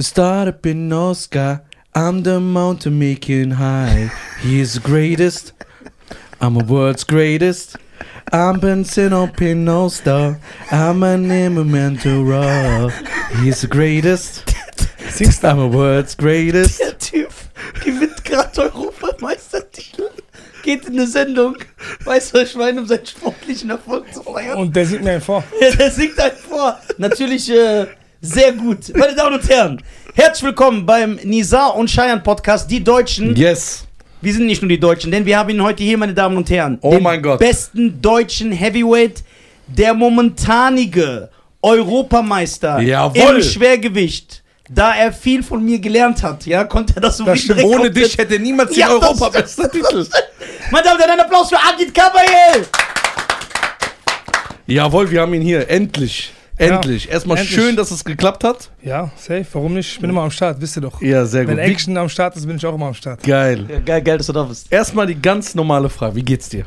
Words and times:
Start 0.00 0.46
up 0.46 0.64
in 0.64 0.88
sky. 1.12 1.58
I'm 1.92 2.22
the 2.22 2.38
mountain 2.38 3.00
making 3.00 3.50
high. 3.50 4.12
He 4.40 4.60
is 4.60 4.74
the 4.74 4.80
greatest. 4.80 5.52
I'm 6.40 6.56
a 6.56 6.62
world's 6.62 7.02
greatest. 7.02 7.74
I'm 8.32 8.60
in 9.40 9.64
no 9.64 9.88
star. 9.88 10.38
I'm 10.70 11.02
an 11.02 11.32
immental 11.32 12.24
raw. 12.24 12.90
He 13.40 13.48
is 13.48 13.62
the 13.62 13.66
greatest. 13.66 14.54
Singst 15.10 15.42
du? 15.42 15.48
I'm 15.48 15.58
a 15.58 15.66
world's 15.66 16.14
greatest. 16.14 16.78
Der 16.78 16.96
Typ 16.96 17.32
gewinnt 17.84 18.24
gerade 18.24 18.56
Europameistertitel. 18.56 20.10
Geht 20.62 20.84
in 20.86 20.92
eine 20.92 21.08
Sendung, 21.08 21.56
weiß 22.04 22.34
was 22.34 22.50
ich 22.50 22.54
meine, 22.54 22.82
um 22.82 22.86
seinen 22.86 23.04
sportlichen 23.04 23.70
Erfolg 23.70 24.14
zu 24.14 24.22
feiern. 24.22 24.58
Und 24.58 24.76
der 24.76 24.86
singt 24.86 25.02
mir 25.02 25.12
einen 25.12 25.20
vor. 25.20 25.42
Ja, 25.60 25.74
der 25.74 25.90
singt 25.90 26.20
einen 26.20 26.36
vor. 26.36 26.78
Natürlich 26.98 27.50
äh, 27.50 27.86
sehr 28.20 28.52
gut. 28.52 28.94
Meine 28.96 29.14
Damen 29.14 29.34
und 29.38 29.48
Herren, 29.48 29.82
herzlich 30.14 30.44
willkommen 30.44 30.84
beim 30.86 31.18
Nizar 31.24 31.74
und 31.76 31.88
Cheyenne 31.90 32.20
Podcast. 32.20 32.70
Die 32.70 32.82
Deutschen, 32.82 33.36
Yes. 33.36 33.84
wir 34.20 34.32
sind 34.32 34.46
nicht 34.46 34.62
nur 34.62 34.68
die 34.68 34.80
Deutschen, 34.80 35.10
denn 35.10 35.24
wir 35.24 35.38
haben 35.38 35.50
ihn 35.50 35.62
heute 35.62 35.82
hier, 35.82 35.98
meine 35.98 36.14
Damen 36.14 36.36
und 36.36 36.48
Herren. 36.50 36.78
Oh 36.82 36.90
den 36.92 37.02
mein 37.02 37.22
Gott. 37.22 37.38
besten 37.38 38.00
deutschen 38.00 38.52
Heavyweight, 38.52 39.22
der 39.66 39.94
momentanige 39.94 41.30
Europameister 41.62 42.80
Jawohl. 42.80 43.36
im 43.36 43.42
Schwergewicht. 43.42 44.42
Da 44.70 44.94
er 44.94 45.12
viel 45.14 45.42
von 45.42 45.64
mir 45.64 45.78
gelernt 45.78 46.22
hat, 46.22 46.44
ja, 46.44 46.62
konnte 46.64 46.96
er 46.96 47.00
das 47.00 47.16
so 47.16 47.24
Das 47.24 47.38
stimmt. 47.40 47.64
Ohne 47.64 47.90
dich 47.90 48.18
hätte 48.18 48.38
niemals 48.38 48.70
den 48.70 48.80
Ja, 48.80 48.90
Europameistertitel. 48.90 50.06
Meine 50.70 50.84
Damen 50.84 50.96
und 50.96 51.00
Herren, 51.06 51.18
ein 51.18 51.20
Applaus 51.20 51.48
für 51.48 51.56
Agit 51.56 51.94
Kabayel! 51.94 52.66
Jawohl, 54.66 55.10
wir 55.10 55.22
haben 55.22 55.32
ihn 55.32 55.40
hier. 55.40 55.70
Endlich. 55.70 56.34
Ja, 56.58 56.76
Endlich. 56.76 57.08
Erstmal 57.08 57.38
endlich. 57.38 57.54
schön, 57.54 57.76
dass 57.76 57.90
es 57.90 58.04
geklappt 58.04 58.42
hat. 58.42 58.70
Ja, 58.82 59.10
safe. 59.16 59.46
Warum 59.52 59.74
nicht? 59.74 59.92
Ich 59.92 60.00
bin 60.00 60.10
immer 60.10 60.22
am 60.22 60.30
Start, 60.30 60.60
wisst 60.60 60.76
ihr 60.76 60.80
doch. 60.80 61.00
Ja, 61.00 61.24
sehr 61.24 61.44
gut. 61.44 61.56
Wenn 61.56 61.64
Wie, 61.64 61.70
Action 61.70 61.96
am 61.96 62.08
Start 62.08 62.36
ist, 62.36 62.46
bin 62.46 62.56
ich 62.56 62.66
auch 62.66 62.74
immer 62.74 62.86
am 62.86 62.94
Start. 62.94 63.22
geil. 63.22 63.64
Ja, 63.68 63.78
geil, 63.78 64.02
geil, 64.02 64.18
dass 64.18 64.26
du 64.26 64.32
da 64.32 64.42
bist. 64.42 64.72
Erstmal 64.72 65.06
die 65.06 65.20
ganz 65.20 65.54
normale 65.54 65.88
Frage. 65.88 66.16
Wie 66.16 66.22
geht's 66.22 66.48
dir? 66.48 66.64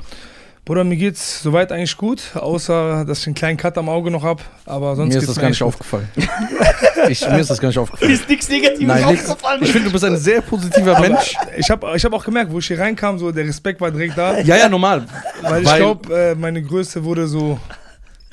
Bruder, 0.64 0.84
mir 0.84 0.96
geht's 0.96 1.42
soweit 1.42 1.72
eigentlich 1.72 1.98
gut, 1.98 2.22
außer 2.36 3.04
dass 3.04 3.20
ich 3.22 3.26
einen 3.28 3.34
kleinen 3.34 3.58
Cut 3.58 3.78
am 3.80 3.90
Auge 3.90 4.12
noch 4.12 4.24
hab. 4.24 4.42
Aber 4.66 4.96
sonst 4.96 5.14
mir 5.14 5.20
ist 5.20 5.28
das 5.28 5.36
gar 5.36 5.50
nicht 5.50 5.62
eigentlich 5.62 5.64
aufgefallen. 5.64 6.08
ich, 7.10 7.28
mir 7.28 7.40
ist 7.40 7.50
das 7.50 7.60
gar 7.60 7.70
nicht 7.70 7.80
aufgefallen. 7.80 8.12
Ist 8.12 8.30
nichts 8.30 8.48
Negatives 8.48 8.88
Nein, 8.88 9.04
aufgefallen. 9.04 9.64
Ich 9.64 9.72
finde, 9.72 9.88
du 9.88 9.92
bist 9.92 10.06
ein 10.06 10.18
sehr 10.18 10.42
positiver 10.42 10.94
gut. 10.94 11.10
Mensch. 11.10 11.36
Ich 11.58 11.70
habe 11.72 11.92
ich 11.96 12.06
hab 12.06 12.14
auch 12.14 12.24
gemerkt, 12.24 12.52
wo 12.52 12.60
ich 12.60 12.68
hier 12.68 12.80
reinkam, 12.80 13.18
so 13.18 13.32
der 13.32 13.46
Respekt 13.46 13.82
war 13.82 13.90
direkt 13.90 14.18
da. 14.18 14.38
Ja, 14.40 14.56
ja, 14.56 14.70
normal. 14.70 15.04
Weil 15.42 15.64
ich 15.64 15.76
glaube, 15.76 16.16
äh, 16.16 16.36
meine 16.36 16.62
Größe 16.62 17.04
wurde 17.04 17.28
so. 17.28 17.60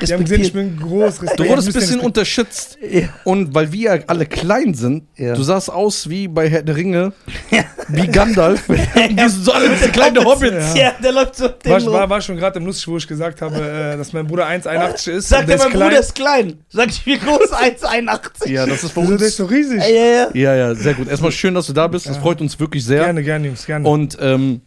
Die 0.00 0.12
haben 0.12 0.22
gesehen, 0.22 0.42
ich 0.42 0.52
bin 0.52 0.78
groß. 0.78 1.22
Respekt, 1.22 1.40
Du 1.40 1.48
wurdest 1.48 1.68
ein 1.68 1.74
bisschen 1.74 2.00
unterschätzt. 2.00 2.78
Ja. 2.80 3.08
Und 3.24 3.52
weil 3.54 3.72
wir 3.72 3.96
ja 3.96 4.02
alle 4.06 4.26
klein 4.26 4.72
sind, 4.74 5.04
Ja. 5.16 5.34
du 5.34 5.42
sahst 5.42 5.70
aus 5.72 6.08
wie 6.08 6.28
bei 6.28 6.48
Herr 6.48 6.62
der 6.62 6.76
Ringe, 6.76 7.12
wie 7.88 8.06
Gandalf. 8.06 8.68
Wir 8.68 9.28
sind 9.30 9.44
so 9.44 9.52
alle 9.52 9.70
diese 9.70 9.88
kleinen 9.90 10.24
Hobbits. 10.24 10.74
Ja, 10.76 10.92
der 11.02 11.12
läuft 11.12 11.36
so 11.36 11.46
War, 11.64 11.84
war, 11.86 12.10
war 12.10 12.20
schon 12.20 12.36
gerade 12.36 12.58
im 12.60 12.66
Lustig, 12.66 12.86
wo 12.88 12.96
ich 12.96 13.08
gesagt 13.08 13.42
habe, 13.42 13.56
äh, 13.56 13.96
dass 13.96 14.12
mein 14.12 14.26
Bruder 14.26 14.46
1,81 14.46 15.10
ist. 15.10 15.32
Er, 15.32 15.42
der 15.42 15.56
mein 15.58 15.66
ist 15.66 15.72
klein. 15.72 15.88
Bruder 15.88 16.00
ist 16.00 16.14
klein. 16.14 16.58
Sag 16.68 16.88
ich, 16.90 17.04
wie 17.06 17.18
groß? 17.18 17.52
1,81. 17.52 18.48
Ja, 18.50 18.66
das 18.66 18.84
ist 18.84 18.94
bei 18.94 19.02
Wieso, 19.02 19.16
der 19.16 19.26
ist 19.26 19.40
uns. 19.40 19.48
so 19.48 19.54
riesig. 19.54 19.78
Ja, 19.80 19.88
ja, 19.88 20.04
ja. 20.04 20.28
Ja, 20.34 20.54
ja, 20.54 20.74
sehr 20.74 20.94
gut. 20.94 21.08
Erstmal 21.08 21.32
schön, 21.32 21.54
dass 21.54 21.66
du 21.66 21.72
da 21.72 21.86
bist. 21.88 22.06
Das 22.06 22.16
Ja. 22.16 22.22
freut 22.22 22.40
uns 22.40 22.58
wirklich 22.60 22.84
sehr. 22.84 23.04
Gerne, 23.04 23.22
gerne, 23.24 23.46
Jungs, 23.48 23.66
gerne. 23.66 23.88
Und 23.88 24.16
ähm, 24.20 24.60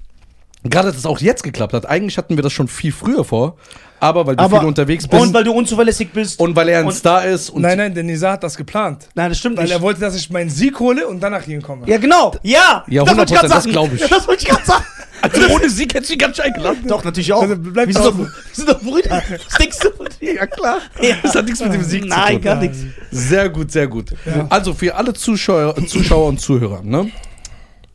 gerade, 0.63 0.89
dass 0.89 0.97
es 0.97 1.05
auch 1.05 1.19
jetzt 1.19 1.43
geklappt 1.43 1.73
hat. 1.73 1.85
Eigentlich 1.87 2.17
hatten 2.17 2.35
wir 2.37 2.43
das 2.43 2.53
schon 2.53 2.67
viel 2.67 2.91
früher 2.91 3.23
vor. 3.23 3.57
Aber 3.99 4.25
weil 4.25 4.35
du 4.35 4.43
Aber- 4.43 4.59
viel 4.59 4.67
unterwegs 4.67 5.07
bist 5.07 5.21
Und 5.21 5.27
und, 5.29 5.33
weil 5.35 5.43
du 5.43 5.51
unzuverlässig 5.53 6.11
bist. 6.11 6.39
weil 6.39 6.69
er 6.69 6.79
ein 6.79 6.85
und- 6.87 6.93
Star 6.93 7.23
ist 7.25 7.51
und 7.51 7.61
nein, 7.61 7.77
nein, 7.77 7.93
der 7.93 8.03
Nisa 8.03 8.31
hat 8.31 8.43
das 8.43 8.57
geplant. 8.57 9.07
Nein, 9.13 9.29
das 9.29 9.37
stimmt 9.37 9.57
Weil 9.57 9.65
nicht. 9.65 9.73
er 9.73 9.81
wollte, 9.81 9.99
dass 10.01 10.15
ich 10.15 10.29
meinen 10.31 10.49
Sieg 10.49 10.79
hole 10.79 11.07
und 11.07 11.19
danach 11.21 11.43
hier 11.43 11.61
komme. 11.61 11.87
ja, 11.87 11.97
genau. 11.97 12.33
Ja. 12.41 12.83
Ja, 12.87 13.03
das 13.03 13.15
wollte 13.15 13.33
100%, 13.35 13.35
grad 13.35 13.43
das 13.43 13.51
sagen. 13.63 13.71
glaub 13.71 13.93
ich. 13.93 14.01
Ja, 14.01 14.07
das 14.09 14.27
wollte 14.27 14.41
ich 14.43 14.49
gerade 14.49 14.65
sagen. 14.65 14.83
also 15.21 15.47
ohne 15.53 15.69
Sieg 15.69 15.93
hättest 15.93 16.09
du 16.09 16.13
ihn 16.15 16.17
ganz 16.19 16.35
schön 16.37 16.45
eingeladen. 16.45 16.83
Doch, 16.87 17.03
natürlich 17.03 17.31
auch. 17.31 17.43
Also 17.43 17.55
bleib 17.59 17.87
wir, 17.89 17.93
sind 17.93 18.03
draußen. 18.05 18.19
doch, 18.25 18.27
wir 18.27 18.55
sind 18.55 18.69
doch 18.69 18.81
Brüder. 18.81 19.23
Was 19.47 19.57
denkst 19.59 19.77
du? 19.79 20.25
Ja, 20.25 20.47
klar. 20.47 20.77
Ja. 20.99 21.15
Das 21.21 21.35
hat 21.35 21.45
nichts 21.45 21.59
mit 21.61 21.71
dem 21.73 21.83
Sieg 21.83 22.01
zu 22.01 22.07
Nein, 22.09 22.33
tun. 22.33 22.41
gar 22.41 22.55
nichts. 22.55 22.77
Sehr 23.11 23.49
gut, 23.49 23.71
sehr 23.71 23.87
gut. 23.87 24.15
Ja. 24.25 24.47
Also 24.49 24.73
für 24.73 24.95
alle 24.95 25.13
Zuschauer, 25.13 25.75
Zuschauer 25.85 26.25
und 26.27 26.39
Zuhörer, 26.41 26.81
ne? 26.81 27.11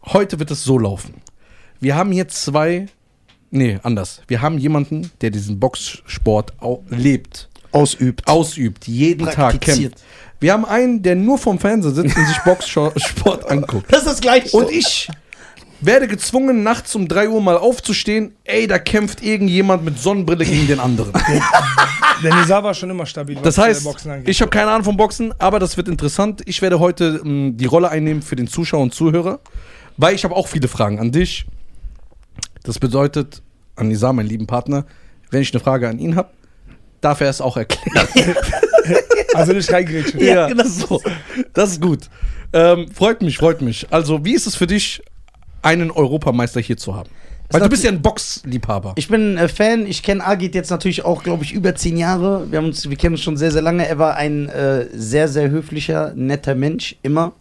Heute 0.04 0.38
wird 0.38 0.52
es 0.52 0.62
so 0.62 0.78
laufen. 0.78 1.14
Wir 1.80 1.94
haben 1.96 2.12
hier 2.12 2.28
zwei, 2.28 2.86
nee, 3.50 3.78
anders. 3.82 4.22
Wir 4.28 4.40
haben 4.42 4.58
jemanden, 4.58 5.10
der 5.20 5.30
diesen 5.30 5.58
Boxsport 5.60 6.52
lebt, 6.88 7.48
Ausübt. 7.72 8.26
ausübt, 8.26 8.86
jeden 8.86 9.26
Tag 9.26 9.60
kämpft. 9.60 10.02
Wir 10.40 10.52
haben 10.52 10.64
einen, 10.64 11.02
der 11.02 11.14
nur 11.16 11.38
vorm 11.38 11.58
Fernseher 11.58 11.92
sitzt 11.92 12.16
und 12.16 12.26
sich 12.26 12.38
Boxsport 12.38 13.50
anguckt. 13.50 13.90
Das 13.92 14.00
ist 14.00 14.06
das 14.06 14.20
Gleiche. 14.20 14.56
Und 14.56 14.70
ich 14.70 15.08
werde 15.80 16.08
gezwungen, 16.08 16.62
nachts 16.62 16.94
um 16.94 17.06
3 17.08 17.28
Uhr 17.28 17.40
mal 17.40 17.56
aufzustehen. 17.56 18.34
Ey, 18.44 18.66
da 18.66 18.78
kämpft 18.78 19.22
irgendjemand 19.22 19.84
mit 19.84 19.98
Sonnenbrille 19.98 20.44
gegen 20.44 20.66
den 20.66 20.80
anderen. 20.80 21.12
Der 22.22 22.34
Nisa 22.34 22.62
war 22.64 22.72
schon 22.72 22.88
immer 22.90 23.04
stabil, 23.04 23.38
Das 23.42 23.58
heißt, 23.58 23.84
Boxen 23.84 24.10
angeht. 24.10 24.28
ich 24.28 24.40
habe 24.40 24.50
keine 24.50 24.70
Ahnung 24.70 24.84
vom 24.84 24.96
Boxen, 24.96 25.34
aber 25.38 25.58
das 25.58 25.76
wird 25.76 25.88
interessant. 25.88 26.42
Ich 26.46 26.62
werde 26.62 26.80
heute 26.80 27.20
mh, 27.22 27.52
die 27.56 27.66
Rolle 27.66 27.90
einnehmen 27.90 28.22
für 28.22 28.36
den 28.36 28.46
Zuschauer 28.46 28.80
und 28.82 28.94
Zuhörer, 28.94 29.40
weil 29.98 30.14
ich 30.14 30.24
habe 30.24 30.34
auch 30.34 30.48
viele 30.48 30.68
Fragen 30.68 30.98
an 30.98 31.12
dich. 31.12 31.44
Das 32.66 32.78
bedeutet, 32.78 33.42
an 33.76 33.88
Nisa, 33.88 34.12
meinen 34.12 34.28
lieben 34.28 34.46
Partner, 34.46 34.84
wenn 35.30 35.40
ich 35.40 35.52
eine 35.54 35.62
Frage 35.62 35.88
an 35.88 35.98
ihn 35.98 36.16
habe, 36.16 36.30
darf 37.00 37.20
er 37.20 37.30
es 37.30 37.40
auch 37.40 37.56
erklären. 37.56 38.08
also 39.34 39.52
nicht 39.52 39.72
reingrätschen. 39.72 40.20
Ja, 40.20 40.48
genau. 40.48 40.64
so. 40.64 41.00
Das 41.52 41.72
ist 41.72 41.80
gut. 41.80 42.10
Ähm, 42.52 42.88
freut 42.92 43.22
mich, 43.22 43.38
freut 43.38 43.62
mich. 43.62 43.86
Also, 43.90 44.24
wie 44.24 44.34
ist 44.34 44.46
es 44.46 44.56
für 44.56 44.66
dich, 44.66 45.02
einen 45.62 45.90
Europameister 45.90 46.60
hier 46.60 46.76
zu 46.76 46.94
haben? 46.94 47.08
Weil 47.50 47.60
du 47.60 47.68
bist 47.68 47.84
ja 47.84 47.90
ein 47.90 48.02
Boxliebhaber. 48.02 48.94
Ich 48.96 49.08
bin 49.08 49.36
äh, 49.36 49.46
Fan, 49.46 49.86
ich 49.86 50.02
kenne 50.02 50.24
Agit 50.26 50.54
jetzt 50.54 50.70
natürlich 50.70 51.04
auch, 51.04 51.22
glaube 51.22 51.44
ich, 51.44 51.52
über 51.52 51.74
zehn 51.76 51.96
Jahre. 51.96 52.50
Wir, 52.50 52.58
haben 52.58 52.66
uns, 52.66 52.90
wir 52.90 52.96
kennen 52.96 53.14
uns 53.14 53.22
schon 53.22 53.36
sehr, 53.36 53.52
sehr 53.52 53.62
lange. 53.62 53.86
Er 53.86 53.98
war 53.98 54.16
ein 54.16 54.48
äh, 54.48 54.86
sehr, 54.92 55.28
sehr 55.28 55.50
höflicher, 55.50 56.12
netter 56.16 56.56
Mensch, 56.56 56.96
immer. 57.02 57.34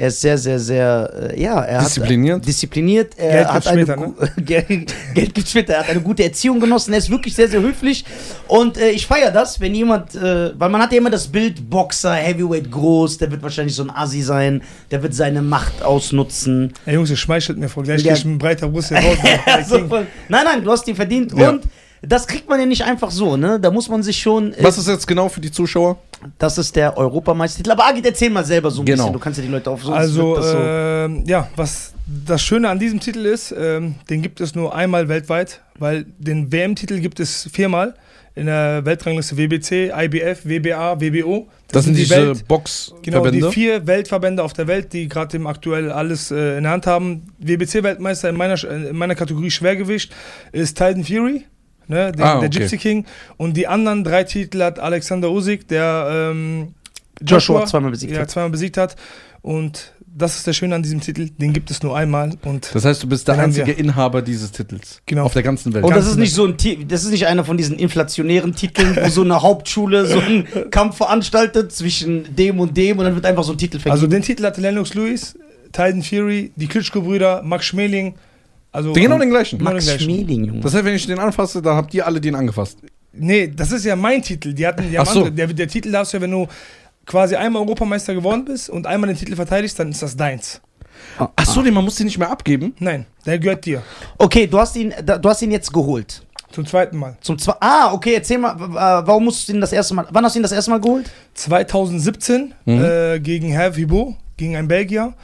Er 0.00 0.08
ist 0.08 0.20
sehr, 0.22 0.38
sehr, 0.38 0.58
sehr, 0.58 1.30
äh, 1.34 1.42
ja, 1.42 1.60
er 1.60 1.80
Diszipliniert? 1.80 2.36
hat 2.36 2.46
diszipliniert. 2.48 3.12
Er 3.18 3.30
Geld 3.32 3.46
hat 3.48 3.52
gibt's 3.52 3.66
eine 3.66 3.82
später, 3.82 3.96
gu- 3.98 4.14
Geld, 4.44 4.94
gibt's 5.34 5.50
später. 5.50 5.74
Er 5.74 5.80
hat 5.80 5.90
eine 5.90 6.00
gute 6.00 6.24
Erziehung 6.24 6.58
genossen. 6.58 6.92
Er 6.92 6.98
ist 7.00 7.10
wirklich 7.10 7.34
sehr, 7.34 7.48
sehr 7.48 7.60
höflich. 7.60 8.04
Und 8.48 8.78
äh, 8.78 8.90
ich 8.92 9.06
feiere 9.06 9.30
das, 9.30 9.60
wenn 9.60 9.74
jemand, 9.74 10.14
äh, 10.14 10.58
weil 10.58 10.70
man 10.70 10.80
hat 10.80 10.92
ja 10.92 10.98
immer 10.98 11.10
das 11.10 11.28
Bild 11.28 11.68
Boxer, 11.68 12.14
Heavyweight 12.14 12.70
groß, 12.70 13.18
der 13.18 13.30
wird 13.30 13.42
wahrscheinlich 13.42 13.74
so 13.74 13.82
ein 13.82 13.90
Assi 13.90 14.22
sein, 14.22 14.62
der 14.90 15.02
wird 15.02 15.12
seine 15.14 15.42
Macht 15.42 15.82
ausnutzen. 15.82 16.72
Ey, 16.86 16.94
Jungs, 16.94 17.10
ihr 17.10 17.16
schmeichelt 17.16 17.58
mir 17.58 17.68
vor. 17.68 17.82
Gleich 17.82 18.00
Ja. 18.02 18.12
gehe 18.14 18.18
ich 18.18 18.24
mit 18.24 18.38
breiter 18.38 18.68
Brust 18.68 18.88
hier 18.88 18.96
raus. 19.06 19.18
Ja, 19.46 19.62
so 19.64 19.86
voll. 19.86 20.06
Nein, 20.30 20.44
nein, 20.46 20.64
du 20.64 20.70
hast 20.70 20.84
die 20.86 20.94
verdient. 20.94 21.32
Ja. 21.36 21.50
Und 21.50 21.64
das 22.02 22.26
kriegt 22.26 22.48
man 22.48 22.58
ja 22.60 22.66
nicht 22.66 22.82
einfach 22.84 23.10
so, 23.10 23.36
ne? 23.36 23.58
Da 23.60 23.70
muss 23.70 23.88
man 23.88 24.02
sich 24.02 24.18
schon. 24.20 24.52
äh, 24.54 24.62
Was 24.64 24.78
ist 24.78 24.88
jetzt 24.88 25.06
genau 25.06 25.28
für 25.28 25.40
die 25.40 25.50
Zuschauer? 25.50 25.98
Das 26.38 26.58
ist 26.58 26.76
der 26.76 26.96
Europameistertitel. 26.96 27.70
Aber 27.72 27.86
Agit, 27.86 28.04
erzähl 28.06 28.30
mal 28.30 28.44
selber 28.44 28.70
so 28.70 28.82
ein 28.82 28.86
Genau. 28.86 29.04
bisschen. 29.04 29.12
Du 29.14 29.18
kannst 29.18 29.38
ja 29.38 29.44
die 29.44 29.50
Leute 29.50 29.70
auf 29.70 29.82
so. 29.82 29.92
Also, 29.92 30.36
das 30.36 30.50
so. 30.50 30.58
ähm, 30.58 31.24
ja, 31.26 31.48
was 31.56 31.92
das 32.26 32.42
Schöne 32.42 32.68
an 32.68 32.78
diesem 32.78 33.00
Titel 33.00 33.24
ist, 33.26 33.54
ähm, 33.56 33.94
den 34.10 34.20
gibt 34.22 34.40
es 34.40 34.54
nur 34.54 34.74
einmal 34.74 35.08
weltweit, 35.08 35.60
weil 35.78 36.04
den 36.18 36.50
WM-Titel 36.52 36.98
gibt 37.00 37.20
es 37.20 37.48
viermal 37.52 37.94
in 38.34 38.46
der 38.46 38.84
Weltrangliste 38.84 39.36
WBC, 39.36 39.90
IBF, 39.94 40.44
WBA, 40.44 41.00
WBO. 41.00 41.48
Das, 41.68 41.84
sind 41.84 41.94
die 41.94 42.02
diese 42.02 42.16
Welt- 42.16 42.26
Genau, 42.38 42.44
Boxverbände. 42.48 43.30
die 43.48 43.52
vier 43.52 43.86
Weltverbände 43.86 44.42
auf 44.42 44.52
der 44.52 44.66
Welt, 44.66 44.92
die 44.92 45.08
gerade 45.08 45.36
im 45.36 45.46
aktuell 45.46 45.90
alles 45.90 46.30
äh, 46.30 46.56
in 46.56 46.62
der 46.64 46.72
Hand 46.72 46.86
haben. 46.86 47.26
WBC-Weltmeister 47.38 48.28
in 48.28 48.36
meiner, 48.36 48.62
in 48.64 48.96
meiner 48.96 49.14
Kategorie 49.14 49.50
Schwergewicht 49.50 50.12
ist 50.52 50.76
Titan 50.76 51.04
Fury, 51.04 51.44
ne, 51.90 52.12
der, 52.12 52.24
Ah, 52.26 52.36
okay. 52.38 52.48
der 52.48 52.60
Gypsy 52.60 52.78
King. 52.78 53.04
Und 53.36 53.56
die 53.56 53.66
anderen 53.66 54.02
drei 54.04 54.24
Titel 54.24 54.62
hat 54.62 54.78
Alexander 54.78 55.30
Usyk, 55.30 55.68
der 55.68 56.30
ähm, 56.32 56.74
Joshua 57.22 57.66
zweimal 57.66 57.90
besiegt 57.90 58.12
ja, 58.14 58.20
hat. 58.20 58.30
zweimal 58.30 58.50
besiegt 58.50 58.76
hat. 58.78 58.96
Und 59.42 59.92
das 60.12 60.36
ist 60.36 60.46
der 60.46 60.52
Schöne 60.52 60.74
an 60.74 60.82
diesem 60.82 61.00
Titel, 61.00 61.30
den 61.38 61.52
gibt 61.52 61.70
es 61.70 61.82
nur 61.82 61.96
einmal. 61.96 62.32
Und 62.44 62.70
Das 62.74 62.84
heißt, 62.84 63.02
du 63.02 63.06
bist 63.08 63.26
der 63.28 63.36
Den 63.36 63.44
einzige 63.44 63.68
wir. 63.68 63.78
Inhaber 63.78 64.20
dieses 64.22 64.50
Titels. 64.52 65.00
Genau. 65.06 65.24
Auf 65.24 65.32
der 65.32 65.42
ganzen 65.42 65.72
Welt. 65.72 65.84
Und 65.84 65.94
das 65.94 66.06
ist 66.06 66.16
nicht 66.16 66.34
so 66.34 66.44
ein 66.46 66.56
Ti- 66.58 66.84
das 66.86 67.04
ist 67.04 67.10
nicht 67.10 67.26
einer 67.26 67.44
von 67.44 67.56
diesen 67.56 67.78
inflationären 67.78 68.54
Titeln, 68.54 68.96
wo 69.00 69.08
so 69.08 69.22
eine 69.22 69.40
Hauptschule 69.40 70.06
so 70.06 70.18
einen 70.18 70.46
Kampf 70.70 70.96
veranstaltet 70.96 71.72
zwischen 71.72 72.34
dem 72.36 72.58
und 72.60 72.76
dem 72.76 72.98
und 72.98 73.04
dann 73.04 73.14
wird 73.14 73.24
einfach 73.24 73.44
so 73.44 73.52
ein 73.52 73.58
Titel 73.58 73.78
vergeben. 73.78 73.92
also 73.92 74.06
den 74.06 74.22
Titel 74.22 74.44
hatte 74.44 74.60
Lennox 74.60 74.94
Lewis, 74.94 75.38
Titan 75.72 76.02
Fury, 76.02 76.52
die 76.56 76.66
Klitschko-Brüder, 76.66 77.42
Max 77.42 77.64
Schmeling. 77.66 78.14
Also, 78.72 78.92
genau 78.92 79.18
den 79.18 79.30
gleichen. 79.30 79.58
Genau 79.58 79.72
Max 79.72 79.84
den 79.86 79.98
gleichen. 79.98 80.04
Schmeling, 80.10 80.44
Junge. 80.44 80.60
Das 80.60 80.74
heißt, 80.74 80.84
wenn 80.84 80.94
ich 80.94 81.06
den 81.06 81.18
anfasse, 81.18 81.60
dann 81.60 81.76
habt 81.76 81.92
ihr 81.94 82.06
alle 82.06 82.20
den 82.20 82.34
angefasst. 82.34 82.78
Nee, 83.12 83.48
das 83.48 83.72
ist 83.72 83.84
ja 83.84 83.96
mein 83.96 84.22
Titel. 84.22 84.52
Die 84.52 84.64
hatten, 84.66 84.88
die 84.88 84.96
haben 84.98 85.06
Ach 85.08 85.12
so. 85.12 85.18
andere. 85.20 85.34
Der, 85.34 85.46
der 85.48 85.66
Titel 85.68 85.90
darfst 85.90 86.12
du 86.12 86.18
ja, 86.18 86.22
wenn 86.22 86.30
du 86.30 86.46
quasi 87.06 87.34
einmal 87.34 87.62
Europameister 87.62 88.14
geworden 88.14 88.44
bist 88.44 88.70
und 88.70 88.86
einmal 88.86 89.08
den 89.08 89.16
Titel 89.16 89.34
verteidigst, 89.34 89.78
dann 89.78 89.90
ist 89.90 90.02
das 90.02 90.16
deins. 90.16 90.60
Ach 91.18 91.46
so, 91.46 91.62
nee, 91.62 91.70
man 91.72 91.82
muss 91.84 91.96
den 91.96 92.06
nicht 92.06 92.18
mehr 92.18 92.30
abgeben. 92.30 92.74
Nein, 92.78 93.06
der 93.26 93.38
gehört 93.38 93.64
dir. 93.64 93.82
Okay, 94.18 94.46
du 94.46 94.58
hast 94.60 94.76
ihn, 94.76 94.92
du 95.04 95.28
hast 95.28 95.42
ihn 95.42 95.50
jetzt 95.50 95.72
geholt. 95.72 96.22
Zum 96.52 96.66
zweiten 96.66 96.96
Mal. 96.96 97.16
Zum 97.20 97.38
zwei. 97.38 97.54
Ah, 97.60 97.92
okay, 97.92 98.14
erzähl 98.14 98.38
mal, 98.38 98.54
warum 98.58 99.24
musst 99.24 99.48
du 99.48 99.52
ihn 99.52 99.60
das 99.60 99.72
erste 99.72 99.94
Mal. 99.94 100.06
Wann 100.10 100.24
hast 100.24 100.34
du 100.34 100.40
ihn 100.40 100.42
das 100.42 100.52
erste 100.52 100.70
Mal 100.70 100.80
geholt? 100.80 101.10
2017 101.34 102.54
Mhm. 102.64 102.84
äh, 102.84 103.18
gegen 103.20 103.48
Herr 103.50 103.74
Vibo, 103.76 104.16
gegen 104.36 104.56
einen 104.56 104.68
Belgier. 104.68 105.14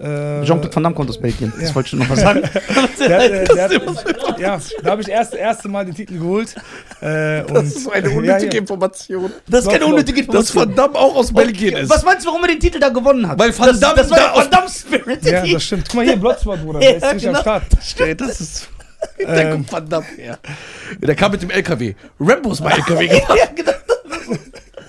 Äh, 0.00 0.44
Jean-Claude 0.46 0.74
Van 0.74 0.82
Damme 0.82 0.94
kommt 0.94 1.10
aus 1.10 1.18
Belgien. 1.18 1.52
Das 1.58 1.68
ja. 1.68 1.74
wollte 1.74 1.86
ich 1.86 1.90
schon 1.90 1.98
noch 1.98 2.08
mal 2.08 2.16
sagen. 2.16 2.42
der, 2.98 3.42
äh, 3.42 3.44
der 3.44 3.64
hat, 3.64 4.38
ja, 4.40 4.58
da 4.82 4.90
habe 4.92 5.02
ich 5.02 5.08
erst 5.08 5.34
erste 5.34 5.68
Mal 5.68 5.84
den 5.84 5.94
Titel 5.94 6.18
geholt. 6.18 6.54
Äh, 7.02 7.42
und, 7.42 7.54
Das 7.54 7.64
ist 7.66 7.86
eine 7.90 8.08
ja, 8.10 8.16
unnötige 8.16 8.54
ja. 8.54 8.60
Information. 8.60 9.30
Das 9.46 9.60
ist 9.60 9.66
keine 9.68 9.80
Doch, 9.80 9.88
unnötige 9.88 10.24
Dass 10.24 10.48
Information. 10.50 10.68
Van 10.68 10.74
Damme 10.74 10.94
auch 10.94 11.16
aus 11.16 11.32
Belgien 11.32 11.74
Okay, 11.74 11.82
ist. 11.82 11.90
Was 11.90 12.02
meinst 12.02 12.24
du, 12.24 12.30
warum 12.30 12.42
er 12.44 12.48
den 12.48 12.60
Titel 12.60 12.80
da 12.80 12.88
gewonnen 12.88 13.28
hat? 13.28 13.38
Weil 13.38 13.56
Van 13.58 13.66
das, 13.68 13.80
Damme 13.80 13.96
das 13.96 14.10
war 14.10 14.16
da 14.16 14.22
der 14.24 14.32
aus- 14.32 14.38
Van 14.44 14.50
Damme 14.50 14.68
Spirit. 14.70 15.24
Ja, 15.26 15.46
das 15.46 15.62
stimmt. 15.64 15.84
Guck 15.88 15.96
mal 15.96 16.04
hier, 16.06 16.16
Bloodsport, 16.16 16.62
Bruder. 16.64 16.80
Der 16.80 16.96
ist 16.96 17.02
Ja, 17.02 17.12
nicht 17.12 17.26
am 17.26 17.32
genau. 17.34 17.42
Start. 17.42 17.62
Ey, 17.98 18.14
das 18.16 18.40
ist. 18.40 18.68
Der 19.18 19.28
Ähm. 19.28 19.50
kommt 19.52 19.72
Van 19.72 19.88
Damme 19.88 20.06
her. 20.16 20.38
Der 20.98 21.14
kam 21.14 21.32
mit 21.32 21.42
dem 21.42 21.50
LKW. 21.50 21.94
Rambo 22.18 22.52
ist 22.52 22.60
mal 22.62 22.72
LKW 22.72 23.06
gefahren. 23.06 23.38
ja, 23.38 23.46
genau. 23.54 23.72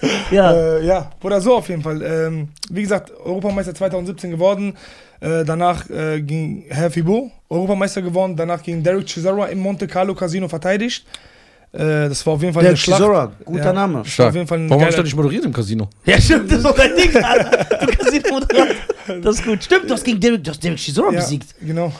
Ja. 0.31 0.51
Äh, 0.53 0.85
ja, 0.85 1.11
oder 1.23 1.41
so 1.41 1.55
auf 1.55 1.69
jeden 1.69 1.81
Fall. 1.81 2.01
Ähm, 2.01 2.49
wie 2.69 2.81
gesagt, 2.81 3.11
Europameister 3.23 3.73
2017 3.75 4.31
geworden. 4.31 4.75
Äh, 5.19 5.43
danach 5.45 5.89
äh, 5.89 6.21
ging 6.21 6.65
Herr 6.69 6.89
Fibo 6.89 7.31
Europameister 7.49 8.01
geworden. 8.01 8.35
Danach 8.35 8.63
ging 8.63 8.81
Derek 8.81 9.05
Chisora 9.05 9.47
im 9.47 9.59
Monte 9.59 9.87
Carlo 9.87 10.15
Casino 10.15 10.47
verteidigt. 10.47 11.05
Äh, 11.73 12.09
das 12.09 12.25
war 12.25 12.33
auf 12.33 12.41
jeden 12.41 12.53
Fall 12.53 12.63
Der 12.63 12.71
eine 12.71 12.77
Schlacht. 12.77 12.99
Chisora, 13.01 13.31
guter 13.45 13.65
Ja. 13.65 13.73
Name. 13.73 14.01
Das 14.03 14.17
war 14.19 14.29
auf 14.29 14.35
jeden 14.35 14.47
Fall 14.47 14.59
ein 14.59 14.69
Warum 14.69 14.83
hast 14.85 14.97
du 14.97 15.03
nicht 15.03 15.15
moderiert 15.15 15.45
im 15.45 15.53
Casino? 15.53 15.87
Ja, 16.05 16.19
stimmt, 16.19 16.49
das 16.51 16.57
ist 16.57 16.65
doch 16.65 16.75
dein 16.75 16.95
Ding, 16.95 17.15
Alter. 17.23 17.65
Du 17.85 18.31
moderieren. 18.33 18.75
Das 19.21 19.35
ist 19.35 19.45
gut. 19.45 19.63
Stimmt, 19.63 19.89
du 19.89 19.93
hast 19.93 20.03
gegen 20.03 20.19
Derek, 20.19 20.43
du 20.43 20.51
hast 20.51 20.63
Derek 20.63 20.79
Chisora 20.79 21.13
ja, 21.13 21.19
besiegt. 21.19 21.55
Genau. 21.61 21.91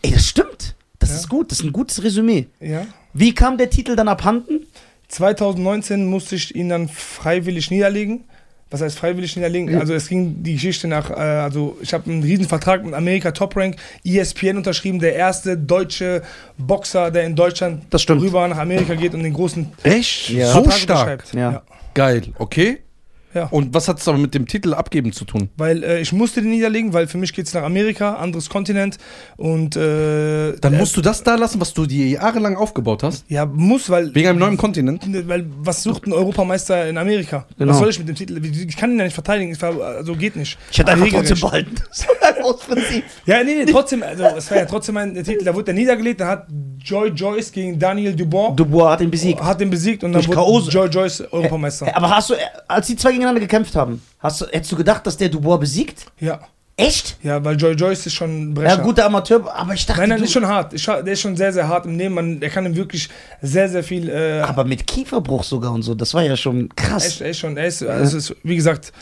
Ey, 0.00 0.12
das 0.12 0.26
stimmt. 0.26 0.74
Das 0.98 1.10
Ja. 1.10 1.16
ist 1.16 1.28
gut, 1.28 1.50
das 1.50 1.58
ist 1.60 1.64
ein 1.64 1.72
gutes 1.72 2.02
Resümee. 2.02 2.46
Ja. 2.60 2.86
Wie 3.12 3.34
kam 3.34 3.58
der 3.58 3.68
Titel 3.70 3.94
dann 3.96 4.08
abhanden? 4.08 4.66
2019 5.12 6.06
musste 6.06 6.36
ich 6.36 6.54
ihn 6.54 6.70
dann 6.70 6.88
freiwillig 6.88 7.70
niederlegen. 7.70 8.24
Was 8.70 8.80
heißt 8.80 8.98
freiwillig 8.98 9.36
niederlegen? 9.36 9.70
Ja. 9.70 9.80
Also 9.80 9.92
es 9.92 10.08
ging 10.08 10.42
die 10.42 10.54
Geschichte 10.54 10.88
nach, 10.88 11.10
äh, 11.10 11.14
also 11.14 11.76
ich 11.82 11.92
habe 11.92 12.10
einen 12.10 12.22
riesen 12.22 12.48
Vertrag 12.48 12.82
mit 12.82 12.94
Amerika 12.94 13.30
Top 13.32 13.54
Rank, 13.54 13.76
ESPN 14.02 14.56
unterschrieben, 14.56 14.98
der 14.98 15.14
erste 15.14 15.58
deutsche 15.58 16.22
Boxer, 16.56 17.10
der 17.10 17.24
in 17.24 17.36
Deutschland 17.36 17.84
rüber 18.08 18.48
nach 18.48 18.56
Amerika 18.56 18.94
geht 18.94 19.12
und 19.12 19.22
den 19.22 19.34
großen 19.34 19.70
Echt? 19.82 20.30
Ja. 20.30 20.46
So 20.46 20.62
Vertrag 20.62 20.78
stark. 20.78 21.24
Ja. 21.34 21.52
Ja. 21.52 21.62
Geil, 21.92 22.22
okay. 22.38 22.78
Ja. 23.34 23.46
Und 23.46 23.72
was 23.74 23.88
hat 23.88 23.98
es 23.98 24.08
aber 24.08 24.18
mit 24.18 24.34
dem 24.34 24.46
Titel 24.46 24.74
abgeben 24.74 25.12
zu 25.12 25.24
tun? 25.24 25.48
Weil 25.56 25.82
äh, 25.84 26.00
ich 26.00 26.12
musste 26.12 26.42
den 26.42 26.50
niederlegen, 26.50 26.92
weil 26.92 27.06
für 27.06 27.18
mich 27.18 27.32
geht 27.32 27.46
es 27.46 27.54
nach 27.54 27.62
Amerika, 27.62 28.14
anderes 28.14 28.48
Kontinent 28.50 28.98
und 29.36 29.76
äh, 29.76 30.52
Dann 30.60 30.74
äh, 30.74 30.78
musst 30.78 30.96
du 30.96 31.00
das 31.00 31.22
da 31.22 31.34
lassen, 31.36 31.60
was 31.60 31.72
du 31.74 31.86
dir 31.86 32.06
jahrelang 32.08 32.56
aufgebaut 32.56 33.02
hast. 33.02 33.24
ja 33.28 33.46
muss, 33.46 33.88
weil 33.90 34.14
Wegen 34.14 34.28
einem 34.28 34.38
neuen 34.38 34.56
Kontinent. 34.56 35.06
weil 35.28 35.46
was 35.58 35.82
sucht 35.82 36.06
ein 36.06 36.12
Europameister 36.12 36.88
in 36.88 36.98
Amerika? 36.98 37.46
Genau. 37.58 37.70
Was 37.72 37.78
soll 37.78 37.90
ich 37.90 37.98
mit 37.98 38.08
dem 38.08 38.16
Titel? 38.16 38.44
Ich 38.44 38.76
kann 38.76 38.90
ihn 38.92 38.98
ja 38.98 39.04
nicht 39.04 39.14
verteidigen, 39.14 39.60
war, 39.62 39.80
also 39.80 40.14
geht 40.14 40.36
nicht. 40.36 40.58
Ich 40.70 40.78
hätte 40.78 40.92
einfach 40.92 41.08
trotzdem 41.08 41.40
behalten. 41.40 41.74
Das 41.88 42.06
war 42.08 42.28
einfach 42.28 42.44
aus 42.44 42.60
Prinzip. 42.60 43.04
Ja, 43.26 43.42
nee, 43.44 43.54
nee, 43.64 43.70
trotzdem, 43.70 44.02
also 44.02 44.24
es 44.36 44.50
war 44.50 44.58
ja 44.58 44.64
trotzdem 44.64 44.96
ein 44.96 45.14
Titel, 45.22 45.44
da 45.44 45.54
wurde 45.54 45.64
der 45.64 45.74
niedergelegt, 45.74 46.20
dann 46.20 46.28
hat 46.28 46.46
Joy 46.84 47.08
Joyce 47.10 47.52
gegen 47.52 47.78
Daniel 47.78 48.14
Dubois 48.14 48.54
Dubois 48.56 48.90
hat 48.90 49.00
ihn 49.00 49.10
besiegt. 49.10 49.40
hat 49.40 49.60
den 49.60 49.70
besiegt 49.70 50.02
und 50.04 50.12
dann 50.12 50.22
Durch 50.22 50.28
wurde 50.36 50.38
K.O. 50.38 50.60
Joy 50.68 50.88
Joyce 50.88 51.20
Europameister. 51.32 51.94
Aber 51.96 52.10
hast 52.10 52.30
du, 52.30 52.34
als 52.66 52.86
die 52.88 52.96
zwei 52.96 53.12
gegeneinander 53.22 53.40
gekämpft 53.40 53.74
haben, 53.74 54.02
hast 54.18 54.40
du, 54.40 54.46
hättest 54.46 54.72
du 54.72 54.76
gedacht, 54.76 55.06
dass 55.06 55.16
der 55.16 55.28
Dubois 55.28 55.58
besiegt? 55.58 56.06
Ja, 56.20 56.40
Echt? 56.76 57.18
ja, 57.22 57.44
weil 57.44 57.56
Joy 57.56 57.74
Joyce 57.74 58.06
ist 58.06 58.14
schon 58.14 58.30
ein 58.30 58.54
Brecher. 58.54 58.76
Ja, 58.76 58.82
guter 58.82 59.04
Amateur, 59.04 59.54
aber 59.54 59.74
ich 59.74 59.84
dachte. 59.84 60.00
Nein, 60.00 60.10
nein, 60.10 60.22
ist 60.22 60.32
schon 60.32 60.46
hart. 60.46 60.72
Der 60.72 61.06
ist 61.06 61.20
schon 61.20 61.36
sehr, 61.36 61.52
sehr 61.52 61.68
hart 61.68 61.84
im 61.84 61.98
Leben. 61.98 62.14
Man, 62.14 62.40
der 62.40 62.48
kann 62.48 62.64
ihm 62.64 62.74
wirklich 62.74 63.08
sehr, 63.42 63.68
sehr 63.68 63.84
viel. 63.84 64.08
Äh, 64.08 64.40
aber 64.40 64.64
mit 64.64 64.86
Kieferbruch 64.86 65.44
sogar 65.44 65.72
und 65.72 65.82
so, 65.82 65.94
das 65.94 66.14
war 66.14 66.22
ja 66.22 66.36
schon 66.36 66.70
krass. 66.74 67.06
echt, 67.06 67.20
echt 67.20 67.40
schon. 67.40 67.56
Er 67.56 67.66
ist, 67.66 67.82
also 67.82 68.16
ist, 68.16 68.34
wie 68.42 68.56
gesagt, 68.56 68.92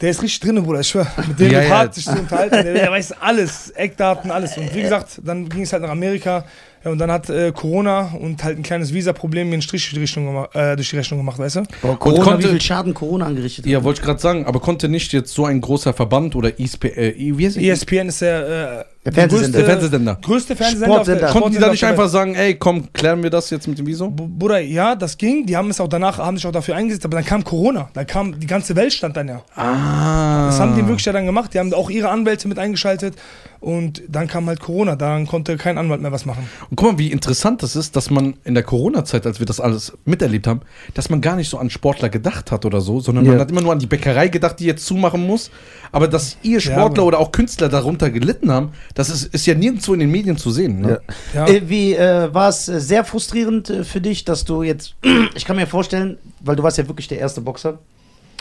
der 0.00 0.10
ist 0.10 0.22
richtig 0.22 0.40
drin, 0.40 0.62
Bruder. 0.62 0.80
Ich 0.80 0.88
schwör. 0.88 1.06
Mit 1.26 1.40
dem 1.40 1.50
ja, 1.50 1.62
ja. 1.62 1.70
hart 1.70 1.94
sich 1.94 2.04
zu 2.04 2.12
unterhalten. 2.12 2.62
Der, 2.62 2.74
der 2.74 2.90
weiß 2.90 3.12
alles, 3.20 3.70
Eckdaten, 3.70 4.30
alles. 4.30 4.56
Und 4.58 4.74
wie 4.74 4.82
gesagt, 4.82 5.20
dann 5.24 5.48
ging 5.48 5.62
es 5.62 5.72
halt 5.72 5.82
nach 5.82 5.90
Amerika. 5.90 6.44
Ja, 6.84 6.90
und 6.90 6.98
dann 6.98 7.10
hat 7.10 7.28
äh, 7.28 7.52
Corona 7.54 8.12
und 8.18 8.42
halt 8.42 8.56
ein 8.58 8.62
kleines 8.62 8.94
Visa-Problem 8.94 9.48
mir 9.48 9.54
einen 9.54 9.62
Strich 9.62 9.90
durch 9.92 10.12
die, 10.14 10.20
gemacht, 10.20 10.50
äh, 10.54 10.76
durch 10.76 10.88
die 10.90 10.96
Rechnung 10.96 11.20
gemacht, 11.20 11.38
weißt 11.38 11.56
du? 11.56 11.62
Boah, 11.82 11.98
Corona, 11.98 12.24
konnte- 12.24 12.44
wie 12.44 12.50
viel 12.52 12.60
Schaden 12.62 12.94
Corona 12.94 13.26
angerichtet 13.26 13.66
hat. 13.66 13.70
Ja, 13.70 13.84
wollte 13.84 14.00
ich 14.00 14.06
gerade 14.06 14.18
sagen, 14.20 14.46
aber 14.46 14.60
konnte 14.60 14.88
nicht 14.88 15.12
jetzt 15.12 15.34
so 15.34 15.44
ein 15.44 15.60
großer 15.60 15.92
Verband 15.92 16.34
oder 16.36 16.58
ISP, 16.58 16.86
äh, 16.88 17.14
wie 17.36 17.44
es? 17.44 17.56
ESPN 17.56 18.08
ist 18.08 18.22
der, 18.22 18.86
äh, 18.99 18.99
Der 19.02 19.12
Fernsehsender. 19.14 19.58
der 19.58 19.66
Fernsehsender. 19.66 20.18
größte 20.20 20.54
Fernsehsender. 20.56 20.94
Sportsender. 20.94 21.26
auf 21.26 21.32
der- 21.32 21.40
Konnten 21.40 21.56
die 21.56 21.62
da 21.62 21.70
nicht 21.70 21.84
einfach 21.84 22.08
sagen, 22.10 22.34
ey, 22.34 22.56
komm, 22.56 22.92
klären 22.92 23.22
wir 23.22 23.30
das 23.30 23.48
jetzt 23.48 23.66
mit 23.66 23.78
dem 23.78 23.86
Wieso? 23.86 24.10
Bu- 24.10 24.28
Bruder, 24.28 24.60
ja, 24.60 24.94
das 24.94 25.16
ging. 25.16 25.46
Die 25.46 25.56
haben 25.56 25.70
es 25.70 25.80
auch 25.80 25.88
danach, 25.88 26.18
haben 26.18 26.36
sich 26.36 26.46
auch 26.46 26.52
dafür 26.52 26.76
eingesetzt, 26.76 27.06
aber 27.06 27.16
dann 27.16 27.24
kam 27.24 27.42
Corona. 27.42 27.88
Dann 27.94 28.06
kam, 28.06 28.38
die 28.38 28.46
ganze 28.46 28.76
Welt 28.76 28.92
stand 28.92 29.16
dann 29.16 29.28
ja. 29.28 29.42
Ah. 29.56 30.48
Das 30.48 30.60
haben 30.60 30.74
die 30.76 30.86
wirklich 30.86 31.06
ja 31.06 31.12
dann 31.14 31.24
gemacht. 31.24 31.54
Die 31.54 31.58
haben 31.58 31.72
auch 31.72 31.88
ihre 31.88 32.10
Anwälte 32.10 32.46
mit 32.46 32.58
eingeschaltet. 32.58 33.14
Und 33.60 34.02
dann 34.08 34.26
kam 34.26 34.46
halt 34.46 34.60
Corona. 34.60 34.96
Dann 34.96 35.26
konnte 35.26 35.56
kein 35.58 35.76
Anwalt 35.78 36.00
mehr 36.00 36.12
was 36.12 36.24
machen. 36.26 36.46
Und 36.70 36.76
guck 36.76 36.92
mal, 36.92 36.98
wie 36.98 37.10
interessant 37.12 37.62
das 37.62 37.76
ist, 37.76 37.94
dass 37.96 38.08
man 38.10 38.34
in 38.44 38.54
der 38.54 38.62
Corona-Zeit, 38.62 39.26
als 39.26 39.38
wir 39.38 39.46
das 39.46 39.60
alles 39.60 39.92
miterlebt 40.06 40.46
haben, 40.46 40.60
dass 40.94 41.10
man 41.10 41.20
gar 41.20 41.36
nicht 41.36 41.48
so 41.50 41.58
an 41.58 41.68
Sportler 41.70 42.08
gedacht 42.08 42.50
hat 42.52 42.64
oder 42.64 42.80
so, 42.80 43.00
sondern 43.00 43.24
Ja. 43.26 43.32
man 43.32 43.40
hat 43.40 43.50
immer 43.50 43.60
nur 43.60 43.72
an 43.72 43.78
die 43.78 43.86
Bäckerei 43.86 44.28
gedacht, 44.28 44.60
die 44.60 44.64
jetzt 44.66 44.84
zumachen 44.86 45.26
muss. 45.26 45.50
Aber 45.92 46.08
dass 46.08 46.36
ihr 46.42 46.60
Sportler 46.60 46.84
aber- 47.00 47.04
oder 47.04 47.18
auch 47.18 47.32
Künstler 47.32 47.68
darunter 47.68 48.10
gelitten 48.10 48.50
haben, 48.50 48.70
das 48.94 49.08
ist, 49.10 49.34
ist 49.34 49.46
ja 49.46 49.54
nirgendwo 49.54 49.94
in 49.94 50.00
den 50.00 50.10
Medien 50.10 50.36
zu 50.36 50.50
sehen. 50.50 50.80
Ne? 50.80 51.00
Ja. 51.34 51.46
Äh, 51.46 51.68
wie 51.68 51.94
äh, 51.94 52.32
war 52.32 52.48
es 52.48 52.68
äh, 52.68 52.80
sehr 52.80 53.04
frustrierend 53.04 53.70
äh, 53.70 53.84
für 53.84 54.00
dich, 54.00 54.24
dass 54.24 54.44
du 54.44 54.62
jetzt, 54.62 54.94
ich 55.34 55.44
kann 55.44 55.56
mir 55.56 55.66
vorstellen, 55.66 56.18
weil 56.40 56.56
du 56.56 56.62
warst 56.62 56.78
ja 56.78 56.86
wirklich 56.88 57.08
der 57.08 57.18
erste 57.18 57.40
Boxer 57.40 57.78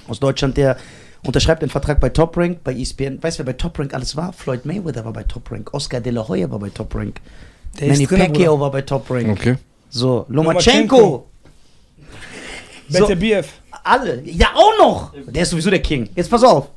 aus 0.07 0.19
Deutschland, 0.19 0.57
der 0.57 0.77
unterschreibt 1.23 1.61
den 1.61 1.69
Vertrag 1.69 1.99
bei 1.99 2.09
Top 2.09 2.35
Rank, 2.37 2.63
bei 2.63 2.73
ESPN. 2.73 3.21
Weißt 3.21 3.39
du, 3.39 3.45
wer 3.45 3.53
bei 3.53 3.57
Top 3.57 3.77
Rank 3.77 3.93
alles 3.93 4.15
war? 4.15 4.33
Floyd 4.33 4.65
Mayweather 4.65 5.05
war 5.05 5.13
bei 5.13 5.23
Top 5.23 5.51
Rank, 5.51 5.73
Oscar 5.73 6.01
De 6.01 6.11
La 6.11 6.27
Hoya 6.27 6.49
war 6.49 6.59
bei 6.59 6.69
Top 6.69 6.95
Rank, 6.95 7.19
Der 7.79 7.89
Manny 7.89 8.05
drin, 8.07 8.19
Pacquiao 8.19 8.53
Bruder. 8.53 8.61
war 8.61 8.71
bei 8.71 8.81
Top 8.81 9.09
Rank. 9.09 9.29
Okay. 9.29 9.55
So, 9.89 10.25
Lomachenko. 10.29 10.97
Lomachenko. 10.97 11.25
So, 12.89 13.05
alle. 13.83 14.21
Ja, 14.25 14.47
auch 14.55 14.77
noch. 14.79 15.13
Der 15.27 15.43
ist 15.43 15.49
sowieso 15.51 15.69
der 15.69 15.81
King. 15.81 16.09
Jetzt 16.15 16.29
pass 16.29 16.43
auf. 16.43 16.69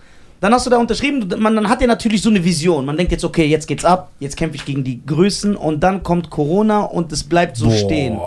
Dann 0.43 0.53
hast 0.53 0.67
du 0.67 0.71
da 0.71 0.77
unterschrieben, 0.79 1.27
man, 1.39 1.55
dann 1.55 1.69
hat 1.69 1.81
ja 1.81 1.87
natürlich 1.87 2.21
so 2.21 2.29
eine 2.29 2.45
Vision. 2.45 2.85
Man 2.85 2.97
denkt 2.97 3.13
jetzt, 3.13 3.25
okay, 3.25 3.47
jetzt 3.47 3.67
geht's 3.69 3.85
ab, 3.85 4.11
jetzt 4.19 4.37
kämpfe 4.37 4.57
ich 4.57 4.65
gegen 4.65 4.83
die 4.83 5.01
Größen 5.07 5.55
und 5.57 5.81
dann 5.85 6.03
kommt 6.03 6.31
Corona 6.31 6.81
und 6.81 7.13
es 7.13 7.23
bleibt 7.25 7.57
so 7.57 7.67
Boah. 7.69 7.77
stehen. 7.77 8.19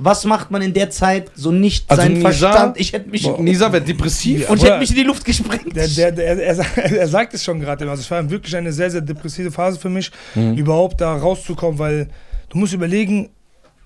Was 0.00 0.24
macht 0.24 0.52
man 0.52 0.62
in 0.62 0.72
der 0.72 0.90
Zeit 0.90 1.32
so 1.34 1.50
nicht 1.50 1.90
Also 1.90 2.02
sein 2.02 2.12
Nisa- 2.12 2.30
Verstand? 2.30 2.78
Ich 2.78 2.92
hätte 2.92 3.10
mich 3.10 3.24
Boah, 3.24 3.42
Nisa 3.42 3.72
wird 3.72 3.88
depressiv. 3.88 4.48
und 4.48 4.58
ich 4.58 4.62
hätte 4.64 4.78
mich 4.78 4.90
in 4.90 4.96
die 4.96 5.02
Luft 5.02 5.24
gesprengt. 5.24 5.74
Der, 5.74 5.88
der, 5.88 6.12
der, 6.12 6.26
er, 6.40 6.58
er, 6.58 6.92
er 7.00 7.08
sagt 7.08 7.34
es 7.34 7.42
schon 7.42 7.58
gerade. 7.58 7.90
Also 7.90 8.02
es 8.02 8.10
war 8.12 8.30
wirklich 8.30 8.54
eine 8.56 8.72
sehr, 8.72 8.92
sehr 8.92 9.00
depressive 9.00 9.50
Phase 9.50 9.80
für 9.80 9.90
mich, 9.90 10.12
Mhm. 10.36 10.54
überhaupt 10.54 11.00
da 11.00 11.16
rauszukommen, 11.16 11.80
weil 11.80 12.08
du 12.50 12.58
musst 12.58 12.72
überlegen, 12.72 13.30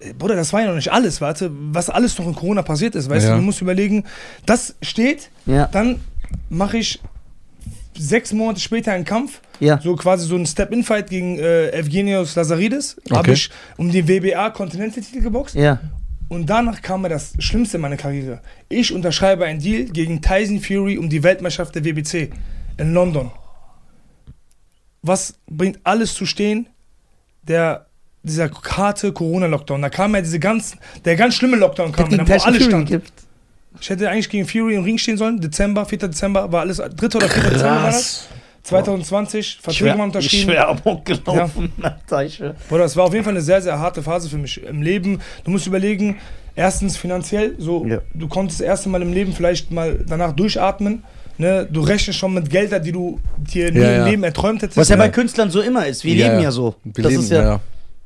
äh, 0.00 0.12
Bruder, 0.12 0.36
das 0.36 0.52
war 0.52 0.60
ja 0.60 0.66
noch 0.68 0.74
nicht 0.76 0.92
alles, 0.92 1.22
warte, 1.22 1.50
was 1.50 1.88
alles 1.88 2.18
noch 2.18 2.26
in 2.26 2.34
Corona 2.34 2.60
passiert 2.60 2.94
ist, 2.96 3.08
weißt 3.08 3.24
Ja. 3.28 3.32
du, 3.32 3.38
du 3.38 3.46
musst 3.46 3.62
überlegen, 3.62 4.04
das 4.44 4.74
steht, 4.82 5.30
ja, 5.46 5.66
dann 5.72 6.00
mache 6.50 6.76
ich 6.76 7.00
sechs 7.96 8.32
Monate 8.32 8.60
später 8.60 8.92
einen 8.92 9.04
Kampf, 9.04 9.40
ja. 9.60 9.80
so 9.80 9.94
quasi 9.96 10.26
so 10.26 10.34
einen 10.34 10.46
Step-In-Fight 10.46 11.10
gegen 11.10 11.38
äh, 11.38 11.70
Evgenios 11.70 12.34
Lazaridis, 12.36 12.96
habe 13.10 13.20
Okay. 13.20 13.32
ich 13.32 13.50
um 13.76 13.90
den 13.92 14.08
WBA 14.08 14.50
Continental-Titel 14.50 15.20
geboxt 15.20 15.54
Ja. 15.54 15.78
und 16.28 16.46
danach 16.46 16.80
kam 16.82 17.02
mir 17.02 17.08
das 17.10 17.32
Schlimmste 17.38 17.76
in 17.76 17.82
meiner 17.82 17.96
Karriere. 17.96 18.40
Ich 18.68 18.92
unterschreibe 18.92 19.44
einen 19.44 19.60
Deal 19.60 19.84
gegen 19.84 20.22
Tyson 20.22 20.60
Fury 20.60 20.96
um 20.98 21.08
die 21.10 21.22
Weltmeisterschaft 21.22 21.74
der 21.74 21.84
WBC 21.84 22.30
in 22.78 22.94
London. 22.94 23.30
Was 25.02 25.34
bringt 25.50 25.80
alles 25.84 26.14
zu 26.14 26.26
stehen? 26.26 26.68
Der, 27.42 27.86
dieser 28.22 28.50
harte 28.50 29.12
Corona-Lockdown. 29.12 29.82
Da 29.82 29.90
kam 29.90 30.14
ja 30.14 30.20
diese 30.20 30.38
ganz, 30.38 30.76
der 31.04 31.16
ganz 31.16 31.34
schlimme 31.34 31.56
Lockdown 31.56 31.90
kam, 31.92 32.08
da, 32.08 32.18
wo 32.18 32.24
Tyson 32.24 32.46
alles 32.46 32.58
Fury 32.62 32.70
stand. 32.70 32.88
gekämpft. 32.88 33.12
Ich 33.80 33.90
hätte 33.90 34.08
eigentlich 34.10 34.28
gegen 34.30 34.46
Fury 34.46 34.74
im 34.74 34.84
Ring 34.84 34.98
stehen 34.98 35.16
sollen. 35.16 35.40
Dezember, 35.40 35.84
4. 35.86 35.98
Dezember 35.98 36.50
war 36.52 36.60
alles, 36.60 36.76
3. 36.76 36.86
oder 37.16 37.28
4. 37.28 37.42
Dezember 37.42 37.64
war 37.64 37.86
das. 37.86 38.28
2020, 38.64 39.58
Verträge 39.60 39.90
waren 39.90 39.98
Ich 39.98 40.04
unterschrieben. 40.04 40.52
schwör, 40.52 40.68
Amok 40.68 41.04
gelaufen. 41.04 41.72
Schwör. 42.28 42.54
Bruder, 42.68 42.82
das 42.84 42.96
war 42.96 43.04
auf 43.06 43.12
jeden 43.12 43.24
Fall 43.24 43.32
eine 43.32 43.40
sehr, 43.42 43.60
sehr 43.60 43.78
harte 43.78 44.02
Phase 44.02 44.28
für 44.28 44.38
mich 44.38 44.62
im 44.62 44.82
Leben. 44.82 45.20
Du 45.44 45.50
musst 45.50 45.66
überlegen, 45.66 46.18
erstens 46.54 46.96
finanziell, 46.96 47.56
so 47.58 47.84
Ja. 47.86 47.98
du 48.14 48.28
konntest 48.28 48.60
das 48.60 48.66
erste 48.66 48.88
Mal 48.88 49.02
im 49.02 49.12
Leben 49.12 49.32
vielleicht 49.32 49.72
mal 49.72 49.98
danach 50.06 50.32
durchatmen. 50.32 51.02
Ne? 51.38 51.66
Du 51.70 51.80
rechnest 51.80 52.18
schon 52.18 52.34
mit 52.34 52.50
Gelder, 52.50 52.78
die 52.78 52.92
du 52.92 53.18
dir 53.36 53.72
nie 53.72 53.80
Ja, 53.80 53.90
im 53.94 53.96
ja. 54.02 54.06
Leben 54.06 54.22
erträumt 54.22 54.62
hättest. 54.62 54.76
Was 54.76 54.88
ja 54.90 54.96
Ja. 54.96 55.02
bei 55.02 55.08
Künstlern 55.08 55.50
so 55.50 55.60
immer 55.60 55.86
ist. 55.86 56.04
Wir 56.04 56.14
leben 56.14 56.40
ja 56.40 56.52
so. 56.52 56.76
Wir 56.84 57.02
das 57.02 57.10
leben, 57.12 57.22
ist 57.24 57.30
ja, 57.30 57.42
ja. 57.42 57.60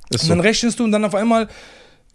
Ist 0.09 0.23
und 0.23 0.27
so. 0.27 0.29
dann 0.31 0.41
rechnest 0.41 0.79
du 0.81 0.85
und 0.85 0.93
dann 0.93 1.05
auf 1.05 1.15
einmal 1.15 1.49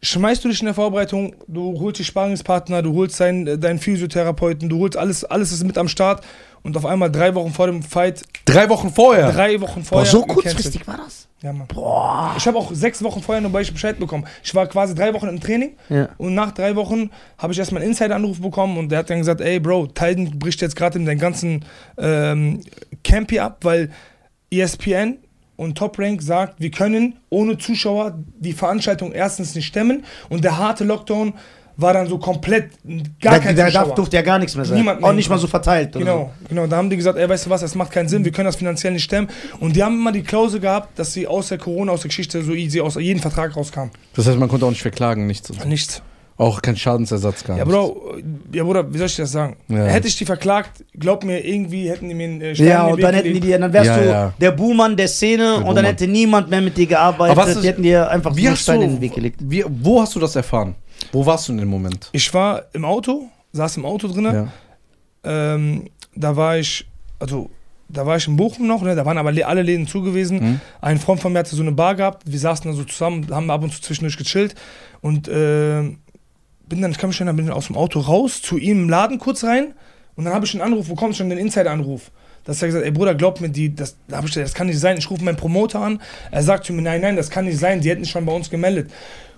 schmeißt 0.03 0.43
du 0.43 0.49
dich 0.49 0.59
in 0.61 0.65
der 0.65 0.73
Vorbereitung, 0.73 1.35
du 1.47 1.79
holst 1.79 1.99
die 1.99 2.03
Sparingspartner, 2.03 2.81
du 2.81 2.93
holst 2.95 3.19
deinen, 3.19 3.59
deinen 3.59 3.79
Physiotherapeuten, 3.79 4.67
du 4.69 4.79
holst 4.79 4.97
alles, 4.97 5.23
alles 5.23 5.51
ist 5.51 5.63
mit 5.63 5.77
am 5.77 5.87
Start 5.87 6.23
und 6.63 6.75
auf 6.77 6.85
einmal 6.85 7.11
drei 7.11 7.33
Wochen 7.35 7.51
vor 7.51 7.67
dem 7.67 7.83
Fight, 7.83 8.23
Drei 8.45 8.67
Wochen 8.69 8.89
vorher. 8.91 9.31
drei 9.31 9.59
Wochen 9.61 9.81
Boah, 9.81 9.85
vorher. 9.85 10.11
so 10.11 10.21
gecancelt. 10.21 10.43
kurzfristig 10.55 10.87
war 10.87 10.97
das? 10.97 11.27
Ja, 11.43 11.53
Mann. 11.53 11.67
Boah. 11.67 12.33
Ich 12.37 12.45
habe 12.45 12.57
auch 12.57 12.71
sechs 12.71 13.01
Wochen 13.03 13.21
vorher 13.21 13.41
nur 13.41 13.51
Bescheid 13.51 13.97
bekommen. 13.99 14.25
Ich 14.43 14.53
war 14.53 14.67
quasi 14.67 14.93
drei 14.93 15.11
Wochen 15.13 15.27
im 15.27 15.39
Training 15.39 15.71
Ja. 15.89 16.09
und 16.19 16.35
nach 16.35 16.51
drei 16.51 16.75
Wochen 16.75 17.09
habe 17.39 17.53
ich 17.53 17.57
erstmal 17.59 17.81
einen 17.81 17.91
Insider-Anruf 17.91 18.39
bekommen 18.41 18.77
und 18.77 18.89
der 18.89 18.99
hat 18.99 19.09
dann 19.09 19.19
gesagt, 19.19 19.41
ey 19.41 19.59
Bro, 19.59 19.87
Titan 19.87 20.37
bricht 20.37 20.61
jetzt 20.61 20.75
gerade 20.75 20.99
in 20.99 21.05
deinen 21.05 21.19
ganzen 21.19 21.65
ähm, 21.97 22.61
Camp 23.03 23.31
hier 23.31 23.43
ab, 23.45 23.57
weil 23.61 23.91
ESPN 24.51 25.17
und 25.61 25.77
Top 25.77 25.99
Rank 25.99 26.21
sagt, 26.23 26.59
wir 26.59 26.71
können 26.71 27.17
ohne 27.29 27.57
Zuschauer 27.57 28.17
die 28.39 28.53
Veranstaltung 28.53 29.11
erstens 29.11 29.53
nicht 29.55 29.67
stemmen 29.67 30.03
und 30.29 30.43
der 30.43 30.57
harte 30.57 30.83
Lockdown 30.83 31.33
war 31.77 31.93
dann 31.93 32.07
so 32.07 32.17
komplett 32.17 32.71
gar 33.21 33.33
Da, 33.35 33.39
kein 33.39 33.55
da 33.55 33.67
Zuschauer. 33.67 33.85
darf, 33.85 33.95
durfte 33.95 34.15
ja 34.17 34.21
gar 34.23 34.39
nichts 34.39 34.55
mehr 34.55 34.65
sein. 34.65 34.77
Niemand 34.77 35.03
Auch 35.03 35.13
nicht 35.13 35.29
mal 35.29 35.37
so 35.37 35.47
verteilt. 35.47 35.95
oder 35.95 36.03
Genau, 36.05 36.31
genau. 36.49 36.67
Da 36.67 36.77
haben 36.77 36.89
die 36.89 36.97
gesagt, 36.97 37.17
ey, 37.17 37.27
weißt 37.29 37.45
du 37.45 37.49
was, 37.49 37.61
das 37.61 37.75
macht 37.75 37.91
keinen 37.91 38.09
Sinn, 38.09 38.25
wir 38.25 38.31
können 38.31 38.45
das 38.47 38.55
finanziell 38.57 38.93
nicht 38.93 39.03
stemmen. 39.03 39.29
Und 39.59 39.75
die 39.75 39.83
haben 39.83 39.95
immer 39.95 40.11
die 40.11 40.21
Klausel 40.23 40.59
gehabt, 40.59 40.97
dass 40.99 41.13
sie 41.13 41.27
aus 41.27 41.47
der 41.47 41.57
Corona, 41.59 41.91
aus 41.91 42.01
der 42.01 42.09
Geschichte 42.09 42.43
so 42.43 42.53
easy 42.53 42.81
aus 42.81 42.95
jedem 42.95 43.21
Vertrag 43.21 43.55
rauskam. 43.55 43.89
Das 44.15 44.27
heißt, 44.27 44.37
man 44.37 44.49
konnte 44.49 44.65
auch 44.65 44.69
nicht 44.71 44.81
verklagen, 44.81 45.25
nichts. 45.27 45.49
Nichts. 45.65 46.01
Auch 46.41 46.61
kein 46.61 46.75
Schadensersatz 46.75 47.43
gar 47.43 47.55
Ja, 47.57 47.65
nicht. 47.65 47.71
Bro, 47.73 48.15
ja, 48.51 48.63
Bruder, 48.63 48.91
wie 48.91 48.97
soll 48.97 49.05
ich 49.07 49.15
das 49.15 49.31
sagen? 49.31 49.57
Ja. 49.67 49.85
Hätte 49.85 50.07
ich 50.07 50.15
die 50.17 50.25
verklagt, 50.25 50.83
glaub 50.97 51.23
mir, 51.23 51.39
irgendwie 51.45 51.87
hätten 51.89 52.09
die 52.09 52.15
mir 52.15 52.23
einen 52.27 52.41
äh. 52.41 52.55
Stein 52.55 52.67
Ja, 52.67 52.81
in 52.81 52.87
den 52.87 52.93
und 52.95 53.01
dann 53.01 53.13
hätten 53.15 53.33
die 53.33 53.39
dir, 53.39 53.59
dann 53.59 53.71
wärst 53.71 53.85
Ja, 53.87 53.97
du 53.99 54.05
ja. 54.09 54.33
der 54.41 54.51
Buhmann 54.51 54.97
der 54.97 55.07
Szene 55.07 55.55
und 55.57 55.59
dann 55.59 55.67
Buhmann. 55.75 55.85
hätte 55.85 56.07
niemand 56.07 56.49
mehr 56.49 56.61
mit 56.61 56.75
dir 56.77 56.87
gearbeitet. 56.87 57.37
Aber 57.37 57.47
was 57.47 57.55
ist- 57.55 57.63
die 57.63 57.67
hätten 57.67 57.83
dir 57.83 58.09
einfach 58.09 58.35
Wie 58.35 58.47
einen 58.47 58.55
hast 58.55 58.63
Stein 58.63 58.79
du, 58.79 58.85
in 58.87 58.91
den 58.93 59.01
Weg 59.01 59.13
gelegt. 59.13 59.39
wie, 59.43 59.63
wo 59.67 60.01
hast 60.01 60.15
du 60.15 60.19
das 60.19 60.35
erfahren? 60.35 60.73
Wo 61.11 61.23
warst 61.25 61.47
du 61.47 61.51
in 61.51 61.59
dem 61.59 61.67
Moment? 61.69 62.09
Ich 62.11 62.33
war 62.33 62.63
im 62.73 62.85
Auto, 62.85 63.29
saß 63.53 63.77
im 63.77 63.85
Auto 63.85 64.07
drin. 64.07 64.25
Ja. 64.25 64.47
Ähm, 65.23 65.89
da 66.15 66.35
war 66.35 66.57
ich, 66.57 66.87
also, 67.19 67.49
da 67.87 68.05
war 68.05 68.17
ich 68.17 68.27
in 68.27 68.35
Bochum 68.35 68.65
noch, 68.67 68.81
ne? 68.81 68.95
da 68.95 69.05
waren 69.05 69.17
aber 69.17 69.31
le- 69.31 69.45
alle 69.45 69.61
Läden 69.61 69.85
zugewiesen. 69.87 70.39
Hm? 70.39 70.59
Ein 70.81 70.97
Freund 70.97 71.19
von 71.19 71.33
mir 71.33 71.39
hatte 71.39 71.55
so 71.55 71.61
eine 71.61 71.71
Bar 71.71 71.95
gehabt, 71.95 72.23
wir 72.25 72.39
saßen 72.39 72.69
da 72.71 72.75
so 72.75 72.83
zusammen, 72.83 73.27
haben 73.31 73.49
ab 73.51 73.61
und 73.63 73.71
zu 73.73 73.81
zwischendurch 73.81 74.17
gechillt 74.17 74.55
und 75.01 75.27
äh, 75.27 75.83
bin 76.71 76.81
dann, 76.81 76.91
ich 76.91 76.97
kann 76.97 77.09
mich 77.09 77.19
bin 77.19 77.27
dann 77.45 77.51
aus 77.51 77.67
dem 77.67 77.75
Auto 77.75 77.99
raus, 77.99 78.41
zu 78.41 78.57
ihm 78.57 78.83
im 78.83 78.89
Laden 78.89 79.19
kurz 79.19 79.43
rein 79.43 79.73
und 80.15 80.25
dann 80.25 80.33
habe 80.33 80.45
ich 80.45 80.53
einen 80.53 80.63
Anruf 80.63 80.87
bekommen, 80.87 81.13
schon 81.13 81.29
den 81.29 81.37
Insider-Anruf. 81.37 82.11
Dass 82.45 82.61
er 82.61 82.69
gesagt 82.69 82.85
ey 82.85 82.91
Bruder, 82.91 83.13
glaub 83.13 83.39
mir, 83.39 83.49
die, 83.49 83.75
das, 83.75 83.97
da 84.07 84.23
ich 84.23 84.33
das 84.33 84.55
kann 84.55 84.67
nicht 84.67 84.79
sein. 84.79 84.97
Ich 84.97 85.09
rufe 85.11 85.23
meinen 85.23 85.35
Promoter 85.35 85.79
an. 85.79 86.01
Er 86.31 86.41
sagt 86.41 86.65
zu 86.65 86.73
mir, 86.73 86.81
nein, 86.81 87.01
nein, 87.01 87.15
das 87.15 87.29
kann 87.29 87.45
nicht 87.45 87.59
sein. 87.59 87.81
Die 87.81 87.89
hätten 87.89 88.05
schon 88.05 88.25
bei 88.25 88.33
uns 88.33 88.49
gemeldet. 88.49 88.89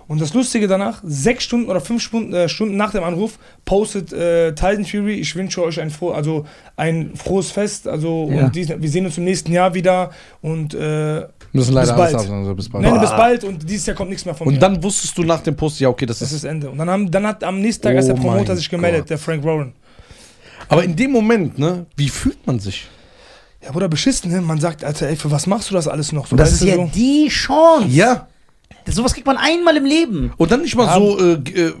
Und 0.06 0.20
das 0.20 0.32
Lustige 0.32 0.68
danach, 0.68 1.02
sechs 1.04 1.44
Stunden 1.44 1.68
oder 1.68 1.80
fünf 1.80 2.02
Stunden, 2.02 2.32
äh, 2.32 2.48
Stunden 2.48 2.76
nach 2.76 2.92
dem 2.92 3.04
Anruf, 3.04 3.38
postet 3.64 4.12
äh, 4.12 4.54
Titan 4.54 4.84
Fury, 4.84 5.14
ich 5.14 5.34
wünsche 5.34 5.62
euch 5.62 5.80
ein, 5.80 5.90
froh, 5.90 6.12
also 6.12 6.46
ein 6.76 7.12
frohes 7.14 7.50
Fest. 7.50 7.88
Also 7.88 8.30
Ja. 8.30 8.48
dies, 8.48 8.68
wir 8.68 8.88
sehen 8.88 9.04
uns 9.06 9.18
im 9.18 9.24
nächsten 9.24 9.52
Jahr 9.52 9.74
wieder. 9.74 10.10
Und 10.40 10.74
äh, 10.74 11.26
Müssen 11.54 11.72
leider 11.72 11.92
Bis 11.92 12.00
alles 12.00 12.12
bald. 12.12 12.14
absagen, 12.16 12.38
also 12.40 12.54
bis 12.54 12.68
bald. 12.68 12.84
nein, 12.84 13.00
bis 13.00 13.10
bald 13.10 13.44
und 13.44 13.70
dieses 13.70 13.86
Jahr 13.86 13.96
kommt 13.96 14.10
nichts 14.10 14.24
mehr 14.24 14.34
von 14.34 14.48
mir. 14.48 14.54
Und 14.54 14.60
dann 14.60 14.82
wusstest 14.82 15.16
du 15.16 15.22
nach 15.22 15.40
dem 15.40 15.54
Post, 15.56 15.78
ja, 15.80 15.88
okay, 15.88 16.04
das, 16.04 16.18
das 16.18 16.30
ist. 16.32 16.38
ist 16.38 16.44
Ende. 16.44 16.68
Und 16.68 16.78
dann, 16.78 16.90
haben, 16.90 17.10
dann 17.10 17.26
hat 17.26 17.42
am 17.44 17.60
nächsten 17.60 17.84
Tag 17.84 17.94
erst 17.94 18.08
der 18.08 18.16
Oh 18.16 18.20
Promoter 18.20 18.56
sich 18.56 18.68
gemeldet, 18.68 19.02
Gott. 19.02 19.10
der 19.10 19.18
Frank 19.18 19.44
Rowan. 19.44 19.72
Aber 20.68 20.82
in 20.84 20.96
dem 20.96 21.12
Moment, 21.12 21.58
ne, 21.58 21.86
wie 21.96 22.08
fühlt 22.08 22.44
man 22.46 22.58
sich? 22.58 22.88
Ja, 23.62 23.70
Bruder, 23.72 23.88
beschissen, 23.88 24.30
ne? 24.32 24.40
Man 24.40 24.60
sagt, 24.60 24.84
Alter, 24.84 25.08
ey, 25.08 25.16
für 25.16 25.30
was 25.30 25.46
machst 25.46 25.70
du 25.70 25.74
das 25.74 25.88
alles 25.88 26.12
noch? 26.12 26.26
So, 26.26 26.32
Und 26.32 26.38
das 26.38 26.52
ist 26.52 26.64
ja 26.64 26.74
so. 26.74 26.90
die 26.94 27.28
Chance. 27.28 27.86
Ja. 27.88 28.26
Das, 28.84 28.96
sowas 28.96 29.14
kriegt 29.14 29.26
man 29.26 29.36
einmal 29.36 29.76
im 29.76 29.84
Leben. 29.86 30.32
Und 30.36 30.50
dann 30.50 30.60
nicht 30.62 30.74
mal 30.74 30.86
Ja. 30.86 30.96
so, 30.96 31.18
äh, 31.18 31.32
äh, 31.34 31.72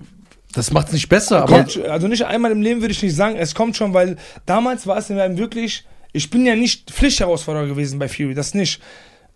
das 0.54 0.70
macht 0.70 0.86
es 0.86 0.92
nicht 0.92 1.08
besser, 1.08 1.42
aber. 1.42 1.64
Kommt, 1.64 1.84
also 1.84 2.06
nicht 2.06 2.24
einmal 2.24 2.52
im 2.52 2.62
Leben 2.62 2.80
würde 2.80 2.92
ich 2.92 3.02
nicht 3.02 3.16
sagen, 3.16 3.36
es 3.36 3.54
kommt 3.54 3.76
schon, 3.76 3.92
weil 3.92 4.16
damals 4.46 4.86
war 4.86 4.96
es 4.98 5.10
in 5.10 5.16
meinem 5.16 5.36
wirklich, 5.36 5.84
ich 6.12 6.30
bin 6.30 6.46
ja 6.46 6.54
nicht 6.54 6.90
Pflichtherausforderer 6.92 7.66
gewesen 7.66 7.98
bei 7.98 8.08
Fury, 8.08 8.34
das 8.34 8.54
nicht. 8.54 8.80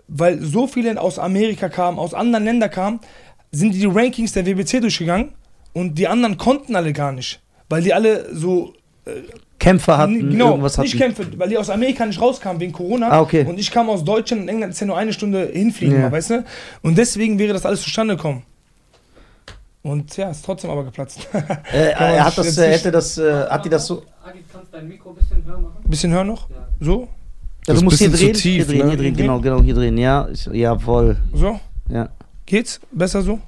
Weil 0.08 0.40
so 0.40 0.66
viele 0.66 1.00
aus 1.00 1.18
Amerika 1.18 1.68
kamen, 1.68 1.98
aus 1.98 2.14
anderen 2.14 2.44
Ländern 2.44 2.70
kamen, 2.70 3.00
sind 3.52 3.72
die 3.74 3.84
Rankings 3.86 4.32
der 4.32 4.46
WBC 4.46 4.80
durchgegangen 4.80 5.32
und 5.74 5.96
die 5.98 6.08
anderen 6.08 6.36
konnten 6.38 6.74
alle 6.76 6.92
gar 6.92 7.12
nicht. 7.12 7.40
Weil 7.68 7.82
die 7.82 7.92
alle 7.92 8.34
so 8.34 8.72
Kämpfer 9.58 9.98
hatten, 9.98 10.30
genau, 10.30 10.50
irgendwas 10.50 10.78
hatten. 10.78 10.86
nicht 10.86 10.96
Kämpfe, 10.98 11.26
weil 11.38 11.48
die 11.48 11.58
aus 11.58 11.68
Amerika 11.68 12.06
nicht 12.06 12.20
rauskamen 12.20 12.60
wegen 12.60 12.72
Corona. 12.72 13.08
Ah, 13.10 13.20
okay. 13.20 13.44
Und 13.44 13.58
ich 13.58 13.70
kam 13.70 13.90
aus 13.90 14.04
Deutschland 14.04 14.42
und 14.42 14.48
England 14.48 14.72
ist 14.72 14.80
ja 14.80 14.86
nur 14.86 14.96
eine 14.96 15.12
Stunde 15.12 15.50
hinfliegen, 15.52 15.96
Ja. 15.96 16.02
mal, 16.02 16.12
weißt 16.12 16.30
du? 16.30 16.44
Und 16.82 16.96
deswegen 16.96 17.38
wäre 17.38 17.52
das 17.52 17.66
alles 17.66 17.82
zustande 17.82 18.16
gekommen. 18.16 18.44
Und 19.82 20.16
ja, 20.16 20.30
ist 20.30 20.44
trotzdem 20.44 20.70
aber 20.70 20.84
geplatzt. 20.84 21.26
Äh, 21.72 21.90
er 21.92 22.24
hat 22.24 22.36
das, 22.36 22.56
äh, 22.58 22.70
hätte 22.72 22.90
das, 22.90 23.18
äh, 23.18 23.46
hat 23.48 23.64
die 23.64 23.68
das 23.68 23.86
so. 23.86 24.02
Agi, 24.24 24.44
kannst 24.52 24.72
du 24.72 24.76
dein 24.76 24.88
Mikro 24.88 25.10
ein 25.10 25.16
bisschen 25.16 25.44
höher 25.44 25.58
machen? 25.58 25.76
Bisschen 25.84 26.12
hören 26.12 26.26
noch? 26.26 26.50
Ja. 26.50 26.56
So? 26.80 27.08
Ja, 27.68 27.75
Das 27.75 27.82
du 27.82 27.87
ist 27.88 27.92
musst 27.92 27.98
hier 27.98 28.10
drehen, 28.10 28.32
tief, 28.32 28.42
hier 28.42 28.64
drehen, 28.66 28.78
ne? 28.78 28.88
hier 28.88 28.96
drehen, 28.98 29.14
Hier 29.14 29.25
genau, 29.25 29.40
genau, 29.40 29.62
hier 29.62 29.75
drehen, 29.75 29.98
ja, 29.98 30.22
ist, 30.22 30.46
jawohl, 30.52 31.16
So? 31.34 31.60
ja. 31.90 32.08
Geht's? 32.46 32.80
Besser 32.90 33.20
so? 33.20 33.38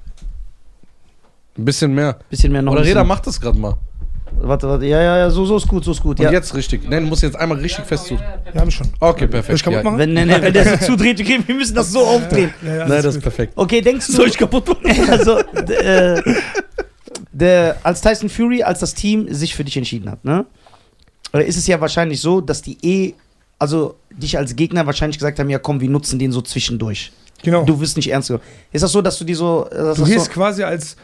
Ein 1.57 1.65
bisschen 1.65 1.93
mehr. 1.93 2.19
Bisschen 2.29 2.51
mehr 2.51 2.61
noch. 2.61 2.71
Oder 2.73 2.81
Reda, 2.83 3.01
bisschen- 3.01 3.07
mach 3.07 3.19
das 3.19 3.41
gerade 3.41 3.57
mal. 3.57 3.77
Warte, 4.39 4.67
warte, 4.69 4.85
ja, 4.85 5.01
ja, 5.01 5.17
ja, 5.17 5.29
so, 5.29 5.43
so 5.45 5.57
ist 5.57 5.67
gut, 5.67 5.83
so 5.83 5.91
ist 5.91 6.01
gut, 6.01 6.19
Und 6.19 6.25
ja. 6.25 6.31
jetzt 6.31 6.53
richtig. 6.55 6.87
Nein, 6.89 7.03
du 7.03 7.09
musst 7.09 7.21
jetzt 7.23 7.35
einmal 7.35 7.57
richtig 7.57 7.83
fest 7.85 8.05
zu. 8.05 8.13
Ja, 8.13 8.61
hab 8.61 8.67
ich 8.67 8.75
schon. 8.75 8.87
Okay, 8.99 9.27
perfekt. 9.27 9.57
ich 9.57 9.63
kaputt 9.63 9.79
ja. 9.79 9.83
machen? 9.83 9.97
Wenn, 9.97 10.13
nee, 10.13 10.23
nee, 10.23 10.39
wenn 10.39 10.53
der 10.53 10.77
so 10.77 10.85
zudreht, 10.85 11.19
okay, 11.19 11.39
wir 11.45 11.55
müssen 11.55 11.75
das 11.75 11.91
so 11.91 11.99
aufdrehen. 11.99 12.53
Ja, 12.63 12.75
ja, 12.75 12.87
Nein, 12.87 12.89
das 13.03 13.05
ist 13.07 13.13
gut. 13.15 13.23
perfekt. 13.23 13.53
Okay, 13.57 13.81
denkst 13.81 14.05
du. 14.07 14.13
Soll 14.13 14.27
ich 14.27 14.37
kaputt 14.37 14.67
machen? 14.67 15.09
also, 15.09 15.39
äh, 15.39 16.21
der, 17.33 17.77
als 17.83 18.01
Tyson 18.01 18.29
Fury, 18.29 18.63
als 18.63 18.79
das 18.79 18.93
Team 18.93 19.31
sich 19.33 19.53
für 19.55 19.63
dich 19.65 19.75
entschieden 19.75 20.09
hat, 20.09 20.23
ne? 20.23 20.45
Oder 21.33 21.45
ist 21.45 21.57
es 21.57 21.67
ja 21.67 21.81
wahrscheinlich 21.81 22.21
so, 22.21 22.39
dass 22.39 22.61
die 22.61 22.77
eh, 22.83 23.13
also 23.59 23.95
dich 24.17 24.37
als 24.37 24.55
Gegner 24.55 24.85
wahrscheinlich 24.85 25.17
gesagt 25.17 25.39
haben, 25.39 25.49
ja 25.49 25.59
komm, 25.59 25.81
wir 25.81 25.89
nutzen 25.89 26.19
den 26.19 26.31
so 26.31 26.41
zwischendurch. 26.41 27.11
Genau. 27.43 27.61
Du, 27.63 27.73
Du 27.73 27.81
wirst 27.81 27.95
nicht 27.97 28.09
ernst 28.11 28.27
genommen. 28.29 28.43
Ist 28.71 28.83
das 28.83 28.91
so, 28.91 29.01
dass 29.01 29.17
du 29.17 29.25
die 29.25 29.33
so. 29.33 29.67
äh, 29.71 29.75
das 29.75 30.03
gehst 30.03 30.25
so, 30.25 30.31
quasi 30.31 30.63
als 30.63 30.95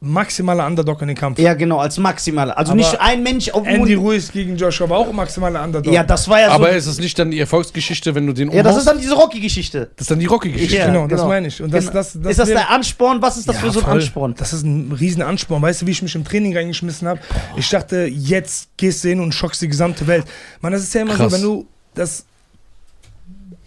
maximaler 0.00 0.64
Underdog 0.66 1.02
in 1.02 1.08
den 1.08 1.16
Kampf. 1.16 1.40
ja, 1.40 1.54
genau, 1.54 1.78
als 1.78 1.98
maximal. 1.98 2.52
Also 2.52 2.70
Aber 2.72 2.78
nicht 2.78 3.00
ein 3.00 3.22
Mensch 3.24 3.48
auf 3.50 3.64
dem 3.64 3.74
Andy 3.80 3.96
Mund. 3.96 4.06
Ruiz 4.06 4.30
gegen 4.30 4.56
Joshua 4.56 4.88
war 4.88 4.98
auch 4.98 5.12
maximaler 5.12 5.62
Underdog. 5.62 5.92
Ja, 5.92 6.04
das 6.04 6.28
war 6.28 6.38
ja 6.40 6.46
so. 6.48 6.52
Aber 6.54 6.70
ist 6.70 6.86
es 6.86 7.00
nicht 7.00 7.18
dann 7.18 7.32
die 7.32 7.40
Erfolgsgeschichte, 7.40 8.14
wenn 8.14 8.24
du 8.26 8.32
den 8.32 8.50
ja, 8.52 8.62
das 8.62 8.72
umhaust? 8.74 8.78
ist 8.86 8.92
dann 8.92 9.00
diese 9.00 9.14
Rocky-Geschichte. 9.14 9.90
das 9.96 10.02
ist 10.04 10.10
dann 10.12 10.20
die 10.20 10.26
Rocky-Geschichte. 10.26 10.76
Ja, 10.76 10.86
genau, 10.86 11.08
das 11.08 11.18
genau. 11.18 11.28
meine 11.28 11.48
ich. 11.48 11.60
Und 11.60 11.72
das, 11.74 11.86
Genau. 11.86 11.94
das, 11.94 12.12
das 12.12 12.30
ist 12.30 12.38
das 12.38 12.48
der 12.48 12.70
Ansporn? 12.70 13.20
Was 13.22 13.36
ist 13.38 13.48
das 13.48 13.56
Ja, 13.56 13.60
für 13.62 13.70
so 13.72 13.80
ein 13.80 13.84
voll. 13.84 13.94
Ansporn? 13.94 14.34
Das 14.38 14.52
ist 14.52 14.62
ein 14.64 14.92
riesen 14.92 15.22
Ansporn. 15.22 15.60
Weißt 15.62 15.82
du, 15.82 15.86
wie 15.86 15.90
ich 15.90 16.02
mich 16.02 16.14
im 16.14 16.24
Training 16.24 16.56
reingeschmissen 16.56 17.08
habe? 17.08 17.18
Ich 17.56 17.68
dachte, 17.68 18.04
jetzt 18.06 18.68
gehst 18.76 19.02
du 19.02 19.08
hin 19.08 19.18
und 19.20 19.32
schockst 19.34 19.62
die 19.62 19.68
gesamte 19.68 20.06
Welt. 20.06 20.24
Man, 20.60 20.72
das 20.72 20.82
ist 20.82 20.94
ja 20.94 21.02
immer 21.02 21.14
Krass. 21.14 21.32
so, 21.32 21.36
wenn 21.36 21.42
du 21.42 21.66
das. 21.94 22.24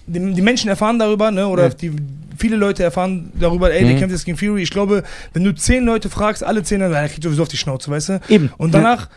Die, 0.07 0.33
die 0.33 0.41
Menschen 0.41 0.69
erfahren 0.69 0.99
darüber, 0.99 1.31
ne? 1.31 1.47
Oder 1.47 1.63
Ja. 1.63 1.69
die, 1.69 1.91
viele 2.37 2.57
Leute 2.57 2.83
erfahren 2.83 3.31
darüber, 3.39 3.71
ey, 3.73 3.83
der 3.85 3.93
Mhm. 3.95 3.99
kämpft 3.99 4.13
jetzt 4.15 4.25
gegen 4.25 4.37
Fury. 4.37 4.61
Ich 4.61 4.69
glaube, 4.69 5.03
wenn 5.33 5.43
du 5.43 5.55
zehn 5.55 5.83
Leute 5.83 6.09
fragst, 6.09 6.43
alle 6.43 6.61
zehn, 6.61 6.79
dann 6.79 6.91
kriegt 7.09 7.23
sowieso 7.23 7.41
auf 7.41 7.47
die 7.47 7.57
Schnauze, 7.57 7.89
weißt 7.89 8.09
du? 8.09 8.19
Eben. 8.29 8.51
Und 8.57 8.73
danach, 8.73 9.09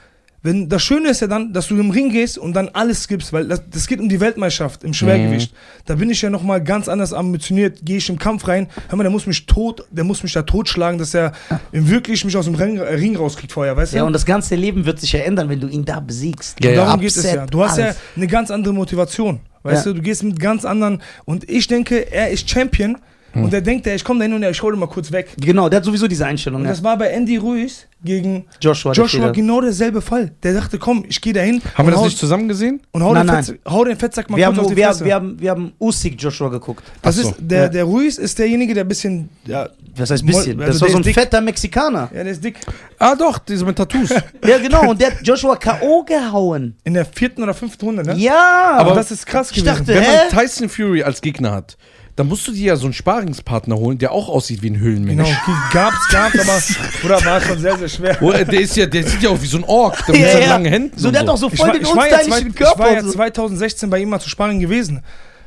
wenn 0.49 0.69
das 0.69 0.83
Schöne 0.83 1.11
ist 1.11 1.21
ja 1.21 1.27
dann, 1.27 1.53
dass 1.53 1.69
du 1.69 1.79
im 1.79 1.91
Ring 1.91 2.11
gehst 2.11 2.39
und 2.39 2.55
dann 2.55 2.69
alles 2.73 3.07
gibst, 3.07 3.33
weil 3.33 3.47
das, 3.47 3.61
das 3.71 3.87
geht 3.87 4.01
um 4.01 4.09
die 4.09 4.19
Weltmeisterschaft 4.21 4.83
im 4.83 4.95
Schwergewicht. 4.95 5.53
Da 5.85 5.95
bin 5.97 6.09
ich 6.09 6.23
ja 6.23 6.31
nochmal 6.31 6.63
ganz 6.65 6.89
anders 6.89 7.13
ambitioniert, 7.13 7.81
gehe 7.85 7.99
ich 7.99 8.09
im 8.09 8.19
Kampf 8.19 8.49
rein. 8.49 8.69
Hör 8.89 8.97
mal, 8.97 9.03
der 9.05 9.11
muss 9.13 9.27
mich 9.27 9.45
tot, 9.47 9.85
der 9.91 10.05
muss 10.05 10.23
mich 10.23 10.33
da 10.33 10.43
totschlagen, 10.43 10.99
dass 10.99 11.13
er 11.15 11.33
wirklich 11.73 12.25
mich 12.25 12.37
aus 12.37 12.47
dem 12.47 12.55
Ring, 12.55 12.79
äh, 12.79 12.83
Ring 12.95 13.15
rauskriegt 13.17 13.53
vorher, 13.53 13.77
weißt 13.77 13.93
du? 13.93 13.97
Ja, 13.99 14.05
und 14.05 14.13
das 14.13 14.25
ganze 14.25 14.55
Leben 14.55 14.87
wird 14.87 15.01
sich 15.01 15.13
ja 15.13 15.21
ändern, 15.21 15.49
wenn 15.49 15.61
du 15.61 15.69
ihn 15.69 15.85
da 15.85 16.01
besiegst. 16.01 16.63
Ja, 16.65 16.71
ja. 16.71 16.85
Darum 16.85 17.01
geht 17.01 17.11
es 17.17 17.23
ja. 17.23 17.35
Upset, 17.43 17.55
Du 17.55 17.63
hast 17.63 17.79
alles. 17.79 17.97
ja 17.97 18.03
eine 18.17 18.27
ganz 18.27 18.51
andere 18.51 18.73
Motivation. 18.75 19.41
Weißt 19.65 19.85
Ja. 19.87 19.93
du, 19.93 19.99
du 19.99 20.03
gehst 20.03 20.23
mit 20.23 20.41
ganz 20.41 20.65
anderen. 20.65 21.03
Und 21.25 21.49
ich 21.51 21.67
denke, 21.67 22.11
er 22.11 22.31
ist 22.31 22.49
Champion. 22.49 22.97
Hm. 23.33 23.45
Und 23.45 23.53
er 23.53 23.61
denkt, 23.61 23.87
ich 23.87 24.03
komme 24.05 24.21
da 24.21 24.25
hin 24.25 24.33
und 24.33 24.43
ich 24.43 24.63
hole 24.63 24.75
ihn 24.77 24.81
mal 24.81 24.87
kurz 24.87 25.13
weg. 25.13 25.29
Genau, 25.39 25.69
der 25.69 25.79
hat 25.79 25.85
sowieso 25.85 26.09
diese 26.09 26.25
Einstellung. 26.25 26.61
Und 26.61 26.67
Ja. 26.67 26.73
das 26.73 26.83
war 26.83 26.97
bei 26.97 27.09
Andy 27.09 27.37
Ruiz 27.37 27.87
gegen 28.03 28.47
Joshua. 28.61 28.93
der 28.93 29.03
Joshua 29.05 29.21
Fehler. 29.21 29.33
genau 29.33 29.61
derselbe 29.61 30.01
Fall. 30.01 30.31
Der 30.43 30.55
dachte, 30.55 30.79
komm, 30.79 31.05
ich 31.09 31.21
gehe 31.21 31.33
da 31.35 31.41
hin 31.41 31.61
Haben 31.75 31.89
wir 31.89 31.91
das 31.93 32.01
hau- 32.01 32.05
nicht 32.07 32.17
zusammen 32.19 32.49
gesehen? 32.49 32.81
und 32.93 33.03
hau, 33.03 33.13
Nein, 33.13 33.27
den 33.27 33.35
nein. 33.35 33.45
Fettsack, 33.45 33.61
hau 33.73 33.85
den 33.85 33.97
Fettsack 33.99 34.31
mal 34.31 34.37
wir, 34.39 34.47
kurz 34.47 34.57
haben, 34.57 34.65
auf 34.65 34.71
die 34.71 34.77
wir, 34.77 34.87
Fresse. 34.87 35.05
wir, 35.05 35.15
haben, 35.15 35.41
wir 35.41 35.51
haben 35.51 35.73
Usyk 35.79 36.15
Joshua 36.23 36.49
geguckt. 36.49 36.85
das 37.03 37.17
so. 37.17 37.29
ist, 37.29 37.35
der, 37.39 37.63
Ja. 37.65 37.69
der 37.69 37.85
Ruiz 37.85 38.17
ist 38.19 38.39
derjenige, 38.39 38.73
der 38.73 38.85
ein 38.85 38.89
bisschen, 38.89 39.29
ja, 39.45 39.69
Was 39.97 40.11
heißt 40.11 40.25
bisschen? 40.25 40.57
Moll- 40.57 40.67
das 40.67 40.77
also 40.77 40.81
war 40.83 40.87
der 40.89 40.93
so 40.93 40.99
ein 40.99 41.03
dick. 41.03 41.15
fetter 41.15 41.41
Mexikaner. 41.41 42.11
ja, 42.15 42.23
der 42.25 42.33
ist 42.33 42.43
dick. 42.43 42.57
Ah, 42.99 43.15
doch, 43.15 43.39
diese 43.41 43.65
mit 43.67 43.77
Tattoos. 43.77 44.09
Ja, 44.47 44.59
genau. 44.59 44.89
Und 44.91 45.01
der 45.01 45.09
hat 45.09 45.19
Joshua 45.27 45.57
K.O. 45.57 46.03
gehauen. 46.05 46.77
In 46.85 46.95
der 46.95 47.05
vierten 47.05 47.43
oder 47.43 47.53
fünften 47.53 47.85
Runde, 47.85 48.03
ne? 48.05 48.15
Ja. 48.17 48.77
Aber 48.79 48.95
das 48.95 49.11
ist 49.11 49.27
krass 49.27 49.51
ich 49.51 49.57
gewesen. 49.59 49.67
dachte, 49.85 49.89
Wenn 49.95 50.03
hä? 50.03 50.09
man 50.33 50.41
Tyson 50.41 50.69
Fury 50.69 51.03
als 51.03 51.21
Gegner 51.21 51.51
hat, 51.53 51.77
dann 52.19 52.27
musst 52.27 52.49
du 52.49 52.53
dir 52.53 52.65
ja 52.67 52.77
so 52.77 52.87
einen 52.87 52.93
Sparingspartner 52.95 53.77
holen, 53.77 53.97
der 53.99 54.11
auch 54.11 54.29
aussieht 54.29 54.61
wie 54.63 54.71
ein 54.71 54.79
Höhlenmensch. 54.81 55.29
Genau, 55.47 55.59
gab's, 55.73 56.09
gab's, 56.11 56.39
aber, 56.41 56.61
Bruder, 57.01 57.25
war 57.25 57.41
schon 57.41 57.59
sehr, 57.61 57.79
sehr 57.79 57.89
schwer. 57.89 58.19
Oh, 58.21 58.33
äh, 58.33 58.45
der 58.45 58.61
ist 58.61 58.75
ja, 58.77 58.87
der 58.87 59.07
sieht 59.07 59.23
ja 59.23 59.31
auch 59.31 59.41
wie 59.41 59.47
so 59.47 59.57
ein 59.59 59.63
Ork, 59.65 60.05
der 60.07 60.15
mit 60.17 60.25
Ja, 60.25 60.33
seinen 60.33 60.43
ja. 60.43 60.49
langen 60.49 60.67
Händen. 60.73 60.99
So, 60.99 61.11
der 61.13 61.21
hat 61.21 61.29
doch 61.29 61.37
so 61.37 61.49
voll 61.49 61.71
den 61.73 61.83
ich, 61.83 61.95
war 61.95 62.09
ja 62.09 62.17
zwei, 62.21 62.25
unstylischen 62.25 62.49
ich 62.55 62.61
war 62.61 62.75
Körper. 62.75 62.93
ja 62.93 62.99
und 63.01 63.07
so. 63.07 63.13
2016 63.13 63.89
bei 63.91 63.99
ihm 64.01 64.09
mal 64.09 64.19
zu 64.21 64.29
sparen 64.29 64.59
gewesen. 64.59 65.01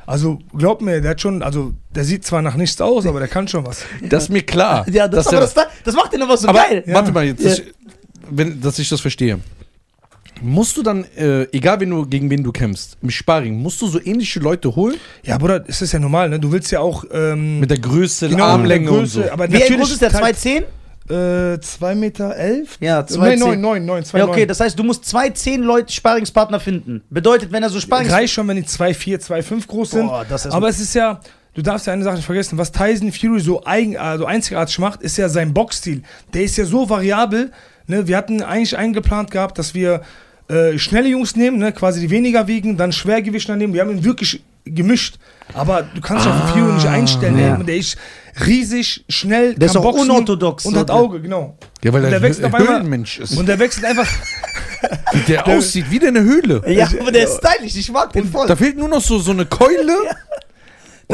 Also 0.06 0.38
glaub 0.56 0.80
mir, 0.80 1.00
der 1.02 1.10
hat 1.10 1.20
schon, 1.20 1.42
also 1.42 1.74
der 1.94 2.04
sieht 2.04 2.24
zwar 2.24 2.40
nach 2.40 2.56
nichts 2.56 2.80
aus, 2.80 3.04
aber 3.06 3.18
der 3.20 3.28
kann 3.28 3.46
schon 3.48 3.66
was. 3.66 3.84
Das 4.02 4.24
ist 4.24 4.28
mir 4.30 4.42
klar. 4.42 4.84
Ja, 4.90 5.06
das, 5.08 5.26
aber 5.28 5.40
der- 5.40 5.46
das, 5.48 5.66
das 5.84 5.94
macht 5.94 6.12
den 6.14 6.22
aber 6.22 6.36
so 6.38 6.48
aber 6.48 6.58
geil. 6.58 6.82
warte 6.86 7.12
mal 7.12 7.24
jetzt, 7.24 7.42
Ja. 7.42 7.50
dass, 7.50 7.58
ich, 7.58 7.64
wenn, 8.30 8.60
dass 8.62 8.78
ich 8.78 8.88
das 8.88 9.00
verstehe. 9.02 9.38
Musst 10.42 10.76
du 10.76 10.82
dann, 10.82 11.04
äh, 11.16 11.44
egal 11.52 11.80
wen 11.80 11.90
du, 11.90 12.04
gegen 12.06 12.28
wen 12.30 12.42
du 12.42 12.52
kämpfst, 12.52 12.96
im 13.00 13.10
Sparring, 13.10 13.60
musst 13.60 13.80
du 13.80 13.86
so 13.86 14.00
ähnliche 14.02 14.40
Leute 14.40 14.74
holen? 14.74 14.96
Ja, 15.22 15.38
Bruder, 15.38 15.64
es 15.68 15.80
ist 15.82 15.92
ja 15.92 15.98
normal, 15.98 16.28
ne? 16.28 16.40
Du 16.40 16.50
willst 16.50 16.70
ja 16.72 16.80
auch 16.80 17.04
ähm, 17.12 17.60
Mit 17.60 17.70
der 17.70 17.78
Größe, 17.78 18.28
genau, 18.28 18.44
Armlänge 18.44 18.90
der 18.90 18.98
und 18.98 19.06
so. 19.06 19.22
aber 19.30 19.50
Wie 19.50 19.58
groß 19.58 19.92
ist 19.92 20.02
der? 20.02 20.10
teilt- 20.10 20.36
2,10? 20.36 20.64
Äh, 21.54 21.60
2 21.60 21.94
Meter 21.94 22.36
11? 22.36 22.78
Ja, 22.80 23.04
Nein, 23.16 23.38
2,10. 23.38 23.38
9, 23.38 23.60
9, 23.60 23.84
9, 23.84 24.04
2, 24.04 24.18
Ja, 24.18 24.28
okay, 24.28 24.46
das 24.46 24.60
heißt, 24.60 24.78
du 24.78 24.84
musst 24.84 25.04
zwei 25.04 25.30
10 25.30 25.62
Leute 25.62 25.92
Sparringspartner 25.92 26.60
finden. 26.60 27.02
Bedeutet, 27.10 27.50
wenn 27.52 27.62
er 27.62 27.70
so 27.70 27.80
Sparrings... 27.80 28.10
Reicht 28.12 28.32
schon, 28.32 28.46
wenn 28.48 28.56
die 28.56 28.64
2, 28.64 28.94
4, 28.94 29.20
2, 29.20 29.42
5 29.42 29.66
groß 29.66 29.90
sind. 29.90 30.06
Boah, 30.06 30.24
das 30.28 30.46
ist 30.46 30.52
aber 30.52 30.68
es 30.68 30.80
ist 30.80 30.94
ja, 30.94 31.20
du 31.54 31.62
darfst 31.62 31.86
ja 31.86 31.92
eine 31.92 32.04
Sache 32.04 32.16
nicht 32.16 32.24
vergessen, 32.26 32.56
was 32.56 32.70
Tyson 32.72 33.10
Fury 33.12 33.40
so 33.40 33.64
eigen, 33.64 33.96
also 33.96 34.26
einzigartig 34.26 34.78
macht, 34.78 35.02
ist 35.02 35.16
ja 35.18 35.28
sein 35.28 35.52
Boxstil. 35.52 36.02
Der 36.34 36.44
ist 36.44 36.56
ja 36.56 36.64
so 36.64 36.88
variabel. 36.88 37.50
Ne? 37.88 38.06
Wir 38.06 38.16
hatten 38.16 38.42
eigentlich 38.42 38.76
eingeplant 38.76 39.30
gehabt, 39.32 39.58
dass 39.58 39.74
wir 39.74 40.02
äh, 40.52 40.78
schnelle 40.78 41.08
Jungs 41.08 41.36
nehmen, 41.36 41.58
ne? 41.58 41.72
quasi 41.72 42.00
die 42.00 42.10
weniger 42.10 42.46
wiegen, 42.46 42.76
dann 42.76 42.92
Schwergewichtler 42.92 43.56
nehmen. 43.56 43.72
Wir 43.74 43.80
haben 43.80 43.90
ihn 43.90 44.04
wirklich 44.04 44.42
gemischt. 44.64 45.16
Aber 45.54 45.82
du 45.82 46.00
kannst 46.00 46.24
dich 46.24 46.32
auf 46.32 46.40
den 46.52 46.62
Fury 46.62 46.72
nicht 46.74 46.86
einstellen. 46.86 47.38
ja. 47.38 47.56
Der, 47.56 47.64
der 47.64 47.76
ist 47.76 47.96
riesig, 48.46 49.04
schnell, 49.08 49.54
Der 49.54 49.66
ist 49.66 49.76
auch 49.76 49.82
boxen 49.82 50.10
unorthodox, 50.10 50.64
Und 50.64 50.76
hat? 50.76 50.90
Auge, 50.90 51.20
genau. 51.20 51.56
ja, 51.82 51.92
weil 51.92 52.04
und 52.04 52.10
der, 52.10 52.20
der 52.20 52.22
wächst 52.28 52.44
auf 52.44 52.54
einmal- 52.54 52.98
ist. 53.04 53.36
Und 53.36 53.46
der 53.48 53.58
wechselt 53.58 53.84
einfach. 53.84 54.08
wie 55.12 55.20
der 55.20 55.46
aussieht, 55.46 55.86
wie 55.90 56.06
eine 56.06 56.20
Höhle. 56.22 56.62
Ja, 56.66 56.88
aber 57.00 57.12
der 57.12 57.24
ist 57.24 57.38
stylisch, 57.38 57.76
ich 57.76 57.90
mag 57.92 58.12
den 58.12 58.26
voll. 58.30 58.46
Da 58.46 58.56
fehlt 58.56 58.76
nur 58.76 58.88
noch 58.88 59.00
so, 59.00 59.18
so 59.18 59.32
eine 59.32 59.46
Keule. 59.46 59.92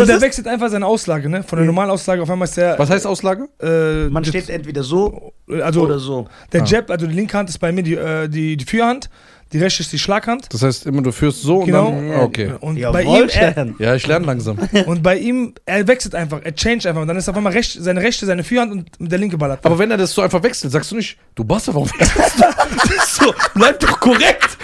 Und 0.02 0.08
Das 0.08 0.18
der 0.18 0.20
wechselt 0.20 0.46
einfach 0.46 0.68
seine 0.68 0.86
Auslage, 0.86 1.28
ne? 1.28 1.42
Von 1.42 1.58
der 1.58 1.66
normalen 1.66 1.90
Auslage 1.90 2.22
auf 2.22 2.30
einmal 2.30 2.46
ist 2.48 2.56
der. 2.56 2.78
Was 2.78 2.90
heißt 2.90 3.06
Auslage? 3.06 3.48
Äh, 3.60 4.08
Man 4.10 4.24
steht 4.24 4.48
entweder 4.50 4.82
so 4.82 5.32
also 5.62 5.82
oder 5.82 5.98
so. 5.98 6.26
der 6.52 6.62
Ah. 6.62 6.64
Jab, 6.64 6.90
also 6.90 7.06
die 7.06 7.14
linke 7.14 7.36
Hand 7.36 7.48
ist 7.50 7.58
bei 7.58 7.72
mir 7.72 7.82
die, 7.82 7.94
äh, 7.94 8.28
die, 8.28 8.56
die 8.56 8.64
Führhand, 8.64 9.08
die 9.52 9.58
rechte 9.58 9.82
ist 9.82 9.92
die 9.92 9.98
Schlaghand. 9.98 10.46
Das 10.52 10.62
heißt 10.62 10.86
immer, 10.86 11.02
du 11.02 11.10
führst 11.12 11.42
so 11.42 11.60
Genau. 11.60 11.88
und 11.88 12.08
dann. 12.10 12.20
Okay. 12.20 12.52
Und 12.60 12.80
bei 12.92 13.02
ihm, 13.02 13.28
er. 13.32 13.68
Ja, 13.78 13.94
ich 13.94 14.06
lerne 14.06 14.26
langsam. 14.26 14.58
und 14.86 15.02
bei 15.02 15.16
ihm, 15.16 15.54
er 15.64 15.86
wechselt 15.88 16.14
einfach, 16.14 16.40
er 16.42 16.54
change 16.54 16.88
einfach. 16.88 17.02
Und 17.02 17.08
dann 17.08 17.16
ist 17.16 17.28
auf 17.28 17.36
einmal 17.36 17.52
recht, 17.52 17.76
seine 17.80 18.00
rechte, 18.02 18.26
seine 18.26 18.44
Führhand 18.44 18.72
und 18.72 19.10
der 19.12 19.18
linke 19.18 19.38
ballert. 19.38 19.60
Aber 19.64 19.78
wenn 19.78 19.90
er 19.90 19.96
das 19.96 20.12
so 20.12 20.22
einfach 20.22 20.42
wechselt, 20.42 20.72
sagst 20.72 20.90
du 20.92 20.96
nicht, 20.96 21.16
du 21.34 21.44
Basta, 21.44 21.72
warum 21.74 21.88
wechselst 21.98 22.40
du? 22.40 23.24
So, 23.24 23.34
bleib 23.54 23.80
doch 23.80 23.98
korrekt. 24.00 24.56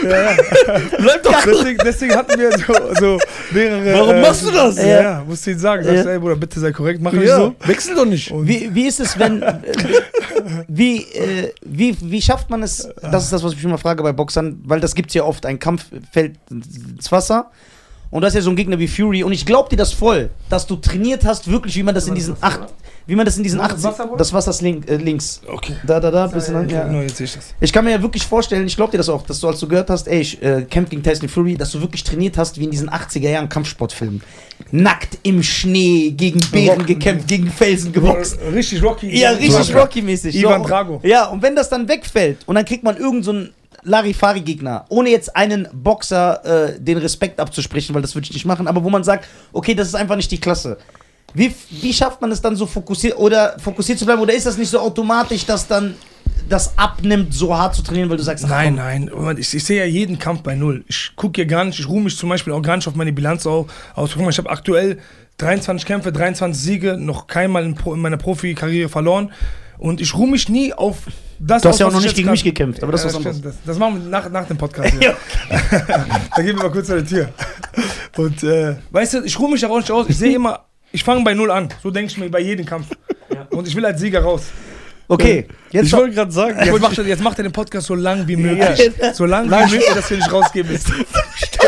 Bleib 0.00 1.22
doch 1.22 1.32
korrekt. 1.42 1.46
deswegen, 1.46 1.78
deswegen 1.84 2.14
hatten 2.14 2.40
wir 2.40 2.50
so, 2.58 2.94
so 2.98 3.18
mehrere. 3.52 3.92
Warum 3.98 4.20
machst 4.22 4.46
du 4.46 4.50
das? 4.50 4.76
Ja, 4.78 4.86
Ja. 4.86 5.02
ja, 5.02 5.24
musst 5.26 5.46
du 5.46 5.50
ihm 5.50 5.58
sagen. 5.58 5.84
Sagst, 5.84 6.04
Ja. 6.06 6.10
ey 6.12 6.18
Bruder, 6.18 6.36
bitte 6.36 6.58
sei 6.58 6.72
korrekt, 6.72 7.02
mach 7.02 7.12
nicht 7.12 7.26
Ja, 7.28 7.36
so. 7.36 7.54
wechsel 7.66 7.94
doch 7.94 8.06
nicht. 8.06 8.32
Wie, 8.34 8.74
wie 8.74 8.86
ist 8.86 9.00
es, 9.00 9.18
wenn. 9.18 9.42
äh, 9.42 9.54
wie, 10.68 11.02
äh, 11.02 11.52
wie, 11.64 11.96
wie 12.00 12.22
schafft 12.22 12.48
man 12.48 12.62
es? 12.62 12.88
Das 13.02 13.24
ist 13.24 13.32
das, 13.32 13.42
was 13.42 13.52
ich 13.52 13.58
mich 13.58 13.64
immer 13.66 13.78
frage 13.78 14.02
bei 14.02 14.12
Boxern, 14.20 14.60
weil 14.64 14.80
das 14.80 14.94
gibt 14.94 15.10
es 15.10 15.14
ja 15.14 15.24
oft. 15.24 15.46
Ein 15.46 15.58
Kampf 15.58 15.86
fällt 16.12 16.36
ins 16.50 17.10
Wasser. 17.10 17.50
Und 18.10 18.22
das 18.22 18.30
ist 18.32 18.36
ja 18.36 18.42
so 18.42 18.50
ein 18.50 18.56
Gegner 18.56 18.76
wie 18.78 18.88
Fury. 18.88 19.22
Und 19.22 19.32
ich 19.32 19.46
glaube 19.46 19.68
dir 19.68 19.76
das 19.76 19.92
voll, 19.92 20.30
dass 20.48 20.66
du 20.66 20.74
trainiert 20.76 21.24
hast, 21.24 21.48
wirklich, 21.48 21.76
wie 21.76 21.84
man 21.84 21.94
das 21.94 22.08
in 22.08 22.14
diesen 22.16 22.36
acht. 22.40 22.60
Wie 23.06 23.14
man 23.16 23.24
das 23.24 23.36
in 23.38 23.42
diesen 23.42 23.60
80. 23.60 23.74
das 23.76 23.84
Wasser, 23.84 24.04
Bruder? 24.04 24.18
Das 24.18 24.32
Wasser 24.32 24.50
ist 24.50 24.62
link, 24.62 24.88
äh, 24.88 24.96
links. 24.96 25.40
Okay. 25.46 25.74
Da, 25.84 25.98
da, 25.98 26.10
da, 26.10 26.26
bisschen 26.26 26.54
lang. 26.54 26.68
Ja. 26.68 26.84
Genau, 26.86 27.00
jetzt 27.00 27.16
sehe 27.16 27.24
ich 27.24 27.34
das. 27.34 27.54
Ich 27.60 27.72
kann 27.72 27.84
mir 27.84 27.92
ja 27.92 28.02
wirklich 28.02 28.24
vorstellen, 28.24 28.66
ich 28.66 28.76
glaube 28.76 28.92
dir 28.92 28.98
das 28.98 29.08
auch, 29.08 29.22
dass 29.22 29.40
du, 29.40 29.48
als 29.48 29.58
du 29.58 29.66
gehört 29.66 29.90
hast, 29.90 30.06
ey, 30.06 30.20
ich 30.20 30.40
äh, 30.42 30.62
kämpfe 30.68 30.90
gegen 30.90 31.02
Tyson 31.02 31.28
Fury, 31.28 31.56
dass 31.56 31.72
du 31.72 31.80
wirklich 31.80 32.04
trainiert 32.04 32.36
hast 32.36 32.58
wie 32.60 32.64
in 32.64 32.70
diesen 32.70 32.88
80er 32.90 33.28
Jahren 33.30 33.48
Kampfsportfilmen. 33.48 34.22
Nackt 34.70 35.18
im 35.24 35.42
Schnee, 35.42 36.10
gegen 36.10 36.40
Bären 36.52 36.78
Rock- 36.78 36.86
gekämpft, 36.86 37.26
gegen 37.26 37.48
Felsen 37.50 37.92
geboxt. 37.92 38.38
Richtig 38.52 38.82
Rocky. 38.82 39.16
Ja, 39.18 39.30
richtig 39.30 39.54
So. 39.66 39.72
Rocky-mäßig. 39.78 40.36
Ivan. 40.36 40.62
Drago. 40.62 41.00
Ja, 41.02 41.26
und 41.28 41.42
wenn 41.42 41.56
das 41.56 41.68
dann 41.68 41.88
wegfällt 41.88 42.38
und 42.46 42.54
dann 42.56 42.64
kriegt 42.64 42.84
man 42.84 42.96
irgendeinen 42.96 43.46
so 43.46 43.52
Larifari-Gegner, 43.82 44.84
ohne 44.88 45.10
jetzt 45.10 45.34
einen 45.36 45.68
Boxer 45.72 46.44
äh, 46.74 46.80
den 46.80 46.98
Respekt 46.98 47.40
abzusprechen, 47.40 47.94
weil 47.94 48.02
das 48.02 48.14
würde 48.14 48.26
ich 48.26 48.32
nicht 48.32 48.44
machen, 48.46 48.66
aber 48.68 48.82
wo 48.84 48.90
man 48.90 49.04
sagt, 49.04 49.26
okay, 49.52 49.74
das 49.74 49.88
ist 49.88 49.94
einfach 49.94 50.16
nicht 50.16 50.30
die 50.30 50.40
Klasse. 50.40 50.78
Wie, 51.34 51.54
wie 51.70 51.92
schafft 51.92 52.20
man 52.20 52.32
es 52.32 52.40
dann 52.40 52.56
so 52.56 52.66
fokussiert 52.66 53.16
oder 53.16 53.56
fokussiert 53.58 53.98
zu 53.98 54.04
bleiben? 54.04 54.20
Oder 54.20 54.34
ist 54.34 54.46
das 54.46 54.58
nicht 54.58 54.68
so 54.70 54.80
automatisch, 54.80 55.46
dass 55.46 55.66
dann 55.68 55.94
das 56.48 56.76
abnimmt, 56.76 57.32
so 57.32 57.56
hart 57.56 57.76
zu 57.76 57.82
trainieren, 57.82 58.10
weil 58.10 58.16
du 58.16 58.22
sagst, 58.24 58.44
ach, 58.44 58.48
Nein, 58.48 58.74
nein. 58.74 59.10
Ich, 59.38 59.54
ich 59.54 59.62
sehe 59.62 59.78
ja 59.78 59.84
jeden 59.84 60.18
Kampf 60.18 60.42
bei 60.42 60.56
Null. 60.56 60.84
Ich 60.88 61.12
gucke 61.14 61.40
ja 61.42 61.46
gar 61.46 61.64
nicht, 61.64 61.78
ich 61.78 61.88
ruhe 61.88 62.00
mich 62.02 62.16
zum 62.16 62.28
Beispiel 62.28 62.52
auch 62.52 62.62
gar 62.62 62.74
nicht 62.76 62.88
auf 62.88 62.96
meine 62.96 63.12
Bilanz 63.12 63.46
au- 63.46 63.68
aus. 63.94 64.10
Guck 64.14 64.22
mal, 64.22 64.30
ich 64.30 64.38
habe 64.38 64.50
aktuell 64.50 64.98
23 65.38 65.86
Kämpfe, 65.86 66.10
23 66.10 66.60
Siege, 66.60 66.96
noch 66.96 67.28
keinmal 67.28 67.64
in, 67.64 67.76
Pro, 67.76 67.94
in 67.94 68.00
meiner 68.00 68.16
Profikarriere 68.16 68.88
verloren. 68.88 69.30
Und 69.80 69.98
ich 70.02 70.14
ruhe 70.14 70.28
mich 70.28 70.50
nie 70.50 70.74
auf 70.74 70.96
das 71.38 71.62
Du 71.62 71.70
hast 71.70 71.80
ja 71.80 71.86
auch 71.86 71.90
noch 71.90 72.00
ich 72.00 72.04
nicht 72.04 72.16
gegen 72.16 72.26
kann. 72.26 72.32
mich 72.32 72.44
gekämpft, 72.44 72.82
aber 72.82 72.92
das 72.92 73.02
Ja, 73.02 73.08
ist 73.08 73.14
was 73.14 73.26
anderes. 73.26 73.42
Das, 73.42 73.54
das 73.64 73.78
machen 73.78 74.02
wir 74.02 74.10
nach, 74.10 74.30
nach 74.30 74.46
dem 74.46 74.58
Podcast. 74.58 74.92
Ja. 75.00 75.14
da 76.36 76.42
gehen 76.42 76.54
wir 76.56 76.64
mal 76.64 76.70
kurz 76.70 76.88
zur 76.88 77.02
Tür. 77.04 77.30
Und 78.18 78.42
äh, 78.42 78.76
weißt 78.90 79.14
du, 79.14 79.24
ich 79.24 79.38
ruhe 79.38 79.50
mich 79.50 79.64
auch 79.64 79.78
nicht 79.78 79.90
aus. 79.90 80.06
Ich 80.10 80.18
sehe 80.18 80.34
immer, 80.34 80.66
ich 80.92 81.02
fange 81.02 81.24
bei 81.24 81.32
Null 81.32 81.50
an. 81.50 81.70
So 81.82 81.90
denke 81.90 82.12
ich 82.12 82.18
mir 82.18 82.28
bei 82.30 82.40
jedem 82.40 82.66
Kampf. 82.66 82.88
Und 83.48 83.66
ich 83.66 83.74
will 83.74 83.86
als 83.86 84.00
Sieger 84.00 84.20
raus. 84.22 84.42
Okay, 85.08 85.48
jetzt 85.72 85.86
ich 85.86 85.92
wollte 85.94 86.14
gerade 86.14 86.30
sagen, 86.30 86.56
Jetzt 86.62 86.80
macht, 86.80 86.98
er, 86.98 87.04
jetzt 87.06 87.22
macht 87.22 87.38
er 87.38 87.42
den 87.42 87.52
Podcast 87.52 87.86
so 87.86 87.94
lang 87.94 88.28
wie 88.28 88.36
möglich. 88.36 88.92
So 89.14 89.24
lang 89.24 89.46
wie 89.50 89.70
möglich, 89.72 89.84
dass 89.94 90.10
wir 90.10 90.18
nicht 90.18 90.30
rausgeben 90.30 90.70
müssen. 90.70 90.92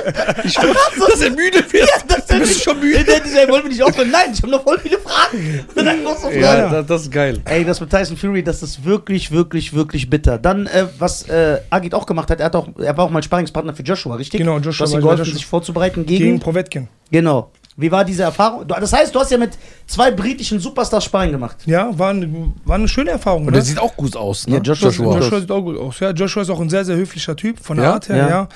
dass 0.05 1.21
er 1.21 1.31
müde 1.31 1.59
wird. 1.73 1.89
das 2.09 2.27
du 2.27 2.39
bist 2.39 2.63
schon 2.63 2.81
müde. 2.81 3.05
Der, 3.05 3.21
der, 3.21 3.33
der 3.33 3.49
wollte 3.49 3.69
mich 3.69 3.77
nicht 3.79 3.87
aufhören. 3.87 4.11
Nein, 4.11 4.31
ich 4.33 4.43
habe 4.43 4.51
noch 4.53 4.63
voll 4.63 4.79
viele 4.79 4.99
Fragen. 4.99 5.65
Und 5.75 5.85
dann 5.85 6.03
noch 6.03 6.17
so 6.17 6.29
Fragen. 6.29 6.41
Ja, 6.41 6.69
das, 6.71 6.87
das 6.87 7.03
ist 7.03 7.13
geil. 7.13 7.41
Ey, 7.45 7.65
das 7.65 7.81
mit 7.81 7.91
Tyson 7.91 8.17
Fury, 8.17 8.43
das 8.43 8.63
ist 8.63 8.85
wirklich, 8.85 9.31
wirklich, 9.31 9.73
wirklich 9.75 10.09
bitter. 10.11 10.39
Dann, 10.39 10.67
äh, 10.67 10.87
was 10.99 11.29
äh, 11.29 11.61
Agit 11.71 11.95
auch 11.95 12.07
gemacht 12.07 12.31
hat, 12.31 12.41
er, 12.41 12.47
hat 12.47 12.57
auch, 12.57 12.69
er 12.79 12.97
war 12.97 13.05
auch 13.05 13.11
mal 13.11 13.23
Sparringspartner 13.23 13.75
für 13.75 13.83
Joshua, 13.83 14.17
richtig? 14.17 14.39
Genau, 14.39 14.59
Joshua 14.59 14.87
Du 14.87 14.91
hast 14.91 14.95
ihm 14.95 15.01
geholfen, 15.03 15.25
sich 15.25 15.47
vorzubereiten 15.47 16.07
gegen. 16.07 16.25
Gegen 16.25 16.41
Provetkin. 16.41 16.89
genau. 17.11 17.51
Wie 17.77 17.91
war 17.91 18.05
diese 18.05 18.23
Erfahrung? 18.25 18.67
Das 18.69 18.93
heißt, 18.93 19.15
du 19.15 19.19
hast 19.21 19.31
ja 19.31 19.39
mit 19.39 19.53
zwei 19.87 20.11
britischen 20.11 20.61
Superstars 20.61 21.05
Sparring 21.05 21.33
gemacht. 21.33 21.57
Ja, 21.65 21.91
war 21.99 22.11
eine, 22.11 22.53
war 22.67 22.75
eine 22.77 22.87
schöne 22.87 23.11
Erfahrung. 23.13 23.43
Und 23.43 23.47
ne? 23.47 23.53
der 23.53 23.63
sieht 23.63 23.79
auch 23.79 23.97
gut 23.97 24.15
aus, 24.15 24.47
ne? 24.47 24.57
Ja, 24.57 24.61
Joshua- 24.61 24.89
Joshua, 24.91 25.19
Joshua- 25.19 25.41
sieht 25.41 25.51
auch 25.51 25.63
gut 25.63 25.79
aus. 25.79 25.99
Ja, 26.01 26.11
Joshua 26.11 26.43
ist 26.43 26.51
auch 26.51 26.61
ein 26.61 26.69
sehr, 26.69 26.85
sehr 26.85 26.97
höflicher 26.97 27.35
Typ 27.35 27.59
von 27.59 27.79
der 27.79 27.87
Ja? 27.87 27.93
Art 27.95 28.09
her, 28.11 28.17
Ja. 28.17 28.29
ja. 28.29 28.49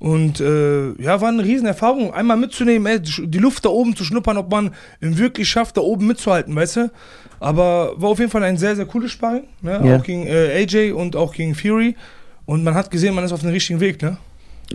Und 0.00 0.40
äh, 0.40 0.90
ja, 1.00 1.20
war 1.20 1.28
eine 1.28 1.44
riesen 1.44 1.66
Erfahrung, 1.68 2.12
einmal 2.12 2.36
mitzunehmen, 2.36 2.86
ey, 2.86 3.00
die 3.00 3.38
Luft 3.38 3.64
da 3.64 3.68
oben 3.68 3.94
zu 3.94 4.02
schnuppern, 4.04 4.36
ob 4.38 4.50
man 4.50 4.72
ihn 5.00 5.16
wirklich 5.18 5.48
schafft, 5.48 5.76
da 5.76 5.80
oben 5.80 6.06
mitzuhalten, 6.08 6.54
weißt 6.54 6.76
du? 6.76 6.90
Aber 7.40 7.92
war 7.96 8.10
auf 8.10 8.18
jeden 8.18 8.30
Fall 8.30 8.42
ein 8.42 8.56
sehr, 8.58 8.74
sehr 8.74 8.86
cooles 8.86 9.12
Sparring, 9.12 9.44
ne? 9.62 9.80
Ja. 9.84 9.96
Auch 9.96 10.02
gegen 10.02 10.26
äh, 10.26 10.62
AJ 10.62 10.92
und 10.92 11.14
auch 11.14 11.32
gegen 11.32 11.54
Fury. 11.54 11.94
Und 12.44 12.64
man 12.64 12.74
hat 12.74 12.90
gesehen, 12.90 13.14
man 13.14 13.24
ist 13.24 13.32
auf 13.32 13.40
dem 13.40 13.50
richtigen 13.50 13.78
Weg, 13.80 14.02
ne? 14.02 14.16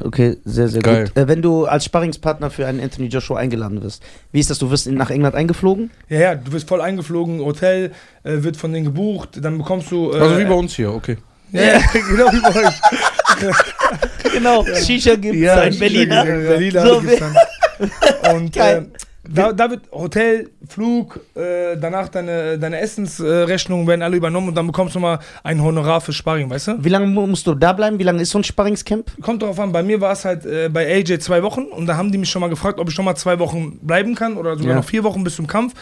Okay, 0.03 0.37
sehr, 0.45 0.67
sehr 0.69 0.81
Geil. 0.81 1.05
gut. 1.05 1.17
Äh, 1.17 1.27
wenn 1.27 1.41
du 1.41 1.65
als 1.65 1.85
Sparringspartner 1.85 2.49
für 2.49 2.65
einen 2.67 2.79
Anthony 2.79 3.07
Joshua 3.07 3.37
eingeladen 3.37 3.81
wirst, 3.83 4.03
wie 4.31 4.39
ist 4.39 4.49
das? 4.49 4.59
Du 4.59 4.69
wirst 4.71 4.87
in, 4.87 4.95
nach 4.95 5.09
England 5.09 5.35
eingeflogen? 5.35 5.91
Ja, 6.09 6.19
ja, 6.19 6.35
du 6.35 6.51
wirst 6.51 6.67
voll 6.67 6.81
eingeflogen, 6.81 7.39
Hotel 7.41 7.91
äh, 8.23 8.43
wird 8.43 8.57
von 8.57 8.71
denen 8.73 8.85
gebucht, 8.85 9.39
dann 9.41 9.57
bekommst 9.57 9.91
du. 9.91 10.11
Äh, 10.11 10.19
Also 10.19 10.37
wie 10.39 10.45
bei 10.45 10.53
uns 10.53 10.75
hier, 10.75 10.93
okay. 10.93 11.17
Ja, 11.51 11.61
ja, 11.63 11.79
genau 11.93 12.31
wie 12.31 12.41
bei 12.41 12.67
euch. 12.67 14.33
Genau, 14.33 14.65
Shisha 14.75 15.15
gibt 15.15 15.35
es 15.35 15.41
Ja, 15.41 15.61
ein 15.61 15.77
Berliner. 15.77 16.23
Berliner 16.25 16.85
So, 16.85 17.01
gibt's 17.01 17.19
dann. 17.19 17.35
Und 18.35 18.53
Geil. 18.53 18.87
äh, 18.93 18.97
da, 19.31 19.51
da 19.53 19.69
wird 19.69 19.91
Hotel, 19.91 20.49
Flug, 20.67 21.19
äh, 21.35 21.77
danach 21.79 22.09
deine, 22.09 22.57
deine 22.57 22.79
Essensrechnungen 22.79 23.87
werden 23.87 24.01
alle 24.01 24.17
übernommen 24.17 24.49
und 24.49 24.55
dann 24.55 24.67
bekommst 24.67 24.95
du 24.95 24.99
mal 24.99 25.19
ein 25.43 25.61
Honorar 25.63 26.01
für 26.01 26.13
Sparring, 26.13 26.49
weißt 26.49 26.67
du? 26.69 26.83
Wie 26.83 26.89
lange 26.89 27.07
mu- 27.07 27.27
musst 27.27 27.45
du 27.47 27.53
da 27.55 27.73
bleiben? 27.73 27.99
Wie 27.99 28.03
lange 28.03 28.21
ist 28.21 28.31
so 28.31 28.39
ein 28.39 28.43
Sparringscamp? 28.43 29.21
Kommt 29.21 29.41
darauf 29.41 29.59
an, 29.59 29.71
bei 29.71 29.83
mir 29.83 30.01
war 30.01 30.11
es 30.13 30.25
halt 30.25 30.45
äh, 30.45 30.69
bei 30.69 30.85
AJ 30.87 31.19
zwei 31.19 31.43
Wochen 31.43 31.63
und 31.63 31.85
da 31.85 31.95
haben 31.97 32.11
die 32.11 32.17
mich 32.17 32.29
schon 32.29 32.39
mal 32.41 32.49
gefragt, 32.49 32.79
ob 32.79 32.89
ich 32.89 32.95
schon 32.95 33.05
mal 33.05 33.15
zwei 33.15 33.39
Wochen 33.39 33.77
bleiben 33.81 34.15
kann 34.15 34.37
oder 34.37 34.55
sogar 34.57 34.71
Ja. 34.71 34.75
noch 34.77 34.85
vier 34.85 35.03
Wochen 35.03 35.23
bis 35.23 35.35
zum 35.35 35.47
Kampf. 35.47 35.73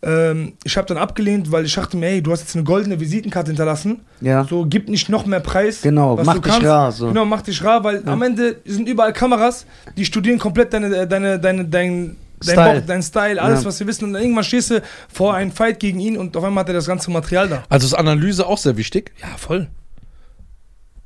Ähm, 0.00 0.52
ich 0.62 0.76
habe 0.76 0.86
dann 0.86 0.96
abgelehnt, 0.96 1.50
weil 1.50 1.64
ich 1.64 1.74
dachte 1.74 1.96
mir, 1.96 2.06
ey, 2.06 2.22
du 2.22 2.30
hast 2.30 2.40
jetzt 2.42 2.54
eine 2.54 2.62
goldene 2.64 3.00
Visitenkarte 3.00 3.48
hinterlassen. 3.50 4.02
Ja. 4.20 4.44
So, 4.44 4.64
gib 4.64 4.88
nicht 4.88 5.08
noch 5.08 5.26
mehr 5.26 5.40
Preis. 5.40 5.82
Genau, 5.82 6.16
mach 6.24 6.34
dich 6.34 6.42
kannst. 6.42 6.64
rar, 6.66 6.92
so. 6.92 7.08
Genau, 7.08 7.24
mach 7.24 7.42
dich 7.42 7.64
rar, 7.64 7.82
weil 7.82 8.02
am 8.06 8.22
Ende 8.22 8.58
sind 8.64 8.88
überall 8.88 9.12
Kameras, 9.12 9.66
die 9.96 10.04
studieren 10.04 10.38
komplett 10.38 10.72
deine, 10.72 11.08
deine, 11.08 11.40
deine, 11.40 11.64
dein, 11.64 12.16
dein 12.44 12.52
Style. 12.54 12.74
Bock, 12.80 12.86
dein 12.86 13.02
Style, 13.02 13.42
alles, 13.42 13.60
Ja. 13.60 13.66
was 13.66 13.78
sie 13.78 13.86
wissen. 13.86 14.04
Und 14.04 14.12
dann 14.14 14.22
irgendwann 14.22 14.44
stehst 14.44 14.70
du 14.70 14.82
vor 15.12 15.34
einem 15.34 15.52
Fight 15.52 15.80
gegen 15.80 16.00
ihn 16.00 16.16
und 16.16 16.36
auf 16.36 16.44
einmal 16.44 16.62
hat 16.62 16.68
er 16.68 16.74
das 16.74 16.86
ganze 16.86 17.10
Material 17.10 17.48
da. 17.48 17.64
Also 17.68 17.86
ist 17.86 17.94
Analyse 17.94 18.46
auch 18.46 18.58
sehr 18.58 18.76
wichtig. 18.76 19.12
Ja, 19.20 19.28
voll. 19.36 19.68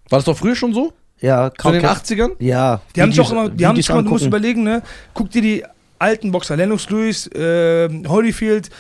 War 0.09 0.19
das 0.19 0.25
doch 0.25 0.37
früher 0.37 0.55
schon 0.57 0.75
so? 0.75 0.93
Ja, 1.21 1.53
So 1.61 1.69
in 1.69 1.75
den 1.75 1.83
Kaum- 1.83 1.91
80ern? 1.97 2.31
Ja. 2.41 2.81
Die 2.97 3.03
haben 3.03 3.13
sich 3.13 3.21
auch 3.21 3.31
immer, 3.33 3.49
die 3.49 3.67
haben 3.67 3.77
sich 3.77 3.89
immer, 3.89 4.03
du 4.03 4.11
musst 4.11 4.27
überlegen, 4.27 4.63
ne? 4.65 4.83
Guck 5.15 5.31
dir 5.31 5.41
die 5.43 5.65
alten 5.99 6.33
Boxer, 6.33 6.57
Lennox 6.57 6.91
Lewis, 6.91 7.29
äh, 7.29 7.89
Holyfield, 8.09 8.71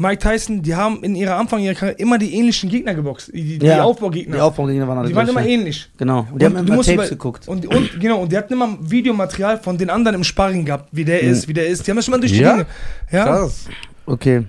Mike 0.00 0.18
Tyson, 0.22 0.62
die 0.62 0.74
haben 0.76 1.02
in 1.02 1.14
ihrer 1.16 1.36
Anfang 1.36 1.60
ihrer 1.60 1.74
Karriere 1.74 1.98
immer 1.98 2.18
die 2.18 2.32
ähnlichen 2.34 2.70
Gegner 2.70 2.94
geboxt. 2.94 3.32
Die, 3.34 3.58
die 3.58 3.66
Ja. 3.66 3.82
Aufbaugegner. 3.82 4.36
Die 4.36 4.40
Aufbaugegner 4.40 4.86
waren 4.86 4.98
alle 4.98 5.08
die 5.08 5.14
waren 5.14 5.28
immer 5.28 5.44
ähnlich. 5.44 5.90
Genau. 5.98 6.26
Und 6.32 6.40
die 6.40 6.46
haben 6.46 6.54
Und 6.54 6.60
du 6.60 6.66
immer 6.68 6.76
musst 6.76 6.88
Tapes 6.88 7.06
über- 7.06 7.14
geguckt. 7.16 7.48
Und, 7.48 7.66
und 7.66 7.90
genau, 8.00 8.20
und 8.22 8.30
die 8.32 8.36
hatten 8.38 8.52
immer 8.52 8.78
Videomaterial 8.80 9.58
von 9.58 9.76
den 9.76 9.90
anderen 9.90 10.14
im 10.14 10.24
Sparring 10.24 10.64
gehabt, 10.64 10.88
wie 10.92 11.04
der 11.04 11.22
Mhm. 11.22 11.30
ist, 11.30 11.48
wie 11.48 11.52
der 11.52 11.66
ist. 11.66 11.86
Die 11.86 11.90
haben 11.90 11.96
das 11.98 12.06
immer 12.08 12.18
durch 12.18 12.32
die 12.32 12.38
Ja? 12.38 12.52
Dinge. 12.52 12.66
Ja. 13.10 13.24
Krass. 13.24 13.66
Okay. 14.06 14.44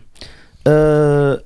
Äh, 0.65 1.37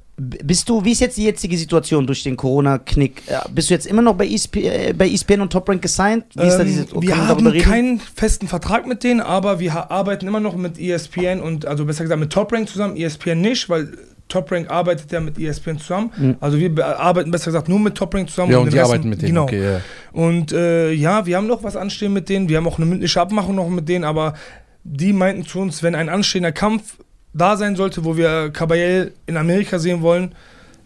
bist 0.43 0.69
du, 0.69 0.83
wie 0.85 0.91
ist 0.91 1.01
jetzt 1.01 1.17
die 1.17 1.23
jetzige 1.23 1.57
Situation 1.57 2.05
durch 2.07 2.23
den 2.23 2.37
Corona-Knick? 2.37 3.23
Äh, 3.27 3.37
Bist 3.53 3.69
du 3.69 3.73
jetzt 3.73 3.85
immer 3.87 4.01
noch 4.01 4.15
bei, 4.15 4.27
ESP, 4.27 4.55
äh, 4.57 4.93
bei 4.93 5.07
ESPN 5.09 5.41
und 5.41 5.51
Top 5.51 5.67
Rank 5.69 5.81
gesigned? 5.81 6.25
Wie 6.35 6.43
ist 6.47 6.55
da 6.57 6.61
Ähm, 6.61 6.67
diese, 6.67 6.85
kann 6.85 7.01
wir 7.01 7.17
haben 7.17 7.57
keinen 7.59 7.99
festen 7.99 8.47
Vertrag 8.47 8.87
mit 8.87 9.03
denen, 9.03 9.19
aber 9.21 9.59
wir 9.59 9.91
arbeiten 9.91 10.27
immer 10.27 10.39
noch 10.39 10.55
mit 10.55 10.79
ESPN 10.79 11.41
und 11.41 11.65
also 11.65 11.85
besser 11.85 12.03
gesagt 12.03 12.19
mit 12.19 12.31
Top 12.31 12.51
Rank 12.53 12.69
zusammen, 12.69 12.95
ESPN 12.95 13.41
nicht, 13.41 13.69
weil 13.69 13.89
Top 14.29 14.51
Rank 14.51 14.69
arbeitet 14.71 15.11
ja 15.11 15.19
mit 15.19 15.37
ESPN 15.37 15.77
zusammen. 15.79 16.11
Mhm. 16.17 16.35
Also 16.39 16.57
wir 16.57 16.73
be- 16.73 16.85
arbeiten 16.85 17.29
besser 17.29 17.45
gesagt 17.47 17.67
nur 17.69 17.79
mit 17.79 17.95
Top 17.95 18.15
Rank 18.15 18.29
zusammen. 18.29 18.51
Ja, 18.51 18.57
und 18.59 18.65
den 18.65 18.71
die 18.71 18.77
Rest- 18.79 18.89
arbeiten 18.89 19.09
mit 19.09 19.21
denen. 19.21 19.29
Genau. 19.29 19.43
Okay, 19.43 19.63
ja. 19.73 19.81
Und 20.11 20.51
äh, 20.53 20.91
ja, 20.91 21.25
wir 21.25 21.37
haben 21.37 21.47
noch 21.47 21.63
was 21.63 21.75
anstehen 21.75 22.13
mit 22.13 22.29
denen. 22.29 22.47
Wir 22.49 22.57
haben 22.57 22.67
auch 22.67 22.77
eine 22.77 22.85
mündliche 22.85 23.19
Abmachung 23.19 23.55
noch 23.55 23.69
mit 23.69 23.89
denen, 23.89 24.05
aber 24.05 24.33
die 24.85 25.13
meinten 25.13 25.45
zu 25.45 25.59
uns, 25.59 25.83
wenn 25.83 25.95
ein 25.95 26.09
anstehender 26.09 26.51
Kampf 26.51 26.97
da 27.33 27.57
sein 27.57 27.75
sollte, 27.75 28.03
wo 28.05 28.15
wir 28.17 28.49
Caballel 28.51 29.13
in 29.25 29.37
Amerika 29.37 29.79
sehen 29.79 30.01
wollen, 30.01 30.33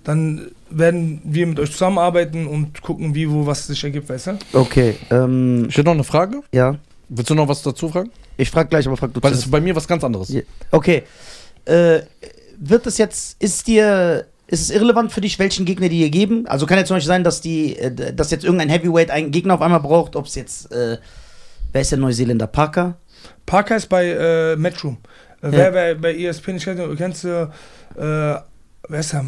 dann 0.03 0.51
werden 0.69 1.21
wir 1.25 1.45
mit 1.47 1.59
euch 1.59 1.71
zusammenarbeiten 1.71 2.47
und 2.47 2.81
gucken, 2.81 3.13
wie, 3.15 3.29
wo, 3.29 3.45
was 3.45 3.67
sich 3.67 3.83
ergibt, 3.83 4.07
weißt 4.09 4.27
du? 4.27 4.37
Okay, 4.53 4.95
ähm, 5.11 5.65
Ich 5.69 5.75
hätte 5.77 5.85
noch 5.85 5.93
eine 5.93 6.03
Frage. 6.03 6.41
ja. 6.51 6.75
Willst 7.09 7.29
du 7.29 7.35
noch 7.35 7.47
was 7.47 7.61
dazu 7.63 7.87
fragen? 7.87 8.11
Ich 8.35 8.51
frag 8.51 8.69
gleich, 8.69 8.85
aber 8.85 8.97
frag 8.97 9.13
du 9.13 9.23
Weil 9.23 9.31
das 9.31 9.39
zuerst. 9.39 9.45
ist 9.47 9.51
bei 9.51 9.61
mir 9.61 9.73
was 9.73 9.87
ganz 9.87 10.03
anderes. 10.03 10.27
Ja. 10.27 10.41
Okay. 10.71 11.03
Äh, 11.63 12.01
wird 12.59 12.85
es 12.85 12.97
jetzt, 12.97 13.41
ist 13.41 13.65
dir, 13.67 14.25
ist 14.47 14.59
es 14.61 14.69
irrelevant 14.71 15.13
für 15.13 15.21
dich, 15.21 15.39
welchen 15.39 15.63
Gegner 15.65 15.87
die 15.87 15.99
dir 15.99 16.09
geben? 16.09 16.45
Also 16.47 16.65
kann 16.65 16.77
ja 16.77 16.83
zum 16.83 16.97
Beispiel 16.97 17.07
sein, 17.07 17.23
dass 17.23 17.39
die, 17.39 17.77
äh, 17.77 18.13
dass 18.13 18.29
jetzt 18.31 18.43
irgendein 18.43 18.67
Heavyweight 18.67 19.09
einen 19.09 19.31
Gegner 19.31 19.53
auf 19.53 19.61
einmal 19.61 19.79
braucht, 19.79 20.17
ob 20.17 20.25
es 20.25 20.35
jetzt, 20.35 20.69
äh, 20.73 20.97
wer 21.71 21.81
ist 21.81 21.91
der 21.91 21.97
Neuseeländer? 21.99 22.47
Parker? 22.47 22.97
Parker 23.45 23.77
ist 23.77 23.87
bei 23.87 24.07
äh, 24.09 24.55
Matchroom. 24.57 24.97
Äh, 25.47 25.57
Wer 25.57 25.71
bei, 25.71 25.93
bei 25.95 26.27
weiß 26.29 26.47
nicht, 26.47 26.97
kennst 26.97 27.23
du, 27.23 27.49
äh, 27.97 28.01
wer 28.89 28.99
ist 28.99 29.13
der? 29.13 29.25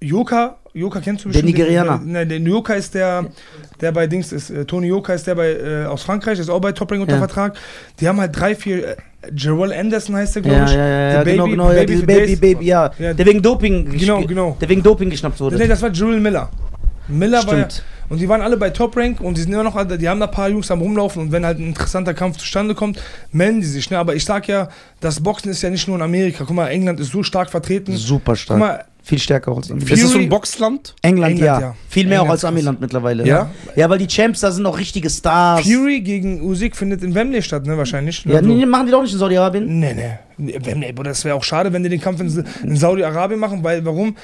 Joka? 0.00 0.56
Joka 0.74 1.00
kennst 1.00 1.24
du 1.24 1.28
Der 1.28 1.40
bestimmt? 1.40 1.56
Nigerianer. 1.58 2.00
Nein, 2.04 2.28
der 2.28 2.38
Joka 2.38 2.74
ist 2.74 2.94
der, 2.94 3.26
der 3.80 3.92
bei 3.92 4.06
Dings 4.06 4.32
ist. 4.32 4.50
Äh, 4.50 4.64
Tony 4.64 4.88
Joka 4.88 5.14
ist 5.14 5.26
der 5.26 5.34
bei, 5.36 5.52
äh, 5.52 5.84
aus 5.86 6.02
Frankreich, 6.02 6.38
ist 6.38 6.50
auch 6.50 6.60
bei 6.60 6.72
Top 6.72 6.90
Ring 6.90 7.00
unter 7.00 7.14
Ja. 7.14 7.18
Vertrag. 7.20 7.56
Die 8.00 8.08
haben 8.08 8.20
halt 8.20 8.38
drei, 8.38 8.54
vier, 8.56 8.88
äh, 8.88 8.96
Jerome 9.34 9.74
Anderson 9.74 10.16
heißt 10.16 10.34
der, 10.36 10.42
Ja, 10.42 10.48
glaube 10.48 10.60
ja, 10.62 10.66
ich. 10.66 10.74
ja, 10.74 10.86
ja, 10.88 11.22
genau, 11.22 11.44
Baby- 11.44 11.50
genau, 11.52 11.68
ja, 11.70 11.74
Baby 11.80 11.86
diese 11.86 11.98
for 12.00 12.06
Baby, 12.08 12.26
Days. 12.26 12.40
Baby, 12.40 12.64
ja. 12.66 12.90
Ja. 12.98 13.14
Der 13.14 13.26
wegen 13.26 13.40
Doping, 13.40 13.90
Genau, 13.98 14.20
genau. 14.26 14.56
Der 14.60 14.68
wegen 14.68 14.82
Doping 14.82 15.10
geschnappt 15.10 15.40
wurde. 15.40 15.56
Nee, 15.56 15.68
das 15.68 15.80
war 15.80 15.90
Jerome 15.90 16.18
Miller. 16.20 16.50
Miller 17.08 17.46
war 17.46 17.56
ja, 17.56 17.70
Stimmt. 17.70 17.84
Und 18.08 18.20
die 18.20 18.28
waren 18.28 18.40
alle 18.40 18.56
bei 18.56 18.70
Top 18.70 18.96
Rank 18.96 19.20
und 19.20 19.36
die 19.36 19.42
sind 19.42 19.52
immer 19.52 19.62
noch, 19.62 19.76
alle- 19.76 19.98
die 19.98 20.08
haben 20.08 20.20
da 20.20 20.26
ein 20.26 20.32
paar 20.32 20.48
Jungs 20.48 20.70
am 20.70 20.80
rumlaufen 20.80 21.22
und 21.22 21.32
wenn 21.32 21.44
halt 21.44 21.58
ein 21.58 21.68
interessanter 21.68 22.14
Kampf 22.14 22.36
zustande 22.38 22.74
kommt, 22.74 23.00
melden 23.32 23.60
die 23.60 23.66
sich. 23.66 23.90
Ne? 23.90 23.98
Aber 23.98 24.14
ich 24.14 24.24
sag 24.24 24.48
ja, 24.48 24.68
das 25.00 25.20
Boxen 25.22 25.50
ist 25.50 25.62
ja 25.62 25.70
nicht 25.70 25.86
nur 25.88 25.96
in 25.96 26.02
Amerika. 26.02 26.44
Guck 26.46 26.54
mal, 26.56 26.68
England 26.68 27.00
ist 27.00 27.12
so 27.12 27.22
stark 27.22 27.50
vertreten. 27.50 27.96
Super 27.96 28.32
Guck 28.32 28.38
stark. 28.38 28.58
mal, 28.58 28.84
Viel 29.02 29.18
stärker 29.18 29.52
auch 29.52 29.58
als 29.58 29.70
Amiland. 29.70 29.90
Ist 29.92 30.02
das 30.02 30.10
so 30.12 30.18
ein 30.18 30.28
Boxland? 30.30 30.94
England, 31.02 31.32
England, 31.32 31.60
ja. 31.60 31.60
ja. 31.68 31.74
Viel 31.90 32.06
mehr 32.06 32.20
auch 32.20 32.24
England 32.24 32.30
als 32.30 32.38
ist 32.38 32.42
krass. 32.42 32.52
Amiland 32.54 32.80
mittlerweile. 32.80 33.26
Ja? 33.26 33.50
Ja, 33.76 33.90
weil 33.90 33.98
die 33.98 34.06
Champs, 34.06 34.40
da 34.40 34.50
sind 34.50 34.64
auch 34.64 34.78
richtige 34.78 35.10
Stars. 35.10 35.60
Fury 35.62 36.00
gegen 36.00 36.40
Usyk 36.40 36.74
findet 36.74 37.02
in 37.02 37.14
Wembley 37.14 37.42
statt, 37.42 37.66
ne? 37.66 37.76
Wahrscheinlich. 37.76 38.24
Ja, 38.24 38.36
Also- 38.36 38.48
nee, 38.48 38.64
machen 38.64 38.86
die 38.86 38.92
doch 38.92 39.02
nicht 39.02 39.12
in 39.12 39.18
Saudi-Arabien. 39.18 39.78
Nee, 39.78 39.94
nee. 39.94 40.54
Wembley, 40.58 40.94
das 41.04 41.22
wäre 41.26 41.34
auch 41.36 41.44
schade, 41.44 41.70
wenn 41.72 41.82
die 41.82 41.90
den 41.90 42.00
Kampf 42.00 42.20
in, 42.20 42.44
in 42.62 42.76
Saudi-Arabien 42.76 43.38
machen, 43.38 43.62
weil 43.62 43.84
warum? 43.84 44.16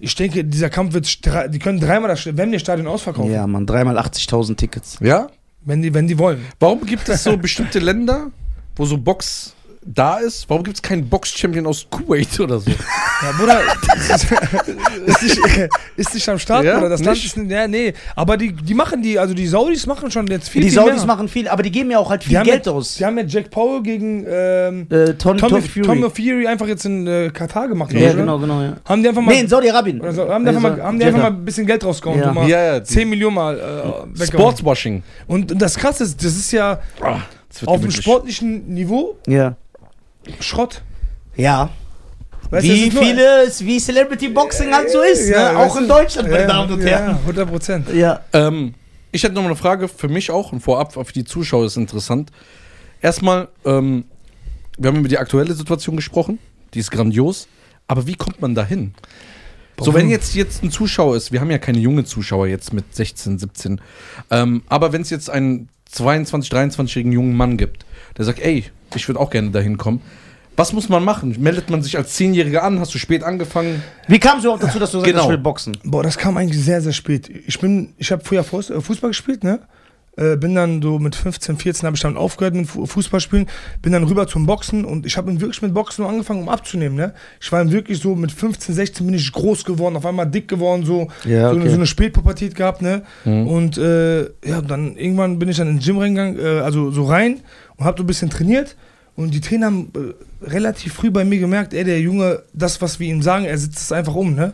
Ich 0.00 0.14
denke, 0.14 0.44
dieser 0.44 0.70
Kampf 0.70 0.94
wird, 0.94 1.24
die 1.54 1.58
können 1.58 1.78
dreimal 1.78 2.08
das 2.08 2.24
Wembley-Stadion 2.24 2.86
ausverkaufen, 2.86 3.30
Ja, 3.30 3.46
man, 3.46 3.66
dreimal 3.66 3.98
80.000 3.98 4.56
Tickets. 4.56 4.98
Ja? 5.00 5.28
wenn, 5.62 5.82
die, 5.82 5.92
wenn 5.94 6.06
die 6.08 6.18
wollen. 6.18 6.44
Warum 6.58 6.84
gibt 6.84 7.08
es 7.08 7.24
so 7.24 7.36
bestimmte 7.36 7.78
Länder, 7.78 8.30
wo 8.76 8.84
so 8.84 8.96
Box 8.96 9.54
da 9.82 10.18
ist? 10.18 10.48
Warum 10.50 10.62
gibt 10.62 10.76
es 10.76 10.82
keinen 10.82 11.08
Box-Champion 11.08 11.66
aus 11.66 11.86
Kuwait 11.90 12.38
oder 12.38 12.60
so? 12.60 12.70
Ja, 12.70 13.32
Bruder, 13.38 13.60
ist, 15.06 15.22
nicht, 15.22 15.40
ist 15.96 16.14
nicht 16.14 16.28
am 16.28 16.38
Start, 16.38 16.64
Ja? 16.64 16.74
Bruder. 16.74 16.90
Das 16.90 17.02
Land 17.02 17.16
Nicht? 17.16 17.36
ist, 17.36 17.50
ja, 17.50 17.66
nee. 17.66 17.94
Aber 18.14 18.36
die, 18.36 18.52
die 18.52 18.74
machen 18.74 19.02
die, 19.02 19.18
also 19.18 19.32
die 19.34 19.46
Saudis 19.46 19.86
machen 19.86 20.10
schon 20.10 20.26
jetzt 20.26 20.48
viel, 20.48 20.62
Die 20.62 20.68
viel 20.68 20.74
Saudis 20.78 20.98
mehr. 20.98 21.06
machen 21.06 21.28
viel, 21.28 21.48
aber 21.48 21.62
die 21.62 21.70
geben 21.70 21.90
ja 21.90 21.98
auch 21.98 22.10
halt 22.10 22.22
Die 22.24 22.28
viel 22.28 22.38
haben 22.38 22.46
Geld 22.46 22.66
ja, 22.66 22.72
aus. 22.72 22.94
Die 22.96 23.04
haben 23.04 23.16
ja 23.18 23.24
Jack 23.24 23.50
Paul 23.50 23.82
gegen 23.82 24.26
ähm, 24.28 24.86
Äh, 24.90 25.14
Tommy, 25.14 25.38
Tom 25.40 25.62
Fury. 25.62 25.82
Tommy 25.86 26.10
Fury 26.10 26.46
einfach 26.46 26.66
jetzt 26.66 26.84
in 26.84 27.06
äh, 27.06 27.30
Katar 27.32 27.68
gemacht. 27.68 27.92
ja, 27.92 28.10
ich, 28.10 28.16
genau, 28.16 28.38
genau, 28.38 28.60
ja. 28.62 28.76
Haben 28.84 29.02
die 29.02 29.08
einfach 29.08 29.22
mal, 29.22 29.32
Nee, 29.34 29.40
in 29.40 29.48
Saudi-Arabien. 29.48 30.00
oder 30.00 30.12
so, 30.12 30.28
haben 30.28 30.44
die 30.44 30.50
einfach, 30.50 30.64
Also, 30.64 30.76
mal, 30.76 30.86
haben 30.86 30.98
die 30.98 31.04
einfach 31.06 31.20
mal 31.22 31.26
ein 31.28 31.44
bisschen 31.44 31.66
Geld 31.66 31.84
rausgehauen. 31.84 32.20
Ja. 32.20 32.32
Mal 32.32 32.48
Ja, 32.48 32.62
ja, 32.64 32.80
die- 32.80 32.86
10 32.86 33.08
Millionen 33.08 33.34
mal 33.36 34.04
äh. 34.18 34.26
Sportswashing. 34.26 35.02
Und 35.26 35.60
das 35.60 35.76
Krasse 35.76 36.04
ist, 36.04 36.22
das 36.22 36.36
ist 36.36 36.52
ja 36.52 36.80
wird 37.00 37.68
auf 37.68 37.80
dem 37.80 37.90
sportlichen 37.90 38.68
Niveau 38.72 39.16
Ja. 39.26 39.56
Schrott. 40.40 40.82
Ja. 41.36 41.70
Weißt 42.50 42.66
wie 42.66 42.90
viele, 42.90 43.48
wie 43.60 43.78
Celebrity 43.78 44.28
Boxing 44.28 44.72
halt 44.74 44.90
so 44.90 45.00
ist, 45.00 45.28
Ja, 45.28 45.52
ne? 45.52 45.58
Auch 45.58 45.76
in 45.76 45.86
Deutschland, 45.86 46.28
meine 46.28 46.42
ja, 46.42 46.46
Damen 46.48 46.72
und 46.72 46.82
Ja, 46.82 46.88
Herren. 46.88 47.16
100 47.16 47.48
Prozent. 47.48 47.94
Ja. 47.94 48.20
Ähm, 48.32 48.74
ich 49.12 49.22
hätte 49.22 49.34
noch 49.34 49.42
mal 49.42 49.48
eine 49.48 49.56
Frage 49.56 49.86
für 49.86 50.08
mich 50.08 50.30
auch 50.30 50.52
und 50.52 50.60
vorab, 50.60 50.92
für 50.92 51.12
die 51.12 51.24
Zuschauer 51.24 51.66
ist 51.66 51.76
interessant. 51.76 52.30
Erstmal, 53.00 53.48
ähm, 53.64 54.04
wir 54.78 54.88
haben 54.88 54.98
über 54.98 55.08
die 55.08 55.18
aktuelle 55.18 55.54
Situation 55.54 55.96
gesprochen, 55.96 56.38
die 56.74 56.80
ist 56.80 56.90
grandios, 56.90 57.46
aber 57.86 58.06
wie 58.06 58.14
kommt 58.16 58.40
man 58.40 58.54
da 58.54 58.64
hin? 58.64 58.94
So, 59.78 59.94
wenn 59.94 60.10
jetzt, 60.10 60.34
jetzt 60.34 60.62
ein 60.62 60.70
Zuschauer 60.70 61.16
ist, 61.16 61.32
wir 61.32 61.40
haben 61.40 61.50
ja 61.50 61.56
keine 61.56 61.78
junge 61.78 62.04
Zuschauer 62.04 62.48
jetzt 62.48 62.74
mit 62.74 62.94
16, 62.94 63.38
17, 63.38 63.80
ähm, 64.30 64.62
aber 64.68 64.92
wenn 64.92 65.02
es 65.02 65.10
jetzt 65.10 65.30
einen 65.30 65.70
22, 65.86 66.52
23-jährigen 66.52 67.12
jungen 67.12 67.34
Mann 67.36 67.56
gibt, 67.56 67.86
der 68.16 68.24
sagt, 68.24 68.40
ey, 68.40 68.64
ich 68.94 69.08
würde 69.08 69.20
auch 69.20 69.30
gerne 69.30 69.50
dahin 69.50 69.76
kommen, 69.78 70.00
was 70.56 70.72
muss 70.74 70.88
man 70.90 71.04
machen? 71.04 71.34
Meldet 71.38 71.70
man 71.70 71.82
sich 71.82 71.96
als 71.96 72.14
Zehnjähriger 72.14 72.62
an? 72.64 72.80
Hast 72.80 72.92
du 72.94 72.98
spät 72.98 73.22
angefangen? 73.22 73.82
Wie 74.08 74.18
kam 74.18 74.38
es 74.38 74.44
überhaupt 74.44 74.62
dazu, 74.62 74.78
dass 74.78 74.90
du 74.90 74.98
sagst, 74.98 75.10
Genau. 75.10 75.24
ich 75.24 75.30
will 75.30 75.38
boxen? 75.38 75.76
Boah, 75.84 76.02
das 76.02 76.18
kam 76.18 76.36
eigentlich 76.36 76.62
sehr, 76.62 76.82
sehr 76.82 76.92
spät. 76.92 77.30
Ich 77.46 77.58
bin, 77.60 77.94
ich 77.96 78.12
habe 78.12 78.22
früher 78.24 78.40
äh, 78.40 78.80
Fußball 78.80 79.10
gespielt, 79.10 79.42
ne? 79.42 79.60
Äh, 80.16 80.36
bin 80.36 80.56
dann 80.56 80.82
so 80.82 80.98
mit 80.98 81.14
15, 81.14 81.56
14 81.56 81.86
habe 81.86 81.94
ich 81.96 82.02
dann 82.02 82.16
aufgehört 82.16 82.54
mit 82.54 82.66
Fu- 82.66 82.84
Fußballspielen, 82.84 83.46
bin 83.80 83.92
dann 83.92 84.02
rüber 84.02 84.26
zum 84.26 84.44
Boxen 84.44 84.84
und 84.84 85.06
ich 85.06 85.16
habe 85.16 85.32
wirklich 85.40 85.62
mit 85.62 85.72
Boxen 85.72 86.02
nur 86.02 86.10
angefangen, 86.10 86.42
um 86.42 86.48
abzunehmen, 86.48 86.96
ne? 86.96 87.14
Ich 87.40 87.50
war 87.52 87.60
dann 87.60 87.70
wirklich 87.72 88.00
so 88.00 88.16
mit 88.16 88.32
15, 88.32 88.74
16 88.74 89.06
bin 89.06 89.14
ich 89.14 89.32
groß 89.32 89.64
geworden, 89.64 89.96
auf 89.96 90.04
einmal 90.04 90.26
dick 90.26 90.48
geworden, 90.48 90.84
so, 90.84 91.06
Ja, 91.24 91.44
so, 91.48 91.50
eine, 91.54 91.60
okay. 91.60 91.68
so 91.70 91.76
eine 91.76 91.86
Spätpubertät 91.86 92.54
gehabt, 92.56 92.82
ne? 92.82 93.02
Mhm. 93.24 93.46
Und 93.46 93.78
äh, 93.78 94.22
ja, 94.44 94.60
dann 94.66 94.96
irgendwann 94.96 95.38
bin 95.38 95.48
ich 95.48 95.56
dann 95.56 95.68
ins 95.68 95.86
Gym 95.86 95.96
reingegangen, 95.98 96.38
äh, 96.38 96.60
also 96.60 96.90
so 96.90 97.04
rein 97.04 97.40
und 97.80 97.86
habe 97.86 97.98
so 97.98 98.04
ein 98.04 98.06
bisschen 98.06 98.30
trainiert. 98.30 98.76
Und 99.16 99.34
die 99.34 99.40
Trainer 99.40 99.66
haben 99.66 99.90
äh, 99.96 100.46
relativ 100.46 100.94
früh 100.94 101.10
bei 101.10 101.24
mir 101.24 101.38
gemerkt, 101.38 101.74
ey, 101.74 101.82
der 101.82 102.00
Junge, 102.00 102.42
das, 102.52 102.80
was 102.80 103.00
wir 103.00 103.08
ihm 103.08 103.22
sagen, 103.22 103.44
er 103.44 103.58
setzt 103.58 103.78
es 103.78 103.92
einfach 103.92 104.14
um, 104.14 104.34
ne? 104.34 104.52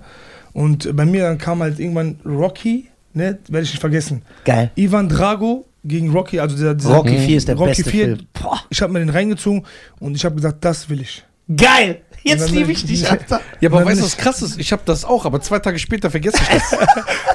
Und 0.52 0.86
äh, 0.86 0.92
bei 0.92 1.04
mir 1.04 1.24
dann 1.24 1.38
kam 1.38 1.60
halt 1.60 1.78
irgendwann 1.78 2.18
Rocky, 2.24 2.88
ne? 3.12 3.38
Werde 3.48 3.64
ich 3.64 3.72
nicht 3.72 3.80
vergessen. 3.80 4.22
Geil. 4.44 4.70
Ivan 4.76 5.08
Drago 5.08 5.66
gegen 5.84 6.10
Rocky, 6.10 6.40
also 6.40 6.56
dieser, 6.56 6.74
dieser 6.74 6.94
Rocky 6.94 7.18
4 7.18 7.36
ist 7.36 7.48
der 7.48 7.56
Rocky 7.56 7.70
beste 7.70 7.90
4. 7.90 8.04
Film. 8.04 8.18
Boah. 8.32 8.60
Ich 8.70 8.80
habe 8.80 8.92
mir 8.92 9.00
den 9.00 9.10
reingezogen 9.10 9.64
und 10.00 10.14
ich 10.14 10.24
habe 10.24 10.36
gesagt, 10.36 10.64
das 10.64 10.88
will 10.88 11.00
ich. 11.00 11.24
Geil. 11.54 12.00
Jetzt 12.26 12.50
liebe 12.50 12.72
ich 12.72 12.84
dich, 12.84 13.10
Alter. 13.10 13.40
Ja, 13.60 13.70
aber 13.70 13.84
weißt 13.84 14.00
du, 14.00 14.04
was 14.04 14.16
krass 14.16 14.42
ist? 14.42 14.58
Ich 14.58 14.72
habe 14.72 14.82
das 14.84 15.04
auch, 15.04 15.24
aber 15.24 15.40
zwei 15.40 15.58
Tage 15.58 15.78
später 15.78 16.10
vergesse 16.10 16.38
ich 16.42 16.48
das. 16.48 16.76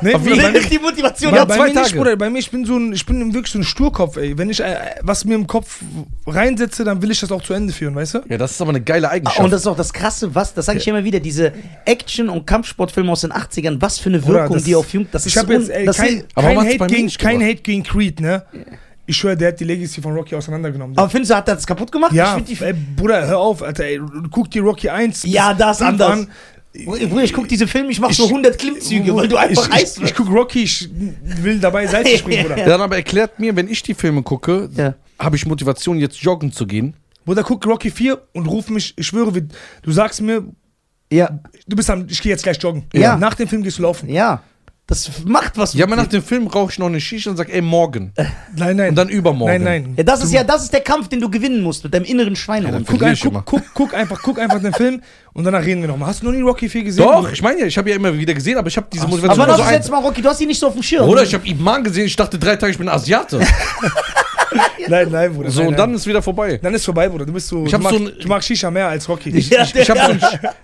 Nee, 0.04 0.16
Aber 0.16 0.26
wie- 0.26 0.30
Bruder, 0.32 0.52
bei, 0.52 0.60
Die 0.60 0.80
Motivation 0.80 1.32
bei, 1.32 1.38
Ja, 1.38 1.46
bei 1.46 1.56
zwei 1.56 1.68
mir 1.68 1.74
nicht, 1.76 1.84
Tage. 1.84 1.98
Bruder, 1.98 2.16
bei 2.16 2.30
mir, 2.32 2.40
ich 2.40 2.50
bin 2.50 2.66
so 2.66 2.76
ein, 2.76 2.92
ich 2.92 3.06
bin 3.06 3.34
wirklich 3.36 3.52
so 3.54 3.60
ein 3.60 3.64
Sturkopf, 3.64 4.18
ey. 4.18 4.36
Wenn 4.38 4.50
ich 4.50 4.60
äh, 4.60 4.76
was 5.04 5.26
mir 5.26 5.36
im 5.36 5.46
Kopf 5.46 5.80
reinsetze, 6.26 6.84
dann 6.84 7.02
will 7.04 7.12
ich 7.12 7.20
das 7.20 7.32
auch 7.32 7.44
zu 7.44 7.54
Ende 7.54 7.72
führen, 7.72 7.94
weißt 7.96 8.16
du? 8.16 8.20
Ja, 8.28 8.38
das 8.40 8.52
ist 8.52 8.62
aber 8.62 8.72
eine 8.72 8.82
geile 8.82 9.10
Eigenschaft. 9.10 9.40
Und 9.40 9.52
das 9.52 9.62
ist 9.62 9.68
auch 9.68 9.76
das 9.78 9.94
Krasse, 9.94 10.34
was, 10.34 10.54
das 10.56 10.66
sage 10.66 10.80
ich 10.80 10.88
immer 10.88 11.04
wieder, 11.04 11.20
diese 11.20 11.54
Action- 11.86 12.30
und 12.30 12.48
Kampfsportfilme 12.48 13.12
aus 13.12 13.22
den 13.22 13.32
80ern, 13.32 13.78
was 13.80 14.00
für 14.00 14.10
eine 14.10 14.20
Bruder, 14.20 14.40
Wirkung 14.42 14.56
das- 14.58 14.64
die 14.66 14.76
auf 14.76 14.92
Jugend, 14.92 15.10
das 15.14 15.26
Ich 15.28 15.36
ist 15.36 15.42
habe 15.42 15.54
jetzt 15.54 15.70
ey, 15.70 15.86
das 15.86 15.98
kein, 15.98 16.24
kein, 16.36 16.58
Hate 16.58 16.78
gegen, 16.88 17.06
nicht 17.06 17.20
kein? 17.20 17.42
Hate 17.42 17.62
gegen 17.62 17.84
Creed, 17.84 18.20
ne? 18.22 18.44
Ich 19.12 19.18
schwöre, 19.18 19.36
der 19.36 19.50
hat 19.50 19.60
die 19.60 19.66
Legacy 19.66 20.02
von 20.02 20.14
Rocky 20.14 20.36
auseinandergenommen. 20.36 20.98
Aber 20.98 21.10
findest 21.10 21.32
du, 21.32 21.36
hat 21.36 21.48
er 21.50 21.56
das 21.56 21.68
kaputt 21.68 21.92
gemacht? 21.92 22.14
ja, 22.14 22.38
Ich 22.38 22.46
find 22.46 22.60
die, 22.62 22.64
ey, 22.66 22.74
Bruder, 22.96 23.28
hör 23.28 23.40
auf, 23.40 23.62
Alter, 23.62 23.84
ey, 23.84 24.00
guck 24.32 24.50
dir 24.50 24.62
Rocky 24.62 24.88
1 24.90 25.24
bis 25.24 25.32
Ja, 25.34 25.54
das 25.54 25.80
5 25.80 25.90
anders. 25.90 26.12
an. 26.12 26.28
Bruder, 26.86 27.24
ich 27.24 27.34
guck 27.34 27.50
diese 27.50 27.68
Filme, 27.68 27.92
ich 27.92 28.00
mach 28.00 28.14
so 28.14 28.24
Ich- 28.24 28.30
100 28.32 28.58
Klimmzüge, 28.58 29.14
weil 29.14 29.28
du 29.28 29.36
einfach 29.36 29.68
ich, 29.68 29.74
heiß 29.74 29.98
ich, 29.98 30.04
ich 30.06 30.16
guck 30.16 30.30
Rocky, 30.32 30.64
ich 30.64 30.90
will 31.42 31.60
dabei 31.60 31.86
Seite 31.88 32.10
springen, 32.18 32.48
Bruder. 32.48 32.64
Dann 32.64 32.82
aber 32.82 32.96
erklärt 32.96 33.38
mir, 33.40 33.54
wenn 33.56 33.68
ich 33.68 33.84
die 33.84 33.94
Filme 33.94 34.24
gucke, 34.24 34.70
Ja. 34.76 34.96
habe 35.20 35.36
ich 35.36 35.46
Motivation, 35.46 36.00
jetzt 36.00 36.16
joggen 36.22 36.54
zu 36.54 36.66
gehen. 36.66 36.96
Bruder, 37.26 37.44
guck 37.44 37.66
Rocky 37.68 37.92
4 37.92 38.18
und 38.32 38.48
ruf 38.48 38.70
mich, 38.70 38.94
ich 38.98 39.06
schwöre, 39.08 39.34
du 39.34 39.92
sagst 39.92 40.22
mir, 40.22 40.46
Ja, 41.12 41.42
du 41.68 41.76
bist 41.76 41.90
am, 41.90 42.06
ich 42.10 42.22
gehe 42.22 42.32
jetzt 42.32 42.44
gleich 42.44 42.58
joggen. 42.64 42.86
Ja. 42.94 43.18
Nach 43.18 43.34
dem 43.34 43.50
Film 43.50 43.62
gehst 43.64 43.78
du 43.78 43.82
laufen. 43.82 44.08
ja. 44.10 44.42
Das 44.92 45.10
macht 45.24 45.58
was 45.58 45.74
Ja, 45.74 45.86
aber 45.86 45.96
nach 45.96 46.08
dem 46.08 46.22
Film 46.22 46.48
rauche 46.48 46.74
ich 46.74 46.78
noch 46.78 46.88
eine 46.88 47.00
Shisha 47.00 47.30
und 47.30 47.38
sag, 47.38 47.48
ey, 47.48 47.62
morgen. 47.62 48.12
Nein, 48.58 48.76
nein. 48.76 48.90
Und 48.90 48.96
dann 48.96 49.08
übermorgen. 49.08 49.64
Nein, 49.64 49.84
nein. 49.84 49.94
ja, 49.96 50.04
das 50.04 50.22
ist 50.22 50.34
ja, 50.34 50.44
das 50.44 50.64
ist 50.64 50.74
der 50.74 50.82
Kampf, 50.82 51.08
den 51.08 51.22
du 51.22 51.30
gewinnen 51.30 51.64
musst 51.64 51.86
mit 51.86 51.94
deinem 51.94 52.04
inneren 52.04 52.36
Schweinehund. 52.36 52.86
Guck, 52.86 53.02
ein, 53.02 53.18
guck, 53.18 53.46
guck, 53.46 53.62
guck 53.74 53.94
einfach, 53.94 54.22
guck 54.22 54.38
einfach 54.38 54.60
den 54.62 54.74
Film 54.74 55.02
und 55.32 55.46
danach 55.46 55.64
reden 55.64 55.80
wir 55.80 55.88
nochmal. 55.88 56.10
Hast 56.10 56.22
du 56.22 56.26
noch 56.26 56.34
nie 56.34 56.42
Rocky 56.42 56.68
4 56.68 56.84
gesehen? 56.84 57.06
Doch, 57.06 57.32
ich 57.32 57.42
meine 57.42 57.62
ja, 57.62 57.68
ich 57.68 57.78
habe 57.78 57.90
ja 57.90 57.96
immer 57.96 58.14
wieder 58.18 58.34
gesehen, 58.34 58.58
aber 58.58 58.68
ich 58.68 58.76
habe 58.76 58.88
diese 58.92 59.06
Ach. 59.06 59.10
Motivation 59.10 59.40
Aber 59.40 59.48
das 59.48 59.58
so 59.60 59.64
ist 59.64 59.70
ein. 59.70 59.76
jetzt 59.76 59.92
mal 59.92 60.00
Rocky, 60.00 60.22
du 60.22 60.28
hast 60.28 60.42
ihn 60.42 60.50
nicht 60.50 60.60
so 60.60 60.68
auf 60.68 60.74
dem 60.74 60.84
Schirm. 60.84 61.08
Oder 61.08 61.24
ich 61.24 61.34
habe 61.34 61.48
Iman 61.48 61.86
gesehen, 61.86 62.08
ich 62.08 62.16
dachte 62.18 62.38
drei 62.38 62.58
Tage, 62.58 62.74
ich 62.74 62.78
bin 62.78 62.90
Asiate. 62.90 63.40
Nein, 64.88 65.08
nein, 65.12 65.34
Bruder. 65.34 65.52
So, 65.52 65.60
nein, 65.60 65.68
und 65.68 65.74
nein. 65.74 65.78
dann 65.90 65.94
ist 65.96 66.08
wieder 66.08 66.22
vorbei. 66.22 66.60
Dann 66.62 66.74
ist 66.74 66.84
vorbei, 66.86 67.08
Bruder. 67.08 67.26
Du 67.26 67.34
bist 67.34 67.48
so. 67.48 67.64
Ich 67.66 67.70
du, 67.72 67.76
hab 67.78 67.84
magst, 67.84 67.98
so 68.00 68.06
ein- 68.06 68.14
du 68.20 68.28
magst 68.28 68.48
Shisha 68.48 68.72
mehr 68.72 68.88
als 68.88 69.08
Rocky. 69.08 69.30
Ja, 69.30 69.64
Ich 69.74 69.90
habe 69.90 70.00
so 70.00 70.06
einen, 70.12 70.22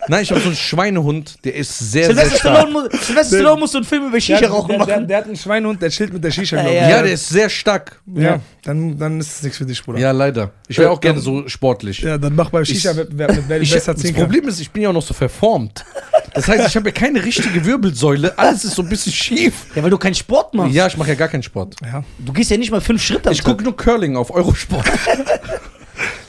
nein, 0.07 0.23
ich 0.23 0.31
habe 0.31 0.39
so 0.41 0.47
einen 0.47 0.55
Schweinehund, 0.55 1.35
der 1.45 1.55
ist 1.55 1.77
sehr, 1.77 2.13
sehr 2.13 2.25
stark. 2.25 2.37
Stallone, 2.37 2.71
muss, 2.71 2.83
Sylvester 3.05 3.37
Stallone 3.37 3.59
muss 3.59 3.71
so 3.71 3.77
einen 3.77 3.85
Film 3.85 4.03
über 4.03 4.11
Der, 4.13 4.19
Shisha 4.21 4.39
der, 4.39 4.49
rauchen 4.49 4.69
der, 4.69 4.77
der, 4.85 4.87
machen. 4.95 5.07
der 5.07 5.17
hat 5.17 5.25
einen 5.25 5.35
Schweinehund, 5.37 5.81
der 5.81 5.89
chillt 5.89 6.11
mit 6.13 6.23
der 6.23 6.31
Shisha, 6.31 6.57
Ja, 6.57 6.61
glaub 6.63 6.73
ich. 6.73 6.81
ja. 6.81 6.89
Ja, 6.89 7.01
der 7.03 7.11
ist 7.13 7.29
sehr 7.29 7.49
stark. 7.49 8.01
Ja, 8.15 8.39
dann, 8.63 8.97
dann 8.97 9.19
ist 9.19 9.37
es 9.37 9.43
nichts 9.43 9.57
für 9.59 9.65
dich, 9.65 9.83
Bruder. 9.83 9.99
Ja, 9.99 10.11
leider. 10.11 10.51
Ich 10.67 10.77
wäre 10.77 10.89
auch 10.89 10.95
Ja, 10.95 10.99
gerne 11.11 11.15
dann- 11.23 11.43
so 11.43 11.47
sportlich. 11.47 11.99
Ja, 11.99 12.17
dann 12.17 12.35
mach 12.35 12.49
beim 12.49 12.65
Shisha, 12.65 12.91
Ich- 12.91 12.97
wer, 12.97 13.07
wer, 13.11 13.29
wer, 13.29 13.43
wer 13.47 13.61
Ich, 13.61 13.71
besser 13.71 13.93
das. 13.93 14.11
Problem 14.13 14.47
ist, 14.47 14.59
ich 14.59 14.69
bin 14.71 14.83
ja 14.83 14.89
auch 14.89 14.93
noch 14.93 15.01
so 15.05 15.13
verformt. 15.13 15.85
Das 16.33 16.47
heißt, 16.47 16.67
ich 16.67 16.75
habe 16.75 16.89
ja 16.89 16.93
keine 16.93 17.23
richtige 17.23 17.65
Wirbelsäule. 17.65 18.37
Alles 18.37 18.63
ist 18.65 18.75
so 18.75 18.81
ein 18.83 18.89
bisschen 18.89 19.11
schief. 19.13 19.53
Ja, 19.75 19.81
weil 19.81 19.89
du 19.89 19.97
keinen 19.97 20.13
Sport 20.13 20.53
machst. 20.53 20.73
Ja, 20.75 20.85
ich 20.85 20.95
mache 20.97 21.09
ja 21.09 21.15
gar 21.15 21.29
keinen 21.29 21.41
Sport. 21.43 21.75
Ja. 21.83 22.03
Du 22.19 22.31
gehst 22.33 22.51
ja 22.51 22.57
nicht 22.57 22.69
mal 22.69 22.81
fünf 22.81 23.01
Schritte 23.01 23.29
am 23.29 23.33
Ich 23.33 23.43
gucke 23.43 23.63
nur 23.63 23.75
Curling 23.77 24.15
auf 24.17 24.31
Eurosport. 24.31 24.85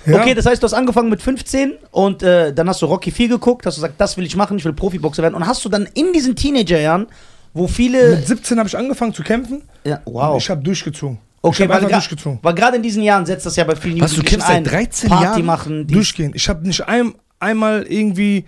Ja. 0.07 0.23
Okay, 0.23 0.33
das 0.33 0.47
heißt, 0.47 0.63
du 0.63 0.65
hast 0.65 0.73
angefangen 0.73 1.11
mit 1.11 1.21
15 1.21 1.75
und 1.91 2.23
äh, 2.23 2.55
dann 2.55 2.67
hast 2.67 2.81
du 2.81 2.87
Rocky 2.87 3.11
4 3.11 3.29
geguckt, 3.29 3.67
hast 3.67 3.77
du 3.77 3.83
gesagt, 3.83 4.01
das 4.01 4.17
will 4.17 4.25
ich 4.25 4.37
machen, 4.37 4.57
ich 4.57 4.65
will 4.65 4.73
Profiboxer 4.73 5.23
werden. 5.23 5.35
Und 5.35 5.47
hast 5.47 5.63
du 5.67 5.69
dann 5.69 5.87
in 5.93 6.15
diesen 6.15 6.35
Teenagerjahren, 6.35 7.09
wo 7.53 7.67
viele. 7.69 8.17
Mit 8.17 8.27
17 8.27 8.59
habe 8.59 8.67
ich 8.71 8.79
angefangen 8.79 9.13
zu 9.13 9.23
kämpfen. 9.23 9.65
Ja, 9.85 10.01
wow. 10.07 10.39
Ich 10.41 10.49
habe 10.49 10.63
durchgezogen. 10.63 11.19
ich 11.19 11.39
Okay, 11.43 11.63
habe 11.65 11.69
weil, 11.69 11.77
einfach 11.81 11.91
gra- 11.91 11.93
durchgezogen. 11.97 12.39
weil 12.41 12.55
gerade 12.55 12.77
in 12.79 12.83
diesen 12.83 13.03
Jahren 13.03 13.27
setzt 13.27 13.45
das 13.45 13.57
ja 13.57 13.65
bei 13.65 13.77
vielen 13.77 14.01
Was, 14.01 14.13
du 14.13 14.17
Jugendlichen 14.23 14.41
kämpfst 14.41 14.49
seit 14.49 14.57
ein. 14.57 14.65
13 14.65 15.11
Party 15.11 15.25
Jahren? 15.25 15.45
machen, 15.45 15.87
die 15.87 15.93
Durchgehen. 15.95 16.33
Ich 16.35 16.49
habe 16.49 16.67
nicht 16.67 16.89
ein, 16.89 17.13
einmal 17.39 17.83
irgendwie 17.87 18.47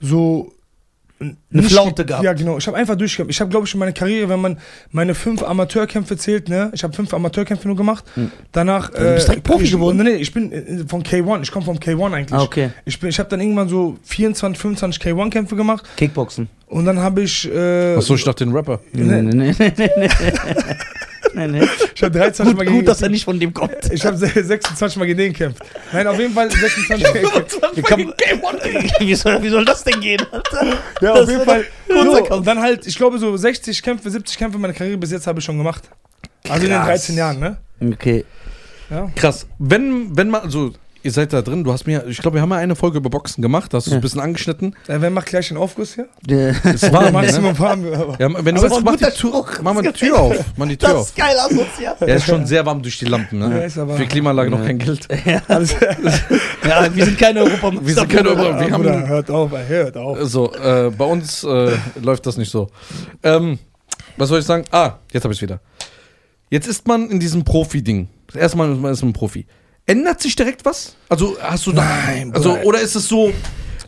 so 0.00 0.52
eine 1.24 1.62
nicht- 1.62 1.72
Flaute 1.72 2.04
gehabt. 2.04 2.24
Ja, 2.24 2.32
genau. 2.32 2.58
Ich 2.58 2.66
habe 2.66 2.76
einfach 2.76 2.96
durchgekämpft. 2.96 3.30
Ich 3.30 3.40
habe, 3.40 3.50
glaube 3.50 3.66
ich, 3.66 3.74
in 3.74 3.80
meiner 3.80 3.92
Karriere, 3.92 4.28
wenn 4.28 4.40
man 4.40 4.58
meine 4.90 5.14
fünf 5.14 5.42
Amateurkämpfe 5.42 6.16
zählt, 6.16 6.48
ne, 6.48 6.70
ich 6.74 6.82
habe 6.84 6.92
fünf 6.94 7.12
Amateurkämpfe 7.14 7.66
nur 7.68 7.76
gemacht. 7.76 8.04
Danach. 8.52 8.92
Hm. 8.92 9.02
du 9.04 9.14
bist 9.14 9.28
direkt 9.28 9.44
Profi 9.44 9.64
ich, 9.64 9.72
geworden? 9.72 9.96
Nee, 9.98 10.04
nee, 10.04 10.14
ich 10.16 10.32
bin 10.32 10.52
äh, 10.52 10.84
von 10.86 11.02
K1. 11.02 11.42
Ich 11.42 11.50
komme 11.52 11.64
vom 11.64 11.78
K1 11.78 12.12
eigentlich. 12.12 12.32
Ah, 12.38 12.42
okay. 12.42 12.70
Ich, 12.84 12.98
bin- 13.00 13.10
ich 13.10 13.18
habe 13.18 13.28
dann 13.28 13.40
irgendwann 13.40 13.68
so 13.68 13.96
24, 14.04 14.60
25 14.60 15.02
K1-Kämpfe 15.02 15.56
gemacht. 15.56 15.84
Kickboxen. 15.96 16.48
Und 16.66 16.86
dann 16.86 16.98
habe 16.98 17.22
ich. 17.22 17.48
Äh, 17.52 17.94
Achso, 17.96 18.14
ich 18.14 18.24
dachte 18.24 18.44
den 18.44 18.52
Rapper. 18.54 18.80
Nee, 18.92 19.04
nee, 19.04 19.22
nee, 19.22 19.54
nee, 19.58 19.90
nee, 19.96 20.08
nee, 21.34 21.46
nee. 21.46 21.68
ich 21.94 22.02
habe 22.02 22.18
23 22.18 22.44
Gut, 22.46 22.56
Mal 22.56 22.64
gegen. 22.64 22.76
gut, 22.78 22.88
dass 22.88 23.02
er 23.02 23.08
nicht 23.08 23.24
von 23.24 23.38
dem 23.38 23.52
kommt. 23.52 23.90
ich 23.92 24.04
habe 24.04 24.16
26 24.16 24.96
Mal 24.98 25.06
gegen 25.06 25.18
den 25.18 25.32
gekämpft. 25.32 25.62
Nein, 25.92 26.06
auf 26.06 26.18
jeden 26.18 26.34
Fall 26.34 26.50
26 26.50 27.12
Mal 27.12 27.72
gekämpft. 27.74 28.22
Wie, 29.00 29.14
soll, 29.14 29.42
wie 29.42 29.48
soll 29.48 29.64
das 29.64 29.84
denn 29.84 30.00
gehen, 30.00 30.22
Alter? 30.30 30.66
Ja, 31.00 31.12
Das 31.14 31.20
auf 31.22 31.30
jeden 31.30 31.44
Fall. 31.44 31.64
So, 31.88 32.26
und 32.34 32.46
dann 32.46 32.60
halt, 32.60 32.86
ich 32.86 32.96
glaube, 32.96 33.18
so 33.18 33.36
60 33.36 33.80
Kämpfe, 33.82 34.10
70 34.10 34.36
Kämpfe 34.36 34.58
meiner 34.58 34.74
Karriere 34.74 34.96
bis 34.98 35.12
jetzt 35.12 35.26
habe 35.26 35.38
ich 35.38 35.44
schon 35.44 35.56
gemacht. 35.58 35.84
Also 36.48 36.64
in 36.64 36.70
den 36.70 36.78
Krass. 36.78 37.06
13 37.06 37.16
Jahren, 37.16 37.38
ne? 37.38 37.56
Okay. 37.92 38.24
Ja. 38.90 39.10
Krass. 39.14 39.46
Wenn, 39.58 40.16
wenn 40.16 40.28
man, 40.30 40.42
also, 40.42 40.72
ihr 41.04 41.12
seid 41.12 41.32
da 41.32 41.42
drin, 41.42 41.62
du 41.62 41.72
hast 41.72 41.86
mir, 41.86 42.04
ich 42.08 42.18
glaube, 42.18 42.36
wir 42.36 42.42
haben 42.42 42.50
ja 42.50 42.56
eine 42.56 42.74
Folge 42.74 42.96
über 42.98 43.10
Boxen 43.10 43.42
gemacht, 43.42 43.72
da 43.72 43.76
hast 43.76 43.86
du 43.86 43.90
so 43.90 43.94
Ja. 43.94 43.98
ein 43.98 44.02
bisschen 44.02 44.20
angeschnitten. 44.20 44.74
Äh, 44.88 44.96
wer 45.00 45.10
macht 45.10 45.26
gleich 45.26 45.48
den 45.48 45.56
Aufguss 45.56 45.94
hier? 45.94 46.08
Es 46.64 46.90
war? 46.92 47.10
Maximum 47.12 47.56
warm. 47.58 47.84
aber- 47.92 48.16
Ja, 48.18 48.28
wenn 48.34 48.44
du 48.44 48.52
Das 48.52 48.62
willst, 48.62 48.70
war 48.72 48.78
ein 48.78 48.84
mach 48.84 48.96
die, 48.96 49.62
mach 49.62 49.74
mal 49.74 49.82
die 49.82 49.88
Das 49.90 49.98
Tür 49.98 50.18
auf. 50.18 50.36
Mach 50.56 50.66
die 50.66 50.76
Das 50.76 50.88
Tür 50.90 50.98
auf. 50.98 51.06
ist 51.08 51.16
geil 51.16 51.36
asozial. 51.38 51.96
Ja, 52.00 52.06
ist 52.14 52.26
schon 52.26 52.46
sehr 52.46 52.64
warm 52.66 52.82
durch 52.82 52.98
die 52.98 53.04
Lampen, 53.04 53.40
Ja, 53.40 53.48
ne? 53.48 53.64
ist 53.64 53.78
aber- 53.78 53.96
Für 53.96 54.06
Klimaanlage 54.06 54.50
noch 54.50 54.64
kein 54.64 54.78
Geld. 54.78 55.06
Alles, 55.48 55.76
Ja, 56.66 56.94
wir 56.94 57.04
sind 57.04 57.18
keine 57.18 57.40
Europameister. 57.40 57.86
Wir 57.86 57.94
sind 57.94 58.08
keine 58.08 58.28
Bruder. 58.30 58.40
Europa- 58.42 58.60
wir 58.60 58.72
haben- 58.72 58.82
Bruder, 58.82 59.06
hört 59.08 59.30
auf, 59.30 59.50
hört 59.68 59.96
auf. 59.96 60.18
So, 60.22 60.52
äh, 60.54 60.90
bei 60.96 61.04
uns 61.04 61.44
äh, 61.44 61.72
läuft 62.02 62.26
das 62.26 62.36
nicht 62.38 62.50
so. 62.50 62.70
Ähm, 63.22 63.58
was 64.16 64.28
soll 64.30 64.38
ich 64.40 64.46
sagen? 64.46 64.64
Ah, 64.70 64.94
jetzt 65.12 65.24
habe 65.24 65.34
ich 65.34 65.42
wieder. 65.42 65.60
Jetzt 66.50 66.66
ist 66.66 66.86
man 66.86 67.10
in 67.10 67.20
diesem 67.20 67.44
Profi-Ding. 67.44 68.08
Das 68.28 68.36
erste 68.36 68.56
Mal 68.58 68.72
ist 68.72 68.80
man 68.80 68.92
ist 68.92 69.02
man 69.02 69.10
ein 69.10 69.12
Profi. 69.12 69.44
Ändert 69.86 70.20
sich 70.22 70.34
direkt 70.34 70.64
was? 70.64 70.96
Also 71.08 71.36
hast 71.40 71.66
du 71.66 71.72
da. 71.72 71.84
Nein, 71.84 72.32
Also, 72.34 72.56
oder 72.60 72.80
ist 72.80 72.94
es 72.94 73.06
so. 73.08 73.32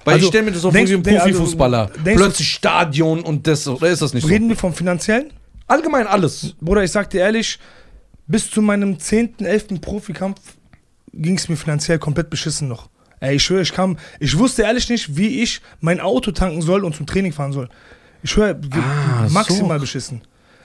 Weil 0.05 0.15
Also, 0.15 0.27
ich 0.27 0.29
stelle 0.29 0.45
mir 0.45 0.53
das 0.53 0.63
so 0.63 0.69
vor 0.71 0.73
denkst 0.73 0.93
wie 0.93 0.97
ein 0.97 1.07
also, 1.07 1.19
Profifußballer. 1.31 1.91
du- 2.05 2.15
Plötzlich 2.15 2.49
Stadion 2.51 3.21
und 3.23 3.47
das. 3.47 3.67
Oder 3.67 3.89
ist 3.89 4.03
das 4.03 4.13
nicht 4.15 4.23
so? 4.23 4.29
Reden 4.29 4.49
wir 4.49 4.57
vom 4.57 4.73
Finanziellen? 4.75 5.33
Allgemein 5.67 6.07
alles. 6.07 6.55
Bruder, 6.61 6.85
ich 6.85 6.93
sag 6.93 7.11
dir 7.11 7.23
ehrlich, 7.23 7.59
bis 8.29 8.49
zu 8.51 8.63
meinem 8.63 9.01
10., 9.01 9.41
11. 9.45 9.81
Profikampf 9.81 10.41
ging 11.13 11.37
es 11.37 11.49
mir 11.49 11.57
finanziell 11.57 11.99
komplett 11.99 12.31
beschissen 12.31 12.69
noch. 12.69 12.89
Ey, 13.19 13.37
ich 13.37 13.43
schwöre, 13.43 13.63
ich 13.63 13.73
kam, 13.73 13.97
ich 14.21 14.37
wusste 14.39 14.63
ehrlich 14.63 14.89
nicht, 14.91 15.17
wie 15.17 15.43
ich 15.43 15.61
mein 15.81 15.99
Auto 16.01 16.31
tanken 16.31 16.61
soll 16.63 16.85
und 16.85 16.95
zum 16.95 17.07
Training 17.07 17.33
fahren 17.33 17.53
soll. 17.53 17.69
Ich 18.23 18.31
schwöre, 18.31 18.61
Ah, 18.73 19.27
maximal 19.31 19.81
beschissen. 19.81 20.21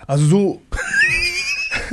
Also 0.06 0.26
so, 0.26 0.62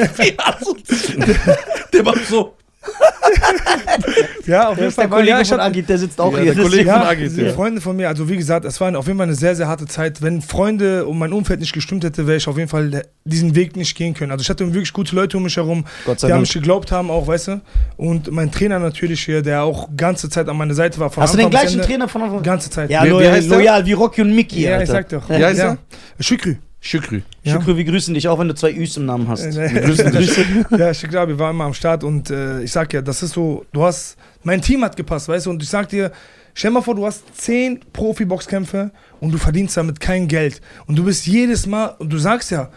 Der 1.92 2.02
macht 2.02 2.26
so. 2.26 2.56
ja, 4.46 4.68
auf 4.68 4.76
jeden 4.76 4.88
ist 4.88 4.96
der 4.98 5.08
Fall. 5.08 5.18
Kollege 5.18 5.30
ja, 5.30 5.40
ich 5.40 5.48
von 5.48 5.60
Agit, 5.60 5.88
der 5.88 5.98
sitzt 5.98 6.20
auch 6.20 6.32
Ja, 6.32 6.38
hier. 6.40 6.54
der 6.54 6.62
Kollege 6.62 6.84
Deswegen- 6.84 6.98
von 7.00 7.08
Agit, 7.08 7.36
die 7.36 7.40
ja. 7.42 7.52
Freunde 7.52 7.80
von 7.80 7.96
mir, 7.96 8.08
also 8.08 8.28
wie 8.28 8.36
gesagt, 8.36 8.64
es 8.64 8.80
war 8.80 8.96
auf 8.96 9.06
jeden 9.06 9.18
Fall 9.18 9.26
eine 9.26 9.34
sehr, 9.34 9.54
sehr 9.56 9.68
harte 9.68 9.86
Zeit. 9.86 10.22
Wenn 10.22 10.40
Freunde 10.40 11.04
und 11.06 11.18
mein 11.18 11.32
Umfeld 11.32 11.60
nicht 11.60 11.72
gestimmt 11.72 12.04
hätte, 12.04 12.26
wäre 12.26 12.36
ich 12.36 12.48
auf 12.48 12.56
jeden 12.56 12.68
Fall 12.68 13.02
diesen 13.24 13.54
Weg 13.54 13.76
nicht 13.76 13.96
gehen 13.96 14.14
können. 14.14 14.30
Also 14.32 14.42
ich 14.42 14.48
hatte 14.50 14.64
wirklich 14.66 14.92
gute 14.92 15.14
Leute 15.14 15.36
um 15.36 15.42
mich 15.42 15.56
herum, 15.56 15.84
Gott 16.06 16.20
sei 16.20 16.28
die 16.28 16.32
an 16.32 16.36
Dank. 16.38 16.42
mich 16.42 16.52
geglaubt 16.54 16.92
haben, 16.92 17.10
auch, 17.10 17.26
weißt 17.26 17.48
du. 17.48 17.60
Und 17.96 18.30
mein 18.30 18.50
Trainer 18.50 18.78
natürlich 18.78 19.24
hier, 19.24 19.42
der 19.42 19.62
auch 19.64 19.88
ganze 19.96 20.30
Zeit 20.30 20.48
an 20.48 20.56
meiner 20.56 20.74
Seite 20.74 20.98
war. 20.98 21.10
Von 21.10 21.22
Hast 21.22 21.34
du 21.34 21.36
den 21.38 21.46
Anfang 21.46 21.60
gleichen 21.60 21.74
Ende. 21.80 21.86
Trainer 21.86 22.08
von 22.08 22.22
Anfang 22.22 22.38
an? 22.38 22.42
Ganze 22.44 22.70
Zeit. 22.70 22.90
Ja, 22.90 23.02
Wie- 23.02 23.06
wie 23.06 23.10
loyal, 23.10 23.32
heißt 23.32 23.50
der? 23.50 23.58
loyal 23.58 23.86
wie 23.86 23.92
Rocky 23.92 24.22
und 24.22 24.34
Mickey, 24.34 24.62
ja 24.62 24.70
ich 24.80 24.88
Alter. 24.90 24.92
sag 24.92 25.08
doch. 25.08 25.28
Wie 25.28 25.44
heißt 25.44 25.58
ja. 25.58 25.76
Şükrü. 26.20 26.56
Şükrü. 26.80 27.22
Ja. 27.44 27.54
Shukru, 27.54 27.76
wir 27.76 27.84
grüßen 27.84 28.14
dich, 28.14 28.28
auch 28.28 28.38
wenn 28.38 28.48
du 28.48 28.54
zwei 28.54 28.72
Üs 28.72 28.96
im 28.96 29.06
Namen 29.06 29.26
hast. 29.28 29.44
Wir 29.56 29.80
grüßen 29.82 30.12
dich. 30.18 30.30
Ja, 30.78 30.90
ich 30.90 31.02
glaube, 31.02 31.32
wir 31.32 31.38
waren 31.38 31.50
immer 31.56 31.64
am 31.64 31.74
Start 31.74 32.04
und 32.04 32.30
äh, 32.30 32.62
ich 32.62 32.70
sag 32.72 32.92
ja, 32.92 33.02
das 33.02 33.22
ist 33.22 33.32
so, 33.34 33.64
du 33.72 33.82
hast, 33.82 34.16
mein 34.44 34.62
Team 34.62 34.84
hat 34.84 34.96
gepasst, 34.96 35.28
weißt 35.28 35.46
du, 35.46 35.50
und 35.50 35.62
ich 35.62 35.68
sag 35.68 35.88
dir, 35.88 36.12
stell 36.54 36.70
mal 36.70 36.80
vor, 36.82 36.94
du 36.94 37.04
hast 37.04 37.24
zehn 37.36 37.80
Profi-Boxkämpfe 37.92 38.90
und 39.20 39.32
du 39.32 39.38
verdienst 39.38 39.76
damit 39.76 39.98
kein 39.98 40.28
Geld 40.28 40.60
und 40.86 40.96
du 40.96 41.04
bist 41.04 41.26
jedes 41.26 41.66
Mal, 41.66 41.96
und 41.98 42.12
du 42.12 42.18
sagst 42.18 42.50
ja, 42.52 42.68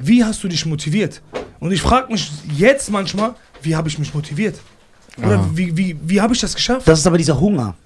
wie 0.00 0.24
hast 0.24 0.42
du 0.42 0.48
dich 0.48 0.66
motiviert? 0.66 1.22
Und 1.60 1.70
ich 1.72 1.80
frage 1.80 2.10
mich 2.12 2.32
jetzt 2.56 2.90
manchmal, 2.90 3.34
wie 3.62 3.76
habe 3.76 3.88
ich 3.88 3.98
mich 4.00 4.12
motiviert? 4.14 4.56
Oder 5.16 5.38
Ah. 5.38 5.50
wie, 5.54 5.76
wie, 5.76 5.96
wie 6.04 6.20
habe 6.20 6.34
ich 6.34 6.40
das 6.40 6.54
geschafft? 6.56 6.88
Das 6.88 6.98
ist 6.98 7.06
aber 7.06 7.18
dieser 7.18 7.38
Hunger, 7.38 7.76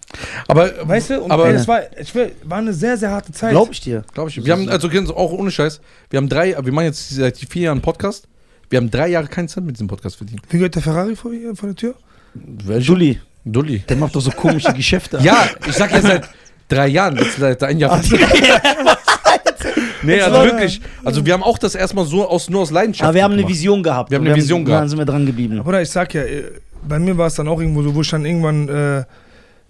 Aber, 0.46 0.70
weißt 0.88 1.10
du, 1.10 1.20
und 1.22 1.30
aber 1.30 1.48
ey, 1.48 1.52
das 1.52 1.68
war, 1.68 1.82
ich 1.98 2.14
will, 2.14 2.32
war 2.44 2.58
eine 2.58 2.72
sehr, 2.72 2.96
sehr 2.96 3.10
harte 3.10 3.32
Zeit. 3.32 3.50
glaub 3.50 3.70
ich 3.70 3.80
dir. 3.80 4.04
Glaube 4.14 4.30
ich. 4.30 4.44
Wir 4.44 4.52
haben, 4.52 4.68
also 4.68 4.88
auch 5.14 5.32
ohne 5.32 5.50
Scheiß, 5.50 5.80
wir 6.10 6.16
haben 6.16 6.28
drei, 6.28 6.56
wir 6.60 6.72
machen 6.72 6.86
jetzt 6.86 7.10
seit 7.10 7.36
vier 7.38 7.62
Jahren 7.62 7.80
Podcast. 7.82 8.26
Wir 8.70 8.78
haben 8.78 8.90
drei 8.90 9.08
Jahre 9.08 9.28
keinen 9.28 9.48
Cent 9.48 9.66
mit 9.66 9.76
diesem 9.76 9.88
Podcast 9.88 10.16
verdient. 10.16 10.42
Wie 10.50 10.58
gehört 10.58 10.74
der 10.74 10.82
Ferrari 10.82 11.16
vor, 11.16 11.32
hier, 11.32 11.54
vor 11.54 11.68
der 11.68 11.76
Tür? 11.76 11.94
Welche? 12.34 12.86
Dulli, 12.86 13.20
Dulli. 13.44 13.78
der 13.88 13.96
macht 13.96 14.14
doch 14.14 14.20
so 14.20 14.30
komische 14.30 14.72
Geschäfte. 14.74 15.18
Ja, 15.22 15.48
ich 15.66 15.74
sag 15.74 15.90
ja 15.92 16.02
seit 16.02 16.28
drei 16.68 16.88
Jahren, 16.88 17.16
jetzt 17.16 17.38
seit 17.38 17.62
ein 17.62 17.78
Jahr. 17.78 18.00
nee, 20.02 20.20
also 20.20 20.42
wirklich. 20.42 20.80
Also 21.04 21.24
wir 21.24 21.32
haben 21.32 21.42
auch 21.42 21.58
das 21.58 21.74
erstmal 21.74 22.04
so 22.04 22.28
aus, 22.28 22.50
nur 22.50 22.62
aus 22.62 22.70
Leidenschaft 22.70 23.08
Aber 23.08 23.14
wir 23.14 23.24
haben 23.24 23.32
eine 23.32 23.42
gemacht. 23.42 23.54
Vision 23.54 23.82
gehabt. 23.82 24.10
Wir 24.10 24.18
haben 24.18 24.26
eine 24.26 24.36
Vision 24.36 24.64
gehabt. 24.64 24.82
Dann 24.82 24.88
sind 24.88 24.98
wir 24.98 25.06
dran 25.06 25.24
geblieben. 25.26 25.60
Oder 25.60 25.80
ich 25.82 25.90
sag 25.90 26.12
ja, 26.14 26.22
äh, 26.22 26.44
bei 26.86 26.98
mir 26.98 27.16
war 27.16 27.26
es 27.28 27.34
dann 27.34 27.48
auch 27.48 27.60
irgendwo 27.60 27.82
so, 27.82 27.94
wo 27.94 28.02
ich 28.02 28.10
dann 28.10 28.24
irgendwann, 28.24 28.68
äh, 28.68 29.04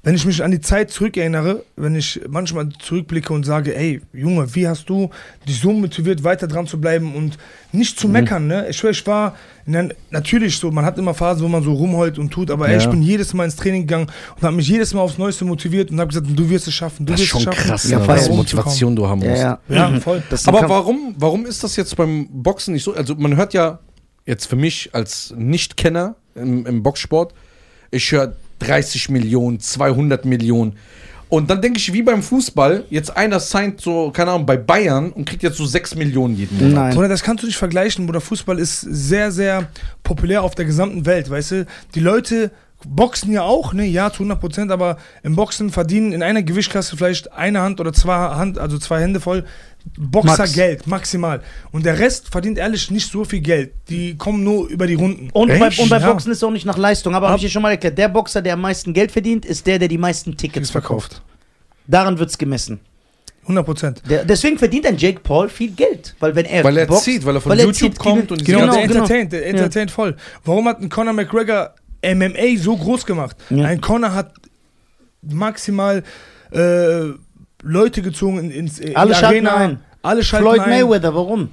wenn 0.08 0.14
ich 0.14 0.24
mich 0.24 0.42
an 0.42 0.50
die 0.50 0.60
Zeit 0.62 0.90
zurückerinnere, 0.90 1.64
wenn 1.76 1.94
ich 1.94 2.18
manchmal 2.30 2.70
zurückblicke 2.78 3.30
und 3.30 3.44
sage, 3.44 3.76
ey, 3.76 4.00
Junge, 4.14 4.54
wie 4.54 4.66
hast 4.66 4.88
du 4.88 5.10
dich 5.46 5.60
so 5.60 5.70
motiviert, 5.70 6.24
weiter 6.24 6.46
dran 6.46 6.66
zu 6.66 6.80
bleiben 6.80 7.14
und 7.14 7.36
nicht 7.72 7.94
Mhm. 7.96 8.00
zu 8.00 8.08
meckern, 8.08 8.46
ne? 8.46 8.66
Ich 8.70 8.78
schwör, 8.78 8.90
ich 8.92 9.06
war, 9.06 9.36
der, 9.66 9.90
natürlich 10.10 10.56
so, 10.56 10.70
man 10.70 10.86
hat 10.86 10.96
immer 10.96 11.12
Phasen, 11.12 11.42
wo 11.44 11.48
man 11.48 11.62
so 11.62 11.74
rumheult 11.74 12.18
und 12.18 12.30
tut, 12.30 12.50
aber 12.50 12.68
ey, 12.68 12.76
Ja. 12.76 12.80
ich 12.80 12.88
bin 12.88 13.02
jedes 13.02 13.34
Mal 13.34 13.44
ins 13.44 13.56
Training 13.56 13.82
gegangen 13.82 14.06
und 14.36 14.42
habe 14.42 14.56
mich 14.56 14.66
jedes 14.66 14.94
Mal 14.94 15.02
aufs 15.02 15.18
Neueste 15.18 15.44
motiviert 15.44 15.90
und 15.90 16.00
habe 16.00 16.08
gesagt, 16.08 16.26
du 16.34 16.48
wirst 16.48 16.66
es 16.68 16.72
schaffen, 16.72 17.04
du 17.04 17.12
Das 17.12 17.20
ist 17.20 17.26
wirst 17.26 17.34
es 17.36 17.42
schon 17.42 17.52
schaffen. 17.52 17.68
krass, 17.68 17.90
Ja, 17.90 17.98
ne, 17.98 18.08
was. 18.08 18.30
Motivation 18.30 18.96
du 18.96 19.06
haben 19.06 19.20
Ja, 19.20 19.28
musst. 19.28 19.42
ja. 19.42 19.58
Ja, 19.68 19.88
Mhm. 19.90 20.00
voll. 20.00 20.22
Das 20.30 20.40
ist 20.40 20.48
Aber 20.48 20.66
warum, 20.70 21.16
warum 21.18 21.44
ist 21.44 21.62
das 21.62 21.76
jetzt 21.76 21.94
beim 21.96 22.28
Boxen 22.32 22.72
nicht 22.72 22.82
so? 22.84 22.94
Also 22.94 23.14
man 23.14 23.36
hört 23.36 23.52
ja 23.52 23.78
jetzt 24.24 24.46
für 24.46 24.56
mich 24.56 24.88
als 24.94 25.34
Nichtkenner 25.36 26.14
im, 26.34 26.64
im 26.64 26.82
Boxsport, 26.82 27.34
ich 27.90 28.10
höre 28.10 28.34
30 28.58 29.08
Millionen, 29.10 29.60
200 29.60 30.24
Millionen. 30.24 30.76
Und 31.28 31.50
dann 31.50 31.60
denke 31.60 31.78
ich, 31.78 31.92
wie 31.92 32.02
beim 32.02 32.22
Fußball, 32.22 32.84
jetzt 32.88 33.14
einer 33.14 33.38
signed 33.38 33.80
so, 33.80 34.10
keine 34.10 34.30
Ahnung, 34.30 34.46
bei 34.46 34.56
Bayern 34.56 35.12
und 35.12 35.28
kriegt 35.28 35.42
jetzt 35.42 35.58
so 35.58 35.66
6 35.66 35.94
Millionen 35.96 36.36
jeden 36.36 36.58
Monat. 36.58 36.74
Nein. 36.74 36.94
Bruder, 36.94 37.08
das 37.08 37.22
kannst 37.22 37.42
du 37.42 37.46
nicht 37.46 37.58
vergleichen, 37.58 38.06
Bruder. 38.06 38.22
Fußball 38.22 38.58
ist 38.58 38.80
sehr, 38.80 39.30
sehr 39.30 39.68
populär 40.02 40.42
auf 40.42 40.54
der 40.54 40.64
gesamten 40.64 41.04
Welt, 41.04 41.28
weißt 41.28 41.50
du? 41.50 41.66
Die 41.94 42.00
Leute 42.00 42.50
boxen 42.86 43.32
ja 43.32 43.42
auch, 43.42 43.72
ne? 43.72 43.84
Ja, 43.84 44.10
zu 44.10 44.18
100 44.20 44.40
Prozent, 44.40 44.70
aber 44.70 44.98
im 45.22 45.36
Boxen 45.36 45.70
verdienen 45.70 46.12
in 46.12 46.22
einer 46.22 46.42
Gewichtsklasse 46.42 46.96
vielleicht 46.96 47.32
eine 47.32 47.60
Hand 47.60 47.80
oder 47.80 47.92
zwei 47.92 48.16
Hand, 48.16 48.58
also 48.58 48.78
zwei 48.78 49.00
Hände 49.00 49.20
voll 49.20 49.44
Boxergeld, 49.96 50.86
maximal. 50.86 51.40
Und 51.72 51.86
der 51.86 51.98
Rest 51.98 52.28
verdient 52.30 52.58
ehrlich 52.58 52.90
nicht 52.90 53.10
so 53.10 53.24
viel 53.24 53.40
Geld. 53.40 53.72
Die 53.88 54.16
kommen 54.16 54.44
nur 54.44 54.68
über 54.68 54.86
die 54.86 54.94
Runden. 54.94 55.30
Und 55.32 55.48
bei, 55.48 55.68
und 55.68 55.88
bei 55.88 55.98
Ja. 55.98 56.10
Boxen 56.10 56.30
ist 56.32 56.38
es 56.38 56.44
auch 56.44 56.50
nicht 56.50 56.66
nach 56.66 56.78
Leistung. 56.78 57.14
Aber 57.14 57.28
habe 57.28 57.36
ich 57.38 57.44
dir 57.44 57.50
schon 57.50 57.62
mal 57.62 57.70
erklärt, 57.70 57.96
der 57.98 58.08
Boxer, 58.08 58.42
der 58.42 58.54
am 58.54 58.60
meisten 58.60 58.92
Geld 58.92 59.10
verdient, 59.12 59.44
ist 59.46 59.66
der, 59.66 59.78
der 59.78 59.88
die 59.88 59.98
meisten 59.98 60.36
Tickets 60.36 60.64
Ist 60.68 60.70
verkauft. 60.72 61.14
verkauft. 61.14 61.22
Daran 61.86 62.18
wird 62.18 62.30
es 62.30 62.38
gemessen. 62.38 62.80
100 63.42 63.64
Prozent. 63.64 64.02
Deswegen 64.06 64.58
verdient 64.58 64.84
ein 64.86 64.98
Jake 64.98 65.20
Paul 65.20 65.48
viel 65.48 65.70
Geld. 65.70 66.14
Weil 66.20 66.34
wenn 66.34 66.44
er 66.44 66.62
Weil 66.64 66.76
er 66.76 66.86
boxt, 66.86 67.04
zieht, 67.04 67.24
weil 67.24 67.34
er 67.36 67.40
von 67.40 67.50
weil 67.52 67.60
YouTube 67.60 67.92
zieht, 67.92 67.98
kommt 67.98 68.30
und 68.30 68.44
Genau, 68.44 68.60
Genau, 68.60 68.72
der 68.74 68.82
genau. 68.86 68.94
entertaint, 69.00 69.32
der 69.32 69.46
entertaint 69.46 69.90
voll. 69.90 70.16
Warum 70.44 70.68
hat 70.68 70.82
ein 70.82 70.90
Conor 70.90 71.14
McGregor 71.14 71.74
MMA 72.04 72.58
so 72.58 72.76
groß 72.76 73.06
gemacht? 73.06 73.36
Ja. 73.48 73.64
Ein 73.64 73.80
Conor 73.80 74.12
hat 74.12 74.34
maximal 75.22 76.02
äh, 76.52 76.58
Leute 77.62 78.02
gezogen 78.02 78.38
in, 78.38 78.50
ins 78.50 78.78
in 78.78 78.96
Alle 78.96 79.14
schalten 79.14 79.46
Arena. 79.46 79.54
ein. 79.56 79.80
Alle 80.02 80.22
schalten 80.22 80.46
Floyd 80.46 80.60
ein. 80.60 80.70
Mayweather, 80.70 81.14
warum? 81.14 81.48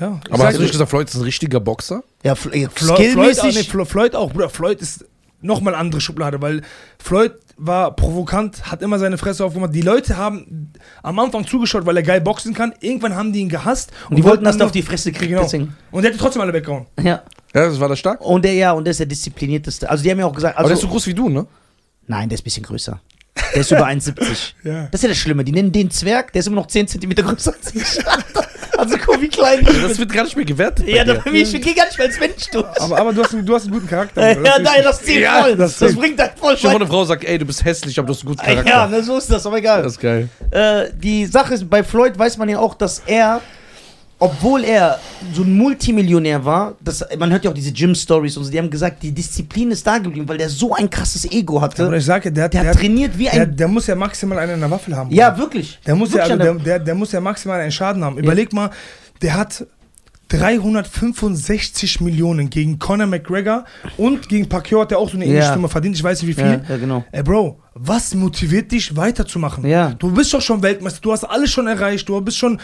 Ja, 0.00 0.20
Aber 0.30 0.46
hast 0.46 0.56
du 0.56 0.62
nicht 0.62 0.72
gesagt, 0.72 0.90
Floyd 0.90 1.08
ist 1.08 1.14
ein 1.14 1.22
richtiger 1.22 1.60
Boxer? 1.60 2.02
Ja, 2.24 2.34
Fl 2.34 2.52
äh, 2.52 2.68
Flo 2.74 2.96
Floyd, 2.96 3.38
auch, 3.40 3.44
nee. 3.44 3.62
Flo 3.62 3.84
Floyd 3.84 4.14
auch, 4.16 4.32
Bruder. 4.32 4.48
Floyd 4.48 4.80
ist 4.80 5.04
nochmal 5.40 5.74
andere 5.74 6.00
Schublade, 6.00 6.40
weil 6.42 6.62
Floyd 6.98 7.32
war 7.56 7.94
provokant, 7.94 8.68
hat 8.72 8.82
immer 8.82 8.98
seine 8.98 9.18
Fresse 9.18 9.44
aufgemacht. 9.44 9.72
Die 9.74 9.82
Leute 9.82 10.16
haben 10.16 10.72
am 11.04 11.18
Anfang 11.20 11.46
zugeschaut, 11.46 11.86
weil 11.86 11.96
er 11.96 12.02
geil 12.02 12.20
boxen 12.20 12.52
kann. 12.54 12.74
Irgendwann 12.80 13.14
haben 13.14 13.32
die 13.32 13.40
ihn 13.40 13.48
gehasst. 13.48 13.92
Und 14.10 14.16
die 14.16 14.24
wollten, 14.24 14.42
dass 14.42 14.56
der 14.56 14.64
noch- 14.64 14.70
auf 14.70 14.72
die 14.72 14.82
Fresse 14.82 15.12
kriegt. 15.12 15.28
Genau. 15.30 15.42
Deswegen. 15.42 15.76
Und 15.92 16.02
der 16.02 16.12
hat 16.12 16.18
trotzdem 16.18 16.42
alle 16.42 16.52
weggehauen. 16.52 16.86
Ja. 17.00 17.22
Ja, 17.54 17.66
das 17.66 17.78
war 17.78 17.88
das 17.88 18.00
stark. 18.00 18.20
Und 18.20 18.44
der, 18.44 18.54
ja, 18.54 18.72
und 18.72 18.82
der 18.84 18.90
ist 18.90 18.98
der 18.98 19.06
disziplinierteste. 19.06 19.88
Also, 19.88 20.02
die 20.02 20.10
haben 20.10 20.18
ja 20.18 20.26
auch 20.26 20.34
gesagt. 20.34 20.56
Aber 20.58 20.66
der 20.66 20.72
ist 20.72 20.78
Also, 20.78 20.88
so 20.88 20.92
groß 20.92 21.06
wie 21.06 21.14
du, 21.14 21.28
ne? 21.28 21.46
nein, 22.08 22.28
der 22.28 22.34
ist 22.34 22.40
ein 22.40 22.44
bisschen 22.44 22.64
größer. 22.64 23.00
Der 23.54 23.60
ist 23.60 23.70
über 23.70 23.86
1,70. 23.86 24.52
Ja. 24.64 24.82
Das 24.90 25.00
ist 25.00 25.02
ja 25.02 25.08
das 25.08 25.18
Schlimme. 25.18 25.44
Die 25.44 25.52
nennen 25.52 25.72
den 25.72 25.90
Zwerg, 25.90 26.32
der 26.32 26.40
ist 26.40 26.46
immer 26.46 26.56
noch 26.56 26.66
10 26.68 26.88
cm 26.88 27.10
größer 27.14 27.52
als 27.52 27.74
ich. 27.74 28.04
also, 28.78 28.96
guck, 29.04 29.20
wie 29.20 29.28
klein 29.28 29.60
ich 29.60 29.66
bin. 29.66 29.82
Das 29.82 29.98
wird 29.98 30.12
gar 30.12 30.24
nicht 30.24 30.36
mehr 30.36 30.44
gewertet. 30.44 30.86
Ja, 30.88 31.04
bei 31.04 31.14
da, 31.14 31.30
ich 31.32 31.52
gehe 31.52 31.74
gar 31.74 31.86
nicht 31.86 31.98
mehr 31.98 32.06
als 32.06 32.18
Mensch 32.20 32.48
durch. 32.52 32.80
Aber, 32.80 32.96
aber 32.98 33.12
du, 33.12 33.22
hast, 33.22 33.34
einen- 33.34 33.44
du 33.44 33.54
hast 33.54 33.64
einen 33.64 33.72
guten 33.72 33.88
Charakter. 33.88 34.20
ja. 34.28 34.34
Das 34.34 34.56
ist 34.58 34.62
nein, 34.62 34.80
das 34.84 35.02
zählt 35.02 35.20
Ja, 35.22 35.42
voll. 35.42 35.56
das 35.56 35.78
Das, 35.78 35.94
bringt 35.96 36.20
halt 36.20 36.32
voll 36.38 36.56
vor, 36.56 36.70
weit. 36.70 36.76
eine 36.76 36.86
Frau 36.86 37.04
sagt, 37.04 37.24
ey, 37.24 37.38
du 37.38 37.44
bist 37.44 37.64
hässlich, 37.64 37.98
aber 37.98 38.06
du 38.06 38.14
hast 38.14 38.20
einen 38.22 38.28
guten 38.36 38.46
Charakter. 38.46 38.70
Ja, 38.70 38.86
ne, 38.86 39.02
so 39.02 39.18
ist 39.18 39.30
das, 39.30 39.44
aber 39.46 39.58
egal. 39.58 39.82
Das 39.82 39.92
ist 39.92 40.00
geil. 40.00 40.28
Äh, 40.50 40.86
die 40.94 41.26
Sache 41.26 41.54
ist, 41.54 41.68
bei 41.68 41.82
Floyd 41.82 42.18
weiß 42.18 42.36
man 42.38 42.48
ja 42.48 42.58
auch, 42.60 42.74
dass 42.74 43.02
er, 43.06 43.40
obwohl 44.24 44.64
er 44.64 44.98
so 45.34 45.42
ein 45.42 45.54
Multimillionär 45.54 46.42
war, 46.44 46.74
das, 46.80 47.04
man 47.18 47.30
hört 47.30 47.44
ja 47.44 47.50
auch 47.50 47.54
diese 47.54 47.72
Gym-Stories 47.72 48.38
und 48.38 48.44
so, 48.44 48.50
die 48.50 48.58
haben 48.58 48.70
gesagt, 48.70 49.02
die 49.02 49.12
Disziplin 49.12 49.70
ist 49.70 49.86
da 49.86 49.98
geblieben, 49.98 50.26
weil 50.26 50.38
der 50.38 50.48
so 50.48 50.74
ein 50.74 50.88
krasses 50.88 51.30
Ego 51.30 51.60
hatte. 51.60 51.84
Aber 51.84 51.96
ich 51.98 52.04
sage, 52.06 52.32
der, 52.32 52.48
der 52.48 52.62
der, 52.62 52.70
hat 52.70 52.78
trainiert 52.78 53.18
wie 53.18 53.24
der, 53.24 53.42
ein. 53.42 53.54
der 53.56 53.68
muss 53.68 53.86
ja 53.86 53.94
maximal 53.94 54.38
einen 54.38 54.54
in 54.54 54.60
der 54.60 54.70
Waffel 54.70 54.96
haben. 54.96 55.10
ja, 55.10 55.36
wirklich. 55.36 55.78
Der 55.86 55.94
muss, 55.94 56.10
ja, 56.10 56.26
Wirklich 56.26 56.32
also 56.40 56.50
an 56.52 56.56
der, 56.58 56.64
der, 56.64 56.78
der 56.78 56.94
muss 56.94 57.12
ja 57.12 57.20
maximal 57.20 57.60
einen 57.60 57.70
Schaden 57.70 58.02
haben. 58.02 58.16
Überleg 58.16 58.52
mal, 58.54 58.70
der 59.20 59.34
hat 59.34 59.66
365 60.28 62.00
Millionen 62.00 62.48
gegen 62.48 62.78
Conor 62.78 63.06
McGregor 63.06 63.64
und 63.98 64.28
gegen 64.28 64.48
Pacquiao 64.48 64.80
hat 64.80 64.92
er 64.92 64.98
auch 64.98 65.10
so 65.10 65.16
eine 65.16 65.26
ähnliche 65.26 65.48
Ja. 65.48 65.54
Summe 65.54 65.68
verdient. 65.68 65.96
Ich 65.96 66.02
weiß 66.02 66.22
nicht 66.22 66.36
wie 66.36 66.40
ja, 66.40 66.48
viel. 66.48 66.64
ja, 66.66 66.76
genau. 66.78 67.04
Ey, 67.12 67.22
Bro, 67.22 67.60
was 67.74 68.14
motiviert 68.14 68.72
dich 68.72 68.96
weiterzumachen? 68.96 69.66
Ja. 69.66 69.90
Du 69.90 70.10
bist 70.12 70.32
doch 70.32 70.40
schon 70.40 70.62
Weltmeister, 70.62 71.00
du 71.02 71.12
hast 71.12 71.24
alles 71.24 71.50
schon 71.50 71.66
erreicht, 71.66 72.08
du 72.08 72.18
bist 72.22 72.38
schon 72.38 72.58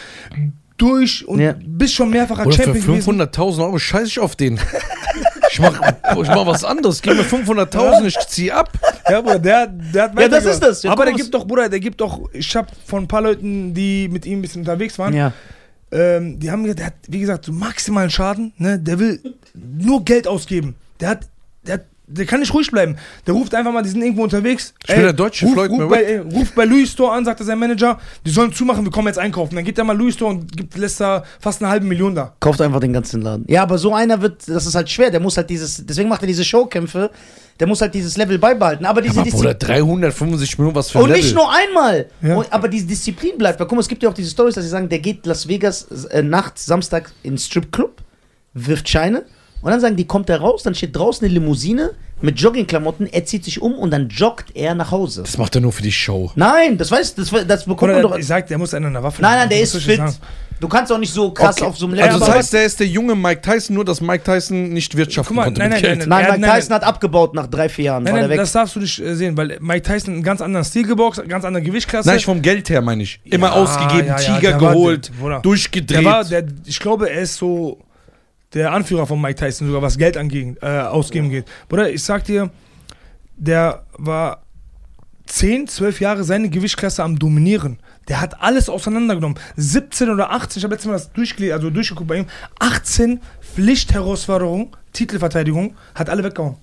durch 0.81 1.27
und 1.27 1.41
Ja. 1.41 1.55
bist 1.65 1.95
schon 1.95 2.11
mehrfacher 2.11 2.47
Oder 2.47 2.57
für 2.57 2.65
Champion 2.65 2.87
gewesen. 2.87 3.21
500.000 3.21 3.63
Euro 3.65 3.79
scheiße 3.79 4.07
ich 4.07 4.19
auf 4.19 4.37
den. 4.37 4.59
Ich 5.53 5.59
mach, 5.59 5.81
ich 6.23 6.29
mach 6.29 6.47
was 6.47 6.65
anderes. 6.65 7.03
Gib 7.03 7.15
mir 7.17 7.25
500.000, 7.25 8.05
ich 8.07 8.17
zieh 8.29 8.53
ab. 8.53 8.71
Ja, 9.09 9.21
Bruder, 9.21 9.39
der, 9.41 9.67
der 9.67 10.03
hat 10.05 10.21
Ja, 10.21 10.29
das 10.29 10.45
ist 10.45 10.63
das. 10.63 10.83
Ja, 10.85 10.93
Aber 10.93 11.05
der 11.05 11.15
gibt 11.15 11.35
doch, 11.35 11.45
Bruder, 11.47 11.69
der 11.69 11.81
gibt 11.81 12.01
doch, 12.01 12.21
ich 12.33 12.55
hab 12.55 12.69
von 12.87 13.05
ein 13.05 13.09
paar 13.09 13.23
Leuten, 13.23 13.75
die 13.75 14.09
mit 14.09 14.25
ihm 14.27 14.39
ein 14.39 14.43
bisschen 14.43 14.63
unterwegs 14.63 14.99
waren, 14.99 15.13
Ja. 15.15 15.33
ähm, 15.91 16.39
die 16.39 16.51
haben 16.51 16.63
gesagt, 16.63 16.79
der 16.79 16.87
hat, 16.87 16.95
wie 17.09 17.19
gesagt, 17.21 17.45
so 17.45 17.53
maximalen 17.53 18.11
Schaden, 18.11 18.53
ne? 18.59 18.79
Der 18.79 18.99
will 19.01 19.21
nur 19.55 20.05
Geld 20.05 20.29
ausgeben. 20.29 20.77
Der 21.01 21.09
hat, 21.11 21.27
der 21.67 21.75
hat, 21.75 21.85
der 22.13 22.27
kann 22.27 22.41
nicht 22.41 22.53
ruhig 22.53 22.71
bleiben. 22.71 22.97
Der 23.27 23.35
ruft 23.35 23.55
einfach 23.55 23.73
mal, 23.73 23.83
die 23.83 23.89
sind 23.89 24.03
irgendwo 24.03 24.23
unterwegs. 24.23 24.75
Ich 24.87 24.95
bin 24.95 25.03
der 25.03 25.13
deutsche 25.13 25.47
ruf, 25.47 25.55
Floyd 25.55 25.71
ruf, 25.71 25.89
bei, 25.89 26.03
ey, 26.03 26.19
ruf 26.19 26.53
bei 26.55 26.65
Louis 26.65 26.91
Store 26.91 27.13
an, 27.13 27.25
sagt 27.25 27.41
er 27.41 27.47
sein 27.47 27.59
Manager, 27.59 27.99
die 28.27 28.31
sollen 28.31 28.53
zumachen, 28.53 28.85
wir 28.85 28.91
kommen 28.93 29.07
jetzt 29.09 29.19
einkaufen. 29.19 29.55
Dann 29.55 29.65
geht 29.65 29.79
er 29.79 29.85
mal 29.85 29.97
Louis 29.97 30.15
Store 30.15 30.33
und 30.33 30.57
gibt, 30.57 30.77
lässt 30.77 31.01
da 31.01 31.25
fast 31.39 31.63
eine 31.63 31.71
halbe 31.71 31.87
Million 31.87 32.15
da. 32.15 32.35
Kauft 32.41 32.61
einfach 32.61 32.81
den 32.81 32.93
ganzen 32.93 33.23
Laden. 33.23 33.45
Ja, 33.49 33.63
aber 33.63 33.79
so 33.79 33.95
einer 33.95 34.21
wird, 34.21 34.49
das 34.49 34.67
ist 34.67 34.75
halt 34.75 34.91
schwer. 34.91 35.11
Der 35.11 35.21
muss 35.21 35.37
halt 35.37 35.49
dieses, 35.51 35.85
deswegen 35.87 36.09
macht 36.09 36.23
er 36.23 36.27
diese 36.27 36.45
Showkämpfe. 36.45 37.11
Der 37.59 37.67
muss 37.67 37.83
halt 37.83 37.93
dieses 37.95 38.17
Level 38.17 38.39
beibehalten. 38.39 38.87
Aber 38.87 39.03
diese 39.03 39.21
Aber 39.21 39.31
Bruder, 39.31 39.53
Disziplin. 39.55 39.77
365 40.01 40.59
Millionen, 40.59 40.75
was 40.77 40.91
für 40.91 40.99
ein 40.99 41.03
Und 41.05 41.11
Level. 41.11 41.23
nicht 41.23 41.35
nur 41.35 41.53
einmal. 41.53 42.07
Ja. 42.23 42.37
Und, 42.37 42.51
aber 42.53 42.69
diese 42.69 42.87
Disziplin 42.87 43.37
bleibt. 43.37 43.61
Weil, 43.61 43.67
guck 43.67 43.77
mal, 43.77 43.83
es 43.83 43.89
gibt 43.89 44.03
ja 44.03 44.09
auch 44.09 44.15
diese 44.15 44.31
Stories, 44.31 44.55
dass 44.55 44.65
sie 44.65 44.71
sagen, 44.71 44.89
der 44.89 44.99
geht 45.01 45.27
Las 45.27 45.47
Vegas 45.47 45.83
äh, 46.07 46.23
nachts, 46.23 46.65
Samstag 46.65 47.13
in 47.23 47.33
den 47.35 47.39
Stripclub, 47.39 48.01
wirft 48.55 48.89
Scheine. 48.89 49.25
Und 49.63 49.71
dann 49.71 49.81
sagen 49.81 49.97
die, 49.97 50.07
kommt 50.07 50.29
er 50.31 50.41
raus, 50.41 50.63
dann 50.63 50.75
steht 50.75 50.97
draußen 50.97 51.25
eine 51.25 51.35
Limousine 51.35 51.91
mit 52.23 52.39
Joggingklamotten, 52.41 53.07
er 53.13 53.25
zieht 53.25 53.45
sich 53.45 53.61
um 53.63 53.75
und 53.75 53.91
dann 53.91 54.09
joggt 54.09 54.55
er 54.55 54.75
nach 54.75 54.91
Hause. 54.91 55.23
Das 55.23 55.39
macht 55.39 55.55
er 55.55 55.61
nur 55.63 55.73
für 55.73 55.83
die 55.83 55.93
Show. 55.93 56.31
Nein, 56.35 56.77
das 56.79 56.91
weißt 56.91 57.19
das, 57.19 57.31
das 57.47 57.65
bekommt 57.65 57.93
man 57.93 58.01
Oder 58.05 58.11
doch. 58.11 58.19
ich 58.19 58.27
sag, 58.27 58.47
der 58.47 58.59
muss 58.59 58.75
einen 58.75 58.87
in 58.87 58.93
der 58.95 59.03
Waffe 59.03 59.23
Nein, 59.23 59.39
nein, 59.39 59.49
der 59.49 59.61
ist 59.63 59.77
fit. 59.77 59.97
sagen? 59.97 60.15
Du 60.61 60.69
kannst 60.69 60.93
auch 60.93 60.99
nicht 60.99 61.13
so 61.15 61.31
krass 61.31 61.57
Okay. 61.57 61.65
auf 61.71 61.79
so 61.79 61.87
einem 61.87 61.95
Level. 61.95 62.11
Also 62.11 62.21
das 62.27 62.35
heißt, 62.35 62.53
der 62.53 62.65
ist 62.65 62.79
der 62.79 62.87
junge 62.87 63.15
Mike 63.15 63.41
Tyson, 63.41 63.75
nur 63.75 63.85
dass 63.87 64.03
Mike 64.03 64.25
Tyson 64.25 64.69
nicht 64.75 64.95
wirtschaften 64.95 65.29
Guck 65.35 65.37
mal, 65.37 65.45
konnte 65.45 65.61
nein, 65.61 65.71
mit 65.71 65.83
nein, 65.83 65.83
Geld. 65.83 65.99
nein, 66.01 66.09
Nein, 66.11 66.21
Ja, 66.25 66.29
Mike 66.33 66.41
nein, 66.47 66.61
Tyson 66.61 66.75
hat 66.75 66.85
abgebaut 66.85 67.35
nach 67.35 67.47
drei, 67.47 67.71
vier 67.71 67.85
Jahren. 67.87 68.03
Nein, 68.03 68.13
war 68.13 68.21
nein, 68.21 68.29
der 68.29 68.37
weg. 68.37 68.43
das 68.43 68.53
darfst 68.53 68.77
du 68.77 68.81
nicht 68.81 68.99
äh, 68.99 69.15
sehen, 69.17 69.39
weil 69.39 69.57
Mike 69.63 69.83
Tyson 69.91 70.13
einen 70.15 70.23
ganz 70.23 70.43
anderen 70.43 70.65
Stil 70.67 70.87
geboxt, 70.87 71.27
ganz 71.27 71.47
andere 71.47 71.63
Gewichtsklasse. 71.63 72.07
Nein, 72.11 72.19
ich 72.19 72.27
vom 72.27 72.43
Geld 72.43 72.69
her 72.69 72.83
meine 72.83 73.03
ich. 73.03 73.21
Immer 73.25 73.47
Ja, 73.47 73.53
ausgegeben, 73.55 74.09
ja, 74.09 74.21
ja, 74.21 74.35
Tiger 74.37 74.51
der 74.53 74.61
war- 74.61 74.73
geholt, 74.75 75.11
Bruder. 75.19 75.41
durchgedreht. 75.41 75.99
Der 76.01 76.05
war, 76.05 76.25
der, 76.25 76.45
ich 76.67 76.79
glaube, 76.79 77.09
er 77.09 77.23
ist 77.23 77.37
so 77.39 77.79
der 78.55 78.73
Anführer 78.73 79.07
von 79.07 79.21
Mike 79.21 79.37
Tyson, 79.37 79.67
sogar 79.69 79.83
was 79.83 79.97
Geld 79.97 80.17
angehen, 80.17 80.57
äh, 80.61 80.67
ausgeben 80.67 81.31
geht. 81.31 81.47
Bruder, 81.69 81.91
ich 81.91 82.03
sag 82.03 82.25
dir, 82.25 82.51
der 83.37 83.85
war 83.93 84.43
10, 85.27 85.69
12 85.69 86.01
Jahre 86.01 86.25
seine 86.25 86.51
Gewichtsklasse 86.51 87.05
am 87.05 87.19
Dominieren. 87.19 87.79
Der 88.09 88.21
hat 88.21 88.43
alles 88.43 88.69
auseinandergenommen. 88.69 89.39
17 89.57 90.11
oder 90.11 90.31
18, 90.33 90.59
ich 90.59 90.65
habe 90.65 90.75
letztes 90.75 90.89
Mal 90.89 90.95
das 90.95 91.13
durchgelesen, 91.13 91.55
also 91.55 91.71
durchgeguckt 91.71 92.09
bei 92.09 92.17
ihm. 92.17 92.27
18 92.59 93.21
Pflichtherausforderungen, 93.55 94.71
Titelverteidigung, 94.93 95.77
hat 95.95 96.11
alle 96.11 96.25
weggehauen. 96.25 96.57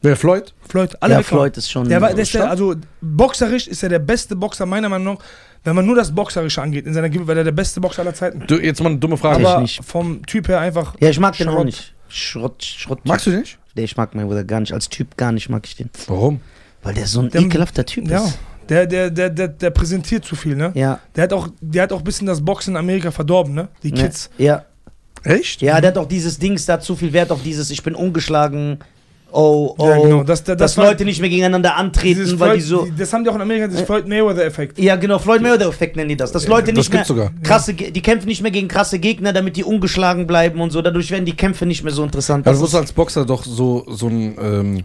Wer 0.00 0.16
Floyd? 0.16 0.54
Floyd, 0.66 0.96
alle 1.00 1.14
ja, 1.14 1.18
weggehauen. 1.20 1.40
Floyd 1.40 1.56
ist 1.58 1.70
schon. 1.70 1.88
Der 1.88 2.00
war, 2.00 2.14
der 2.14 2.22
ist 2.22 2.32
der, 2.32 2.48
also 2.48 2.74
boxerisch 3.02 3.66
ist 3.66 3.82
er 3.82 3.90
der 3.90 3.98
beste 3.98 4.34
Boxer 4.36 4.64
meiner 4.64 4.88
Meinung 4.88 5.14
nach, 5.14 5.24
wenn 5.66 5.76
man 5.76 5.84
nur 5.86 5.96
das 5.96 6.14
Boxerische 6.14 6.62
angeht, 6.62 6.86
in 6.86 6.94
seiner 6.94 7.08
Gewicht, 7.10 7.26
weil 7.26 7.36
er 7.38 7.44
der 7.44 7.52
beste 7.52 7.80
Boxer 7.80 8.02
aller 8.02 8.14
Zeiten. 8.14 8.44
Du, 8.46 8.56
jetzt 8.56 8.80
mal 8.82 8.90
eine 8.90 8.98
dumme 8.98 9.16
Frage. 9.16 9.42
ich 9.42 9.46
Aber 9.48 9.60
nicht. 9.60 9.84
vom 9.84 10.24
Typ 10.24 10.48
her 10.48 10.60
einfach. 10.60 10.94
ja, 11.00 11.08
ich 11.10 11.18
mag 11.20 11.36
den 11.36 11.48
auch 11.48 11.54
Schrott. 11.54 11.66
nicht. 11.66 11.94
Schrott, 12.08 12.62
Schrott. 12.64 13.00
Magst 13.04 13.26
du 13.26 13.30
den 13.30 13.40
nicht? 13.40 13.58
Nee, 13.74 13.84
ich 13.84 13.96
mag 13.96 14.14
Mayweather 14.14 14.44
gar 14.44 14.60
nicht. 14.60 14.72
Als 14.72 14.88
Typ 14.88 15.16
gar 15.16 15.32
nicht 15.32 15.48
mag 15.50 15.66
ich 15.66 15.76
den. 15.76 15.90
Warum? 16.06 16.40
Weil 16.82 16.94
der 16.94 17.06
so 17.06 17.20
ein 17.20 17.30
Der- 17.30 17.40
ekelhafter 17.42 17.84
Typ 17.84 18.08
Ja. 18.08 18.24
ist. 18.24 18.38
Der, 18.68 18.86
der, 18.86 19.10
der, 19.10 19.30
der, 19.30 19.48
der 19.48 19.70
präsentiert 19.70 20.24
zu 20.24 20.34
viel, 20.34 20.56
ne? 20.56 20.72
Ja. 20.74 20.98
Der 21.14 21.24
hat 21.24 21.32
auch, 21.32 21.48
der 21.60 21.82
hat 21.84 21.92
auch 21.92 21.98
ein 21.98 22.04
bisschen 22.04 22.26
das 22.26 22.44
Boxen 22.44 22.72
in 22.74 22.76
Amerika 22.78 23.10
verdorben, 23.12 23.54
ne? 23.54 23.68
Die 23.82 23.92
Kids. 23.92 24.28
Ja. 24.38 24.64
Echt? 25.22 25.62
Ja, 25.62 25.80
der 25.80 25.90
hat 25.90 25.98
auch 25.98 26.06
dieses 26.08 26.38
Dings, 26.38 26.66
da 26.66 26.74
hat 26.74 26.82
zu 26.84 26.96
viel 26.96 27.12
Wert 27.12 27.30
auf 27.30 27.42
dieses, 27.42 27.70
ich 27.70 27.82
bin 27.82 27.94
ungeschlagen. 27.94 28.78
Oh, 29.32 29.74
oh. 29.76 29.86
Ja, 29.86 29.98
genau. 29.98 30.22
Das, 30.22 30.44
das, 30.44 30.56
dass 30.56 30.74
das 30.74 30.84
Leute 30.84 31.04
nicht 31.04 31.20
mehr 31.20 31.28
gegeneinander 31.28 31.76
antreten, 31.76 32.20
dieses 32.20 32.38
weil 32.38 32.56
die 32.56 32.62
so. 32.62 32.86
Das 32.96 33.12
haben 33.12 33.24
die 33.24 33.30
auch 33.30 33.34
in 33.34 33.40
Amerika, 33.42 33.66
das 33.66 33.82
Floyd 33.82 34.06
Mayweather-Effekt. 34.06 34.78
Ja, 34.78 34.96
genau, 34.96 35.18
Floyd 35.18 35.42
Mayweather-Effekt 35.42 35.96
nennen 35.96 36.08
die 36.08 36.16
das. 36.16 36.32
Dass 36.32 36.46
Leute 36.46 36.72
das 36.72 36.76
nicht 36.76 36.90
mehr 36.90 36.98
gibt's 37.00 37.08
sogar. 37.08 37.32
krasse, 37.42 37.74
die 37.74 38.02
kämpfen 38.02 38.28
nicht 38.28 38.40
mehr 38.42 38.50
gegen 38.50 38.68
krasse 38.68 38.98
Gegner, 38.98 39.32
damit 39.32 39.56
die 39.56 39.64
ungeschlagen 39.64 40.26
bleiben 40.26 40.60
und 40.60 40.70
so. 40.70 40.80
Dadurch 40.80 41.10
werden 41.10 41.24
die 41.24 41.36
Kämpfe 41.36 41.66
nicht 41.66 41.82
mehr 41.82 41.92
so 41.92 42.04
interessant. 42.04 42.46
Ja, 42.46 42.52
Das 42.52 42.58
du 42.58 42.64
musst 42.64 42.76
als 42.76 42.92
Boxer 42.92 43.26
doch 43.26 43.44
so, 43.44 43.84
so 43.88 44.06
ein, 44.06 44.36
ähm, 44.40 44.84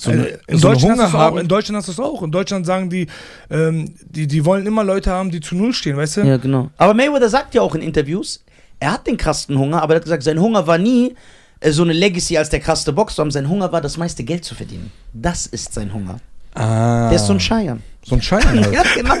so, 0.00 0.10
eine, 0.10 0.22
Also, 0.22 0.38
in, 0.48 0.58
so 0.58 0.68
Deutschland 0.68 0.92
Hunger 0.94 1.02
hast 1.04 1.12
du's 1.12 1.20
auch, 1.20 1.30
in 1.32 1.38
haben. 1.38 1.48
Deutschland 1.48 1.76
hast 1.78 1.88
du 1.88 1.92
es 1.92 2.00
auch. 2.00 2.22
In 2.22 2.30
Deutschland 2.32 2.66
sagen 2.66 2.90
die, 2.90 3.06
ähm, 3.50 3.94
die, 4.08 4.26
die 4.26 4.44
wollen 4.44 4.66
immer 4.66 4.84
Leute 4.84 5.10
haben, 5.10 5.30
die 5.30 5.40
zu 5.40 5.54
Null 5.54 5.72
stehen, 5.74 5.96
weißt 5.96 6.18
du? 6.18 6.20
Ja, 6.22 6.38
genau. 6.38 6.70
Aber 6.76 6.94
Mayweather 6.94 7.28
sagt 7.28 7.54
ja 7.54 7.62
auch 7.62 7.74
in 7.74 7.82
Interviews, 7.82 8.42
er 8.80 8.92
hat 8.92 9.06
den 9.06 9.16
krassen 9.16 9.58
Hunger, 9.58 9.82
aber 9.82 9.94
er 9.94 9.96
hat 9.96 10.04
gesagt, 10.04 10.22
sein 10.22 10.40
Hunger 10.40 10.66
war 10.66 10.78
nie 10.78 11.08
äh, 11.10 11.14
so 11.64 11.82
eine 11.82 11.92
Legacy 11.92 12.36
als 12.38 12.50
der 12.50 12.60
krasse 12.60 12.92
Boxer, 12.92 13.16
sondern 13.16 13.32
sein 13.32 13.48
Hunger 13.48 13.72
war, 13.72 13.80
das 13.80 13.96
meiste 13.96 14.24
Geld 14.24 14.44
zu 14.44 14.54
verdienen. 14.54 14.90
Das 15.12 15.46
ist 15.46 15.72
sein 15.74 15.92
Hunger. 15.92 16.18
Ah, 16.54 17.08
Der 17.10 17.16
ist 17.16 17.26
so 17.26 17.34
ein 17.34 17.40
Scheiern. 17.40 17.82
so 18.02 18.14
ein 18.14 18.22
Schein 18.22 18.42
halt. 18.48 18.72
ja, 18.72 18.82
genau. 18.94 19.14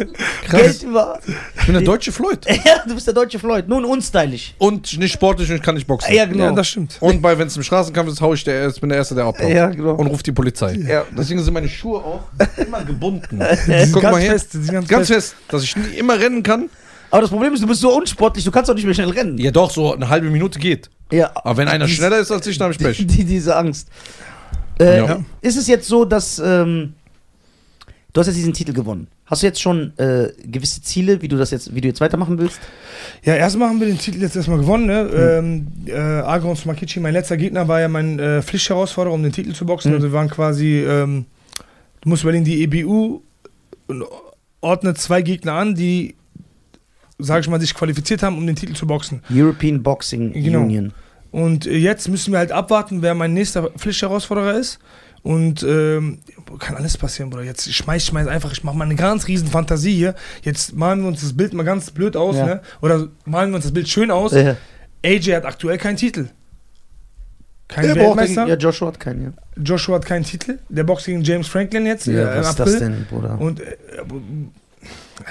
Krass. 0.46 0.60
Geld 0.62 0.82
über. 0.84 1.18
Ich 1.58 1.66
bin 1.66 1.74
der 1.74 1.82
deutsche 1.82 2.10
Floyd. 2.12 2.38
Ja, 2.64 2.82
du 2.86 2.94
bist 2.94 3.06
der 3.06 3.12
deutsche 3.12 3.38
Floyd. 3.38 3.68
Nun 3.68 3.84
unstylisch. 3.84 4.54
Und 4.56 4.96
nicht 4.98 5.12
sportlich 5.12 5.50
und 5.50 5.56
ich 5.56 5.62
kann 5.62 5.74
nicht 5.74 5.86
boxen. 5.86 6.14
Ja, 6.14 6.24
genau. 6.24 6.44
Ja, 6.44 6.52
das 6.52 6.68
stimmt. 6.68 6.96
Und 7.00 7.20
bei, 7.20 7.36
wenn 7.38 7.48
es 7.48 7.56
im 7.56 7.62
Straßenkampf 7.62 8.08
ist, 8.10 8.22
hau 8.22 8.32
ich 8.32 8.42
der, 8.42 8.68
ich 8.68 8.80
bin 8.80 8.88
der 8.88 8.96
Erste, 8.98 9.14
der 9.14 9.24
abhaut. 9.26 9.50
Ja, 9.50 9.66
genau. 9.68 9.96
Und 9.96 10.06
ruft 10.06 10.26
die 10.26 10.32
Polizei. 10.32 10.76
Ja. 10.76 11.04
Deswegen 11.16 11.42
sind 11.42 11.52
meine 11.52 11.68
Schuhe 11.68 11.98
auch 11.98 12.22
immer 12.56 12.82
gebunden. 12.84 13.38
Guck 13.92 14.02
ganz 14.02 14.14
mal 14.14 14.20
her. 14.20 14.30
fest, 14.32 14.52
ganz, 14.70 14.88
Ganz 14.88 15.08
fest. 15.08 15.32
fest, 15.32 15.36
dass 15.48 15.62
ich 15.62 15.76
nie 15.76 15.96
immer 15.98 16.18
rennen 16.18 16.42
kann. 16.42 16.70
Aber 17.10 17.20
das 17.20 17.30
Problem 17.30 17.52
ist, 17.52 17.62
du 17.62 17.66
bist 17.66 17.82
so 17.82 17.94
unsportlich, 17.94 18.44
du 18.46 18.50
kannst 18.50 18.70
auch 18.70 18.74
nicht 18.74 18.84
mehr 18.86 18.94
schnell 18.94 19.10
rennen. 19.10 19.36
Ja, 19.36 19.50
doch, 19.50 19.70
so 19.70 19.92
eine 19.94 20.08
halbe 20.08 20.28
Minute 20.30 20.58
geht. 20.58 20.88
Ja. 21.12 21.30
Aber 21.34 21.56
wenn 21.56 21.68
einer 21.68 21.88
schneller 21.88 22.18
ist 22.18 22.30
als 22.30 22.46
ich, 22.46 22.58
dann 22.58 22.66
habe 22.66 22.74
ich 22.74 22.78
Pech. 22.78 23.06
Die, 23.06 23.24
diese 23.24 23.56
Angst. 23.56 23.88
Äh, 24.78 24.98
Ja. 24.98 25.24
Ist 25.40 25.56
es 25.56 25.66
jetzt 25.66 25.86
so, 25.88 26.04
dass 26.04 26.38
ähm, 26.38 26.94
du 28.12 28.20
hast 28.20 28.26
jetzt 28.26 28.36
diesen 28.36 28.52
Titel 28.52 28.72
gewonnen? 28.72 29.08
Hast 29.26 29.42
du 29.42 29.46
jetzt 29.46 29.60
schon 29.60 29.92
äh, 29.98 30.28
gewisse 30.44 30.82
Ziele, 30.82 31.20
wie 31.20 31.26
du 31.26 31.36
das 31.36 31.50
jetzt, 31.50 31.74
wie 31.74 31.80
du 31.80 31.88
jetzt 31.88 32.00
weitermachen 32.00 32.38
willst? 32.38 32.60
Ja, 33.24 33.34
erstmal 33.34 33.68
haben 33.68 33.80
wir 33.80 33.88
den 33.88 33.98
Titel 33.98 34.20
jetzt 34.20 34.36
erstmal 34.36 34.58
gewonnen. 34.58 34.86
Ne? 34.86 35.00
Ähm, 35.12 35.66
äh, 35.86 35.92
Agron 35.96 36.54
Smakichi, 36.54 37.00
mein 37.00 37.12
letzter 37.12 37.36
Gegner, 37.36 37.66
war 37.66 37.80
ja 37.80 37.88
mein 37.88 38.18
äh, 38.20 38.42
Pflichtherausforderer, 38.42 39.12
um 39.14 39.22
den 39.22 39.32
Titel 39.32 39.52
zu 39.52 39.66
boxen. 39.66 39.90
Mhm. 39.90 39.96
Also 39.96 40.08
wir 40.08 40.12
waren 40.12 40.30
quasi, 40.30 40.78
ähm, 40.78 41.24
du 42.02 42.08
musst 42.08 42.22
überlegen, 42.22 42.44
die 42.44 42.62
EBU 42.62 43.20
ordnet 44.60 44.98
zwei 44.98 45.22
Gegner 45.22 45.54
an, 45.54 45.74
die, 45.74 46.14
sag 47.18 47.40
ich 47.40 47.48
mal, 47.48 47.60
sich 47.60 47.74
qualifiziert 47.74 48.22
haben, 48.22 48.36
um 48.36 48.46
den 48.46 48.56
Titel 48.56 48.74
zu 48.74 48.86
boxen. 48.86 49.22
European 49.30 49.82
Boxing 49.82 50.32
Genau. 50.32 50.60
Union. 50.62 50.92
Und 51.32 51.66
äh, 51.66 51.76
jetzt 51.76 52.08
müssen 52.08 52.32
wir 52.32 52.38
halt 52.38 52.52
abwarten, 52.52 53.02
wer 53.02 53.14
mein 53.14 53.34
nächster 53.34 53.70
Pflichtherausforderer 53.70 54.54
ist. 54.58 54.78
Und 55.22 55.64
ähm, 55.64 56.18
kann 56.60 56.76
alles 56.76 56.96
passieren, 56.96 57.30
Bruder. 57.30 57.42
Jetzt 57.42 57.72
schmeiß 57.74 58.04
ich 58.04 58.12
mal 58.12 58.28
einfach, 58.28 58.52
ich 58.52 58.62
mache 58.62 58.76
mal 58.76 58.84
eine 58.84 58.94
ganz 58.94 59.26
riesen 59.26 59.48
Fantasie 59.48 59.92
hier. 59.94 60.14
Jetzt 60.42 60.74
malen 60.76 61.00
wir 61.00 61.08
uns 61.08 61.20
das 61.20 61.32
Bild 61.36 61.52
mal 61.52 61.64
ganz 61.64 61.90
blöd 61.90 62.16
aus, 62.16 62.36
Ja. 62.36 62.46
ne? 62.46 62.60
Oder 62.80 63.08
malen 63.24 63.50
wir 63.50 63.56
uns 63.56 63.64
das 63.64 63.72
Bild 63.74 63.88
schön 63.88 64.12
aus. 64.12 64.32
Äh, 64.34 64.54
AJ 65.04 65.34
hat 65.34 65.44
aktuell 65.44 65.78
keinen 65.78 65.96
Titel. 65.96 66.28
Kein 67.68 67.86
der 67.86 67.96
Weltmeister. 67.96 68.44
den, 68.44 68.50
ja, 68.50 68.56
Joshua 68.56 68.86
hat 68.88 69.00
keinen, 69.00 69.24
ja. 69.24 69.32
Joshua 69.60 69.96
hat 69.96 70.06
keinen 70.06 70.22
Titel. 70.24 70.58
Der 70.68 70.84
boxt 70.84 71.06
gegen 71.06 71.22
James 71.22 71.48
Franklin 71.48 71.86
jetzt 71.86 72.06
äh, 72.06 72.22
im 72.22 72.38
was 72.40 72.50
ist 72.50 72.60
das 72.60 72.78
denn, 72.78 73.06
Bruder? 73.10 73.40
Und 73.40 73.58
äh, 73.60 73.76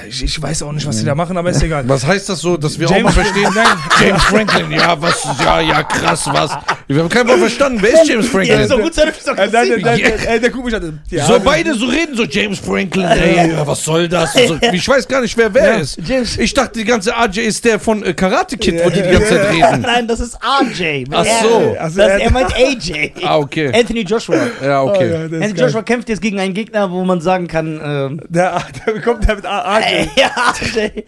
ich, 0.08 0.24
ich 0.24 0.42
weiß 0.42 0.64
auch 0.64 0.72
nicht, 0.72 0.86
was 0.88 0.98
die 0.98 1.06
da 1.06 1.16
machen, 1.16 1.38
aber 1.38 1.50
ist 1.52 1.62
egal. 1.64 1.88
Was 1.88 2.06
heißt 2.06 2.28
das 2.30 2.40
so, 2.40 2.58
dass 2.58 2.78
wir 2.80 2.88
auch 2.88 2.92
James- 2.92 3.04
mal 3.16 3.24
verstehen? 3.24 3.50
Nein. 3.54 3.66
James 4.02 4.24
Franklin, 4.24 4.72
ja, 4.72 5.02
was, 5.02 5.24
ja, 5.44 5.62
ja, 5.62 5.84
krass, 5.84 6.28
was. 6.32 6.52
Wir 6.88 7.00
haben 7.02 7.10
kein 7.10 7.28
Wort 7.28 7.40
verstanden. 7.40 7.80
Wer 7.82 7.94
ist 8.02 8.08
James 8.10 8.26
Ja, 8.26 8.32
Franklin? 8.32 8.60
ist 8.62 8.72
doch 8.72 8.82
gut 8.82 8.94
sein, 8.94 9.12
doch 9.26 9.38
Äh, 9.38 9.48
nein, 9.52 9.68
nein, 9.70 9.82
nein, 9.82 10.00
Ja. 10.00 10.08
nein, 10.26 10.42
der 10.42 10.50
guckt 10.50 10.66
mich 10.66 10.76
an. 10.76 11.00
Ja, 11.10 11.26
so 11.26 11.40
beide 11.40 11.74
so 11.76 11.86
reden, 11.86 12.16
so 12.16 12.24
James 12.24 12.60
Franklin, 12.60 13.06
ey, 13.06 13.50
ja, 13.52 13.66
was 13.66 13.84
soll 13.84 14.08
das? 14.08 14.34
So, 14.34 14.58
ich 14.72 14.88
weiß 14.88 15.08
gar 15.08 15.22
nicht, 15.22 15.38
wer 15.38 15.54
wer 15.54 15.64
Ja. 15.66 15.74
ist. 15.76 15.98
James- 16.06 16.38
Ich 16.38 16.54
dachte, 16.54 16.80
die 16.80 16.86
ganze 16.86 17.16
AJ 17.16 17.40
ist 17.42 17.64
der 17.66 17.80
von 17.80 18.04
äh, 18.04 18.14
Karate 18.14 18.58
Kid, 18.58 18.82
wo 18.84 18.90
die 18.90 18.96
die 19.02 19.08
Ja. 19.08 19.12
ganze 19.14 19.30
Zeit 19.30 19.50
reden. 19.52 19.82
Nein, 19.86 20.08
das 20.08 20.20
ist 20.20 20.38
RJ. 20.44 21.06
Ach 21.12 21.26
so. 21.42 21.76
Also 21.80 21.98
das, 21.98 22.22
er- 22.22 22.32
meint 22.32 22.54
AJ. 22.56 23.14
Ah, 23.24 23.38
okay. 23.38 23.72
Anthony 23.74 24.02
Joshua. 24.02 24.36
Ja, 24.64 24.82
Oh, 24.82 24.90
okay. 24.90 25.10
ja, 25.10 25.16
ist 25.18 25.24
Anthony 25.34 25.54
geil. 25.54 25.66
Joshua 25.66 25.82
kämpft 25.84 26.10
jetzt 26.10 26.22
gegen 26.22 26.40
einen 26.40 26.54
Gegner, 26.54 26.92
wo 26.92 27.04
man 27.04 27.22
sagen 27.22 27.48
kann, 27.48 27.80
ähm, 27.84 28.22
Der, 28.30 28.62
der 28.86 29.02
kommt 29.02 29.28
der 29.28 29.36
mit 29.36 29.46
AJ. 29.46 29.75
Ey, 29.84 30.10
ja, 30.18 30.28
RJ. 30.52 30.78
Hey, 30.78 31.04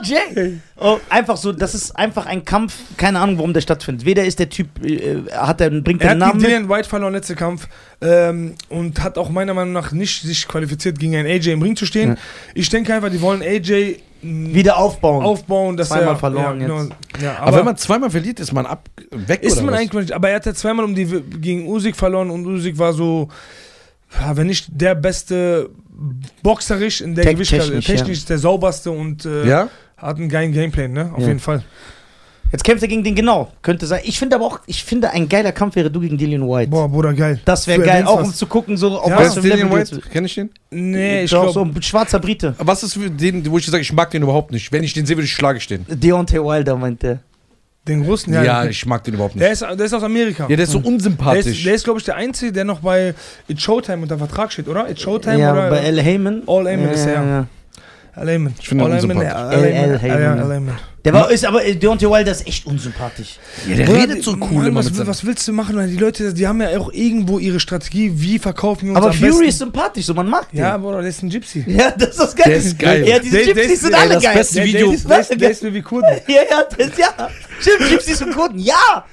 RJ! 0.00 0.58
Oh, 0.76 0.98
einfach 1.08 1.36
so, 1.36 1.52
das 1.52 1.74
ist 1.74 1.96
einfach 1.96 2.26
ein 2.26 2.44
Kampf, 2.44 2.74
keine 2.96 3.20
Ahnung, 3.20 3.38
warum 3.38 3.52
der 3.52 3.60
stattfindet. 3.60 4.04
Weder 4.04 4.24
ist 4.24 4.38
der 4.38 4.48
Typ, 4.48 4.84
äh, 4.84 5.22
hat 5.32 5.60
er, 5.60 5.70
bringt 5.70 6.02
Er 6.02 6.08
er 6.08 6.12
einen 6.12 6.22
hat 6.22 6.28
Namen 6.28 6.32
gegen 6.40 6.42
mit. 6.42 6.46
Dillian 6.46 6.68
White 6.68 6.88
verloren, 6.88 7.12
letzter 7.12 7.34
Kampf. 7.34 7.68
Ähm, 8.00 8.54
und 8.68 9.02
hat 9.02 9.16
auch 9.18 9.30
meiner 9.30 9.54
Meinung 9.54 9.72
nach 9.72 9.92
nicht 9.92 10.22
sich 10.22 10.46
qualifiziert, 10.48 10.98
gegen 10.98 11.16
einen 11.16 11.28
AJ 11.28 11.52
im 11.52 11.62
Ring 11.62 11.76
zu 11.76 11.86
stehen. 11.86 12.10
Ja. 12.10 12.16
Ich 12.54 12.68
denke 12.68 12.92
einfach, 12.94 13.10
die 13.10 13.20
wollen 13.20 13.40
AJ 13.42 13.96
mh, 14.22 14.54
Wieder 14.54 14.76
aufbauen. 14.76 15.24
aufbauen, 15.24 15.76
dass 15.76 15.88
Zweimal 15.88 16.08
er 16.08 16.16
verloren 16.16 16.60
ja, 16.60 16.82
jetzt. 16.82 16.92
Ja, 17.22 17.38
Aber, 17.38 17.58
wenn 17.58 17.64
man 17.64 17.76
zweimal 17.76 18.10
verliert, 18.10 18.40
ist 18.40 18.52
man 18.52 18.66
ab 18.66 18.88
weg 19.10 19.42
ist 19.42 19.54
oder 19.54 19.62
man 19.62 19.74
was? 19.74 19.80
eigentlich 19.80 20.14
aber 20.14 20.28
er 20.30 20.36
hat 20.36 20.46
ja 20.46 20.54
zweimal 20.54 20.84
um 20.84 20.94
die 20.94 21.06
gegen 21.40 21.66
Usyk 21.66 21.96
verloren 21.96 22.30
und 22.30 22.46
Usyk 22.46 22.78
war 22.78 22.92
so, 22.92 23.28
ja, 24.20 24.36
wenn 24.36 24.48
nicht 24.48 24.66
der 24.68 24.94
beste 24.94 25.70
boxerisch 26.42 27.00
in 27.00 27.14
der 27.14 27.24
Tech- 27.24 27.34
Gewichtsklasse, 27.34 27.70
technisch, 27.80 27.86
technisch, 27.86 28.24
der 28.24 28.38
sauberste 28.38 28.90
und 28.90 29.24
äh, 29.24 29.46
Ja? 29.48 29.68
hat 29.96 30.16
einen 30.18 30.28
geilen 30.28 30.52
Gameplay, 30.52 30.88
ne? 30.88 31.10
Auf 31.14 31.20
Ja. 31.20 31.28
jeden 31.28 31.40
Fall. 31.40 31.62
Jetzt 32.52 32.62
kämpft 32.62 32.82
er 32.82 32.88
gegen 32.88 33.02
den 33.02 33.16
genau. 33.16 33.50
Könnte 33.62 33.84
sein. 33.86 34.00
Ich 34.04 34.16
finde 34.16 34.36
aber 34.36 34.44
auch, 34.44 34.60
ich 34.66 34.84
finde, 34.84 35.10
ein 35.10 35.28
geiler 35.28 35.50
Kampf 35.50 35.74
wäre 35.74 35.90
du 35.90 35.98
gegen 35.98 36.16
Dillian 36.16 36.42
White. 36.48 36.70
Boah, 36.70 36.88
Bruder, 36.88 37.12
geil. 37.12 37.40
Das 37.44 37.66
wäre 37.66 37.82
geil, 37.82 38.04
auch 38.06 38.20
was. 38.20 38.28
um 38.28 38.34
zu 38.34 38.46
gucken, 38.46 38.76
so 38.76 38.96
auf 38.98 39.08
Ja, 39.10 39.18
Wer 39.18 39.26
was 39.26 39.36
ist 39.36 39.42
für 39.42 39.48
Dillian 39.50 39.72
White? 39.72 40.00
Kenn 40.12 40.24
ich 40.24 40.34
den? 40.36 40.50
Nee, 40.70 41.24
ich 41.24 41.30
glaube. 41.30 41.52
so 41.52 41.62
ein 41.64 41.82
schwarzer 41.82 42.20
Brite. 42.20 42.54
Was 42.58 42.84
ist 42.84 42.94
für 42.94 43.10
den, 43.10 43.50
wo 43.50 43.58
ich 43.58 43.66
sage, 43.66 43.80
ich 43.82 43.92
mag 43.92 44.10
den 44.10 44.22
überhaupt 44.22 44.52
nicht? 44.52 44.70
Wenn 44.70 44.84
ich 44.84 44.92
den 44.92 45.04
sehe, 45.04 45.16
würde 45.16 45.24
ich 45.24 45.32
schlage 45.32 45.58
ich 45.58 45.66
den. 45.66 45.84
Deontay 45.88 46.38
Wilder 46.44 46.76
meint 46.76 47.02
der. 47.02 47.18
Den 47.86 48.02
großen, 48.04 48.32
Ja, 48.32 48.42
ja. 48.42 48.64
ich 48.64 48.86
mag 48.86 49.04
den 49.04 49.14
überhaupt 49.14 49.34
nicht. 49.34 49.44
der, 49.44 49.52
ist, 49.52 49.60
der 49.60 49.78
ist 49.78 49.92
aus 49.92 50.02
Amerika. 50.02 50.46
Ja, 50.48 50.56
der 50.56 50.64
ist 50.64 50.70
so 50.72 50.78
der 50.78 50.86
ist, 50.88 50.94
unsympathisch. 50.94 51.64
der 51.64 51.74
ist 51.74 51.84
glaube 51.84 51.98
ich, 51.98 52.04
der 52.06 52.16
Einzige, 52.16 52.50
der 52.52 52.64
noch 52.64 52.80
bei 52.80 53.14
It's 53.46 53.62
Showtime 53.62 54.02
unter 54.02 54.16
Vertrag 54.16 54.52
steht, 54.52 54.68
oder? 54.68 54.88
It's 54.88 55.02
Showtime 55.02 55.38
ja, 55.38 55.52
oder? 55.52 55.68
bei 55.68 55.80
Al 55.84 56.00
Heyman. 56.00 56.42
All 56.46 56.66
Heyman 56.66 56.88
ist 56.90 57.04
er, 57.06 57.12
ja. 57.24 57.46
Al 58.14 58.28
Heyman. 58.28 58.54
Ich 58.58 58.68
finde 58.68 58.84
ihn 58.84 58.92
unsympathisch. 58.92 59.28
ja, 59.30 59.48
Al 59.48 59.98
Heyman. 59.98 60.70
Der 61.04 61.12
war, 61.12 61.30
ist 61.30 61.44
aber, 61.44 61.62
äh, 61.62 61.76
Deontay 61.76 62.08
Wilder 62.08 62.32
ist 62.32 62.46
echt 62.46 62.64
unsympathisch. 62.66 63.36
Ja, 63.68 63.76
der 63.76 63.84
Bruder, 63.84 63.98
redet 64.04 64.24
so 64.24 64.32
Mann, 64.36 64.48
cool 64.50 64.66
immer 64.68 64.78
was, 64.80 64.86
mit 64.86 64.96
seinem... 64.96 65.06
was 65.08 65.24
willst 65.26 65.46
du 65.46 65.52
machen? 65.52 65.76
Die 65.88 65.96
Leute, 65.98 66.32
die 66.32 66.46
haben 66.46 66.62
ja 66.62 66.78
auch 66.80 66.90
irgendwo 66.92 67.38
ihre 67.38 67.60
Strategie, 67.60 68.10
wie 68.14 68.38
verkaufen 68.38 68.86
wir 68.86 68.90
uns 68.92 68.96
Aber 68.98 69.08
am 69.08 69.12
Fury 69.12 69.28
besten. 69.30 69.44
ist 69.44 69.58
sympathisch, 69.58 70.06
so 70.06 70.14
man 70.14 70.28
mag 70.28 70.50
den. 70.50 70.60
Ja, 70.60 70.78
Bruder, 70.78 71.00
der 71.02 71.10
ist 71.10 71.22
ein 71.22 71.28
Gypsy. 71.28 71.62
Ja, 71.68 71.90
das 71.90 72.08
ist 72.10 72.18
das 72.20 72.34
Geile. 72.34 72.50
Der 72.50 72.58
ist 72.58 72.78
geil. 72.78 73.06
Ja, 73.06 73.18
diese 73.18 73.36
Der- 73.36 73.44
der 73.46 73.54
Gypsies 73.54 73.72
ist- 73.74 73.80
sind 73.82 73.92
ey, 73.92 74.00
alle 74.00 74.14
das 74.14 74.22
geil. 74.22 74.34
beste 74.34 74.54
Der, 74.54 74.64
Video- 74.64 74.86
der, 74.86 74.94
ist, 74.94 75.08
der, 75.10 75.20
ist, 75.20 75.40
der 75.40 75.50
ist 75.50 75.74
wie 75.74 75.82
Kurden. 75.82 76.20
Ja, 76.26 76.34
ja, 76.50 76.64
das, 76.78 76.98
ja. 76.98 77.28
Stimmt, 77.60 77.90
Gypsies 77.90 78.22
und 78.22 78.32
Kurden. 78.34 78.58
Ja! 78.58 79.04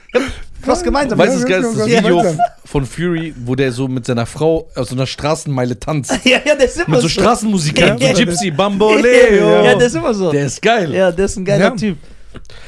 Was 0.66 0.84
gemeinsam. 0.84 1.18
Weißt 1.18 1.36
du, 1.36 1.40
das 1.42 1.50
Ja, 1.50 1.60
geilste 1.60 1.78
das 1.80 1.88
ja, 1.90 2.00
Video 2.04 2.24
ja. 2.24 2.34
von 2.66 2.86
Fury, 2.86 3.34
wo 3.46 3.56
der 3.56 3.72
so 3.72 3.88
mit 3.88 4.06
seiner 4.06 4.26
Frau 4.26 4.68
aus 4.76 4.90
so 4.90 4.96
einer 4.96 5.08
Straßenmeile 5.08 5.80
tanzt. 5.80 6.12
Ja, 6.24 6.40
ja, 6.46 6.56
der 6.56 6.66
ist 6.66 6.78
immer 6.78 6.90
Mit 6.90 7.02
so 7.02 7.10
Straßenmusik, 7.10 7.80
ja, 7.80 7.98
so 7.98 8.04
Ja. 8.06 8.14
Gypsy, 8.14 8.52
Bamboleo. 8.52 9.64
Ja, 9.64 9.76
der 9.76 9.88
ist 9.88 9.96
immer 9.96 10.14
so. 10.14 10.32
Der 10.32 10.46
ist 10.46 10.62
geil. 10.62 10.94
Ja, 10.94 11.12
der 11.12 11.26
ist 11.26 11.38
ein 11.38 11.46
geiler 11.46 11.66
Ja. 11.66 11.72
Typ. 11.72 11.98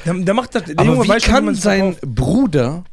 Der, 0.06 0.14
der 0.14 0.34
macht 0.34 0.54
das. 0.56 0.64
Der 0.66 0.76
Aber 0.78 0.90
Junge 0.90 1.06
wie 1.06 1.10
weiß 1.10 1.24
kann 1.24 1.56
sein. 1.56 1.96
Bruder, 2.06 2.84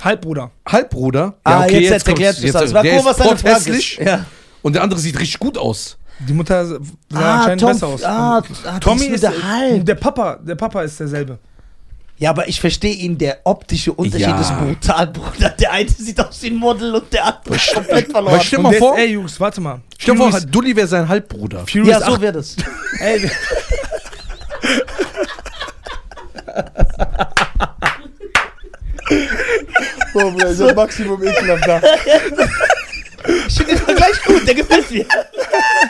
Halbbruder. 0.00 0.50
Halbbruder, 0.66 1.34
Ah, 1.44 1.66
jetzt, 1.66 1.90
jetzt 1.90 2.08
erklärt 2.08 2.38
es 2.42 2.54
alles. 2.54 2.72
War 2.72 2.82
der 2.82 2.94
cool, 2.98 3.04
was 3.04 3.18
ist 3.18 3.26
deine 3.26 3.36
Frage 3.38 3.54
hässlich 3.54 3.98
ist. 3.98 4.06
Ja. 4.06 4.24
und 4.62 4.74
der 4.74 4.82
andere 4.82 5.00
sieht 5.00 5.18
richtig 5.18 5.38
gut 5.38 5.58
aus. 5.58 5.96
Die 6.28 6.32
Mutter 6.34 6.66
sah 6.66 6.76
Ah, 7.14 7.36
anscheinend 7.38 7.60
Tom, 7.62 7.72
besser 7.72 7.86
aus. 7.88 8.04
ah, 8.04 8.42
ah, 8.66 8.78
Tommy 8.78 9.06
ist 9.06 9.14
ist 9.14 9.22
der 9.24 9.32
Halb. 9.42 9.86
der 9.86 9.94
Papa. 9.94 10.36
Der 10.36 10.54
Papa 10.54 10.82
ist 10.82 11.00
derselbe. 11.00 11.38
Ja, 12.20 12.30
aber 12.30 12.48
ich 12.48 12.60
verstehe 12.60 12.92
ihn, 12.94 13.16
der 13.16 13.38
optische 13.44 13.92
Unterschied 13.94 14.28
Ja. 14.28 14.38
ist 14.40 14.56
brutal, 14.58 15.06
Bruder. 15.06 15.48
Der 15.58 15.72
eine 15.72 15.88
sieht 15.88 16.20
aus 16.20 16.42
wie 16.42 16.48
ein 16.48 16.56
Model 16.56 16.94
und 16.94 17.10
der 17.12 17.24
andere 17.24 17.54
ist 17.56 17.72
komplett 17.72 18.14
Aber 18.14 18.28
verloren. 18.28 18.40
stell 18.44 18.58
Und 18.58 18.62
mal 18.64 18.74
vor, 18.74 18.98
ey, 18.98 19.06
Jungs, 19.12 19.40
warte 19.40 19.60
mal. 19.62 19.80
stell 19.98 20.14
mal 20.14 20.30
vor, 20.30 20.40
Dulli 20.42 20.76
wäre 20.76 20.86
sein 20.86 21.08
Halbbruder. 21.08 21.66
Fury 21.66 21.88
Ja, 21.88 22.00
so 22.02 22.20
wäre 22.20 22.34
das. 22.34 22.56
Ey, 23.00 23.30
Boah, 30.12 30.30
Bruder, 30.30 30.48
ist 30.48 30.76
Maximum 30.76 31.22
ekelhaft 31.22 31.66
da. 31.66 31.80
Ich 33.48 33.54
finde 33.56 33.72
den 33.74 33.78
Vergleich 33.78 34.22
gut, 34.24 34.46
der 34.46 34.54
gefällt 34.54 34.90
mir. 34.90 35.04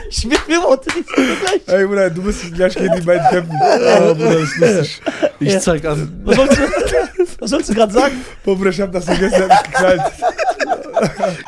Ich 0.09 0.23
bin 0.29 0.39
mir 0.49 0.67
unter 0.67 0.83
diesem 0.91 1.05
Vergleich. 1.05 1.61
Ey, 1.67 1.87
Bruder, 1.87 2.11
du 2.11 2.23
musst 2.23 2.53
gleich 2.55 2.75
gegen 2.75 2.95
die 2.97 3.01
beiden 3.03 3.27
kämpfen. 3.29 3.57
Oh, 3.63 4.15
Bruder, 4.15 4.41
das 4.41 4.43
ist 4.43 4.57
lustig. 4.59 5.03
Ich 5.41 5.53
Ja. 5.53 5.61
zeig 5.61 5.85
an. 5.85 6.21
Was 6.25 6.37
sollst 6.37 6.59
du, 6.59 6.63
was 7.39 7.51
sollst 7.51 7.71
du 7.71 7.75
gerade 7.75 7.93
sagen? 7.93 8.25
Boah, 8.45 8.57
Bruder, 8.57 8.71
ich 8.71 8.81
hab 8.81 8.93
das 8.93 9.05
vergessen, 9.05 9.39
der 9.39 9.49
hat 9.49 9.63
mich 9.67 9.73
geknallt. 9.73 10.03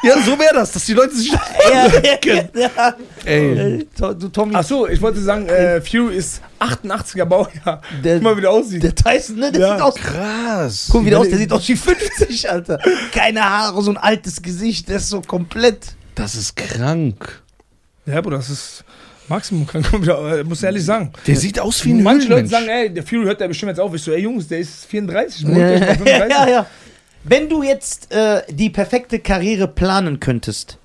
Ja, 0.03 0.21
so 0.23 0.39
wäre 0.39 0.55
das, 0.55 0.73
dass 0.73 0.85
die 0.85 0.93
Leute 0.95 1.15
sich. 1.15 1.31
Ja, 1.33 1.87
ja, 2.25 2.43
ja. 2.55 2.95
Ey. 3.25 3.87
Du, 3.97 4.29
Tommy, 4.29 4.55
Ach 4.57 4.65
so, 4.65 4.89
ich 4.89 5.01
wollte 5.01 5.21
sagen, 5.21 5.47
äh, 5.49 5.81
Fury 5.81 6.17
ist 6.17 6.41
88er 6.61 7.25
Baujahr. 7.25 7.81
der, 8.03 8.15
Guck 8.17 8.23
mal, 8.25 8.37
wie 8.37 8.41
der 8.41 8.51
aussieht. 8.51 8.83
der 8.83 8.95
Tyson, 8.95 9.37
ne? 9.37 9.53
Der 9.53 9.61
Ja. 9.61 9.73
sieht 9.75 9.83
aus. 9.83 9.95
Krass. 9.97 10.89
Guck, 10.91 11.05
wie 11.05 11.11
der 11.11 11.19
aus, 11.21 11.29
der 11.29 11.39
sieht 11.39 11.53
aus 11.53 11.69
wie 11.69 11.77
50, 11.77 12.51
Alter. 12.51 12.79
Keine 13.13 13.43
Haare, 13.49 13.83
so 13.83 13.91
ein 13.91 13.97
altes 13.97 14.43
Gesicht, 14.43 14.89
der 14.89 14.97
ist 14.97 15.09
so 15.09 15.21
komplett. 15.21 15.95
Das 16.15 16.35
ist 16.35 16.57
krank. 16.57 17.43
Ja, 18.07 18.21
Bruder, 18.21 18.39
das 18.39 18.51
ist 18.51 18.85
Maximum, 19.29 19.67
äh, 19.73 20.43
muss 20.43 20.63
ehrlich 20.63 20.85
sagen. 20.85 21.13
Der 21.27 21.37
sieht 21.37 21.59
aus 21.61 21.85
wie 21.85 21.93
ein 21.93 22.03
Manche 22.03 22.29
Leute 22.29 22.49
sagen, 22.49 22.69
ey, 22.69 22.93
der 22.93 23.03
Fury 23.05 23.25
hört 23.25 23.41
ja 23.41 23.47
bestimmt 23.47 23.71
jetzt 23.71 23.79
auf. 23.81 23.95
Ich 23.95 24.03
so, 24.03 24.11
ey 24.13 24.21
Jungs, 24.23 24.49
der 24.49 24.59
ist 24.59 24.85
34, 24.87 25.43
Ja, 25.43 25.49
beruhigt 25.49 25.83
euch 25.89 25.99
mal, 26.01 26.09
ja, 26.09 26.15
35. 26.19 26.31
ja, 26.31 26.49
ja. 26.49 26.67
Wenn 27.25 27.49
du 27.49 27.63
jetzt 27.63 28.13
äh, 28.13 28.43
die 28.51 28.71
perfekte 28.71 29.19
Karriere 29.19 29.69
planen 29.69 30.19
könntest, 30.21 30.79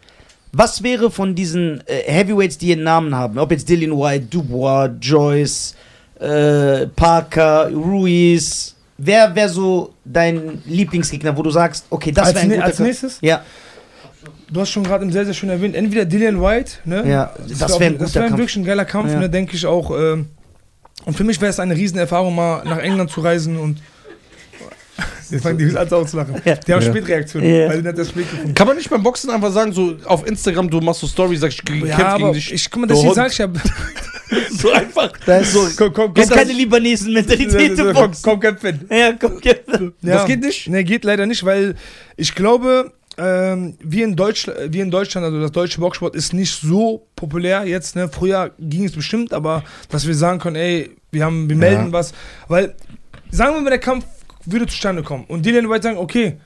was 0.52 0.84
wäre 0.84 1.12
von 1.12 1.36
diesen 1.36 1.82
äh, 1.88 2.04
Heavyweights, 2.06 2.58
die 2.58 2.72
einen 2.72 2.84
Namen 2.84 3.16
haben? 3.16 3.38
Ob 3.38 3.52
jetzt 3.52 3.68
Dillian 3.70 3.98
White, 3.98 4.26
Dubois, 4.30 4.90
Joyce, 5.02 5.76
äh, 6.20 6.88
Parker, 6.88 7.70
Ruiz. 7.72 8.76
Wer 8.98 9.36
wäre 9.36 9.50
so 9.50 9.94
dein 10.06 10.62
Lieblingsgegner, 10.66 11.38
wo 11.38 11.44
du 11.44 11.52
sagst, 11.52 11.86
okay, 11.90 12.12
das 12.12 12.30
wäre 12.30 12.40
ein 12.40 12.48
ne, 12.48 12.56
guter 12.56 12.66
als 12.66 12.80
nächstes, 12.80 13.20
Ja, 13.22 13.44
du 14.52 14.62
hast 14.62 14.72
schon 14.72 14.84
gerade 14.84 15.10
sehr, 15.12 15.26
sehr 15.26 15.36
schön 15.36 15.50
erwähnt, 15.50 15.76
entweder 15.76 16.06
Dillian 16.06 16.42
White, 16.42 16.74
ne? 16.86 17.08
ja, 17.08 17.34
das 17.48 17.80
wäre 17.80 17.94
ein 17.94 17.98
Das 18.00 18.16
wäre 18.16 18.32
wirklich 18.32 18.56
ein 18.56 18.66
geiler 18.66 18.86
Kampf, 18.86 19.12
Ja. 19.12 19.20
ne, 19.20 19.30
denke 19.30 19.56
ich 19.56 19.66
auch. 19.66 19.92
Ähm, 19.92 20.30
und 21.06 21.16
für 21.16 21.24
mich 21.24 21.40
wäre 21.40 21.52
es 21.52 21.60
eine 21.60 21.76
Riesenerfahrung, 21.76 22.34
mal 22.34 22.64
nach 22.66 22.80
England 22.80 23.12
zu 23.12 23.22
reisen 23.22 23.58
und. 23.58 23.78
Jetzt 25.32 25.44
fangen 25.44 25.58
die 25.58 25.66
Jungs 25.66 25.76
an 25.76 25.90
auszulachen. 25.92 26.36
Ja. 26.46 26.56
Die 26.56 26.74
haben 26.74 26.82
Ja. 26.84 26.90
Spätreaktionen, 26.90 27.50
Ja. 27.50 27.70
weil 27.70 27.82
die 27.82 27.94
das 27.94 28.10
spät 28.10 28.30
gefunden. 28.30 28.54
Kann 28.54 28.68
man 28.68 28.78
nicht 28.78 28.90
beim 28.90 29.04
Boxen 29.04 29.30
einfach 29.30 29.52
sagen, 29.52 29.72
so 29.74 29.96
auf 30.06 30.26
Instagram, 30.28 30.70
du 30.70 30.80
machst 30.82 31.02
so 31.02 31.08
Stories, 31.08 31.40
sagst, 31.42 31.60
ich 31.60 31.66
kämpfe 31.66 31.88
Ja, 31.88 31.96
gegen 31.96 32.24
aber 32.26 32.34
dich. 32.34 32.52
ich, 32.54 32.70
guck 32.72 32.82
mal, 32.82 32.88
deswegen 32.88 33.08
Hund. 33.08 33.16
sag 33.16 33.32
ich 33.32 33.38
ja. 33.38 33.48
so 34.60 34.72
einfach. 34.72 35.12
Das 35.26 35.44
ist 35.48 35.54
so, 35.54 35.68
komm, 35.78 35.94
komm, 35.94 36.14
das 36.14 36.26
ist 36.26 36.30
komm, 36.32 36.40
keine 36.40 36.54
Libanesen-Mentalität 36.54 37.72
im 37.80 37.86
komm, 37.86 37.94
Boxen. 37.94 38.22
komm, 38.24 38.40
kämpfen. 38.40 38.88
Ja, 38.90 39.14
komm, 39.14 39.40
kämpfen. 39.40 39.94
Ja. 40.02 40.16
Das 40.16 40.26
geht 40.26 40.42
nicht? 40.42 40.68
Ne, 40.70 40.84
geht 40.84 41.04
leider 41.04 41.26
nicht, 41.26 41.44
weil 41.46 41.76
ich 42.16 42.34
glaube, 42.36 42.92
ähm, 43.20 43.76
wie, 43.82 44.04
in 44.04 44.16
Deutsch, 44.16 44.48
wie 44.70 44.80
in 44.80 44.92
Deutschland, 44.92 45.26
also 45.26 45.40
das 45.42 45.52
deutsche 45.52 45.80
Boxsport 45.80 46.16
ist 46.16 46.34
nicht 46.34 46.52
so 46.62 47.08
populär 47.16 47.66
jetzt. 47.66 47.96
Ne? 47.96 48.10
Früher 48.10 48.52
ging 48.60 48.86
es 48.86 48.92
bestimmt, 48.92 49.34
aber 49.34 49.64
dass 49.90 50.06
wir 50.06 50.14
sagen 50.16 50.40
können, 50.40 50.56
ey, 50.56 50.92
wir, 51.12 51.26
haben, 51.26 51.50
wir 51.50 51.56
melden 51.56 51.92
was. 51.94 52.14
Weil, 52.48 52.76
sagen 53.32 53.56
wir 53.56 53.62
mal, 53.62 53.70
der 53.72 53.80
Kampf 53.80 54.06
würde 54.52 54.66
zustande 54.68 55.04
kommen 55.04 55.26
und 55.28 55.46
Dillian 55.46 55.70
White 55.70 55.84
sagen, 55.84 55.98
okay, 55.98 56.38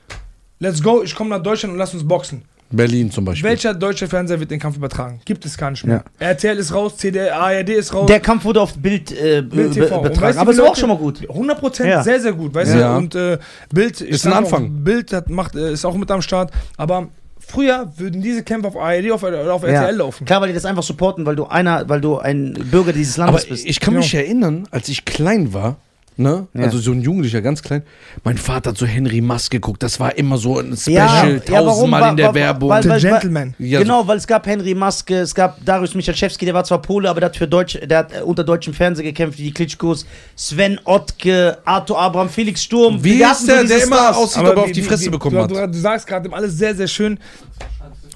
let's 0.58 0.82
go, 0.82 1.02
ich 1.02 1.14
komme 1.14 1.30
nach 1.30 1.42
Deutschland 1.42 1.72
und 1.72 1.78
lass 1.78 1.94
uns 1.94 2.06
boxen. 2.06 2.42
Berlin 2.74 3.10
zum 3.10 3.26
Beispiel. 3.26 3.50
Welcher 3.50 3.74
deutsche 3.74 4.08
Fernseher 4.08 4.40
wird 4.40 4.50
den 4.50 4.58
Kampf 4.58 4.78
übertragen? 4.78 5.20
Gibt 5.26 5.44
es 5.44 5.58
gar 5.58 5.70
nicht 5.70 5.84
mehr. 5.84 6.02
RTL 6.18 6.56
ist 6.56 6.72
raus, 6.72 6.96
CDR, 6.96 7.36
ARD 7.38 7.68
ist 7.68 7.92
raus. 7.92 8.06
Der 8.06 8.18
Kampf 8.20 8.44
wurde 8.46 8.62
auf 8.62 8.74
Bild, 8.78 9.12
äh, 9.12 9.42
Bild 9.42 9.74
TV. 9.74 9.94
Und 9.96 10.02
betragen. 10.04 10.22
weißt 10.28 10.36
du, 10.38 10.40
Aber 10.40 10.50
es 10.52 10.58
war 10.58 10.70
auch 10.70 10.76
schon 10.76 10.88
mal 10.88 10.96
gut. 10.96 11.20
100 11.28 11.58
Prozent, 11.60 11.90
Ja. 11.90 12.02
sehr, 12.02 12.18
sehr 12.18 12.32
gut, 12.32 12.54
weißt 12.54 12.74
Ja. 12.74 12.92
du? 12.92 12.96
Und 12.98 13.14
äh, 13.14 13.36
Bild 13.74 14.00
Ist 14.00 14.24
ein 14.26 14.30
sag 14.30 14.32
auch, 14.32 14.36
Anfang. 14.38 14.84
Bild 14.84 15.12
hat, 15.12 15.28
macht, 15.28 15.54
äh, 15.54 15.70
ist 15.70 15.84
auch 15.84 15.94
mit 15.96 16.10
am 16.10 16.22
Start. 16.22 16.50
Aber 16.78 17.08
früher 17.38 17.92
würden 17.98 18.22
diese 18.22 18.42
Kämpfe 18.42 18.68
auf 18.68 18.76
ARD 18.78 19.10
auf, 19.12 19.22
oder 19.22 19.52
auf 19.52 19.62
RTL 19.64 19.94
laufen. 19.94 20.24
Klar, 20.24 20.40
weil 20.40 20.48
die 20.48 20.54
das 20.54 20.64
einfach 20.64 20.82
supporten, 20.82 21.26
weil 21.26 21.36
du 21.36 21.44
einer, 21.44 21.86
weil 21.90 22.00
du 22.00 22.20
ein 22.20 22.54
Bürger 22.70 22.94
dieses 22.94 23.18
Landes 23.18 23.42
Aber 23.42 23.50
bist. 23.50 23.66
ich 23.66 23.80
kann 23.80 23.92
mich 23.92 24.14
erinnern, 24.14 24.66
als 24.70 24.88
ich 24.88 25.04
klein 25.04 25.52
war, 25.52 25.76
ne? 26.22 26.46
Ja. 26.54 26.62
Also 26.64 26.78
so 26.78 26.92
ein 26.92 27.02
Jugendlicher, 27.02 27.42
ganz 27.42 27.62
klein. 27.62 27.82
Mein 28.24 28.38
Vater 28.38 28.70
hat 28.70 28.78
so 28.78 28.86
Henry 28.86 29.20
Mask 29.20 29.50
geguckt. 29.50 29.82
Das 29.82 30.00
war 30.00 30.16
immer 30.16 30.38
so 30.38 30.58
ein 30.60 30.70
Ja, 30.86 31.08
Special, 31.08 31.34
ja, 31.34 31.40
tausendmal 31.60 32.00
Wa- 32.00 32.10
in 32.10 32.16
der 32.16 32.28
wa- 32.28 32.34
Werbung. 32.34 32.68
weil- 32.70 32.82
The 32.82 32.88
weil- 32.88 33.00
Gentleman. 33.00 33.54
Ja, 33.58 33.80
genau, 33.80 34.06
weil 34.06 34.16
es 34.18 34.26
gab 34.26 34.46
Henry 34.46 34.74
Maske, 34.74 35.18
es 35.18 35.34
gab 35.34 35.64
Darius 35.64 35.94
Michalczewski, 35.94 36.44
der 36.44 36.54
war 36.54 36.64
zwar 36.64 36.80
Pole, 36.80 37.10
aber 37.10 37.20
der 37.20 37.28
hat 37.28 37.36
für 37.36 37.46
Deutsch, 37.48 37.78
der 37.84 37.98
hat 37.98 38.12
äh, 38.14 38.20
unter 38.22 38.44
deutschem 38.44 38.72
Fernsehen 38.74 39.04
gekämpft, 39.04 39.38
wie 39.38 39.44
die 39.44 39.52
Klitschkos, 39.52 40.06
Sven 40.36 40.78
Ottke, 40.84 41.58
Arthur 41.64 41.98
Abraham, 42.00 42.28
Felix 42.28 42.62
Sturm. 42.62 43.02
Wie 43.02 43.22
ist 43.22 43.46
der, 43.48 43.62
diese 43.62 43.74
der 43.76 43.84
immer 43.86 43.96
Stars. 43.96 44.16
aussieht, 44.16 44.38
aber 44.44 44.62
auf 44.62 44.68
wie- 44.68 44.72
die 44.72 44.82
wie- 44.82 44.86
Fresse 44.86 45.04
wie- 45.06 45.10
bekommen 45.10 45.36
du, 45.36 45.42
hat? 45.42 45.50
Du, 45.50 45.72
du 45.72 45.78
sagst 45.78 46.06
gerade 46.06 46.32
alles 46.32 46.56
sehr, 46.56 46.74
sehr 46.74 46.88
schön. 46.88 47.18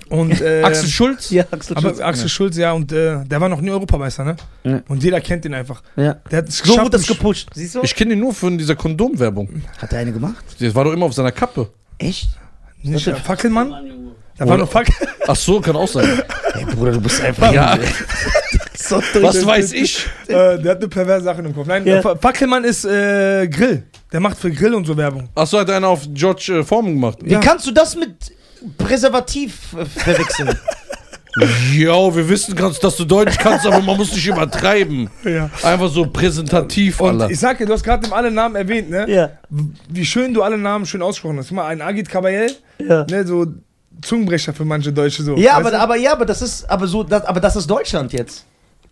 Und, 0.08 0.40
äh, 0.40 0.62
Axel 0.64 0.88
Schulz? 0.88 1.30
Ja, 1.30 1.44
Axel 1.50 1.76
Schulz. 1.78 1.98
Aber 1.98 2.06
Axel 2.06 2.28
Schulz, 2.28 2.56
ja, 2.56 2.72
und 2.72 2.92
äh, 2.92 3.24
der 3.24 3.40
war 3.40 3.48
noch 3.48 3.60
nie 3.60 3.70
Europameister, 3.70 4.24
ne? 4.24 4.36
Ja. 4.64 4.80
Und 4.88 5.02
jeder 5.02 5.20
kennt 5.20 5.44
ihn 5.44 5.54
einfach. 5.54 5.82
Ja. 5.96 6.14
Der 6.30 6.38
hat 6.38 6.48
es 6.48 6.58
So 6.58 6.62
geschafft. 6.64 6.82
wird 6.84 6.94
das 6.94 7.00
mich- 7.08 7.18
gepusht. 7.18 7.48
Siehst 7.54 7.74
du? 7.74 7.80
Ich 7.82 7.94
kenne 7.94 8.12
ihn 8.14 8.20
nur 8.20 8.32
von 8.34 8.56
dieser 8.56 8.76
Kondomwerbung. 8.76 9.62
Hat 9.78 9.92
er 9.92 9.98
eine 10.00 10.12
gemacht? 10.12 10.44
Das 10.60 10.74
war 10.74 10.84
doch 10.84 10.92
immer 10.92 11.06
auf 11.06 11.12
seiner 11.14 11.32
Kappe. 11.32 11.68
Echt? 11.98 12.28
Nicht, 12.82 13.06
äh, 13.06 13.14
Fackelmann? 13.16 13.74
Da 14.38 14.46
war 14.46 14.58
noch 14.58 14.70
Fackel. 14.70 14.94
Ach 15.26 15.34
so, 15.34 15.60
kann 15.60 15.74
auch 15.76 15.88
sein. 15.88 16.22
Ey, 16.54 16.64
Bruder, 16.66 16.92
du 16.92 17.00
bist 17.00 17.20
einfach. 17.22 17.52
ja, 17.52 17.76
so 18.74 18.96
was 19.20 19.44
weiß 19.44 19.72
ich? 19.72 20.06
äh, 20.28 20.58
der 20.58 20.72
hat 20.72 20.78
eine 20.78 20.88
perverse 20.88 21.24
Sache 21.24 21.40
im 21.42 21.54
Kopf. 21.54 21.66
Nein, 21.66 21.86
Ja. 21.86 22.00
Fa- 22.02 22.16
Fackelmann 22.16 22.62
ist 22.64 22.84
äh, 22.84 23.48
Grill. 23.48 23.82
Der 24.12 24.20
macht 24.20 24.38
für 24.38 24.50
Grill 24.50 24.74
und 24.74 24.86
so 24.86 24.96
Werbung. 24.96 25.28
Ach 25.34 25.46
so, 25.46 25.58
hat 25.58 25.68
einer 25.70 25.88
auf 25.88 26.02
George 26.12 26.58
äh, 26.60 26.62
Foreman 26.64 26.94
gemacht. 26.94 27.18
Wie 27.22 27.34
kannst 27.36 27.66
du 27.66 27.72
das 27.72 27.96
mit 27.96 28.14
Präservativ 28.78 29.74
äh, 29.78 29.84
verwechseln? 29.84 30.58
Ja, 31.74 32.16
wir 32.16 32.26
wissen 32.30 32.56
ganz, 32.56 32.78
dass 32.80 32.96
du 32.96 33.04
Deutsch 33.04 33.36
kannst, 33.36 33.66
aber 33.66 33.82
man 33.82 33.98
muss 33.98 34.10
nicht 34.10 34.26
übertreiben. 34.26 35.10
Ja. 35.22 35.50
Einfach 35.62 35.90
so 35.90 36.06
präsentativ, 36.06 36.98
Und 36.98 37.20
Alter. 37.20 37.30
ich 37.30 37.38
sag 37.38 37.58
dir, 37.58 37.66
du 37.66 37.74
hast 37.74 37.84
gerade 37.84 38.10
alle 38.10 38.30
Namen 38.30 38.56
erwähnt, 38.56 38.88
ne? 38.88 39.04
ja. 39.06 39.28
Wie 39.90 40.06
schön 40.06 40.32
du 40.32 40.42
alle 40.42 40.56
Namen 40.56 40.86
schön 40.86 41.02
ausgesprochen 41.02 41.36
hast. 41.36 41.48
Guck 41.48 41.56
mal, 41.56 41.66
ein 41.66 41.82
Agit 41.82 42.08
Kabayel, 42.08 42.52
Ja. 42.78 43.04
ne, 43.10 43.26
so 43.26 43.48
Zungenbrecher 44.00 44.54
für 44.54 44.64
manche 44.64 44.90
Deutsche 44.94 45.22
so. 45.22 45.36
Ja, 45.36 45.58
aber, 45.58 45.78
aber 45.78 45.96
ja, 45.96 46.12
aber 46.12 46.24
das 46.24 46.40
ist 46.40 46.64
aber 46.70 46.86
so, 46.86 47.02
das, 47.02 47.26
aber 47.26 47.40
das 47.40 47.54
ist 47.54 47.66
Deutschland 47.68 48.14
jetzt. 48.14 48.46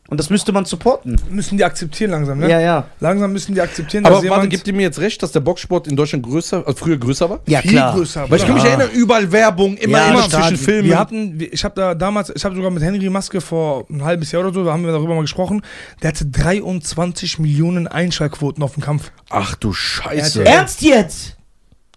Und 0.08 0.20
das 0.20 0.28
müsste 0.28 0.52
man 0.52 0.66
supporten. 0.66 1.18
müssen 1.30 1.56
die 1.56 1.64
akzeptieren 1.64 2.10
langsam, 2.10 2.38
ne? 2.38 2.50
Ja, 2.50 2.60
ja. 2.60 2.86
Langsam 3.00 3.32
müssen 3.32 3.54
die 3.54 3.60
akzeptieren, 3.62 4.04
Aber 4.04 4.16
dass 4.20 4.28
warte, 4.28 4.48
gibt 4.48 4.66
ihr 4.66 4.74
mir 4.74 4.82
jetzt 4.82 4.98
recht, 5.00 5.22
dass 5.22 5.32
der 5.32 5.40
Boxsport 5.40 5.86
in 5.86 5.96
Deutschland 5.96 6.22
größer, 6.24 6.58
also 6.58 6.74
früher 6.74 6.98
größer 6.98 7.30
war? 7.30 7.40
Ja, 7.46 7.62
viel 7.62 7.70
klar. 7.70 7.94
größer 7.94 8.28
Weil 8.28 8.38
ich 8.38 8.44
kann 8.44 8.54
mich 8.54 8.64
erinnern, 8.64 8.90
überall 8.92 9.32
Werbung, 9.32 9.78
immer, 9.78 9.98
Ja, 9.98 10.10
immer 10.10 10.28
zwischen 10.28 10.58
Filmen. 10.58 10.88
Wir 10.90 10.98
hatten, 10.98 11.40
ich 11.50 11.64
habe 11.64 11.74
da 11.74 11.94
damals, 11.94 12.30
ich 12.34 12.44
habe 12.44 12.54
sogar 12.54 12.70
mit 12.70 12.82
Henry 12.82 13.08
Maske 13.08 13.40
vor 13.40 13.86
ein 13.88 14.04
halbes 14.04 14.30
Jahr 14.30 14.42
oder 14.42 14.52
so, 14.52 14.62
da 14.62 14.72
haben 14.72 14.84
wir 14.84 14.92
darüber 14.92 15.14
mal 15.14 15.22
gesprochen, 15.22 15.62
der 16.02 16.10
hatte 16.10 16.26
23 16.26 17.38
Millionen 17.38 17.88
Einschaltquoten 17.88 18.62
auf 18.62 18.74
dem 18.74 18.82
Kampf. 18.82 19.10
Ach 19.30 19.54
du 19.54 19.72
Scheiße. 19.72 20.44
Ernst 20.44 20.82
jetzt? 20.82 21.38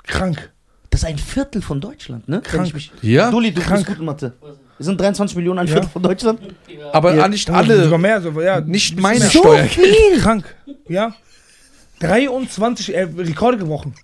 Krank. 0.05 0.51
Das 0.91 1.01
ist 1.01 1.07
ein 1.07 1.17
Viertel 1.17 1.61
von 1.61 1.81
Deutschland, 1.81 2.29
ne? 2.29 2.41
Krank. 2.41 2.67
ich 2.67 2.73
mich, 2.73 2.91
Ja? 3.01 3.29
Dulli, 3.31 3.51
du 3.51 3.59
Krank. 3.61 3.79
bist 3.79 3.87
gut 3.87 3.99
in 3.99 4.05
Mathe. 4.05 4.33
Wir 4.77 4.85
sind 4.85 4.99
23 5.01 5.35
Millionen, 5.35 5.59
ein 5.59 5.67
Ja. 5.67 5.73
Viertel 5.73 5.89
von 5.89 6.03
Deutschland. 6.03 6.39
Aber 6.93 7.15
Ja. 7.15 7.27
nicht 7.27 7.47
Sogar 7.47 7.61
alle, 7.61 7.97
mehr, 7.97 8.21
so, 8.21 8.39
ja. 8.41 8.61
nicht 8.61 8.99
meine 8.99 9.25
So 9.25 9.39
Steuer. 9.39 9.63
viel! 9.65 10.19
Krank. 10.21 10.55
Ja. 10.87 11.13
23, 11.99 12.93
äh, 12.95 13.07
Rekorde 13.17 13.57
gebrochen. 13.57 13.95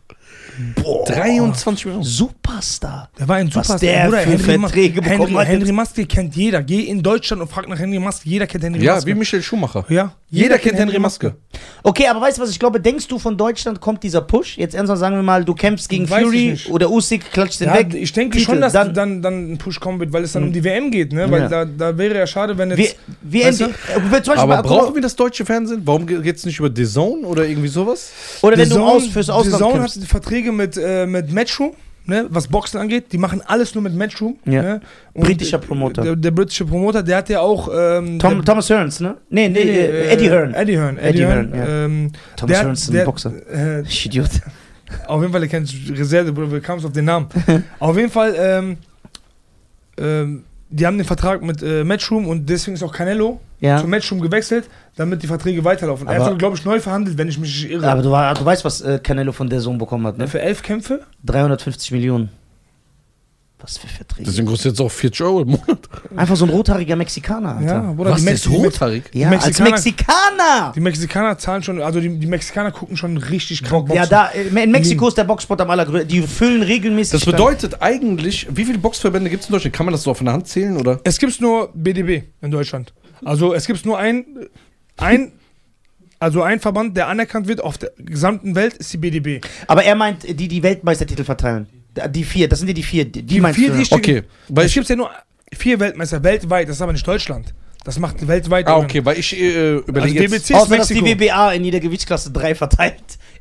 Boah. 0.75 1.05
23 1.05 1.85
Millionen. 1.85 2.03
Superstar. 2.05 3.09
Der 3.19 3.27
war 3.27 3.37
ein 3.37 3.47
Was 3.55 3.67
Superstar. 3.67 3.79
der 3.79 4.09
für 4.11 4.17
Henry 4.29 4.57
Ma- 4.57 4.67
Verträge 4.67 5.01
bekommen 5.01 5.27
Henry, 5.37 5.45
Henry. 5.45 5.71
Maske 5.71 6.05
kennt 6.05 6.35
jeder. 6.35 6.61
Geh 6.61 6.81
in 6.81 7.01
Deutschland 7.01 7.41
und 7.41 7.49
frag 7.49 7.67
nach 7.67 7.79
Henry 7.79 7.99
Maske. 7.99 8.29
Jeder 8.29 8.45
kennt 8.47 8.63
Henry 8.63 8.83
Ja, 8.83 8.95
Maske. 8.95 9.09
wie 9.09 9.15
Michael 9.15 9.41
Schumacher. 9.43 9.85
ja. 9.89 10.13
Jeder 10.35 10.57
kennt 10.57 10.79
Henry 10.79 10.97
Maske. 10.97 11.35
Okay, 11.83 12.07
aber 12.07 12.19
weißt 12.21 12.39
du 12.39 12.41
was? 12.41 12.49
Ich 12.49 12.57
glaube, 12.57 12.79
denkst 12.81 13.07
du, 13.07 13.19
von 13.19 13.37
Deutschland 13.37 13.79
kommt 13.79 14.01
dieser 14.01 14.21
Push? 14.21 14.57
Jetzt 14.57 14.73
ernsthaft 14.73 14.99
sagen 14.99 15.15
wir 15.15 15.21
mal, 15.21 15.45
du 15.45 15.53
kämpfst 15.53 15.87
gegen 15.87 16.09
Weiß 16.09 16.23
Fury 16.23 16.57
oder 16.71 16.89
Usyk, 16.89 17.31
klatscht 17.31 17.59
den 17.61 17.67
Ja, 17.67 17.75
weg. 17.75 17.93
ich 17.93 18.11
denke 18.13 18.39
Titel, 18.39 18.49
schon, 18.49 18.59
dass 18.61 18.73
dann, 18.73 18.95
dann, 18.95 19.21
dann, 19.21 19.51
ein 19.51 19.57
Push 19.59 19.79
kommen 19.79 19.99
wird, 19.99 20.11
weil 20.11 20.23
es 20.23 20.31
dann 20.31 20.41
um 20.45 20.51
die 20.51 20.63
WM 20.63 20.89
geht, 20.89 21.13
ne? 21.13 21.29
Weil 21.29 21.41
Ja. 21.43 21.49
da, 21.49 21.65
da 21.65 21.95
wäre 21.99 22.17
ja 22.17 22.25
schade, 22.25 22.57
wenn 22.57 22.71
jetzt. 22.71 22.79
wir, 22.79 22.89
wir 23.21 23.45
Weißt 23.45 23.61
äh, 23.61 23.65
zum 23.65 23.73
Beispiel, 24.09 24.33
Aber 24.37 24.55
mal- 24.55 24.61
brauchen 24.63 24.95
wir 24.95 25.03
das 25.03 25.15
deutsche 25.15 25.45
Fernsehen? 25.45 25.83
Warum 25.85 26.07
geht's 26.07 26.45
nicht 26.47 26.57
über 26.57 26.71
The 26.75 26.85
Zone 26.87 27.27
oder 27.27 27.45
irgendwie 27.47 27.67
sowas? 27.67 28.11
oder 28.41 28.57
wenn 28.57 28.69
du 28.69 28.83
aus, 28.83 29.05
fürs 29.05 29.29
Ausland 29.29 29.53
The 29.57 29.59
Zone 29.61 29.73
kämpfst. 29.81 29.97
hat 29.97 30.01
Verträge 30.33 30.51
mit, 30.51 30.77
äh, 30.77 31.05
mit 31.05 31.31
Matchroom, 31.31 31.73
ne? 32.05 32.25
was 32.29 32.47
Boxen 32.47 32.79
angeht. 32.79 33.11
Die 33.11 33.17
machen 33.17 33.41
alles 33.45 33.75
nur 33.75 33.83
mit 33.83 33.95
Matchroom. 33.95 34.37
Ja. 34.45 34.61
Ne? 34.61 34.81
Britischer 35.13 35.59
Promoter. 35.59 36.01
Der, 36.01 36.15
der 36.15 36.31
britische 36.31 36.65
Promoter, 36.65 37.03
der 37.03 37.17
hat 37.17 37.29
ja 37.29 37.39
auch. 37.39 37.69
Ähm, 37.71 38.17
Tom, 38.17 38.43
Thomas 38.43 38.69
Hearns, 38.69 38.99
ne? 38.99 39.17
Nee, 39.29 39.49
nee, 39.49 39.59
äh, 39.59 40.07
äh, 40.07 40.13
Eddie 40.13 40.29
Hearn. 40.29 40.53
Eddie 40.53 40.77
Hearn. 40.77 40.97
Eddie 40.97 41.21
Eddie 41.21 41.25
Hearn, 41.25 41.53
ja. 41.53 41.85
Ähm, 41.85 42.11
Thomas 42.35 42.51
der, 42.51 42.63
Hearns 42.63 42.81
ist 42.81 42.89
ein 42.89 42.93
der, 42.93 43.05
Boxer. 43.05 43.33
Äh, 43.51 43.81
Ich 43.81 44.05
Idiot. 44.07 44.29
auf 45.07 45.21
jeden 45.21 45.31
Fall, 45.31 45.41
der 45.41 45.49
kennt 45.49 45.73
Reserve, 45.91 46.31
du 46.31 46.61
kamst 46.61 46.85
auf 46.85 46.91
den 46.91 47.05
Namen. 47.05 47.27
auf 47.79 47.95
jeden 47.95 48.09
Fall, 48.09 48.35
ähm, 48.37 48.77
ähm, 49.97 50.43
die 50.75 50.85
haben 50.87 50.97
den 50.97 51.05
Vertrag 51.05 51.41
mit 51.43 51.61
äh, 51.61 51.83
Matchroom 51.83 52.27
und 52.27 52.49
deswegen 52.49 52.75
ist 52.75 52.83
auch 52.83 52.91
Canelo 52.93 53.39
Ja. 53.59 53.77
zu 53.79 53.87
Matchroom 53.87 54.19
gewechselt, 54.21 54.69
damit 54.95 55.21
die 55.21 55.27
Verträge 55.27 55.63
weiterlaufen. 55.63 56.07
er 56.07 56.15
Aber- 56.15 56.25
hat, 56.31 56.39
glaube 56.39 56.55
ich, 56.57 56.65
neu 56.65 56.79
verhandelt, 56.79 57.17
wenn 57.17 57.27
ich 57.29 57.37
mich 57.37 57.49
nicht 57.63 57.71
irre. 57.71 57.87
Aber 57.87 58.01
du, 58.01 58.09
du 58.09 58.45
weißt, 58.45 58.65
was 58.65 58.81
äh, 58.81 58.99
Canelo 59.01 59.31
von 59.31 59.49
der 59.49 59.59
Sohn 59.61 59.77
bekommen 59.77 60.07
hat, 60.07 60.17
ne? 60.17 60.27
Für 60.27 60.41
elf 60.41 60.63
Kämpfe? 60.63 61.01
350 61.25 61.91
Millionen. 61.91 62.29
Was 63.63 63.77
für 63.77 63.87
Verträge. 63.87 64.25
Deswegen 64.29 64.45
kostet 64.45 64.73
jetzt 64.73 64.81
auch 64.81 64.91
40 64.91 65.21
Euro 65.25 65.41
im 65.43 65.47
Monat. 65.51 65.79
Einfach 66.17 66.35
so 66.35 66.43
ein 66.43 66.49
rothaariger 66.51 66.97
Mexikaner, 66.97 67.55
Alter. 67.55 67.65
Ja, 67.73 67.91
Bruder, 67.93 68.11
Was, 68.11 68.25
der 68.25 68.33
ist 68.33 68.49
rothaarig? 68.49 69.03
Ja, 69.13 69.29
Die 69.29 69.35
als 69.37 69.45
Mexikaner- 69.61 69.69
Mexikaner! 69.71 70.71
die 70.75 70.79
Mexikaner 70.81 71.37
zahlen 71.37 71.63
schon, 71.63 71.81
also 71.81 72.01
die, 72.01 72.19
die 72.19 72.27
Mexikaner 72.27 72.71
gucken 72.71 72.97
schon 72.97 73.15
richtig 73.17 73.63
krank 73.63 73.89
Ja, 73.93 74.05
da, 74.05 74.27
äh, 74.31 74.47
in 74.63 74.71
Mexiko 74.71 75.07
ist 75.07 75.17
der 75.17 75.23
Boxsport 75.23 75.61
am 75.61 75.69
allergrößten. 75.69 76.09
Die 76.09 76.21
füllen 76.23 76.61
regelmäßig. 76.61 77.23
Das 77.23 77.25
bedeutet 77.25 77.81
eigentlich, 77.81 78.47
wie 78.51 78.65
viele 78.65 78.79
Boxverbände 78.79 79.29
gibt 79.29 79.43
es 79.43 79.49
in 79.49 79.53
Deutschland? 79.53 79.73
Kann 79.75 79.85
man 79.85 79.93
das 79.93 80.03
so 80.03 80.11
auf 80.11 80.19
einer 80.19 80.33
Hand 80.33 80.47
zählen? 80.49 80.75
Oder? 80.75 80.99
Es 81.05 81.17
gibt 81.17 81.39
nur 81.39 81.69
BDB 81.73 82.23
in 82.41 82.51
Deutschland. 82.51 82.93
Also 83.23 83.53
es 83.53 83.65
gibt 83.65 83.85
nur 83.85 83.97
ein, 83.97 84.25
ein, 84.97 85.31
also 86.19 86.41
ein 86.41 86.59
Verband, 86.59 86.97
der 86.97 87.07
anerkannt 87.07 87.47
wird 87.47 87.61
auf 87.63 87.77
der 87.77 87.91
gesamten 87.97 88.55
Welt, 88.55 88.73
ist 88.73 88.91
die 88.91 88.97
BDB. 88.97 89.39
Aber 89.67 89.85
er 89.85 89.95
meint, 89.95 90.23
die 90.27 90.49
die 90.49 90.61
Weltmeistertitel 90.63 91.23
verteilen. 91.23 91.67
Die 92.09 92.23
vier, 92.23 92.47
das 92.49 92.59
sind 92.59 92.67
ja 92.67 92.73
die 92.73 92.83
vier. 92.83 93.05
Die, 93.05 93.21
die 93.23 93.39
meinst 93.39 93.59
vier 93.59 93.69
du? 93.71 93.77
richtigen- 93.77 93.99
Okay, 94.01 94.23
weil 94.49 94.65
es 94.65 94.71
ich, 94.71 94.75
gibt 94.75 94.89
ja 94.89 94.95
nur 94.95 95.09
vier 95.55 95.79
Weltmeister 95.79 96.23
weltweit, 96.23 96.67
das 96.67 96.77
ist 96.77 96.81
aber 96.81 96.93
nicht 96.93 97.05
Deutschland. 97.07 97.53
Das 97.85 97.99
macht 97.99 98.25
weltweit. 98.27 98.65
ah, 98.67 98.77
okay, 98.77 99.03
weil 99.03 99.19
ich 99.19 99.37
äh, 99.39 99.45
Also 99.75 99.83
überlege 99.87 100.21
jetzt. 100.21 100.31
DBC 100.33 100.49
ist 100.51 100.53
Außer 100.55 100.77
dass 100.77 100.87
die. 100.87 101.03
WBA 101.03 101.51
in 101.51 101.65
jeder 101.65 101.79
Gewichtsklasse 101.81 102.31
drei 102.31 102.55
verteilt. 102.55 102.95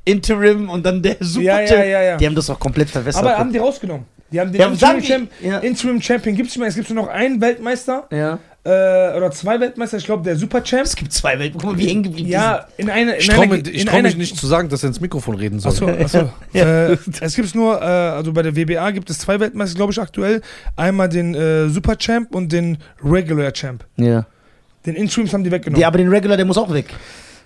Interim 0.05 0.69
und 0.69 0.85
dann 0.85 1.01
der 1.01 1.17
Super 1.21 1.45
Ja, 1.45 1.61
ja, 1.61 1.85
ja, 1.85 2.03
ja. 2.03 2.17
Die 2.17 2.27
haben 2.27 2.35
das 2.35 2.51
auch 2.51 2.59
komplett 2.59 2.91
verwässert. 2.91 3.25
Aber 3.25 3.39
haben 3.39 3.53
die 3.53 3.59
rausgenommen. 3.59 4.05
Die 4.33 4.41
haben 4.41 4.51
den 4.53 4.61
Ja, 4.61 4.69
Interim, 4.69 5.29
die- 5.41 5.47
ja. 5.47 5.53
Champ 5.53 5.65
Interim 5.65 6.01
Champion 6.03 6.37
gibt 6.37 6.49
es 6.49 6.55
nicht 6.57 6.61
mehr. 6.61 6.69
Es 6.69 6.75
gibt 6.75 6.91
nur 6.91 7.05
noch 7.05 7.11
einen 7.13 7.41
Weltmeister 7.41 8.07
ja. 8.11 8.39
äh, 8.65 9.17
oder 9.17 9.31
zwei 9.31 9.61
Weltmeister. 9.61 9.99
Ich 9.99 10.05
glaube, 10.07 10.25
der 10.25 10.37
Super 10.37 10.63
Champ. 10.65 10.85
Es 10.85 10.97
gibt 10.97 11.13
zwei 11.13 11.39
Welten. 11.39 11.61
Guck 11.61 11.73
mal, 11.73 11.79
wie 11.79 11.87
hängen 11.87 12.03
geblieben 12.03 12.29
Ja, 12.31 12.67
in 12.77 12.89
einer. 12.91 13.15
In 13.15 13.21
Ich 13.21 13.29
traue 13.29 13.47
mich, 13.47 13.85
trau 13.85 14.01
mich 14.03 14.17
nicht 14.17 14.37
zu 14.37 14.47
sagen, 14.47 14.69
dass 14.69 14.83
er 14.83 14.89
ins 14.89 15.01
Mikrofon 15.01 15.35
reden 15.37 15.61
soll. 15.61 15.73
Achso, 15.73 15.89
achso. 15.89 16.31
äh, 16.55 16.97
es 17.21 17.35
gibt 17.37 17.55
nur, 17.55 17.81
äh, 17.81 17.85
also 17.85 18.33
bei 18.33 18.43
der 18.43 18.57
WBA 18.57 18.91
gibt 18.93 19.11
es 19.11 19.19
zwei 19.19 19.39
Weltmeister, 19.39 19.77
glaube 19.77 19.93
ich, 19.93 20.01
aktuell. 20.01 20.41
Einmal 20.77 21.09
den 21.09 21.35
äh, 21.35 21.69
Super 21.69 21.97
Champ 21.99 22.35
und 22.35 22.51
den 22.53 22.79
Regular 23.05 23.53
Champ. 23.53 23.85
Ja. 23.97 24.27
Den 24.87 24.97
Interims 24.97 25.33
haben 25.33 25.45
die 25.45 25.51
weggenommen. 25.51 25.81
ja, 25.81 25.87
aber 25.89 25.99
den 25.99 26.09
Regular, 26.09 26.37
der 26.37 26.47
muss 26.47 26.59
auch 26.59 26.73
weg. 26.73 26.87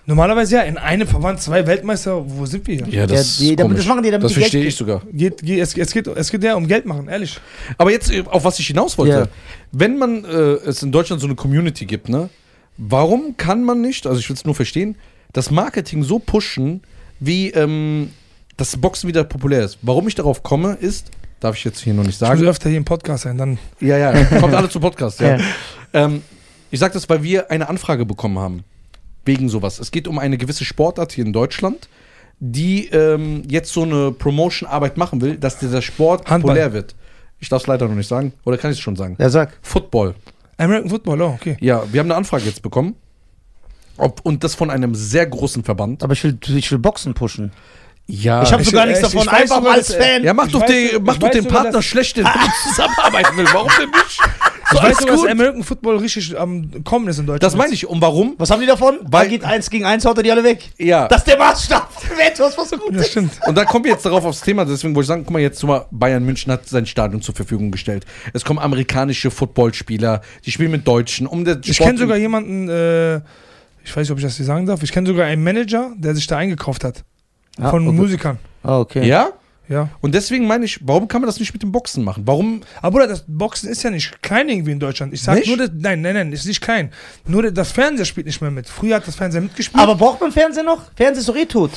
Normalerweise 0.07 0.55
ja, 0.55 0.61
in 0.63 0.77
einem 0.77 1.05
Verband 1.07 1.41
zwei 1.41 1.67
Weltmeister. 1.67 2.23
Wo 2.25 2.45
sind 2.45 2.65
wir 2.65 2.75
hier? 2.77 2.87
Ja, 2.87 3.05
das, 3.05 3.37
Ja, 3.39 3.43
die- 3.43 3.49
ist 3.51 3.59
damit- 3.59 3.77
das 3.77 3.85
machen 3.85 4.03
die, 4.03 4.09
damit 4.09 4.23
das 4.25 4.31
die 4.33 4.39
Geld 4.39 4.45
verstehe 4.51 4.61
kriegen. 4.61 4.69
ich 4.69 4.75
sogar. 4.75 5.01
Geht, 5.11 5.41
geht, 5.43 5.59
es, 5.59 5.77
es, 5.77 5.91
geht, 5.91 6.07
es 6.07 6.31
geht 6.31 6.43
ja 6.43 6.55
um 6.55 6.65
Geld 6.67 6.85
machen, 6.85 7.07
ehrlich. 7.09 7.39
Aber 7.77 7.91
jetzt, 7.91 8.11
auf 8.27 8.43
was 8.45 8.57
ich 8.57 8.67
hinaus 8.67 8.97
wollte, 8.97 9.13
Ja. 9.13 9.27
wenn 9.73 9.97
man 9.97 10.23
äh, 10.23 10.29
es 10.29 10.81
in 10.81 10.91
Deutschland 10.93 11.21
so 11.21 11.27
eine 11.27 11.35
Community 11.35 11.85
gibt, 11.85 12.07
ne, 12.09 12.29
warum 12.77 13.35
kann 13.37 13.63
man 13.63 13.81
nicht, 13.81 14.07
also 14.07 14.17
ich 14.19 14.29
will 14.29 14.35
es 14.35 14.45
nur 14.45 14.55
verstehen, 14.55 14.95
das 15.33 15.51
Marketing 15.51 16.03
so 16.03 16.19
pushen, 16.19 16.81
wie 17.19 17.49
ähm, 17.51 18.11
das 18.55 18.77
Boxen 18.77 19.07
wieder 19.09 19.23
populär 19.25 19.65
ist? 19.65 19.77
Warum 19.81 20.07
ich 20.07 20.15
darauf 20.15 20.41
komme, 20.41 20.77
ist, 20.79 21.11
Darf 21.39 21.55
ich 21.55 21.63
jetzt 21.65 21.81
hier 21.81 21.93
noch 21.93 22.01
nicht 22.03 22.15
Ich 22.15 22.21
muss 22.21 22.29
sagen. 22.29 22.47
öfter 22.47 22.69
hier 22.69 22.79
im 22.79 22.85
Podcast 22.85 23.23
sein, 23.25 23.37
dann. 23.37 23.59
Ja, 23.79 23.95
ja, 23.97 24.23
kommt 24.39 24.55
alle 24.55 24.69
zu 24.69 24.79
Podcast, 24.79 25.19
ja. 25.19 25.37
Ja. 25.37 25.43
Ähm, 25.93 26.23
ich 26.71 26.79
sage 26.79 26.93
das, 26.95 27.07
weil 27.09 27.21
wir 27.21 27.51
eine 27.51 27.69
Anfrage 27.69 28.05
bekommen 28.07 28.39
haben. 28.39 28.63
Wegen 29.27 29.49
sowas. 29.49 29.79
Es 29.79 29.91
geht 29.91 30.07
um 30.07 30.17
eine 30.19 30.37
gewisse 30.37 30.65
Sportart 30.65 31.11
hier 31.11 31.25
in 31.25 31.33
Deutschland, 31.33 31.87
die 32.39 32.87
ähm, 32.87 33.43
jetzt 33.49 33.71
so 33.73 33.83
eine 33.83 34.11
Promotion-Arbeit 34.11 34.97
machen 34.97 35.21
will, 35.21 35.37
dass 35.37 35.59
dieser 35.59 35.81
Sport 35.81 36.21
Handball. 36.29 36.41
populär 36.55 36.73
wird. 36.73 36.95
Ich 37.39 37.49
darf 37.49 37.61
es 37.61 37.67
leider 37.67 37.87
noch 37.87 37.95
nicht 37.95 38.07
sagen. 38.07 38.33
Oder 38.45 38.57
kann 38.57 38.71
ich 38.71 38.77
es 38.77 38.81
schon 38.83 38.95
sagen? 38.95 39.15
Ja, 39.19 39.29
sag. 39.29 39.57
Football. 39.61 40.15
American 40.57 40.89
Football, 40.89 41.21
oh, 41.21 41.33
okay. 41.39 41.57
Ja, 41.59 41.83
wir 41.91 41.99
haben 41.99 42.07
eine 42.07 42.15
Anfrage 42.15 42.45
jetzt 42.45 42.61
bekommen. 42.63 42.95
Ob, 43.97 44.21
und 44.23 44.43
das 44.43 44.55
von 44.55 44.69
einem 44.71 44.95
sehr 44.95 45.25
großen 45.25 45.63
Verband. 45.63 46.03
Aber 46.03 46.13
ich 46.13 46.23
will, 46.23 46.37
ich 46.55 46.71
will 46.71 46.79
Boxen 46.79 47.13
pushen. 47.13 47.51
Ja. 48.07 48.41
ich 48.43 48.51
habe 48.53 48.61
ich- 48.61 48.69
sogar 48.69 48.85
nichts 48.85 49.01
ich- 49.01 49.05
davon, 49.11 49.27
ich 49.27 49.31
weiß 49.33 49.41
einfach 49.41 49.55
sogar, 49.57 49.71
mal 49.71 49.77
als 49.77 49.93
Fan. 49.93 50.23
ja, 50.23 50.33
mach 50.33 50.47
doch, 50.47 50.61
weiß 50.61 50.69
den, 50.69 51.03
mach 51.03 51.17
doch 51.17 51.27
weiß 51.27 51.33
den 51.35 51.47
Partner 51.47 51.81
schlecht, 51.81 52.17
mit 52.17 52.25
uns 52.25 52.63
zusammenarbeiten 52.69 53.37
will. 53.37 53.45
Warum 53.51 53.69
denn 53.79 53.89
nicht? 53.89 54.19
Ich 54.73 54.83
weiß 54.83 54.97
sogar, 54.97 55.15
dass. 55.15 55.25
American 55.25 55.63
Football 55.63 55.97
richtig 55.97 56.37
am 56.37 56.83
kommen 56.83 57.07
ist 57.07 57.19
in 57.19 57.25
Deutschland. 57.25 57.43
Das 57.43 57.55
meine 57.55 57.73
ich. 57.73 57.87
Und 57.87 58.01
warum? 58.01 58.35
Was 58.37 58.49
haben 58.51 58.59
die 58.59 58.67
davon? 58.67 58.97
Weil- 59.03 59.23
Weil 59.23 59.29
geht 59.29 59.43
eins 59.43 59.69
gegen 59.69 59.85
eins, 59.85 60.03
haut 60.05 60.17
er 60.17 60.23
die 60.23 60.31
alle 60.31 60.43
weg. 60.43 60.69
Ja. 60.77 61.07
Das 61.07 61.19
ist 61.19 61.27
der 61.27 61.37
Maßstab. 61.37 61.89
Etwas, 62.27 62.57
was 62.57 62.69
so 62.69 62.77
gut 62.77 62.93
Das 62.93 63.01
ist. 63.03 63.11
stimmt. 63.11 63.31
Und 63.45 63.57
da 63.57 63.65
kommen 63.65 63.85
wir 63.85 63.91
jetzt 63.91 64.05
darauf 64.05 64.25
aufs 64.25 64.41
Thema, 64.41 64.65
deswegen 64.65 64.93
wollte 64.95 65.05
ich 65.05 65.07
sagen, 65.07 65.23
guck 65.23 65.33
mal, 65.33 65.39
jetzt 65.41 65.63
mal, 65.63 65.85
Bayern 65.91 66.23
München 66.25 66.51
hat 66.51 66.67
sein 66.67 66.85
Stadion 66.85 67.21
zur 67.21 67.33
Verfügung 67.35 67.71
gestellt. 67.71 68.05
Es 68.33 68.43
kommen 68.43 68.59
amerikanische 68.59 69.31
Footballspieler, 69.31 70.21
die 70.45 70.51
spielen 70.51 70.71
mit 70.71 70.87
Deutschen. 70.87 71.27
Um 71.27 71.45
der 71.45 71.59
Ich 71.63 71.77
kenne 71.77 71.97
sogar 71.97 72.17
jemanden, 72.17 72.67
äh, 72.69 73.17
ich 73.83 73.91
weiß 73.95 73.97
nicht, 73.97 74.11
ob 74.11 74.17
ich 74.17 74.23
das 74.25 74.35
hier 74.37 74.45
sagen 74.45 74.65
darf, 74.65 74.83
ich 74.83 74.91
kenne 74.91 75.07
sogar 75.07 75.25
einen 75.27 75.43
Manager, 75.43 75.91
der 75.97 76.13
sich 76.15 76.27
da 76.27 76.37
eingekauft 76.37 76.83
hat. 76.83 77.03
Ah, 77.59 77.69
von 77.69 77.87
okay. 77.87 77.95
Musikern. 77.95 78.37
Ah, 78.63 78.79
okay. 78.79 79.07
Ja? 79.07 79.29
Ja. 79.69 79.89
Und 80.01 80.15
deswegen 80.15 80.47
meine 80.47 80.65
ich, 80.65 80.79
warum 80.85 81.07
kann 81.07 81.21
man 81.21 81.27
das 81.27 81.39
nicht 81.39 81.51
mit 81.53 81.61
dem 81.61 81.71
Boxen 81.71 82.03
machen? 82.03 82.23
Warum? 82.25 82.61
Aber 82.81 82.91
Bruder, 82.91 83.07
das 83.07 83.25
Boxen 83.27 83.69
ist 83.69 83.83
ja 83.83 83.89
nicht 83.89 84.21
klein 84.21 84.47
irgendwie 84.49 84.71
in 84.71 84.79
Deutschland. 84.79 85.13
Ich 85.13 85.21
sag 85.21 85.35
Nicht? 85.35 85.47
nur, 85.47 85.57
das, 85.57 85.71
nein, 85.73 86.01
nein, 86.01 86.13
nein, 86.13 86.31
ist 86.31 86.45
nicht 86.45 86.61
klein. 86.61 86.91
Nur 87.25 87.51
das 87.51 87.71
Fernseher 87.71 88.05
spielt 88.05 88.27
nicht 88.27 88.41
mehr 88.41 88.51
mit. 88.51 88.67
Früher 88.69 88.95
hat 88.95 89.07
das 89.07 89.15
Fernseher 89.15 89.41
mitgespielt. 89.41 89.83
Aber 89.83 89.95
braucht 89.95 90.21
man 90.21 90.31
Fernsehen 90.31 90.65
noch? 90.65 90.83
Fernsehen 90.95 91.19
ist 91.21 91.29
doch 91.29 91.35
eh 91.35 91.45
tot. 91.45 91.71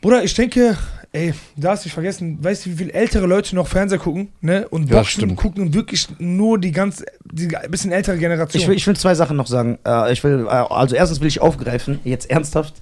Bruder, 0.00 0.24
ich 0.24 0.34
denke, 0.34 0.76
ey, 1.12 1.32
da 1.56 1.70
hast 1.70 1.84
du 1.84 1.86
dich 1.88 1.94
vergessen, 1.94 2.42
weißt 2.42 2.66
du, 2.66 2.70
wie 2.70 2.74
viele 2.76 2.92
ältere 2.92 3.26
Leute 3.26 3.54
noch 3.54 3.68
Fernseher 3.68 3.98
gucken, 3.98 4.32
ne? 4.40 4.66
Und 4.68 4.90
Ja, 4.90 4.96
Boxen 4.98 5.10
stimmt. 5.22 5.36
gucken 5.36 5.72
wirklich 5.74 6.08
nur 6.18 6.58
die 6.58 6.72
ganz, 6.72 7.04
die 7.24 7.48
bisschen 7.68 7.92
ältere 7.92 8.18
Generation. 8.18 8.60
Ich 8.60 8.68
will, 8.68 8.76
ich 8.76 8.86
will 8.86 8.96
zwei 8.96 9.14
Sachen 9.14 9.36
noch 9.36 9.46
sagen. 9.46 9.78
Äh, 9.86 10.12
ich 10.12 10.22
will, 10.24 10.46
äh, 10.46 10.48
also 10.50 10.94
erstens 10.96 11.20
will 11.20 11.28
ich 11.28 11.40
aufgreifen, 11.40 12.00
jetzt 12.04 12.28
ernsthaft. 12.30 12.74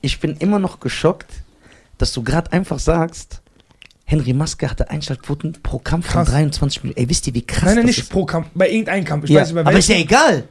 Ich 0.00 0.20
bin 0.20 0.36
immer 0.38 0.58
noch 0.58 0.80
geschockt, 0.80 1.30
dass 1.98 2.12
du 2.12 2.22
gerade 2.22 2.52
einfach 2.52 2.78
sagst, 2.78 3.40
Henry 4.04 4.32
Maske 4.34 4.70
hatte 4.70 4.90
Einschaltquoten 4.90 5.56
pro 5.62 5.78
Kampf 5.78 6.08
Krass. 6.08 6.26
von 6.28 6.34
23 6.34 6.82
Minuten. 6.84 7.00
Ey, 7.00 7.08
wisst 7.08 7.26
ihr, 7.26 7.34
wie 7.34 7.42
krass 7.42 7.64
nein, 7.64 7.76
nein, 7.76 7.86
das 7.86 7.96
nicht 7.96 8.04
ist? 8.04 8.10
pro 8.10 8.24
Kampf, 8.26 8.48
bei 8.54 8.68
irgendeinem 8.70 9.04
Kampf. 9.04 9.24
Ich 9.24 9.30
Ja, 9.30 9.40
weiß 9.40 9.48
nicht, 9.48 9.54
bei 9.64 9.70
aber 9.70 9.78
ist 9.78 9.88
ja 9.88 9.96
egal. 9.96 10.44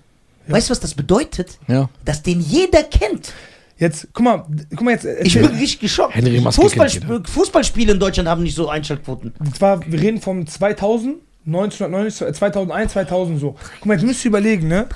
Ja. 0.48 0.54
Weißt 0.56 0.70
du, 0.70 0.72
was 0.72 0.80
das 0.80 0.94
bedeutet? 0.96 1.58
Ja. 1.68 1.90
Dass 2.04 2.24
den 2.24 2.42
jeder 2.42 2.84
kennt. 2.84 3.32
Jetzt, 3.78 4.08
guck 4.14 4.24
mal, 4.26 4.46
guck 4.72 4.82
mal 4.82 4.92
jetzt. 4.92 5.06
Ich 5.06 5.34
bin 5.34 5.46
richtig 5.46 5.80
geschockt. 5.80 6.16
Henry 6.16 6.40
Maske 6.42 6.62
Fußball, 6.62 6.90
kennt. 6.90 7.30
Fußballspiele 7.30 7.94
in 7.94 8.00
Deutschland 8.00 8.28
haben 8.30 8.44
nicht 8.44 8.56
so 8.56 8.70
Einschaltquoten. 8.70 9.34
Und 9.40 9.56
zwar, 9.56 9.80
wir 9.90 10.00
reden 10.02 10.20
vom 10.22 10.46
2000, 10.48 11.18
1990, 11.46 12.34
2001, 12.36 12.94
2000 12.94 13.40
so. 13.40 13.56
Guck 13.80 13.86
mal, 13.86 13.94
jetzt 13.96 14.06
müsst 14.06 14.24
ihr 14.26 14.30
überlegen, 14.30 14.68
ne? 14.68 14.88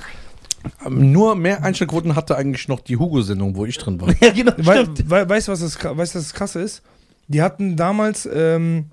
Ähm, 0.86 1.12
Nur 1.12 1.36
mehr 1.36 1.64
Einstellquoten 1.64 2.16
hatte 2.16 2.36
eigentlich 2.38 2.68
noch 2.68 2.80
die 2.80 2.98
Hugo-Sendung, 2.98 3.56
wo 3.56 3.66
ich 3.66 3.78
drin 3.78 4.00
war. 4.02 4.10
ja, 4.22 4.32
genau, 4.32 4.54
We 4.58 4.64
stimmt. 4.64 5.10
we 5.10 5.30
weißt 5.30 5.48
du, 5.48 5.52
was 5.52 5.60
das, 5.60 5.76
weißt, 5.76 5.86
du, 5.94 5.98
was 5.98 6.12
das 6.14 6.34
krasse 6.34 6.62
ist? 6.62 6.82
Die 7.28 7.42
hatten 7.42 7.76
damals, 7.76 8.28
ähm, 8.32 8.86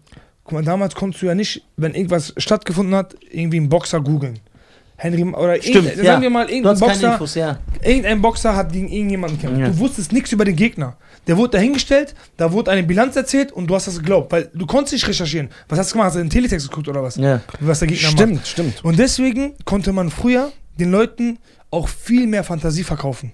guck 0.44 0.52
mal, 0.52 0.64
damals 0.64 0.94
konntest 0.94 1.22
du 1.22 1.26
ja 1.26 1.34
nicht, 1.34 1.62
wenn 1.76 1.94
irgendwas 1.94 2.34
stattgefunden 2.36 2.94
hat, 2.94 3.14
irgendwie 3.30 3.58
einen 3.58 3.68
Boxer 3.68 4.00
googeln. 4.00 4.40
Henry, 4.96 5.24
oder 5.24 5.60
Stimmt, 5.60 5.96
ja. 5.96 6.04
sagen 6.04 6.22
wir 6.22 6.30
mal, 6.30 6.48
irgendein 6.48 6.78
Boxer, 6.78 7.12
Infos, 7.12 7.34
ja. 7.34 7.58
irgendein 7.82 8.22
Boxer 8.22 8.54
hat 8.54 8.72
gegen 8.72 8.88
irgendjemanden 8.88 9.38
gekämpft. 9.38 9.60
Ja. 9.60 9.68
Du 9.68 9.78
wusstest 9.78 10.12
nichts 10.12 10.30
über 10.32 10.44
den 10.44 10.54
Gegner. 10.54 10.96
Der 11.26 11.36
wurde 11.36 11.50
dahingestellt, 11.50 12.14
da 12.36 12.52
wurde 12.52 12.70
eine 12.70 12.84
Bilanz 12.84 13.16
erzählt 13.16 13.50
und 13.50 13.66
du 13.66 13.74
hast 13.74 13.88
das 13.88 13.98
geglaubt, 13.98 14.30
weil 14.30 14.50
du 14.54 14.66
konntest 14.66 14.92
nicht 14.92 15.08
recherchieren. 15.08 15.48
Was 15.68 15.78
hast 15.78 15.90
du 15.90 15.94
gemacht? 15.94 16.08
Hast 16.08 16.16
du 16.16 16.20
den 16.20 16.30
Teletext 16.30 16.68
geguckt 16.68 16.88
oder 16.88 17.02
was? 17.02 17.16
ja. 17.16 17.40
Was 17.60 17.80
der 17.80 17.88
Gegner 17.88 18.08
macht. 18.08 18.18
Stimmt, 18.18 18.46
stimmt. 18.46 18.84
Und 18.84 18.98
deswegen 18.98 19.54
konnte 19.64 19.92
man 19.92 20.10
früher 20.10 20.52
den 20.78 20.90
Leuten 20.90 21.38
auch 21.70 21.88
viel 21.88 22.26
mehr 22.26 22.44
Fantasie 22.44 22.84
verkaufen. 22.84 23.32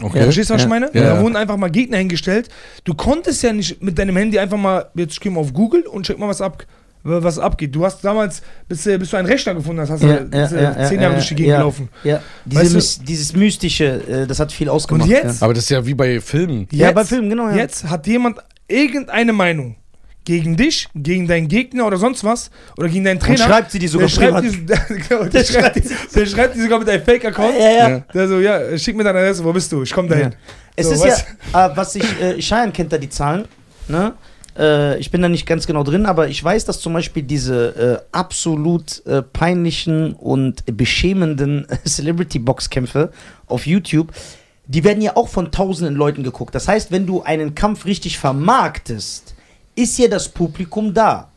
Okay. 0.00 0.22
Verstehst 0.22 0.50
du, 0.50 0.54
was 0.54 0.62
Ja. 0.62 0.66
ich 0.66 0.70
meine? 0.70 0.90
Ja. 0.94 1.02
Da 1.16 1.20
wurden 1.20 1.36
einfach 1.36 1.56
mal 1.56 1.70
Gegner 1.70 1.98
hingestellt. 1.98 2.48
Du 2.84 2.94
konntest 2.94 3.42
ja 3.42 3.52
nicht 3.52 3.82
mit 3.82 3.98
deinem 3.98 4.16
Handy 4.16 4.38
einfach 4.38 4.56
mal, 4.58 4.86
jetzt 4.94 5.20
gehen 5.20 5.34
wir 5.34 5.40
auf 5.40 5.52
Google 5.52 5.82
und 5.82 6.06
check 6.06 6.18
mal, 6.18 6.28
was 6.28 6.40
ab 6.40 6.64
was 7.04 7.36
abgeht. 7.36 7.74
Du 7.74 7.84
hast 7.84 8.00
damals, 8.04 8.42
bis, 8.68 8.86
äh, 8.86 8.96
bis 8.96 9.10
du 9.10 9.16
einen 9.16 9.26
Rechner 9.26 9.54
gefunden 9.56 9.80
hast, 9.80 9.90
hast 9.90 10.04
Ja, 10.04 10.18
du 10.20 10.36
ja, 10.36 10.42
ja, 10.42 10.48
zehn 10.48 10.58
ja, 10.58 10.62
Jahre 10.68 11.02
ja, 11.02 11.10
durch 11.14 11.26
die 11.28 11.34
Gegend 11.34 11.50
ja. 11.50 11.56
gelaufen. 11.58 11.88
Ja, 12.04 12.22
diese, 12.44 12.76
Weißt 12.76 13.00
du- 13.00 13.04
dieses 13.06 13.34
Mystische, 13.34 13.84
äh, 14.08 14.26
das 14.28 14.38
hat 14.38 14.52
viel 14.52 14.68
ausgemacht. 14.68 15.08
jetzt? 15.08 15.42
Aber 15.42 15.52
das 15.52 15.64
ist 15.64 15.70
ja 15.70 15.84
wie 15.84 15.94
bei 15.94 16.20
Filmen. 16.20 16.68
Ja, 16.70 16.78
ja 16.78 16.86
Jetzt- 16.86 16.94
bei 16.94 17.04
Filmen, 17.04 17.28
genau. 17.28 17.48
Ja. 17.48 17.56
Jetzt 17.56 17.90
hat 17.90 18.06
jemand 18.06 18.38
irgendeine 18.68 19.32
Meinung 19.32 19.74
gegen 20.24 20.56
dich, 20.56 20.88
gegen 20.94 21.26
deinen 21.26 21.48
Gegner 21.48 21.86
oder 21.86 21.96
sonst 21.96 22.22
was 22.24 22.50
oder 22.76 22.88
gegen 22.88 23.04
deinen 23.04 23.18
Und 23.18 23.24
Trainer. 23.26 23.38
schreibt 23.44 23.70
sie 23.72 23.78
die 23.78 23.88
sogar 23.88 24.08
der 24.08 24.14
schreibt, 24.14 24.44
die, 24.44 24.66
der, 24.66 24.78
genau, 24.88 25.22
der, 25.24 25.28
Der 25.30 25.44
schreibt, 25.44 25.76
die, 25.76 25.82
der 26.14 26.26
schreibt 26.26 26.54
die 26.54 26.60
sogar 26.60 26.78
mit 26.78 26.88
einem 26.88 27.02
Fake-Account. 27.04 27.54
Ja, 27.58 27.70
ja. 27.70 27.88
Ja. 27.88 27.98
Der 28.14 28.28
so, 28.28 28.38
ja, 28.38 28.78
schick 28.78 28.96
mir 28.96 29.04
deine 29.04 29.18
Adresse, 29.18 29.42
wo 29.44 29.52
bist 29.52 29.70
du? 29.72 29.82
Ich 29.82 29.92
komm 29.92 30.08
dahin. 30.08 30.34
Es 30.76 30.86
So, 30.86 30.92
ist 30.92 31.00
weißt 31.04 31.26
ja, 31.52 31.66
äh, 31.66 31.76
was 31.76 31.94
ich, 31.96 32.20
äh, 32.20 32.38
Cheyenne 32.40 32.72
kennt 32.72 32.92
da 32.92 32.98
die 32.98 33.08
Zahlen, 33.10 33.46
ne? 33.88 34.12
Äh, 34.58 34.98
ich 34.98 35.10
bin 35.10 35.22
da 35.22 35.28
nicht 35.30 35.46
ganz 35.46 35.66
genau 35.66 35.82
drin, 35.82 36.04
aber 36.06 36.28
ich 36.28 36.42
weiß, 36.44 36.66
dass 36.66 36.78
zum 36.80 36.92
Beispiel 36.92 37.22
diese 37.22 38.00
äh, 38.02 38.16
absolut 38.16 39.04
äh, 39.06 39.22
peinlichen 39.22 40.12
und 40.12 40.62
beschämenden 40.76 41.66
Celebrity-Boxkämpfe 41.86 43.12
auf 43.46 43.66
YouTube, 43.66 44.12
die 44.66 44.84
werden 44.84 45.02
ja 45.02 45.16
auch 45.16 45.28
von 45.28 45.50
tausenden 45.50 45.94
Leuten 45.94 46.22
geguckt. 46.22 46.54
Das 46.54 46.68
heißt, 46.68 46.92
wenn 46.92 47.06
du 47.06 47.22
einen 47.22 47.54
Kampf 47.54 47.84
richtig 47.86 48.18
vermarktest, 48.18 49.31
ist 49.74 49.98
ja 49.98 50.08
das 50.08 50.28
Publikum 50.28 50.92
da. 50.92 51.28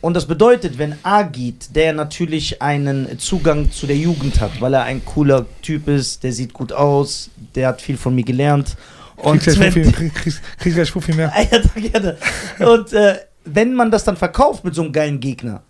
Und 0.00 0.14
das 0.14 0.26
bedeutet, 0.26 0.78
wenn 0.78 0.94
Agit, 1.02 1.74
der 1.74 1.92
natürlich 1.92 2.60
einen 2.62 3.18
Zugang 3.18 3.70
zu 3.72 3.86
der 3.86 3.96
Jugend 3.96 4.40
hat, 4.40 4.60
weil 4.60 4.74
er 4.74 4.82
ein 4.84 5.04
cooler 5.04 5.46
Typ 5.62 5.88
ist, 5.88 6.22
der 6.22 6.32
sieht 6.32 6.52
gut 6.52 6.72
aus, 6.72 7.30
der 7.54 7.68
hat 7.68 7.80
viel 7.82 7.96
von 7.96 8.14
mir 8.14 8.24
gelernt. 8.24 8.76
Und 9.16 9.40
kriegst 9.42 9.56
gleich 9.58 9.74
wenn, 9.74 9.84
Fuffi- 9.84 9.92
krieg, 9.92 10.14
krieg, 10.14 10.34
krieg 10.58 10.74
gleich 10.74 10.90
Fuffi 10.90 11.12
mehr. 11.14 11.32
Ja, 11.50 11.80
gerne. 11.80 12.16
Und 12.60 12.92
äh, 12.92 13.18
wenn 13.44 13.74
man 13.74 13.90
das 13.90 14.04
dann 14.04 14.16
verkauft 14.16 14.64
mit 14.64 14.74
so 14.74 14.82
einem 14.82 14.92
geilen 14.92 15.18
Gegner, 15.18 15.62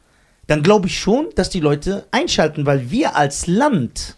dann 0.49 0.63
glaube 0.63 0.89
ich 0.89 0.99
schon, 0.99 1.27
dass 1.35 1.49
die 1.51 1.61
Leute 1.61 2.07
einschalten, 2.11 2.67
weil 2.67 2.91
wir 2.91 3.17
als 3.17 3.47
Land 3.47 4.17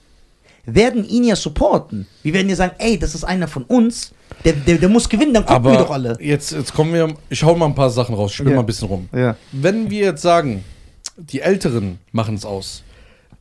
werden 0.64 1.06
ihn 1.08 1.24
ja 1.24 1.36
supporten. 1.36 2.06
Wir 2.22 2.34
werden 2.34 2.48
ja 2.48 2.56
sagen, 2.56 2.74
ey, 2.78 2.98
das 2.98 3.14
ist 3.14 3.24
einer 3.24 3.48
von 3.48 3.64
uns, 3.64 4.12
der, 4.44 4.52
der, 4.52 4.78
der 4.78 4.88
muss 4.88 5.08
gewinnen, 5.08 5.34
dann 5.34 5.44
gucken 5.46 5.64
wir 5.64 5.72
doch 5.78 5.86
Aber 5.86 5.94
alle. 5.94 6.16
jetzt, 6.20 6.52
jetzt 6.52 6.72
kommen 6.74 6.92
wir, 6.94 7.12
ich 7.28 7.42
hau 7.42 7.54
mal 7.56 7.66
ein 7.66 7.74
paar 7.74 7.90
Sachen 7.90 8.14
raus, 8.14 8.32
spiel 8.32 8.48
Ja. 8.50 8.54
mal 8.56 8.60
ein 8.60 8.66
bisschen 8.66 8.88
rum. 8.88 9.08
Ja. 9.14 9.36
Wenn 9.52 9.90
wir 9.90 10.04
jetzt 10.06 10.22
sagen, 10.22 10.64
die 11.16 11.40
Älteren 11.40 11.98
machen 12.12 12.34
es 12.36 12.44
aus, 12.44 12.82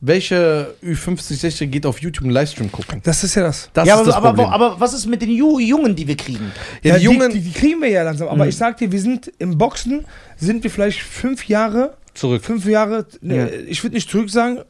welche 0.00 0.74
Ü50, 0.84 1.34
60 1.34 1.70
geht 1.72 1.84
auf 1.84 2.00
YouTube 2.00 2.22
einen 2.24 2.32
Livestream 2.32 2.70
gucken? 2.70 3.00
Das 3.02 3.24
ist 3.24 3.34
ja 3.34 3.42
das. 3.42 3.68
Das 3.72 3.86
ja, 3.86 3.94
ist 3.94 4.00
aber, 4.00 4.06
das 4.06 4.14
aber, 4.16 4.28
Problem. 4.28 4.46
aber, 4.46 4.66
aber 4.72 4.80
was 4.80 4.92
ist 4.94 5.06
mit 5.06 5.22
den 5.22 5.30
Ju 5.30 5.58
Jungen, 5.58 5.96
die 5.96 6.06
wir 6.06 6.16
kriegen? 6.16 6.52
ja, 6.84 6.96
die 6.98 7.04
Jungen 7.04 7.32
die, 7.32 7.40
die, 7.40 7.50
kriegen 7.52 7.80
wir 7.82 7.88
ja 7.88 8.04
langsam. 8.04 8.28
Aber 8.28 8.44
Mhm. 8.44 8.50
ich 8.50 8.56
sag 8.56 8.76
dir, 8.76 8.92
wir 8.92 9.00
sind 9.00 9.32
im 9.38 9.58
Boxen, 9.58 10.04
sind 10.36 10.62
wir 10.62 10.70
vielleicht 10.70 11.00
fünf 11.00 11.48
Jahre, 11.48 11.94
zurück. 12.14 12.44
fünf 12.44 12.64
Jahre, 12.66 13.06
ne, 13.22 13.36
Ja. 13.36 13.46
ich 13.66 13.82
würde 13.82 13.94
nicht 13.96 14.08
zurück 14.08 14.30
sagen, 14.30 14.60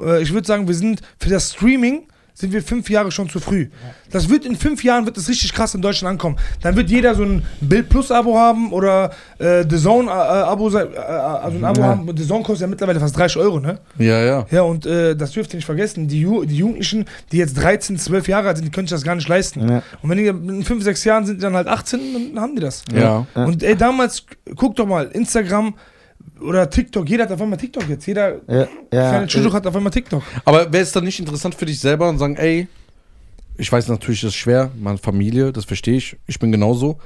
äh, 0.00 0.22
ich 0.22 0.32
würde 0.32 0.46
sagen, 0.46 0.68
wir 0.68 0.74
sind 0.76 1.00
für 1.18 1.28
das 1.28 1.52
Streaming 1.54 2.06
sind 2.34 2.52
wir 2.52 2.62
fünf 2.62 2.88
Jahre 2.90 3.10
schon 3.12 3.28
zu 3.28 3.40
früh. 3.40 3.68
Das 4.10 4.28
wird 4.28 4.44
in 4.46 4.56
fünf 4.56 4.82
Jahren 4.84 5.04
wird 5.06 5.16
das 5.16 5.28
richtig 5.28 5.52
krass 5.52 5.74
in 5.74 5.82
Deutschland 5.82 6.12
ankommen. 6.12 6.36
Dann 6.62 6.76
wird 6.76 6.90
jeder 6.90 7.14
so 7.14 7.22
ein 7.24 7.44
Bild 7.60 7.88
Plus 7.88 8.10
Abo 8.10 8.36
haben 8.38 8.72
oder 8.72 9.10
äh, 9.38 9.64
The 9.68 9.76
Zone 9.76 10.08
äh, 10.08 10.12
Abo 10.12 10.70
sein, 10.70 10.88
äh, 10.94 10.98
also 10.98 11.58
ein 11.58 11.64
Abo 11.64 11.80
Ja. 11.80 11.86
haben. 11.88 12.10
The 12.16 12.26
Zone 12.26 12.42
kostet 12.42 12.62
ja 12.62 12.66
mittlerweile 12.68 13.00
fast 13.00 13.16
30 13.16 13.36
Euro, 13.38 13.60
ne? 13.60 13.78
Ja, 13.98 14.20
ja. 14.24 14.46
Ja, 14.50 14.62
und 14.62 14.86
äh, 14.86 15.14
das 15.14 15.32
dürft 15.32 15.52
ihr 15.52 15.58
nicht 15.58 15.66
vergessen. 15.66 16.08
Die, 16.08 16.20
Ju 16.20 16.44
die 16.44 16.56
Jugendlichen, 16.56 17.04
die 17.32 17.36
jetzt 17.36 17.54
13, 17.54 17.98
12 17.98 18.28
Jahre 18.28 18.48
alt 18.48 18.56
sind, 18.56 18.66
die 18.66 18.70
können 18.72 18.86
sich 18.88 18.94
das 18.96 19.04
gar 19.04 19.14
nicht 19.14 19.28
leisten. 19.28 19.68
Ja. 19.68 19.82
Und 20.02 20.10
wenn 20.10 20.18
die 20.18 20.26
in 20.26 20.64
5, 20.64 20.82
6 20.82 21.04
Jahren 21.04 21.26
sind, 21.26 21.36
die 21.36 21.42
dann 21.42 21.54
halt 21.54 21.68
18, 21.68 22.34
dann 22.34 22.42
haben 22.42 22.54
die 22.56 22.62
das. 22.62 22.82
Ja. 22.94 23.26
Ja. 23.34 23.44
Und 23.44 23.62
ey, 23.62 23.76
damals, 23.76 24.24
guck 24.56 24.74
doch 24.76 24.86
mal, 24.86 25.06
Instagram 25.12 25.74
oder 26.40 26.68
TikTok, 26.68 27.08
jeder 27.08 27.24
hat 27.24 27.32
auf 27.32 27.40
einmal 27.40 27.58
TikTok 27.58 27.88
jetzt. 27.88 28.06
Jeder 28.06 28.40
Ja, 28.48 28.66
kleine 28.90 29.26
Chujuk 29.26 29.52
hat 29.52 29.66
auf 29.66 29.76
einmal 29.76 29.92
TikTok. 29.92 30.22
Aber 30.44 30.72
wäre 30.72 30.82
es 30.82 30.92
dann 30.92 31.04
nicht 31.04 31.18
interessant 31.20 31.54
für 31.54 31.66
dich 31.66 31.78
selber 31.80 32.08
und 32.08 32.18
sagen, 32.18 32.36
ey, 32.36 32.66
ich 33.58 33.70
weiß 33.70 33.88
natürlich, 33.88 34.22
das 34.22 34.28
ist 34.30 34.36
schwer, 34.36 34.70
meine 34.80 34.98
Familie, 34.98 35.52
das 35.52 35.64
verstehe 35.66 35.96
ich, 35.96 36.16
ich 36.26 36.38
bin 36.38 36.50
genauso. 36.52 36.98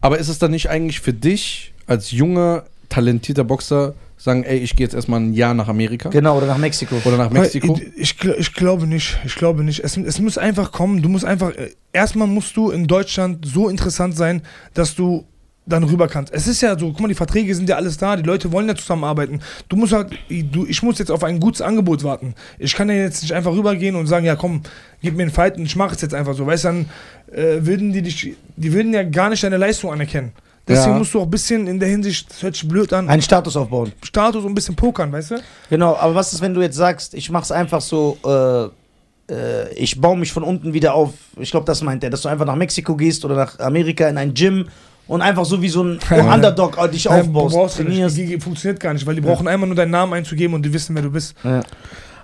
Aber 0.00 0.18
ist 0.18 0.28
es 0.28 0.38
dann 0.38 0.50
nicht 0.52 0.68
eigentlich 0.70 1.00
für 1.00 1.12
dich 1.12 1.72
als 1.86 2.10
junger, 2.12 2.64
talentierter 2.88 3.44
Boxer 3.44 3.94
sagen, 4.16 4.44
ey, 4.44 4.58
ich 4.58 4.74
gehe 4.76 4.84
jetzt 4.86 4.94
erstmal 4.94 5.20
ein 5.20 5.32
Jahr 5.32 5.54
nach 5.54 5.68
Amerika 5.68 6.08
Genau, 6.10 6.36
oder 6.36 6.46
nach 6.46 6.58
Mexiko. 6.58 6.96
oder 7.04 7.16
nach 7.16 7.30
Mexiko? 7.30 7.80
Ich, 7.96 8.16
ich, 8.22 8.24
ich 8.38 8.52
glaube 8.54 8.86
nicht. 8.86 9.18
Ich 9.24 9.34
glaube 9.36 9.62
nicht. 9.64 9.80
Es, 9.84 9.96
es 9.96 10.20
muss 10.20 10.38
einfach 10.38 10.72
kommen. 10.72 11.02
Du 11.02 11.08
musst 11.08 11.24
einfach. 11.24 11.50
äh, 11.54 11.70
Erstmal 11.92 12.26
musst 12.28 12.56
du 12.56 12.70
in 12.70 12.86
Deutschland 12.86 13.46
so 13.46 13.68
interessant 13.68 14.16
sein, 14.16 14.42
dass 14.74 14.94
du 14.94 15.24
dann 15.68 15.84
rüber 15.84 16.08
kannst. 16.08 16.32
Es 16.32 16.46
ist 16.46 16.60
ja 16.60 16.78
so, 16.78 16.88
guck 16.88 17.00
mal, 17.00 17.08
die 17.08 17.14
Verträge 17.14 17.54
sind 17.54 17.68
ja 17.68 17.76
alles 17.76 17.96
da, 17.98 18.16
die 18.16 18.22
Leute 18.22 18.50
wollen 18.52 18.68
ja 18.68 18.74
zusammenarbeiten. 18.74 19.40
Du 19.68 19.76
musst 19.76 19.92
halt, 19.92 20.10
du, 20.28 20.66
ich 20.66 20.82
muss 20.82 20.98
jetzt 20.98 21.10
auf 21.10 21.22
ein 21.24 21.38
gutes 21.40 21.60
Angebot 21.60 22.02
warten. 22.04 22.34
Ich 22.58 22.74
kann 22.74 22.88
ja 22.88 22.94
jetzt 22.96 23.22
nicht 23.22 23.32
einfach 23.32 23.52
rübergehen 23.52 23.94
und 23.96 24.06
sagen, 24.06 24.24
ja 24.26 24.36
komm, 24.36 24.62
gib 25.02 25.16
mir 25.16 25.22
einen 25.24 25.32
Fight 25.32 25.56
und 25.56 25.64
ich 25.66 25.76
mache 25.76 25.94
es 25.94 26.00
jetzt 26.00 26.14
einfach 26.14 26.34
so. 26.34 26.46
Weißt 26.46 26.64
du, 26.64 26.68
dann 26.68 26.86
äh, 27.32 27.64
würden 27.66 27.92
die 27.92 28.02
dich, 28.02 28.34
die 28.56 28.72
würden 28.72 28.92
ja 28.92 29.02
gar 29.02 29.30
nicht 29.30 29.42
deine 29.44 29.56
Leistung 29.58 29.92
anerkennen. 29.92 30.32
Deswegen 30.66 30.92
Ja. 30.92 30.98
musst 30.98 31.14
du 31.14 31.20
auch 31.20 31.24
ein 31.24 31.30
bisschen 31.30 31.66
in 31.66 31.80
der 31.80 31.88
Hinsicht, 31.88 32.30
das 32.30 32.42
hört 32.42 32.54
sich 32.54 32.68
blöd 32.68 32.92
an, 32.92 33.08
Einen 33.08 33.22
Status 33.22 33.56
aufbauen. 33.56 33.92
Status 34.04 34.44
und 34.44 34.52
ein 34.52 34.54
bisschen 34.54 34.76
pokern, 34.76 35.10
weißt 35.10 35.30
du? 35.30 35.36
Genau, 35.70 35.96
aber 35.96 36.14
was 36.14 36.32
ist, 36.34 36.42
wenn 36.42 36.52
du 36.52 36.60
jetzt 36.60 36.76
sagst, 36.76 37.14
ich 37.14 37.30
mach's 37.30 37.50
einfach 37.50 37.80
so, 37.80 38.18
äh, 38.26 39.32
äh, 39.32 39.72
ich 39.74 39.98
baue 40.00 40.18
mich 40.18 40.30
von 40.32 40.42
unten 40.42 40.74
wieder 40.74 40.92
auf. 40.94 41.14
Ich 41.38 41.50
glaube, 41.50 41.64
das 41.64 41.82
meint 41.82 42.04
er, 42.04 42.10
dass 42.10 42.20
du 42.22 42.28
einfach 42.28 42.44
nach 42.44 42.54
Mexiko 42.56 42.96
gehst 42.96 43.24
oder 43.24 43.34
nach 43.34 43.58
Amerika 43.60 44.08
in 44.08 44.18
ein 44.18 44.34
Gym 44.34 44.68
und 45.08 45.20
einfach 45.22 45.44
so 45.44 45.60
wie 45.60 45.68
so 45.68 45.82
ein 45.82 45.98
Ja. 46.10 46.32
Underdog 46.32 46.78
äh, 46.78 46.88
dich 46.88 47.06
Nein, 47.06 47.22
aufbaust, 47.22 47.54
brauchst 47.54 47.78
du 47.80 47.82
trainierst. 47.84 48.16
nicht. 48.16 48.30
Die, 48.30 48.40
funktioniert 48.40 48.78
gar 48.78 48.92
nicht, 48.94 49.04
weil 49.06 49.16
die 49.16 49.20
brauchen 49.20 49.48
einmal 49.48 49.66
nur 49.66 49.76
deinen 49.76 49.90
Namen 49.90 50.12
einzugeben 50.12 50.54
und 50.54 50.62
die 50.64 50.72
wissen, 50.72 50.94
wer 50.94 51.02
du 51.02 51.10
bist. 51.10 51.34
Ja. 51.42 51.62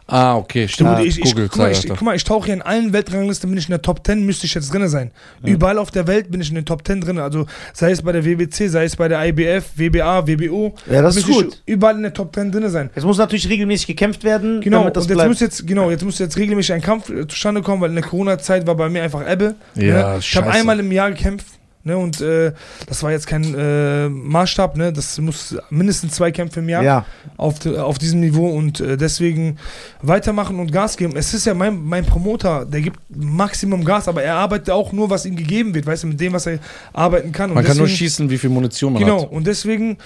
Ah, 0.07 0.37
okay, 0.37 0.69
stimmt. 0.69 1.01
Ich, 1.01 1.19
ich, 1.19 1.35
guck, 1.35 1.57
mal, 1.57 1.73
ich, 1.73 1.89
guck 1.89 2.03
mal, 2.03 2.15
ich 2.15 2.25
tauche 2.25 2.45
hier 2.45 2.55
in 2.55 2.61
allen 2.61 2.93
Weltranglisten, 2.93 3.49
bin 3.49 3.59
ich 3.59 3.65
in 3.65 3.71
der 3.71 3.81
Top 3.81 4.07
10, 4.07 4.23
müsste 4.27 4.45
ich 4.45 4.53
jetzt 4.53 4.71
drin 4.71 4.87
sein. 4.87 5.13
Überall 5.43 5.79
auf 5.79 5.91
der 5.91 6.07
Welt 6.07 6.31
bin 6.31 6.43
ich 6.43 6.51
in 6.51 6.57
den 6.57 6.67
Top 6.67 6.87
10 6.87 7.01
drin. 7.01 7.19
Also 7.19 7.47
sei 7.73 7.91
es 7.91 8.03
bei 8.03 8.13
der 8.13 8.23
WBC, 8.23 8.69
sei 8.69 8.85
es 8.85 8.97
bei 8.97 9.09
der 9.09 9.25
IBF, 9.27 9.65
WBA, 9.77 10.27
WBO. 10.27 10.75
Ja, 10.91 11.01
das 11.01 11.17
ist 11.17 11.27
gut. 11.27 11.59
Ich 11.65 11.73
überall 11.73 11.97
in 11.97 12.03
der 12.03 12.13
Top 12.13 12.35
10 12.35 12.53
drin 12.53 12.69
sein. 12.69 12.91
Es 12.95 13.03
muss 13.03 13.17
natürlich 13.17 13.49
regelmäßig 13.49 13.87
gekämpft 13.87 14.25
werden, 14.25 14.61
Genau, 14.61 14.81
damit 14.81 14.95
das 14.95 15.05
und 15.05 15.09
jetzt 15.09 15.17
bleibt. 15.17 15.29
muss 15.31 15.41
jetzt, 15.41 15.67
genau, 15.67 15.91
jetzt 15.91 16.05
muss 16.05 16.19
jetzt 16.19 16.37
regelmäßig 16.37 16.75
ein 16.75 16.83
Kampf 16.83 17.09
äh, 17.09 17.27
zustande 17.27 17.63
kommen, 17.63 17.81
weil 17.81 17.89
in 17.89 17.97
der 17.97 18.05
Corona-Zeit 18.05 18.67
war 18.67 18.75
bei 18.75 18.91
mir 18.91 19.03
einfach 19.03 19.27
Ebbe. 19.27 19.55
Ja, 19.75 20.13
ne? 20.13 20.17
Ich 20.21 20.37
habe 20.37 20.51
einmal 20.51 20.79
im 20.81 20.93
Jahr 20.93 21.11
gekämpft. 21.13 21.47
Ne, 21.87 21.99
und 21.99 22.23
äh, 22.23 22.53
das 22.87 23.03
war 23.03 23.13
jetzt 23.13 23.27
kein 23.27 23.55
äh, 23.55 24.09
Maßstab, 24.09 24.75
ne? 24.79 24.91
Das 24.91 25.19
muss 25.21 25.55
mindestens 25.69 26.15
zwei 26.15 26.33
Kämpfe 26.33 26.61
im 26.61 26.69
Jahr 26.71 26.83
ja. 26.83 27.05
auf, 27.37 27.67
auf 27.67 27.99
diesem 27.99 28.21
Niveau 28.21 28.49
und 28.49 28.81
äh, 28.81 28.97
deswegen 28.97 29.59
weitermachen 30.01 30.59
und 30.61 30.73
Gas 30.73 30.97
geben. 30.97 31.15
Es 31.15 31.35
ist 31.35 31.45
ja 31.45 31.53
mein, 31.53 31.85
mein 31.85 32.07
Promoter, 32.07 32.65
der 32.65 32.81
gibt 32.81 32.99
Maximum 33.15 33.85
Gas, 33.85 34.09
aber 34.09 34.23
er 34.23 34.37
arbeitet 34.37 34.71
auch 34.71 34.93
nur, 34.93 35.11
was 35.11 35.27
ihm 35.27 35.37
gegeben 35.37 35.75
wird, 35.75 35.85
weißt 35.85 36.05
du, 36.05 36.07
mit 36.07 36.21
dem, 36.21 36.33
was 36.33 36.47
er 36.47 36.59
arbeiten 36.95 37.33
kann. 37.33 37.51
Und 37.51 37.57
Man 37.57 37.65
kann 37.65 37.77
nur 37.77 37.85
deswegen- 37.87 37.99
schießen, 37.99 38.31
wie 38.31 38.39
viel 38.39 38.49
Munition 38.49 38.95
man 38.95 39.03
Genau, 39.03 39.23
hat. 39.25 39.31
und 39.31 39.47
deswegen, 39.47 39.99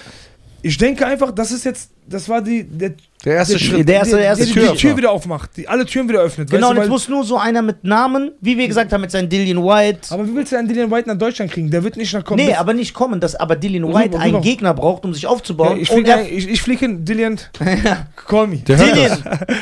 ich 0.63 0.79
denke 0.79 1.07
einfach, 1.07 1.31
das 1.31 1.53
ist 1.53 1.65
jetzt, 1.65 1.91
das 2.09 2.29
war 2.29 2.43
die, 2.43 2.65
der, 2.65 2.95
Der 3.25 3.35
erste 3.35 3.55
der, 3.55 3.59
Schritt. 3.61 3.89
der 3.89 3.95
erste- 3.97 4.17
der 4.17 4.25
erste 4.27 4.47
die, 4.47 4.53
Tür. 4.53 4.73
die 4.73 4.79
Tür 4.79 4.97
wieder 4.97 5.11
aufmacht, 5.11 5.57
die 5.57 5.67
alle 5.67 5.85
Türen 5.85 6.09
wieder 6.09 6.21
öffnet. 6.21 6.51
Genau, 6.51 6.69
weißt 6.69 6.71
und 6.71 6.77
du, 6.77 6.83
jetzt 6.83 6.91
muss 6.91 7.09
nur 7.09 7.25
so 7.25 7.37
einer 7.37 7.63
mit 7.63 7.83
Namen, 7.83 8.31
wie 8.41 8.57
wir 8.57 8.69
gesagt 8.69 8.93
haben, 8.93 9.01
mit 9.01 9.11
seinem 9.11 9.29
Dillian 9.29 9.59
White. 9.65 10.01
aber 10.11 10.27
wie 10.27 10.35
willst 10.37 10.53
du 10.53 10.57
einen 10.59 10.69
Dillian 10.69 10.91
White 10.91 11.09
nach 11.09 11.19
Deutschland 11.19 11.51
kriegen? 11.51 11.71
Der 11.71 11.83
wird 11.83 11.97
nicht 11.97 12.13
nach 12.15 12.25
kommen. 12.25 12.45
nee, 12.45 12.55
aber 12.55 12.75
nicht 12.75 12.95
kommen, 12.95 13.19
dass 13.19 13.35
aber 13.35 13.57
Dillian 13.57 13.85
Rüber, 13.85 13.99
White 13.99 14.19
einen 14.19 14.35
rüber. 14.37 14.41
Gegner 14.45 14.73
braucht, 14.75 15.05
um 15.05 15.13
sich 15.15 15.25
ja, 15.25 15.29
aufzubauen. 15.31 15.79
ich 15.81 15.91
und 15.91 15.97
fliege 15.97 16.11
er, 16.13 16.31
ich, 16.31 16.49
ich 16.49 16.63
flieg 16.63 16.79
hin, 16.79 17.05
Dillian, 17.05 17.39
call 18.27 18.47
me. 18.47 18.59
Der 18.59 18.77
Dillian, 18.77 19.19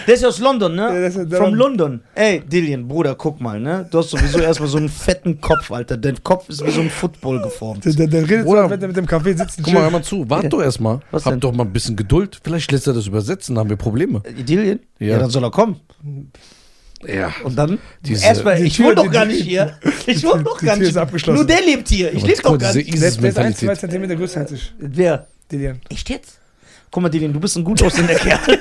der 0.07 0.15
ist 0.15 0.23
ja 0.23 0.29
aus 0.29 0.39
London, 0.39 0.75
ne? 0.75 1.11
Ja, 1.15 1.25
der 1.25 1.39
From 1.39 1.55
London. 1.55 2.01
Ey, 2.15 2.41
Dillian, 2.41 2.87
Bruder, 2.87 3.15
guck 3.15 3.41
mal, 3.41 3.59
ne? 3.59 3.87
Du 3.91 3.99
hast 3.99 4.11
sowieso 4.11 4.39
erstmal 4.39 4.69
so 4.69 4.77
einen 4.79 4.89
fetten 4.89 5.41
Kopf, 5.41 5.71
Alter. 5.71 5.97
Dein 5.97 6.23
Kopf 6.23 6.49
ist 6.49 6.65
wie 6.67 6.71
so 6.71 6.81
ein 6.81 6.91
Football 6.91 7.41
geformt. 7.43 7.85
Der, 7.85 7.93
der, 7.95 8.07
der 8.07 8.23
redet 8.23 8.41
so, 8.41 8.51
Bruder. 8.51 8.63
als 8.63 8.71
wenn 8.73 8.83
er 8.83 8.89
mit 8.89 8.97
dem 8.97 9.07
Kaffee 9.07 9.33
sitzt. 9.35 9.61
Guck 9.63 9.73
mal, 9.73 9.83
hör 9.83 9.91
mal 9.91 10.03
zu. 10.03 10.29
Wart 10.29 10.53
doch 10.53 10.61
erstmal. 10.63 11.01
Hab 11.13 11.25
denn? 11.25 11.41
doch 11.41 11.53
mal 11.53 11.65
ein 11.65 11.73
bisschen 11.73 11.97
Geduld. 11.97 12.39
Vielleicht 12.43 12.71
lässt 12.73 12.87
er 12.87 12.93
das 12.93 13.07
übersetzen, 13.07 13.46
dann 13.55 13.59
haben 13.59 13.71
wir 13.71 13.77
Probleme. 13.77 14.23
Äh, 14.25 14.43
Dillian? 14.43 14.81
Ja. 14.99 15.07
Ja. 15.09 15.19
dann 15.19 15.31
soll 15.31 15.45
er 15.45 15.51
kommen. 15.51 15.81
Ja. 17.07 17.33
Und 17.45 17.57
dann? 17.57 17.79
Diese- 18.03 18.25
Erstmal, 18.25 18.63
ich 18.65 18.79
wohne 18.81 18.95
doch 18.97 19.11
gar 19.11 19.25
nicht 19.27 19.43
hier. 19.43 19.79
Ich 20.07 20.25
wohne 20.25 20.43
doch 20.45 20.61
gar 20.61 20.77
nicht. 20.77 20.89
ist 20.89 20.97
abgeschlossen. 20.97 21.37
Nur 21.37 21.47
der 21.47 21.61
lebt 21.63 21.89
hier. 21.89 22.13
Ich 22.13 22.23
lebe 22.27 22.43
doch 22.43 22.59
gar 22.59 22.73
nicht. 22.75 22.89
Der 22.93 23.09
ist, 23.09 23.21
der 23.23 23.31
ist 23.31 23.39
ein, 23.39 23.55
zwei 23.55 23.73
ISIS-Mentalität. 23.73 23.81
Zentimeter 23.81 24.17
größer 24.17 24.41
als 24.41 24.53
ich, 24.53 24.73
Wer? 24.79 25.27
Dillian. 25.51 25.81
Echt 25.91 26.09
jetzt? 26.11 26.39
Guck 26.91 27.03
mal, 27.03 27.09
Dillian, 27.09 27.33
du 27.33 27.41
bist 27.41 27.57
ein 27.57 27.65
gut 27.65 27.83
aussehender 27.83 28.15
Kerl. 28.15 28.41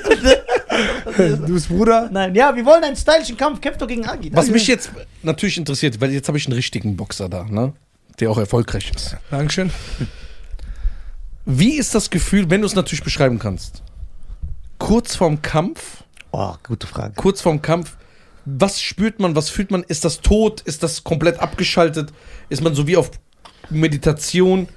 Du 1.16 1.54
bist 1.54 1.68
Bruder. 1.70 2.10
Nein, 2.12 2.34
ja, 2.34 2.54
wir 2.54 2.62
wollen 2.66 2.84
einen 2.84 2.96
stylischen 2.96 3.36
Kampf. 3.38 3.62
Kämpf 3.62 3.78
doch 3.78 3.86
gegen 3.86 4.04
Agi. 4.06 4.30
Was 4.34 4.50
mich 4.50 4.66
jetzt 4.66 4.90
natürlich 5.22 5.56
interessiert, 5.56 5.98
weil 6.02 6.10
jetzt 6.12 6.28
habe 6.28 6.36
ich 6.36 6.44
einen 6.46 6.52
richtigen 6.52 6.96
Boxer 6.96 7.30
da, 7.30 7.44
ne? 7.44 7.72
Der 8.20 8.30
auch 8.30 8.36
erfolgreich 8.36 8.92
ist. 8.94 9.16
Dankeschön. 9.30 9.70
Wie 11.46 11.74
ist 11.78 11.94
das 11.94 12.10
Gefühl, 12.10 12.50
wenn 12.50 12.60
du 12.60 12.66
es 12.66 12.74
natürlich 12.74 13.02
beschreiben 13.04 13.38
kannst? 13.38 13.82
Kurz 14.78 15.16
vorm 15.16 15.42
Kampf, 15.42 16.04
Oh, 16.32 16.54
gute 16.62 16.86
Frage. 16.86 17.14
kurz 17.16 17.40
vorm 17.40 17.62
Kampf, 17.62 17.96
was 18.44 18.80
spürt 18.80 19.18
man, 19.20 19.34
was 19.34 19.48
fühlt 19.48 19.70
man? 19.70 19.82
Ist 19.82 20.04
das 20.04 20.20
tot? 20.20 20.60
Ist 20.62 20.82
das 20.82 21.02
komplett 21.02 21.40
abgeschaltet? 21.40 22.12
Ist 22.48 22.62
man 22.62 22.74
so 22.74 22.86
wie 22.86 22.96
auf 22.96 23.10
Meditation? 23.70 24.68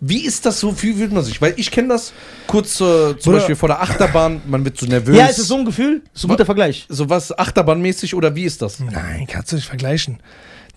Wie 0.00 0.26
ist 0.26 0.44
das 0.44 0.60
so? 0.60 0.82
Wie 0.82 0.92
fühlt 0.92 1.12
man 1.12 1.24
sich? 1.24 1.40
Weil 1.40 1.54
ich 1.56 1.70
kenne 1.70 1.88
das 1.88 2.12
kurz 2.46 2.74
äh, 2.74 3.16
zum 3.16 3.16
Bruder. 3.16 3.36
Beispiel 3.38 3.56
vor 3.56 3.68
der 3.68 3.80
Achterbahn, 3.80 4.42
man 4.46 4.62
wird 4.64 4.76
so 4.78 4.84
nervös. 4.84 5.16
Ja, 5.16 5.26
ist 5.26 5.38
es 5.38 5.48
so 5.48 5.56
ein 5.56 5.64
Gefühl? 5.64 6.02
Ist 6.14 6.24
ein 6.24 6.28
guter 6.28 6.44
Vergleich. 6.44 6.84
so 6.90 7.08
was 7.08 7.36
Achterbahnmäßig 7.38 8.14
oder 8.14 8.34
wie 8.34 8.44
ist 8.44 8.60
das? 8.60 8.78
Nein, 8.80 9.26
kannst 9.26 9.52
du 9.52 9.56
nicht 9.56 9.66
vergleichen. 9.68 10.20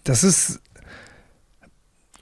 Das 0.06 0.24
ist 0.24 0.62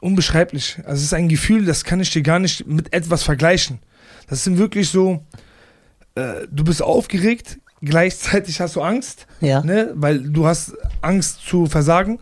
unbeschreiblich. 0.02 0.78
Also 0.86 0.94
es 0.96 1.04
ist 1.04 1.14
ein 1.14 1.30
Gefühl, 1.30 1.66
das 1.66 1.84
kann 1.84 2.00
ich 2.00 2.10
dir 2.10 2.24
gar 2.24 2.40
nicht 2.40 2.66
mit 2.66 2.94
etwas 2.94 3.22
vergleichen. 3.24 3.80
Das 4.28 4.44
sind 4.44 4.58
wirklich 4.58 4.90
so, 4.90 5.24
äh, 6.18 6.48
du 6.52 6.64
bist 6.64 6.82
aufgeregt, 6.82 7.58
gleichzeitig 7.82 8.60
hast 8.62 8.76
du 8.76 8.82
Angst, 8.82 9.28
Ja. 9.42 9.62
ne? 9.64 9.92
weil 9.96 10.20
du 10.20 10.46
hast 10.48 10.74
Angst 11.02 11.46
zu 11.48 11.66
versagen, 11.68 12.20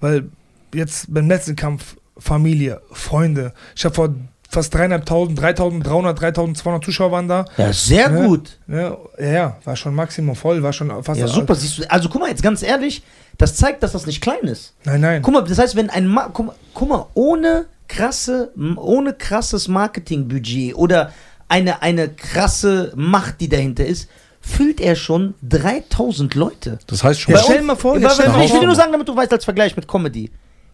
weil 0.00 0.28
jetzt 0.74 1.12
beim 1.12 1.28
letzten 1.28 1.56
Kampf 1.56 1.96
Familie, 2.18 2.80
Freunde, 2.90 3.52
ich 3.76 3.84
habe 3.84 3.94
vor 3.94 4.14
fast 4.50 4.74
3.500, 4.74 5.36
3.300, 5.84 6.14
3.200 6.18 6.82
Zuschauer 6.84 7.12
waren 7.12 7.28
da. 7.28 7.44
Ja, 7.58 7.72
sehr 7.72 8.10
Ja. 8.10 8.26
gut. 8.26 8.58
Ne? 8.66 8.96
Ja, 9.18 9.26
ja, 9.26 9.56
war 9.64 9.76
schon 9.76 9.94
Maximum 9.94 10.34
voll, 10.34 10.62
war 10.62 10.72
schon 10.72 10.88
fast. 11.04 11.20
Ja, 11.20 11.28
super. 11.28 11.54
Siehst 11.54 11.78
du, 11.78 11.90
also 11.90 12.08
guck 12.08 12.22
mal, 12.22 12.30
jetzt 12.30 12.42
ganz 12.42 12.62
ehrlich, 12.62 13.02
das 13.36 13.54
zeigt, 13.56 13.82
dass 13.82 13.92
das 13.92 14.06
nicht 14.06 14.20
klein 14.20 14.40
ist. 14.44 14.74
Nein, 14.84 15.00
nein. 15.02 15.22
Guck 15.22 15.34
mal, 15.34 15.42
das 15.44 15.58
heißt, 15.58 15.76
wenn 15.76 15.90
ein 15.90 16.06
Ma 16.08 16.28
guck, 16.32 16.46
mal- 16.46 16.54
guck 16.74 16.88
mal, 16.88 17.06
ohne 17.14 17.66
krasse, 17.88 18.52
ohne 18.76 19.12
krasses 19.12 19.68
Marketingbudget 19.68 20.74
oder 20.74 21.12
eine, 21.48 21.82
eine 21.82 22.08
krasse 22.08 22.92
Macht, 22.96 23.40
die 23.40 23.48
dahinter 23.48 23.84
ist, 23.86 24.08
füllt 24.40 24.80
er 24.80 24.96
schon 24.96 25.34
3000 25.42 26.34
Leute. 26.34 26.78
Das 26.86 27.04
heißt 27.04 27.20
schon, 27.20 27.34
Ja, 27.34 27.40
stell 27.42 27.58
dir 27.58 27.64
mal 27.64 27.76
vor, 27.76 27.96
stell 27.96 28.32
weil- 28.32 28.44
ich 28.44 28.52
will 28.52 28.64
nur 28.66 28.74
sagen, 28.74 28.92
damit 28.92 29.08
du 29.08 29.14
weißt, 29.16 29.32
als 29.32 29.44
Vergleich 29.44 29.76
mit 29.76 29.86
Comedy. 29.88 30.30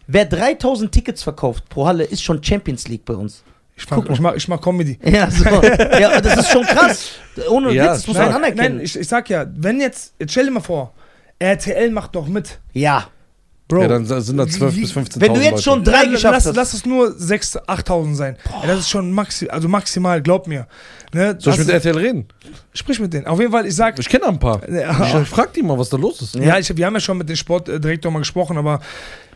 Wer 0.07 0.25
3000 0.25 0.91
Tickets 0.91 1.23
verkauft 1.23 1.67
pro 1.69 1.87
Halle, 1.87 2.03
ist 2.03 2.21
schon 2.23 2.43
Champions 2.43 2.87
League 2.87 3.05
bei 3.05 3.15
uns. 3.15 3.43
Ich 3.77 3.89
mach, 3.89 4.05
ich, 4.07 4.19
mach, 4.19 4.35
ich 4.35 4.47
mach 4.47 4.61
Comedy. 4.61 4.97
Ja, 5.03 5.29
so. 5.29 5.43
ja, 5.99 6.21
das 6.21 6.37
ist 6.37 6.51
schon 6.51 6.63
krass. 6.63 7.09
Ohne 7.49 7.71
Ja, 7.73 7.85
Witz, 7.85 7.91
das 8.03 8.07
muss 8.07 8.17
man 8.17 8.31
anerkennen. 8.33 8.75
Nein, 8.77 8.85
ich, 8.85 8.97
ich 8.97 9.07
sag 9.07 9.29
ja, 9.29 9.45
wenn 9.53 9.81
jetzt, 9.81 10.13
jetzt 10.19 10.31
stell 10.31 10.45
dir 10.45 10.51
mal 10.51 10.61
vor, 10.61 10.93
RTL 11.39 11.91
macht 11.91 12.15
doch 12.15 12.27
mit. 12.27 12.59
ja, 12.73 13.07
Bro. 13.67 13.81
ja, 13.81 13.87
dann 13.87 14.05
sind 14.05 14.37
da 14.37 14.47
12 14.47 14.75
wie- 14.75 14.81
bis 14.81 14.91
15.000 14.91 15.21
wenn 15.21 15.33
du 15.33 15.39
jetzt 15.41 15.51
Leute. 15.51 15.63
schon 15.63 15.83
drei 15.83 16.05
geschafft 16.05 16.33
lass, 16.35 16.45
hast. 16.45 16.55
lass 16.55 16.73
es 16.75 16.85
nur 16.85 17.07
6.000, 17.17 17.63
8.000 17.67 18.15
sein. 18.15 18.37
Ja, 18.61 18.67
das 18.67 18.81
ist 18.81 18.89
schon 18.89 19.11
maxi 19.11 19.47
also 19.47 19.67
maximal, 19.67 20.21
glaub 20.21 20.45
mir. 20.47 20.67
Ne, 21.13 21.35
Soll 21.39 21.53
ich 21.53 21.59
mit 21.59 21.67
ist- 21.69 21.73
RTL 21.73 21.97
reden? 21.97 22.25
sprich 22.73 22.99
mit 22.99 23.11
denen. 23.13 23.25
Auf 23.25 23.39
jeden 23.39 23.51
Fall, 23.51 23.65
ich 23.65 23.75
sag, 23.75 23.97
Ich 23.97 24.07
kenne 24.07 24.25
ein 24.27 24.37
paar. 24.37 24.61
Ja. 24.69 25.21
Ich 25.21 25.27
frag 25.29 25.51
die 25.53 25.63
mal, 25.63 25.79
was 25.79 25.89
da 25.89 25.97
los 25.97 26.21
ist. 26.21 26.35
ja, 26.35 26.59
ich, 26.59 26.75
wir 26.77 26.85
haben 26.85 26.93
ja 26.93 26.99
schon 26.99 27.17
mit 27.17 27.27
dem 27.27 27.35
Sportdirektor 27.35 28.11
mal 28.11 28.19
gesprochen, 28.19 28.55
aber 28.57 28.81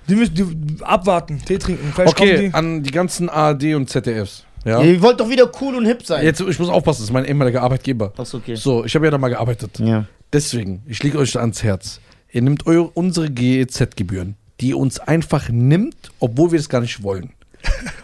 die 0.08 0.14
müssen 0.16 0.36
die, 0.36 0.84
abwarten, 0.84 1.42
Tee 1.44 1.58
trinken. 1.58 1.92
Vielleicht 1.96 2.10
Okay, 2.20 2.50
die. 2.50 2.54
an 2.54 2.84
die 2.84 2.92
ganzen 2.92 3.30
ARD 3.30 3.74
und 3.76 3.90
ZDFs. 3.90 4.44
Ja. 4.66 4.82
ihr 4.84 5.02
wollt 5.02 5.20
doch 5.22 5.30
wieder 5.30 5.50
cool 5.62 5.76
und 5.76 5.86
hip 5.86 6.06
sein. 6.06 6.24
Jetzt, 6.24 6.42
ich 6.42 6.60
muss 6.60 6.68
aufpassen, 6.70 7.00
das 7.02 7.06
ist 7.10 7.14
mein 7.14 7.24
ehemaliger 7.26 7.62
Arbeitgeber. 7.64 8.12
Das 8.18 8.28
ist 8.28 8.34
okay. 8.36 8.56
So, 8.56 8.84
ich 8.86 8.94
habe 8.94 9.06
ja 9.06 9.12
da 9.12 9.18
mal 9.18 9.30
gearbeitet. 9.30 9.80
Ja. 9.80 10.06
Deswegen, 10.34 10.84
ich 10.86 11.02
lege 11.02 11.18
euch 11.18 11.40
ans 11.40 11.64
Herz. 11.64 12.00
Ihr 12.32 12.42
nehmt 12.42 12.68
eure, 12.68 12.84
unsere 12.94 13.30
GEZ-Gebühren, 13.30 14.36
die 14.60 14.70
ihr 14.70 14.78
uns 14.78 15.00
einfach 15.00 15.50
nimmt, 15.50 15.96
obwohl 16.20 16.52
wir 16.52 16.60
es 16.60 16.70
gar 16.70 16.82
nicht 16.82 17.02
wollen. 17.02 17.32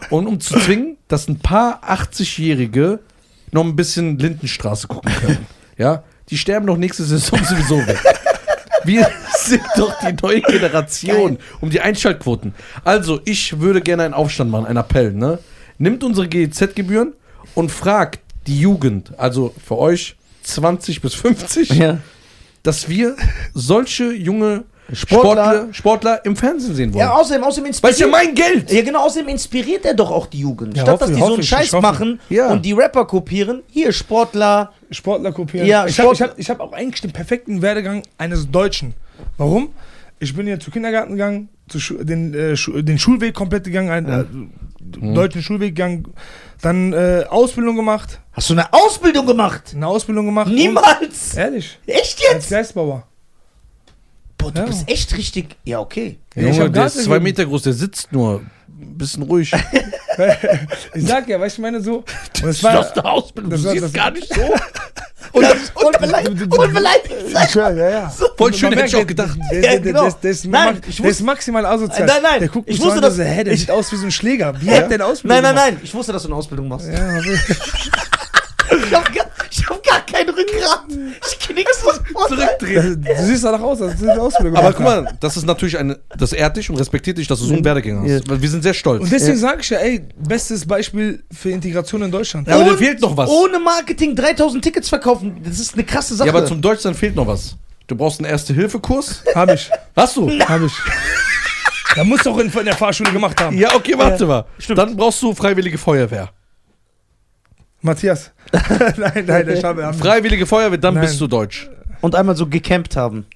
Und 0.09 0.27
um 0.27 0.39
zu 0.39 0.59
zwingen, 0.59 0.97
dass 1.07 1.27
ein 1.27 1.39
paar 1.39 1.81
80-Jährige 1.83 2.99
noch 3.51 3.63
ein 3.63 3.75
bisschen 3.75 4.17
Lindenstraße 4.19 4.87
gucken 4.87 5.11
können. 5.13 5.45
Ja, 5.77 6.03
die 6.29 6.37
sterben 6.37 6.67
doch 6.67 6.77
nächste 6.77 7.03
Saison 7.03 7.37
sowieso 7.43 7.85
weg. 7.85 7.99
Wir 8.85 9.11
sind 9.37 9.61
doch 9.75 9.93
die 9.99 10.15
neue 10.23 10.39
Generation 10.39 11.37
um 11.59 11.69
die 11.69 11.81
Einschaltquoten. 11.81 12.55
Also, 12.85 13.19
ich 13.25 13.59
würde 13.59 13.81
gerne 13.81 14.03
einen 14.03 14.13
Aufstand 14.13 14.49
machen, 14.49 14.67
einen 14.67 14.77
Appell, 14.77 15.11
ne? 15.11 15.37
Nimmt 15.77 16.01
unsere 16.05 16.29
GEZ-Gebühren 16.29 17.11
und 17.55 17.73
fragt 17.73 18.21
die 18.47 18.57
Jugend, 18.57 19.19
also 19.19 19.53
für 19.67 19.77
euch 19.77 20.15
20 20.43 21.01
bis 21.01 21.13
50, 21.13 21.71
Ja. 21.71 21.97
Dass 22.65 22.89
wir 22.89 23.15
solche 23.53 24.11
junge 24.13 24.63
Sportler- 24.93 24.95
Sportler, 25.65 25.73
Sportler 25.73 26.25
im 26.25 26.35
Fernsehen 26.35 26.75
sehen 26.75 26.93
wollen. 26.93 26.99
Ja, 27.07 27.13
außerdem, 27.13 27.43
außerdem 27.43 27.71
Weil 27.81 27.91
es 27.91 27.97
ja 27.99 28.05
inspiriert. 28.05 28.11
mein 28.11 28.35
Geld. 28.35 28.71
Ja, 28.71 28.81
genau, 28.83 29.05
außerdem 29.05 29.29
inspiriert 29.29 29.83
er 29.85 29.95
doch 29.95 30.11
auch 30.11 30.27
die 30.27 30.39
Jugend. 30.41 30.77
Ja, 30.77 30.83
Statt 30.83 30.93
hoffe 31.01 31.05
dass 31.11 31.15
die 31.15 31.23
so 31.25 31.33
einen 31.33 31.39
ich, 31.41 31.49
Scheiß 31.49 31.71
machen 31.73 32.19
Ja. 32.29 32.51
und 32.51 32.63
die 32.63 32.73
Rapper 32.73 33.05
kopieren, 33.05 33.63
hier 33.71 33.91
Sportler. 33.91 34.71
Sportler 34.91 35.31
kopieren. 35.31 35.65
Ja, 35.67 35.87
ich 35.87 35.99
habe 35.99 36.13
ich 36.13 36.21
hab, 36.21 36.37
ich 36.37 36.49
hab 36.51 36.59
auch 36.59 36.71
eigentlich 36.73 37.01
den 37.01 37.11
perfekten 37.11 37.63
Werdegang 37.63 38.03
eines 38.19 38.51
Deutschen. 38.51 38.93
Warum? 39.37 39.69
Ich 40.19 40.33
bin 40.35 40.45
hier 40.47 40.59
zu 40.59 40.71
Kindergarten 40.71 41.11
gegangen, 41.13 41.49
zu 41.67 41.79
Schu 41.79 41.95
den, 42.03 42.33
äh, 42.33 42.55
Schu 42.55 42.81
den 42.81 42.97
Schulweg 42.97 43.33
komplett 43.33 43.65
gegangen, 43.65 43.89
einen 43.89 44.07
Ja. 44.07 44.21
äh, 44.21 45.13
deutschen 45.13 45.41
Schulweg 45.41 45.75
gegangen, 45.75 46.07
dann 46.61 46.93
äh, 46.93 47.25
Ausbildung 47.29 47.75
gemacht, 47.75 48.21
Hast 48.31 48.49
du 48.49 48.53
eine 48.53 48.71
Ausbildung 48.71 49.25
gemacht? 49.25 49.73
eine 49.75 49.87
Ausbildung 49.87 50.25
gemacht. 50.25 50.51
Niemals! 50.51 51.33
Und, 51.33 51.37
ehrlich, 51.39 51.79
Echt 51.85 52.21
als 52.27 52.33
jetzt? 52.33 52.49
Geistbauer. 52.49 53.07
Boah, 54.37 54.51
du 54.51 54.59
Ja. 54.61 54.65
bist 54.67 54.89
echt 54.89 55.17
richtig. 55.17 55.55
Ja, 55.63 55.79
okay. 55.79 56.17
Ja, 56.35 56.43
Junge, 56.49 56.69
der 56.71 56.85
ist 56.85 56.95
zwei 56.95 57.03
gegeben. 57.03 57.23
Meter 57.23 57.45
groß, 57.45 57.63
der 57.63 57.73
sitzt 57.73 58.11
nur. 58.11 58.41
Ein 58.67 58.97
bisschen 58.97 59.23
ruhig. 59.23 59.51
Ich 60.93 61.05
sag 61.07 61.27
ja, 61.27 61.39
weißt 61.39 61.57
du, 61.57 61.61
ich 61.61 61.63
meine 61.63 61.81
so. 61.81 62.03
Und 62.41 62.49
es 62.49 62.63
war, 62.63 62.71
eine 62.91 63.05
Ausbildung, 63.05 63.51
das 63.51 63.61
du 63.63 63.69
siehst 63.69 63.83
das- 63.83 63.93
gar 63.93 64.11
nicht 64.11 64.33
so. 64.33 64.41
Und, 65.33 65.43
und, 65.83 65.99
beleidigt, 65.99 66.41
und 66.57 66.73
beleidigt 66.73 67.13
sein. 67.33 67.43
ich 67.45 67.51
schwör, 67.51 67.71
ja, 67.71 67.89
ja. 67.89 68.13
Voll 68.37 68.53
schön, 68.53 68.71
hätte 68.73 68.85
ich 68.85 68.95
auch 68.95 69.07
gedacht. 69.07 69.37
Der, 69.51 69.59
Ja, 69.61 69.69
der, 69.71 69.79
genau. 69.81 70.03
der, 70.03 70.11
der, 70.13 70.31
ist, 70.31 70.45
Nein, 70.45 70.81
ich 70.87 70.97
der 71.01 71.09
ist 71.11 71.21
maximal 71.21 71.65
asozial. 71.65 72.07
Nein, 72.07 72.21
nein, 72.23 72.39
der 72.39 72.49
guckt 72.49 72.69
ich 72.69 72.77
wusste 72.79 72.91
so 72.91 72.95
an, 72.97 73.01
das- 73.01 73.15
so, 73.17 73.23
der 73.23 73.47
ich- 73.47 73.59
sieht 73.61 73.71
aus 73.71 73.91
wie 73.91 73.95
so 73.97 74.05
ein 74.05 74.11
Schläger. 74.11 74.53
Wie 74.61 74.67
Ja. 74.67 74.73
hat 74.77 74.89
der 74.91 74.95
eine 74.95 75.05
Ausbildung 75.05 75.41
Nein, 75.41 75.55
nein, 75.55 75.73
nein. 75.73 75.79
Ich 75.83 75.93
wusste, 75.93 76.13
dass 76.13 76.21
du 76.23 76.29
eine 76.29 76.35
Ausbildung 76.37 76.67
machst. 76.69 76.87
Ja, 76.87 76.99
aber- 76.99 77.23
Ich 78.87 78.93
hab 78.93 79.13
gar, 79.13 79.25
Rückgrat. 80.37 80.83
Ich 81.27 81.39
knick. 81.39 81.67
Zurückdrehen. 82.27 83.01
du 83.03 83.25
siehst 83.25 83.43
doch 83.43 83.59
aus, 83.61 83.81
als 83.81 83.99
du 83.99 84.09
eine 84.09 84.21
Ausbildung 84.21 84.55
Aber 84.57 84.73
guck 84.73 84.83
mal, 84.83 85.17
das 85.19 85.37
ist 85.37 85.45
natürlich 85.45 85.77
eine, 85.77 85.99
das 86.17 86.33
ehrt 86.33 86.57
dich 86.57 86.69
und 86.69 86.77
respektiert 86.77 87.17
dich, 87.17 87.27
dass 87.27 87.39
du 87.39 87.45
so 87.45 87.53
einen 87.53 87.63
Werdegang 87.65 88.01
hast. 88.03 88.27
Ja. 88.27 88.41
Wir 88.41 88.49
sind 88.49 88.63
sehr 88.63 88.73
stolz. 88.73 89.03
Und 89.03 89.11
deswegen 89.11 89.37
sage 89.37 89.61
ich 89.61 89.69
ja, 89.69 89.79
ey, 89.79 90.01
bestes 90.17 90.65
Beispiel 90.65 91.23
für 91.31 91.51
Integration 91.51 92.01
in 92.03 92.11
Deutschland. 92.11 92.47
Ja, 92.47 92.55
aber 92.55 92.71
dir 92.71 92.77
fehlt 92.77 93.01
noch 93.01 93.15
was. 93.15 93.29
Ohne 93.29 93.59
Marketing 93.59 94.15
3000 94.15 94.63
Tickets 94.63 94.89
verkaufen. 94.89 95.41
Das 95.43 95.59
ist 95.59 95.73
eine 95.73 95.83
krasse 95.83 96.15
Sache. 96.15 96.27
Ja, 96.27 96.33
aber 96.33 96.45
zum 96.45 96.61
Deutschland 96.61 96.97
fehlt 96.97 97.15
noch 97.15 97.27
was. 97.27 97.55
Du 97.87 97.95
brauchst 97.95 98.19
einen 98.19 98.29
Erste-Hilfe-Kurs. 98.29 99.23
Hab 99.35 99.51
ich, 99.53 99.69
Hast 99.95 100.17
du? 100.17 100.29
hab 100.39 100.61
ich. 100.61 100.73
Da 101.95 102.03
musst 102.03 102.25
du 102.25 102.31
auch 102.31 102.39
in, 102.39 102.49
in 102.51 102.65
der 102.65 102.75
Fahrschule 102.75 103.11
gemacht 103.11 103.39
haben. 103.39 103.57
Ja, 103.57 103.73
okay, 103.75 103.93
warte 103.95 104.23
Ja, 104.23 104.27
mal. 104.27 104.45
stimmt. 104.57 104.79
Dann 104.79 104.97
brauchst 104.97 105.21
du 105.21 105.33
Freiwillige 105.33 105.77
Feuerwehr. 105.77 106.29
Matthias. 107.81 108.31
nein, 108.97 109.23
nein, 109.25 109.49
ich 109.49 109.63
habe. 109.63 109.85
hab 109.85 109.95
Freiwillige 109.95 110.45
Feuerwehr, 110.45 110.77
dann 110.77 110.93
Nein. 110.95 111.03
bist 111.05 111.19
du 111.19 111.27
deutsch. 111.27 111.69
Und 112.01 112.13
einmal 112.15 112.35
so 112.35 112.47
gecampt 112.47 112.95
haben. 112.95 113.25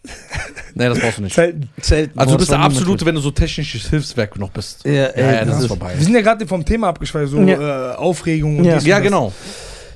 Nee, 0.76 0.88
das 0.88 1.00
brauchst 1.00 1.18
du 1.18 1.24
nicht. 1.24 1.34
Zelten. 1.34 1.68
Zelten. 1.82 2.18
Also 2.20 2.34
du 2.34 2.38
bist 2.38 2.52
das 2.52 2.58
der 2.58 2.64
absolute, 2.66 3.04
wenn 3.06 3.16
du 3.16 3.22
so 3.22 3.32
technisches 3.32 3.90
Hilfswerk 3.90 4.38
noch 4.38 4.52
bist. 4.52 4.86
Ja, 4.86 4.92
ey, 4.92 5.24
ja, 5.24 5.32
ja, 5.32 5.40
das 5.40 5.48
das 5.48 5.56
ist 5.58 5.62
ist- 5.64 5.68
vorbei. 5.68 5.94
Wir 5.98 6.06
sind 6.06 6.14
ja 6.14 6.22
gerade 6.22 6.46
vom 6.48 6.64
Thema 6.64 6.90
abgeschweift, 6.90 7.32
so 7.32 7.42
Ja. 7.42 7.94
äh, 7.94 7.96
Aufregung 7.96 8.60
und 8.60 8.66
Ja. 8.66 8.76
dies 8.76 8.84
und 8.84 8.90
Ja, 8.90 8.96
das. 8.98 9.04
genau. 9.04 9.34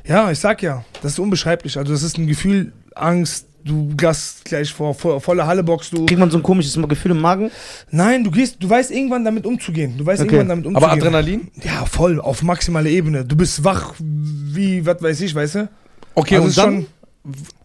Ja, 0.06 0.32
ich 0.32 0.40
sag 0.40 0.62
ja, 0.64 0.84
das 1.04 1.14
ist 1.14 1.20
unbeschreiblich. 1.20 1.78
Also 1.78 1.94
das 1.94 2.02
ist 2.02 2.18
ein 2.18 2.26
Gefühl, 2.28 2.74
Angst, 2.96 3.46
du 3.64 3.96
gehst 3.96 4.46
gleich 4.46 4.72
vor, 4.74 4.94
vor 4.94 5.20
volle 5.22 5.46
Halle 5.46 5.64
boxst 5.64 5.94
du. 5.94 6.06
Kriegt 6.06 6.20
man 6.20 6.30
so 6.32 6.38
ein 6.38 6.44
komisches 6.44 6.78
Gefühl 6.88 7.12
im 7.12 7.22
Magen? 7.22 7.50
Nein, 7.92 8.24
du 8.24 8.32
gehst, 8.32 8.58
du 8.60 8.70
weißt 8.70 8.92
irgendwann 8.92 9.24
damit 9.24 9.46
umzugehen. 9.46 9.98
Du 9.98 10.06
weißt 10.06 10.22
Okay. 10.22 10.30
irgendwann 10.36 10.50
damit 10.50 10.66
umzugehen. 10.66 10.90
Aber 10.92 10.94
Adrenalin? 10.94 11.50
Ja, 11.64 11.86
voll, 11.86 12.20
auf 12.20 12.44
maximale 12.44 12.90
Ebene. 12.90 13.26
Du 13.26 13.36
bist 13.36 13.64
wach 13.64 13.94
wie, 14.00 14.86
was 14.86 15.02
weiß 15.02 15.22
ich, 15.22 15.34
weißt 15.34 15.56
du? 15.56 15.70
Okay, 16.16 16.36
Also 16.36 16.48
und 16.48 16.58
dann, 16.58 16.86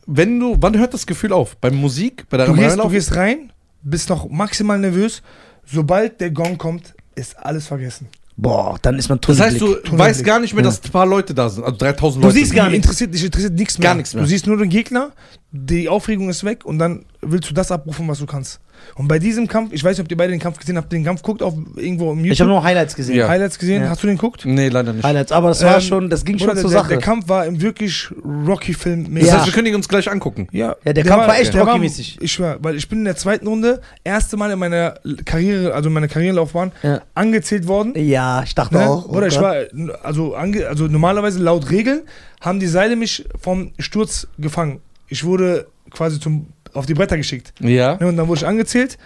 wenn 0.07 0.41
du, 0.41 0.57
wann 0.61 0.77
hört 0.79 0.95
das 0.95 1.07
Gefühl 1.07 1.33
auf? 1.33 1.57
Bei 1.57 1.71
Musik? 1.71 2.25
Bei 2.31 2.37
der 2.39 2.47
Du 2.47 2.55
gehst, 2.55 2.79
du 2.79 2.89
gehst 2.89 3.15
rein, 3.17 3.53
bist 3.83 4.09
noch 4.09 4.29
maximal 4.29 4.79
nervös. 4.79 5.23
Sobald 5.65 6.21
der 6.21 6.31
Gong 6.31 6.57
kommt, 6.57 6.95
ist 7.15 7.39
alles 7.39 7.67
vergessen. 7.67 8.09
Boah, 8.41 8.79
dann 8.81 8.97
ist 8.99 9.09
man 9.09 9.19
Das 9.21 9.41
heißt, 9.41 9.59
Tunnelblick. 9.59 9.83
du 9.83 9.89
Tunnelblick. 9.91 9.99
weißt 9.99 10.25
gar 10.25 10.39
nicht 10.39 10.55
mehr, 10.55 10.63
dass 10.63 10.81
ein 10.85 10.91
paar 10.93 11.07
Leute 11.07 11.35
da 11.35 11.49
sind. 11.49 11.65
Also 11.65 11.77
3000 11.77 12.23
Du 12.23 12.29
Leute. 12.29 12.39
siehst 12.39 12.55
gar 12.55 12.71
nichts. 12.71 12.87
Interessiert, 12.87 13.13
dich 13.13 13.25
interessiert 13.25 13.53
nichts 13.55 13.79
mehr. 13.79 13.89
Gar 13.89 13.95
nichts 13.97 14.15
mehr. 14.15 14.23
Du 14.23 14.29
siehst 14.29 14.47
nur 14.47 14.57
den 14.57 14.69
Gegner, 14.69 15.11
die 15.51 15.89
Aufregung 15.89 16.29
ist 16.29 16.45
weg 16.45 16.65
und 16.65 16.79
dann 16.79 17.05
willst 17.21 17.51
du 17.51 17.55
das 17.55 17.73
abrufen, 17.73 18.07
was 18.07 18.21
du 18.21 18.27
kannst. 18.27 18.61
Und 18.95 19.09
bei 19.09 19.19
diesem 19.19 19.47
Kampf, 19.49 19.73
ich 19.73 19.83
weiß 19.85 19.97
nicht, 19.97 20.05
ob 20.05 20.11
ihr 20.11 20.17
beide 20.17 20.31
den 20.33 20.41
Kampf 20.41 20.59
gesehen 20.59 20.77
habt, 20.77 20.93
den 20.93 21.05
Kampf 21.05 21.23
guckt 21.23 21.43
auf 21.43 21.55
irgendwo 21.77 22.13
im 22.13 22.19
Ich 22.19 22.23
habe 22.25 22.29
YouTube. 22.31 22.49
nur 22.49 22.63
Highlights 22.65 22.95
gesehen. 22.97 23.17
Ja. 23.17 23.29
Highlights 23.29 23.59
gesehen, 23.59 23.83
Ja. 23.83 23.91
hast 23.91 24.03
du 24.03 24.07
den 24.07 24.17
geguckt? 24.17 24.45
Nee, 24.45 24.69
leider 24.69 24.93
nicht. 24.93 25.05
Highlights, 25.05 25.33
aber 25.33 25.49
das 25.49 25.63
war 25.65 25.77
Ähm, 25.77 25.81
schon, 25.81 26.11
das 26.11 26.25
ging 26.25 26.39
schon 26.39 26.49
zur 26.57 26.63
der, 26.63 26.71
Sache. 26.71 26.89
Der 26.89 26.99
Kampf 26.99 27.29
war 27.29 27.47
im 27.47 27.61
wirklich 27.61 28.09
Rocky-Film. 28.47 29.15
Das 29.15 29.27
Ja. 29.27 29.35
heißt, 29.39 29.47
wir 29.47 29.53
können 29.53 29.67
ihn 29.69 29.75
uns 29.75 29.89
gleich 29.89 30.11
angucken. 30.11 30.49
Ja, 30.53 30.77
Ja, 30.85 30.93
der 30.93 31.05
Kampf 31.05 31.27
war 31.27 31.39
echt 31.39 31.55
der 31.55 31.63
Rocky-mäßig. 31.63 32.19
Ich 32.21 32.33
schwör, 32.33 32.59
weil 32.61 32.77
ich 32.77 32.89
bin 32.89 33.01
in 33.01 33.05
der 33.05 33.17
zweiten 33.17 33.47
Runde, 33.47 33.81
erste 34.05 34.37
Mal 34.37 34.51
in 34.51 34.59
meiner 34.59 34.95
Karriere, 35.25 35.75
also 35.75 35.89
in 35.89 35.93
meiner 35.95 36.09
Karrierelaufbahn, 36.09 36.73
Ja. 36.83 37.01
angezählt 37.15 37.67
worden. 37.67 37.93
ja, 37.97 38.43
ich 38.43 38.55
dachte 38.55 38.75
Ne? 38.77 38.89
auch. 38.89 39.09
oh 39.09 39.17
Oder 39.17 39.27
ich 39.29 39.35
Gott. 39.35 39.43
war, 39.43 39.55
also, 40.03 40.35
ange, 40.35 40.67
also 40.67 40.87
normalerweise 40.87 41.39
laut 41.39 41.71
Regeln 41.71 42.03
haben 42.41 42.61
die 42.61 42.67
Seile 42.67 42.97
mich 42.97 43.25
vom 43.41 43.73
Sturz 43.79 44.27
gefangen. 44.39 44.81
Ich 45.09 45.25
wurde 45.25 45.67
quasi 45.91 46.21
zum, 46.21 46.47
auf 46.79 46.87
die 46.87 46.95
Bretter 46.95 47.17
geschickt. 47.17 47.53
Ja. 47.61 47.97
Ne? 47.97 48.07
Und 48.09 48.17
dann 48.17 48.29
wurde 48.29 48.41
ich 48.41 48.47
angezählt. 48.47 48.99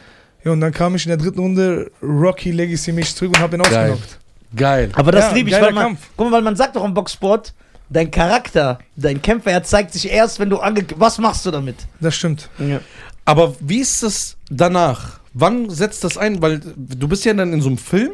Ja, 0.44 0.50
und 0.52 0.60
dann 0.60 0.72
kam 0.72 0.94
ich 0.96 1.04
in 1.06 1.10
der 1.10 1.18
dritten 1.18 1.38
Runde 1.40 1.90
Rocky 2.02 2.50
Legacy 2.50 2.92
mich 2.92 3.14
zurück 3.14 3.36
und 3.36 3.42
hab 3.42 3.52
ihn 3.54 3.62
Geil. 3.62 3.90
ausgenockt. 3.92 4.18
Geil. 4.54 4.90
Aber 4.94 5.12
das 5.12 5.26
Ja, 5.26 5.32
liebe 5.34 5.48
ich, 5.48 5.54
geiler 5.54 5.66
weil 5.68 5.72
man, 5.74 5.84
Kampf. 5.84 6.00
guck 6.16 6.26
mal, 6.26 6.36
weil 6.36 6.42
man 6.42 6.56
sagt 6.56 6.76
doch 6.76 6.84
im 6.84 6.92
Boxsport, 6.94 7.54
dein 7.88 8.10
Charakter, 8.10 8.78
dein 8.96 9.22
Kämpfer, 9.22 9.62
zeigt 9.62 9.92
sich 9.92 10.10
erst, 10.10 10.40
wenn 10.40 10.50
du 10.50 10.58
ange... 10.58 10.84
Was 10.96 11.18
machst 11.18 11.46
du 11.46 11.50
damit? 11.50 11.76
Das 12.00 12.14
stimmt. 12.14 12.48
Ja. 12.58 12.80
Aber 13.24 13.54
wie 13.60 13.78
ist 13.78 14.02
das 14.02 14.36
danach? 14.50 15.20
Wann 15.32 15.70
setzt 15.70 16.04
das 16.04 16.18
ein? 16.18 16.42
Weil 16.42 16.60
du 16.76 17.08
bist 17.08 17.24
ja 17.24 17.32
dann 17.34 17.52
in 17.52 17.62
so 17.62 17.68
einem 17.68 17.78
Film. 17.78 18.12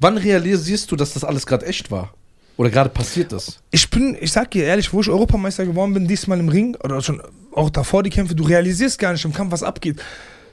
Wann 0.00 0.18
realisierst 0.18 0.90
du, 0.90 0.96
dass 0.96 1.14
das 1.14 1.22
alles 1.24 1.46
gerade 1.46 1.64
echt 1.64 1.90
war? 1.90 2.12
Oder 2.56 2.70
gerade 2.70 2.90
passiert 2.90 3.32
ist? 3.32 3.60
Ich 3.70 3.88
bin, 3.90 4.16
ich 4.20 4.30
sag 4.32 4.50
dir 4.50 4.64
ehrlich, 4.64 4.92
wo 4.92 5.00
ich 5.00 5.08
Europameister 5.08 5.64
geworden 5.64 5.94
bin, 5.94 6.06
diesmal 6.06 6.38
im 6.38 6.48
Ring, 6.48 6.76
oder 6.84 7.00
schon 7.00 7.20
auch 7.54 7.70
davor 7.70 8.02
die 8.02 8.10
Kämpfe, 8.10 8.34
du 8.34 8.44
realisierst 8.44 8.98
gar 8.98 9.12
nicht 9.12 9.24
im 9.24 9.32
Kampf, 9.32 9.52
was 9.52 9.62
abgeht. 9.62 10.00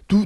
Du, 0.08 0.26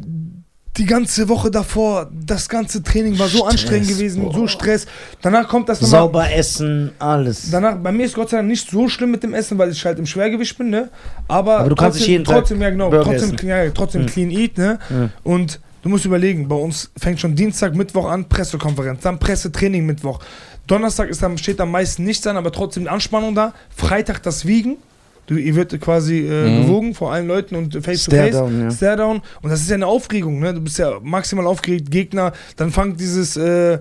die 0.78 0.86
ganze 0.86 1.30
Woche 1.30 1.52
davor, 1.52 2.10
das 2.26 2.50
ganze 2.50 2.82
Training 2.82 3.20
war 3.20 3.28
so 3.28 3.40
Stress, 3.40 3.52
anstrengend 3.52 3.88
gewesen, 3.90 4.24
boah. 4.24 4.34
so 4.34 4.48
Stress. 4.48 4.86
Danach 5.22 5.48
kommt 5.48 5.70
das 5.70 5.82
nochmal. 5.82 6.00
Sauber 6.02 6.32
essen, 6.32 6.92
alles. 7.00 7.52
Danach, 7.52 7.76
bei 7.78 7.92
mir 7.92 8.06
ist 8.06 8.16
Gott 8.16 8.30
sei 8.32 8.38
Dank 8.38 8.50
nicht 8.50 8.70
so 8.70 8.88
schlimm 8.90 9.12
mit 9.12 9.22
dem 9.22 9.34
Essen, 9.36 9.58
weil 9.58 9.70
ich 9.72 9.86
halt 9.86 10.00
im 10.00 10.06
Schwergewicht 10.08 10.58
bin, 10.58 10.70
ne? 10.72 10.90
Aber, 11.28 11.60
Aber 11.60 11.70
du 11.70 11.76
kannst 11.76 11.98
trotzdem, 11.98 12.00
nicht 12.00 12.08
jeden 12.08 12.24
Tag 12.26 12.36
trotzdem, 12.38 12.62
ja 12.62 12.70
genau, 12.72 12.90
Burger 12.90 13.04
trotzdem, 13.04 13.36
essen. 13.36 13.48
ja, 13.48 13.70
trotzdem 13.70 14.02
Mhm. 14.04 14.06
clean 14.08 14.32
eat, 14.32 14.58
ne? 14.58 14.80
Ja. 14.90 15.10
Und 15.24 15.60
du 15.84 15.90
musst 15.90 16.06
überlegen, 16.06 16.48
bei 16.48 16.56
uns 16.56 16.90
fängt 16.98 17.20
schon 17.20 17.36
Dienstag, 17.36 17.76
Mittwoch 17.76 18.06
an, 18.10 18.28
Pressekonferenz, 18.28 19.02
dann 19.02 19.20
Pressetraining 19.20 19.86
Mittwoch. 19.86 20.20
Donnerstag 20.68 21.10
ist 21.10 21.22
dann, 21.22 21.38
steht 21.38 21.60
am 21.60 21.72
meisten 21.72 22.04
nichts 22.04 22.26
an, 22.28 22.38
aber 22.38 22.52
trotzdem 22.52 22.84
die 22.84 22.90
Anspannung 22.90 23.36
da. 23.36 23.54
Freitag 23.76 24.24
das 24.24 24.46
Wiegen. 24.46 24.78
Du, 25.26 25.36
ihr 25.36 25.56
wird 25.56 25.80
quasi 25.80 26.20
äh, 26.28 26.50
Mhm. 26.50 26.62
gewogen 26.64 26.94
vor 26.94 27.14
allen 27.14 27.28
Leuten 27.28 27.56
und 27.56 27.74
face 27.82 28.04
to 28.04 28.12
Stare 28.12 28.24
face. 28.24 28.32
down, 28.40 28.62
ja. 28.62 28.72
Stare 28.72 28.98
down. 28.98 29.22
Und 29.42 29.50
das 29.50 29.62
ist 29.62 29.70
ja 29.70 29.76
eine 29.76 29.88
Aufregung, 29.88 30.40
ne? 30.42 30.54
Du 30.54 30.60
bist 30.60 30.78
ja 30.78 31.00
maximal 31.02 31.48
aufgeregt, 31.48 31.90
Gegner. 31.90 32.34
Dann 32.58 32.72
fängt 32.72 33.00
dieses 33.00 33.38
äh, 33.38 33.80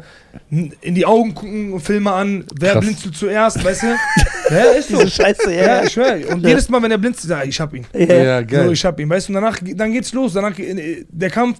in 0.50 0.94
die 0.94 1.04
Augen 1.04 1.34
gucken, 1.34 1.80
Filme 1.80 2.12
an. 2.12 2.44
Wer 2.60 2.74
Krass. 2.74 2.84
blinzelt 2.84 3.16
zuerst, 3.16 3.64
weißt 3.64 3.82
du? 3.82 3.86
ja, 4.54 4.60
ist 4.78 4.90
so. 4.90 4.98
Diese 4.98 5.10
Scheiße, 5.10 5.52
Ja, 5.52 5.62
ja. 5.62 5.82
ich 5.84 5.92
schwör. 5.92 6.14
Und 6.30 6.42
Ja. 6.44 6.48
jedes 6.50 6.68
Mal, 6.68 6.80
wenn 6.80 6.92
er 6.92 6.98
blinzelt, 6.98 7.30
ja, 7.32 7.42
ich 7.42 7.60
hab 7.60 7.74
ihn. 7.74 7.86
ja. 7.92 8.40
So, 8.48 8.70
ich 8.70 8.84
hab 8.84 9.00
ihn, 9.00 9.10
weißt 9.10 9.28
du? 9.28 9.32
Und 9.32 9.42
danach, 9.42 9.58
dann 9.74 9.92
geht's 9.92 10.12
los. 10.12 10.34
Danach 10.34 10.56
äh, 10.60 11.04
der 11.10 11.30
Kampf. 11.30 11.58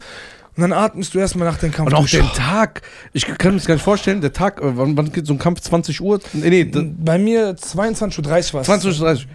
Und 0.57 0.61
dann 0.63 0.73
atmest 0.75 1.15
du 1.15 1.19
erstmal 1.19 1.49
nach 1.49 1.59
dem 1.59 1.73
Kampf. 1.73 1.89
Und 1.89 1.95
auch 1.95 2.01
durch. 2.01 2.11
den 2.13 2.27
Tag. 2.35 2.83
Ich 3.15 3.25
kann 3.27 3.53
mir 3.53 3.59
das 3.59 3.67
gar 3.67 3.75
nicht 3.75 3.83
vorstellen. 3.85 4.21
Der 4.21 4.33
Tag, 4.35 4.61
äh, 4.61 4.77
wann, 4.77 4.97
wann 4.97 5.11
geht 5.11 5.27
so 5.27 5.33
ein 5.33 5.39
Kampf? 5.39 5.61
20 5.61 6.01
Uhr? 6.03 6.21
Nee, 6.35 6.51
nee, 6.51 6.65
Bei 6.65 7.17
mir 7.19 7.57
22.30 7.57 8.49
Uhr 8.49 8.55
war 8.55 8.63
20 8.65 8.91
Uhr 9.01 9.07
30. 9.07 9.27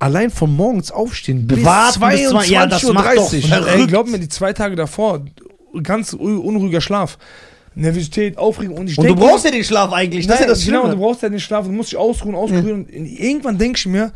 Allein 0.00 0.30
von 0.30 0.54
morgens 0.54 0.90
aufstehen 0.90 1.46
bis 1.46 1.64
Warten 1.64 2.00
bis 2.00 2.28
22 2.28 2.30
zwei- 2.48 2.52
ja, 2.52 2.66
das 2.66 2.84
Uhr 2.84 2.92
macht 2.92 3.06
doch 3.16 3.30
30. 3.30 3.46
verrückt. 3.48 3.70
Ey, 3.72 3.86
glaub 3.86 4.08
mir, 4.08 4.18
die 4.18 4.28
zwei 4.28 4.52
Tage 4.52 4.74
davor, 4.76 5.24
ganz 5.82 6.12
un- 6.12 6.38
unruhiger 6.40 6.80
Schlaf. 6.80 7.16
Nervosität, 7.76 8.36
Aufregung. 8.36 8.78
Und, 8.78 8.90
ich 8.90 8.98
Und 8.98 9.04
du 9.06 9.14
denk 9.14 9.20
brauchst 9.26 9.44
ja 9.44 9.52
den 9.52 9.62
Schlaf 9.64 9.92
eigentlich, 9.92 10.26
das 10.26 10.34
ist 10.34 10.40
ja 10.40 10.46
Nein, 10.46 10.54
das 10.54 10.64
genau, 10.64 10.80
Schlimme. 10.80 10.94
du 10.96 11.00
brauchst 11.00 11.22
ja 11.22 11.28
den 11.28 11.38
Schlaf, 11.40 11.64
du 11.66 11.72
musst 11.72 11.92
dich 11.92 11.98
ausruhen, 11.98 12.34
auskurieren. 12.34 12.84
Und 12.84 12.90
irgendwann 12.92 13.56
denke 13.58 13.78
ich 13.78 13.86
mir, 13.86 14.12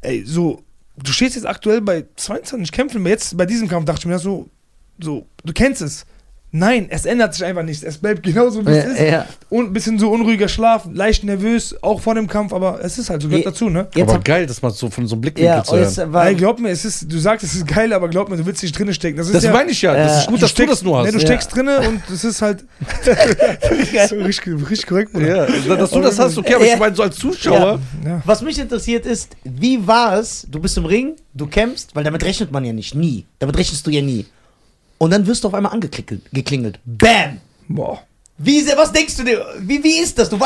ey, 0.00 0.24
so, 0.24 0.62
du 0.96 1.12
stehst 1.12 1.36
jetzt 1.36 1.46
aktuell 1.46 1.82
bei 1.82 2.06
22 2.16 2.72
Kämpfen, 2.72 3.04
jetzt 3.06 3.36
bei 3.36 3.44
diesem 3.44 3.68
Kampf 3.68 3.84
dachte 3.84 4.00
ich 4.00 4.06
mir 4.06 4.18
so, 4.18 4.48
so, 5.00 5.26
du 5.44 5.52
kennst 5.52 5.82
es. 5.82 6.04
Nein, 6.50 6.86
es 6.88 7.04
ändert 7.04 7.34
sich 7.34 7.44
einfach 7.44 7.62
nichts. 7.62 7.82
Es 7.82 7.98
bleibt 7.98 8.22
genauso, 8.22 8.66
wie 8.66 8.70
es 8.70 8.86
ist. 8.86 8.98
ja, 9.00 9.04
ja. 9.04 9.26
Und 9.50 9.66
ein 9.66 9.72
bisschen 9.74 9.98
so 9.98 10.10
unruhiger 10.10 10.48
Schlaf, 10.48 10.88
leicht 10.90 11.22
nervös, 11.22 11.76
auch 11.82 12.00
vor 12.00 12.14
dem 12.14 12.26
Kampf, 12.26 12.54
aber 12.54 12.82
es 12.82 12.96
ist 12.96 13.10
halt 13.10 13.20
so, 13.20 13.28
gehört 13.28 13.44
Ja. 13.44 13.50
dazu, 13.50 13.68
ne? 13.68 13.86
Jetzt 13.94 14.08
Aber 14.08 14.18
geil, 14.20 14.46
das 14.46 14.62
mal 14.62 14.70
so 14.70 14.88
von 14.88 15.06
so 15.06 15.14
einem 15.14 15.20
Blickwinkel 15.20 15.56
ja, 15.56 15.62
zu 15.62 15.76
hören. 15.76 16.10
war, 16.14 16.26
Ey, 16.26 16.34
glaub 16.34 16.58
mir, 16.58 16.70
es 16.70 16.86
ist, 16.86 17.12
du 17.12 17.18
sagst, 17.18 17.44
es 17.44 17.54
ist 17.54 17.66
geil, 17.66 17.92
aber 17.92 18.08
glaub 18.08 18.30
mir, 18.30 18.38
du 18.38 18.46
willst 18.46 18.62
nicht 18.62 18.76
drinnen 18.78 18.94
stecken. 18.94 19.18
Das, 19.18 19.26
ist 19.26 19.34
Das 19.34 19.44
ja, 19.44 19.52
meine 19.52 19.70
ich 19.72 19.82
ja. 19.82 19.92
Das 19.92 20.10
Ja. 20.12 20.20
ist 20.22 20.26
gut, 20.28 20.40
dass 20.40 20.54
du 20.54 20.64
das 20.64 20.82
nur 20.82 20.96
Ne, 21.02 21.08
hast. 21.08 21.12
du 21.16 21.18
Ja. 21.18 21.26
steckst 21.26 21.54
drinne 21.54 21.80
und 21.86 22.00
es 22.10 22.24
ist 22.24 22.40
halt 22.40 22.64
so 24.08 24.16
richtig, 24.16 24.54
richtig 24.70 24.86
korrekt, 24.86 25.12
Bruder. 25.12 25.48
Ja, 25.50 25.76
dass 25.76 25.90
du 25.90 26.00
das 26.00 26.18
hast, 26.18 26.38
okay, 26.38 26.54
aber 26.54 26.64
Ja. 26.66 26.74
ich 26.74 26.80
meine, 26.80 26.94
so 26.96 27.02
als 27.02 27.16
Zuschauer. 27.16 27.78
Ja. 28.06 28.22
Was 28.24 28.40
mich 28.40 28.58
interessiert 28.58 29.04
ist, 29.04 29.36
wie 29.44 29.86
war 29.86 30.18
es, 30.18 30.46
du 30.50 30.58
bist 30.60 30.78
im 30.78 30.86
Ring, 30.86 31.16
du 31.34 31.46
kämpfst, 31.46 31.94
weil 31.94 32.04
damit 32.04 32.24
rechnet 32.24 32.52
man 32.52 32.64
ja 32.64 32.72
nicht, 32.72 32.94
nie. 32.94 33.26
Damit 33.38 33.58
rechnest 33.58 33.86
du 33.86 33.90
ja 33.90 34.00
nie. 34.00 34.24
Und 34.98 35.10
dann 35.12 35.26
wirst 35.26 35.44
du 35.44 35.48
auf 35.48 35.54
einmal 35.54 35.72
angeklingelt. 35.72 36.22
Geklingelt. 36.32 36.80
Bam! 36.84 37.38
Boah. 37.68 38.00
Wie, 38.40 38.64
was 38.76 38.92
denkst 38.92 39.16
du 39.16 39.24
dir? 39.24 39.44
Wie, 39.60 39.82
wie 39.82 39.98
ist 39.98 40.16
das? 40.18 40.28
Du 40.30 40.38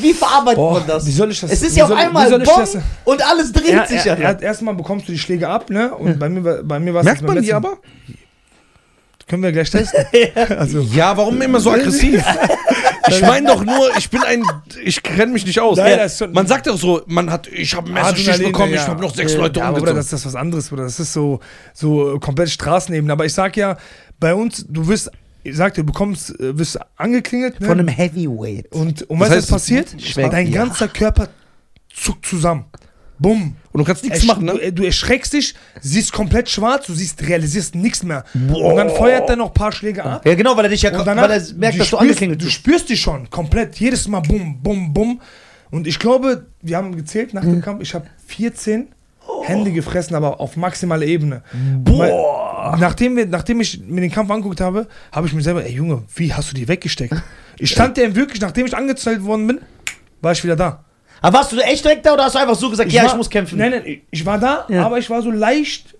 wie 0.00 0.12
verarbeitet 0.12 0.56
Boah, 0.56 0.72
man 0.80 0.86
das? 0.88 1.06
wie 1.06 1.12
soll 1.12 1.30
ich 1.30 1.40
das- 1.40 1.52
Es 1.52 1.62
ist 1.62 1.76
ja 1.76 1.84
auf 1.84 1.92
einmal 1.92 2.28
soll 2.28 2.42
ich 2.42 2.48
Bong 2.48 2.58
das- 2.60 2.76
und 3.04 3.22
alles 3.30 3.52
dreht 3.52 3.68
Ja, 3.68 3.86
sich 3.86 4.04
ja. 4.04 4.14
er, 4.14 4.42
erstmal 4.42 4.74
bekommst 4.74 5.06
du 5.08 5.12
die 5.12 5.18
Schläge 5.18 5.48
ab, 5.48 5.70
ne? 5.70 5.94
Und 5.94 6.18
bei 6.18 6.28
mir, 6.28 6.42
war- 6.44 6.62
bei 6.64 6.80
mir 6.80 6.92
war 6.94 7.00
es 7.00 7.04
Merkt 7.04 7.22
man 7.22 7.40
die 7.40 7.52
aber? 7.54 7.78
Können 9.28 9.42
wir 9.42 9.52
gleich 9.52 9.70
testen. 9.70 10.04
also, 10.56 10.80
Ja, 10.80 11.16
warum 11.16 11.40
immer 11.42 11.60
so 11.60 11.70
aggressiv? 11.72 12.24
Ich 13.08 13.22
meine 13.22 13.46
doch 13.48 13.64
nur, 13.64 13.96
ich 13.96 14.10
bin 14.10 14.22
ein, 14.22 14.42
ich 14.84 15.02
kenne 15.02 15.32
mich 15.32 15.44
nicht 15.46 15.60
aus. 15.60 15.76
Nein, 15.78 15.98
das 15.98 16.12
ist 16.12 16.18
schon- 16.18 16.32
man 16.32 16.46
sagt 16.46 16.66
doch 16.66 16.76
so, 16.78 17.02
man 17.06 17.30
hat, 17.30 17.46
ich 17.48 17.74
habe 17.74 17.86
einen 17.86 17.94
Messerstich 17.94 18.28
Adrenalin, 18.28 18.52
bekommen, 18.52 18.74
ja. 18.74 18.82
ich 18.82 18.88
habe 18.88 19.00
noch 19.02 19.14
sechs 19.14 19.32
Ja, 19.32 19.38
Leute 19.38 19.60
ja, 19.60 19.66
aber 19.66 19.78
Bruder, 19.78 19.92
umgezogen. 19.92 19.96
das, 20.00 20.10
das 20.10 20.20
ist 20.20 20.26
was 20.26 20.34
anderes, 20.34 20.68
Bruder. 20.68 20.84
Das 20.84 21.00
ist 21.00 21.12
so, 21.12 21.40
so 21.74 22.14
äh, 22.16 22.18
komplett 22.18 22.50
Straßenebene. 22.50 23.12
Aber 23.12 23.24
ich 23.26 23.34
sag 23.34 23.56
ja, 23.56 23.76
bei 24.20 24.34
uns, 24.34 24.64
du 24.68 24.86
wirst, 24.88 25.10
ich 25.44 25.56
sag 25.56 25.74
dir, 25.74 25.82
du 25.82 25.86
bekommst, 25.92 26.38
äh, 26.40 26.58
wirst 26.58 26.78
angeklingelt. 26.96 27.60
Ne? 27.60 27.66
Von 27.66 27.78
einem 27.78 27.88
Heavyweight. 27.88 28.72
und 28.72 29.02
und 29.02 29.18
Das 29.20 29.30
weißt 29.30 29.30
du, 29.30 29.36
was 29.36 29.36
heißt, 29.36 29.50
passiert? 29.50 30.02
Schmeckt, 30.02 30.32
Dein 30.32 30.46
ja. 30.48 30.64
ganzer 30.64 30.88
Körper 30.88 31.28
zuckt 31.94 32.26
zusammen. 32.26 32.64
Bumm. 33.18 33.56
Und 33.72 33.78
du 33.78 33.84
kannst 33.84 34.04
nichts 34.04 34.24
machen, 34.24 34.46
du, 34.46 34.54
ne? 34.54 34.60
äh, 34.62 34.72
du 34.72 34.84
erschreckst 34.84 35.32
dich, 35.32 35.54
siehst 35.80 36.12
komplett 36.12 36.48
schwarz, 36.48 36.86
du 36.86 36.94
siehst, 36.94 37.20
realisierst 37.26 37.74
nichts 37.74 38.02
mehr. 38.02 38.24
Und 38.34 38.76
dann 38.76 38.90
feuert 38.90 39.28
er 39.28 39.36
noch 39.36 39.48
ein 39.48 39.54
paar 39.54 39.72
Schläge 39.72 40.04
ab. 40.04 40.24
Ja, 40.26 40.34
genau, 40.34 40.56
weil 40.56 40.64
er 40.66 40.70
dich 40.70 40.82
ja, 40.82 40.90
Und 40.90 40.98
weil 40.98 41.04
danach, 41.04 41.28
er 41.28 41.40
merkt, 41.56 41.78
dass 41.80 41.90
du 41.90 41.96
spürst, 41.96 42.02
angeklingelt 42.02 42.40
Du 42.40 42.44
bist. 42.46 42.56
spürst 42.56 42.88
dich 42.88 43.00
schon 43.00 43.28
komplett, 43.30 43.76
jedes 43.80 44.06
Mal 44.08 44.20
bum, 44.20 44.60
bum, 44.62 44.92
bum. 44.92 45.20
Und 45.70 45.86
ich 45.86 45.98
glaube, 45.98 46.46
wir 46.62 46.76
haben 46.76 46.96
gezählt 46.96 47.34
nach 47.34 47.42
Mhm. 47.42 47.52
dem 47.54 47.62
Kampf, 47.62 47.82
ich 47.82 47.94
habe 47.94 48.06
14 48.26 48.88
Hände 49.42 49.70
gefressen, 49.72 50.16
aber 50.16 50.40
auf 50.40 50.56
maximale 50.56 51.04
Ebene. 51.04 51.42
Boah. 51.84 52.70
Weil, 52.72 52.80
nachdem, 52.80 53.16
wir, 53.16 53.26
nachdem 53.26 53.60
ich 53.60 53.80
mir 53.86 54.00
den 54.00 54.10
Kampf 54.10 54.30
angeguckt 54.30 54.60
habe, 54.60 54.86
habe 55.12 55.26
ich 55.26 55.32
mir 55.34 55.42
selber, 55.42 55.64
ey 55.64 55.72
Junge, 55.72 56.02
wie 56.16 56.32
hast 56.32 56.50
du 56.50 56.54
die 56.54 56.66
weggesteckt? 56.68 57.14
Ich 57.60 57.70
stand 57.72 57.96
der 57.96 58.14
wirklich, 58.14 58.40
nachdem 58.40 58.66
ich 58.66 58.76
angezählt 58.76 59.24
worden 59.24 59.48
bin, 59.48 59.58
war 60.20 60.30
ich 60.30 60.44
wieder 60.44 60.54
da. 60.54 60.84
Aber 61.22 61.38
warst 61.38 61.52
du 61.52 61.58
echt 61.58 61.84
direkt 61.84 62.04
da 62.06 62.14
oder 62.14 62.24
hast 62.24 62.34
du 62.34 62.38
einfach 62.38 62.54
so 62.56 62.70
gesagt, 62.70 62.90
ja, 62.92 63.02
war, 63.02 63.10
ich 63.10 63.16
muss 63.16 63.30
kämpfen? 63.30 63.58
Nein, 63.58 63.70
nein, 63.72 63.82
ich- 63.84 64.00
ich 64.10 64.24
war 64.26 64.38
da, 64.38 64.66
Ja. 64.68 64.84
aber 64.86 64.98
ich 64.98 65.08
war 65.10 65.20
so 65.22 65.30
leicht 65.30 65.94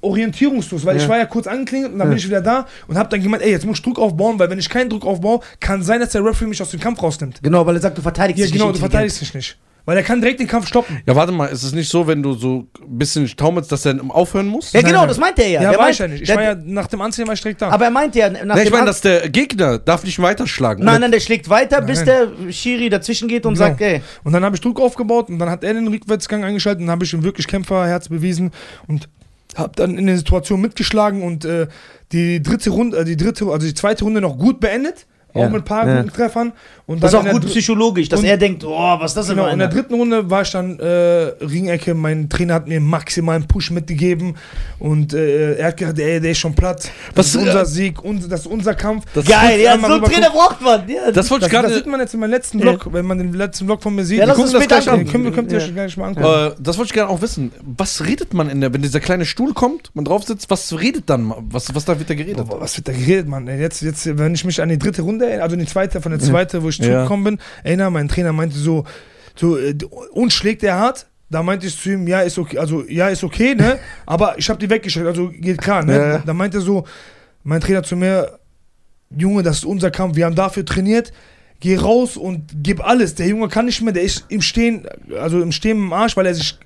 orientierungslos, 0.00 0.84
weil 0.84 0.96
Ja. 0.96 1.02
ich 1.02 1.08
war 1.08 1.18
ja 1.18 1.26
kurz 1.26 1.46
angeklingelt 1.46 1.92
und 1.92 1.98
dann 1.98 2.08
bin 2.08 2.18
ich 2.18 2.26
wieder 2.26 2.40
da 2.40 2.66
und 2.88 2.98
habe 2.98 3.08
dann 3.08 3.22
gemeint, 3.22 3.42
ey, 3.42 3.50
jetzt 3.50 3.64
muss 3.64 3.78
ich 3.78 3.82
Druck 3.84 3.98
aufbauen, 3.98 4.38
weil 4.38 4.50
wenn 4.50 4.58
ich 4.58 4.68
keinen 4.68 4.90
Druck 4.90 5.04
aufbaue, 5.06 5.40
kann 5.60 5.82
sein, 5.82 6.00
dass 6.00 6.10
der 6.10 6.24
Referee 6.24 6.48
mich 6.48 6.60
aus 6.60 6.70
dem 6.70 6.80
Kampf 6.80 7.00
rausnimmt. 7.02 7.40
Genau, 7.42 7.64
weil 7.66 7.76
er 7.76 7.80
sagt, 7.80 7.98
du 7.98 8.02
verteidigst 8.02 8.40
Ja, 8.40 8.46
dich 8.46 8.52
genau, 8.52 8.66
nicht 8.68 8.80
du 8.80 8.84
intelligent. 8.86 9.12
verteidigst 9.12 9.20
dich 9.20 9.34
nicht. 9.34 9.56
Weil 9.84 9.96
er 9.96 10.04
kann 10.04 10.20
direkt 10.20 10.38
den 10.38 10.46
Kampf 10.46 10.68
stoppen. 10.68 11.00
Ja, 11.06 11.16
warte 11.16 11.32
mal, 11.32 11.46
ist 11.46 11.64
es 11.64 11.72
nicht 11.72 11.88
so, 11.88 12.06
wenn 12.06 12.22
du 12.22 12.34
so 12.34 12.68
ein 12.80 12.98
bisschen 12.98 13.26
taumelst, 13.36 13.72
dass 13.72 13.84
er 13.84 13.96
aufhören 14.10 14.46
muss? 14.46 14.72
Ja, 14.72 14.80
Nein, 14.80 14.90
genau, 14.90 15.00
nein. 15.00 15.08
das 15.08 15.18
meint 15.18 15.38
er 15.40 15.48
ja. 15.48 15.60
Ja, 15.62 15.70
der 15.70 15.78
war 15.78 15.86
meint, 15.86 15.94
ich 15.94 15.98
ja 15.98 16.08
nicht. 16.08 16.20
Ich 16.22 16.26
der, 16.28 16.36
war 16.36 16.42
ja, 16.44 16.54
nach 16.54 16.86
dem 16.86 17.00
Anziehen 17.00 17.26
war 17.26 17.34
ich 17.34 17.40
direkt 17.40 17.62
da. 17.62 17.68
aber 17.70 17.84
er 17.86 17.90
meint 17.90 18.14
ja, 18.14 18.30
nach 18.30 18.44
Nein, 18.44 18.58
ich 18.58 18.62
dem 18.64 18.70
meine, 18.70 18.80
An- 18.82 18.86
dass 18.86 19.00
der 19.00 19.28
Gegner 19.28 19.78
darf 19.78 20.04
nicht 20.04 20.20
weiterschlagen. 20.22 20.84
Nein, 20.84 21.00
nein, 21.00 21.10
der 21.10 21.18
schlägt 21.20 21.48
weiter, 21.48 21.80
bis 21.82 22.04
der 22.04 22.28
Schiri 22.50 22.90
dazwischen 22.90 23.26
geht 23.26 23.44
und 23.44 23.54
Genau. 23.54 23.66
sagt, 23.66 23.80
ey. 23.80 24.02
Und 24.22 24.32
dann 24.32 24.44
habe 24.44 24.54
ich 24.54 24.60
Druck 24.60 24.80
aufgebaut 24.80 25.28
und 25.28 25.38
dann 25.40 25.50
hat 25.50 25.64
er 25.64 25.74
den 25.74 25.88
Rückwärtsgang 25.88 26.44
eingeschaltet 26.44 26.80
und 26.80 26.86
dann 26.86 26.92
habe 26.94 27.04
ich 27.04 27.12
ihm 27.12 27.24
wirklich 27.24 27.48
Kämpferherz 27.48 28.08
bewiesen 28.08 28.52
und 28.86 29.08
habe 29.56 29.72
dann 29.74 29.98
in 29.98 30.06
der 30.06 30.16
Situation 30.16 30.60
mitgeschlagen 30.60 31.22
und 31.22 31.44
äh, 31.44 31.66
die 32.12 32.40
dritte 32.42 32.70
Runde, 32.70 32.98
äh, 32.98 33.04
die 33.04 33.16
dritte, 33.16 33.46
also 33.46 33.66
die 33.66 33.74
zweite 33.74 34.04
Runde 34.04 34.20
noch 34.20 34.38
gut 34.38 34.60
beendet, 34.60 35.06
auch 35.34 35.48
mit 35.48 35.62
ein 35.62 35.64
paar 35.64 35.86
ja. 35.86 35.96
guten 36.02 36.12
Treffern. 36.12 36.52
Und 36.86 37.02
Das 37.02 37.12
ist 37.12 37.18
auch 37.18 37.28
gut 37.28 37.46
psychologisch, 37.46 38.08
dass 38.08 38.22
er 38.22 38.36
denkt, 38.36 38.64
oh, 38.64 38.70
was 38.98 39.12
ist 39.12 39.16
das 39.16 39.26
denn 39.28 39.36
Genau, 39.36 39.46
für 39.46 39.52
in 39.52 39.58
der 39.60 39.68
dritten 39.68 39.94
Runde 39.94 40.28
war 40.28 40.42
ich 40.42 40.50
dann 40.50 40.78
äh, 40.78 40.84
Ringecke. 41.44 41.94
Mein 41.94 42.28
Trainer 42.28 42.54
hat 42.54 42.68
mir 42.68 42.76
einen 42.76 42.86
maximalen 42.86 43.46
Push 43.46 43.70
mitgegeben 43.70 44.34
und 44.78 45.14
äh, 45.14 45.54
er 45.54 45.68
hat 45.68 45.76
gesagt, 45.76 45.98
ey, 45.98 46.20
der 46.20 46.32
ist 46.32 46.38
schon 46.38 46.54
platt. 46.54 46.90
Das 47.14 47.26
Was, 47.26 47.26
ist 47.28 47.34
äh, 47.36 47.38
unser 47.46 47.64
Sieg, 47.66 48.04
und, 48.04 48.30
das 48.30 48.40
ist 48.40 48.46
unser 48.46 48.74
Kampf. 48.74 49.04
Das- 49.14 49.24
Geil, 49.24 49.60
ja, 49.60 49.78
so 49.78 49.86
einen 49.86 50.04
Trainer 50.04 50.30
braucht 50.30 50.60
man. 50.60 50.88
Ja. 50.88 51.10
Das 51.12 51.30
wollte 51.30 51.46
Das, 51.48 51.52
ich 51.52 51.60
das 51.60 51.72
sieht 51.72 51.84
gerade. 51.84 51.90
man 51.90 52.00
jetzt 52.00 52.14
in 52.14 52.20
meinem 52.20 52.30
letzten 52.30 52.60
Vlog, 52.60 52.92
wenn 52.92 53.06
man 53.06 53.18
den 53.18 53.32
letzten 53.32 53.66
Vlog 53.66 53.82
von 53.82 53.94
mir 53.94 54.04
sieht. 54.04 54.18
Ja, 54.18 54.24
Wir 54.24 54.28
lass 54.28 54.36
gucken 54.36 54.50
später 54.52 54.80
gleich 54.80 54.90
an. 54.90 55.24
wir, 55.24 55.32
könnt 55.32 55.52
ihr 55.52 55.58
Ja. 55.58 55.64
euch 55.64 55.72
gleich 55.74 55.96
mal 55.96 56.08
angucken. 56.08 56.26
Äh, 56.26 56.50
das 56.60 56.76
wollte 56.78 56.88
ich 56.88 56.92
gerne 56.94 57.08
auch 57.10 57.22
wissen. 57.22 57.52
Was 57.64 58.04
redet 58.04 58.34
man 58.34 58.50
in 58.50 58.60
der, 58.60 58.74
wenn 58.74 58.82
dieser 58.82 59.00
kleine 59.00 59.24
Stuhl 59.24 59.54
kommt, 59.54 59.90
man 59.94 60.04
drauf 60.04 60.24
sitzt, 60.24 60.50
was 60.50 60.78
redet 60.78 61.08
dann? 61.08 61.32
Was, 61.50 61.74
was 61.74 61.84
da 61.84 61.98
wird 61.98 62.10
da 62.10 62.14
geredet? 62.14 62.46
Boah, 62.48 62.60
was 62.60 62.76
wird 62.76 62.88
da 62.88 62.92
geredet, 62.92 63.28
Mann? 63.28 63.46
Jetzt, 63.46 63.82
jetzt, 63.82 64.18
wenn 64.18 64.34
ich 64.34 64.44
mich 64.44 64.60
an 64.60 64.68
die 64.68 64.78
dritte 64.78 65.02
Runde, 65.02 65.21
erinnere, 65.24 65.42
also 65.42 65.56
die 65.56 65.66
zweite, 65.66 66.00
von 66.00 66.12
der 66.12 66.20
zweite, 66.20 66.62
wo 66.62 66.68
ich 66.68 66.80
zurückgekommen 66.80 67.24
bin, 67.24 67.38
erinnere, 67.62 67.90
mein 67.90 68.08
Trainer 68.08 68.32
meinte 68.32 68.56
so, 68.56 68.84
so 69.34 69.58
äh, 69.58 69.74
uns 70.12 70.34
schlägt 70.34 70.62
er 70.62 70.78
hart. 70.78 71.06
Da 71.30 71.42
meinte 71.42 71.66
ich 71.66 71.80
zu 71.80 71.90
ihm, 71.90 72.06
ja, 72.06 72.20
ist 72.20 72.38
okay, 72.38 72.58
also 72.58 72.84
ja, 72.88 73.08
ist 73.08 73.24
okay, 73.24 73.54
ne? 73.54 73.78
Aber 74.06 74.38
ich 74.38 74.50
habe 74.50 74.58
die 74.58 74.68
weggeschickt, 74.68 75.06
also 75.06 75.30
geht 75.30 75.58
klar, 75.58 75.82
ne? 75.82 75.96
Ja. 75.96 76.18
Da 76.18 76.34
meinte 76.34 76.60
so, 76.60 76.84
mein 77.42 77.60
Trainer 77.60 77.82
zu 77.82 77.96
mir, 77.96 78.38
Junge, 79.16 79.42
das 79.42 79.58
ist 79.58 79.64
unser 79.64 79.90
Kampf, 79.90 80.16
wir 80.16 80.26
haben 80.26 80.34
dafür 80.34 80.64
trainiert. 80.64 81.12
Geh 81.60 81.76
raus 81.76 82.16
und 82.16 82.50
gib 82.62 82.84
alles. 82.84 83.14
Der 83.14 83.28
Junge 83.28 83.48
kann 83.48 83.66
nicht 83.66 83.80
mehr, 83.82 83.92
der 83.92 84.02
ist 84.02 84.24
im 84.28 84.42
Stehen, 84.42 84.86
also 85.18 85.40
im 85.40 85.52
Stehen 85.52 85.76
im 85.76 85.92
Arsch, 85.92 86.16
weil 86.16 86.26
er 86.26 86.34
sich 86.34 86.58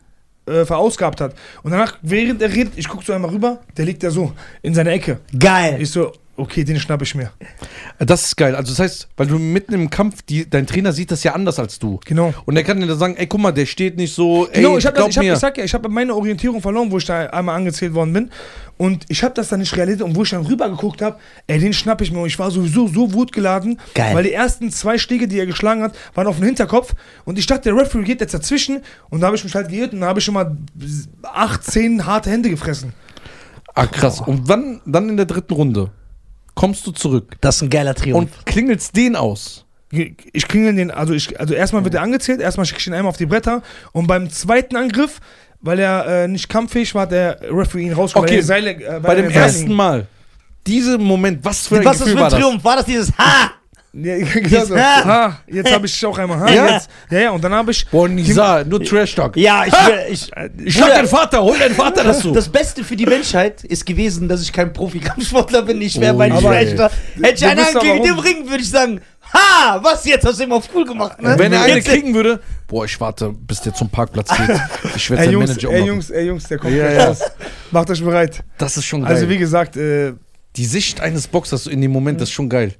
äh, 0.46 0.64
verausgabt 0.64 1.20
hat. 1.20 1.34
Und 1.62 1.72
danach, 1.72 1.98
während 2.02 2.40
er 2.40 2.52
redet, 2.52 2.72
ich 2.76 2.88
guck 2.88 3.02
so 3.02 3.12
einmal 3.12 3.30
rüber, 3.30 3.60
der 3.76 3.84
liegt 3.84 4.02
da 4.02 4.10
so 4.10 4.32
in 4.62 4.74
seiner 4.74 4.92
Ecke. 4.92 5.20
Geil. 5.38 5.76
Ich 5.80 5.90
so, 5.90 6.12
okay, 6.36 6.64
den 6.64 6.78
schnapp 6.78 7.02
ich 7.02 7.14
mir. 7.14 7.30
Das 7.98 8.26
ist 8.26 8.36
geil. 8.36 8.54
Also 8.54 8.72
das 8.72 8.78
heißt, 8.78 9.08
weil 9.16 9.26
du 9.26 9.38
mitten 9.38 9.72
im 9.72 9.90
Kampf, 9.90 10.22
die, 10.22 10.48
dein 10.48 10.66
Trainer 10.66 10.92
sieht 10.92 11.10
das 11.10 11.22
ja 11.24 11.32
anders 11.34 11.58
als 11.58 11.78
du. 11.78 12.00
Genau. 12.04 12.34
Und 12.44 12.56
er 12.56 12.64
kann 12.64 12.80
dir 12.80 12.86
dann 12.86 12.98
sagen, 12.98 13.16
ey, 13.16 13.26
guck 13.26 13.40
mal, 13.40 13.52
der 13.52 13.66
steht 13.66 13.96
nicht 13.96 14.14
so, 14.14 14.46
ey, 14.48 14.62
Genau, 14.62 14.78
ich, 14.78 14.86
hab 14.86 14.94
das, 14.94 15.00
glaub 15.00 15.10
ich, 15.10 15.16
hab, 15.18 15.24
ich 15.24 15.38
sag 15.38 15.58
ja, 15.58 15.64
ich 15.64 15.74
habe 15.74 15.88
meine 15.88 16.14
Orientierung 16.14 16.60
verloren, 16.60 16.90
wo 16.90 16.98
ich 16.98 17.04
da 17.04 17.26
einmal 17.26 17.56
angezählt 17.56 17.94
worden 17.94 18.12
bin. 18.12 18.30
Und 18.78 19.04
ich 19.08 19.22
habe 19.22 19.32
das 19.34 19.48
dann 19.48 19.60
nicht 19.60 19.74
realisiert. 19.76 20.02
Und 20.02 20.14
wo 20.16 20.22
ich 20.22 20.30
dann 20.30 20.44
rüber 20.46 20.68
geguckt 20.68 21.00
habe, 21.02 21.16
ey, 21.46 21.58
den 21.58 21.72
schnapp 21.72 22.00
ich 22.02 22.12
mir. 22.12 22.20
Und 22.20 22.26
ich 22.26 22.38
war 22.38 22.50
sowieso 22.50 22.88
so 22.88 23.12
wutgeladen, 23.12 23.80
Geil. 23.94 24.14
weil 24.14 24.24
die 24.24 24.32
ersten 24.32 24.70
zwei 24.70 24.98
Schläge, 24.98 25.28
die 25.28 25.38
er 25.38 25.46
geschlagen 25.46 25.82
hat, 25.82 25.96
waren 26.14 26.26
auf 26.26 26.36
den 26.36 26.44
Hinterkopf. 26.44 26.94
Und 27.24 27.38
ich 27.38 27.46
dachte, 27.46 27.62
der 27.70 27.76
Referee 27.76 28.04
geht 28.04 28.20
jetzt 28.20 28.34
dazwischen. 28.34 28.82
Und 29.08 29.20
da 29.20 29.28
habe 29.28 29.36
ich 29.36 29.44
mich 29.44 29.54
halt 29.54 29.68
geirrt 29.70 29.92
und 29.92 30.00
da 30.00 30.08
habe 30.08 30.18
ich 30.18 30.24
schon 30.24 30.34
mal 30.34 30.56
acht, 31.22 31.64
zehn 31.64 32.04
harte 32.04 32.30
Hände 32.30 32.50
gefressen. 32.50 32.92
ah, 33.74 33.86
krass. 33.86 34.20
Und 34.20 34.48
wann, 34.48 34.80
dann 34.84 35.08
in 35.08 35.16
der 35.16 35.26
dritten 35.26 35.54
Runde 35.54 35.90
kommst 36.56 36.84
du 36.86 36.90
zurück 36.90 37.36
Das 37.40 37.56
ist 37.56 37.62
ein 37.62 37.70
geiler 37.70 37.94
Triumph. 37.94 38.18
und 38.18 38.46
klingelst 38.46 38.96
den 38.96 39.14
aus. 39.14 39.64
Ich 39.92 40.48
klingel 40.48 40.74
den, 40.74 40.90
also 40.90 41.14
ich, 41.14 41.38
also 41.38 41.54
erstmal 41.54 41.84
wird 41.84 41.94
er 41.94 42.02
angezählt, 42.02 42.40
erstmal 42.40 42.66
schicke 42.66 42.80
ich 42.80 42.86
ihn 42.88 42.92
einmal 42.94 43.10
auf 43.10 43.16
die 43.16 43.26
Bretter 43.26 43.62
und 43.92 44.08
beim 44.08 44.28
zweiten 44.30 44.74
Angriff, 44.74 45.20
weil 45.60 45.78
er 45.78 46.24
äh, 46.24 46.28
nicht 46.28 46.48
kampffähig 46.48 46.92
war, 46.96 47.02
hat 47.02 47.12
der 47.12 47.38
Referee 47.42 47.84
ihn 47.86 47.92
rausgeholt. 47.92 48.28
Okay, 48.28 48.40
Seile, 48.40 48.72
äh, 48.72 49.00
Bei 49.00 49.14
dem 49.14 49.30
ersten. 49.30 49.72
Mal, 49.72 50.08
diesem 50.66 51.02
Moment, 51.02 51.44
was 51.44 51.68
für 51.68 51.78
ein 51.78 51.84
was 51.84 52.00
ist 52.00 52.00
das 52.00 52.08
Gefühl 52.08 52.18
für 52.18 52.26
ein 52.26 52.32
war 52.32 52.40
Triumph? 52.40 52.64
War 52.64 52.76
das 52.76 52.84
dieses 52.86 53.16
Ha? 53.16 53.52
Ja, 53.98 54.16
genau 54.18 54.64
so. 54.64 54.76
Ha! 54.76 55.04
ha, 55.04 55.38
jetzt 55.46 55.72
habe 55.72 55.86
ich 55.86 56.04
auch 56.06 56.18
einmal. 56.18 56.38
Ha, 56.40 56.50
Ja? 56.52 56.68
Jetzt, 56.74 56.90
ja, 57.10 57.18
ja, 57.20 57.30
und 57.30 57.42
dann 57.42 57.52
habe 57.52 57.70
ich. 57.70 57.86
Boah, 57.88 58.08
Nisa, 58.08 58.62
nur 58.64 58.82
Trash-Talk. 58.84 59.36
Ja, 59.36 59.64
ich 59.64 59.72
will. 59.72 59.98
Ich, 60.10 60.30
Ich 60.64 60.74
schlag 60.74 60.90
deinen 60.90 61.08
Vater, 61.08 61.42
hol 61.42 61.58
deinen 61.58 61.74
Vater 61.74 62.04
das, 62.04 62.18
dazu. 62.18 62.32
das 62.32 62.48
Beste 62.48 62.84
für 62.84 62.96
die 62.96 63.06
Menschheit 63.06 63.64
ist 63.64 63.86
gewesen, 63.86 64.28
dass 64.28 64.42
ich 64.42 64.52
kein 64.52 64.72
Profi-Kampfsportler 64.72 65.62
bin. 65.62 65.80
Ich 65.80 65.98
wäre 66.00 66.14
Oh 66.14 66.18
bei 66.18 66.28
den 66.28 66.38
je. 66.38 66.46
Schwächter. 66.46 66.90
Hätte 67.22 67.34
ich 67.34 67.46
einen 67.46 68.04
im 68.04 68.12
rum. 68.14 68.18
Ring, 68.18 68.48
würde 68.50 68.62
ich 68.62 68.68
sagen, 68.70 69.00
ha, 69.32 69.80
was 69.82 70.04
jetzt? 70.04 70.26
Hast 70.26 70.40
du 70.40 70.44
immer 70.44 70.56
auf 70.56 70.68
cool 70.74 70.84
gemacht, 70.84 71.20
ne? 71.22 71.34
Wenn 71.38 71.52
er 71.52 71.62
eine 71.62 71.76
Jetzt- 71.76 71.88
kriegen 71.88 72.12
würde, 72.14 72.40
boah, 72.68 72.84
ich 72.84 73.00
warte, 73.00 73.30
bis 73.32 73.60
der 73.62 73.72
zum 73.74 73.88
Parkplatz 73.88 74.28
geht. 74.36 74.60
Ich 74.94 75.08
werde 75.10 75.22
Ey 75.22 75.26
sein 75.26 75.32
Jungs, 75.32 75.48
Manager 75.48 75.68
ey 75.68 75.74
ummachen. 75.74 75.86
Jungs, 75.86 76.10
ey 76.10 76.26
Jungs, 76.26 76.44
der 76.48 76.58
kommt 76.58 76.74
Ja, 76.76 76.90
ja. 76.92 77.04
raus. 77.06 77.20
Macht 77.70 77.90
euch 77.90 78.02
bereit. 78.04 78.42
Das 78.58 78.76
ist 78.76 78.84
schon 78.84 79.02
geil. 79.02 79.12
Also 79.14 79.28
wie 79.28 79.38
gesagt, 79.38 79.76
äh, 79.76 80.12
die 80.56 80.64
Sicht 80.66 81.00
eines 81.00 81.26
Boxers 81.28 81.66
in 81.66 81.80
dem 81.80 81.90
Moment, 81.92 82.20
das 82.20 82.28
ist 82.28 82.34
schon 82.34 82.48
geil. 82.48 82.74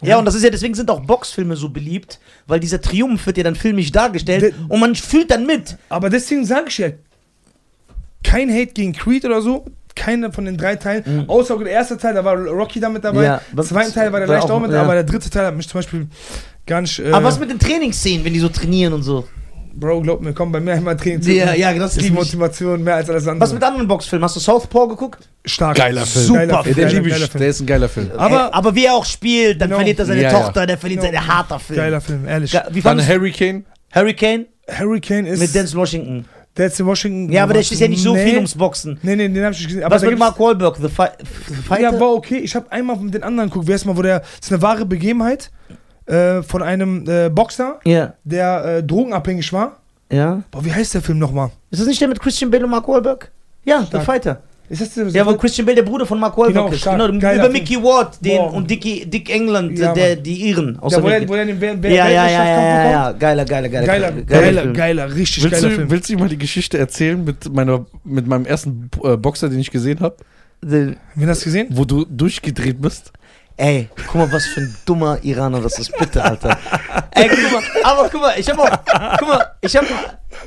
Ja, 0.00 0.18
und 0.18 0.24
das 0.24 0.34
ist 0.36 0.44
ja, 0.44 0.50
deswegen 0.50 0.74
sind 0.74 0.90
auch 0.90 1.00
Boxfilme 1.00 1.56
so 1.56 1.68
beliebt, 1.70 2.20
weil 2.46 2.60
dieser 2.60 2.80
Triumph 2.80 3.26
wird 3.26 3.36
ja 3.36 3.42
dann 3.44 3.56
filmisch 3.56 3.90
dargestellt 3.90 4.42
De- 4.42 4.52
und 4.68 4.78
man 4.80 4.94
fühlt 4.94 5.30
dann 5.30 5.44
mit. 5.46 5.76
aber 5.88 6.08
deswegen 6.10 6.44
sage 6.44 6.66
ich 6.68 6.78
ja, 6.78 6.88
kein 8.22 8.50
Hate 8.50 8.72
gegen 8.72 8.92
Creed 8.92 9.24
oder 9.24 9.40
so. 9.42 9.64
Keiner 9.94 10.32
von 10.32 10.44
den 10.44 10.56
drei 10.56 10.76
Teilen. 10.76 11.24
Außer 11.28 11.58
der 11.58 11.72
erste 11.72 11.96
Teil, 11.98 12.14
da 12.14 12.24
war 12.24 12.36
Rocky 12.36 12.78
da 12.78 12.88
mit 12.88 13.02
dabei. 13.02 13.18
Mhm. 13.18 13.24
Ja, 13.24 13.40
Der 13.52 13.64
zweite 13.64 13.92
Teil 13.92 14.12
war 14.12 14.20
der 14.20 14.28
leicht 14.28 14.44
auch- 14.44 14.50
auch 14.50 14.60
mit, 14.60 14.70
ja. 14.70 14.82
aber 14.82 14.94
der 14.94 15.02
dritte 15.02 15.28
Teil 15.28 15.46
hat 15.46 15.56
mich 15.56 15.68
zum 15.68 15.78
Beispiel 15.78 16.06
gar 16.66 16.80
nicht. 16.80 17.00
Äh, 17.00 17.10
Aber 17.10 17.24
was 17.24 17.40
mit 17.40 17.50
den 17.50 17.58
Trainingsszenen, 17.58 18.24
wenn 18.24 18.32
die 18.32 18.38
so 18.38 18.48
trainieren 18.48 18.92
und 18.92 19.02
so? 19.02 19.26
Bro, 19.80 20.00
glaub 20.02 20.20
mir, 20.20 20.32
komm 20.32 20.50
bei 20.50 20.60
mir 20.60 20.72
einmal 20.72 20.96
Training 20.96 21.22
zu. 21.22 21.32
Ja, 21.32 21.54
ja, 21.54 21.72
das 21.74 21.96
ist. 21.96 22.10
Motivation 22.10 22.82
mehr 22.82 22.96
als 22.96 23.08
alles 23.08 23.26
andere. 23.28 23.40
Was 23.42 23.52
mit 23.54 23.62
anderen 23.62 23.86
Boxfilmen? 23.86 24.24
Hast 24.24 24.36
du 24.36 24.40
Southpaw 24.40 24.88
geguckt? 24.88 25.28
Stark. 25.44 25.76
Geiler 25.76 26.04
Film. 26.04 26.24
Super 26.24 26.38
Geiler 26.46 26.62
Film. 26.64 26.74
den 26.74 26.84
Geiler, 26.88 27.00
geiler 27.02 27.16
ich, 27.24 27.30
Film. 27.30 27.40
der 27.40 27.48
ist 27.48 27.60
ein 27.60 27.66
geiler 27.66 27.88
Film. 27.88 28.10
Aber- 28.16 28.54
aber 28.54 28.74
wie 28.74 28.86
er 28.86 28.94
auch 28.94 29.04
spielt, 29.04 29.60
dann 29.60 29.68
Genau. 29.68 29.78
verliert 29.78 29.98
er 30.00 30.04
seine 30.06 30.22
Ja. 30.22 30.30
Tochter, 30.32 30.66
der 30.66 30.78
verliert 30.78 31.00
Genau. 31.02 31.12
seine 31.12 31.26
harter 31.28 31.58
Film. 31.60 31.76
Geiler 31.78 32.00
Film, 32.00 32.26
ehrlich. 32.26 32.52
Wie 32.52 32.80
Dann 32.80 32.82
fandest 32.82 33.08
du 33.08 33.14
Hurricane. 33.14 33.64
Hurricane 33.94 34.46
Hurricane 34.78 35.26
ist. 35.26 35.40
mit 35.40 35.54
Denzel 35.54 35.78
Washington? 35.78 36.24
der 36.56 36.66
ist 36.66 36.80
in 36.80 36.86
Washington. 36.86 37.32
Ja, 37.32 37.44
aber 37.44 37.52
der 37.52 37.62
ist 37.62 37.72
ja 37.72 37.86
nicht 37.86 38.02
so 38.02 38.14
nee. 38.14 38.24
viel 38.26 38.34
ums 38.36 38.54
Boxen. 38.56 38.98
Nee, 39.02 39.14
nee, 39.14 39.28
den 39.28 39.44
hab 39.44 39.52
ich 39.52 39.58
nicht 39.60 39.68
gesehen. 39.68 39.84
Aber 39.84 39.94
Was 39.94 40.02
mit 40.02 40.18
Mark 40.18 40.40
Wahlberg, 40.40 40.76
The, 40.76 40.88
Fi 40.88 41.04
The 41.48 41.54
Fighter? 41.54 41.82
Ja, 41.92 42.00
war 42.00 42.14
okay. 42.14 42.38
Ich 42.38 42.56
habe 42.56 42.70
einmal 42.72 42.96
mit 42.96 43.14
den 43.14 43.22
anderen 43.22 43.48
geguckt. 43.48 43.68
Wer 43.68 43.76
ist 43.76 43.84
mal, 43.84 43.96
wo 43.96 44.02
der. 44.02 44.18
Das 44.20 44.28
ist 44.42 44.52
eine 44.52 44.60
wahre 44.60 44.84
Begebenheit 44.84 45.50
äh, 46.08 46.42
von 46.42 46.62
einem 46.62 47.04
äh, 47.08 47.28
Boxer, 47.28 47.78
ja, 47.84 48.14
der 48.24 48.64
äh, 48.64 48.82
drogenabhängig 48.82 49.52
war. 49.52 49.76
ja. 50.10 50.42
Boah, 50.50 50.64
wie 50.64 50.72
heißt 50.72 50.94
der 50.94 51.02
Film 51.02 51.18
nochmal? 51.18 51.50
Ist 51.70 51.80
das 51.80 51.86
nicht 51.88 52.00
der 52.00 52.08
mit 52.08 52.18
Christian 52.20 52.50
Bale 52.50 52.64
und 52.64 52.70
Mark 52.70 52.88
Wahlberg? 52.88 53.30
Ja, 53.64 53.84
Stark. 53.86 54.02
The 54.02 54.06
Fighter. 54.06 54.42
Ist 54.70 54.82
das 54.82 54.92
der? 54.94 55.06
Ja, 55.08 55.24
wo 55.24 55.34
Christian 55.34 55.64
Bale 55.64 55.76
der 55.76 55.82
Bruder 55.82 56.04
von 56.04 56.20
Mark 56.20 56.36
Wahlberg 56.36 56.54
Genau, 56.54 56.68
ist. 56.74 56.80
stark. 56.80 56.98
Genau, 56.98 57.18
Geiler 57.18 57.34
über 57.36 57.42
Film. 57.44 57.52
Mickey 57.54 57.76
Ward 57.82 58.22
den, 58.24 58.36
Boah. 58.36 58.52
und 58.52 58.70
Dickie, 58.70 59.06
Dick 59.06 59.30
England, 59.30 59.78
Ja, 59.78 59.94
der, 59.94 60.16
die 60.16 60.48
Iren 60.50 60.78
aus 60.78 60.92
ja, 60.92 61.02
wo, 61.02 61.08
er, 61.08 61.26
wo 61.28 61.34
er 61.34 61.46
den 61.46 61.58
Wer- 61.60 61.74
Ja, 61.90 62.08
ja, 62.08 62.28
ja, 62.28 62.44
ja, 62.44 62.90
ja, 62.90 63.12
geiler, 63.12 63.44
geiler, 63.46 63.68
geiler, 63.70 63.86
Geiler, 63.86 64.10
geiler, 64.12 64.22
geiler, 64.24 64.60
Film. 64.62 64.74
geiler, 64.74 65.14
richtig 65.14 65.42
Willst 65.44 65.56
geiler 65.62 65.68
du, 65.70 65.74
Film. 65.76 65.90
willst 65.90 66.10
du 66.10 66.18
mal 66.18 66.28
die 66.28 66.36
Geschichte 66.38 66.76
erzählen 66.78 67.22
mit, 67.24 67.50
meiner, 67.52 67.86
mit 68.04 68.26
meinem 68.26 68.44
ersten 68.44 68.90
äh, 69.04 69.16
Boxer, 69.16 69.48
den 69.48 69.58
ich 69.58 69.70
gesehen 69.70 70.00
habe? 70.00 70.16
Wen 70.60 70.96
hast 71.26 71.42
du 71.42 71.44
gesehen? 71.46 71.68
Wo 71.70 71.84
du 71.86 72.04
durchgedreht 72.04 72.80
bist? 72.82 73.12
Ey, 73.58 73.88
guck 74.06 74.14
mal, 74.14 74.32
was 74.32 74.46
für 74.46 74.60
ein 74.60 74.76
dummer 74.86 75.18
Iraner 75.24 75.60
das 75.60 75.80
ist, 75.80 75.92
bitte, 75.98 76.22
Alter. 76.22 76.56
Ey, 77.10 77.28
guck 77.28 77.52
mal, 77.52 77.62
aber 77.82 78.08
guck 78.08 78.20
mal, 78.20 78.38
ich 78.38 78.48
hab 78.48 78.56
auch, 78.56 79.18
guck 79.18 79.28
mal, 79.28 79.56
ich 79.60 79.76
hab, 79.76 79.84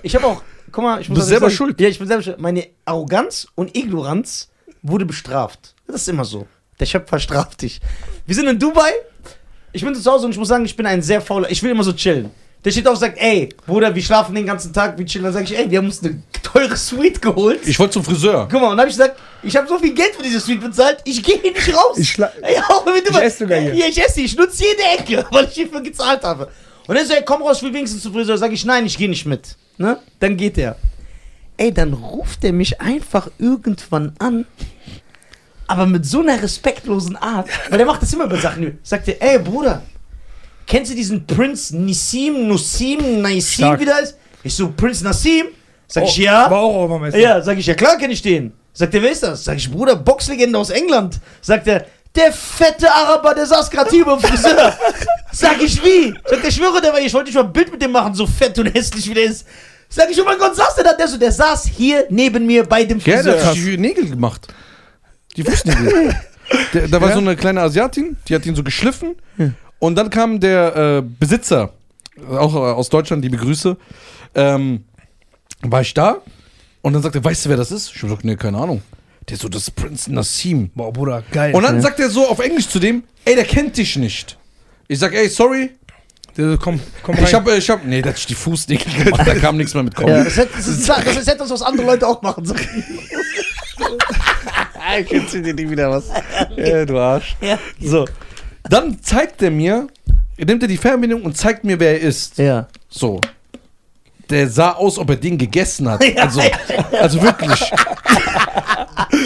ich 0.02 0.16
hab 0.16 0.24
auch, 0.24 0.42
guck 0.72 0.82
mal, 0.82 1.02
ich 1.02 1.10
muss 1.10 1.18
Du 1.18 1.20
bist 1.20 1.28
selber 1.28 1.48
sagen, 1.48 1.58
schuld. 1.58 1.82
Ja, 1.82 1.90
ich 1.90 2.00
bin 2.00 2.08
selber 2.08 2.24
schuld. 2.24 2.40
Meine 2.40 2.68
Arroganz 2.86 3.48
und 3.56 3.76
Ignoranz 3.76 4.50
wurde 4.82 5.06
bestraft. 5.06 5.76
Das 5.88 6.04
ist 6.04 6.08
immer 6.08 6.24
so. 6.24 6.48
Der 6.80 6.86
Schöpfer 6.86 7.20
straft 7.20 7.62
dich. 7.62 7.82
Wir 8.26 8.34
sind 8.34 8.48
in 8.48 8.58
Dubai, 8.58 8.94
ich 9.74 9.84
bin 9.84 9.94
zu 9.94 10.10
Hause 10.10 10.26
und 10.28 10.32
ich 10.32 10.38
muss 10.38 10.48
sagen, 10.48 10.64
ich 10.64 10.78
bin 10.78 10.86
ein 10.86 11.02
sehr 11.02 11.20
fauler, 11.20 11.52
ich 11.52 11.62
will 11.62 11.72
immer 11.72 11.84
so 11.84 11.92
chillen. 11.92 12.32
Der 12.64 12.70
steht 12.72 12.86
auf 12.88 12.94
und 12.94 13.00
sagt, 13.00 13.18
ey, 13.20 13.50
Bruder, 13.66 13.94
wir 13.96 14.04
schlafen 14.04 14.36
den 14.36 14.46
ganzen 14.46 14.72
Tag, 14.72 14.98
wir 14.98 15.06
chillen. 15.06 15.24
Dann 15.26 15.34
sag 15.34 15.44
ich, 15.46 15.58
ey, 15.58 15.70
wir 15.70 15.80
haben 15.80 15.86
uns 15.88 16.04
eine 16.04 16.22
teure 16.44 16.76
Suite 16.78 17.20
geholt. 17.22 17.60
Ich 17.66 17.80
wollte 17.80 17.94
zum 17.94 18.04
Friseur. 18.04 18.48
Guck 18.52 18.62
mal, 18.62 18.68
und 18.70 18.78
dann 18.78 18.82
hab 18.82 18.88
ich 18.88 18.94
gesagt, 18.98 19.20
ich 19.42 19.56
habe 19.56 19.68
so 19.68 19.80
viel 19.80 19.94
Geld 19.96 20.14
für 20.16 20.22
diese 20.22 20.40
Suite 20.40 20.62
bezahlt, 20.62 21.00
ich 21.06 21.24
gehe 21.24 21.40
hier 21.42 21.52
nicht 21.54 21.76
raus. 21.76 21.98
Ich 21.98 22.10
schla- 22.12 22.30
Ey, 22.42 22.58
auch 22.70 22.86
wenn 22.86 22.96
du 23.04 23.10
Ich 23.10 23.12
mal- 23.12 23.24
esse 23.24 23.40
sogar 23.40 23.60
hier. 23.60 23.74
Ja, 23.74 23.88
ich 23.88 24.00
esse, 24.04 24.22
ich 24.22 24.36
nutze 24.38 24.64
jede 24.64 24.84
Ecke, 25.00 25.26
weil 25.32 25.46
ich 25.46 25.54
hierfür 25.54 25.82
gezahlt 25.82 26.24
habe. 26.24 26.50
Und 26.88 26.96
er 26.96 27.06
so, 27.06 27.14
ey, 27.14 27.24
komm 27.26 27.42
raus, 27.42 27.58
ich 27.58 27.64
will 27.64 27.74
wenigstens 27.74 28.04
zum 28.04 28.14
Friseur. 28.14 28.38
Sag 28.38 28.52
ich, 28.52 28.64
nein, 28.64 28.86
ich 28.86 28.98
gehe 28.98 29.10
nicht 29.10 29.26
mit. 29.26 29.56
Ne? 29.78 29.98
Dann 30.20 30.38
geht 30.38 30.58
er. 30.60 30.76
Ey, 31.58 31.74
dann 31.74 31.94
ruft 31.94 32.44
er 32.44 32.54
mich 32.54 32.80
einfach 32.80 33.30
irgendwann 33.40 34.14
an, 34.20 34.46
aber 35.68 35.86
mit 35.86 36.06
so 36.06 36.20
einer 36.20 36.42
respektlosen 36.42 37.16
Art, 37.16 37.48
weil 37.70 37.78
der 37.78 37.88
macht 37.88 38.02
das 38.02 38.14
immer 38.14 38.28
bei 38.28 38.38
Sachen. 38.40 38.78
Sagt 38.84 39.08
er, 39.08 39.22
ey, 39.22 39.40
Bruder, 39.40 39.82
kennst 40.72 40.90
du 40.92 40.96
diesen 40.96 41.28
Prinz 41.28 41.72
Nissim, 41.72 42.48
Nussim, 42.48 43.22
Nassim, 43.22 43.78
wie 43.80 43.86
der 43.86 44.00
ist? 44.00 44.18
Ich 44.44 44.56
so, 44.56 44.72
Prinz 44.72 45.02
Nassim? 45.02 45.48
Sag 45.88 46.06
ich, 46.06 46.18
Oh, 46.20 46.22
ja. 46.22 46.50
War 46.50 46.60
auch 46.60 46.76
Europameister. 46.76 47.20
Ja, 47.20 47.42
sag 47.42 47.58
ich, 47.58 47.66
ja 47.68 47.74
klar 47.74 47.98
kenne 47.98 48.14
ich 48.14 48.22
den. 48.22 48.54
Sagt 48.74 48.94
er, 48.96 49.02
wer 49.04 49.12
ist 49.12 49.22
das? 49.22 49.44
Sag 49.44 49.58
ich, 49.58 49.70
Bruder, 49.70 49.98
Boxlegende 49.98 50.58
aus 50.58 50.70
England. 50.70 51.20
Sagt 51.42 51.68
er, 51.68 51.86
der 52.16 52.32
fette 52.32 52.90
Araber, 52.90 53.34
der 53.36 53.46
saß 53.46 53.70
gerade 53.70 53.90
hier 53.90 54.06
beim 54.06 54.20
Friseur. 54.20 54.74
Sag 55.34 55.62
ich, 55.62 55.84
wie? 55.84 56.14
Sagt 56.26 56.44
er, 56.46 56.52
schwöre, 56.52 56.82
der 56.82 56.92
war 56.92 57.00
hier, 57.00 57.08
ich 57.08 57.14
wollte 57.14 57.28
nicht 57.28 57.36
mal 57.36 57.44
ein 57.44 57.52
Bild 57.54 57.70
mit 57.72 57.82
dem 57.82 57.92
machen, 57.92 58.14
so 58.14 58.26
fett 58.26 58.58
und 58.60 58.68
hässlich 58.74 59.10
wie 59.10 59.14
der 59.14 59.26
ist. 59.26 59.46
Sag 59.90 60.10
ich, 60.10 60.22
oh 60.22 60.24
mein 60.26 60.38
Gott, 60.40 60.56
saß 60.56 60.76
der 60.76 60.86
da? 60.86 60.94
Der 60.94 61.08
so, 61.10 61.18
der 61.18 61.32
saß 61.34 61.66
hier 61.68 62.06
neben 62.10 62.46
mir 62.46 62.64
bei 62.64 62.86
dem 62.86 63.00
Ja, 63.00 63.22
der 63.22 63.34
Friseur. 63.34 63.46
hat 63.46 63.56
die 63.56 63.78
Nägel 63.78 64.10
gemacht. 64.10 64.48
Die 65.36 65.44
Fußnägel. 65.44 66.16
der, 66.74 66.88
da 66.88 67.02
war 67.02 67.10
Ja? 67.10 67.16
so 67.16 67.20
eine 67.22 67.36
kleine 67.36 67.62
Asiatin, 67.62 68.16
die 68.28 68.36
hat 68.36 68.46
ihn 68.46 68.56
so 68.56 68.64
geschliffen. 68.64 69.16
Und 69.82 69.96
dann 69.96 70.12
kam 70.12 70.40
der 70.40 70.76
äh, 70.76 71.02
Besitzer, 71.02 71.74
auch 72.30 72.54
äh, 72.54 72.60
aus 72.60 72.90
Deutschland, 72.90 73.24
liebe 73.24 73.36
Grüße. 73.38 73.76
Ähm, 74.36 74.84
war 75.64 75.82
ich 75.82 75.96
da 75.96 76.18
und 76.84 76.94
dann 76.94 77.02
sagte 77.02 77.18
er, 77.18 77.24
weißt 77.24 77.46
du, 77.46 77.50
wer 77.50 77.58
das 77.58 77.72
ist? 77.72 77.88
Ich 77.90 77.96
hab 77.96 78.04
gesagt, 78.04 78.24
nee, 78.24 78.36
keine 78.36 78.60
Ahnung. 78.60 78.84
Der 79.28 79.38
so, 79.38 79.50
das 79.50 79.64
ist 79.64 79.72
Prinz 79.72 80.08
Nassim. 80.08 80.70
Boah, 80.76 80.94
Bruder, 80.94 81.24
geil. 81.32 81.56
Und 81.56 81.64
dann 81.64 81.82
sagt 81.82 82.00
er 82.00 82.12
so 82.12 82.28
auf 82.28 82.38
Englisch 82.40 82.68
zu 82.70 82.78
dem, 82.78 83.02
ey, 83.26 83.34
der 83.34 83.44
kennt 83.44 83.76
dich 83.76 83.96
nicht. 83.96 84.38
Ich 84.88 85.00
sag, 85.00 85.16
ey, 85.16 85.28
sorry, 85.28 85.72
Der 86.38 86.52
so, 86.52 86.58
komm, 86.60 86.80
komm 87.02 87.16
rein. 87.16 87.24
ich 87.24 87.34
hab, 87.34 87.48
äh, 87.48 87.58
ich 87.58 87.68
hab, 87.68 87.84
nee, 87.84 88.04
der 88.04 88.12
hat 88.12 88.18
sich 88.18 88.28
die 88.28 88.36
Fußnägel 88.36 89.04
gemacht, 89.04 89.26
da 89.26 89.34
kam 89.34 89.58
nichts 89.58 89.74
mehr 89.74 89.82
mit 89.82 89.96
kommen. 89.96 90.10
Ja, 90.10 90.24
das, 90.24 90.38
hätte, 90.38 90.54
das, 90.58 90.68
ist, 90.68 90.88
das 90.88 91.18
ist 91.18 91.28
etwas, 91.28 91.50
was 91.50 91.64
andere 91.64 91.88
Leute 91.88 92.08
auch 92.08 92.22
machen. 92.22 92.46
So. 92.46 92.54
Ich 95.00 95.12
erzähl 95.12 95.42
dir 95.42 95.54
nie 95.56 95.70
wieder 95.70 95.90
was. 95.90 96.06
Ja, 96.56 96.86
du 96.86 97.00
Arsch. 97.00 97.36
Ja. 97.42 97.58
So. 97.80 98.06
Dann 98.70 99.02
zeigt 99.02 99.42
er 99.42 99.52
mir, 99.52 99.88
nimmt 100.38 100.62
er 100.62 100.68
die 100.68 100.78
Fernbedienung 100.78 101.24
und 101.24 101.38
zeigt 101.38 101.64
mir, 101.64 101.80
wer 101.80 101.92
er 101.92 102.02
ist. 102.02 102.38
Ja. 102.38 102.68
So. 102.90 103.20
Der 104.30 104.48
sah 104.50 104.72
aus, 104.72 104.98
ob 104.98 105.10
er 105.10 105.18
den 105.18 105.38
gegessen 105.38 105.90
hat. 105.90 106.04
Also, 106.18 106.42
also 107.00 107.22
wirklich. 107.22 107.72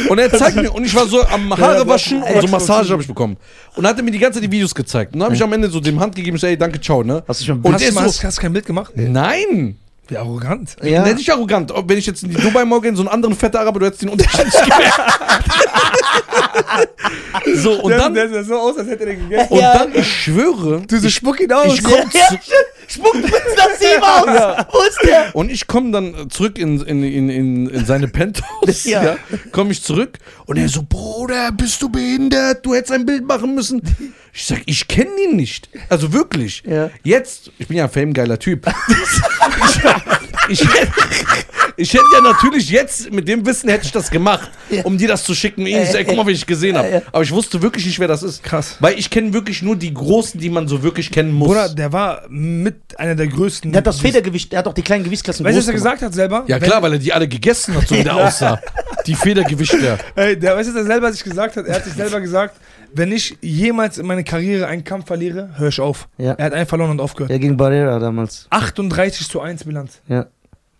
Und 0.09 0.17
er 0.17 0.31
zeigt 0.31 0.55
mir, 0.55 0.71
und 0.71 0.83
ich 0.85 0.95
war 0.95 1.05
so 1.05 1.21
am 1.23 1.55
Haare 1.55 1.87
waschen 1.87 2.23
und 2.23 2.41
so 2.41 2.47
Massage 2.47 2.91
habe 2.91 3.01
ich 3.01 3.07
bekommen. 3.07 3.37
Und 3.75 3.83
dann 3.83 3.91
hat 3.91 3.99
er 3.99 4.03
mir 4.03 4.11
die 4.11 4.19
ganze 4.19 4.39
Zeit 4.39 4.47
die 4.47 4.51
Videos 4.51 4.73
gezeigt. 4.73 5.13
Und 5.13 5.19
dann 5.19 5.25
habe 5.27 5.35
ich 5.35 5.43
am 5.43 5.53
Ende 5.53 5.69
so 5.69 5.79
dem 5.79 5.99
Hand 5.99 6.15
gegeben, 6.15 6.37
ich 6.37 6.41
so, 6.41 6.47
ey, 6.47 6.57
danke, 6.57 6.79
ciao, 6.81 7.03
ne? 7.03 7.23
Hast 7.27 7.41
du 7.41 7.45
schon 7.45 7.61
Und 7.61 7.73
hast, 7.73 7.81
du, 7.83 7.99
hast, 7.99 8.17
so, 8.17 8.23
hast 8.23 8.37
du 8.37 8.41
kein 8.41 8.53
Bild 8.53 8.65
gemacht? 8.65 8.93
nein. 8.95 9.77
Wie 10.07 10.17
arrogant. 10.17 10.75
Ja. 10.83 11.03
Nenn 11.03 11.17
dich 11.17 11.31
arrogant. 11.31 11.71
Ob- 11.71 11.89
Wenn 11.89 11.97
ich 11.97 12.05
jetzt 12.05 12.23
in 12.23 12.29
die 12.29 12.35
Dubai 12.35 12.63
gehe, 12.81 12.89
in 12.89 12.95
so 12.95 13.01
einen 13.01 13.09
anderen 13.09 13.35
fetten 13.35 13.57
Araber, 13.57 13.79
du 13.79 13.85
hättest 13.87 14.01
den 14.03 14.09
Unterschied 14.09 14.45
nicht 14.45 14.61
gemerkt. 14.63 14.99
so, 17.55 17.81
und 17.81 17.89
der, 17.89 17.99
dann, 17.99 18.13
der 18.13 18.29
sah 18.29 18.43
so 18.43 18.55
aus, 18.55 18.77
als 18.77 18.87
hätte 18.87 19.01
er 19.03 19.15
den 19.15 19.29
gegessen. 19.29 19.51
und 19.53 19.59
Ja. 19.59 19.77
dann, 19.79 19.95
ich 19.95 20.07
schwöre, 20.07 20.81
Du 20.87 20.97
so, 20.99 21.09
spuck 21.09 21.39
ihn 21.39 21.51
aus. 21.51 21.73
ich 21.75 21.83
komm 21.83 21.93
Ja, 22.13 22.27
zu, 22.29 22.37
Spuckt 22.87 23.13
Prinz 23.13 23.33
Nassim 23.57 24.03
aus! 24.03 24.65
Wo 24.71 24.79
ist 24.83 24.99
der? 25.03 25.35
und 25.35 25.49
ich 25.51 25.65
komme 25.65 25.89
dann 25.91 26.29
zurück 26.29 26.59
in, 26.59 26.79
in, 26.81 27.03
in, 27.03 27.29
in, 27.29 27.67
in 27.69 27.85
seine 27.85 28.07
Penthouse, 28.07 28.83
Ja. 28.85 29.03
ja. 29.03 29.15
komme 29.51 29.71
ich 29.71 29.81
zurück 29.81 30.19
und 30.45 30.57
er 30.57 30.69
so, 30.69 30.83
Bruder, 30.87 31.51
bist 31.51 31.81
du 31.81 31.89
behindert? 31.89 32.63
Du 32.65 32.75
hättest 32.75 32.91
ein 32.91 33.05
Bild 33.07 33.25
machen 33.25 33.55
müssen. 33.55 33.81
Ich 34.33 34.45
sag, 34.45 34.61
ich 34.67 34.87
kenne 34.87 35.09
ihn 35.29 35.35
nicht. 35.35 35.69
Also 35.89 36.13
wirklich. 36.13 36.61
Ja. 36.67 36.91
Jetzt, 37.03 37.51
ich 37.57 37.67
bin 37.67 37.77
ja 37.77 37.85
ein 37.85 37.89
famegeiler 37.89 38.37
Typ. 38.37 38.65
ich, 40.49 40.61
ich, 40.61 40.67
hätte- 40.67 40.91
ich 41.77 41.93
hätte 41.93 42.03
ja 42.13 42.21
natürlich 42.21 42.69
jetzt, 42.69 43.11
mit 43.11 43.27
dem 43.27 43.45
Wissen 43.45 43.69
hätte 43.69 43.85
ich 43.85 43.91
das 43.91 44.09
gemacht, 44.09 44.49
Ja. 44.69 44.83
um 44.83 44.97
dir 44.97 45.07
das 45.07 45.23
zu 45.23 45.33
schicken. 45.35 45.65
Ich 45.65 45.89
sag, 45.91 46.05
guck 46.07 46.15
mal, 46.15 46.25
wie 46.27 46.31
ich 46.31 46.45
gesehen 46.45 46.77
habe. 46.77 46.89
Ja. 46.89 47.01
Aber 47.11 47.23
ich 47.23 47.31
wusste 47.31 47.61
wirklich 47.61 47.85
nicht, 47.85 47.99
wer 47.99 48.07
das 48.07 48.23
ist. 48.23 48.43
Krass. 48.43 48.77
Weil 48.79 48.97
ich 48.97 49.09
kenne 49.09 49.33
wirklich 49.33 49.61
nur 49.61 49.75
die 49.75 49.93
Großen, 49.93 50.39
die 50.39 50.49
man 50.49 50.67
so 50.67 50.83
wirklich 50.83 51.11
kennen 51.11 51.31
muss. 51.33 51.49
Bruder, 51.49 51.69
der 51.69 51.91
war 51.91 52.23
mit 52.29 52.97
einer 52.97 53.15
der 53.15 53.27
größten. 53.27 53.71
Der 53.71 53.79
hat 53.79 53.87
das 53.87 53.99
Federgewicht, 53.99 54.51
der 54.51 54.59
hat 54.59 54.67
auch 54.67 54.73
die 54.73 54.81
kleinen 54.83 55.03
Gewichtsklassen 55.03 55.45
Weißt 55.45 55.55
du, 55.55 55.59
was 55.59 55.67
er 55.67 55.73
gesagt 55.73 56.01
hat 56.01 56.13
selber? 56.13 56.43
Ja 56.47 56.59
klar, 56.59 56.81
weil 56.81 56.93
er 56.93 56.99
die 56.99 57.11
alle 57.13 57.27
gegessen 57.27 57.75
hat, 57.75 57.87
so 57.87 57.95
wie 57.95 58.03
der 58.03 58.15
aussah. 58.15 58.59
Die 59.05 59.15
Federgewichte. 59.15 59.97
Ey, 60.15 60.39
der, 60.39 60.55
weißt 60.55 60.69
du, 60.69 60.73
was 60.73 60.81
er 60.81 60.85
selber 60.85 61.11
sich 61.11 61.23
gesagt 61.23 61.57
hat? 61.57 61.65
Er 61.65 61.75
hat 61.75 61.83
sich 61.85 61.93
selber 61.93 62.19
gesagt, 62.21 62.55
wenn 62.95 63.11
ich 63.11 63.37
jemals 63.41 63.97
in 63.97 64.05
meiner 64.07 64.23
Karriere 64.23 64.67
einen 64.67 64.83
Kampf 64.83 65.07
verliere, 65.07 65.49
höre 65.57 65.69
ich 65.69 65.79
auf. 65.79 66.07
Ja. 66.17 66.33
Er 66.33 66.45
hat 66.45 66.53
einen 66.53 66.65
verloren 66.65 66.91
und 66.91 67.01
aufgehört. 67.01 67.31
Ja, 67.31 67.37
gegen 67.37 67.57
Barrera 67.57 67.99
damals. 67.99 68.47
38 68.49 69.27
zu 69.27 69.41
1 69.41 69.65
Bilanz. 69.65 70.01
Ja. 70.07 70.27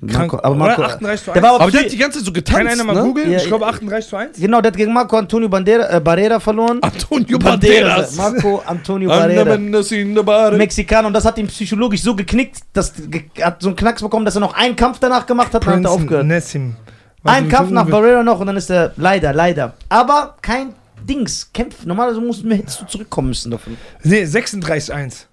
Krank. 0.07 0.33
Marco, 0.33 0.45
aber 0.45 0.55
Marco, 0.55 0.81
Oder 0.81 0.89
38 0.93 1.23
zu 1.25 1.31
1. 1.31 1.33
der 1.33 1.43
war 1.43 1.49
aber, 1.55 1.63
Aber 1.63 1.71
der 1.71 1.81
hat 1.81 1.91
die 1.91 1.97
ganze 1.97 2.19
Zeit 2.19 2.25
so 2.25 2.31
Kann 2.31 2.43
getanzt, 2.43 2.73
einer 2.73 2.83
mal 2.83 2.95
ne? 2.95 3.01
googeln? 3.01 3.31
Ja, 3.31 3.37
ich 3.37 3.47
glaube 3.47 3.65
38 3.65 4.09
zu 4.09 4.15
1. 4.15 4.39
Genau, 4.39 4.61
der 4.61 4.71
hat 4.71 4.77
gegen 4.77 4.93
Marco 4.93 5.17
Antonio 5.17 5.49
Bandera, 5.49 5.89
äh, 5.89 5.99
Barrera 5.99 6.39
verloren. 6.39 6.79
Antonio 6.81 7.39
Banderas. 7.39 8.15
Marco 8.15 8.61
Antonio 8.65 9.09
Barrera. 9.09 10.51
Mexikaner 10.51 11.07
und 11.07 11.13
das 11.13 11.25
hat 11.25 11.37
ihn 11.37 11.47
psychologisch 11.47 12.01
so 12.01 12.15
geknickt, 12.15 12.59
dass 12.73 12.93
er 13.35 13.45
hat 13.47 13.61
so 13.61 13.69
einen 13.69 13.75
Knacks 13.77 14.01
bekommen, 14.01 14.25
dass 14.25 14.35
er 14.35 14.41
noch 14.41 14.53
einen 14.53 14.75
Kampf 14.75 14.99
danach 14.99 15.25
gemacht 15.25 15.53
hat 15.53 15.65
und 15.65 15.71
dann 15.71 15.79
hat 15.79 15.85
er 15.85 15.91
aufgehört. 15.91 16.25
Nessim. 16.25 16.75
Ein 17.23 17.49
Kampf 17.49 17.71
nach 17.71 17.87
Barrera 17.87 18.21
noch 18.21 18.39
und 18.39 18.47
dann 18.47 18.57
ist 18.57 18.69
er 18.69 18.91
leider, 18.97 19.33
leider. 19.33 19.73
Aber 19.89 20.35
kein 20.41 20.73
Dings, 21.05 21.51
kämpft. 21.53 21.85
Normalerweise 21.85 22.21
musst, 22.21 22.43
hättest 22.43 22.81
du 22.81 22.85
zurückkommen 22.85 23.29
müssen 23.29 23.51
davon. 23.51 23.77
Nee, 24.03 24.25
36 24.25 24.93
1. 24.93 25.27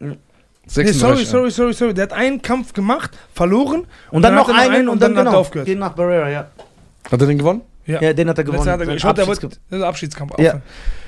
Nee, 0.00 0.18
36, 0.66 0.98
sorry, 0.98 1.24
sorry, 1.24 1.50
sorry, 1.50 1.74
sorry. 1.74 1.94
Der 1.94 2.04
hat 2.04 2.12
einen 2.12 2.40
Kampf 2.40 2.72
gemacht, 2.72 3.16
verloren. 3.34 3.86
Und 4.10 4.22
dann, 4.22 4.34
noch 4.34 4.48
er 4.48 4.70
einen 4.70 4.88
und 4.88 5.00
dann, 5.00 5.12
hat 5.12 5.18
er 5.18 5.24
genau, 5.24 5.38
aufgehört. 5.38 5.66
gehen 5.66 5.78
nach 5.78 5.92
Barrera, 5.92 6.30
ja. 6.30 6.50
Hat 7.10 7.20
er 7.20 7.26
den 7.26 7.38
gewonnen? 7.38 7.62
Ja. 7.86 8.00
Ja, 8.00 8.12
den 8.12 8.28
hat 8.28 8.38
er 8.38 8.44
gewonnen. 8.44 8.68
Hat 8.68 8.80
er, 8.80 8.88
ich 8.88 9.04
wollte, 9.04 9.14
der 9.14 9.24
Abschiedskampf. 9.26 9.42
wollte, 9.42 9.60
das 9.70 9.78
ist 9.78 9.84
Abschiedskampf. 9.84 10.38
Ja. 10.38 10.60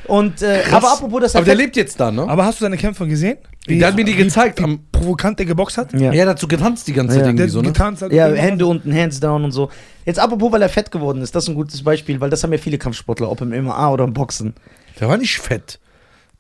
Und, 0.07 0.43
äh, 0.43 0.63
aber 0.71 0.93
apropos, 0.93 1.21
dass 1.21 1.35
er 1.35 1.39
Aber 1.39 1.47
der 1.47 1.55
lebt 1.55 1.77
jetzt 1.77 1.99
da, 1.99 2.11
ne? 2.11 2.29
Aber 2.29 2.45
hast 2.45 2.61
du 2.61 2.65
seine 2.65 2.77
Kämpfe 2.77 3.07
gesehen? 3.07 3.39
Der 3.69 3.89
hat 3.89 3.97
mir 3.97 4.05
die 4.05 4.15
gezeigt. 4.15 4.61
Am, 4.61 4.81
provokant 4.93 5.39
der 5.39 5.47
geboxt 5.47 5.79
hat? 5.79 5.93
Ja. 5.93 6.13
ja, 6.13 6.37
so 6.37 6.47
getanzt 6.47 6.87
die 6.87 6.93
ganze 6.93 7.15
Zeit 7.15 7.23
Ja. 7.23 7.29
irgendwie 7.31 7.49
so, 7.49 7.61
ne? 7.61 7.69
getanzt 7.69 8.03
hat. 8.03 8.13
Ja, 8.13 8.29
Hände 8.29 8.67
unten, 8.67 8.95
Hands 8.95 9.19
down 9.19 9.45
und 9.45 9.53
so. 9.53 9.71
Jetzt 10.05 10.19
apropos, 10.21 10.53
weil 10.53 10.63
er 10.63 10.69
fett 10.69 10.91
geworden 10.91 11.23
ist, 11.23 11.35
das 11.35 11.45
ist 11.45 11.49
ein 11.49 11.55
gutes 11.57 11.83
Beispiel, 11.83 12.21
weil 12.21 12.31
das 12.31 12.43
haben 12.45 12.53
ja 12.53 12.59
viele 12.59 12.79
Kampfsportler, 12.79 13.31
ob 13.31 13.41
im 13.41 13.49
MMA 13.51 13.91
oder 13.91 14.05
im 14.05 14.13
Boxen. 14.13 14.55
Der 15.01 15.09
war 15.09 15.17
nicht 15.17 15.39
fett. 15.39 15.81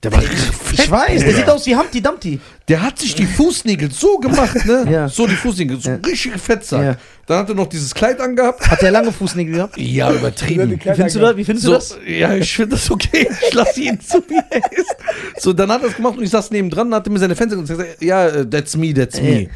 Der 0.03 0.13
war 0.13 0.21
richtig 0.21 0.39
fett. 0.41 0.79
Ich 0.79 0.91
weiß, 0.91 1.25
der 1.25 1.35
sieht 1.35 1.49
aus 1.49 1.65
wie 1.67 1.75
Humpty 1.75 2.03
Dumpty. 2.03 2.39
Der 2.69 2.83
hat 2.83 2.99
sich 2.99 3.15
die 3.15 3.27
Fußnägel 3.27 3.91
so 3.91 4.19
gemacht, 4.19 4.65
ne? 4.67 4.87
Ja. 4.91 5.09
So 5.09 5.27
die 5.27 5.35
Fußnägel, 5.35 5.81
so 5.81 5.89
Ja. 5.91 5.97
richtig 5.97 6.33
Fettsack. 6.41 6.83
Ja. 6.85 6.97
Dann 7.27 7.39
hat 7.39 7.49
er 7.49 7.55
noch 7.55 7.67
dieses 7.67 7.95
Kleid 7.95 8.21
angehabt. 8.21 8.69
Hat 8.69 8.83
der 8.83 8.91
lange 8.91 9.11
Fußnägel 9.11 9.55
gehabt? 9.55 9.77
Ja, 9.79 10.13
übertrieben. 10.13 10.71
Wie 10.73 10.79
findest 10.95 11.17
du 11.17 11.21
das? 11.21 11.37
Wie 11.37 11.45
findest 11.45 11.67
du 11.67 11.71
So, 11.71 11.75
das? 11.75 11.99
ja, 12.07 12.35
ich 12.35 12.55
finde 12.55 12.77
das 12.77 12.91
okay. 12.91 13.29
Ich 13.49 13.55
lasse 13.55 13.81
ihn 13.81 13.99
so, 14.07 14.23
wie 14.29 14.37
er 14.51 14.73
ist. 14.73 14.97
So, 15.43 15.53
dann 15.55 15.73
hat 15.73 15.83
er 15.83 15.89
es 15.89 15.97
gemacht 15.97 16.19
und 16.19 16.23
ich 16.25 16.31
saß 16.31 16.51
neben 16.51 16.69
dran, 16.71 16.95
hat 16.95 17.07
er 17.07 17.13
mir 17.13 17.19
seine 17.19 17.35
Fenster 17.35 17.59
und 17.59 17.67
gesagt, 17.67 18.03
ja, 18.03 18.27
äh, 18.29 18.49
that's 18.49 18.77
me, 18.77 18.93
that's 18.93 19.21
me. 19.21 19.43
Ja. 19.43 19.49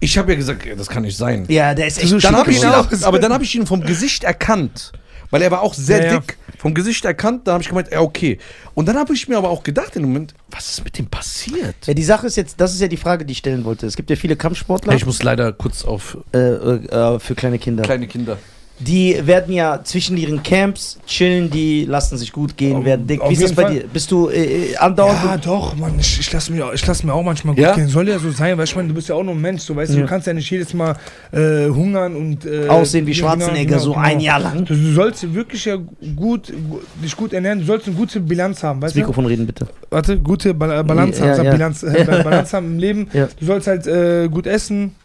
Ich 0.00 0.18
habe 0.18 0.32
ja 0.32 0.36
gesagt, 0.36 0.66
ja, 0.66 0.74
das 0.74 0.88
kann 0.88 1.02
nicht 1.04 1.16
sein. 1.16 1.44
Ja, 1.48 1.72
der 1.72 1.86
ist 1.86 1.98
echt 1.98 2.08
So 2.08 2.18
Dann 2.18 2.36
habe 2.36 2.50
ich 2.50 2.58
ihn 2.60 2.66
auch, 2.66 2.88
aber 3.02 3.18
dann 3.20 3.32
habe 3.32 3.44
ich 3.44 3.54
ihn 3.54 3.66
vom 3.66 3.80
Gesicht 3.80 4.24
erkannt, 4.24 4.92
weil 5.30 5.42
er 5.42 5.50
war 5.50 5.62
auch 5.62 5.74
sehr 5.74 5.98
Ja, 6.04 6.12
ja. 6.12 6.18
dick. 6.20 6.36
Vom 6.58 6.72
Gesicht 6.74 7.04
erkannt, 7.04 7.46
dann 7.46 7.54
habe 7.54 7.62
ich 7.62 7.68
gemeint, 7.68 7.90
ja 7.90 8.00
okay. 8.00 8.38
Und 8.74 8.86
dann 8.86 8.96
habe 8.96 9.12
ich 9.14 9.28
mir 9.28 9.36
aber 9.36 9.50
auch 9.50 9.62
gedacht 9.62 9.96
in 9.96 10.02
dem 10.02 10.08
Moment, 10.12 10.34
was 10.50 10.70
ist 10.70 10.84
mit 10.84 10.96
dem 10.98 11.06
passiert? 11.06 11.74
Ja, 11.86 11.94
die 11.94 12.04
Sache 12.04 12.26
ist 12.26 12.36
jetzt, 12.36 12.60
das 12.60 12.72
ist 12.74 12.80
ja 12.80 12.88
die 12.88 12.96
Frage, 12.96 13.24
die 13.24 13.32
ich 13.32 13.38
stellen 13.38 13.64
wollte. 13.64 13.86
Es 13.86 13.96
gibt 13.96 14.08
ja 14.10 14.16
viele 14.16 14.36
Kampfsportler 14.36 14.94
Ich 14.94 15.04
muss 15.04 15.22
leider 15.22 15.52
kurz 15.52 15.84
auf 15.84 16.16
äh, 16.32 16.38
äh, 16.38 16.86
äh, 16.86 17.18
für 17.18 17.34
kleine 17.34 17.58
Kinder. 17.58 17.82
kleine 17.82 18.06
Kinder. 18.06 18.38
Die 18.80 19.16
werden 19.24 19.54
ja 19.54 19.80
zwischen 19.84 20.16
ihren 20.16 20.42
Camps 20.42 20.98
chillen, 21.06 21.48
die 21.48 21.84
lassen 21.84 22.18
sich 22.18 22.32
gut 22.32 22.56
gehen, 22.56 22.78
Auf- 22.78 22.84
werden 22.84 23.06
dick. 23.06 23.20
Wie 23.28 23.32
ist 23.32 23.42
das 23.42 23.52
bei 23.52 23.62
Fall. 23.62 23.72
dir? 23.74 23.84
Bist 23.92 24.10
du 24.10 24.28
äh, 24.28 24.72
äh, 24.72 24.76
andauernd? 24.76 25.18
Ja, 25.24 25.36
doch, 25.36 25.76
Mann, 25.76 25.92
ich, 25.98 26.18
ich 26.18 26.32
lasse 26.32 26.52
mir, 26.52 26.68
ich 26.74 26.84
lass 26.84 27.04
mir 27.04 27.14
auch 27.14 27.22
manchmal 27.22 27.54
gut 27.54 27.62
Ja? 27.62 27.74
gehen. 27.76 27.86
Soll 27.86 28.08
ja 28.08 28.18
so 28.18 28.32
sein, 28.32 28.58
weil 28.58 28.64
ich 28.64 28.74
meine, 28.74 28.88
du 28.88 28.94
bist 28.94 29.08
ja 29.08 29.14
auch 29.14 29.22
nur 29.22 29.34
ein 29.34 29.40
Mensch, 29.40 29.62
so 29.62 29.76
weißt 29.76 29.92
du, 29.92 29.96
Ja. 29.98 30.02
du 30.02 30.08
kannst 30.08 30.26
ja 30.26 30.32
nicht 30.32 30.50
jedes 30.50 30.74
Mal 30.74 30.96
äh, 31.30 31.68
hungern 31.68 32.16
und 32.16 32.44
äh, 32.46 32.66
Aussehen 32.68 33.06
wie 33.06 33.12
genau, 33.12 33.28
Schwarzenegger, 33.28 33.64
genau, 33.76 33.78
so 33.78 33.92
genau. 33.92 34.04
ein 34.04 34.18
Jahr 34.18 34.40
lang. 34.40 34.64
Du, 34.64 34.74
du 34.74 34.92
sollst 34.92 35.32
wirklich 35.32 35.64
ja 35.66 35.76
gut, 36.16 36.48
gu- 36.68 36.80
dich 37.02 37.16
gut 37.16 37.32
ernähren, 37.32 37.60
du 37.60 37.64
sollst 37.66 37.86
eine 37.86 37.94
gute 37.94 38.18
Bilanz 38.18 38.62
haben, 38.64 38.80
Das 38.80 38.88
weißt 38.88 38.96
du? 38.96 39.00
Mikrofon 39.00 39.26
reden 39.26 39.46
bitte. 39.46 39.68
Warte, 39.90 40.18
gute 40.18 40.52
Bal 40.52 40.82
Balance 40.82 41.24
Ja, 41.24 41.38
haben. 41.38 41.50
Bilanz, 41.50 41.84
äh, 41.84 42.04
Balance 42.06 42.56
haben 42.56 42.66
im 42.72 42.78
Leben. 42.80 43.08
Du 43.38 43.46
sollst 43.46 43.68
halt 43.68 43.86
äh, 43.86 44.28
gut 44.28 44.48
essen, 44.48 44.96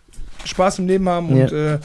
Spaß 0.44 0.80
im 0.80 0.88
Leben 0.88 1.08
haben 1.08 1.30
und 1.30 1.52
äh, 1.52 1.78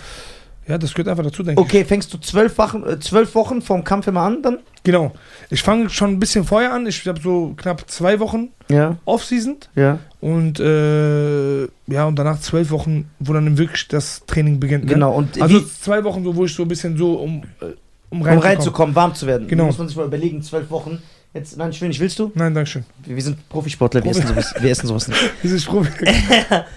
ja, 0.67 0.79
das 0.79 0.95
gehört 0.95 1.09
einfach 1.09 1.25
dazu, 1.25 1.43
denke 1.43 1.61
ich. 1.61 1.67
Okay, 1.67 1.85
fängst 1.85 2.13
du 2.15 2.19
zwölf 2.19 2.57
Wochen, 2.59 2.83
äh, 2.85 2.99
zwölf 2.99 3.35
Wochen 3.35 3.61
vom 3.63 3.85
Kampf 3.85 4.07
immer 4.07 4.23
an 4.23 4.43
dann? 4.43 4.59
Genau. 4.83 5.13
Ich 5.51 5.63
fange 5.63 5.89
schon 5.91 6.11
ein 6.13 6.21
bisschen 6.21 6.45
vorher 6.45 6.73
an. 6.73 6.87
Ich 6.87 7.07
habe 7.07 7.21
so 7.21 7.55
knapp 7.57 7.89
zwei 7.91 8.21
Wochen 8.21 8.49
Ja, 8.69 8.97
Off-Season 9.05 9.57
ja. 9.75 9.99
und 10.21 10.61
äh, 10.61 11.63
ja, 11.87 12.07
und 12.07 12.19
danach 12.19 12.41
zwölf 12.41 12.71
Wochen, 12.71 13.11
wo 13.19 13.33
dann 13.33 13.57
wirklich 13.59 13.89
das 13.89 14.25
Training 14.27 14.61
beginnt. 14.61 14.85
Ne? 14.87 14.95
Genau. 14.95 15.13
Und 15.15 15.41
Also 15.41 15.61
zwei 15.61 16.05
Wochen, 16.05 16.23
so, 16.25 16.35
wo 16.37 16.45
ich 16.45 16.55
so 16.55 16.63
ein 16.63 16.69
bisschen 16.69 16.97
so 16.97 17.15
um, 17.15 17.43
äh, 17.61 17.67
um 18.11 18.21
um 18.21 18.23
reinzukommen. 18.23 18.43
reinzukommen, 18.43 18.95
warm 18.95 19.15
zu 19.15 19.27
werden. 19.27 19.49
Genau. 19.49 19.65
Muss 19.67 19.79
man 19.79 19.89
sich 19.89 19.97
mal 19.97 20.07
überlegen, 20.07 20.43
zwölf 20.43 20.71
Wochen. 20.71 21.03
Jetzt, 21.35 21.57
nein, 21.57 21.71
nicht, 21.71 21.99
willst 21.99 22.17
du? 22.21 22.31
Nein, 22.37 22.55
danke 22.55 22.71
schön. 22.71 22.85
Wir 23.05 23.17
wir 23.17 23.23
sind 23.23 23.49
Profisportler, 23.49 24.05
wir 24.05 24.13
Profi- 24.13 24.19
essen 24.21 24.29
sowas, 24.29 24.55
wir 24.61 24.71
essen 24.71 24.87
sowas 24.87 25.09
nicht. 25.09 25.21
Dieses 25.43 25.65
Profi. 25.65 25.91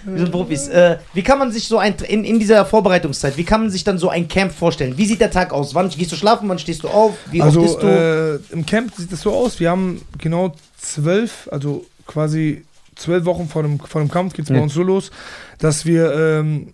Wir 0.04 0.18
sind 0.18 0.32
Profis. 0.32 0.66
Äh, 0.66 0.98
wie 1.14 1.22
kann 1.22 1.38
man 1.38 1.52
sich 1.52 1.68
so 1.68 1.78
ein, 1.78 1.94
in, 2.08 2.24
in 2.24 2.40
dieser 2.40 2.66
Vorbereitungszeit, 2.66 3.36
wie 3.36 3.44
kann 3.44 3.60
man 3.60 3.70
sich 3.70 3.84
dann 3.84 3.98
so 3.98 4.08
ein 4.08 4.26
Camp 4.26 4.50
vorstellen? 4.52 4.98
Wie 4.98 5.06
sieht 5.06 5.20
der 5.20 5.30
Tag 5.30 5.52
aus? 5.52 5.76
Wann 5.76 5.88
gehst 5.90 6.10
du 6.10 6.16
schlafen, 6.16 6.48
wann 6.48 6.58
stehst 6.58 6.82
du 6.82 6.88
auf? 6.88 7.14
Wie 7.30 7.40
also 7.40 7.60
oft 7.60 7.70
isst 7.70 7.82
du? 7.82 7.86
äh, 7.86 8.52
im 8.52 8.66
Camp 8.66 8.92
sieht 8.96 9.12
das 9.12 9.20
so 9.20 9.32
aus. 9.32 9.60
Wir 9.60 9.70
haben 9.70 10.02
genau 10.18 10.52
zwölf, 10.80 11.48
also 11.52 11.86
quasi 12.08 12.64
zwölf 12.96 13.24
Wochen 13.26 13.48
vor 13.48 13.62
dem, 13.62 13.78
vor 13.78 14.00
dem 14.00 14.10
Kampf 14.10 14.32
geht 14.34 14.46
es 14.46 14.48
Ja. 14.48 14.56
bei 14.56 14.62
uns 14.62 14.74
so 14.74 14.82
los, 14.82 15.12
dass 15.60 15.84
wir 15.86 16.12
ähm, 16.12 16.72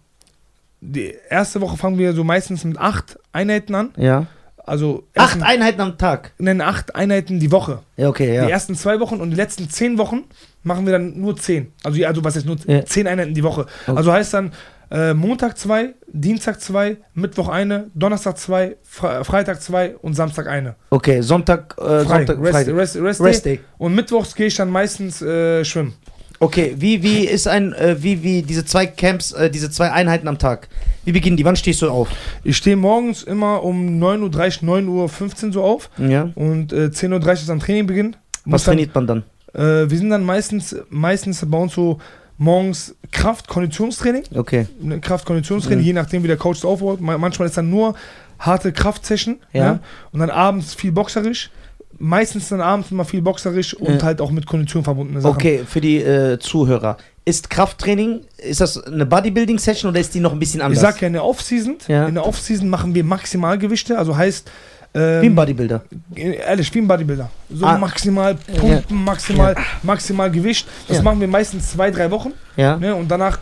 die 0.80 1.14
erste 1.28 1.60
Woche 1.60 1.76
fangen 1.76 1.98
wir 1.98 2.14
so 2.14 2.24
meistens 2.24 2.64
mit 2.64 2.78
acht 2.78 3.18
Einheiten 3.32 3.74
an. 3.74 3.90
ja. 3.98 4.26
Also 4.66 5.04
Acht 5.14 5.42
Einheiten 5.42 5.80
am 5.82 5.98
Tag. 5.98 6.32
nennen 6.38 6.60
acht 6.62 6.94
Einheiten 6.96 7.38
die 7.38 7.52
Woche. 7.52 7.80
Ja, 7.96 8.08
okay, 8.08 8.28
Die 8.28 8.34
ja. 8.34 8.48
ersten 8.48 8.74
zwei 8.74 8.98
Wochen 9.00 9.20
und 9.20 9.30
die 9.30 9.36
letzten 9.36 9.68
zehn 9.68 9.98
Wochen 9.98 10.24
machen 10.62 10.86
wir 10.86 10.92
dann 10.94 11.20
nur 11.20 11.36
zehn. 11.36 11.72
Also, 11.82 12.02
also 12.06 12.24
was 12.24 12.36
heißt 12.36 12.46
nur 12.46 12.56
Ja. 12.66 12.84
zehn 12.84 13.06
Einheiten 13.06 13.34
die 13.34 13.42
Woche. 13.44 13.66
Okay. 13.86 13.96
Also 13.96 14.10
heißt 14.12 14.32
dann 14.32 14.52
äh, 14.90 15.12
Montag 15.12 15.58
zwei, 15.58 15.94
Dienstag 16.08 16.60
zwei, 16.60 16.96
Mittwoch 17.14 17.48
eine, 17.48 17.90
Donnerstag 17.94 18.38
zwei, 18.38 18.76
Fre 18.82 19.24
Freitag 19.24 19.60
zwei 19.60 19.96
und 19.96 20.14
Samstag 20.14 20.46
eine. 20.46 20.76
Okay, 20.90 21.20
Sonntag, 21.20 21.74
äh, 21.78 21.82
Frei. 22.04 22.24
Sonntag, 22.24 22.38
Rest, 22.40 22.52
Freitag. 22.52 22.74
Rest, 22.76 22.96
Rest, 22.96 23.20
Rest 23.20 23.44
Day. 23.44 23.56
Day. 23.56 23.64
Und 23.78 23.94
mittwochs 23.94 24.34
gehe 24.34 24.46
ich 24.46 24.54
dann 24.56 24.70
meistens 24.70 25.20
äh, 25.20 25.64
schwimmen. 25.64 25.94
Okay, 26.40 26.74
wie, 26.76 27.02
wie 27.02 27.24
ist 27.26 27.46
ein, 27.46 27.72
äh, 27.72 27.96
wie, 28.02 28.22
wie 28.22 28.42
diese 28.42 28.64
zwei 28.64 28.86
Camps, 28.86 29.32
äh, 29.32 29.50
diese 29.50 29.70
zwei 29.70 29.92
Einheiten 29.92 30.28
am 30.28 30.38
Tag? 30.38 30.68
Wie 31.04 31.12
beginnen 31.12 31.36
die? 31.36 31.44
Wann 31.44 31.56
stehst 31.56 31.80
du 31.82 31.90
auf? 31.90 32.08
Ich 32.42 32.56
stehe 32.56 32.76
morgens 32.76 33.22
immer 33.22 33.62
um 33.62 34.02
9.30 34.02 34.62
Uhr, 34.62 35.08
9.15 35.08 35.46
Uhr 35.46 35.52
so 35.52 35.62
auf 35.64 35.90
Ja. 35.98 36.30
und 36.34 36.72
äh, 36.72 36.86
10.30 36.86 37.24
Uhr 37.26 37.32
ist 37.32 37.48
dann 37.48 37.60
Training 37.60 37.86
beginnt. 37.86 38.18
Was 38.44 38.64
dann, 38.64 38.72
trainiert 38.76 38.94
man 38.94 39.06
dann? 39.06 39.22
äh, 39.54 39.88
wir 39.90 39.96
sind 39.96 40.10
dann 40.10 40.24
meistens, 40.24 40.76
meistens 40.90 41.44
bei 41.48 41.56
uns 41.58 41.74
so 41.74 41.98
morgens 42.36 42.94
Kraft, 43.12 43.46
Konditionstraining. 43.48 44.24
Okay. 44.34 44.66
ne, 44.80 45.00
Kraft-Konditionstraining, 45.00 45.82
Mhm. 45.82 45.86
je 45.86 45.92
nachdem 45.92 46.22
wie 46.24 46.28
der 46.28 46.36
Coach 46.36 46.58
es 46.58 46.64
aufbaut. 46.64 47.00
Ma- 47.00 47.16
Manchmal 47.16 47.46
ist 47.48 47.56
dann 47.56 47.70
nur 47.70 47.94
harte 48.40 48.72
Kraftsession 48.72 49.36
Ja. 49.52 49.74
ne? 49.74 49.80
und 50.12 50.18
dann 50.20 50.30
abends 50.30 50.74
viel 50.74 50.90
boxerisch. 50.92 51.50
Meistens 51.98 52.48
dann 52.48 52.60
abends 52.60 52.90
immer 52.90 53.04
viel 53.04 53.22
boxerisch 53.22 53.74
und 53.74 53.96
Ja. 54.00 54.02
halt 54.02 54.20
auch 54.20 54.30
mit 54.30 54.46
Kondition 54.46 54.84
verbundene 54.84 55.20
Sachen. 55.20 55.34
Okay, 55.34 55.62
für 55.66 55.80
die 55.80 55.98
äh, 56.02 56.38
Zuhörer. 56.38 56.96
Ist 57.24 57.48
Krafttraining, 57.50 58.20
ist 58.38 58.60
das 58.60 58.82
eine 58.84 59.06
Bodybuilding-Session 59.06 59.90
oder 59.90 60.00
ist 60.00 60.14
die 60.14 60.20
noch 60.20 60.32
ein 60.32 60.38
bisschen 60.38 60.60
anders? 60.60 60.78
Ich 60.78 60.82
sag 60.82 61.00
ja, 61.00 61.06
in 61.06 61.14
der 61.14 61.24
Off-Season, 61.24 61.76
Ja. 61.88 62.06
in 62.06 62.14
der 62.14 62.26
Off-Season 62.26 62.68
machen 62.68 62.94
wir 62.94 63.02
Maximalgewichte, 63.04 63.98
also 63.98 64.16
heißt, 64.16 64.50
ähm, 64.96 65.22
Wie 65.22 65.26
ein 65.26 65.34
Bodybuilder. 65.34 65.82
ehrlich, 66.14 66.72
wie 66.74 66.78
ein 66.80 66.86
Bodybuilder. 66.86 67.30
So 67.50 67.64
Ah. 67.66 67.78
maximal 67.78 68.34
pumpen, 68.34 69.04
maximal, 69.04 69.56
maximal 69.82 70.30
Gewicht. 70.30 70.66
Das 70.86 70.98
Ja. 70.98 71.02
machen 71.02 71.20
wir 71.20 71.28
meistens 71.28 71.70
zwei, 71.72 71.90
drei 71.90 72.10
Wochen 72.10 72.32
Ja. 72.56 72.76
ne? 72.76 72.94
und 72.94 73.08
danach 73.10 73.38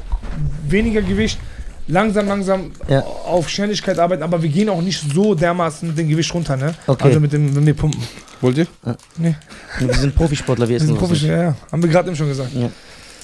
weniger 0.69 1.03
Gewicht. 1.03 1.39
Langsam, 1.89 2.27
langsam 2.29 2.71
Ja. 2.89 3.01
auf 3.01 3.49
Schnelligkeit 3.49 3.99
arbeiten, 3.99 4.23
aber 4.23 4.43
wir 4.43 4.49
gehen 4.49 4.69
auch 4.69 4.81
nicht 4.81 5.03
so 5.13 5.35
dermaßen 5.35 5.89
mit 5.89 5.99
dem 5.99 6.09
Gewicht 6.09 6.33
runter, 6.33 6.57
ne? 6.57 6.75
Okay. 6.87 7.05
Also 7.05 7.21
mit 7.21 7.33
dem, 7.33 7.55
wenn 7.55 7.67
wir 7.67 7.75
pumpen. 7.75 8.01
Wollt 8.41 8.57
ihr? 8.59 8.67
Wir 9.79 9.95
sind 9.95 10.15
Profisportler, 10.15 10.67
wir 10.67 10.71
Wir 10.71 10.77
essen 10.77 10.87
sind 10.87 10.95
nicht. 10.95 11.01
professionell, 11.01 11.43
ja. 11.47 11.57
Haben 11.71 11.83
wir 11.83 11.91
gerade 11.91 12.09
eben 12.09 12.17
schon 12.17 12.29
gesagt. 12.29 12.51
Ja. 12.55 12.71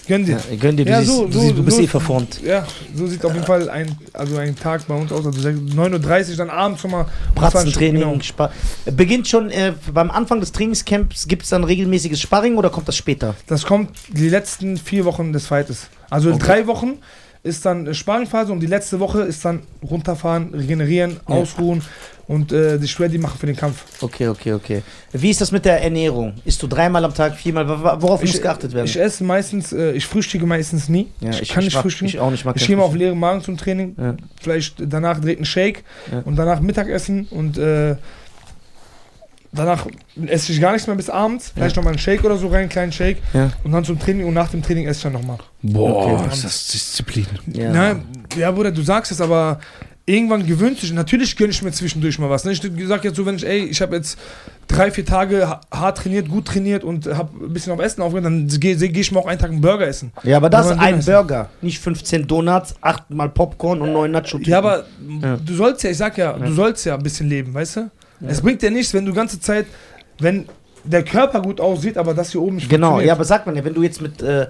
Gönn 0.08 0.24
dir. 0.24 0.38
Ja, 0.50 0.56
gönn 0.56 0.74
dir, 0.76 0.86
du, 0.86 0.90
Ja, 0.90 1.00
siehst, 1.02 1.12
so- 1.12 1.26
du, 1.26 1.32
so- 1.32 1.40
siehst, 1.40 1.58
du 1.58 1.62
bist 1.62 1.76
so- 1.76 1.82
eh 1.82 1.86
verformt. 1.86 2.40
Ja, 2.42 2.66
so 2.94 3.06
sieht 3.06 3.22
auf 3.24 3.34
jeden 3.34 3.44
Fall 3.44 3.68
ein, 3.68 3.94
also 4.14 4.38
ein 4.38 4.56
Tag 4.56 4.86
bei 4.88 4.94
uns 4.94 5.12
aus. 5.12 5.26
Also 5.26 5.38
9.30 5.50 6.30
Uhr, 6.30 6.36
dann 6.38 6.48
abends 6.50 6.80
schon 6.80 6.90
mal. 6.92 7.04
Pratzentraining, 7.34 8.00
Genau. 8.02 8.18
Spa 8.22 8.50
Beginnt 8.90 9.28
schon 9.28 9.50
äh, 9.50 9.74
beim 9.92 10.10
Anfang 10.10 10.40
des 10.40 10.52
Trainingscamps, 10.52 11.28
gibt 11.28 11.42
es 11.42 11.50
dann 11.50 11.62
regelmäßiges 11.62 12.20
Sparring 12.22 12.56
oder 12.56 12.70
kommt 12.70 12.88
das 12.88 12.96
später? 12.96 13.34
Das 13.48 13.66
kommt 13.66 13.90
die 14.08 14.30
letzten 14.30 14.78
vier 14.78 15.04
Wochen 15.04 15.32
des 15.34 15.46
Fightes. 15.46 15.88
Also 16.08 16.30
Okay. 16.30 16.38
drei 16.42 16.66
Wochen 16.66 16.94
ist 17.48 17.64
dann 17.66 17.92
Sparringphase 17.94 18.52
und 18.52 18.60
die 18.60 18.66
letzte 18.66 19.00
Woche 19.00 19.22
ist 19.22 19.44
dann 19.44 19.60
runterfahren, 19.82 20.54
regenerieren, 20.54 21.18
Ja. 21.28 21.34
ausruhen 21.36 21.82
und 22.28 22.52
äh, 22.52 22.78
dich 22.78 23.00
ready 23.00 23.16
machen 23.18 23.38
für 23.38 23.46
den 23.46 23.56
Kampf. 23.56 23.84
Okay, 24.02 24.28
okay, 24.28 24.52
okay. 24.52 24.82
Wie 25.12 25.30
ist 25.30 25.40
das 25.40 25.50
mit 25.50 25.64
der 25.64 25.82
Ernährung? 25.82 26.34
Isst 26.44 26.62
du 26.62 26.66
dreimal 26.66 27.04
am 27.04 27.14
Tag, 27.14 27.34
viermal? 27.36 27.66
Worauf 27.66 28.20
muss 28.20 28.34
Ich, 28.34 28.42
geachtet 28.42 28.74
werden? 28.74 28.86
ich 28.86 29.00
esse 29.00 29.24
meistens, 29.24 29.72
äh, 29.72 29.92
ich 29.92 30.04
frühstücke 30.06 30.44
meistens 30.46 30.88
nie. 30.88 31.08
ja, 31.20 31.30
ich, 31.30 31.48
kann 31.48 31.64
nicht 31.64 31.74
mag- 31.74 31.82
frühstücken. 31.82 32.08
Ich 32.10 32.18
auch 32.20 32.30
nicht. 32.30 32.44
Mag 32.44 32.56
Ich 32.56 32.66
gehe 32.66 32.76
mal 32.76 32.82
auf 32.84 32.94
leeren 32.94 33.18
Magen 33.18 33.42
zum 33.42 33.56
Training. 33.56 33.96
Ja. 33.98 34.14
Vielleicht 34.40 34.74
danach 34.78 35.18
direkt 35.20 35.38
einen 35.38 35.46
Shake 35.46 35.84
und 36.24 36.36
danach 36.36 36.60
Mittagessen 36.60 37.26
und 37.30 37.56
äh, 37.58 37.96
danach 39.52 39.86
esse 40.26 40.52
ich 40.52 40.60
gar 40.60 40.72
nichts 40.72 40.86
mehr 40.86 40.96
bis 40.96 41.08
abends. 41.10 41.52
Vielleicht 41.54 41.76
nochmal 41.76 41.92
einen 41.92 41.98
Shake 41.98 42.24
oder 42.24 42.36
so 42.36 42.48
rein, 42.48 42.60
einen 42.60 42.68
kleinen 42.68 42.92
Shake 42.92 43.18
Ja. 43.32 43.50
und 43.64 43.72
dann 43.72 43.84
zum 43.84 43.98
Training 43.98 44.26
und 44.26 44.34
nach 44.34 44.50
dem 44.50 44.62
Training 44.62 44.86
esse 44.86 44.98
ich 44.98 45.02
dann 45.04 45.12
nochmal. 45.12 45.38
Boah, 45.62 46.14
Okay. 46.14 46.28
ist 46.32 46.44
das 46.44 46.66
Disziplin. 46.68 47.26
Ja. 47.52 47.72
Ja. 47.72 47.96
ja, 48.36 48.50
Bruder, 48.50 48.70
du 48.70 48.82
sagst 48.82 49.10
es, 49.12 49.20
aber 49.20 49.58
irgendwann 50.06 50.46
gewöhnt 50.46 50.78
sich. 50.78 50.92
Natürlich 50.92 51.36
gönne 51.36 51.50
ich 51.50 51.62
mir 51.62 51.70
zwischendurch 51.72 52.18
mal 52.18 52.30
was. 52.30 52.44
Ne? 52.44 52.52
Ich 52.52 52.62
sag 52.86 53.04
jetzt 53.04 53.16
so, 53.16 53.26
wenn 53.26 53.36
ich, 53.36 53.46
ey, 53.46 53.64
ich 53.64 53.80
habe 53.82 53.96
jetzt 53.96 54.18
drei, 54.66 54.90
vier 54.90 55.04
Tage 55.04 55.46
ha- 55.48 55.60
hart 55.70 55.98
trainiert, 55.98 56.28
gut 56.28 56.46
trainiert 56.46 56.82
und 56.84 57.06
habe 57.06 57.30
ein 57.44 57.52
bisschen 57.52 57.72
auf 57.72 57.80
Essen 57.80 58.00
aufgehört, 58.02 58.24
dann 58.26 58.48
gehe 58.48 58.76
geh 58.76 59.00
ich 59.00 59.12
mal 59.12 59.20
auch 59.20 59.26
einen 59.26 59.38
Tag 59.38 59.50
einen 59.50 59.60
Burger 59.60 59.86
essen. 59.86 60.12
ja, 60.24 60.36
aber 60.38 60.48
das 60.50 60.70
ist 60.70 60.78
ein 60.78 60.98
ist- 61.00 61.06
Burger. 61.06 61.50
Nicht 61.62 61.78
15 61.78 62.26
Donuts, 62.26 62.74
8 62.80 63.10
mal 63.10 63.28
Popcorn 63.28 63.80
und 63.82 63.92
9 63.92 64.10
nacho 64.10 64.38
Ja, 64.42 64.58
aber 64.58 64.84
Ja. 65.22 65.36
du 65.36 65.54
sollst 65.54 65.82
ja, 65.84 65.90
ich 65.90 65.96
sag 65.98 66.16
ja, 66.18 66.36
Ja. 66.36 66.38
du 66.46 66.52
sollst 66.52 66.84
ja 66.86 66.94
ein 66.96 67.02
bisschen 67.02 67.28
leben, 67.28 67.52
weißt 67.52 67.76
du? 67.76 67.90
Ja. 68.20 68.28
Es 68.28 68.40
bringt 68.40 68.62
dir 68.62 68.70
nichts, 68.70 68.92
wenn 68.94 69.04
du 69.06 69.12
ganze 69.12 69.40
Zeit, 69.40 69.66
wenn 70.18 70.46
der 70.84 71.04
Körper 71.04 71.42
gut 71.42 71.60
aussieht, 71.60 71.96
aber 71.98 72.14
das 72.14 72.32
hier 72.32 72.40
oben 72.42 72.56
nicht 72.56 72.68
Genau, 72.70 73.00
ja, 73.00 73.12
aber 73.12 73.24
sagt 73.24 73.46
man 73.46 73.56
ja, 73.56 73.64
wenn 73.64 73.74
du 73.74 73.82
jetzt 73.82 74.00
mit, 74.00 74.22
äh, 74.22 74.46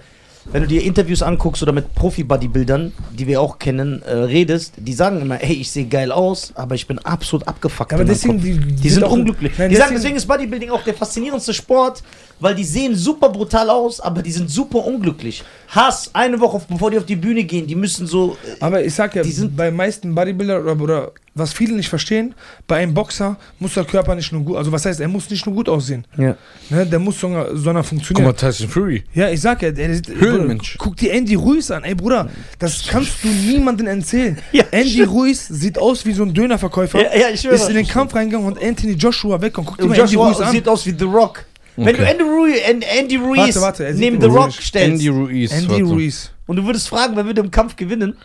wenn 0.53 0.63
du 0.63 0.69
dir 0.69 0.83
Interviews 0.83 1.23
anguckst 1.23 1.63
oder 1.63 1.73
mit 1.73 1.95
Profi-Bodybuildern, 1.95 2.93
die 3.13 3.27
wir 3.27 3.41
auch 3.41 3.59
kennen, 3.59 4.03
äh, 4.03 4.13
redest, 4.13 4.75
die 4.79 4.93
sagen 4.95 5.21
immer, 5.21 5.35
hey, 5.37 5.57
ich 5.57 5.71
sehe 5.71 5.87
geil 5.87 6.13
aus, 6.13 6.53
aber 6.55 6.75
ich 6.75 6.87
bin 6.87 6.99
absolut 7.01 7.47
abgefuckt. 7.47 7.93
Ja, 7.93 7.99
aber 7.99 8.05
deswegen, 8.05 8.41
die, 8.41 8.59
die 8.59 8.89
sind 8.89 9.05
unglücklich. 9.05 9.53
Nein, 9.59 9.69
die 9.71 9.77
sagen, 9.77 9.89
deswegen- 9.95 9.95
deswegen 9.97 10.17
ist 10.17 10.27
Bodybuilding 10.27 10.71
auch 10.71 10.85
der 10.85 10.95
faszinierendste 10.95 11.53
Sport, 11.53 12.03
weil 12.41 12.55
die 12.55 12.65
sehen 12.65 12.95
super 12.95 13.29
brutal 13.31 13.69
aus, 13.71 14.01
aber 14.01 14.23
die 14.23 14.33
sind 14.33 14.51
super 14.51 14.85
unglücklich. 14.85 15.43
Hass, 15.69 16.11
eine 16.15 16.41
Woche 16.41 16.61
bevor 16.69 16.91
die 16.91 16.99
auf 16.99 17.05
die 17.07 17.17
Bühne 17.17 17.45
gehen, 17.45 17.67
die 17.67 17.75
müssen 17.75 18.07
so. 18.07 18.37
Äh, 18.47 18.57
Aber 18.61 18.83
ich 18.85 18.95
sag 18.95 19.15
ja, 19.15 19.23
Die 19.23 19.31
sind- 19.33 19.55
bei 19.57 19.71
meisten 19.71 20.15
Bodybuilder 20.15 20.61
oder, 20.63 20.81
oder 20.81 21.13
was 21.35 21.53
viele 21.53 21.75
nicht 21.77 21.89
verstehen, 21.89 22.35
bei 22.67 22.77
einem 22.79 22.95
Boxer 22.95 23.37
muss 23.61 23.75
der 23.75 23.85
Körper 23.85 24.15
nicht 24.15 24.33
nur 24.33 24.43
gut, 24.43 24.57
also 24.57 24.73
was 24.73 24.85
heißt, 24.87 24.99
er 25.01 25.07
muss 25.09 25.29
nicht 25.31 25.45
nur 25.47 25.55
gut 25.55 25.69
aussehen, 25.69 26.05
ja. 26.17 26.37
ne? 26.71 26.85
der 26.87 26.99
muss 26.99 27.21
sogar, 27.21 27.55
sondern 27.57 27.83
Guck 27.83 27.91
funktionieren. 27.91 28.27
mal, 28.27 28.33
Tyson 28.33 28.69
Fury. 28.69 29.05
Ja, 29.15 29.29
ich 29.29 29.41
sag 29.41 29.63
ja, 29.63 29.71
der, 29.71 30.01
der, 30.01 30.17
Höhlenmensch. 30.17 30.77
Guck 30.79 30.97
dir 30.97 31.13
Andy 31.13 31.35
Ruiz 31.37 31.71
an, 31.71 31.85
ey 31.85 31.95
Bruder, 31.95 32.29
das 32.59 32.85
kannst 32.89 33.23
du 33.23 33.29
niemandem 33.29 33.87
erzählen. 33.87 34.37
Ja, 34.53 34.65
Andy 34.73 34.91
stimmt. 34.91 35.11
Ruiz 35.13 35.47
sieht 35.49 35.79
aus 35.79 36.05
wie 36.07 36.13
so 36.13 36.23
ein 36.25 36.33
Dönerverkäufer, 36.35 37.01
Ja, 37.03 37.17
ja, 37.17 37.29
ich 37.33 37.41
schwöre. 37.43 37.55
ist 37.55 37.69
in 37.69 37.77
den 37.77 37.87
Kampf 37.87 38.15
reingegangen 38.15 38.47
und 38.49 38.61
Anthony 38.63 38.95
Joshua 38.95 39.41
weg 39.41 39.57
und 39.59 39.67
guck 39.67 39.77
dir 39.79 39.85
mal 39.87 39.95
Andy 39.95 40.01
Joshua 40.15 40.27
Ruiz 40.29 40.41
an. 40.41 40.51
sieht 40.53 40.67
aus 40.69 40.85
wie 40.87 40.95
The 40.99 41.05
Rock. 41.05 41.45
Wenn 41.85 41.97
du 41.97 42.03
Andy 42.07 42.23
Ruiz, 42.25 42.61
Andy 42.99 43.17
Ruiz 43.17 43.39
Warte, 43.39 43.61
warte, 43.61 43.85
er 43.87 43.93
sieht 43.95 44.01
neben 44.01 44.21
The. 44.21 44.27
Rock 44.27 44.53
stellst 44.53 44.93
Andy 44.95 45.09
Ruiz. 45.09 45.53
Andy 45.53 45.69
warte. 45.69 45.85
Ruiz. 45.85 46.31
und 46.47 46.57
du 46.57 46.65
würdest 46.67 46.89
fragen, 46.89 47.15
wer 47.17 47.25
würde 47.25 47.41
im 47.41 47.51
Kampf 47.51 47.77
gewinnen, 47.77 48.17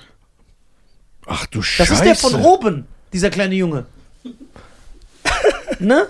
Ach 1.25 1.45
du 1.47 1.59
das 1.59 1.67
Scheiße. 1.67 1.93
ist 1.93 2.03
der 2.03 2.15
von 2.15 2.35
oben, 2.41 2.85
dieser 3.13 3.30
kleine 3.30 3.55
Junge. 3.55 3.85
ne? 5.80 6.07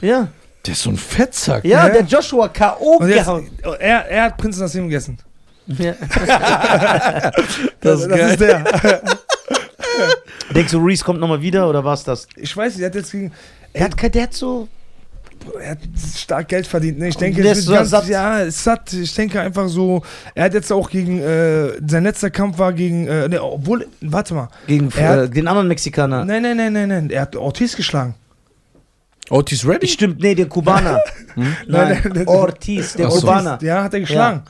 Ja. 0.00 0.28
Der 0.66 0.72
ist 0.72 0.82
so 0.82 0.90
ein 0.90 0.96
Fettsack. 0.98 1.64
Ja, 1.64 1.86
Ja. 1.88 1.92
der 1.92 2.02
Joshua 2.02 2.48
K.O. 2.48 2.96
Und 2.98 3.08
jetzt, 3.08 3.18
gehauen. 3.24 3.50
er, 3.80 4.08
er 4.08 4.22
hat 4.24 4.36
Prinz 4.36 4.58
Nassim 4.58 4.84
gegessen. 4.88 5.18
Ja. 5.66 5.94
Das 7.80 8.00
ist 8.00 8.08
geil. 8.08 8.36
der. 8.36 8.64
Denkst 10.54 10.72
du, 10.72 10.78
Reese 10.84 11.04
kommt 11.04 11.18
nochmal 11.20 11.40
wieder 11.40 11.68
oder 11.68 11.82
war's 11.84 12.04
das? 12.04 12.26
Ich 12.36 12.56
weiß, 12.56 12.74
nicht, 12.74 12.82
er 12.82 12.86
hat 12.88 12.94
jetzt 12.94 13.10
gegen. 13.12 13.32
Der 13.74 13.84
hat, 13.84 13.96
kein- 13.96 14.12
der 14.12 14.24
hat 14.24 14.34
so. 14.34 14.68
Er 15.60 15.70
hat 15.72 15.78
stark 16.16 16.48
Geld 16.48 16.66
verdient. 16.66 16.98
Ne? 16.98 17.08
Ich 17.08 17.16
denke, 17.16 17.42
es 17.46 17.58
ist 17.58 17.68
wird 17.68 17.78
ganz, 17.78 17.90
satt. 17.90 18.08
ja, 18.08 18.50
satt. 18.50 18.92
Ich 18.92 19.14
denke 19.14 19.40
einfach 19.40 19.68
so. 19.68 20.02
Er 20.34 20.44
hat 20.44 20.54
jetzt 20.54 20.72
auch 20.72 20.88
gegen. 20.90 21.20
Äh, 21.20 21.72
sein 21.86 22.04
letzter 22.04 22.30
Kampf 22.30 22.58
war 22.58 22.72
gegen. 22.72 23.06
Äh, 23.06 23.28
ne, 23.28 23.42
obwohl. 23.42 23.86
Warte 24.00 24.34
mal. 24.34 24.48
Gegen 24.66 24.90
Er 24.96 25.22
äh, 25.24 25.28
den 25.30 25.48
anderen 25.48 25.68
Mexikaner. 25.68 26.24
Nein, 26.24 26.42
nein, 26.42 26.56
nein, 26.56 26.72
nein, 26.72 26.88
nein. 26.88 27.10
Er 27.10 27.22
hat 27.22 27.36
Ortiz 27.36 27.76
geschlagen. 27.76 28.14
Otis 29.30 29.66
ready? 29.66 29.86
Stimmt, 29.86 30.20
nee, 30.20 30.34
der 30.34 30.46
Kubaner. 30.46 31.00
Nein, 31.36 31.56
Nein, 31.66 32.00
nein, 32.04 32.12
nein. 32.14 32.28
Ortiz, 32.28 32.92
der 32.94 33.06
Ach 33.06 33.12
so. 33.12 33.20
Kubaner. 33.20 33.58
Ja, 33.62 33.84
hat 33.84 33.94
er 33.94 34.00
geschlagen. 34.00 34.42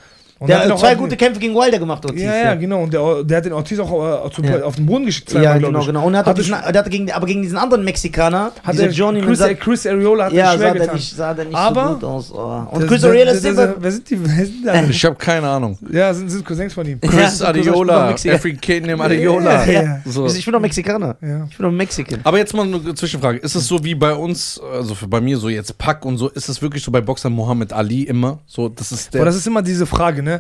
Und 0.43 0.49
Der 0.49 0.59
hat 0.59 0.65
hat 0.65 0.73
auch 0.73 0.81
zwei 0.81 0.95
gute 0.97 1.17
Kämpfe 1.17 1.39
gegen 1.41 1.55
Wilder 1.55 1.79
gemacht, 1.79 2.05
Ortiz. 2.05 2.23
Ja, 2.23 2.35
ja, 2.37 2.55
genau. 2.57 2.83
Und 2.83 2.93
der, 2.93 3.23
der 3.25 3.37
hat 3.39 3.45
den 3.45 3.53
Ortiz 3.53 3.79
auch 3.79 4.27
äh, 4.27 4.31
zu, 4.31 4.43
Ja. 4.43 4.63
auf 4.65 4.75
den 4.77 4.87
Boden 4.87 5.07
geschickt. 5.07 5.33
Ja, 5.33 5.41
zweimal, 5.43 5.61
genau, 5.61 5.81
ich. 5.81 5.87
genau. 5.87 6.05
Und 6.07 6.15
er 6.15 6.19
hat, 6.19 6.27
auch 6.27 6.31
Hatte 6.31 6.43
diesen, 6.43 6.57
der 6.73 6.79
hatte 6.81 6.91
gegen, 6.91 7.11
aber 7.13 7.27
gegen 7.27 7.43
diesen 7.43 7.57
anderen 7.59 7.85
Mexikaner, 7.85 8.51
Hat 8.65 8.73
dieser 8.75 8.85
der 8.85 8.93
Johnny 8.93 9.21
Chris, 9.21 9.39
Manzat- 9.41 9.61
Chris 9.61 9.87
Ariola 9.87 10.25
hat 10.27 10.33
ja, 10.33 10.39
er 10.45 10.51
sah 10.51 10.57
schwer 10.59 10.73
der 10.73 10.81
getan. 10.81 10.95
nicht, 10.97 11.17
sah 11.17 11.35
der 11.35 11.45
nicht 11.45 11.55
Aber- 11.57 11.87
so 11.89 11.95
gut 11.95 12.05
aus. 12.05 12.33
Oh. 12.33 12.67
Und 12.73 12.83
Das- 12.83 12.89
Chris 12.91 13.05
Ariola 13.05 13.31
ist 13.31 13.45
immer... 13.47 13.75
Wer 13.79 13.93
sind 13.93 14.11
die? 14.11 14.19
Wer 14.25 14.45
sind 14.47 14.67
da? 14.67 14.83
Ich 14.85 15.05
habe 15.05 15.15
keine 15.17 15.49
Ahnung. 15.49 15.79
Ja, 15.93 16.13
sind, 16.13 16.29
sind 16.29 16.45
Cousins 16.45 16.75
von 16.75 16.87
ihm. 16.87 16.99
Ja, 17.03 17.09
Chris 17.11 17.39
so 17.39 17.45
Adiola, 17.47 18.07
Mexikaner. 18.09 18.37
African 18.37 19.01
Adiola. 19.01 19.65
Ja, 19.67 19.83
Ja. 19.83 20.01
So. 20.05 20.27
Ich 20.27 20.45
bin 20.45 20.53
doch 20.53 20.61
Mexikaner. 20.61 21.17
Ja. 21.21 21.47
Ich 21.49 21.57
bin 21.57 21.67
doch 21.67 21.73
Mexican. 21.73 22.21
Aber 22.25 22.39
jetzt 22.39 22.53
mal 22.55 22.67
eine 22.67 22.95
Zwischenfrage. 22.95 23.39
Ist 23.39 23.55
es 23.55 23.67
so 23.69 23.83
wie 23.85 23.95
bei 23.95 24.13
uns, 24.13 24.61
also 24.73 24.97
bei 25.09 25.21
mir 25.21 25.37
so 25.39 25.49
jetzt 25.49 25.77
Pack 25.79 26.05
und 26.05 26.17
so, 26.19 26.29
ist 26.31 26.49
es 26.49 26.61
wirklich 26.63 26.83
so 26.83 26.91
bei 26.91 27.01
Boxer 27.01 27.31
Muhammad 27.31 27.73
Ali 27.73 28.03
immer? 28.03 28.39
So, 28.47 28.69
das 28.69 28.91
ist 28.93 29.15
der. 29.15 29.21
Aber 29.21 29.27
das 29.27 29.37
ist 29.37 29.47
immer 29.47 29.63
diese 29.63 29.87
Frage, 29.87 30.23
ne? 30.23 30.32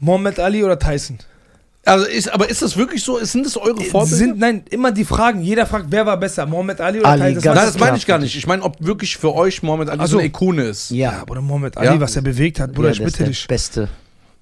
Mohammed 0.00 0.38
Ali 0.40 0.64
oder 0.64 0.78
Tyson? 0.78 1.18
also 1.84 2.04
ist, 2.06 2.28
aber 2.32 2.50
ist 2.50 2.60
das 2.60 2.76
wirklich 2.76 3.02
so? 3.02 3.18
Sind 3.24 3.46
das 3.46 3.56
eure 3.56 3.80
Vorbilder? 3.82 4.16
Sind, 4.16 4.38
nein, 4.38 4.62
immer 4.70 4.92
die 4.92 5.04
Fragen. 5.04 5.40
Jeder 5.40 5.64
fragt, 5.64 5.86
wer 5.88 6.04
war 6.04 6.16
besser? 6.18 6.44
Mohammed 6.44 6.80
Ali 6.82 6.98
oder 7.00 7.08
Ali, 7.08 7.34
Tyson? 7.34 7.54
Nein, 7.54 7.64
das 7.66 7.78
meine 7.78 7.96
ich 7.96 8.06
gar 8.06 8.18
nicht. 8.18 8.36
Ich 8.36 8.46
meine, 8.46 8.62
ob 8.62 8.76
wirklich 8.84 9.16
für 9.16 9.34
euch 9.34 9.62
Muhammad 9.62 9.88
Ali 9.88 10.00
Ach 10.02 10.06
so 10.06 10.18
eine 10.18 10.26
Ikone 10.26 10.64
ist. 10.64 10.90
Ja, 10.90 11.24
Bruder, 11.24 11.40
Mohammed 11.40 11.76
Ali, 11.78 11.86
Ja. 11.86 12.00
was 12.00 12.14
er 12.16 12.22
bewegt 12.22 12.60
hat, 12.60 12.72
Bruder, 12.72 12.88
ja, 12.88 12.92
ich 12.92 12.98
der 12.98 13.06
ist 13.06 13.12
bitte 13.14 13.24
der 13.24 13.28
dich. 13.32 13.46
Beste. 13.46 13.80
Ja, 13.82 13.88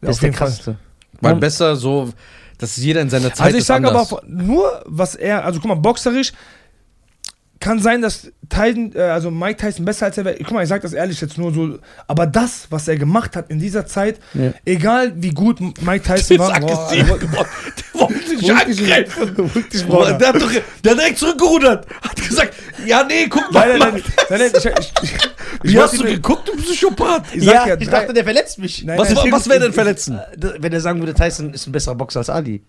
Der 0.02 0.08
auf 0.10 0.14
ist 0.16 0.22
der 0.22 0.26
jeden 0.28 0.36
Fall. 0.38 0.46
krasseste. 0.48 0.76
Weil 1.20 1.34
Und- 1.34 1.40
besser 1.40 1.76
so, 1.76 2.10
dass 2.58 2.76
jeder 2.78 3.00
in 3.02 3.10
seiner 3.10 3.32
Zeit 3.32 3.46
Also 3.46 3.56
ich 3.58 3.60
ist 3.60 3.66
sage 3.66 3.86
aber 3.88 4.00
auch 4.00 4.22
nur, 4.26 4.82
was 4.86 5.14
er, 5.14 5.44
also 5.44 5.60
guck 5.60 5.68
mal, 5.68 5.74
boxerisch 5.76 6.32
kann 7.66 7.80
sein, 7.80 8.00
dass 8.00 8.30
Tyson, 8.48 8.92
äh, 8.94 9.00
also 9.00 9.30
Mike 9.32 9.56
Tyson 9.60 9.84
besser 9.84 10.06
als 10.06 10.16
er 10.18 10.24
wäre. 10.24 10.36
Guck 10.38 10.52
mal, 10.52 10.62
ich 10.62 10.68
sage 10.68 10.82
das 10.82 10.92
ehrlich 10.92 11.20
jetzt 11.20 11.36
nur 11.36 11.52
so, 11.52 11.78
aber 12.06 12.26
das, 12.26 12.68
was 12.70 12.86
er 12.86 12.96
gemacht 12.96 13.34
hat 13.34 13.50
in 13.50 13.58
dieser 13.58 13.86
Zeit, 13.86 14.20
Ja. 14.34 14.52
egal 14.64 15.12
wie 15.16 15.30
gut 15.30 15.58
Mike 15.82 16.02
Tyson 16.06 16.38
war, 16.38 16.58
boah. 16.60 16.88
Der 16.92 17.08
wollte 17.08 17.26
dich, 18.36 18.52
angreifen. 18.52 19.34
Der 20.18 20.28
hat, 20.28 20.40
doch, 20.40 20.52
der 20.84 20.92
hat 20.92 20.98
direkt 21.00 21.18
zurückgerudert. 21.18 21.86
Hat 22.02 22.16
gesagt, 22.16 22.54
ja, 22.86 23.02
nee, 23.04 23.26
guck 23.28 23.50
mal. 23.52 23.68
nein, 23.68 23.78
nein, 23.78 24.02
nein, 24.30 24.38
nein, 24.40 24.50
ich, 24.54 24.64
ich, 24.64 24.92
ich, 25.02 25.14
ich 25.62 25.72
Wie 25.72 25.78
hast 25.78 25.94
du 25.98 26.02
dir- 26.04 26.14
geguckt, 26.14 26.48
du 26.48 26.56
Psychopath? 26.56 27.24
Ich 27.34 27.44
sag 27.44 27.54
Ja, 27.54 27.66
ja, 27.68 27.76
ich 27.80 27.88
dachte, 27.88 28.12
der 28.12 28.24
verletzt 28.24 28.58
mich. 28.58 28.84
Nein, 28.84 28.98
Was, 28.98 29.14
was 29.16 29.48
wäre 29.48 29.60
denn 29.60 29.72
verletzen? 29.72 30.18
Äh, 30.18 30.52
Wenn 30.60 30.72
er 30.72 30.80
sagen 30.80 31.00
würde, 31.00 31.14
Tyson 31.14 31.52
ist 31.52 31.66
ein 31.66 31.72
besserer 31.72 31.94
Boxer 31.96 32.20
als 32.20 32.30
Ali. 32.30 32.62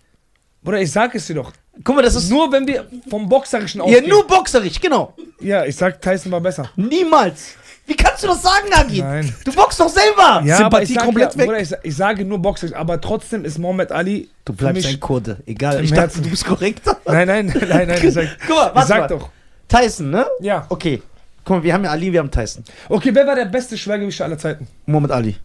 Bruder, 0.63 0.81
ich 0.81 0.91
sag 0.91 1.13
es 1.15 1.27
dir 1.27 1.35
doch. 1.35 1.51
Guck 1.83 1.95
mal, 1.95 2.01
das 2.01 2.15
ist... 2.15 2.29
Nur 2.29 2.51
wenn 2.51 2.65
wir 2.67 2.87
vom 3.09 3.29
Boxerischen 3.29 3.79
Ja, 3.79 3.85
ausgehen. 3.85 4.09
nur 4.09 4.25
boxerisch, 4.25 4.79
genau. 4.79 5.13
Ja, 5.39 5.63
ich 5.65 5.75
sag, 5.75 6.01
Tyson 6.01 6.31
war 6.31 6.41
besser. 6.41 6.69
Niemals. 6.75 7.55
Wie 7.85 7.95
kannst 7.95 8.21
du 8.23 8.27
das 8.27 8.41
sagen, 8.41 8.67
Agit? 8.73 8.99
Nein. 8.99 9.33
Du 9.45 9.53
boxst 9.53 9.79
doch 9.79 9.87
selber. 9.87 10.41
Ja, 10.43 10.57
Sympathie 10.57 10.63
aber 10.63 10.81
ich 10.83 10.93
sag 10.93 11.05
komplett 11.05 11.33
ja, 11.33 11.39
weg. 11.39 11.45
Bruder, 11.47 11.61
ich, 11.61 11.71
ich 11.83 11.95
sage 11.95 12.25
nur 12.25 12.39
boxerisch, 12.39 12.75
aber 12.75 12.99
trotzdem 12.99 13.45
ist 13.45 13.57
Mohammed 13.59 13.91
Ali 13.93 14.29
Du 14.43 14.53
bleibst 14.53 14.87
ein 14.87 14.99
Kurde. 14.99 15.37
Egal, 15.45 15.81
ich 15.83 15.91
dachte, 15.93 16.21
du 16.21 16.29
bist 16.29 16.43
korrekt. 16.43 16.81
Nein, 17.05 17.27
nein, 17.27 17.45
nein, 17.69 17.87
nein, 17.87 17.99
ich 18.03 18.13
sag, 18.13 18.27
Guck 18.45 18.57
mal, 18.57 18.75
warte 18.75 18.87
sag 18.87 18.99
mal. 19.01 19.07
doch. 19.07 19.29
Tyson, 19.69 20.09
ne? 20.09 20.25
Ja. 20.41 20.65
Okay. 20.67 21.01
Guck 21.45 21.57
mal, 21.57 21.63
wir 21.63 21.73
haben 21.73 21.85
ja 21.85 21.91
Ali, 21.91 22.11
wir 22.11 22.19
haben 22.19 22.31
Tyson. 22.31 22.63
Okay, 22.89 23.11
wer 23.13 23.25
war 23.25 23.35
der 23.35 23.45
beste 23.45 23.77
Schwergewichter 23.77 24.25
aller 24.25 24.37
Zeiten? 24.37 24.67
Muhammad 24.85 25.11
Ali. 25.11 25.37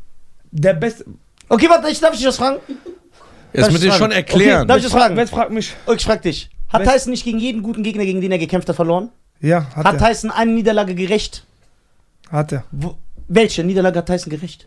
Der 0.51 0.75
beste. 0.75 1.05
Okay, 1.49 1.69
warte, 1.69 1.89
ich, 1.91 2.01
darf 2.01 2.13
ich 2.13 2.19
dich 2.19 2.27
was 2.27 2.37
fragen? 2.39 2.59
Ich 3.53 3.67
dir 3.67 3.79
fragen? 3.79 3.93
schon 3.93 4.13
erklären. 4.13 4.69
Darf 4.69 4.79
ich 4.79 4.85
das 4.85 4.93
fragen? 4.93 5.17
Wer 5.17 5.27
fragt 5.27 5.51
mich? 5.51 5.75
Okay, 5.87 5.97
ich 5.99 6.05
frag 6.05 6.23
dich. 6.23 6.51
Hat 6.69 6.85
Tyson 6.85 7.11
nicht 7.11 7.25
gegen 7.25 7.39
jeden 7.39 7.63
guten 7.63 7.83
Gegner, 7.83 8.05
gegen 8.05 8.21
den 8.21 8.33
er 8.33 8.39
gekämpft 8.39 8.69
hat, 8.69 8.77
verloren? 8.77 9.11
Ja, 9.41 9.67
hat, 9.77 9.85
Hat 9.85 10.01
er. 10.01 10.09
Tyson 10.09 10.31
eine 10.31 10.53
Niederlage 10.53 10.95
gerecht? 10.95 11.45
Hat 12.31 12.53
er. 12.53 12.65
Wo, 12.71 12.97
welche 13.29 13.63
Niederlage 13.63 13.99
hat 13.99 14.07
Tyson 14.07 14.31
gerecht? 14.31 14.67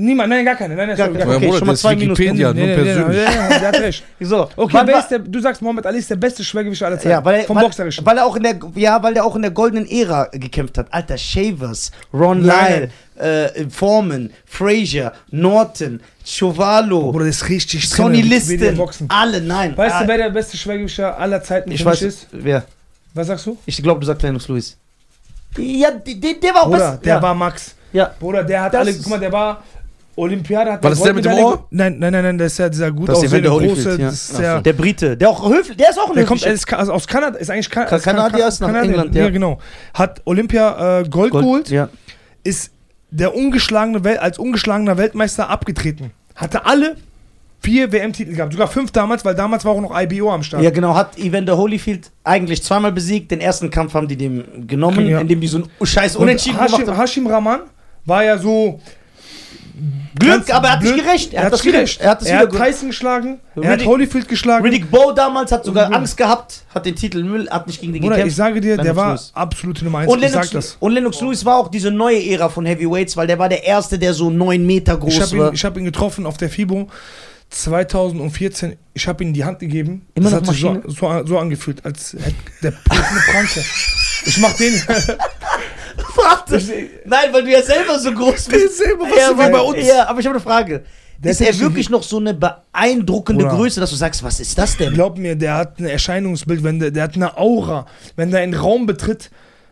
Niemand, 0.00 0.28
nein, 0.30 0.44
gar 0.44 0.54
keine. 0.54 0.76
Nein, 0.76 0.88
nein, 0.88 0.96
Gar 0.96 1.08
keine. 1.08 1.18
gar 1.18 1.36
Okay, 1.36 1.46
Bruder, 1.46 1.58
schon 1.58 1.66
mal 1.66 1.76
zwei 1.76 1.96
Minus. 1.96 2.16
Wikipedia, 2.20 2.52
keine. 2.52 2.66
nur 2.66 2.76
Nee, 2.76 2.76
nee, 2.76 2.82
nee, 2.84 2.92
persönlich. 2.94 3.16
Ja, 3.24 3.32
ja, 3.50 3.58
der 3.58 3.68
hat 3.68 3.80
recht. 3.80 4.04
So, 4.20 4.48
Okay, 4.54 4.80
wer 4.84 4.98
ist 5.00 5.08
der, 5.08 5.18
du 5.18 5.40
sagst, 5.40 5.60
Mohammed 5.60 5.86
Ali 5.86 5.98
ist 5.98 6.08
der 6.08 6.14
beste 6.16 6.44
Schwergewichter 6.44 6.86
aller 6.86 6.98
Zeiten. 6.98 7.10
Ja, 7.10 7.24
weil 7.24 7.40
er, 7.40 7.44
Vom 7.46 7.56
weil, 7.56 7.64
Boxerischen. 7.64 8.06
weil 8.06 8.16
er 8.18 8.24
auch 8.26 8.36
in 8.36 8.44
der, 8.44 8.54
ja, 8.76 9.02
weil 9.02 9.16
er 9.16 9.24
auch 9.24 9.34
in 9.34 9.42
der 9.42 9.50
goldenen 9.50 9.90
Ära 9.90 10.28
gekämpft 10.30 10.78
hat. 10.78 10.86
Alter, 10.92 11.18
Shavers, 11.18 11.90
Ron 12.14 12.46
Nein. 12.46 12.90
Lyle, 13.16 13.48
äh, 13.56 13.68
Foreman, 13.70 14.30
Frazier, 14.46 15.12
Norton, 15.32 16.00
Chovalo, 16.24 17.10
Bruder, 17.10 17.26
das 17.26 17.42
ist 17.42 17.48
richtig 17.48 17.88
Sonny 17.88 18.22
Boxen. 18.76 19.08
alle, 19.10 19.40
nein. 19.40 19.76
Weißt 19.76 19.96
Ah, 19.96 20.02
du, 20.02 20.08
wer 20.08 20.16
der 20.18 20.30
beste 20.30 20.56
Schwergewichter 20.56 21.18
aller 21.18 21.42
Zeiten 21.42 21.72
ich 21.72 21.80
für 21.82 21.86
weiß, 21.86 22.02
ist? 22.02 22.28
wer? 22.30 22.64
Was 23.14 23.26
sagst 23.26 23.46
du? 23.46 23.58
Ich 23.66 23.82
glaube, 23.82 23.98
du 23.98 24.06
sagst 24.06 24.22
Lennox 24.22 24.46
Lewis. 24.46 24.76
Ja, 25.56 25.90
der, 25.90 26.34
der 26.34 26.54
war 26.54 26.62
auch 26.62 26.66
Bruder, 26.66 26.78
besser. 26.78 27.00
der 27.02 27.14
ja. 27.16 27.22
war 27.22 27.34
Max. 27.34 27.74
Ja. 27.92 28.14
Bruder, 28.20 28.44
der 28.44 28.62
hat 28.62 28.74
Das 28.74 28.80
alle, 28.82 28.94
guck 28.94 29.06
mal, 29.08 29.18
der 29.18 29.32
war 29.32 29.64
Olympiade, 30.18 30.72
hat 30.72 30.82
War 30.82 30.90
der 30.90 30.96
das 30.96 31.02
der 31.02 31.14
mit 31.14 31.24
dem 31.24 31.32
Ohr? 31.32 31.66
Nein, 31.70 31.96
nein, 31.98 32.12
nein, 32.12 32.22
nein, 32.24 32.38
der 32.38 32.48
ist 32.48 32.58
ja 32.58 32.68
dieser 32.68 32.90
gut 32.92 33.08
Das 33.08 33.18
aussehende, 33.18 33.48
große, 33.48 33.90
ja. 33.98 34.06
das 34.06 34.30
ist 34.30 34.40
Ach 34.40 34.62
der, 34.62 34.72
Brite, 34.72 35.16
der 35.16 35.30
auch 35.30 35.48
höflich, 35.48 35.76
der 35.76 35.90
ist 35.90 35.98
auch 35.98 36.08
ein 36.10 36.16
der 36.16 36.24
kommt 36.26 36.44
ist, 36.44 36.72
aus, 36.74 36.88
aus 36.88 37.06
Kanada, 37.06 37.38
ist 37.38 37.50
eigentlich 37.50 37.70
Kan 37.70 37.86
Kan- 37.86 38.00
Kanadier, 38.02 38.48
ist 38.48 38.60
nach 38.60 38.68
Kanadier, 38.68 38.90
England, 38.94 39.14
ja. 39.14 39.24
Ja, 39.24 39.30
genau. 39.30 39.58
Hat 39.94 40.20
Olympia 40.24 41.00
äh, 41.00 41.08
Gold, 41.08 41.30
Gold, 41.32 41.44
geholt, 41.44 41.70
Ja. 41.70 41.88
ist 42.44 42.72
der 43.10 43.34
ungeschlagene 43.34 44.04
Wel 44.04 44.18
als 44.18 44.38
ungeschlagener 44.38 44.96
Weltmeister 44.98 45.48
abgetreten. 45.48 46.10
Hatte 46.34 46.66
alle 46.66 46.96
vier 47.60 47.90
WM-Titel 47.90 48.34
gehabt, 48.34 48.52
sogar 48.52 48.68
fünf 48.68 48.90
damals, 48.92 49.24
weil 49.24 49.34
damals 49.34 49.64
war 49.64 49.72
auch 49.72 49.80
noch 49.80 49.98
IBO 49.98 50.30
am 50.30 50.42
Start. 50.42 50.62
ja, 50.62 50.70
genau, 50.70 50.94
hat 50.94 51.18
Evander 51.18 51.56
Holyfield 51.56 52.10
eigentlich 52.22 52.62
zweimal 52.62 52.92
besiegt. 52.92 53.30
Den 53.30 53.40
ersten 53.40 53.70
Kampf 53.70 53.94
haben 53.94 54.06
die 54.08 54.16
dem 54.16 54.66
genommen, 54.68 55.06
Ja. 55.06 55.20
indem 55.20 55.40
die 55.40 55.48
so 55.48 55.58
ein 55.58 55.86
scheiß 55.86 56.16
Und 56.16 56.22
Unentschieden 56.22 56.56
gemacht 56.56 56.72
Hashim, 56.74 56.86
haben. 56.88 56.98
Hashim 57.00 57.26
Rahman 57.26 57.60
war 58.04 58.22
ja 58.24 58.38
so 58.38 58.80
Glück, 60.18 60.32
ganz 60.46 60.50
aber 60.50 60.66
er 60.68 60.72
hat 60.74 60.80
blöd. 60.80 60.94
nicht 60.96 61.04
gerecht. 61.04 61.34
Er, 61.34 61.44
hat 61.44 61.52
das 61.52 61.62
gerecht. 61.62 62.00
er 62.00 62.10
hat 62.10 62.20
das 62.20 62.28
er 62.28 62.38
hat 62.40 62.50
Tyson 62.52 62.88
geschlagen, 62.88 63.38
er 63.54 63.68
hat 63.70 63.78
Riddick- 63.80 63.86
Holyfield 63.86 64.28
geschlagen. 64.28 64.64
Riddick 64.64 64.90
Bowe 64.90 65.14
damals 65.14 65.52
hat 65.52 65.64
sogar 65.64 65.92
Angst 65.92 66.16
gehabt, 66.16 66.64
hat 66.74 66.84
den 66.86 66.96
Titel 66.96 67.22
Müll, 67.22 67.48
hat 67.48 67.66
nicht 67.66 67.80
gegen 67.80 67.92
den 67.92 68.02
Bruder, 68.02 68.16
ich 68.16 68.18
gekämpft. 68.24 68.36
sage 68.36 68.60
dir, 68.60 68.76
der 68.76 68.84
Lennox 68.84 68.96
war 68.96 69.08
Lewis. 69.10 69.30
absolute 69.34 69.84
Nummer 69.84 69.98
eins. 69.98 70.12
Und 70.12 70.18
ich 70.24 70.30
sag 70.32 70.50
Lennox, 70.50 70.50
das. 70.50 70.76
und 70.80 70.92
Lennox 70.92 71.20
Lewis 71.20 71.44
war 71.44 71.56
auch 71.58 71.68
diese 71.68 71.90
neue 71.90 72.24
Ära 72.28 72.48
von 72.48 72.66
Heavyweights, 72.66 73.16
weil 73.16 73.26
der 73.26 73.38
war 73.38 73.48
der 73.48 73.64
Erste, 73.64 73.98
der 73.98 74.14
so 74.14 74.30
9 74.30 74.66
Meter 74.66 74.96
groß 74.96 75.12
Ich 75.14 75.20
habe 75.20 75.38
war. 75.38 75.48
ihn, 75.50 75.54
ich 75.54 75.64
hab 75.64 75.76
ihn 75.76 75.84
getroffen 75.84 76.26
auf 76.26 76.36
der 76.36 76.50
FIBO 76.50 76.88
2014. 77.50 78.76
Ich 78.94 79.06
habe 79.08 79.24
ihm 79.24 79.32
die 79.32 79.44
Hand 79.44 79.60
gegeben. 79.60 80.06
Immer 80.14 80.30
das 80.30 80.40
hat 80.40 80.46
sich 80.48 80.60
so, 80.60 80.82
so, 80.86 81.22
so 81.26 81.38
angefühlt, 81.38 81.84
als 81.84 82.12
hätte 82.18 82.34
der 82.62 82.72
eine 82.90 83.20
Pranke. 83.32 83.64
Ich 84.26 84.38
mach 84.38 84.52
den. 84.54 84.74
Warte. 86.18 86.60
Nein, 87.04 87.32
weil 87.32 87.42
du 87.44 87.50
ja 87.50 87.62
selber 87.62 87.98
so 87.98 88.12
groß 88.12 88.46
bist. 88.48 88.78
selber, 88.78 89.04
was 89.04 89.18
ja, 89.18 89.28
so 89.28 89.34
wie 89.34 89.38
weil- 89.38 89.52
bei 89.52 89.60
uns. 89.60 89.86
Ja, 89.86 90.06
aber 90.08 90.20
ich 90.20 90.26
habe 90.26 90.36
eine 90.36 90.42
Frage. 90.44 90.84
Der 91.20 91.32
ist 91.32 91.40
ist 91.40 91.48
er 91.48 91.58
wirklich 91.60 91.90
noch 91.90 92.02
so 92.04 92.18
eine 92.18 92.32
beeindruckende 92.32 93.44
Bruder. 93.44 93.56
Größe, 93.56 93.80
dass 93.80 93.90
du 93.90 93.96
sagst, 93.96 94.22
was 94.22 94.38
ist 94.38 94.56
das 94.56 94.76
denn? 94.76 94.94
Glaub 94.94 95.18
mir, 95.18 95.34
der 95.34 95.54
hat 95.56 95.80
ein 95.80 95.86
Erscheinungsbild, 95.86 96.62
wenn 96.62 96.78
der, 96.78 96.90
der 96.92 97.02
hat 97.02 97.16
eine 97.16 97.36
Aura. 97.36 97.86
Wenn 98.14 98.30
der 98.30 98.40
einen 98.40 98.54
Raum 98.54 98.86
betritt, 98.86 99.30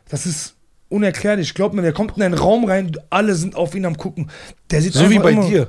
das 0.08 0.26
ist 0.26 0.54
unerklärlich. 0.88 1.54
Glaub 1.54 1.72
mir, 1.72 1.82
der 1.82 1.92
kommt 1.92 2.16
in 2.16 2.22
einen 2.24 2.34
Raum 2.34 2.64
rein, 2.64 2.90
alle 3.10 3.34
sind 3.36 3.54
auf 3.54 3.74
ihn 3.76 3.86
am 3.86 3.96
gucken. 3.96 4.28
Der 4.72 4.82
sieht 4.82 4.94
So 4.94 5.08
wie 5.08 5.20
bei 5.20 5.30
immer- 5.32 5.46
dir. 5.48 5.68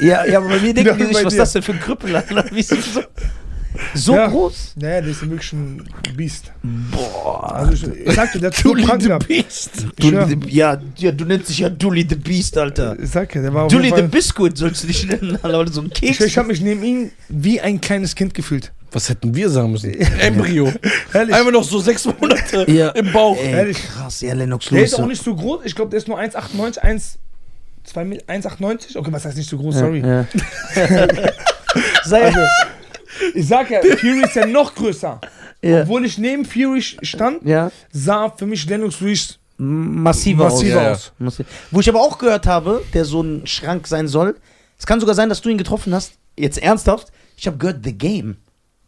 Ja, 0.00 0.26
ja, 0.26 0.38
aber 0.38 0.48
bei 0.48 0.58
mir 0.60 0.74
denken 0.74 0.98
die 0.98 1.04
sich, 1.06 1.24
was 1.24 1.32
ist 1.32 1.38
das 1.38 1.52
denn 1.54 1.62
für 1.62 1.72
ein 1.72 1.80
Krüppel? 1.80 2.14
Alter? 2.14 2.44
Wie 2.50 2.60
ist 2.60 2.72
das 2.72 2.92
so, 2.92 3.00
so 3.94 4.14
Ja. 4.14 4.26
groß? 4.28 4.74
Naja, 4.76 5.00
der 5.00 5.10
ist 5.10 5.22
wirklich 5.28 5.52
ein 5.52 5.88
Biest. 6.16 6.52
Boah. 6.62 7.54
Also 7.54 7.72
ich, 7.72 8.06
ich 8.06 8.14
sagte, 8.14 8.38
der 8.38 8.50
hat 8.50 8.56
so 8.56 8.74
Dully 8.74 8.86
the. 9.00 9.08
Beast. 9.26 9.70
Dully 9.98 10.24
the, 10.26 10.38
ja, 10.56 10.80
ja, 10.96 11.12
du 11.12 11.24
nennst 11.24 11.48
dich 11.48 11.58
ja 11.60 11.68
Dully 11.68 12.06
the 12.08 12.16
Beast, 12.16 12.56
Alter. 12.58 12.96
Ich 13.00 13.10
sag 13.10 13.34
ja, 13.34 13.42
der 13.42 13.54
war 13.54 13.68
Dully 13.68 13.92
the 13.94 14.02
Biscuit 14.02 14.56
sollst 14.56 14.82
du 14.82 14.86
dich 14.88 15.06
nennen, 15.06 15.38
Alter, 15.42 15.60
oder 15.60 15.72
so 15.72 15.80
ein 15.82 15.90
Keks. 15.90 16.20
Ich, 16.20 16.26
ich 16.26 16.38
habe 16.38 16.48
mich 16.48 16.60
neben 16.60 16.82
ihm 16.82 17.10
wie 17.28 17.60
ein 17.60 17.80
kleines 17.80 18.14
Kind 18.14 18.34
gefühlt. 18.34 18.72
Was 18.90 19.08
hätten 19.10 19.34
wir 19.34 19.50
sagen 19.50 19.70
müssen? 19.72 19.92
Embryo. 19.94 20.72
Ehrlich. 21.12 21.34
Einfach 21.34 21.52
noch 21.52 21.62
so 21.64 21.78
sechs 21.78 22.06
Monate 22.06 22.64
Ja. 22.70 22.88
im 22.90 23.12
Bauch. 23.12 23.36
Ey, 23.38 23.52
Ehrlich. 23.52 23.76
krass, 23.86 24.22
ja, 24.22 24.32
Lennox 24.32 24.66
Der 24.70 24.78
Lewis. 24.78 24.92
ist 24.94 24.98
auch 24.98 25.06
nicht 25.06 25.22
so 25.22 25.34
groß. 25.36 25.60
Ich 25.64 25.74
glaube, 25.74 25.90
der 25.90 25.98
ist 25.98 26.08
nur 26.08 26.18
1,98, 26.18 26.78
1, 26.78 27.18
2 27.84 28.04
Mil- 28.06 28.22
1,98. 28.26 28.96
Okay, 28.96 29.12
was 29.12 29.24
heißt 29.26 29.36
nicht 29.36 29.50
so 29.50 29.58
groß? 29.58 29.74
Sorry. 29.76 30.00
Ja. 30.00 30.24
Sei, 32.04 32.24
Also, 32.24 32.38
ich 33.34 33.46
sag 33.46 33.70
ja, 33.70 33.80
Fury 33.82 34.22
ist 34.24 34.34
ja 34.36 34.46
noch 34.46 34.74
größer. 34.74 35.20
ja. 35.62 35.82
Obwohl 35.82 36.04
ich 36.04 36.18
neben 36.18 36.44
Fury 36.44 36.82
stand, 36.82 37.44
ja. 37.44 37.70
sah 37.92 38.30
für 38.30 38.46
mich 38.46 38.66
Lennox 38.68 39.00
Lewis 39.00 39.38
Massiver, 39.60 40.44
massiver 40.44 40.92
aus. 40.92 41.12
Ja, 41.18 41.24
ja. 41.24 41.26
aus. 41.26 41.42
Wo 41.72 41.80
ich 41.80 41.88
aber 41.88 42.00
auch 42.00 42.18
gehört 42.18 42.46
habe, 42.46 42.84
der 42.94 43.04
so 43.04 43.22
ein 43.22 43.46
Schrank 43.46 43.88
sein 43.88 44.06
soll, 44.06 44.36
es 44.78 44.86
kann 44.86 45.00
sogar 45.00 45.16
sein, 45.16 45.28
dass 45.28 45.40
du 45.40 45.48
ihn 45.48 45.58
getroffen 45.58 45.92
hast. 45.92 46.12
Jetzt 46.36 46.58
ernsthaft, 46.62 47.08
ich 47.36 47.46
habe 47.48 47.56
gehört, 47.58 47.80
The 47.84 47.92
Game. 47.92 48.36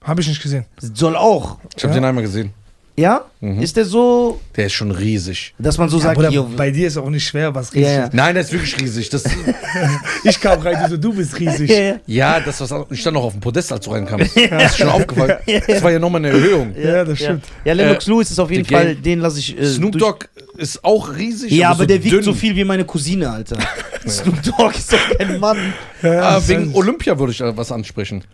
Habe 0.05 0.21
ich 0.21 0.29
nicht 0.29 0.41
gesehen. 0.41 0.65
Soll 0.79 1.17
auch. 1.17 1.59
Ich 1.77 1.83
habe 1.83 1.93
Ja. 1.93 2.01
den 2.01 2.05
einmal 2.05 2.23
gesehen. 2.23 2.53
Ja? 3.01 3.25
Mhm. 3.41 3.63
Ist 3.63 3.77
der 3.77 3.85
so, 3.87 4.41
Der 4.57 4.67
ist 4.67 4.75
schon 4.75 4.91
riesig. 4.91 5.55
dass 5.59 5.79
man 5.79 5.89
so 5.89 5.97
Ja, 5.97 6.03
sagt, 6.05 6.17
Bruder, 6.17 6.43
bei 6.57 6.71
dir 6.71 6.87
ist 6.87 6.97
auch 6.99 7.09
nicht 7.09 7.27
schwer, 7.27 7.55
was 7.55 7.73
riesig 7.73 7.87
Ja, 7.89 7.93
ja. 7.95 8.05
ist. 8.05 8.15
Nein, 8.15 8.35
der 8.35 8.43
ist 8.45 8.53
wirklich 8.53 8.79
riesig. 8.81 9.09
Das, 9.09 9.25
Ich 10.25 10.41
kam 10.41 10.61
rein, 10.61 10.77
du 10.85 10.91
so, 10.91 10.97
du 10.97 11.13
bist 11.15 11.39
riesig. 11.41 11.71
Ja, 11.71 11.79
ja. 11.81 11.95
ja, 12.07 12.41
das 12.41 12.61
was 12.61 12.73
ich 12.91 13.01
stand 13.01 13.15
noch 13.15 13.25
auf 13.25 13.33
dem 13.33 13.41
Podest, 13.41 13.73
als 13.73 13.85
du 13.85 13.91
reinkamst. 13.93 14.37
Das 14.51 14.73
ist 14.73 14.79
schon 14.79 14.89
aufgefallen. 14.89 15.39
Das 15.67 15.83
war 15.83 15.91
ja 15.91 15.99
nochmal 15.99 16.25
eine 16.25 16.29
Erhöhung. 16.37 16.75
Ja, 16.77 17.05
das 17.05 17.19
stimmt. 17.19 17.45
Ja, 17.65 17.73
Lennox 17.73 18.07
Äh, 18.07 18.11
Lewis 18.11 18.31
ist 18.31 18.39
auf 18.39 18.51
jeden 18.51 18.65
Fall, 18.67 18.95
Gang- 18.95 19.03
den 19.03 19.21
lasse 19.21 19.39
ich. 19.39 19.59
Äh, 19.59 19.65
Snoop 19.67 19.93
Dogg 19.99 20.27
ist 20.59 20.85
auch 20.85 21.17
riesig. 21.17 21.51
Ja, 21.53 21.71
aber 21.71 21.81
so 21.81 21.87
der 21.87 22.03
wiegt 22.05 22.15
dünn. 22.15 22.23
so 22.23 22.35
viel 22.35 22.55
wie 22.55 22.65
meine 22.65 22.85
Cousine, 22.85 23.31
Alter. 23.31 23.57
Snoop 24.07 24.43
Dogg 24.43 24.75
ist 24.77 24.93
doch 24.93 24.99
kein 25.19 25.41
Mann. 25.41 25.73
Ja, 26.03 26.37
Ah, 26.37 26.43
wegen 26.47 26.75
Olympia 26.75 27.19
würde 27.19 27.33
ich 27.33 27.41
was 27.41 27.73
ansprechen. 27.73 28.25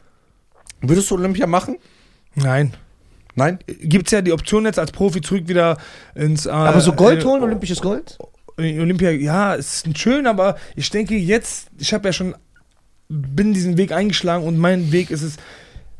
Würdest 0.80 1.10
du 1.10 1.14
Olympia 1.14 1.47
machen? 1.47 1.76
Nein. 2.34 2.72
Nein? 3.36 3.58
Gibt 3.66 4.08
es 4.08 4.12
ja 4.12 4.22
die 4.22 4.32
Option 4.32 4.64
jetzt 4.64 4.78
als 4.78 4.90
Profi 4.90 5.20
zurück 5.20 5.46
wieder 5.46 5.76
ins. 6.14 6.46
Äh, 6.46 6.50
Aber 6.50 6.80
so 6.80 6.92
Gold 6.92 7.22
äh, 7.22 7.24
holen, 7.26 7.42
olympisches 7.42 7.80
Gold? 7.80 8.18
Olympia, 8.58 9.10
ja, 9.10 9.54
es 9.54 9.84
ist 9.86 9.98
schön, 9.98 10.26
aber 10.26 10.56
ich 10.74 10.88
denke 10.88 11.14
jetzt, 11.14 11.68
ich 11.78 11.92
habe 11.92 12.08
ja 12.08 12.12
schon, 12.14 12.34
bin 13.08 13.52
diesen 13.52 13.76
Weg 13.76 13.92
eingeschlagen 13.92 14.44
und 14.46 14.56
mein 14.56 14.90
Weg 14.92 15.10
ist 15.10 15.20
es, 15.22 15.36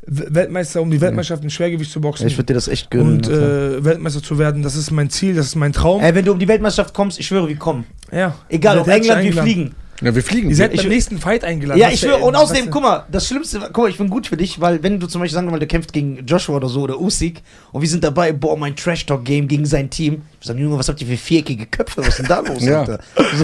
Weltmeister 0.07 0.81
um 0.81 0.91
die 0.91 1.01
Weltmeisterschaft 1.01 1.43
im 1.45 1.51
Schwergewicht 1.51 1.91
zu 1.91 2.01
boxen 2.01 2.27
Ich 2.29 2.37
würde 2.39 2.47
dir 2.47 2.55
das 2.55 2.69
echt 2.69 2.91
gönnen. 2.91 3.17
und 3.17 3.29
äh, 3.29 3.85
Weltmeister 3.85 4.23
zu 4.23 4.39
werden. 4.39 4.63
Das 4.63 4.75
ist 4.77 4.91
mein 4.91 5.11
Ziel, 5.11 5.35
das 5.35 5.47
ist 5.47 5.57
mein 5.57 5.73
Traum. 5.75 6.01
Ey, 6.01 6.15
wenn 6.15 6.25
du 6.25 6.33
um 6.33 6.39
die 6.39 6.49
Weltmeisterschaft 6.49 6.95
kommst, 6.95 7.19
ich 7.19 7.27
schwöre, 7.27 7.49
wir 7.49 7.57
kommen. 7.57 7.85
ja. 8.11 8.35
Egal, 8.49 8.79
ob 8.79 8.87
herzlich 8.87 9.11
England, 9.11 9.35
wir 9.35 9.43
fliegen. 9.43 9.75
Ja, 10.03 10.15
wir 10.15 10.23
fliegen. 10.23 10.51
Ihr 10.51 10.57
seid 10.57 10.75
Ich- 10.75 10.81
beim 10.81 10.91
nächsten 10.91 11.19
Fight 11.19 11.43
eingeladen. 11.43 11.81
Ja, 11.81 11.89
ich 11.91 12.01
der- 12.01 12.09
schwöre, 12.11 12.21
und 12.25 12.35
außerdem, 12.37 12.65
der- 12.65 12.73
guck 12.73 12.83
mal, 12.83 13.07
das 13.11 13.27
Schlimmste, 13.29 13.61
guck 13.73 13.79
mal, 13.85 13.89
ich 13.91 13.97
bin 13.99 14.11
gut 14.11 14.27
für 14.27 14.37
dich, 14.37 14.61
weil 14.61 14.83
wenn 14.83 15.01
du 15.01 15.07
zum 15.07 15.21
Beispiel 15.23 15.35
sagen 15.35 15.47
wir 15.47 15.53
mal, 15.53 15.59
der 15.59 15.69
kämpft 15.69 15.93
gegen 15.93 16.25
Joshua 16.27 16.57
oder 16.57 16.69
so 16.69 16.83
oder 16.83 17.01
Usyk 17.01 17.41
und 17.73 17.81
wir 17.81 17.89
sind 17.89 18.05
dabei, 18.05 18.33
boah, 18.33 18.57
mein 18.59 18.77
Trash-Talk-Game 18.77 19.49
gegen 19.49 19.65
sein 19.65 19.89
Team. 19.89 20.23
Ich 20.41 20.47
sag, 20.47 20.57
Junge, 20.59 20.79
was 20.79 20.89
habt 20.89 21.01
ihr 21.01 21.07
für 21.07 21.17
viereckige 21.17 21.67
Köpfe? 21.67 22.03
Was 22.03 22.09
ist 22.09 22.19
denn 22.19 22.27
da 22.27 22.41
los, 22.41 22.63
Ja. 22.63 22.81
Alter? 22.81 23.01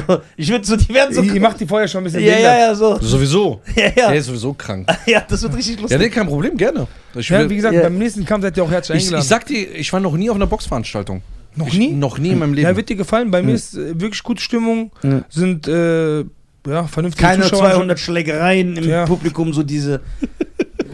So, 0.06 0.18
ich 0.36 0.48
würde 0.50 0.64
so, 0.64 0.76
die 0.76 0.92
werden 0.92 1.14
so. 1.14 1.22
Ihr, 1.22 1.40
macht 1.40 1.58
die 1.60 1.66
vorher 1.66 1.88
schon 1.88 2.02
ein 2.02 2.04
bisschen 2.04 2.22
ja, 2.22 2.38
ja, 2.38 2.58
ja, 2.58 2.74
so. 2.74 2.98
Sowieso. 3.00 3.60
Ja, 3.76 3.88
Der 3.90 4.04
ja. 4.04 4.10
ist 4.12 4.26
sowieso 4.26 4.52
krank. 4.52 4.86
Ja, 5.06 5.22
das 5.28 5.42
wird 5.42 5.56
richtig 5.56 5.76
Ja, 5.76 5.82
lustig. 5.82 5.98
nee, 6.00 6.08
kein 6.10 6.26
Problem, 6.26 6.56
gerne. 6.56 6.86
Ich, 7.14 7.28
Ja, 7.28 7.38
will- 7.40 7.50
wie 7.50 7.56
gesagt, 7.56 7.74
Ja. 7.74 7.82
beim 7.82 7.98
nächsten 7.98 8.24
Kampf 8.24 8.42
seid 8.44 8.56
ihr 8.56 8.62
auch 8.64 8.70
herzlich 8.70 8.98
ich, 8.98 9.04
eingeladen. 9.04 9.22
ich 9.22 9.28
sag 9.28 9.46
dir, 9.46 9.74
ich 9.74 9.92
war 9.92 10.00
noch 10.00 10.14
nie 10.16 10.28
auf 10.30 10.36
einer 10.36 10.46
Boxveranstaltung. 10.46 11.22
noch 11.56 11.66
ich, 11.68 11.74
nie? 11.78 11.90
Noch 11.92 12.18
nie 12.18 12.30
in 12.30 12.38
meinem 12.38 12.54
Leben. 12.54 12.66
Ja, 12.68 12.76
wird 12.76 12.88
dir 12.88 12.96
gefallen. 12.96 13.30
Bei 13.30 13.42
mir 13.42 13.54
ist 13.54 13.74
äh, 13.74 14.00
wirklich 14.00 14.22
gute 14.22 14.40
Stimmung, 14.42 14.90
Ja. 15.02 15.22
sind 15.28 15.68
äh, 15.68 16.24
ja, 16.66 16.86
vernünftige 16.86 17.26
Keine 17.26 17.42
Zuschauer. 17.44 17.70
200 17.72 17.98
Schlägereien 17.98 18.76
im 18.76 18.88
Ja. 18.88 19.04
Publikum, 19.06 19.52
so 19.52 19.62
diese. 19.62 20.00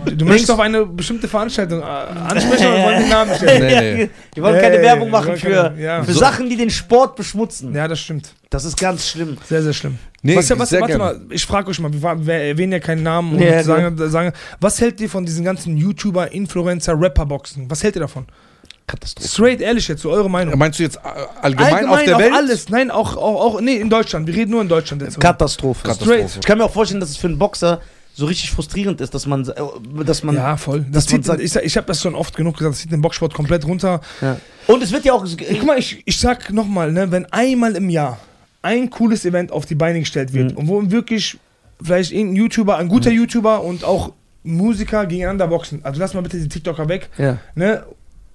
Du, 0.05 0.15
du 0.17 0.25
möchtest 0.25 0.51
auf 0.53 0.61
eine 0.61 0.87
bestimmte 0.87 1.27
Veranstaltung 1.29 1.81
äh, 1.81 1.85
ansprechen 1.85 2.67
oder 2.69 2.85
wollen 2.85 3.01
den 3.01 3.09
Namen 3.09 3.35
stellen? 3.37 3.67
Nee, 3.67 3.95
nee. 4.05 4.11
Wir 4.35 4.43
wollen 4.43 4.61
keine 4.61 4.81
Werbung 4.81 5.11
machen 5.11 5.37
für, 5.37 5.51
keine- 5.51 5.83
ja. 5.83 6.03
für 6.05 6.13
So- 6.13 6.21
Sachen, 6.21 6.49
die 6.49 6.57
den 6.57 6.71
Sport 6.71 7.17
beschmutzen. 7.17 7.75
Ja, 7.75 7.89
das 7.89 7.99
stimmt. 8.01 8.33
Das 8.49 8.65
ist 8.65 8.79
ganz 8.79 9.09
schlimm. 9.09 9.37
Sehr, 9.47 9.63
sehr 9.63 9.73
schlimm. 9.73 9.99
Nee, 10.23 10.37
was, 10.37 10.49
was, 10.59 10.71
sehr 10.71 10.81
warte 10.81 10.97
gerne. 10.97 11.19
mal, 11.19 11.21
ich 11.31 11.45
frage 11.45 11.69
euch 11.69 11.79
mal, 11.81 11.91
wir, 11.93 12.35
erwähnen 12.35 12.73
ja 12.73 12.79
keinen 12.81 13.03
Namen 13.03 13.35
und 13.35 13.41
Ja, 13.43 13.63
sagen, 13.63 13.97
sagen, 14.09 14.33
was 14.61 14.81
hält 14.81 15.01
ihr 15.01 15.11
von 15.11 15.27
diesen 15.27 15.45
ganzen 15.45 15.77
YouTuber, 15.77 16.33
Influencer, 16.33 16.95
Rapper-Boxen? 16.99 17.69
Was 17.71 17.83
hält 17.83 17.97
ihr 17.97 18.01
davon? 18.01 18.27
Katastrophe. 18.89 19.29
Straight 19.29 19.61
ehrlich 19.61 19.87
jetzt, 19.87 20.03
so 20.03 20.11
eure 20.11 20.29
Meinung. 20.29 20.59
Meinst 20.59 20.79
du 20.81 20.83
jetzt 20.83 20.97
äh, 20.97 21.01
allgemein, 21.43 21.87
auf 21.87 22.03
der 22.03 22.19
Welt? 22.19 22.33
alles. 22.35 22.69
Nein, 22.69 22.91
auch, 22.91 23.17
auch, 23.17 23.41
auch, 23.55 23.61
nee, 23.61 23.77
in 23.77 23.89
Deutschland. 23.89 24.27
Wir 24.27 24.35
reden 24.35 24.51
nur 24.51 24.63
in 24.63 24.69
Deutschland 24.69 25.03
jetzt. 25.03 25.21
Katastrophe. 25.21 25.83
Katastrophe. 25.87 26.27
Ich 26.41 26.47
kann 26.47 26.59
mir 26.59 26.65
auch 26.65 26.73
vorstellen, 26.73 26.99
dass 27.01 27.11
es 27.11 27.17
für 27.17 27.29
einen 27.29 27.39
Boxer 27.39 27.81
so 28.15 28.27
richtig 28.27 28.51
frustrierend 28.51 29.01
ist, 29.01 29.15
dass 29.15 29.27
man, 29.27 29.47
äh, 29.49 29.55
dass 30.05 30.25
man. 30.25 30.35
Ja, 30.35 30.57
voll. 30.57 30.85
Das 30.91 31.07
zieht, 31.07 31.25
sagt- 31.25 31.41
ich 31.41 31.55
ich 31.55 31.77
habe 31.77 31.87
das 31.87 32.03
schon 32.03 32.17
oft 32.17 32.35
genug 32.35 32.57
gesagt, 32.57 32.75
das 32.75 32.81
zieht 32.81 32.91
den 32.91 33.01
Boxsport 33.01 33.33
komplett 33.33 33.65
runter. 33.65 34.01
Ja. 34.21 34.39
Und 34.67 34.83
es 34.83 34.91
wird 34.91 35.05
ja 35.05 35.13
auch. 35.13 35.25
Guck 35.25 35.65
mal, 35.65 35.79
ich, 35.79 36.03
ich 36.05 36.19
sag 36.19 36.53
nochmal, 36.53 36.91
ne, 36.91 37.13
wenn 37.13 37.27
einmal 37.27 37.77
im 37.77 37.89
Jahr 37.91 38.19
ein 38.63 38.91
cooles 38.91 39.25
Event 39.25 39.53
auf 39.53 39.67
die 39.67 39.77
Beine 39.77 40.01
gestellt 40.01 40.33
wird 40.33 40.51
Mhm. 40.53 40.57
und 40.59 40.69
wo 40.69 40.91
wirklich 40.91 41.39
vielleicht 41.81 42.11
irgendein 42.11 42.37
YouTuber, 42.37 42.77
ein 42.77 42.89
guter 42.89 43.11
YouTuber 43.11 43.63
und 43.63 43.85
auch 43.85 44.13
Musiker 44.43 45.07
gegeneinander 45.07 45.47
boxen, 45.47 45.81
also 45.85 46.01
lass 46.01 46.15
mal 46.15 46.23
bitte 46.23 46.39
die 46.39 46.49
TikToker 46.49 46.89
weg, 46.89 47.09
Ja. 47.19 47.39
ne, 47.55 47.85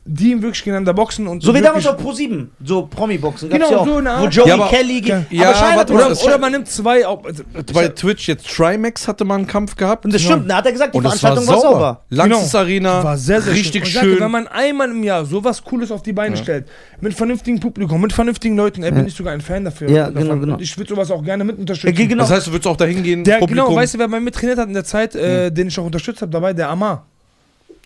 die 0.06 0.34
wirklich 0.42 0.60
gegeneinander 0.64 0.94
boxen 0.94 1.28
und 1.28 1.42
So 1.44 1.54
wie 1.56 1.62
damals 1.62 1.88
auf 1.88 1.98
Pro7, 1.98 2.48
so 2.64 2.88
Promi-Boxen. 2.88 3.50
Genau, 3.50 3.60
gab's 3.60 3.72
ja 3.72 3.78
auch, 3.78 3.86
so 3.88 3.96
eine 3.98 4.10
wo 4.10 4.14
Art. 4.26 4.34
Joey 4.36 4.48
Ja, 4.50 4.54
aber- 4.56 4.68
Kelly. 4.68 5.00
ge- 5.02 5.22
Ja, 5.30 5.52
aber 5.52 5.94
oder, 5.94 6.10
das- 6.10 6.24
oder 6.26 6.38
man 6.38 6.52
nimmt 6.52 6.68
zwei. 6.68 7.06
Auf, 7.08 7.26
also, 7.26 7.44
Bei 7.74 7.88
Twitch 7.88 8.28
jetzt 8.28 8.48
Trimax 8.50 9.08
hatte 9.08 9.24
mal 9.24 9.36
einen 9.36 9.48
Kampf 9.48 9.76
gehabt. 9.78 10.04
Und 10.04 10.14
das 10.14 10.22
stimmt, 10.22 10.50
da 10.50 10.58
hat 10.58 10.66
er 10.66 10.74
gesagt, 10.74 10.94
die 10.94 10.98
Und 10.98 11.06
das 11.06 11.24
war 11.24 11.32
Veranstaltung 11.32 11.62
sauber. 11.62 11.80
war 11.80 11.94
sauber. 11.94 12.06
Lanxess 12.10 12.52
Genau. 12.52 12.64
Arena, 12.64 13.04
war 13.04 13.18
sehr, 13.18 13.42
sehr 13.42 13.54
richtig 13.54 13.86
schön. 13.88 14.02
Schön. 14.02 14.10
Sage, 14.12 14.22
wenn 14.26 14.32
man 14.32 14.48
einmal 14.48 14.92
im 14.92 15.04
Jahr 15.04 15.24
sowas 15.26 15.64
Cooles 15.64 15.90
auf 15.90 16.04
die 16.04 16.12
Beine 16.14 16.36
Ja. 16.36 16.42
stellt, 16.44 16.68
mit 17.00 17.14
vernünftigem 17.14 17.60
Publikum, 17.62 18.02
mit 18.02 18.12
vernünftigen 18.12 18.58
Leuten, 18.58 18.84
ey, 18.84 18.92
bin 18.92 19.08
ich 19.08 19.14
sogar 19.16 19.32
ein 19.34 19.40
Fan 19.42 19.64
dafür. 19.64 19.90
Ja, 19.90 20.08
davon. 20.10 20.22
genau, 20.22 20.36
genau. 20.38 20.54
Und 20.56 20.62
ich 20.62 20.78
würde 20.78 20.90
sowas 20.90 21.10
auch 21.12 21.24
gerne 21.24 21.46
mit 21.46 21.56
Ja, 21.56 21.62
unterstützen. 21.62 21.96
ge- 21.96 22.08
genau. 22.08 22.24
Das 22.24 22.32
heißt, 22.32 22.48
du 22.48 22.52
würdest 22.52 22.68
auch 22.68 22.76
dahin 22.78 23.04
gehen, 23.04 23.24
Der, 23.24 23.38
Publikum. 23.38 23.68
genau, 23.68 23.76
weißt 23.80 23.94
du, 23.94 24.00
wer 24.00 24.08
bei 24.10 24.20
mir 24.20 24.32
trainiert 24.32 24.58
hat 24.60 24.68
in 24.68 24.74
der 24.74 24.84
Zeit, 24.84 25.16
äh, 25.16 25.50
den 25.50 25.70
ich 25.70 25.80
auch 25.80 25.86
unterstützt 25.86 26.22
habe 26.22 26.32
dabei? 26.32 26.52
Der 26.52 26.70
Amar. 26.70 27.06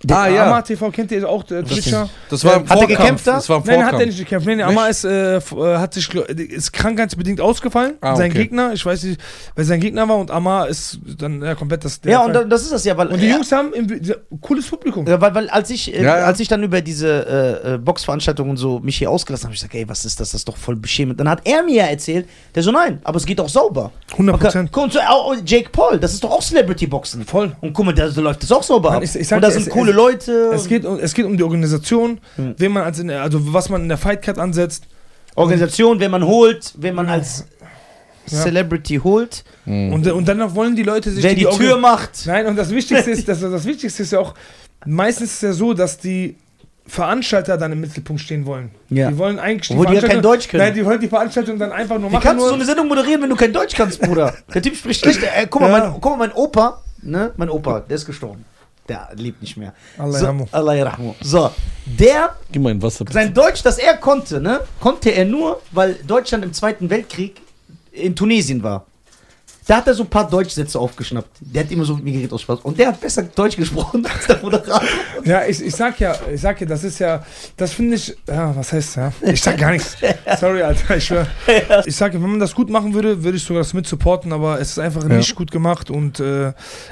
Ah, 0.09 0.27
ja. 0.27 0.45
Amar 0.45 0.63
TV 0.63 0.91
kennt 0.91 1.11
ihr 1.11 1.27
auch, 1.27 1.43
äh, 1.49 1.63
Twitcher? 1.63 2.07
Das 2.29 2.43
war 2.45 2.57
im 2.57 2.69
Hat 2.69 2.79
er 2.81 2.87
gekämpft 2.87 3.25
da? 3.25 3.33
Das 3.33 3.49
war 3.49 3.63
Nein, 3.65 3.83
hat 3.85 3.99
er 3.99 4.05
nicht 4.05 4.19
gekämpft. 4.19 4.47
Nein, 4.47 4.57
nee, 4.57 4.63
Amar 4.63 4.89
ist, 4.89 5.03
äh, 5.05 5.37
äh, 5.37 5.41
hat 5.77 5.93
sich, 5.93 6.13
ist 6.13 6.71
krankheitsbedingt 6.73 7.41
ausgefallen. 7.41 7.95
Ah, 8.01 8.15
sein 8.15 8.29
okay. 8.31 8.43
Gegner, 8.43 8.73
ich 8.73 8.85
weiß 8.85 9.03
nicht, 9.03 9.19
wer 9.55 9.65
sein 9.65 9.79
Gegner 9.79 10.07
war 10.07 10.17
und 10.17 10.29
Amar 10.29 10.67
ist 10.67 10.99
dann 11.17 11.41
ja, 11.41 11.55
komplett 11.55 11.83
das. 11.83 11.99
der 12.01 12.11
Ja, 12.11 12.19
und 12.25 12.33
Fall. 12.33 12.47
das 12.47 12.61
ist 12.63 12.71
das 12.73 12.85
ja, 12.85 12.95
weil. 12.97 13.07
und 13.07 13.19
die 13.21 13.27
ja, 13.27 13.35
Jungs 13.35 13.51
haben 13.51 13.73
im, 13.73 13.87
cooles 14.41 14.67
Publikum. 14.67 15.07
Ja, 15.07 15.19
weil, 15.19 15.33
weil 15.33 15.49
als 15.49 15.69
ich, 15.71 15.93
äh, 15.93 16.03
Ja, 16.03 16.19
ja. 16.19 16.25
als 16.25 16.39
ich 16.39 16.47
dann 16.47 16.61
über 16.63 16.81
diese 16.81 17.63
äh, 17.65 17.73
äh, 17.73 17.77
Boxveranstaltungen 17.79 18.51
und 18.51 18.57
so 18.57 18.79
mich 18.79 18.97
hier 18.97 19.09
ausgelassen 19.09 19.45
habe, 19.45 19.55
ich 19.55 19.61
gesagt, 19.61 19.73
ey, 19.75 19.89
was 19.89 20.05
ist 20.05 20.19
das? 20.19 20.29
Das 20.31 20.41
ist 20.41 20.47
doch 20.47 20.57
voll 20.57 20.75
beschämend. 20.75 21.19
Dann 21.19 21.29
hat 21.29 21.41
er 21.45 21.63
mir 21.63 21.75
ja 21.75 21.85
erzählt, 21.85 22.27
der 22.53 22.61
so, 22.63 22.71
nein, 22.71 22.99
aber 23.03 23.17
es 23.17 23.25
geht 23.25 23.39
auch 23.41 23.49
sauber. 23.49 23.91
100 24.11 24.39
Prozent. 24.39 24.71
Guck, 24.71 24.83
und 24.83 24.93
so, 24.93 24.99
Jake 25.45 25.69
Paul, 25.71 25.97
das 25.99 26.13
ist 26.13 26.23
doch 26.23 26.31
auch 26.31 26.41
Celebrity-Boxen. 26.43 27.25
Voll. 27.25 27.55
Und 27.61 27.73
guck 27.73 27.85
mal, 27.85 27.93
da 27.93 28.05
läuft 28.05 28.43
das 28.43 28.51
auch 28.51 28.63
sauber 28.63 28.89
Mann, 28.89 28.97
ab. 28.97 29.03
ich- 29.03 29.15
ich 29.15 29.27
sag 29.27 29.37
und 29.37 29.41
da 29.41 29.51
sind 29.51 29.63
es- 29.63 29.69
coole 29.91 30.11
es- 30.15 30.27
Leute. 30.27 30.51
Es 30.53 30.67
geht, 30.67 30.85
um- 30.85 30.99
es 30.99 31.13
geht 31.13 31.25
um 31.25 31.37
die 31.37 31.43
Organisation, 31.43 32.19
Hm. 32.35 32.55
wen 32.57 32.71
man 32.71 32.83
als 32.83 32.99
in, 32.99 33.07
der- 33.07 33.21
also 33.21 33.53
was 33.53 33.69
man 33.69 33.81
in 33.83 33.89
der 33.89 33.97
Fight 33.97 34.21
Card 34.21 34.39
ansetzt. 34.39 34.85
Organisation, 35.35 35.99
wenn 35.99 36.11
man 36.11 36.25
holt, 36.25 36.73
wenn 36.77 36.95
man 36.95 37.07
als 37.09 37.45
Ja. 38.29 38.41
Celebrity 38.41 38.99
holt, 39.03 39.43
Mhm. 39.65 39.93
Und, 39.93 40.07
und 40.07 40.25
dann 40.27 40.55
wollen 40.55 40.75
die 40.75 40.83
Leute 40.83 41.11
sich 41.11 41.23
wer 41.23 41.33
die 41.35 41.45
Organ- 41.45 41.59
Tür 41.61 41.77
macht. 41.77 42.25
Nein, 42.25 42.45
und 42.47 42.55
das 42.55 42.69
Wichtigste 42.71 43.11
ist, 43.11 43.27
das, 43.27 43.41
das 43.41 43.65
Wichtigste 43.65 44.03
ist 44.03 44.11
ja 44.13 44.19
auch, 44.19 44.33
meistens 44.85 45.29
ist 45.31 45.35
es 45.35 45.41
ja 45.41 45.53
so, 45.53 45.73
dass 45.73 45.97
die 45.97 46.35
Veranstalter 46.85 47.57
dann 47.57 47.73
im 47.73 47.81
Mittelpunkt 47.81 48.21
stehen 48.21 48.45
wollen. 48.45 48.71
Ja. 48.89 49.09
Die 49.11 49.17
wollen 49.17 49.39
eigentlich 49.39 49.67
die 49.67 49.73
Obwohl 49.73 49.87
die 49.87 49.95
ja 50.01 50.07
kein 50.07 50.21
Deutsch 50.21 50.47
können. 50.47 50.63
Nein, 50.63 50.73
die 50.73 50.85
wollen 50.85 50.99
die 51.01 51.09
Veranstaltung 51.09 51.59
dann 51.59 51.71
einfach 51.73 51.99
nur 51.99 52.09
Wie 52.09 52.13
machen. 52.13 52.23
kannst 52.23 52.43
du 52.45 52.47
so 52.47 52.53
eine 52.55 52.63
Sendung 52.65 52.87
moderieren, 52.87 53.21
wenn 53.21 53.29
du 53.29 53.35
kein 53.35 53.51
Deutsch 53.51 53.75
kannst, 53.75 53.99
Bruder? 54.01 54.33
Der 54.53 54.61
Typ 54.61 54.75
spricht 54.75 55.01
schlecht. 55.01 55.21
Äh, 55.23 55.47
guck, 55.49 55.61
mal, 55.61 55.69
Ja. 55.71 55.79
mein, 55.89 55.91
guck 55.99 56.17
mal, 56.17 56.27
mein 56.27 56.31
Opa, 56.31 56.81
ne? 57.01 57.31
Mein 57.35 57.49
Opa, 57.49 57.81
der 57.81 57.95
ist 57.95 58.05
gestorben. 58.05 58.45
Der 58.89 59.09
lebt 59.15 59.41
nicht 59.41 59.57
mehr. 59.57 59.73
Allah 59.97 60.19
so. 60.19 60.47
Allah. 60.51 61.15
So, 61.21 61.51
der, 61.85 62.35
Gib 62.51 62.61
mal 62.61 62.69
ein 62.69 62.81
Wasser. 62.81 63.03
bitte. 63.05 63.13
sein 63.13 63.33
Deutsch, 63.33 63.61
das 63.63 63.77
er 63.77 63.97
konnte, 63.97 64.39
ne? 64.39 64.61
Konnte 64.79 65.09
er 65.11 65.25
nur, 65.25 65.61
weil 65.71 65.95
Deutschland 66.05 66.43
im 66.43 66.53
Zweiten 66.53 66.89
Weltkrieg 66.89 67.41
in 67.91 68.15
Tunesien 68.15 68.63
war. 68.63 68.85
Da 69.67 69.77
hat 69.77 69.87
er 69.87 69.93
so 69.93 70.03
ein 70.03 70.09
paar 70.09 70.29
Deutschsätze 70.29 70.79
aufgeschnappt. 70.79 71.29
Der 71.41 71.63
hat 71.63 71.71
immer 71.71 71.83
so 71.83 71.95
mit 71.95 72.05
mir 72.05 72.11
geredet 72.13 72.31
aus 72.33 72.41
Spaß. 72.41 72.59
Und 72.61 72.79
der 72.79 72.87
hat 72.87 73.01
besser 73.01 73.23
Deutsch 73.23 73.57
gesprochen 73.57 74.05
als 74.13 74.25
der 74.25 74.37
Moderator. 74.41 74.81
ja, 75.25 75.45
ich, 75.45 75.61
ich 75.61 75.75
sag 75.75 75.99
ja, 75.99 76.15
ich 76.33 76.39
sag 76.39 76.61
ja, 76.61 76.67
das 76.67 76.83
ist 76.85 76.99
ja, 76.99 77.23
das 77.57 77.73
finde 77.73 77.95
ich, 77.97 78.15
ja, 78.27 78.55
was 78.55 78.71
heißt 78.71 78.95
ja? 78.95 79.11
Ich 79.21 79.41
sag 79.41 79.57
gar 79.57 79.71
nichts. 79.71 79.97
Sorry, 80.39 80.61
Alter, 80.61 80.95
ich 80.97 81.05
schwör. 81.05 81.27
Ich 81.85 81.95
sag 81.95 82.13
ja, 82.13 82.21
wenn 82.21 82.29
man 82.29 82.39
das 82.39 82.55
gut 82.55 82.69
machen 82.69 82.93
würde, 82.93 83.23
würde 83.23 83.35
ich 83.37 83.43
sogar 83.43 83.61
das 83.63 83.73
mit 83.73 83.85
supporten, 83.87 84.31
aber 84.31 84.59
es 84.61 84.69
ist 84.71 84.79
einfach 84.79 85.03
Ja. 85.03 85.09
nicht 85.17 85.35
gut 85.35 85.51
gemacht 85.51 85.89
und 85.89 86.19
äh, 86.21 86.47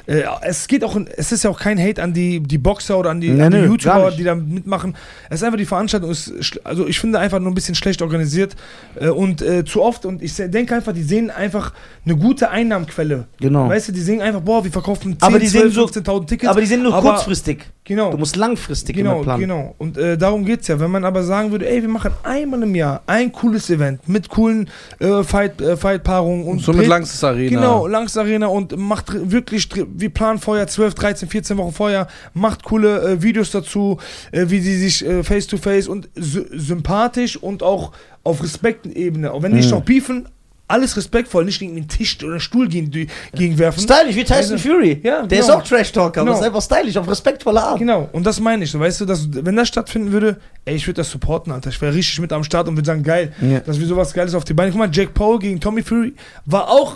äh, 0.07 0.23
es 0.41 0.67
geht 0.67 0.83
auch, 0.83 0.97
es 1.15 1.31
ist 1.31 1.43
ja 1.45 1.49
auch 1.49 1.59
kein 1.59 1.79
Hate 1.79 2.03
an 2.03 2.13
die, 2.13 2.41
die 2.41 2.57
Boxer 2.57 2.97
oder 2.99 3.09
an 3.11 3.21
die, 3.21 3.29
Nee, 3.29 3.41
an 3.43 3.51
die 3.51 3.57
nö, 3.59 3.67
YouTuber, 3.67 4.11
die 4.11 4.23
da 4.25 4.35
mitmachen. 4.35 4.95
Es 5.29 5.37
ist 5.41 5.43
einfach 5.43 5.57
die 5.57 5.65
Veranstaltung 5.65 6.11
ist, 6.11 6.33
also 6.65 6.87
ich 6.87 6.99
finde 6.99 7.19
einfach 7.19 7.39
nur 7.39 7.51
ein 7.51 7.55
bisschen 7.55 7.75
schlecht 7.75 8.01
organisiert 8.01 8.55
äh, 8.99 9.07
und 9.07 9.41
äh, 9.41 9.63
zu 9.63 9.81
oft 9.81 10.05
und 10.05 10.21
ich 10.21 10.35
denke 10.35 10.75
einfach, 10.75 10.91
die 10.91 11.03
sehen 11.03 11.29
einfach 11.31 11.71
eine 12.05 12.17
gute 12.17 12.49
Einnahmenquelle. 12.65 13.25
Genau. 13.39 13.69
Weißt 13.69 13.87
du, 13.87 13.91
die 13.91 14.01
sehen 14.01 14.21
einfach, 14.21 14.41
boah, 14.41 14.63
wir 14.63 14.71
verkaufen 14.71 15.13
10, 15.19 15.21
Aber 15.21 15.39
die 15.39 15.47
sehen 15.47 15.71
12, 15.71 15.73
so- 15.73 15.85
15.000 15.87 16.27
Tickets. 16.27 16.49
Aber 16.49 16.61
die 16.61 16.67
sind 16.67 16.83
nur 16.83 16.93
Aber- 16.93 17.11
kurzfristig. 17.13 17.65
Genau. 17.87 18.09
Du 18.09 18.17
musst 18.17 18.35
langfristig 18.35 18.95
Genau, 18.95 19.13
immer 19.17 19.21
planen. 19.23 19.41
genau. 19.41 19.75
Und 19.77 19.95
äh, 19.95 20.17
darum 20.17 20.43
geht's 20.43 20.67
ja. 20.67 20.79
Wenn 20.79 20.89
man 20.89 21.05
aber 21.05 21.21
sagen 21.21 21.51
würde, 21.51 21.69
ey, 21.69 21.83
wir 21.83 21.89
machen 21.89 22.11
einmal 22.23 22.63
im 22.63 22.73
Jahr 22.73 23.03
ein 23.05 23.31
cooles 23.31 23.69
Event 23.69 24.09
mit 24.09 24.27
coolen 24.27 24.67
äh, 24.97 25.21
Fight, 25.23 25.61
äh, 25.61 25.77
Fight-Paarungen 25.77 26.45
und 26.47 26.61
so 26.63 26.73
mit 26.73 26.87
Lanxess 26.87 27.23
Arena. 27.23 27.47
Genau, 27.49 27.85
Langs 27.85 28.17
Arena 28.17 28.47
und 28.47 28.75
macht 28.75 29.13
wirklich, 29.31 29.69
wir 29.95 30.09
planen 30.09 30.39
vorher 30.39 30.65
12, 30.65 30.95
13, 30.95 31.29
14 31.29 31.57
Wochen 31.57 31.73
vorher, 31.73 32.07
macht 32.33 32.63
coole 32.63 33.01
äh, 33.03 33.21
Videos 33.21 33.51
dazu, 33.51 33.99
äh, 34.31 34.45
wie 34.47 34.61
sie 34.61 34.77
sich 34.79 35.05
äh, 35.05 35.23
face 35.23 35.45
to 35.45 35.57
face 35.57 35.87
und 35.87 36.09
sy 36.15 36.43
sympathisch 36.53 37.37
und 37.37 37.61
auch 37.61 37.91
auf 38.23 38.41
Respektebene, 38.41 39.31
auch 39.31 39.43
wenn 39.43 39.51
die 39.51 39.57
nicht 39.57 39.69
Mhm. 39.69 39.75
noch 39.77 39.83
beefen, 39.83 40.27
alles 40.67 40.97
respektvoll, 40.97 41.45
nicht 41.45 41.59
gegen 41.59 41.75
den 41.75 41.87
Tisch 41.87 42.17
oder 42.23 42.39
Stuhl 42.39 42.67
gegen, 42.67 42.89
gegenwerfen. 43.33 43.83
Stylisch, 43.83 44.15
wie 44.15 44.23
Tyson 44.23 44.53
Also, 44.53 44.57
Fury. 44.57 44.99
ja, 45.03 45.23
Der 45.27 45.39
ist 45.39 45.45
genau. 45.47 45.59
auch 45.59 45.63
Trash-Talker, 45.63 46.21
aber 46.21 46.31
Genau. 46.31 46.39
ist 46.39 46.45
einfach 46.45 46.61
stylisch, 46.61 46.97
auf 46.97 47.07
respektvolle 47.07 47.61
Art. 47.61 47.77
Genau, 47.79 48.09
und 48.11 48.25
das 48.25 48.39
meine 48.39 48.63
ich. 48.63 48.71
So, 48.71 48.79
weißt 48.79 49.01
du, 49.01 49.05
dass, 49.05 49.27
wenn 49.31 49.55
das 49.55 49.67
stattfinden 49.67 50.11
würde, 50.11 50.37
ey, 50.65 50.75
ich 50.75 50.87
würde 50.87 50.97
das 50.97 51.11
supporten, 51.11 51.51
Alter. 51.51 51.69
Ich 51.69 51.79
wäre 51.81 51.93
richtig 51.93 52.19
mit 52.19 52.33
am 52.33 52.43
Start 52.43 52.67
und 52.67 52.75
würde 52.75 52.85
sagen, 52.87 53.03
geil, 53.03 53.33
Ja. 53.41 53.59
dass 53.59 53.79
wir 53.79 53.85
sowas 53.85 54.11
Geiles 54.13 54.33
auf 54.33 54.43
die 54.43 54.53
Beine. 54.53 54.71
Guck 54.71 54.79
mal, 54.79 54.89
Jack 54.91 55.13
Paul 55.13 55.37
gegen 55.39 55.59
Tommy 55.59 55.83
Fury 55.83 56.13
war 56.45 56.67
auch 56.69 56.95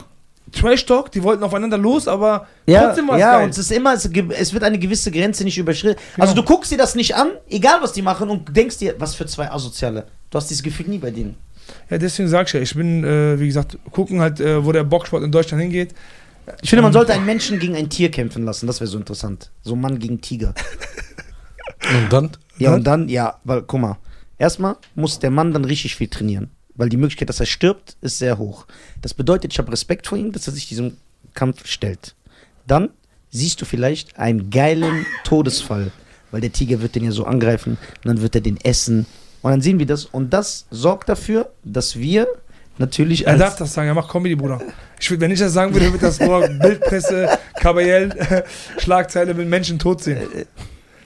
Trash 0.51 0.83
Talk, 0.87 1.11
die 1.11 1.21
wollten 1.21 1.43
aufeinander 1.43 1.77
los, 1.77 2.07
aber 2.07 2.47
Ja, 2.65 2.85
trotzdem 2.85 3.07
war 3.07 3.17
es 3.17 3.21
ja 3.21 3.33
geil. 3.35 3.43
und 3.43 3.49
es 3.51 3.57
ist 3.59 3.71
immer, 3.71 3.93
es, 3.93 4.51
wird 4.51 4.63
eine 4.63 4.79
gewisse 4.79 5.11
Grenze 5.11 5.43
nicht 5.43 5.59
überschritten. 5.59 6.01
Also 6.17 6.33
du 6.33 6.41
guckst 6.41 6.71
dir 6.71 6.77
das 6.79 6.95
nicht 6.95 7.13
an, 7.15 7.27
egal 7.51 7.77
was 7.81 7.93
die 7.93 8.01
machen, 8.01 8.31
und 8.31 8.55
denkst 8.57 8.77
dir, 8.79 8.95
was 8.97 9.13
für 9.13 9.27
zwei 9.27 9.51
Asoziale. 9.51 10.05
Du 10.31 10.37
hast 10.37 10.49
dieses 10.49 10.63
Gefühl 10.63 10.87
nie 10.87 10.97
bei 10.97 11.11
denen. 11.11 11.35
Ja, 11.89 11.97
deswegen 11.97 12.29
sag 12.29 12.47
ich 12.47 12.53
ja, 12.53 12.61
ich 12.61 12.75
bin, 12.75 13.03
äh, 13.03 13.39
wie 13.39 13.47
gesagt, 13.47 13.77
gucken 13.91 14.21
halt, 14.21 14.39
äh, 14.39 14.63
wo 14.63 14.71
der 14.71 14.83
Boxsport 14.83 15.23
in 15.23 15.31
Deutschland 15.31 15.61
hingeht. 15.61 15.93
Ich 16.61 16.69
finde, 16.69 16.83
man 16.83 16.93
sollte 16.93 17.13
einen 17.13 17.25
Menschen 17.25 17.59
gegen 17.59 17.75
ein 17.75 17.89
Tier 17.89 18.09
kämpfen 18.09 18.43
lassen, 18.43 18.67
das 18.67 18.79
wäre 18.79 18.89
so 18.89 18.97
interessant. 18.97 19.51
So 19.61 19.75
Mann 19.75 19.99
gegen 19.99 20.19
Tiger. 20.19 20.53
Und 21.81 22.11
dann? 22.11 22.31
Ja, 22.57 22.73
und 22.73 22.83
dann, 22.85 23.07
ja, 23.07 23.39
weil, 23.45 23.61
guck 23.61 23.79
mal, 23.79 23.97
erstmal 24.37 24.75
muss 24.95 25.19
der 25.19 25.31
Mann 25.31 25.53
dann 25.53 25.65
richtig 25.65 25.95
viel 25.95 26.09
trainieren. 26.09 26.51
Weil 26.75 26.89
die 26.89 26.97
Möglichkeit, 26.97 27.29
dass 27.29 27.39
er 27.39 27.45
stirbt, 27.45 27.95
ist 28.01 28.19
sehr 28.19 28.37
hoch. 28.37 28.65
Das 29.01 29.13
bedeutet, 29.13 29.53
ich 29.53 29.59
habe 29.59 29.71
Respekt 29.71 30.07
vor 30.07 30.17
ihm, 30.17 30.31
dass 30.31 30.47
er 30.47 30.53
sich 30.53 30.67
diesem 30.67 30.97
Kampf 31.33 31.67
stellt. 31.67 32.15
Dann 32.67 32.89
siehst 33.31 33.61
du 33.61 33.65
vielleicht 33.65 34.17
einen 34.17 34.49
geilen 34.49 35.05
Todesfall, 35.23 35.91
weil 36.31 36.41
der 36.41 36.51
Tiger 36.51 36.81
wird 36.81 36.95
den 36.95 37.03
ja 37.03 37.11
so 37.11 37.25
angreifen 37.25 37.77
und 38.03 38.05
dann 38.05 38.21
wird 38.21 38.35
er 38.35 38.41
den 38.41 38.57
essen. 38.57 39.05
Und 39.41 39.51
dann 39.51 39.61
sehen 39.61 39.79
wir 39.79 39.85
das. 39.85 40.05
Und 40.05 40.33
das 40.33 40.65
sorgt 40.69 41.09
dafür, 41.09 41.49
dass 41.63 41.97
wir 41.97 42.27
natürlich 42.77 43.25
Er 43.25 43.33
als 43.33 43.39
darf 43.39 43.55
das 43.57 43.73
sagen, 43.73 43.87
er 43.87 43.93
macht 43.93 44.09
Comedy, 44.09 44.35
Bruder. 44.35 44.59
Ich 44.99 45.19
wenn 45.19 45.31
ich 45.31 45.39
das 45.39 45.53
sagen 45.53 45.73
würde, 45.73 45.91
wird 45.91 46.03
das 46.03 46.19
nur 46.19 46.47
Bildpresse, 46.61 47.37
Kabayell, 47.55 48.43
Schlagzeile 48.77 49.33
mit 49.33 49.47
Menschen 49.47 49.79
tot 49.79 50.03
sehen. 50.03 50.19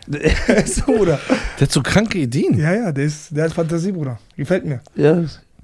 so, 0.66 0.82
Bruder. 0.86 1.20
Der 1.60 1.68
hat 1.68 1.72
so 1.72 1.82
kranke 1.82 2.18
Ideen. 2.18 2.58
Ja, 2.58 2.74
ja, 2.74 2.92
der, 2.92 3.06
ist, 3.06 3.36
der 3.36 3.46
hat 3.46 3.54
Fantasie, 3.54 3.92
Bruder. 3.92 4.20
Gefällt 4.36 4.66
mir. 4.66 4.82
ja, 4.96 5.24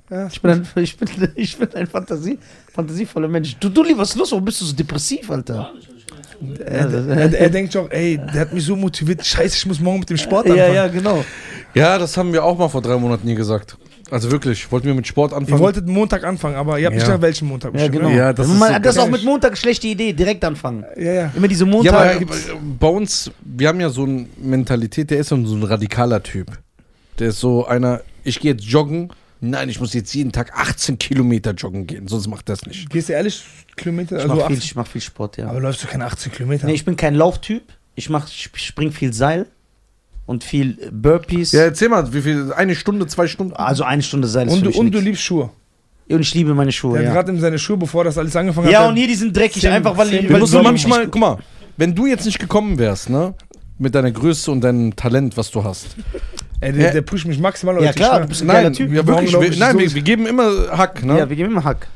Ja, 0.10 0.28
ich 0.28 0.42
bin 0.42 0.52
ein, 0.52 0.68
ich 0.76 0.98
bin, 0.98 1.08
ich 1.36 1.58
bin 1.58 1.74
ein 1.76 1.88
Fantasie, 1.88 2.40
fantasievoller 2.74 3.28
Mensch. 3.28 3.58
Du, 3.60 3.70
Dulli, 3.70 3.98
was 3.98 4.10
ist 4.12 4.16
los? 4.16 4.32
Warum 4.32 4.46
bist 4.46 4.62
du 4.62 4.66
so 4.66 4.74
depressiv, 4.74 5.30
Alter? 5.30 5.72
Er, 6.66 6.94
er, 7.10 7.34
er 7.34 7.50
denkt 7.50 7.76
doch, 7.76 7.90
ey, 7.92 8.20
der 8.34 8.42
hat 8.42 8.54
mich 8.54 8.64
so 8.66 8.76
motiviert. 8.76 9.26
Scheiße, 9.26 9.56
ich 9.58 9.66
muss 9.66 9.80
morgen 9.80 10.00
mit 10.00 10.10
dem 10.10 10.18
Sport 10.18 10.48
Ja, 10.48 10.54
anfangen. 10.54 10.76
ja, 10.76 10.88
genau. 10.88 11.26
Ja, 11.74 11.98
das 11.98 12.16
haben 12.18 12.34
wir 12.34 12.44
auch 12.44 12.58
mal 12.58 12.70
vor 12.70 12.82
drei 12.82 12.98
Monaten 12.98 13.28
nie 13.28 13.36
gesagt. 13.36 13.78
Also 14.12 14.32
wirklich, 14.32 14.72
wollten 14.72 14.88
wir 14.88 14.96
mit 14.96 15.06
Sport 15.06 15.34
Ihr 15.34 15.38
anfangen. 15.38 15.60
wolltet 15.62 15.88
Montag 15.88 16.24
anfangen, 16.24 16.56
aber 16.56 16.80
ihr 16.80 16.88
habt 16.88 16.96
nicht 16.96 17.04
Ja. 17.04 17.10
gesagt, 17.10 17.22
welchen 17.22 17.48
Montag. 17.48 17.76
Ja, 17.80 17.88
genau. 17.90 18.10
Ja, 18.10 18.34
das 18.34 18.48
Man, 18.48 18.74
so 18.74 18.80
das 18.80 18.96
ist 18.96 19.02
auch 19.02 19.10
mit 19.10 19.24
Montag 19.24 19.52
eine 19.52 19.58
schlechte 19.58 19.86
Idee, 19.88 20.14
direkt 20.14 20.44
anfangen. 20.44 20.84
Ja, 20.98 21.14
ja. 21.14 21.32
Immer 21.36 21.48
diese 21.48 21.66
Ja, 21.66 21.70
Montag. 21.72 22.16
aber 22.16 22.34
äh, 22.34 22.38
bei 22.80 22.88
uns, 22.88 23.30
wir 23.44 23.68
haben 23.68 23.80
ja 23.80 23.90
so 23.90 24.04
eine 24.06 24.26
Mentalität, 24.42 25.12
der 25.12 25.20
ist 25.20 25.30
so 25.30 25.36
ein 25.36 25.64
radikaler 25.64 26.24
Typ. 26.24 26.48
Der 27.20 27.30
ist 27.30 27.40
so 27.40 27.68
einer, 27.68 28.02
ich 28.24 28.40
gehe 28.40 28.54
jetzt 28.54 28.64
joggen. 28.64 29.10
Nein, 29.42 29.70
ich 29.70 29.80
muss 29.80 29.94
jetzt 29.94 30.14
jeden 30.14 30.32
Tag 30.32 30.52
18 30.54 30.98
Kilometer 31.00 31.52
joggen 31.54 31.88
gehen, 31.88 32.08
sonst 32.08 32.28
macht 32.28 32.50
das 32.50 32.66
nicht. 32.66 32.90
Gehst 32.90 33.08
du 33.10 33.14
ehrlich 33.14 33.44
Kilometer? 33.78 34.18
ich 34.18 34.24
Also 34.24 34.36
mache 34.36 34.48
viel, 34.48 34.58
18, 34.58 34.66
ich 34.66 34.76
mach 34.76 34.88
viel 34.88 35.02
Sport, 35.02 35.38
ja. 35.38 35.48
aber 35.50 35.60
läufst 35.62 35.82
du 35.84 35.88
keine 35.88 36.06
18 36.06 36.32
Kilometer? 36.34 36.66
Nee, 36.68 36.74
ich 36.74 36.84
bin 36.86 36.96
kein 36.98 37.16
Lauftyp. 37.16 37.64
Ich 37.96 38.10
mach, 38.10 38.28
spring 38.28 38.92
viel 38.92 39.14
Seil 39.14 39.46
und 40.26 40.44
viel 40.44 40.78
äh, 40.82 40.90
Burpees. 40.92 41.52
Ja, 41.54 41.62
erzähl 41.64 41.90
mal, 41.90 42.14
wie 42.14 42.22
viel, 42.22 42.52
eine 42.54 42.76
Stunde, 42.76 43.08
zwei 43.08 43.28
Stunden? 43.28 43.54
Also 43.54 43.84
eine 43.84 44.04
Stunde 44.04 44.28
Seil 44.28 44.48
ist 44.48 44.54
und 44.54 44.60
für 44.60 44.64
du, 44.66 44.70
mich 44.72 44.78
und 44.80 44.92
du 44.92 45.00
liebst 45.00 45.22
Schuhe. 45.22 45.50
Und 46.10 46.22
ich 46.22 46.34
liebe 46.34 46.54
meine 46.56 46.72
Schuhe, 46.72 46.94
Der 46.98 47.02
hat 47.02 47.08
ja. 47.16 47.22
gerade 47.22 47.32
in 47.32 47.40
seine 47.40 47.60
Schuhe, 47.60 47.78
bevor 47.78 48.04
das 48.04 48.18
alles 48.18 48.36
angefangen 48.36 48.68
hat. 48.68 48.74
Ja, 48.74 48.88
und 48.90 48.96
hier, 48.96 49.08
die 49.08 49.16
sind 49.16 49.36
dreckig, 49.36 49.62
Zehn- 49.64 49.72
einfach 49.72 49.96
weil 49.96 50.08
zehn- 50.10 50.26
ich... 50.26 50.30
Ich- 50.32 50.46
so 50.50 50.62
manchmal, 50.64 51.08
guck 51.08 51.22
mal, 51.22 51.38
wenn 51.78 51.94
du 51.96 52.08
jetzt 52.08 52.26
nicht 52.26 52.40
gekommen 52.40 52.78
wärst, 52.80 53.10
ne, 53.10 53.36
mit 53.80 53.96
deiner 53.96 54.12
Größe 54.12 54.52
und 54.52 54.62
deinem 54.62 54.96
Talent, 54.96 55.36
was 55.38 55.50
du 55.52 55.64
hast. 55.64 55.88
Ey, 56.62 56.74
der, 56.74 56.88
Ja. 56.88 56.92
der 56.92 57.02
pusht 57.02 57.26
mich 57.26 57.40
maximal. 57.40 57.76
Ja, 57.76 57.82
Leute, 57.82 57.94
klar, 57.94 58.16
ich 58.18 58.22
du 58.24 58.28
bist 58.30 58.42
ein 58.42 58.48
Nein, 58.48 58.74
Typ. 58.74 58.92
ja 58.92 59.08
wirklich, 59.08 59.32
wir, 59.34 59.40
nein, 59.58 59.74
so? 59.74 59.80
wir, 59.80 59.94
wir 59.96 60.02
geben 60.02 60.28
immer 60.28 60.78
Hack, 60.78 61.04
ne? 61.06 61.18
Ja, 61.18 61.30
wir 61.30 61.36
geben 61.36 61.52
immer 61.52 61.64
Hack. 61.64 61.88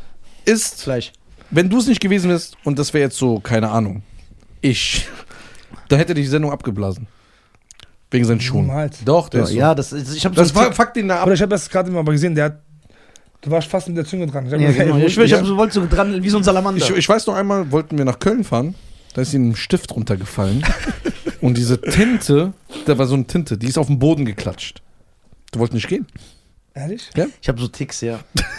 ist, 0.46 0.82
Fleisch. 0.84 1.12
wenn 1.52 1.70
du 1.70 1.78
es 1.80 1.88
nicht 1.88 2.00
gewesen 2.00 2.30
wärst 2.30 2.56
und 2.64 2.80
das 2.80 2.94
wäre 2.94 3.04
jetzt 3.04 3.18
so, 3.18 3.40
keine 3.40 3.70
Ahnung, 3.70 4.02
ich, 4.62 5.06
da 5.90 5.98
hätte 5.98 6.14
die 6.14 6.26
Sendung 6.26 6.52
abgeblasen. 6.52 7.08
Wegen 8.12 8.26
seinen 8.26 8.42
Schuhen. 8.42 8.68
Niemals. 8.68 9.04
Doch, 9.04 9.28
der 9.28 9.40
Ja, 9.40 9.44
ist 9.46 9.52
so. 9.52 9.58
ja, 9.58 9.76
das 9.76 9.92
ist... 9.92 10.16
Ich 10.16 10.24
hab 10.24 10.36
Das 10.36 10.50
so 10.50 10.56
war, 10.56 10.72
fuck 10.72 10.94
den 10.94 11.08
da 11.08 11.16
ab. 11.18 11.22
Aber 11.24 11.34
ich 11.34 11.42
habe 11.42 11.50
das 11.50 11.68
gerade 11.68 11.90
immer 11.90 12.04
mal 12.04 12.12
gesehen, 12.12 12.36
der 12.36 12.46
hat. 12.46 12.60
Du 13.42 13.50
warst 13.50 13.68
fast 13.68 13.88
mit 13.88 13.98
der 13.98 14.06
Zunge 14.06 14.28
dran. 14.28 14.46
Ich 14.46 14.52
Ja, 14.52 14.58
gesagt, 14.60 14.78
genau. 14.78 14.98
Ich, 14.98 15.18
ich 15.18 15.36
so, 15.36 15.58
wollte 15.58 15.74
so 15.74 15.88
dran, 15.90 16.22
wie 16.24 16.30
so 16.30 16.38
ein 16.38 16.44
Salamander. 16.44 16.78
Ich, 16.80 16.96
ich 16.96 17.10
weiß 17.10 17.26
noch 17.26 17.34
einmal, 17.34 17.72
wollten 17.72 17.98
wir 17.98 18.06
nach 18.06 18.20
Köln 18.20 18.44
fahren, 18.44 18.76
da 19.16 19.22
ist 19.24 19.34
ihm 19.34 19.50
ein 19.50 19.56
Stift 19.56 19.96
runtergefallen 19.96 20.64
und 21.44 21.58
diese 21.58 21.80
Tinte, 21.82 22.54
da 22.86 22.98
war 22.98 23.06
so 23.06 23.16
eine 23.16 23.28
Tinte, 23.28 23.58
die 23.58 23.68
ist 23.68 23.78
auf 23.78 23.88
den 23.88 24.00
Boden 24.00 24.24
geklatscht. 24.24 24.82
Du 25.52 25.60
wolltest 25.60 25.76
nicht 25.76 25.90
gehen? 25.90 26.08
Ehrlich? 26.74 27.10
Ich 27.42 27.50
habe 27.50 27.60
so 27.60 27.68
Ticks, 27.68 28.02
ja. 28.02 28.20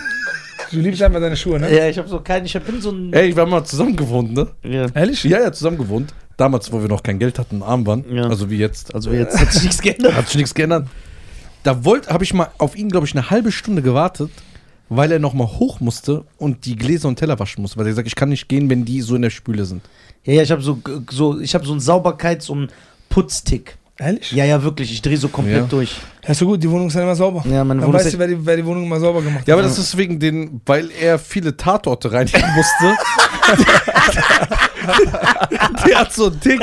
Du 0.70 0.81
liebst 0.81 1.02
einfach 1.02 1.20
deine 1.20 1.36
Schuhe, 1.36 1.61
ne? 1.61 1.73
Ja, 1.73 1.89
ich 1.89 1.98
habe 1.98 2.09
so 2.09 2.20
keinen... 2.20 2.47
Ich 2.47 2.59
bin 2.61 2.81
so 2.81 2.90
ein... 2.90 3.12
Ey, 3.12 3.35
wir 3.35 3.43
haben 3.43 3.51
mal 3.51 3.65
zusammen 3.65 3.94
gewohnt, 3.94 4.32
ne? 4.32 4.48
Ja. 4.65 4.86
Ehrlich? 4.94 5.23
Ja, 5.23 5.40
ja, 5.40 5.52
zusammen 5.52 5.78
gewohnt. 5.78 6.12
Damals, 6.36 6.73
wo 6.73 6.81
wir 6.81 6.89
noch 6.89 7.02
kein 7.02 7.19
Geld 7.19 7.39
hatten, 7.39 7.62
arm 7.62 7.86
waren. 7.86 8.05
Ja. 8.12 8.24
Also 8.24 8.51
wie 8.51 8.56
jetzt. 8.56 8.93
Also 8.94 9.12
jetzt 9.12 9.39
hat 9.39 9.52
sich 9.52 9.62
nichts 9.62 9.81
geändert. 9.81 10.15
Hat 10.15 10.27
sich 10.27 10.36
nichts 10.36 10.55
geändert. 10.55 10.89
Da 11.62 11.85
wollte, 11.85 12.11
habe 12.11 12.24
ich 12.24 12.35
mal 12.35 12.48
auf 12.59 12.77
ihn, 12.77 12.89
glaube 12.89 13.06
ich, 13.06 13.15
eine 13.15 13.31
halbe 13.31 13.52
Stunde 13.52 13.82
gewartet, 13.82 14.31
weil 14.89 15.12
er 15.12 15.19
noch 15.19 15.35
mal 15.35 15.47
hoch 15.47 15.81
musste 15.81 16.24
und 16.39 16.65
die 16.65 16.77
Gläser 16.77 17.09
und 17.09 17.16
Teller 17.16 17.39
waschen 17.39 17.62
musste. 17.62 17.77
Weil 17.78 17.86
er 17.86 17.90
gesagt, 17.90 18.09
ich 18.09 18.16
kann 18.16 18.31
nicht 18.31 18.48
gehen, 18.48 18.69
wenn 18.69 18.85
die 18.85 19.01
so 19.01 19.15
in 19.15 19.23
der 19.23 19.31
Spüle 19.31 19.65
sind. 19.65 19.82
Ja, 20.24 20.34
ja, 20.34 20.42
ich 20.42 20.51
habe 20.51 20.62
so, 20.62 20.78
so, 21.10 21.40
ich 21.40 21.55
habe 21.55 21.64
so 21.66 21.72
einen 21.72 21.80
Sauberkeits- 21.80 22.51
und 22.51 22.70
Putztick. 23.09 23.76
Ehrlich? 23.96 24.32
Ja, 24.32 24.44
ja, 24.44 24.60
wirklich. 24.62 24.90
Ich 24.92 25.01
drehe 25.02 25.16
so 25.16 25.28
komplett 25.28 25.56
Ja. 25.60 25.66
durch. 25.68 25.94
Ja, 26.24 26.30
ist 26.30 26.38
so 26.38 26.46
gut, 26.46 26.60
die 26.60 26.68
Wohnung 26.68 26.88
ist 26.88 26.96
dann 26.96 27.05
immer 27.05 27.14
sauber. 27.14 27.44
Ja, 27.48 27.62
meine 27.62 27.80
Dann 27.80 27.88
Wohnung 27.90 28.01
weißt 28.01 28.14
du, 28.14 28.18
wer 28.18 28.26
die, 28.26 28.44
wer 28.44 28.56
die 28.56 28.66
Wohnung 28.66 28.84
immer 28.86 28.98
sauber 28.98 29.22
gemacht 29.22 29.40
hat. 29.42 29.48
Ja, 29.48 29.55
aber 29.55 29.62
das 29.62 29.78
ist 29.78 29.96
wegen 29.96 30.18
den, 30.18 30.60
weil 30.66 30.90
er 30.90 31.16
viele 31.18 31.56
Tatorte 31.56 32.10
reinigen 32.10 32.42
musste. 32.56 32.96
der 35.86 35.98
hat 36.01 36.12
so 36.12 36.26
einen 36.26 36.40
Tick. 36.40 36.60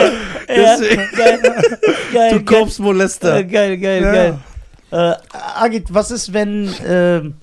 Deswegen, 0.48 1.10
geil, 1.18 1.40
geil, 2.14 2.32
du 2.40 2.46
Korpsmolester. 2.46 3.38
Äh, 3.38 3.44
geil, 3.46 3.78
geil, 3.78 4.02
Ja. 4.04 4.12
geil. 4.12 4.38
Äh, 4.92 5.14
Agit, 5.64 5.94
was 5.94 6.12
ist, 6.12 6.34
wenn 6.34 6.74
ähm, 6.86 7.36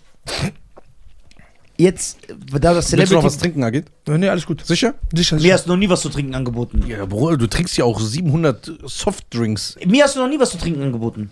jetzt, 1.79 2.19
da 2.53 2.75
das 2.75 2.93
Willst 2.93 3.11
du 3.13 3.17
noch 3.17 3.25
was 3.25 3.35
Celebrity... 3.35 3.39
trinken, 3.39 3.65
Agit? 3.65 3.87
Ja, 4.07 4.19
nee, 4.19 4.29
alles 4.29 4.45
gut. 4.47 4.65
Sicher? 4.67 4.95
Sicher, 5.15 5.37
Mir 5.37 5.55
hast 5.55 5.65
du 5.67 5.71
noch 5.71 5.77
nie 5.77 5.89
was 5.89 6.01
zu 6.01 6.09
trinken 6.09 6.35
angeboten. 6.35 6.85
Ja, 6.87 7.05
Bruder, 7.07 7.37
du 7.37 7.47
trinkst 7.47 7.77
ja 7.79 7.85
auch 7.85 8.01
700 8.01 8.73
Softdrinks. 8.85 9.77
Mir 9.87 10.05
hast 10.05 10.17
du 10.17 10.21
noch 10.21 10.29
nie 10.29 10.39
was 10.39 10.51
zu 10.51 10.59
trinken 10.59 10.83
angeboten. 10.83 11.31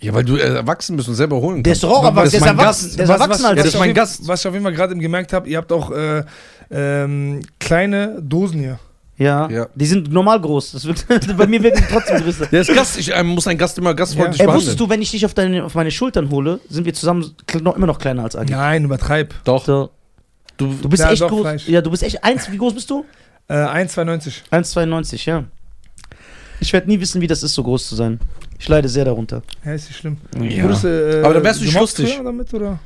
Ja, 0.00 0.12
weil 0.12 0.24
du 0.24 0.36
äh, 0.36 0.40
erwachsen 0.56 0.96
bist 0.96 1.08
und 1.08 1.14
selber 1.14 1.36
holen 1.40 1.62
Der 1.62 1.72
kannst. 1.72 1.82
ist 1.82 1.88
doch 1.90 1.98
auch 1.98 2.02
Das 2.02 2.10
erwachsen. 2.10 2.30
Der 2.30 2.38
ist 2.38 2.44
mein 2.44 2.58
erwachsen. 2.58 2.86
Gast. 2.86 2.98
Der 2.98 3.04
ist 3.04 3.08
Was- 3.08 3.20
erwachsen 3.20 3.42
was- 3.42 3.48
als 3.50 3.56
Ja, 3.58 3.62
das 3.64 3.74
ist 3.74 3.78
mein 3.80 3.94
Gast. 3.94 4.28
Was 4.28 4.40
ich 4.40 4.46
auf 4.46 4.52
jeden 4.54 4.64
Fall 4.64 4.74
gerade 4.74 4.96
gemerkt 4.96 5.32
habe, 5.32 5.48
ihr 5.48 5.56
habt 5.56 5.72
auch 5.72 5.90
äh, 5.90 6.22
ähm, 6.70 7.40
kleine 7.58 8.20
Dosen 8.20 8.60
hier. 8.60 8.78
Ja, 9.18 9.48
Ja. 9.50 9.66
die 9.74 9.86
sind 9.86 10.12
normal 10.12 10.40
groß. 10.40 10.72
Das 10.72 10.84
wird, 10.84 11.06
bei 11.38 11.46
mir 11.46 11.62
wirken 11.62 11.78
die 11.86 11.92
trotzdem 11.92 12.22
größer. 12.22 12.46
Der 12.46 12.60
ist 12.60 12.74
Gast. 12.74 12.98
Ich 12.98 13.14
äh, 13.14 13.22
muss 13.22 13.46
einen 13.46 13.58
Gast 13.58 13.78
immer 13.78 13.94
gastfreundlich 13.94 14.38
Ja. 14.38 14.42
Ey, 14.44 14.46
behandeln. 14.46 14.56
wusstest 14.58 14.80
du, 14.80 14.88
wenn 14.90 15.00
ich 15.00 15.10
dich 15.10 15.24
auf, 15.24 15.32
deine, 15.34 15.64
auf 15.64 15.74
meine 15.74 15.90
Schultern 15.90 16.30
hole, 16.30 16.60
sind 16.68 16.84
wir 16.84 16.92
zusammen 16.94 17.34
noch, 17.62 17.76
immer 17.76 17.86
noch 17.86 17.98
kleiner 17.98 18.24
als 18.24 18.36
Agit? 18.36 18.54
Nein, 18.54 18.84
übertreib. 18.84 19.34
Doch. 19.44 19.64
So. 19.64 19.90
Du, 20.58 20.72
Du 20.82 20.88
bist 20.88 21.02
Ja, 21.02 21.10
echt 21.12 21.22
doch, 21.22 21.28
groß. 21.30 21.40
Fleisch. 21.42 21.68
Ja, 21.68 21.80
du 21.80 21.90
bist 21.90 22.02
echt 22.02 22.22
eins. 22.24 22.50
Wie 22.50 22.58
groß 22.58 22.74
bist 22.74 22.90
du? 22.90 23.04
Äh, 23.48 23.54
1,92. 23.54 24.32
1,92, 24.50 25.26
ja. 25.26 25.44
Ich 26.60 26.72
werde 26.72 26.88
nie 26.88 26.98
wissen, 27.00 27.20
wie 27.20 27.26
das 27.26 27.42
ist, 27.42 27.54
so 27.54 27.62
groß 27.62 27.88
zu 27.88 27.94
sein. 27.94 28.18
Ich 28.58 28.68
leide 28.68 28.88
sehr 28.88 29.04
darunter. 29.04 29.42
Ja, 29.64 29.72
ist 29.74 29.88
nicht 29.88 29.98
schlimm. 29.98 30.16
Ja. 30.40 30.62
Wurdest 30.64 30.84
du, 30.84 30.88
äh, 30.88 31.22
Aber 31.24 31.34
dann 31.34 31.44
wärst 31.44 31.60
du 31.60 31.64
nicht 31.64 31.78
lustig. 31.78 32.18
Damit, 32.22 32.52
oder? 32.54 32.78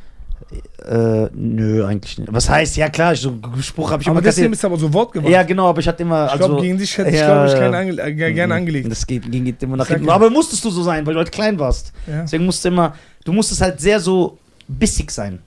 Äh, 0.85 1.29
nö, 1.35 1.85
eigentlich 1.87 2.19
nicht. 2.19 2.33
Was 2.33 2.49
heißt, 2.49 2.77
ja 2.77 2.89
klar, 2.89 3.15
so 3.15 3.31
einen 3.43 3.63
Spruch 3.63 3.91
habe 3.91 4.03
ich 4.03 4.09
Aber 4.09 4.19
immer 4.19 4.23
deswegen 4.23 4.51
kassiert. 4.51 4.51
bist 4.53 4.63
du 4.65 4.67
aber 4.67 4.77
so 4.79 4.93
wortgewandt. 4.93 5.31
Ja, 5.31 5.43
genau, 5.45 5.69
aber 5.69 5.81
ich 5.81 5.87
hatte 5.89 6.03
immer. 6.03 6.27
ich 6.27 6.33
Also, 6.33 6.47
glaube, 6.49 6.63
gegen 6.63 6.79
dich 6.79 6.97
hätte 6.99 7.11
ich, 7.11 7.17
ja, 7.21 7.27
glaube 7.27 7.47
ich, 7.47 7.53
ja. 7.53 7.59
keinen 7.61 7.75
ange 7.75 8.03
äh, 8.03 8.33
gerne 8.33 8.55
angelegt. 8.55 8.91
Das 8.91 9.07
geht, 9.07 9.31
ging 9.31 9.45
geht 9.45 9.63
immer 9.63 9.77
nach 9.77 9.87
hinten. 9.89 10.09
Aber 10.09 10.31
musstest 10.31 10.65
du 10.65 10.71
so 10.71 10.83
sein, 10.83 11.07
weil 11.07 11.15
du 11.15 11.19
halt 11.21 11.31
klein 11.31 11.59
warst. 11.59 11.93
Ja. 12.07 12.23
Deswegen 12.23 12.47
musst 12.47 12.65
du 12.65 12.69
immer, 12.69 12.95
du 13.25 13.33
musstest 13.33 13.61
halt 13.61 13.81
sehr 13.81 14.01
so 14.01 14.39
bissig 14.67 15.11
sein. 15.11 15.39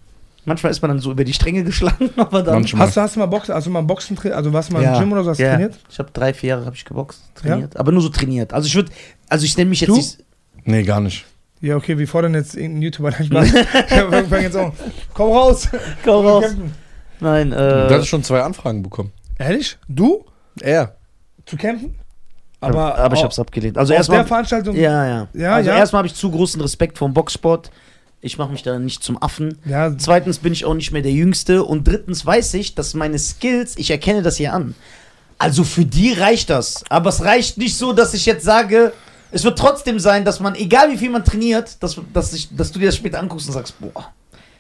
Manchmal 0.46 0.72
ist 0.72 0.82
man 0.82 0.90
dann 0.90 1.00
so 1.00 1.12
über 1.12 1.24
die 1.24 1.34
Stränge 1.34 1.64
geschlagen, 1.66 2.10
aber 2.16 2.44
dann. 2.44 2.56
Manchmal. 2.56 2.88
Hast 2.88 2.96
du, 2.98 3.02
hast 3.02 3.16
du 3.16 3.20
mal 3.20 3.26
Boxen, 3.28 3.54
also 3.54 3.70
mal 3.70 3.82
Boxen 3.82 4.16
trainiert? 4.16 4.38
Also 4.38 4.54
warst 4.54 4.70
du 4.70 4.74
mal 4.74 4.84
Ja. 4.84 4.94
im 4.96 5.00
Gym 5.02 5.12
oder 5.14 5.24
so, 5.24 5.32
hast 5.32 5.40
du 5.40 5.44
ja. 5.44 5.52
trainiert? 5.54 5.80
Ich 5.90 6.00
habe 6.00 6.10
drei, 6.14 6.34
vier 6.34 6.50
Jahre 6.50 6.66
habe 6.66 6.76
ich 6.76 6.86
geboxt, 6.86 7.22
trainiert. 7.36 7.76
Aber 7.78 7.92
nur 7.92 8.02
so 8.02 8.10
trainiert. 8.10 8.54
Also 8.54 8.68
ich 8.68 8.76
würde, 8.76 8.92
also 9.30 9.44
ich 9.46 9.58
nenne 9.58 9.70
mich 9.70 9.82
jetzt 9.82 9.90
Du? 9.90 9.96
nicht. 9.96 10.18
Nee, 10.66 10.84
gar 10.84 11.02
nicht. 11.02 11.26
Ja, 11.64 11.78
okay, 11.78 11.98
wir 11.98 12.10
fordern 12.10 12.34
jetzt 12.34 12.56
irgendeinen 12.56 12.82
YouTuber. 12.82 13.12
Nein, 13.12 13.26
Spaß. 13.26 13.54
wir 14.12 14.26
fangen 14.26 14.44
jetzt 14.44 14.58
an. 14.58 14.74
Komm 15.14 15.32
raus. 15.32 15.70
Komm 16.04 16.26
raus. 16.26 16.44
Nein, 17.22 17.54
äh. 17.54 17.56
hatte 17.56 18.06
schon 18.06 18.22
zwei 18.22 18.42
Anfragen 18.42 18.84
bekommen. 18.84 19.14
Ehrlich? 19.40 19.78
Du? 19.88 20.26
Er. 20.60 20.98
Zu 21.46 21.56
kämpfen? 21.56 21.96
Aber, 22.60 22.80
Aber, 22.80 22.98
aber 22.98 23.16
ich 23.16 23.24
hab's 23.24 23.40
abgelehnt. 23.40 23.78
Also 23.78 23.94
erstmal. 23.94 24.18
der 24.18 24.28
Veranstaltung? 24.28 24.76
Ja, 24.76 25.08
ja. 25.08 25.28
Ja, 25.34 25.56
also 25.56 25.70
ja. 25.70 25.78
erstmal 25.78 26.00
habe 26.00 26.08
ich 26.08 26.16
zu 26.16 26.30
großen 26.30 26.60
Respekt 26.60 26.98
vor 26.98 27.08
dem 27.08 27.14
Boxsport. 27.14 27.72
Ich 28.20 28.38
mache 28.38 28.52
mich 28.52 28.64
da 28.64 28.78
nicht 28.78 29.02
zum 29.02 29.22
Affen. 29.24 29.58
Ja, 29.64 29.98
Zweitens 29.98 30.40
bin 30.40 30.52
ich 30.52 30.66
auch 30.66 30.74
nicht 30.74 30.92
mehr 30.92 31.02
der 31.02 31.14
Jüngste. 31.14 31.64
Und 31.64 31.88
drittens 31.88 32.26
weiß 32.26 32.56
ich, 32.56 32.76
dass 32.76 32.94
meine 32.94 33.20
Skills, 33.20 33.78
ich 33.78 33.90
erkenne 33.90 34.22
das 34.22 34.36
hier 34.36 34.52
an. 34.52 34.76
Also 35.38 35.64
für 35.64 35.86
die 35.86 36.12
reicht 36.12 36.50
das. 36.50 36.84
Aber 36.90 37.08
es 37.08 37.24
reicht 37.24 37.58
nicht 37.58 37.78
so, 37.78 37.94
dass 37.94 38.14
ich 38.14 38.26
jetzt 38.26 38.44
sage, 38.44 38.92
es 39.34 39.44
wird 39.44 39.58
trotzdem 39.58 40.00
sein, 40.00 40.24
dass 40.24 40.40
man, 40.40 40.56
egal 40.56 40.92
wie 40.92 40.98
viel 40.98 41.10
man 41.10 41.26
trainiert, 41.26 41.82
dass, 41.82 42.00
dass, 42.14 42.34
ich, 42.34 42.56
dass 42.56 42.72
du 42.72 42.80
dir 42.80 42.86
das 42.86 42.96
später 42.96 43.20
anguckst 43.20 43.48
und 43.48 43.54
sagst, 43.54 43.80
boah, 43.80 44.14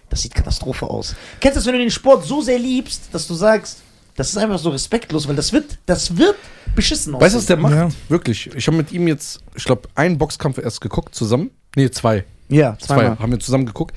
das 0.09 0.21
sieht 0.21 0.33
Katastrophe 0.33 0.87
aus. 0.87 1.15
Kennst 1.39 1.55
du 1.55 1.59
das, 1.59 1.65
wenn 1.67 1.73
du 1.73 1.79
den 1.79 1.91
Sport 1.91 2.25
so 2.25 2.41
sehr 2.41 2.59
liebst, 2.59 3.03
dass 3.11 3.27
du 3.27 3.35
sagst, 3.35 3.81
das 4.15 4.29
ist 4.29 4.37
einfach 4.37 4.59
so 4.59 4.69
respektlos, 4.69 5.27
weil 5.27 5.35
das 5.35 5.53
wird, 5.53 5.77
das 5.85 6.17
wird 6.17 6.35
beschissen 6.75 7.13
Weißt 7.13 7.33
du, 7.33 7.39
was 7.39 7.45
der 7.45 7.57
macht? 7.57 7.73
Ja. 7.73 7.89
Wirklich. 8.09 8.49
Ich 8.55 8.67
habe 8.67 8.77
mit 8.77 8.91
ihm 8.91 9.07
jetzt, 9.07 9.41
ich 9.55 9.63
glaube, 9.63 9.87
einen 9.95 10.17
Boxkampf 10.17 10.57
erst 10.57 10.81
geguckt 10.81 11.15
zusammen. 11.15 11.51
Nee, 11.75 11.89
zwei. 11.89 12.25
Ja, 12.49 12.77
Zwei 12.79 12.95
zweimal. 12.95 13.19
haben 13.19 13.31
wir 13.31 13.39
zusammen 13.39 13.65
geguckt. 13.65 13.95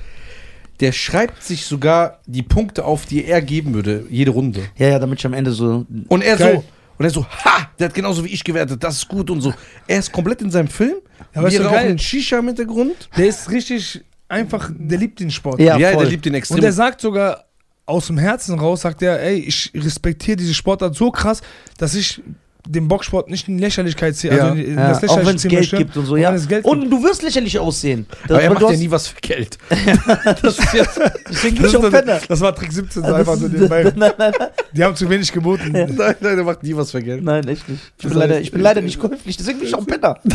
Der 0.79 0.91
schreibt 0.91 1.43
sich 1.43 1.65
sogar 1.65 2.19
die 2.27 2.43
Punkte 2.43 2.85
auf, 2.85 3.05
die 3.05 3.25
er 3.25 3.41
geben 3.41 3.73
würde, 3.73 4.05
jede 4.09 4.31
Runde. 4.31 4.61
Ja, 4.77 4.89
ja, 4.89 4.99
damit 4.99 5.19
ich 5.19 5.25
am 5.25 5.33
Ende 5.33 5.51
so. 5.51 5.85
Und 6.07 6.23
er 6.23 6.37
Geil. 6.37 6.55
so, 6.57 6.63
und 6.97 7.05
er 7.05 7.11
so, 7.11 7.25
ha, 7.25 7.69
der 7.77 7.89
hat 7.89 7.93
genauso 7.93 8.23
wie 8.23 8.29
ich 8.29 8.43
gewertet, 8.43 8.83
das 8.83 8.97
ist 8.97 9.07
gut 9.07 9.29
und 9.29 9.41
so. 9.41 9.53
Er 9.87 9.99
ist 9.99 10.11
komplett 10.11 10.41
in 10.41 10.51
seinem 10.51 10.67
Film. 10.67 10.95
Ja, 11.33 11.49
so 11.49 11.63
auch 11.65 11.71
geil. 11.71 11.89
ein 11.89 11.99
Shisha 11.99 12.39
im 12.39 12.47
Hintergrund. 12.47 13.09
der 13.15 13.27
ist 13.27 13.49
richtig 13.51 14.03
einfach, 14.27 14.71
der 14.73 14.97
liebt 14.97 15.19
den 15.19 15.31
Sport. 15.31 15.59
Ja, 15.59 15.77
Ja, 15.77 15.95
der 15.95 16.05
liebt 16.05 16.25
den 16.25 16.33
extrem. 16.33 16.57
Und 16.57 16.63
er 16.63 16.73
sagt 16.73 17.01
sogar 17.01 17.45
aus 17.85 18.07
dem 18.07 18.17
Herzen 18.17 18.59
raus, 18.59 18.81
sagt 18.81 19.01
er, 19.01 19.21
ey, 19.21 19.39
ich 19.39 19.71
respektiere 19.73 20.37
diese 20.37 20.53
Sportart 20.53 20.95
so 20.95 21.09
krass, 21.11 21.41
dass 21.77 21.95
ich 21.95 22.21
den 22.67 22.87
Boxsport 22.87 23.29
nicht 23.29 23.47
in 23.47 23.59
Lächerlichkeit 23.59 24.15
ziehe. 24.15 24.35
Ja. 24.35 24.49
Also 24.49 24.61
in 24.61 24.75
Ja, 24.75 24.89
das 24.99 25.09
auch 25.09 25.25
wenn 25.25 25.35
es 25.35 25.41
ziehen 25.41 25.49
Geld 25.49 25.61
möchte. 25.63 25.77
gibt 25.77 25.97
und 25.97 26.05
so, 26.05 26.17
ja. 26.17 26.35
Geld 26.37 26.65
Und 26.65 26.89
du 26.89 27.03
wirst 27.03 27.23
lächerlich 27.23 27.57
aussehen. 27.59 28.05
Das, 28.23 28.31
aber 28.31 28.41
er 28.41 28.53
macht 28.53 28.61
ja 28.61 28.77
nie 28.77 28.91
was 28.91 29.07
für 29.07 29.19
Geld. 29.21 29.57
das, 30.41 30.59
ist 30.59 30.73
jetzt, 30.73 30.99
Deswegen 31.29 31.55
bin 31.55 31.63
das, 31.63 31.71
ich 31.73 31.77
auch 31.77 31.83
ist, 31.83 31.91
Penner. 31.91 32.19
das, 32.27 32.41
war 32.41 32.55
Trick 32.55 32.71
17, 32.71 33.01
so 33.03 33.07
Das 33.09 33.19
einfach 33.19 33.35
so 33.35 33.47
nebenbei. 33.47 33.83
nein, 33.95 34.13
nein, 34.17 34.33
nein, 34.37 34.49
Die 34.73 34.83
haben 34.83 34.95
zu 34.95 35.09
wenig 35.09 35.31
geboten. 35.31 35.71
nein, 35.71 35.95
nein, 35.97 36.37
er 36.37 36.43
macht 36.43 36.63
nie 36.63 36.75
was 36.75 36.91
für 36.91 37.01
Geld. 37.01 37.23
nein, 37.23 37.47
echt 37.47 37.67
nicht. 37.69 37.81
Ich 37.99 38.07
bin, 38.07 38.17
leider, 38.17 38.39
ich 38.39 38.51
bin 38.51 38.61
leider 38.61 38.81
nicht 38.81 38.99
käuflich, 38.99 39.37
deswegen 39.37 39.59
bin 39.59 39.67
ich 39.67 39.75
auch 39.75 39.79
ein 39.79 39.85
Penner. 39.85 40.19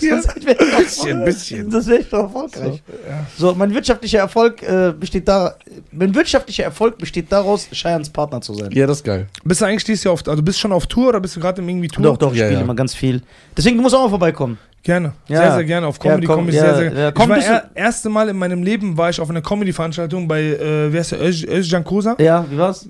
Ja, 0.00 0.16
ein 0.16 0.22
bisschen, 0.78 1.18
ein 1.18 1.24
bisschen. 1.24 1.70
Das 1.70 1.86
wäre 1.86 2.00
ich 2.00 2.08
doch 2.08 2.24
erfolgreich. 2.24 2.82
Ja. 3.08 3.26
So, 3.38 3.54
mein 3.54 3.72
wirtschaftlicher 3.74 4.18
Erfolg 4.18 4.62
äh, 4.62 4.92
besteht 4.98 5.26
da. 5.28 5.54
Mein 5.92 6.14
wirtschaftlicher 6.14 6.64
Erfolg 6.64 6.98
besteht 6.98 7.30
daraus, 7.30 7.68
Cheyans 7.70 8.10
Partner 8.10 8.40
zu 8.40 8.54
sein. 8.54 8.70
Ja, 8.72 8.86
das 8.86 8.98
ist 8.98 9.04
geil. 9.04 9.26
Bist 9.44 9.60
du 9.60 9.64
eigentlich 9.64 9.84
dieses 9.84 10.04
Jahr 10.04 10.14
auf, 10.14 10.26
also 10.26 10.42
bist 10.42 10.58
du 10.58 10.60
schon 10.62 10.72
auf 10.72 10.86
Tour 10.86 11.08
oder 11.08 11.20
bist 11.20 11.36
du 11.36 11.40
gerade 11.40 11.60
im 11.62 11.68
irgendwie 11.68 11.88
Tour? 11.88 12.02
Doch, 12.04 12.16
doch, 12.16 12.32
ich 12.32 12.38
Ja, 12.38 12.46
spiele 12.46 12.58
ja. 12.58 12.64
immer 12.64 12.74
ganz 12.74 12.94
viel. 12.94 13.22
Deswegen, 13.56 13.76
du 13.76 13.82
musst 13.82 13.94
auch 13.94 14.02
mal 14.04 14.08
vorbeikommen. 14.10 14.58
Gerne. 14.82 15.14
Ja. 15.26 15.38
Sehr, 15.42 15.54
sehr 15.54 15.64
gerne. 15.64 15.86
Auf 15.88 15.98
Comedy 15.98 16.22
Ja, 16.22 16.26
komm, 16.28 16.36
komme 16.36 16.50
ich 16.50 16.56
ja, 16.56 16.62
sehr, 16.76 16.90
sehr 16.92 17.00
ja, 17.02 17.12
komm, 17.12 17.32
ich 17.32 17.48
war 17.48 17.54
er, 17.54 17.70
erste 17.74 18.08
Mal 18.08 18.28
in 18.28 18.36
meinem 18.38 18.62
Leben 18.62 18.96
war 18.96 19.10
ich 19.10 19.20
auf 19.20 19.28
einer 19.28 19.42
Comedy-Veranstaltung 19.42 20.28
bei, 20.28 20.42
äh, 20.42 20.92
wie 20.92 20.98
heißt 20.98 21.12
der, 21.12 21.22
Öz- 21.22 21.44
Özcan 21.44 21.82
Kosa. 21.82 22.14
Ja, 22.20 22.44
wie 22.48 22.56
war's? 22.56 22.88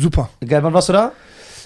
Super. 0.00 0.30
Geil, 0.46 0.62
wann 0.62 0.72
warst 0.72 0.88
du 0.88 0.94
da? 0.94 1.12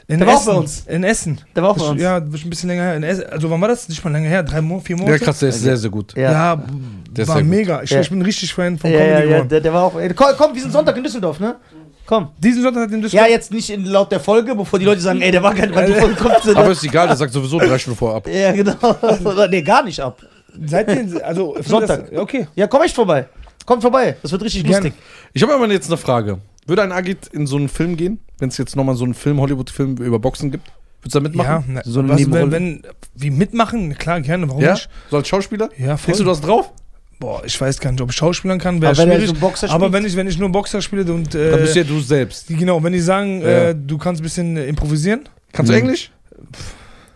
In 0.08 0.18
Der 0.18 0.26
war 0.26 0.34
auch 0.34 0.40
Essen. 0.40 0.52
bei 0.52 0.58
uns. 0.58 0.84
In 0.88 1.04
Essen. 1.04 1.40
Der 1.54 1.62
war 1.62 1.70
auch 1.70 1.78
bei 1.78 1.84
uns. 1.86 2.00
Ja, 2.02 2.18
das 2.20 2.34
ist 2.34 2.44
ein 2.46 2.50
bisschen 2.50 2.68
länger 2.68 2.82
her. 2.82 2.96
In 2.96 3.02
Essen. 3.02 3.24
Also 3.30 3.48
wann 3.50 3.60
war 3.60 3.68
das? 3.68 3.88
Nicht 3.88 4.04
mal 4.04 4.10
länger 4.10 4.28
her, 4.28 4.42
drei 4.42 4.60
Monate, 4.60 4.86
vier 4.86 4.96
Monate? 4.96 5.12
Ja, 5.12 5.24
krass, 5.24 5.38
der 5.38 5.48
ist 5.50 5.60
sehr, 5.62 5.76
sehr 5.76 5.90
gut. 5.90 6.14
Ja. 6.16 6.32
Ja, 6.32 6.62
Der 7.10 7.22
ist 7.22 7.28
war 7.28 7.40
mega. 7.42 7.82
Ich, 7.82 7.90
Ja. 7.90 8.00
ich 8.00 8.08
bin 8.10 8.20
richtig 8.22 8.52
Fan 8.52 8.78
von 8.78 8.90
ja, 8.90 8.98
Comedy 8.98 9.30
ja, 9.30 9.36
ja, 9.38 9.44
der, 9.44 9.60
der 9.60 9.72
war 9.72 9.84
auch. 9.84 9.92
Komm, 10.16 10.26
komm, 10.36 10.54
wir 10.54 10.62
sind 10.62 10.72
Sonntag 10.72 10.96
in 10.96 11.04
Düsseldorf, 11.04 11.38
ne? 11.40 11.56
Komm. 12.04 12.30
Diesen 12.38 12.62
Sonntag 12.62 12.82
hat 12.84 12.90
Ja, 12.90 12.98
Düsseldorf. 12.98 13.28
jetzt 13.30 13.52
nicht 13.52 13.70
in, 13.70 13.84
laut 13.86 14.10
der 14.10 14.20
Folge, 14.20 14.54
bevor 14.54 14.78
die 14.78 14.84
Leute 14.84 15.00
sagen, 15.00 15.20
ey, 15.22 15.30
der 15.30 15.42
war 15.42 15.54
kein, 15.54 15.72
weil 15.74 15.86
die 15.86 15.94
Folge 15.94 16.16
kommt. 16.16 16.46
Aber 16.56 16.70
ist 16.72 16.82
egal, 16.84 17.06
der 17.06 17.16
sagt 17.16 17.32
sowieso 17.32 17.58
drei 17.58 17.78
Stunden 17.78 17.98
vorab. 17.98 18.26
ja, 18.28 18.50
genau. 18.52 18.74
Nee, 19.50 19.62
gar 19.62 19.84
nicht 19.84 20.00
ab. 20.00 20.20
Seid 20.66 20.88
ihr, 20.90 21.24
also 21.26 21.56
Sonntag. 21.64 22.10
Das, 22.10 22.18
okay. 22.18 22.46
Ja, 22.56 22.66
komm 22.66 22.82
echt 22.82 22.94
vorbei. 22.94 23.26
Kommt 23.64 23.82
vorbei. 23.82 24.16
Das 24.20 24.32
wird 24.32 24.42
richtig 24.42 24.64
Gerne. 24.64 24.88
lustig. 24.88 24.94
Ich 25.32 25.42
habe 25.42 25.54
aber 25.54 25.66
jetzt 25.70 25.86
eine 25.88 25.96
Frage. 25.96 26.38
Würde 26.66 26.82
ein 26.82 26.92
Agit 26.92 27.26
in 27.32 27.46
so 27.46 27.56
einen 27.56 27.68
Film 27.68 27.96
gehen, 27.96 28.20
wenn 28.38 28.48
es 28.48 28.58
jetzt 28.58 28.76
nochmal 28.76 28.94
so 28.94 29.04
einen 29.04 29.14
Film, 29.14 29.40
Hollywood-Film 29.40 29.96
über 29.96 30.18
Boxen 30.18 30.50
gibt? 30.50 30.68
Würdest 31.00 31.14
du 31.16 31.18
da 31.18 31.22
mitmachen? 31.24 31.50
Ja, 31.50 31.64
na, 31.66 31.82
So 31.84 31.98
eine 32.00 32.10
was, 32.10 32.18
wenn, 32.20 32.24
Nebenrolle. 32.28 32.52
wenn, 32.52 32.82
wie 33.16 33.30
mitmachen? 33.30 33.98
Klar, 33.98 34.20
gerne, 34.20 34.48
warum 34.48 34.62
Ja? 34.62 34.72
nicht? 34.74 34.88
So 35.10 35.16
als 35.16 35.26
Schauspieler? 35.28 35.68
Ja, 35.76 35.96
voll. 35.96 36.06
Denkst 36.06 36.18
du, 36.18 36.24
du 36.24 36.30
hast 36.30 36.40
drauf? 36.46 36.70
Boah, 37.18 37.42
ich 37.44 37.60
weiß 37.60 37.78
gar 37.80 37.90
nicht, 37.92 38.00
ob 38.00 38.10
ich 38.10 38.16
Schauspielern 38.16 38.58
kann, 38.58 38.80
wäre 38.80 38.92
Aber 38.92 38.98
wenn 38.98 39.10
schwierig. 39.18 39.28
so 39.28 39.34
Boxer 39.34 39.70
aber 39.70 39.92
wenn 39.92 40.04
ich, 40.04 40.16
wenn 40.16 40.26
ich 40.28 40.38
nur 40.38 40.48
Boxer 40.50 40.80
spiele 40.82 41.02
und 41.12 41.34
äh, 41.34 41.50
Dann 41.52 41.60
bist 41.60 41.76
ja 41.76 41.84
du 41.84 42.00
selbst. 42.00 42.48
genau, 42.48 42.82
wenn 42.82 42.92
die 42.92 43.00
sagen, 43.00 43.40
Ja. 43.40 43.70
äh, 43.70 43.74
du 43.76 43.96
kannst 43.98 44.20
ein 44.20 44.24
bisschen 44.24 44.56
äh, 44.56 44.66
improvisieren, 44.66 45.28
Kannst 45.52 45.70
du 45.70 45.74
Mhm. 45.76 45.82
Englisch? 45.82 46.10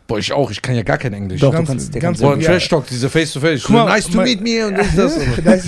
Boah, 0.06 0.18
ich 0.18 0.32
auch. 0.32 0.50
Ich 0.52 0.62
kann 0.62 0.74
ja 0.76 0.82
gar 0.82 0.98
kein 0.98 1.12
Englisch. 1.12 1.40
Doch, 1.40 1.50
ganz- 1.52 1.66
du 1.66 1.72
kannst, 1.72 1.94
der 1.94 2.00
ganz- 2.02 2.20
Boah, 2.20 2.34
ein 2.34 2.40
Ja. 2.40 2.50
Trash-Talk, 2.50 2.86
diese 2.86 3.08
Face-to-Face. 3.08 3.68
Mal, 3.68 3.86
nice 3.86 4.08
to 4.08 4.20
meet 4.22 4.40
me 4.40 4.66
und 4.66 4.76
das, 4.78 4.94
das. 4.94 5.16
nice, 5.44 5.66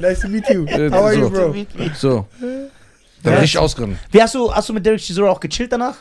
nice 0.00 0.20
to 0.20 0.28
meet 0.28 0.44
you. 0.50 0.64
Äh, 0.66 0.90
How 0.90 1.04
are 1.04 1.14
you, 1.14 1.30
bro? 1.30 1.54
So. 1.96 2.26
Dann 3.22 3.34
Ja. 3.34 3.38
richtig 3.40 3.58
ausrennen. 3.58 3.98
Wie 4.10 4.22
hast 4.22 4.34
du, 4.34 4.52
hast 4.52 4.68
du 4.68 4.72
mit 4.72 4.84
Derek 4.86 5.00
Chisora 5.00 5.30
auch 5.30 5.40
gechillt 5.40 5.72
danach? 5.72 5.96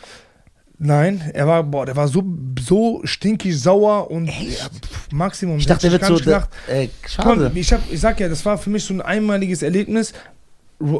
Nein, 0.80 1.24
er 1.34 1.48
war, 1.48 1.64
boah, 1.64 1.88
der 1.88 1.96
war 1.96 2.08
so, 2.08 2.24
so 2.60 3.02
stinkig 3.04 3.60
sauer 3.60 4.12
und 4.12 4.28
ja, 4.28 4.34
pff, 4.34 5.12
Maximum. 5.12 5.58
Ich 5.58 5.66
dachte, 5.66 5.90
der 5.90 5.94
wird 6.00 6.06
so. 6.06 6.16
gedacht. 6.16 6.50
Äh, 6.68 6.84
mal, 6.84 6.90
schade. 7.36 7.52
ich, 7.56 7.74
hab, 7.74 7.82
ich 7.92 8.00
sag 8.00 8.20
ja, 8.20 8.30
das 8.30 8.46
war 8.46 8.60
für 8.60 8.70
mich 8.70 8.84
so 8.84 8.94
ein 8.94 9.02
einmaliges 9.02 9.64
Erlebnis. 9.64 10.14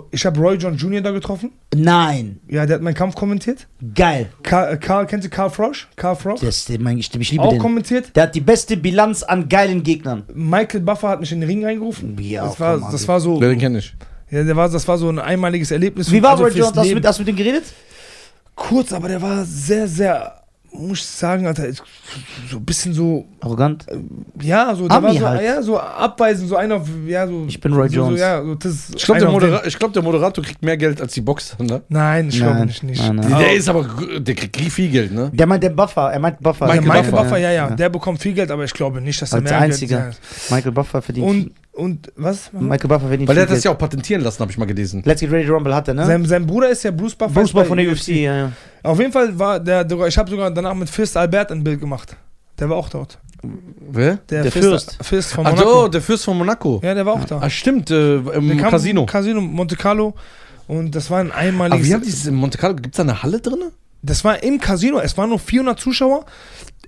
Ich 0.10 0.26
habe 0.26 0.40
Roy 0.40 0.56
John 0.56 0.76
Jr. 0.76 1.02
da 1.02 1.12
getroffen. 1.12 1.52
Nein. 1.76 2.40
Ja, 2.50 2.66
der 2.66 2.78
hat 2.78 2.82
meinen 2.82 2.96
Kampf 2.96 3.14
kommentiert. 3.14 3.68
Geil. 3.94 4.30
Karl, 4.42 4.74
äh, 4.74 4.78
Karl 4.78 5.06
kennst 5.06 5.28
du 5.28 5.30
Karl 5.30 5.52
Frosch? 5.52 5.88
Karl 5.96 6.16
Frosch? 6.16 6.40
Das 6.42 6.68
ist 6.68 6.82
mein, 6.82 6.98
ich, 6.98 7.14
ich 7.14 7.32
liebe 7.32 7.44
Auch 7.44 7.52
den. 7.52 7.60
kommentiert. 7.60 8.16
Der 8.16 8.24
hat 8.24 8.34
die 8.34 8.42
beste 8.42 8.76
Bilanz 8.78 9.22
an 9.22 9.48
geilen 9.48 9.84
Gegnern. 9.84 10.24
Michael 10.34 10.82
Buffer 10.82 11.10
hat 11.10 11.20
mich 11.20 11.32
in 11.32 11.42
den 11.42 11.48
Ring 11.48 11.64
reingerufen. 11.64 12.18
Ja, 12.20 12.46
das, 12.46 12.60
war, 12.60 12.80
komm, 12.80 12.92
das 12.92 13.08
war 13.08 13.20
so, 13.20 13.40
Ja, 13.40 13.48
den 13.50 13.60
kenn 13.60 13.76
ich. 13.76 13.94
Ja, 14.30 14.44
der 14.44 14.56
war, 14.56 14.70
das 14.70 14.88
war 14.88 14.98
so 14.98 15.10
ein 15.10 15.20
einmaliges 15.20 15.72
Erlebnis. 15.72 16.12
Wie 16.12 16.22
war 16.22 16.32
Also 16.32 16.44
Roy 16.44 16.52
Jones? 16.52 16.76
Hast 16.76 16.90
du, 16.90 16.96
mit, 16.96 17.06
hast 17.06 17.20
du 17.20 17.22
mit 17.22 17.28
dem 17.30 17.36
geredet? 17.36 17.64
Kurz, 18.56 18.92
aber 18.92 19.08
der 19.08 19.22
war 19.22 19.46
sehr, 19.46 19.88
sehr, 19.88 20.42
muss 20.74 20.98
ich 21.00 21.06
sagen, 21.06 21.46
Alter, 21.46 21.72
so 22.50 22.58
ein 22.58 22.66
bisschen 22.66 22.92
so, 22.92 23.26
Arrogant. 23.40 23.86
ja, 24.42 24.74
so, 24.76 24.88
der 24.88 25.02
war 25.04 25.14
so, 25.14 25.28
halt. 25.28 25.42
ja, 25.44 25.62
so 25.62 25.80
abweisend, 25.80 26.50
so 26.50 26.56
einer, 26.56 26.78
auf- 26.78 26.90
ja, 27.06 27.28
so. 27.28 27.46
Ich 27.48 27.62
bin 27.62 27.72
Roy 27.74 27.88
so, 27.88 27.96
Jones. 27.98 28.20
So, 28.20 28.26
ja, 28.26 28.44
so, 28.44 28.56
das 28.56 28.90
Ich 28.96 29.06
glaube, 29.06 29.20
der, 29.22 29.30
Modera 29.30 29.62
glaub, 29.78 29.94
der 29.94 30.02
Moderator 30.02 30.44
kriegt 30.44 30.64
mehr 30.64 30.76
Geld 30.76 31.00
als 31.00 31.14
die 31.14 31.22
Boxer, 31.22 31.56
ne? 31.64 31.84
Nein, 31.88 32.30
ich 32.30 32.38
glaube 32.38 32.66
nicht. 32.66 32.82
nicht. 32.82 33.00
nein, 33.02 33.16
nein. 33.18 33.40
Der 33.40 33.54
ist 33.54 33.70
aber, 33.70 33.88
der 34.20 34.34
kriegt 34.34 34.56
viel 34.74 34.90
Geld, 34.90 35.12
ne? 35.14 35.30
Der 35.34 35.46
meint 35.46 35.62
der 35.62 35.70
Buffer. 35.70 36.12
Er 36.12 36.20
meint 36.20 36.40
Buffer. 36.42 36.66
Der 36.66 36.76
Michael 36.82 36.88
Michael 36.88 37.12
Buffer. 37.12 37.24
Buffer, 37.24 37.38
ja, 37.38 37.52
ja, 37.52 37.70
der 37.70 37.90
bekommt 37.90 38.20
viel 38.22 38.34
Geld, 38.34 38.50
aber 38.50 38.64
ich 38.64 38.74
glaube 38.74 39.02
nicht, 39.02 39.22
dass 39.22 39.32
er 39.34 39.36
Als 39.38 39.44
mehr 39.52 39.60
einziger. 39.60 40.02
Geld 40.02 40.20
Michael 40.50 40.72
Buffer 40.72 41.02
verdient. 41.04 41.28
Und, 41.28 41.52
und, 41.78 42.12
was? 42.16 42.52
Michael 42.54 42.88
Buffer 42.90 43.08
verdient 43.08 43.28
Weil 43.30 43.36
der 43.36 43.46
viel 43.46 43.52
hat 43.52 43.58
das 43.58 43.64
ja 43.64 43.72
auch 43.72 43.78
patentieren 43.78 44.22
lassen, 44.22 44.40
habe 44.42 44.52
ich 44.52 44.58
mal 44.58 44.66
gelesen. 44.66 45.02
Let's 45.06 45.22
Get 45.22 45.32
Ready 45.32 45.48
to 45.48 45.54
Rumble 45.54 45.74
hat 45.74 45.88
er, 45.88 45.94
ne? 45.94 46.06
Sein, 46.06 46.26
sein 46.26 46.46
Bruder 46.46 46.70
ist 46.70 46.84
ja 46.84 46.92
Bruce 46.92 47.16
Buffer. 47.16 47.34
Bruce 47.34 47.54
Buffer 47.54 47.66
von 47.66 47.78
der 47.78 47.92
UFC, 47.92 48.08
ja, 48.10 48.36
ja. 48.36 48.52
Auf 48.84 49.00
jeden 49.00 49.12
Fall 49.12 49.38
war 49.38 49.60
der, 49.60 49.84
der 49.84 50.08
ich 50.08 50.18
habe 50.18 50.30
sogar 50.30 50.52
danach 50.52 50.74
mit 50.74 50.90
Fist 50.90 51.16
Albert 51.16 51.52
ein 51.52 51.64
Bild 51.64 51.80
gemacht. 51.80 52.16
Der 52.60 52.70
war 52.70 52.78
auch 52.78 52.90
dort. 52.90 53.20
Wer? 53.90 54.18
Der 54.30 54.44
Fist, 54.46 54.58
Fürst. 54.58 54.98
Fist 55.02 55.34
von 55.34 55.46
Ach 55.46 55.52
Monaco. 55.52 55.82
so, 55.82 55.88
der 55.88 56.02
Fürst 56.02 56.26
von 56.26 56.38
Monaco. 56.38 56.82
Ja, 56.84 56.94
der 56.94 57.06
war 57.06 57.14
auch 57.14 57.24
da. 57.26 57.40
Ah, 57.40 57.50
stimmt, 57.50 57.92
äh, 57.92 58.20
Der 58.22 58.34
im 58.34 58.58
kam 58.58 58.72
Casino. 58.72 59.06
Casino 59.06 59.42
Monte 59.42 59.76
Carlo. 59.76 60.16
Und 60.68 60.96
das 60.96 61.10
war 61.12 61.20
ein 61.20 61.32
Aber 61.32 61.40
einmaliges. 61.40 61.88
wie 61.88 61.94
haben 61.94 62.02
die 62.02 62.10
das 62.12 62.26
in 62.26 62.36
Monte 62.36 62.58
Carlo? 62.58 62.76
Gibt 62.76 62.96
es 62.96 62.98
da 62.98 63.04
eine 63.04 63.22
Halle 63.24 63.40
drin? 63.40 63.72
das 64.04 64.24
war 64.24 64.42
im 64.44 64.60
Casino. 64.60 65.00
Es 65.00 65.18
waren 65.18 65.30
nur 65.30 65.40
400 65.40 65.80
Zuschauer. 65.80 66.26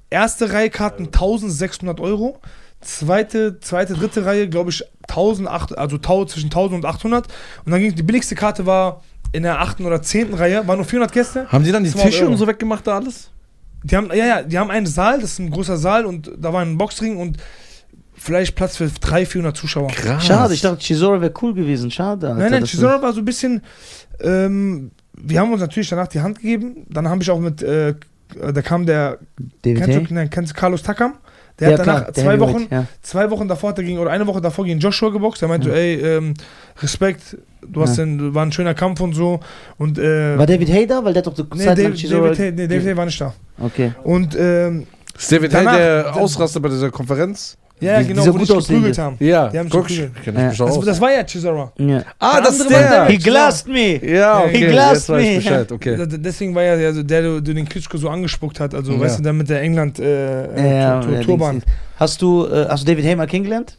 Erste 0.09 0.51
Reihe 0.51 0.69
Karten 0.69 1.05
1600 1.05 1.99
Euro. 1.99 2.39
Zweite, 2.81 3.59
zweite, 3.59 3.93
dritte 3.93 4.25
Reihe, 4.25 4.47
glaube 4.47 4.69
ich, 4.69 4.83
1800, 5.09 5.77
also 5.77 5.97
1000, 5.97 6.29
zwischen 6.29 6.47
1000 6.47 6.83
und 6.83 6.85
800. 6.85 7.27
Und 7.65 7.71
dann 7.71 7.81
ging 7.81 7.93
die 7.93 8.03
billigste 8.03 8.35
Karte 8.35 8.65
war 8.65 9.01
in 9.31 9.43
der 9.43 9.59
achten 9.59 9.85
oder 9.85 10.01
zehnten 10.01 10.33
Reihe. 10.33 10.65
Waren 10.67 10.77
nur 10.77 10.85
400 10.85 11.11
Gäste. 11.11 11.47
Haben 11.49 11.63
die 11.63 11.71
dann 11.71 11.83
die 11.83 11.91
200 11.91 12.11
Tische 12.11 12.23
Euro. 12.23 12.31
und 12.31 12.37
so 12.37 12.47
weggemacht 12.47 12.87
da 12.87 12.95
alles? 12.95 13.29
Die 13.83 13.95
haben, 13.95 14.09
ja, 14.13 14.25
ja, 14.25 14.41
die 14.43 14.57
haben 14.57 14.71
einen 14.71 14.85
Saal, 14.85 15.21
das 15.21 15.33
ist 15.33 15.39
ein 15.39 15.51
großer 15.51 15.77
Saal 15.77 16.05
und 16.05 16.31
da 16.37 16.51
war 16.51 16.61
ein 16.61 16.77
Boxring 16.77 17.17
und 17.17 17.37
vielleicht 18.13 18.55
Platz 18.55 18.77
für 18.77 18.87
300, 18.87 19.27
400 19.27 19.57
Zuschauer. 19.57 19.87
Krass. 19.87 20.25
Schade, 20.25 20.53
ich 20.53 20.61
dachte, 20.61 20.79
Chisora 20.79 21.21
wäre 21.21 21.33
cool 21.41 21.53
gewesen. 21.53 21.89
Schade. 21.89 22.27
Alter, 22.27 22.39
nein, 22.39 22.51
nein, 22.51 22.63
Chisora 22.65 23.01
war 23.01 23.13
so 23.13 23.19
ein 23.19 23.25
bisschen, 23.25 23.61
ähm, 24.19 24.91
wir 25.13 25.39
haben 25.39 25.51
uns 25.51 25.61
natürlich 25.61 25.89
danach 25.89 26.07
die 26.07 26.19
Hand 26.19 26.39
gegeben. 26.39 26.85
Dann 26.89 27.07
habe 27.07 27.21
ich 27.21 27.29
auch 27.31 27.39
mit, 27.39 27.61
äh, 27.61 27.95
da 28.35 28.61
kam 28.61 28.85
der, 28.85 29.19
kennst 29.63 29.87
du, 29.87 30.13
nein, 30.13 30.29
kennst 30.29 30.51
du 30.51 30.59
Carlos 30.59 30.83
Takam? 30.83 31.15
Der 31.59 31.71
ja, 31.71 31.77
hat 31.77 31.85
danach 31.87 32.01
klar, 32.03 32.13
zwei 32.13 32.39
Wochen, 32.39 32.67
Ja. 32.71 32.85
zwei 33.01 33.29
Wochen 33.31 33.47
davor 33.47 33.69
hat 33.71 33.77
er 33.79 33.83
gegen, 33.83 33.99
oder 33.99 34.11
eine 34.11 34.25
Woche 34.27 34.41
davor 34.41 34.65
gegen 34.65 34.79
Joshua 34.79 35.09
geboxt. 35.09 35.41
Der 35.41 35.49
meinte 35.49 35.67
Ja. 35.69 35.73
so, 35.73 35.79
ey, 35.79 35.95
ähm, 35.95 36.33
Respekt, 36.81 37.37
du 37.67 37.81
hast 37.81 37.97
Ja. 37.97 38.05
den, 38.05 38.33
war 38.33 38.45
ein 38.45 38.51
schöner 38.51 38.73
Kampf 38.73 39.01
und 39.01 39.13
so. 39.13 39.39
Und, 39.77 39.97
äh, 39.99 40.37
War 40.37 40.45
David 40.45 40.71
Hay 40.71 40.87
da? 40.87 41.03
Weil 41.03 41.13
der 41.13 41.23
hat 41.23 41.27
doch 41.27 41.45
nee, 41.55 41.63
Zeit 41.65 41.77
lang 41.77 41.93
David. 41.93 42.11
David, 42.11 42.39
Hay- 42.39 42.51
nee, 42.51 42.67
David 42.67 42.85
Hay 42.87 42.97
war 42.97 43.05
nicht 43.05 43.19
da. 43.19 43.33
Okay. 43.59 43.93
Und, 44.03 44.35
ähm, 44.39 44.87
Ist 45.17 45.31
David 45.31 45.53
Hay 45.53 45.65
der 45.65 46.15
Ausraster 46.15 46.59
bei 46.61 46.69
dieser 46.69 46.91
Konferenz? 46.91 47.57
Ja, 47.81 47.99
Die- 48.01 48.07
genau, 48.07 48.21
dieser 48.21 48.33
wo 48.33 48.37
die 48.37 48.45
gut 48.45 48.67
geprügelt 48.67 48.97
haben. 48.97 49.15
Ja, 49.19 49.47
Die 49.49 49.59
haben 49.59 49.69
guck, 49.69 49.87
geprügelt. 49.87 50.11
kenn 50.23 50.35
ich 50.35 50.41
Ja. 50.41 50.47
mich 50.49 50.57
doch 50.57 50.85
Das, 50.85 50.99
war 51.01 51.11
ja 51.11 51.23
Chisora. 51.23 51.71
Ja. 51.77 52.03
ah, 52.19 52.33
Der 52.35 52.41
das 52.43 52.59
ist 52.59 52.69
der! 52.69 52.89
der- 52.89 53.05
He 53.05 53.17
glassed 53.17 53.67
me! 53.67 54.05
Ja, 54.05 54.39
okay, 54.39 54.51
He 54.57 54.61
jetzt 54.63 54.71
glassed 54.71 55.09
me. 55.09 55.35
Bescheid, 55.35 55.71
okay. 55.71 56.07
Deswegen 56.17 56.53
war 56.55 56.63
ja 56.63 56.75
der, 56.75 56.91
der, 56.93 57.03
der, 57.03 57.41
der 57.41 57.53
den 57.53 57.67
Klitschko 57.67 57.97
so 57.97 58.09
angespuckt 58.09 58.59
hat, 58.59 58.73
also 58.75 58.91
Ja. 58.93 58.99
weißt 58.99 59.19
du, 59.19 59.23
der 59.23 59.33
mit 59.33 59.49
der 59.49 59.61
England 59.61 59.99
äh, 59.99 60.79
Ja, 60.81 60.99
äh, 60.99 61.03
Tur- 61.03 61.13
ja, 61.13 61.21
Turban. 61.21 61.51
Dings. 61.61 61.65
Hast 61.97 62.21
du, 62.21 62.45
äh, 62.47 62.65
hast 62.69 62.87
du 62.87 62.91
David 62.91 63.05
Hay 63.05 63.15
mal 63.15 63.27
kennengelernt? 63.27 63.77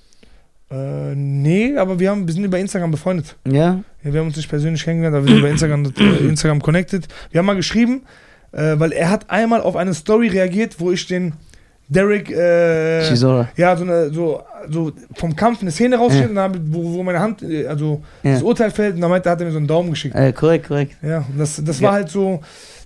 Äh, 0.71 1.15
nee, 1.17 1.77
aber 1.77 1.99
wir, 1.99 2.11
haben, 2.11 2.27
wir 2.27 2.33
sind 2.35 2.45
über 2.45 2.59
Instagram 2.59 2.93
befreundet. 2.93 3.35
Ja? 3.45 3.81
Ja, 4.05 4.13
wir 4.13 4.21
haben 4.21 4.29
uns 4.29 4.37
nicht 4.37 4.49
persönlich 4.49 4.85
kennengelernt, 4.85 5.17
aber 5.17 5.25
wir 5.27 5.31
sind 5.33 5.39
über 5.41 5.51
Instagram, 5.51 5.85
äh, 5.99 6.29
Instagram 6.29 6.63
connected. 6.63 7.09
Wir 7.33 7.41
haben 7.41 7.47
mal 7.47 7.57
geschrieben, 7.57 8.03
äh, 8.53 8.75
weil 8.79 8.93
er 8.93 9.11
hat 9.11 9.29
einmal 9.31 9.63
auf 9.63 9.75
eine 9.75 9.95
Story 9.95 10.29
reagiert, 10.29 10.77
wo 10.79 10.93
ich 10.93 11.07
den 11.09 11.33
Derek, 11.93 12.31
äh, 12.31 13.03
Chisora. 13.09 13.49
ja, 13.57 13.77
so, 13.77 13.83
eine, 13.85 14.11
so, 14.13 14.43
so 14.71 14.93
vom 15.15 15.35
Kampf 15.35 15.61
eine 15.61 15.73
Szene 15.73 15.97
rausgeschnitten 15.97 16.39
habe, 16.39 16.61
wo, 16.67 16.95
wo 16.95 17.03
meine 17.03 17.19
Hand, 17.19 17.43
äh, 17.43 17.67
also 17.67 18.01
Ja. 18.23 18.35
das 18.35 18.43
Urteil 18.43 18.71
fällt 18.71 18.95
und 18.95 19.01
dann 19.01 19.11
meinte, 19.11 19.29
hat 19.29 19.41
er 19.41 19.47
mir 19.47 19.53
so 19.53 19.59
einen 19.59 19.67
Daumen 19.67 19.91
geschickt. 19.91 20.15
Äh, 20.15 20.33
korrekt, 20.33 20.69
korrekt. 20.69 20.97
Ja, 21.03 21.19
und 21.29 21.39
das, 21.39 21.61
das 21.65 21.81
Ja. 21.81 21.89
war 21.89 21.95
halt 21.95 22.09
so. 22.09 22.41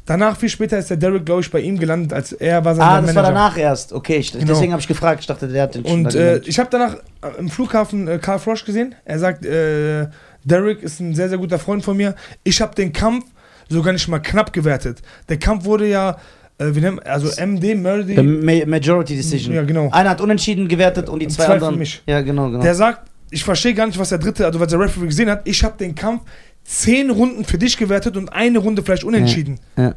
Danach, 0.06 0.36
viel 0.36 0.51
später, 0.51 0.76
ist 0.78 0.90
der 0.90 0.98
Derek, 0.98 1.24
glaube 1.24 1.40
ich, 1.40 1.51
bei 1.51 1.60
ihm 1.60 1.78
gelandet, 1.78 2.12
als 2.12 2.32
er 2.32 2.62
war 2.62 2.74
sein 2.74 2.85
Ah, 2.86 2.97
das 2.97 3.06
Manager. 3.06 3.16
war 3.22 3.22
danach 3.32 3.56
erst. 3.56 3.93
Okay, 3.93 4.16
ich, 4.16 4.32
Genau. 4.32 4.44
deswegen 4.47 4.72
habe 4.72 4.81
ich 4.81 4.89
gefragt. 4.89 5.20
Ich 5.20 5.26
dachte, 5.26 5.48
der 5.48 5.62
hat 5.62 5.74
den 5.76 5.82
Und 5.85 6.14
äh, 6.14 6.39
ich 6.44 6.59
habe 6.59 6.68
danach 6.70 6.97
äh, 6.97 7.39
im 7.39 7.48
Flughafen 7.48 8.06
äh, 8.09 8.18
Karl 8.18 8.39
Frosch 8.39 8.66
gesehen. 8.66 8.94
Er 9.06 9.18
sagt, 9.18 9.47
äh, 9.47 10.06
Derek 10.44 10.82
ist 10.82 11.01
ein 11.01 11.14
sehr, 11.14 11.31
sehr 11.31 11.39
guter 11.39 11.59
Freund 11.59 11.82
von 11.82 11.97
mir. 11.97 12.14
Ich 12.43 12.60
habe 12.60 12.74
den 12.74 12.93
Kampf 12.93 13.24
sogar 13.70 13.94
nicht 13.94 14.06
mal 14.09 14.18
knapp 14.18 14.52
gewertet. 14.52 15.01
Der 15.31 15.39
Kampf 15.39 15.64
wurde 15.64 15.86
ja, 15.89 16.18
äh, 16.59 16.74
wie 16.74 16.81
nennt 16.81 17.05
also 17.06 17.28
MD, 17.40 17.74
Murdy. 17.74 18.22
Ma 18.22 18.66
Majority 18.66 19.16
Decision. 19.16 19.55
Ja, 19.55 19.62
genau. 19.62 19.90
Einer 19.90 20.10
hat 20.10 20.20
unentschieden 20.20 20.68
gewertet 20.68 21.09
und 21.09 21.20
die 21.20 21.28
zwei, 21.28 21.44
zwei 21.44 21.59
für 21.59 21.66
anderen. 21.66 21.78
mich. 21.78 22.02
Ja, 22.06 22.20
genau, 22.20 22.51
genau. 22.51 22.62
Der 22.62 22.74
sagt, 22.74 23.10
ich 23.31 23.43
verstehe 23.43 23.74
gar 23.74 23.86
nicht, 23.86 23.98
was 23.98 24.10
der 24.10 24.18
dritte, 24.18 24.47
also 24.47 24.60
was 24.60 24.68
der 24.68 24.78
Referee 24.78 25.06
gesehen 25.06 25.31
hat. 25.31 25.47
Ich 25.47 25.64
habe 25.64 25.76
den 25.76 25.94
Kampf 25.94 26.22
zehn 26.62 27.10
Runden 27.10 27.44
für 27.44 27.59
dich 27.59 27.76
gewertet 27.76 28.16
und 28.16 28.32
eine 28.32 28.59
Runde 28.59 28.82
vielleicht 28.82 29.05
unentschieden. 29.05 29.59
ja. 29.76 29.94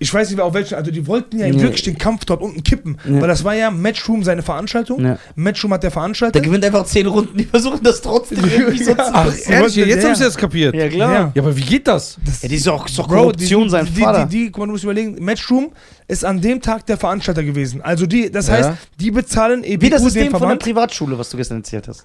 Ich 0.00 0.12
weiß 0.12 0.30
nicht, 0.30 0.40
auf 0.40 0.52
welchen, 0.54 0.74
also 0.74 0.90
die 0.90 1.06
wollten 1.06 1.38
ja, 1.38 1.46
Ja. 1.46 1.60
wirklich 1.60 1.82
den 1.82 1.96
Kampf 1.96 2.24
dort 2.24 2.42
unten 2.42 2.62
kippen, 2.64 2.98
Ja. 3.08 3.20
weil 3.20 3.28
das 3.28 3.44
war 3.44 3.54
ja 3.54 3.70
Matchroom 3.70 4.24
seine 4.24 4.42
Veranstaltung. 4.42 5.04
Ja. 5.04 5.18
Matchroom 5.36 5.72
hat 5.72 5.82
der 5.82 5.90
Der 5.90 5.92
veranstaltet. 5.92 6.42
gewinnt 6.42 6.64
einfach 6.64 6.84
10 6.84 7.06
Runden, 7.06 7.36
die 7.38 7.44
versuchen 7.44 7.80
das 7.82 8.02
trotzdem 8.02 8.38
irgendwie 8.44 8.82
so 8.82 8.92
zu 8.94 8.98
Ach, 9.14 9.26
Das- 9.26 9.40
ehrlich, 9.42 9.76
jetzt 9.76 10.02
Ja. 10.02 10.08
haben 10.08 10.14
sie 10.16 10.24
das 10.24 10.36
kapiert. 10.36 10.74
Ja, 10.74 10.88
klar. 10.88 11.12
Ja. 11.14 11.32
Ja, 11.34 11.42
aber 11.42 11.56
wie 11.56 11.60
geht 11.62 11.86
das? 11.86 12.18
Ja, 12.42 12.48
die 12.48 12.56
ist 12.56 12.66
doch, 12.66 12.86
ist 12.86 12.98
doch 12.98 13.06
Bro, 13.06 13.16
Korruption, 13.16 13.64
die, 13.64 13.70
sein 13.70 13.86
die, 13.94 14.00
Vater. 14.00 14.26
Die, 14.26 14.44
die, 14.46 14.50
guck 14.50 14.58
mal, 14.60 14.66
du 14.66 14.72
musst 14.72 14.84
überlegen, 14.84 15.16
Matchroom 15.24 15.70
ist 16.08 16.24
an 16.24 16.40
dem 16.40 16.60
Tag 16.60 16.84
der 16.86 16.96
Veranstalter 16.98 17.42
gewesen. 17.44 17.80
Also 17.80 18.06
die, 18.06 18.30
das 18.30 18.48
Ja. 18.48 18.54
heißt, 18.54 18.70
die 19.00 19.10
bezahlen 19.10 19.62
EBU 19.64 19.82
Wie 19.86 19.90
das 19.90 20.02
den 20.02 20.10
System 20.10 20.30
von 20.32 20.48
der. 20.48 20.56
Privatschule, 20.56 21.16
was 21.18 21.30
du 21.30 21.36
gestern 21.36 21.58
erzählt 21.58 21.86
hast. 21.88 22.04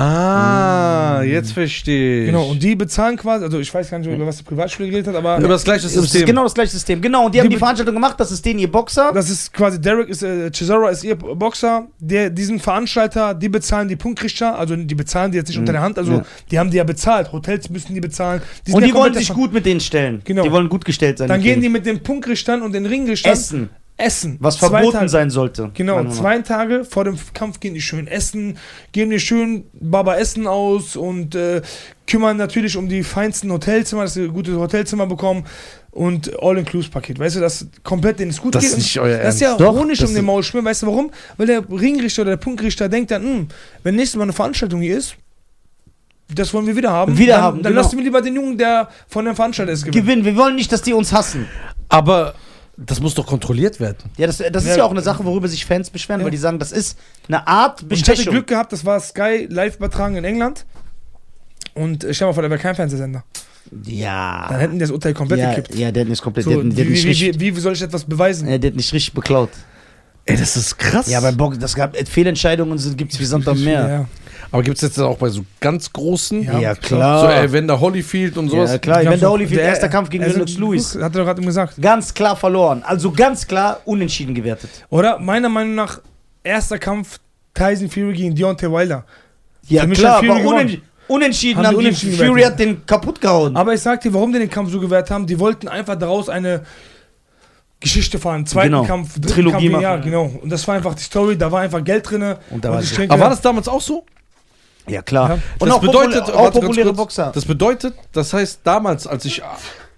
Ah, 0.00 1.22
jetzt 1.22 1.52
verstehe 1.52 2.20
ich. 2.22 2.26
Genau, 2.26 2.44
und 2.50 2.62
die 2.62 2.74
bezahlen 2.74 3.16
quasi, 3.16 3.44
also 3.44 3.58
ich 3.60 3.72
weiß 3.72 3.90
gar 3.90 3.98
nicht, 3.98 4.10
über 4.10 4.26
was 4.26 4.38
die 4.38 4.42
Privatschule 4.44 4.88
geredet 4.88 5.08
hat, 5.08 5.14
aber 5.16 5.38
Über 5.38 5.48
das 5.48 5.64
gleiche 5.64 5.82
Das 5.82 5.94
ist 5.94 6.02
System. 6.02 6.26
genau 6.26 6.44
das 6.44 6.54
gleiche 6.54 6.70
System. 6.72 7.00
Genau, 7.00 7.26
und 7.26 7.34
die, 7.34 7.38
haben 7.40 7.44
Die 7.44 7.50
die 7.50 7.56
be- 7.56 7.60
Veranstaltung 7.60 7.94
gemacht, 7.94 8.14
das 8.18 8.30
ist 8.32 8.44
denen 8.44 8.58
ihr 8.60 8.70
Boxer. 8.70 9.12
das 9.12 9.30
ist 9.30 9.52
quasi 9.52 9.80
Derek 9.80 10.08
ist, 10.08 10.22
äh, 10.22 10.50
Chisora 10.50 10.88
ist 10.90 11.04
ihr 11.04 11.16
Boxer, 11.16 11.88
der, 11.98 12.30
diesen 12.30 12.58
Veranstalter, 12.60 13.34
die 13.34 13.48
bezahlen 13.48 13.88
die 13.88 13.96
Punktrichter, 13.96 14.58
also 14.58 14.76
die 14.76 14.94
bezahlen 14.94 15.32
die 15.32 15.38
jetzt 15.38 15.48
nicht 15.48 15.58
unter 15.58 15.72
der 15.72 15.82
Hand, 15.82 15.98
also 15.98 16.12
Ja. 16.12 16.24
die 16.50 16.58
haben 16.58 16.70
die 16.70 16.76
ja 16.78 16.84
bezahlt, 16.84 17.32
Hotels 17.32 17.70
müssen 17.70 17.94
die 17.94 18.00
bezahlen. 18.00 18.40
sind 18.64 18.74
und 18.74 18.80
ja 18.82 18.86
die 18.88 18.94
wollen 18.94 19.02
komplett 19.04 19.24
sich 19.26 19.34
gut 19.34 19.52
mit 19.52 19.66
denen 19.66 19.80
stellen. 19.80 20.22
Genau. 20.24 20.42
Die 20.42 20.50
wollen 20.52 20.68
gut 20.68 20.84
gestellt 20.84 21.18
sein. 21.18 21.28
Dann 21.28 21.40
gehen 21.40 21.52
denen. 21.60 21.62
die 21.62 21.68
mit 21.68 21.86
den 21.86 22.02
Punktrichtern 22.02 22.62
und 22.62 22.72
den 22.72 22.86
Ringrichtern 22.86 23.32
essen, 23.32 23.70
essen. 24.00 24.36
was 24.40 24.56
Zwei 24.58 24.68
verboten 24.68 24.92
Tage. 24.98 25.08
sein 25.08 25.30
sollte. 25.30 25.70
Genau, 25.74 26.04
zwei 26.10 26.38
Tage 26.40 26.84
vor 26.84 27.04
dem 27.04 27.16
Kampf 27.34 27.60
gehen 27.60 27.74
die 27.74 27.80
schön 27.80 28.06
essen, 28.06 28.58
geben 28.92 29.10
die 29.10 29.20
schön 29.20 29.64
Baba 29.72 30.16
Essen 30.16 30.46
aus 30.46 30.96
und 30.96 31.34
äh, 31.34 31.62
kümmern 32.06 32.36
natürlich 32.36 32.76
um 32.76 32.88
die 32.88 33.02
feinsten 33.02 33.50
Hotelzimmer, 33.52 34.02
dass 34.02 34.14
sie 34.14 34.28
gute 34.28 34.58
Hotelzimmer 34.58 35.06
bekommen 35.06 35.44
und 35.92 36.30
All-Inclusive-Paket. 36.42 37.18
Weißt 37.18 37.36
du, 37.36 37.40
dass 37.40 37.66
komplett 37.82 38.18
denen 38.20 38.30
es 38.30 38.40
gut 38.40 38.54
Das 38.54 38.62
geht. 38.62 38.72
ist 38.72 38.78
nicht 38.78 38.98
euer 39.00 39.18
das 39.18 39.36
ist 39.36 39.40
ja. 39.40 39.56
Doch, 39.56 39.74
Honig 39.74 40.04
um 40.04 40.14
den 40.14 40.24
Maul 40.24 40.42
schmieren. 40.42 40.64
Weißt 40.66 40.82
du 40.82 40.86
warum? 40.86 41.10
Weil 41.36 41.46
der 41.48 41.68
Ringrichter 41.68 42.22
oder 42.22 42.32
der 42.32 42.36
Punktrichter 42.38 42.88
denkt 42.88 43.10
dann, 43.10 43.22
hm, 43.22 43.48
wenn 43.82 43.96
nächstes 43.96 44.16
Mal 44.16 44.24
eine 44.24 44.32
Veranstaltung 44.32 44.80
hier 44.80 44.96
ist, 44.98 45.16
das 46.32 46.54
wollen 46.54 46.66
wir 46.66 46.76
wieder 46.76 46.90
haben. 46.92 47.18
Wieder 47.18 47.34
dann, 47.34 47.42
haben, 47.42 47.62
Dann 47.62 47.72
genau. 47.72 47.82
lassen 47.82 47.96
wir 47.96 48.04
lieber 48.04 48.22
den 48.22 48.36
Jungen, 48.36 48.56
der 48.56 48.88
von 49.08 49.24
dem 49.24 49.34
Veranstalter 49.34 49.72
ist, 49.72 49.84
gewinnen. 49.84 50.04
Gewinnen. 50.06 50.24
Wir 50.24 50.36
wollen 50.36 50.54
nicht, 50.54 50.70
dass 50.70 50.82
die 50.82 50.92
uns 50.92 51.12
hassen. 51.12 51.48
Aber 51.88 52.34
das 52.84 53.00
muss 53.00 53.14
doch 53.14 53.26
kontrolliert 53.26 53.78
werden. 53.80 53.98
Ja, 54.16 54.26
das, 54.26 54.38
das 54.38 54.64
ist 54.64 54.70
Ja. 54.70 54.76
ja 54.78 54.84
auch 54.84 54.90
eine 54.90 55.02
Sache, 55.02 55.24
worüber 55.24 55.48
sich 55.48 55.64
Fans 55.66 55.90
beschweren, 55.90 56.20
Ja. 56.20 56.24
weil 56.24 56.30
die 56.30 56.36
sagen, 56.38 56.58
das 56.58 56.72
ist 56.72 56.98
eine 57.28 57.46
Art 57.46 57.82
Und 57.82 57.92
ich 57.92 58.00
hatte 58.00 58.12
Bestechung. 58.12 58.32
Glück 58.34 58.46
gehabt, 58.46 58.72
das 58.72 58.84
war 58.84 58.98
Sky 59.00 59.46
live 59.50 59.76
übertragen 59.76 60.16
in 60.16 60.24
England. 60.24 60.64
Und 61.74 62.04
äh, 62.04 62.14
stell 62.14 62.26
mal 62.26 62.32
vor, 62.32 62.42
da 62.42 62.50
wäre 62.50 62.60
kein 62.60 62.74
Fernsehsender. 62.74 63.22
Ja. 63.84 64.46
Dann 64.48 64.58
hätten 64.60 64.72
die 64.74 64.78
das 64.80 64.90
Urteil 64.90 65.14
komplett 65.14 65.38
ja, 65.40 65.50
gekippt. 65.54 65.74
ja, 65.78 65.92
der 65.92 66.02
hat 66.02 66.08
nicht 66.08 66.22
komplett, 66.22 66.44
So, 66.44 66.50
hat- 66.52 66.58
der 66.76 66.84
hat 66.84 66.92
wie, 66.92 67.40
wie, 67.40 67.56
wie 67.56 67.60
soll 67.60 67.74
ich 67.74 67.82
etwas 67.82 68.04
beweisen? 68.04 68.48
ja, 68.48 68.58
der 68.58 68.70
hat 68.70 68.76
nicht 68.76 68.92
richtig 68.92 69.12
beklaut. 69.14 69.50
Ey, 70.30 70.36
das 70.36 70.56
ist 70.56 70.78
krass. 70.78 71.10
Ja, 71.10 71.20
bei 71.20 71.32
Box, 71.32 71.58
das 71.58 71.74
gab 71.74 71.96
Fehlentscheidungen 71.96 72.78
sind, 72.78 72.96
gibt's 72.96 73.18
wie 73.18 73.24
Sand 73.24 73.48
am 73.48 73.62
Meer. 73.62 73.88
Ja, 73.88 74.08
Aber 74.52 74.62
gibt 74.62 74.76
es 74.76 74.82
jetzt 74.82 74.98
auch 75.00 75.18
bei 75.18 75.28
so 75.28 75.44
ganz 75.58 75.92
großen? 75.92 76.44
Ja, 76.44 76.58
Ja, 76.60 76.74
klar. 76.76 77.20
So. 77.20 77.26
Evander 77.46 77.80
Holyfield 77.80 78.36
und 78.38 78.48
sowas? 78.48 78.70
Ja, 78.70 78.78
klar. 78.78 78.98
Wenn 78.98 79.06
glaub 79.06 79.18
der 79.18 79.30
Holyfield 79.30 79.60
erster 79.60 79.88
Kampf 79.88 80.08
gegen 80.08 80.22
also, 80.22 80.36
Lennox 80.36 80.56
Lewis. 80.56 80.94
Hat 80.94 81.02
er 81.02 81.10
doch 81.10 81.24
gerade 81.24 81.42
gesagt. 81.42 81.74
Ganz 81.82 82.14
klar 82.14 82.36
verloren. 82.36 82.84
Also 82.84 83.10
ganz 83.10 83.44
klar 83.44 83.80
unentschieden 83.84 84.32
gewertet. 84.32 84.70
Oder 84.88 85.18
meiner 85.18 85.48
Meinung 85.48 85.74
nach, 85.74 86.00
erster 86.44 86.78
Kampf 86.78 87.18
Tyson 87.52 87.90
Fury 87.90 88.12
gegen 88.12 88.34
Deontay 88.36 88.70
Wilder. 88.70 89.04
Ja, 89.66 89.84
klar, 89.86 90.22
hat 90.22 90.30
aber 90.30 90.64
unentschieden 91.08 91.58
Haben 91.58 91.66
haben, 91.66 91.74
die 91.74 91.80
die 91.80 91.86
unentschieden 91.86 92.16
Fury 92.16 92.28
gewertet. 92.28 92.52
hat 92.52 92.60
den 92.60 92.86
kaputt 92.86 93.20
gehauen. 93.20 93.56
Aber 93.56 93.74
ich 93.74 93.80
sag 93.80 94.00
dir, 94.00 94.14
warum 94.14 94.32
die 94.32 94.38
den 94.38 94.48
Kampf 94.50 94.70
so 94.70 94.78
gewährt 94.78 95.10
haben. 95.10 95.26
Die 95.26 95.40
wollten 95.40 95.66
einfach 95.66 95.96
daraus 95.96 96.28
eine 96.28 96.62
Geschichte 97.80 98.18
fahren. 98.18 98.46
Zweiten 98.46 98.72
Genau. 98.72 98.84
Kampf, 98.84 99.14
dritten 99.14 99.28
Trilogie 99.28 99.70
Kampf, 99.70 99.82
ja, 99.82 99.90
machen. 99.96 100.02
genau. 100.02 100.30
Und 100.42 100.50
das 100.50 100.66
war 100.68 100.74
einfach 100.76 100.94
die 100.94 101.02
Story, 101.02 101.36
da 101.36 101.50
war 101.50 101.62
einfach 101.62 101.82
Geld 101.82 102.08
drin. 102.10 102.36
Und 102.50 102.64
da 102.64 102.70
war 102.70 102.82
ich 102.82 102.94
denke, 102.94 103.12
Aber 103.12 103.22
war 103.22 103.30
das 103.30 103.40
damals 103.40 103.68
auch 103.68 103.80
so? 103.80 104.04
ja, 104.86 105.02
klar. 105.02 105.30
Ja. 105.30 105.34
Und 105.58 105.68
das 105.68 105.76
auch, 105.76 105.80
bedeutet, 105.80 106.24
popul 106.24 106.34
auch 106.34 106.52
populäre 106.52 106.86
kurz, 106.88 106.96
Boxer. 106.96 107.30
Das 107.34 107.44
bedeutet, 107.44 107.94
das 108.12 108.32
heißt, 108.32 108.60
damals, 108.64 109.06
als 109.06 109.24
ich 109.24 109.42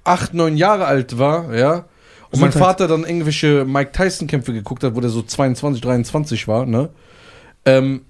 acht, 0.04 0.34
neun 0.34 0.56
Jahre 0.56 0.84
alt 0.86 1.18
war, 1.18 1.54
ja, 1.54 1.84
und 2.30 2.40
mein. 2.40 2.52
Vater 2.52 2.88
dann 2.88 3.04
irgendwelche 3.04 3.64
Mike 3.64 3.92
Tyson-Kämpfe 3.92 4.52
geguckt 4.52 4.84
hat, 4.84 4.94
wo 4.94 5.00
der 5.00 5.10
so 5.10 5.22
22, 5.22 5.82
23 5.82 6.48
war, 6.48 6.66
ne, 6.66 6.88
ähm, 7.64 8.02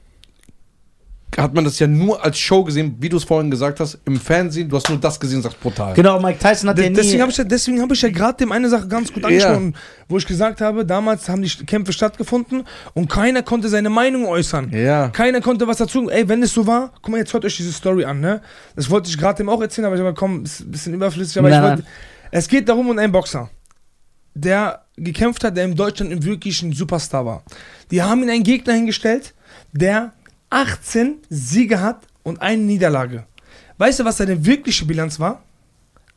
hat 1.38 1.54
man 1.54 1.64
das 1.64 1.78
ja 1.78 1.86
nur 1.86 2.22
als 2.22 2.38
Show 2.38 2.62
gesehen, 2.62 2.94
wie 3.00 3.08
du 3.08 3.16
es 3.16 3.24
vorhin 3.24 3.50
gesagt 3.50 3.80
hast, 3.80 3.98
im 4.04 4.20
Fernsehen, 4.20 4.68
du 4.68 4.76
hast 4.76 4.88
nur 4.90 4.98
das 4.98 5.18
gesehen 5.18 5.38
und 5.38 5.42
sagst 5.44 5.58
brutal. 5.60 5.94
Genau, 5.94 6.20
Mike 6.20 6.38
Tyson 6.38 6.68
hat 6.68 6.76
ja 6.76 6.82
De- 6.82 6.90
nie... 6.90 6.96
Deswegen 6.96 7.22
habe 7.22 7.30
ich, 7.30 7.38
ja- 7.38 7.44
deswegen 7.44 7.80
hab 7.80 7.90
ich 7.90 8.02
ja 8.02 8.10
gerade 8.10 8.36
dem 8.36 8.52
eine 8.52 8.68
Sache 8.68 8.86
ganz 8.86 9.10
gut 9.12 9.22
Ja. 9.22 9.28
angesprochen, 9.28 9.74
wo 10.08 10.18
ich 10.18 10.26
gesagt 10.26 10.60
habe, 10.60 10.84
damals 10.84 11.28
haben 11.30 11.40
die 11.40 11.48
Kämpfe 11.48 11.92
stattgefunden 11.94 12.64
und 12.92 13.08
keiner 13.08 13.42
konnte 13.42 13.68
seine 13.70 13.88
Meinung 13.88 14.26
äußern. 14.26 14.70
Ja. 14.72 15.08
Keiner 15.08 15.40
konnte 15.40 15.66
was 15.66 15.78
dazu. 15.78 16.10
Ey, 16.10 16.28
wenn 16.28 16.42
es 16.42 16.52
so 16.52 16.66
war, 16.66 16.92
guck 17.00 17.08
mal, 17.10 17.18
jetzt 17.18 17.32
hört 17.32 17.44
euch 17.46 17.56
diese 17.56 17.72
Story 17.72 18.04
an, 18.04 18.20
ne? 18.20 18.42
Das 18.76 18.90
wollte 18.90 19.08
ich 19.08 19.16
gerade 19.16 19.38
dem 19.38 19.48
auch 19.48 19.60
erzählen, 19.62 19.86
aber 19.86 19.94
ich 19.96 20.02
habe 20.02 20.12
komm, 20.14 20.44
ist 20.44 20.60
ein 20.60 20.70
bisschen 20.70 20.92
überflüssig, 20.92 21.38
aber 21.38 21.48
Nein, 21.48 21.62
ich 21.62 21.68
wollte. 21.70 21.84
Es 22.30 22.46
geht 22.48 22.68
darum 22.68 22.90
um 22.90 22.98
einen 22.98 23.12
Boxer, 23.12 23.48
der 24.34 24.82
gekämpft 24.96 25.44
hat, 25.44 25.56
der 25.56 25.64
in 25.64 25.74
Deutschland 25.76 26.12
im 26.12 26.24
wirklichen 26.24 26.72
Superstar 26.72 27.24
war. 27.24 27.42
Die 27.90 28.02
haben 28.02 28.22
ihn 28.22 28.30
einen 28.30 28.42
Gegner 28.44 28.74
hingestellt, 28.74 29.34
der 29.72 30.12
18 30.52 31.16
Siege 31.30 31.80
hat 31.80 32.02
und 32.22 32.40
eine 32.42 32.62
Niederlage. 32.62 33.24
Weißt 33.78 34.00
du, 34.00 34.04
was 34.04 34.18
seine 34.18 34.44
wirkliche 34.44 34.84
Bilanz 34.84 35.18
war? 35.18 35.42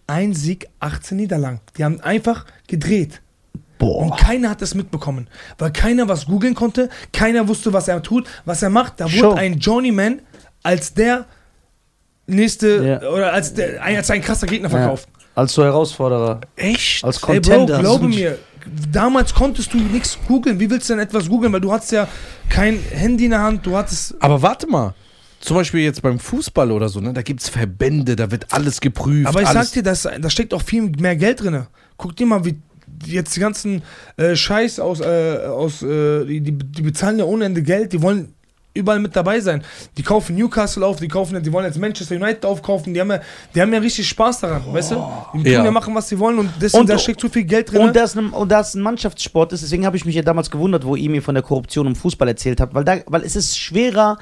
Ein 0.08 0.34
Sieg, 0.34 0.68
18 0.82 1.18
Niederlagen. 1.18 1.62
Die 1.78 1.84
haben 1.84 2.00
einfach 2.02 2.46
gedreht. 2.68 3.22
Und 3.80 4.10
Boah. 4.10 4.16
keiner 4.18 4.50
hat 4.50 4.62
das 4.62 4.74
mitbekommen, 4.74 5.28
weil 5.58 5.72
keiner 5.72 6.08
was 6.08 6.26
googeln 6.26 6.54
konnte, 6.56 6.90
keiner 7.12 7.48
wusste, 7.48 7.72
was 7.74 7.88
er 7.88 8.02
tut, 8.02 8.28
was 8.46 8.62
er 8.62 8.70
macht. 8.70 9.00
Da 9.00 9.08
Show. 9.10 9.30
wurde 9.32 9.42
ein 9.42 9.60
Journeyman 9.60 10.22
als 10.64 10.94
der 10.94 11.26
nächste 12.28 13.00
Ja. 13.02 13.10
oder 13.10 13.34
als, 13.34 13.54
der, 13.54 13.84
als 13.84 14.10
ein 14.12 14.22
krasser 14.22 14.48
Gegner 14.48 14.70
Ja. 14.70 14.78
verkauft. 14.78 15.08
Als 15.36 15.54
so 15.54 15.64
Herausforderer. 15.64 16.42
Echt? 16.56 17.04
Als 17.04 17.22
Ey, 17.24 17.40
Bro, 17.40 17.52
Contender. 17.52 17.80
glaube 17.80 18.08
mir, 18.08 18.38
damals 18.92 19.34
konntest 19.34 19.74
du 19.74 19.78
nichts 19.78 20.18
googeln. 20.28 20.60
Wie 20.60 20.70
willst 20.70 20.90
du 20.90 20.94
denn 20.94 21.04
etwas 21.04 21.30
googeln? 21.30 21.54
Weil 21.54 21.62
du 21.62 21.72
hattest 21.72 21.92
ja 21.92 22.08
kein 22.50 22.80
Handy 22.92 23.26
in 23.26 23.32
der 23.32 23.42
Hand, 23.42 23.66
du 23.66 23.76
hattest. 23.76 24.16
Aber 24.22 24.42
warte 24.42 24.68
mal. 24.68 24.94
Zum 25.40 25.58
Beispiel 25.58 25.82
jetzt 25.82 26.02
beim 26.02 26.18
Fußball 26.18 26.72
oder 26.72 26.90
so, 26.90 27.00
ne? 27.02 27.14
Da 27.14 27.22
gibt 27.22 27.42
es 27.42 27.50
Verbände, 27.50 28.16
da 28.16 28.32
wird 28.32 28.52
alles 28.52 28.82
geprüft. 28.82 29.28
Aber 29.28 29.42
ich 29.42 29.48
alles. 29.48 29.68
sag 29.68 29.74
dir, 29.74 29.84
das, 29.84 30.04
da 30.04 30.30
steckt 30.30 30.54
auch 30.56 30.62
viel 30.62 30.90
mehr 30.98 31.16
Geld 31.16 31.44
drin. 31.44 31.68
Guck 31.98 32.16
dir 32.16 32.26
mal, 32.26 32.44
wie 32.46 32.58
jetzt 33.06 33.36
die 33.36 33.40
ganzen 33.40 33.84
äh, 34.18 34.36
Scheiß 34.36 34.80
aus, 34.80 35.02
äh, 35.02 35.38
aus 35.46 35.84
äh, 35.84 36.26
die, 36.26 36.42
die 36.42 36.52
die 36.52 36.82
bezahlen 36.82 37.20
ja 37.20 37.26
ohne 37.26 37.46
Ende 37.46 37.62
Geld, 37.62 37.94
die 37.94 38.02
wollen 38.02 38.34
überall 38.76 39.00
mit 39.00 39.16
dabei 39.16 39.40
sein. 39.40 39.64
Die 39.98 40.04
kaufen 40.04 40.36
Newcastle 40.36 40.86
auf, 40.86 40.98
die 40.98 41.08
kaufen, 41.08 41.42
die 41.42 41.52
wollen 41.52 41.66
jetzt 41.66 41.80
Manchester 41.80 42.16
United 42.16 42.46
aufkaufen, 42.46 42.94
die 42.94 43.00
haben 43.02 43.10
ja, 43.10 43.20
die 43.56 43.62
haben 43.62 43.74
ja 43.74 43.80
richtig 43.80 44.08
Spaß 44.10 44.42
daran, 44.42 44.62
weißt 44.72 44.92
du? 44.92 44.96
Die 45.34 45.44
tun 45.44 45.52
Ja. 45.52 45.64
ja. 45.66 45.72
machen, 45.72 45.96
was 45.96 46.10
sie 46.10 46.20
wollen 46.20 46.38
und 46.40 46.50
deswegen 46.62 46.82
Und- 46.82 46.90
da 46.90 46.98
steckt 47.00 47.22
so 47.22 47.30
viel 47.30 47.46
Geld 47.46 47.72
drin. 47.72 47.82
Und 47.82 47.96
da 47.96 48.04
es 48.04 48.16
ein, 48.16 48.30
und 48.30 48.52
da 48.52 48.60
es 48.60 48.76
ein 48.76 48.82
Mannschaftssport 48.82 49.54
ist, 49.54 49.64
deswegen 49.64 49.86
habe 49.86 49.98
ich 49.98 50.06
mich 50.06 50.16
ja 50.16 50.22
damals 50.22 50.52
gewundert, 50.52 50.86
wo 50.86 50.96
ihr 50.96 51.10
mir 51.10 51.22
von 51.24 51.34
der 51.36 51.44
Korruption 51.44 51.88
im 51.88 51.96
Fußball 51.96 52.28
erzählt 52.28 52.60
habt, 52.62 52.74
weil, 52.76 52.84
da, 52.84 52.98
weil 53.08 53.24
es 53.24 53.36
ist 53.36 53.58
schwerer 53.58 54.18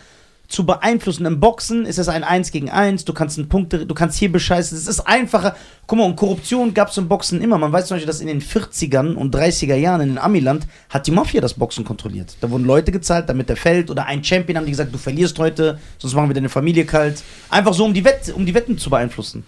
zu 0.48 0.66
beeinflussen. 0.66 1.26
Im 1.26 1.40
Boxen 1.40 1.86
ist 1.86 1.98
es 1.98 2.08
ein 2.10 2.24
1 2.24 2.52
gegen 2.52 2.70
1, 2.70 3.06
du 3.06 3.14
kannst 3.14 3.40
einen 3.40 3.50
Punkte, 3.50 3.86
du 3.86 3.94
kannst 3.96 4.20
hier 4.20 4.32
bescheißen, 4.32 4.78
es 4.78 4.88
ist 4.88 5.00
einfacher. 5.02 5.56
Guck 5.88 5.98
mal, 5.98 6.06
und 6.06 6.16
Korruption 6.16 6.74
gab 6.74 6.90
es 6.90 6.98
im 6.98 7.08
Boxen 7.08 7.42
immer. 7.42 7.58
Man 7.58 7.72
weiß 7.72 7.88
zum 7.88 7.96
Beispiel, 7.96 8.08
dass 8.08 8.22
in 8.22 8.28
den 8.28 8.42
40ern 8.42 9.16
und 9.16 9.34
30er 9.36 9.76
Jahren 9.76 10.02
in 10.02 10.18
Amiland 10.18 10.68
hat 10.90 11.08
die 11.08 11.12
Mafia 11.12 11.42
das 11.42 11.56
Boxen 11.56 11.84
kontrolliert. 11.86 12.36
Da 12.42 12.50
wurden 12.52 12.66
Leute 12.66 12.92
gezahlt, 12.92 13.30
damit 13.30 13.50
er 13.50 13.56
fällt. 13.56 13.90
Oder 13.90 14.06
ein 14.06 14.24
Champion 14.24 14.58
haben 14.58 14.66
die 14.66 14.72
gesagt, 14.72 14.94
du 14.94 14.98
verlierst 14.98 15.40
heute, 15.40 15.80
sonst 15.98 16.14
machen 16.14 16.30
wir 16.30 16.36
deine 16.36 16.50
Familie 16.50 16.86
kalt. 16.86 17.24
Einfach 17.50 17.74
so, 17.74 17.86
um 17.86 17.94
die, 17.94 18.04
Wett, 18.06 18.32
um 18.36 18.46
die 18.46 18.54
Wetten 18.54 18.78
zu 18.78 18.90
beeinflussen. 18.90 19.44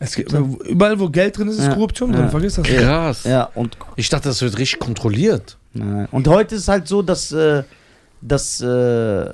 Es 0.00 0.16
gibt, 0.16 0.32
überall, 0.32 0.98
wo 0.98 1.08
Geld 1.08 1.38
drin 1.38 1.46
ist, 1.46 1.58
ist 1.58 1.66
Ja. 1.66 1.74
Korruption 1.74 2.12
Ja. 2.12 2.18
drin. 2.18 2.30
Vergiss 2.30 2.54
das. 2.56 2.66
Krass. 2.66 3.24
Ja, 3.24 3.44
und 3.54 3.76
Ich 3.94 4.08
dachte, 4.08 4.28
das 4.28 4.42
wird 4.42 4.58
richtig 4.58 4.80
kontrolliert. 4.80 5.56
Nein. 5.74 6.08
Und 6.10 6.26
heute 6.26 6.56
ist 6.56 6.66
halt 6.66 6.88
so, 6.88 7.02
dass, 7.02 7.30
äh, 7.30 7.62
dass 8.20 8.60
äh, 8.60 9.30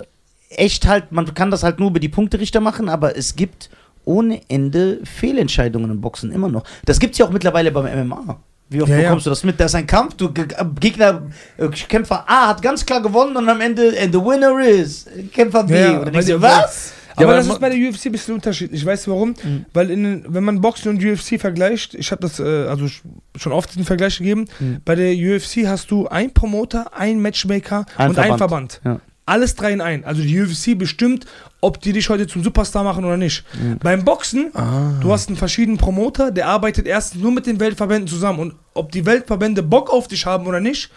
echt 0.51 0.87
halt, 0.87 1.13
man 1.13 1.33
kann 1.35 1.51
das 1.51 1.63
halt 1.63 1.79
nur 1.79 1.91
über 1.91 2.01
die 2.01 2.09
Punkterichter 2.09 2.61
machen, 2.61 2.89
aber 2.89 3.17
es 3.17 3.37
gibt 3.37 3.71
ohne 4.05 4.41
Ende 4.49 5.01
Fehlentscheidungen 5.05 5.91
im 5.91 6.01
Boxen 6.01 6.33
immer 6.33 6.49
noch. 6.49 6.65
Das 6.87 6.99
gibt's 6.99 7.19
ja 7.19 7.27
auch 7.27 7.31
mittlerweile 7.31 7.71
beim 7.71 7.85
MMA. 8.09 8.39
Wie 8.71 8.83
oft 8.83 8.91
Ja, 8.91 8.97
ja. 8.97 9.03
bekommst 9.05 9.27
du 9.27 9.31
das 9.31 9.45
mit? 9.45 9.59
Da 9.61 9.65
ist 9.67 9.75
ein 9.75 9.87
Kampf, 9.87 10.15
du 10.15 10.27
äh, 10.27 10.47
Gegner, 10.81 11.23
äh, 11.57 11.69
Kämpfer 11.69 12.25
A 12.29 12.49
hat 12.49 12.61
ganz 12.63 12.85
klar 12.85 13.01
gewonnen 13.03 13.37
und 13.37 13.49
am 13.49 13.61
Ende, 13.61 13.95
and 14.01 14.13
the 14.15 14.21
winner 14.21 14.59
is 14.61 15.07
Kämpfer 15.33 15.65
B. 15.65 15.75
Ja, 15.75 15.81
ja, 15.81 15.99
und 15.99 16.05
dann 16.07 16.13
denkst 16.13 16.29
du, 16.29 16.41
was? 16.43 16.93
Ja, 17.19 17.25
aber 17.25 17.33
aber 17.33 17.37
das 17.39 17.49
ist 17.49 17.61
bei 17.61 17.69
der 17.71 17.79
UFC 17.89 18.07
ein 18.07 18.13
bisschen 18.13 18.35
unterschiedlich. 18.35 18.85
Weißt 18.87 19.07
du 19.07 19.11
warum? 19.11 19.31
Mhm. 19.43 19.65
Weil 19.73 19.91
in, 19.91 20.25
wenn 20.29 20.45
man 20.45 20.61
Boxen 20.61 20.91
und 20.91 21.05
UFC 21.05 21.41
vergleicht, 21.41 21.95
ich 21.95 22.11
habe 22.13 22.21
das 22.23 22.39
äh, 22.39 22.45
also 22.45 22.85
sch- 22.85 23.01
schon 23.37 23.53
oft 23.53 23.75
den 23.75 23.85
Vergleich 23.85 24.19
gegeben, 24.19 24.45
Mhm. 24.61 24.79
bei 24.85 24.95
der 24.95 25.13
UFC 25.15 25.67
hast 25.67 25.91
du 25.91 26.07
einen 26.07 26.33
Promoter, 26.33 26.95
einen 26.97 27.21
Matchmaker 27.21 27.87
Ein 27.97 28.11
und 28.11 28.19
einen 28.19 28.37
Verband. 28.39 28.81
Verband. 28.81 28.81
Ja. 28.85 29.01
Alles 29.29 29.55
drei 29.55 29.73
in 29.73 29.81
ein. 29.81 30.05
Also 30.05 30.23
die 30.23 30.41
UFC 30.41 30.77
bestimmt, 30.79 31.27
ob 31.61 31.81
die 31.81 31.93
dich 31.93 32.09
heute 32.09 32.27
zum 32.27 32.43
Superstar 32.43 32.83
machen 32.85 33.05
oder 33.05 33.17
nicht. 33.17 33.45
Mhm. 33.61 33.79
Beim 33.79 34.05
Boxen, 34.05 34.51
Ah. 34.55 34.93
du 35.01 35.13
hast 35.13 35.29
einen 35.29 35.37
verschiedenen 35.37 35.77
Promoter, 35.79 36.31
der 36.31 36.47
arbeitet 36.47 36.87
erstens 36.87 37.21
nur 37.21 37.33
mit 37.33 37.47
den 37.47 37.61
Weltverbänden 37.61 38.09
zusammen. 38.09 38.39
Und 38.39 38.55
ob 38.75 38.91
die 38.93 39.05
Weltverbände 39.07 39.63
Bock 39.63 39.91
auf 39.91 40.09
dich 40.09 40.25
haben 40.27 40.47
oder 40.47 40.61
nicht, 40.61 40.91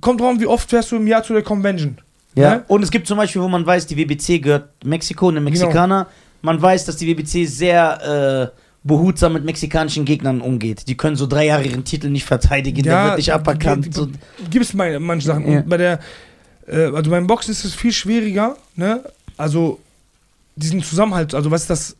kommt 0.00 0.20
drauf 0.20 0.30
an, 0.30 0.40
wie 0.40 0.46
oft 0.46 0.68
fährst 0.70 0.92
du 0.92 0.96
im 0.96 1.06
Jahr 1.06 1.22
zu 1.22 1.32
der 1.32 1.42
Convention. 1.42 1.98
Ja. 2.34 2.56
Ne? 2.56 2.64
Und 2.68 2.82
es 2.82 2.90
gibt 2.90 3.06
zum 3.06 3.16
Beispiel, 3.16 3.40
wo 3.42 3.48
man 3.48 3.64
weiß, 3.66 3.86
die 3.86 3.96
WBC 3.96 4.40
gehört 4.42 4.68
Mexiko, 4.84 5.26
Genau. 5.28 5.38
eine 5.38 5.44
Mexikaner. 5.50 6.06
Man 6.42 6.60
weiß, 6.60 6.84
dass 6.84 6.96
die 6.96 7.06
WBC 7.06 7.46
sehr 7.46 8.52
äh, 8.52 8.58
behutsam 8.86 9.32
mit 9.32 9.44
mexikanischen 9.44 10.04
Gegnern 10.04 10.40
umgeht. 10.40 10.86
Die 10.86 10.96
können 10.96 11.16
so 11.16 11.26
drei 11.26 11.46
Jahre 11.46 11.64
ihren 11.64 11.84
Titel 11.84 12.08
nicht 12.08 12.24
verteidigen, 12.24 12.82
der 12.82 13.04
wird 13.06 13.16
nicht 13.16 13.32
aberkannt. 13.32 13.88
Gibt 14.50 14.64
es 14.64 14.74
manche 14.74 15.26
Sachen. 15.26 15.50
Ja. 15.50 15.58
Und 15.60 15.68
bei 15.68 15.76
der, 15.78 15.98
äh, 16.66 16.86
also 16.94 17.10
beim 17.10 17.26
Boxen 17.26 17.50
ist 17.52 17.64
es 17.64 17.74
viel 17.74 17.92
schwieriger, 17.92 18.56
ne? 18.76 19.02
Also 19.36 19.78
diesen 20.56 20.82
Zusammenhalt, 20.82 21.34
also 21.34 21.50
was 21.50 21.62
ist 21.62 21.70
das? 21.70 21.96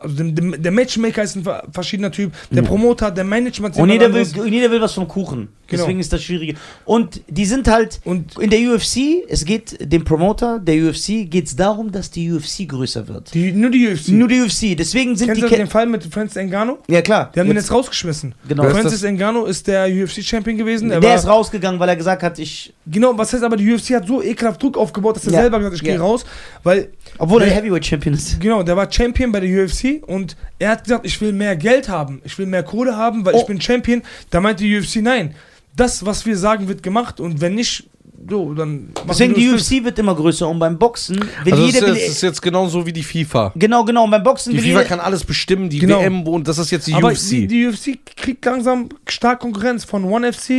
Also 0.00 0.14
dem, 0.16 0.34
dem, 0.34 0.62
der 0.62 0.72
Matchmaker 0.72 1.22
ist 1.22 1.36
ein 1.36 1.42
ver- 1.44 1.64
verschiedener 1.70 2.10
Typ, 2.10 2.32
der 2.50 2.62
Ja. 2.62 2.68
Promoter, 2.68 3.10
der 3.10 3.24
Management 3.24 3.76
und 3.76 3.90
jeder 3.90 4.12
will, 4.12 4.26
jeder 4.48 4.70
will 4.70 4.80
was 4.80 4.94
vom 4.94 5.06
Kuchen. 5.06 5.48
Genau. 5.70 5.82
Deswegen 5.84 6.00
ist 6.00 6.12
das 6.12 6.22
schwierig. 6.22 6.56
Und 6.84 7.20
die 7.28 7.46
sind 7.46 7.68
halt 7.68 8.00
Und 8.04 8.36
in 8.38 8.50
der 8.50 8.60
UFC, 8.60 9.24
es 9.28 9.44
geht 9.44 9.78
dem 9.80 10.04
Promoter 10.04 10.58
der 10.58 10.74
UFC 10.88 11.30
geht 11.30 11.46
es 11.46 11.56
darum, 11.56 11.90
dass 11.92 12.10
die 12.10 12.30
UFC 12.30 12.66
größer 12.68 13.08
wird. 13.08 13.32
die, 13.32 13.52
nur 13.52 13.70
die 13.70 13.88
UFC. 13.88 14.08
Nur 14.08 14.28
die 14.28 14.40
UFC. 14.40 14.76
Deswegen 14.76 15.16
sind 15.16 15.28
Kennst 15.28 15.42
die 15.42 15.48
du 15.48 15.56
den 15.56 15.66
Fall 15.68 15.86
mit 15.86 16.04
Francis 16.04 16.42
Ngannou? 16.42 16.78
Ja 16.88 17.00
klar. 17.02 17.30
Die 17.34 17.40
haben 17.40 17.46
den 17.46 17.56
Jetzt- 17.56 17.66
jetzt 17.68 17.72
rausgeschmissen. 17.72 18.34
genau. 18.48 18.64
Francis 18.70 19.02
Ngannou 19.02 19.44
ist 19.46 19.66
der 19.66 19.86
UFC-Champion 19.86 20.56
gewesen. 20.58 20.90
Er 20.90 21.00
Der 21.00 21.10
war, 21.10 21.16
ist 21.16 21.26
rausgegangen, 21.26 21.78
weil 21.80 21.88
er 21.88 21.96
gesagt 21.96 22.22
hat, 22.22 22.38
ich 22.38 22.74
Genau, 22.86 23.16
was 23.16 23.32
heißt 23.32 23.44
aber, 23.44 23.56
die 23.56 23.72
UFC 23.72 23.90
hat 23.94 24.08
so 24.08 24.20
ekelhaft 24.20 24.60
Druck 24.60 24.76
aufgebaut, 24.76 25.14
dass 25.14 25.24
er 25.26 25.32
Ja. 25.32 25.40
selber 25.42 25.58
gesagt 25.58 25.74
hat, 25.76 25.80
ich 25.82 25.86
Ja. 25.86 25.94
gehe 25.94 26.00
raus, 26.00 26.24
weil 26.64 26.88
obwohl 27.18 27.42
er 27.42 27.50
Heavyweight 27.50 27.86
Champion 27.86 28.14
ist. 28.14 28.40
Genau, 28.40 28.64
der 28.64 28.76
war 28.76 28.90
Champion 28.90 29.30
bei 29.30 29.38
der 29.40 29.64
UFC 29.64 30.02
und 30.06 30.36
er 30.58 30.70
hat 30.70 30.82
gesagt, 30.84 31.06
ich 31.06 31.20
will 31.20 31.32
mehr 31.32 31.54
Geld 31.54 31.88
haben, 31.88 32.20
ich 32.24 32.36
will 32.38 32.46
mehr 32.46 32.64
Kohle 32.64 32.96
haben, 32.96 33.24
weil 33.24 33.34
Oh. 33.34 33.38
ich 33.40 33.46
bin 33.46 33.60
Champion. 33.60 34.02
Da 34.30 34.40
meinte 34.40 34.64
die 34.64 34.76
UFC, 34.76 34.96
nein, 35.02 35.34
das, 35.80 36.04
was 36.06 36.24
wir 36.26 36.36
sagen, 36.36 36.68
wird 36.68 36.82
gemacht 36.82 37.18
und 37.20 37.40
wenn 37.40 37.54
nicht, 37.54 37.88
so, 38.28 38.52
dann 38.52 38.88
machen 38.92 39.06
Deswegen 39.08 39.34
die 39.34 39.48
UFC 39.48 39.82
wird 39.82 39.98
immer 39.98 40.14
größer 40.14 40.46
und 40.46 40.58
beim 40.58 40.78
Boxen 40.78 41.16
will 41.44 41.52
Also 41.54 41.64
das 41.66 41.74
jeder 41.74 41.86
ist, 41.88 42.02
das 42.02 42.08
ist 42.16 42.22
jetzt 42.22 42.42
genauso 42.42 42.84
wie 42.84 42.92
die 42.92 43.02
FIFA. 43.02 43.52
genau 43.56 43.82
genau 43.84 44.04
und 44.04 44.10
beim 44.10 44.22
Boxen 44.22 44.52
Die 44.52 44.58
will 44.62 44.72
FIFA 44.74 44.84
kann 44.84 45.00
alles 45.00 45.24
bestimmen, 45.24 45.70
die 45.70 45.78
Genau. 45.78 46.00
WM 46.00 46.26
und 46.28 46.46
das 46.46 46.58
ist 46.58 46.70
jetzt 46.70 46.86
die 46.86 46.94
Aber 46.94 47.08
UFC. 47.12 47.30
die, 47.30 47.46
die 47.46 47.66
UFC 47.66 47.98
kriegt 48.16 48.44
langsam 48.44 48.90
stark 49.08 49.40
Konkurrenz 49.40 49.84
von 49.84 50.04
One 50.04 50.30
FC. 50.32 50.50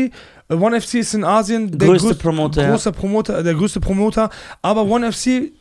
Äh, 0.49 0.55
One 0.55 0.81
FC 0.81 0.95
ist 0.95 1.13
in 1.13 1.23
Asien 1.23 1.77
der 1.77 1.87
Größte 1.87 2.13
größ- 2.15 2.17
Promoter, 2.17 2.67
großer 2.67 2.91
Promoter, 2.91 3.43
der 3.43 3.53
größte 3.53 3.79
Promoter. 3.79 4.29
Aber 4.63 4.83
One 4.85 5.11
FC 5.11 5.51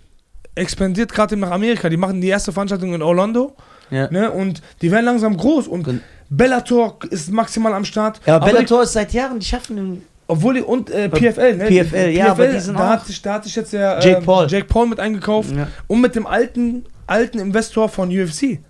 expandiert 0.54 1.12
gerade 1.12 1.36
nach 1.36 1.50
Amerika. 1.50 1.88
Die 1.88 1.96
machen 1.96 2.20
die 2.20 2.28
erste 2.28 2.50
Veranstaltung 2.52 2.94
in 2.94 3.02
Orlando. 3.02 3.54
ja. 3.90 4.10
Ne? 4.10 4.30
Und 4.30 4.62
die 4.82 4.90
werden 4.90 5.04
langsam 5.04 5.36
groß. 5.36 5.68
Und 5.68 5.84
Gen- 5.84 6.00
Bellator 6.30 6.98
ist 7.10 7.30
maximal 7.32 7.72
am 7.74 7.84
Start. 7.84 8.20
ja, 8.24 8.36
aber 8.36 8.46
die- 8.46 8.52
Bellator 8.52 8.82
ist 8.84 8.92
seit 8.92 9.12
Jahren, 9.12 9.38
die 9.40 9.46
schaffen 9.46 9.76
den- 9.76 10.02
Obwohl 10.28 10.54
die 10.54 10.62
und 10.62 10.88
äh, 10.90 11.08
PFL, 11.08 11.56
ne? 11.56 11.66
PFL, 11.66 12.10
ja, 12.10 12.30
aber 12.30 12.46
die 12.46 12.60
sind 12.60 12.78
da, 12.78 12.86
auch- 12.86 12.92
hat 12.92 13.06
sich, 13.06 13.20
da 13.20 13.34
hat 13.34 13.44
sich 13.44 13.56
jetzt 13.56 13.72
der 13.72 13.98
Jake 14.00 14.18
ähm, 14.18 14.24
Paul. 14.24 14.46
Jake 14.48 14.66
Paul 14.66 14.86
mit 14.86 15.00
eingekauft 15.00 15.50
ja. 15.54 15.66
und 15.88 16.00
mit 16.00 16.14
dem 16.14 16.26
alten, 16.26 16.84
alten 17.08 17.40
Investor 17.40 17.88
von 17.88 18.08
UFC. 18.10 18.60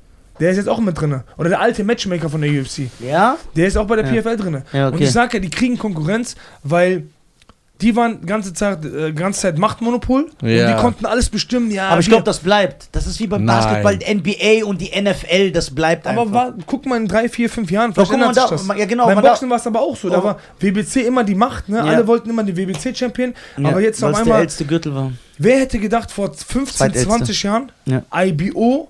Der 0.40 0.50
ist 0.52 0.56
jetzt 0.56 0.70
auch 0.70 0.80
mit 0.80 0.98
drin. 0.98 1.20
Oder 1.36 1.50
der 1.50 1.60
alte 1.60 1.84
Matchmaker 1.84 2.30
von 2.30 2.40
der 2.40 2.50
UFC. 2.50 2.88
ja? 3.00 3.36
Der 3.54 3.66
ist 3.66 3.76
auch 3.76 3.86
bei 3.86 3.96
der 3.96 4.06
Ja. 4.10 4.22
PFL 4.22 4.36
drin. 4.38 4.62
Ja, 4.72 4.88
Und 4.88 4.94
okay. 4.94 5.04
ich 5.04 5.12
sage 5.12 5.36
ja, 5.36 5.40
die 5.40 5.50
kriegen 5.50 5.76
Konkurrenz, 5.76 6.34
weil 6.62 7.08
die 7.82 7.96
waren 7.96 8.24
ganze 8.26 8.52
Zeit, 8.52 8.84
äh, 8.84 9.12
ganze 9.12 9.40
Zeit 9.40 9.58
Machtmonopol 9.58 10.30
und 10.42 10.48
Ja. 10.48 10.74
die 10.74 10.80
konnten 10.80 11.06
alles 11.06 11.28
bestimmen. 11.28 11.70
Ja, 11.70 11.88
aber 11.88 12.00
ich 12.00 12.08
glaube, 12.08 12.24
das 12.24 12.38
bleibt. 12.40 12.88
Das 12.92 13.06
ist 13.06 13.18
wie 13.20 13.26
beim 13.26 13.44
Nein. 13.44 13.56
Basketball, 13.56 13.98
NBA 14.02 14.64
und 14.64 14.80
die 14.80 14.90
NFL, 14.92 15.50
das 15.52 15.70
bleibt 15.74 16.06
aber 16.06 16.22
einfach. 16.22 16.34
war, 16.34 16.54
guck 16.66 16.86
mal 16.86 16.96
in 16.96 17.08
drei, 17.08 17.28
vier, 17.28 17.48
fünf 17.50 17.70
Jahren, 17.70 17.90
Doch, 17.90 18.06
vielleicht 18.06 18.10
guck 18.10 18.20
mal, 18.20 18.26
ändert 18.28 18.48
sich 18.50 18.66
da- 18.66 18.72
das. 18.74 18.78
ja, 18.80 18.84
genau, 18.86 19.06
Beim 19.06 19.14
man 19.16 19.24
da- 19.24 19.30
Boxen 19.30 19.50
war 19.50 19.56
es 19.56 19.66
aber 19.66 19.80
auch 19.80 19.96
so. 19.96 20.08
Da 20.08 20.18
Oh. 20.18 20.24
war 20.24 20.38
WBC 20.58 21.02
immer 21.06 21.24
die 21.24 21.34
Macht, 21.34 21.68
ne? 21.68 21.78
Ja. 21.78 21.84
Alle 21.84 22.06
wollten 22.06 22.30
immer 22.30 22.42
den 22.44 22.56
WBC-Champion. 22.56 23.34
Ja, 23.56 23.68
aber 23.70 23.80
jetzt 23.80 24.02
auf 24.04 24.10
es 24.10 24.16
der 24.16 24.22
einmal, 24.24 24.40
älteste 24.40 24.64
Gürtel 24.64 24.94
war. 24.94 25.12
wer 25.38 25.58
hätte 25.60 25.78
gedacht, 25.78 26.10
vor 26.10 26.32
15, 26.34 26.76
Zweitälteste. 26.76 27.08
20 27.08 27.42
Jahren, 27.42 27.72
Ja. 27.86 28.02
IBO. 28.14 28.88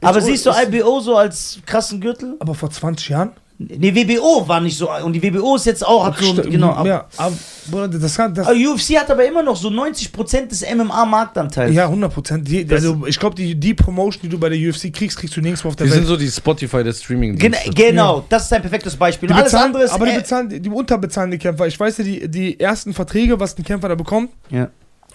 Aber 0.00 0.20
siehst 0.20 0.46
du 0.46 0.50
IBO 0.50 1.00
so 1.00 1.16
als 1.16 1.58
krassen 1.66 2.00
Gürtel? 2.00 2.36
Aber 2.38 2.54
vor 2.54 2.70
20 2.70 3.08
Jahren? 3.08 3.32
Nee, 3.60 3.92
WBO 3.92 4.46
war 4.46 4.60
nicht 4.60 4.78
so. 4.78 4.88
Und 5.04 5.12
die 5.14 5.20
WBO 5.22 5.56
ist 5.56 5.66
jetzt 5.66 5.84
auch, 5.84 6.06
hat 6.06 6.16
so, 6.18 6.32
genau. 6.34 6.70
aber- 6.70 6.88
Ja, 6.88 7.06
aber, 7.16 7.36
Bruder, 7.68 7.88
das 7.88 8.16
kann, 8.16 8.32
das, 8.32 8.46
Aber 8.46 8.56
UFC 8.56 8.96
hat 8.96 9.10
aber 9.10 9.26
immer 9.26 9.42
noch 9.42 9.56
so 9.56 9.68
90% 9.68 10.46
des 10.50 10.62
MMA-Marktanteils. 10.62 11.74
ja, 11.74 11.86
100 11.86 12.12
Prozent. 12.14 12.48
Also, 12.70 13.04
ich 13.06 13.18
glaube, 13.18 13.34
die, 13.34 13.54
die 13.56 13.74
Promotion, 13.74 14.22
die 14.22 14.28
du 14.28 14.38
bei 14.38 14.48
der 14.48 14.58
UFC 14.58 14.92
kriegst, 14.92 15.18
kriegst 15.18 15.36
du 15.36 15.40
nirgendwo 15.40 15.68
auf 15.68 15.76
der 15.76 15.86
die 15.86 15.92
sind 15.92 16.02
Welt. 16.02 16.08
so 16.08 16.16
die 16.16 16.30
Spotify 16.30 16.84
der 16.84 16.92
streaming 16.92 17.36
Gen 17.36 17.54
genau, 17.74 18.24
das 18.28 18.44
ist 18.44 18.52
ein 18.52 18.62
perfektes 18.62 18.94
Beispiel. 18.94 19.28
Die 19.28 19.34
alles 19.34 19.46
bezahlen, 19.46 19.66
andere 19.66 19.82
ist. 19.84 19.90
aber 19.90 20.06
die 20.06 20.12
äh, 20.12 20.18
bezahlen, 20.18 20.48
die, 20.48 20.60
die 20.60 20.70
unterbezahlen 20.70 21.30
die 21.32 21.38
Kämpfer. 21.38 21.66
Ich 21.66 21.78
weiß 21.78 21.98
ja, 21.98 22.04
die, 22.04 22.28
die 22.28 22.60
ersten 22.60 22.94
Verträge, 22.94 23.40
was 23.40 23.58
ein 23.58 23.64
Kämpfer 23.64 23.88
da 23.88 23.96
bekommt, 23.96 24.30
ja. 24.50 24.68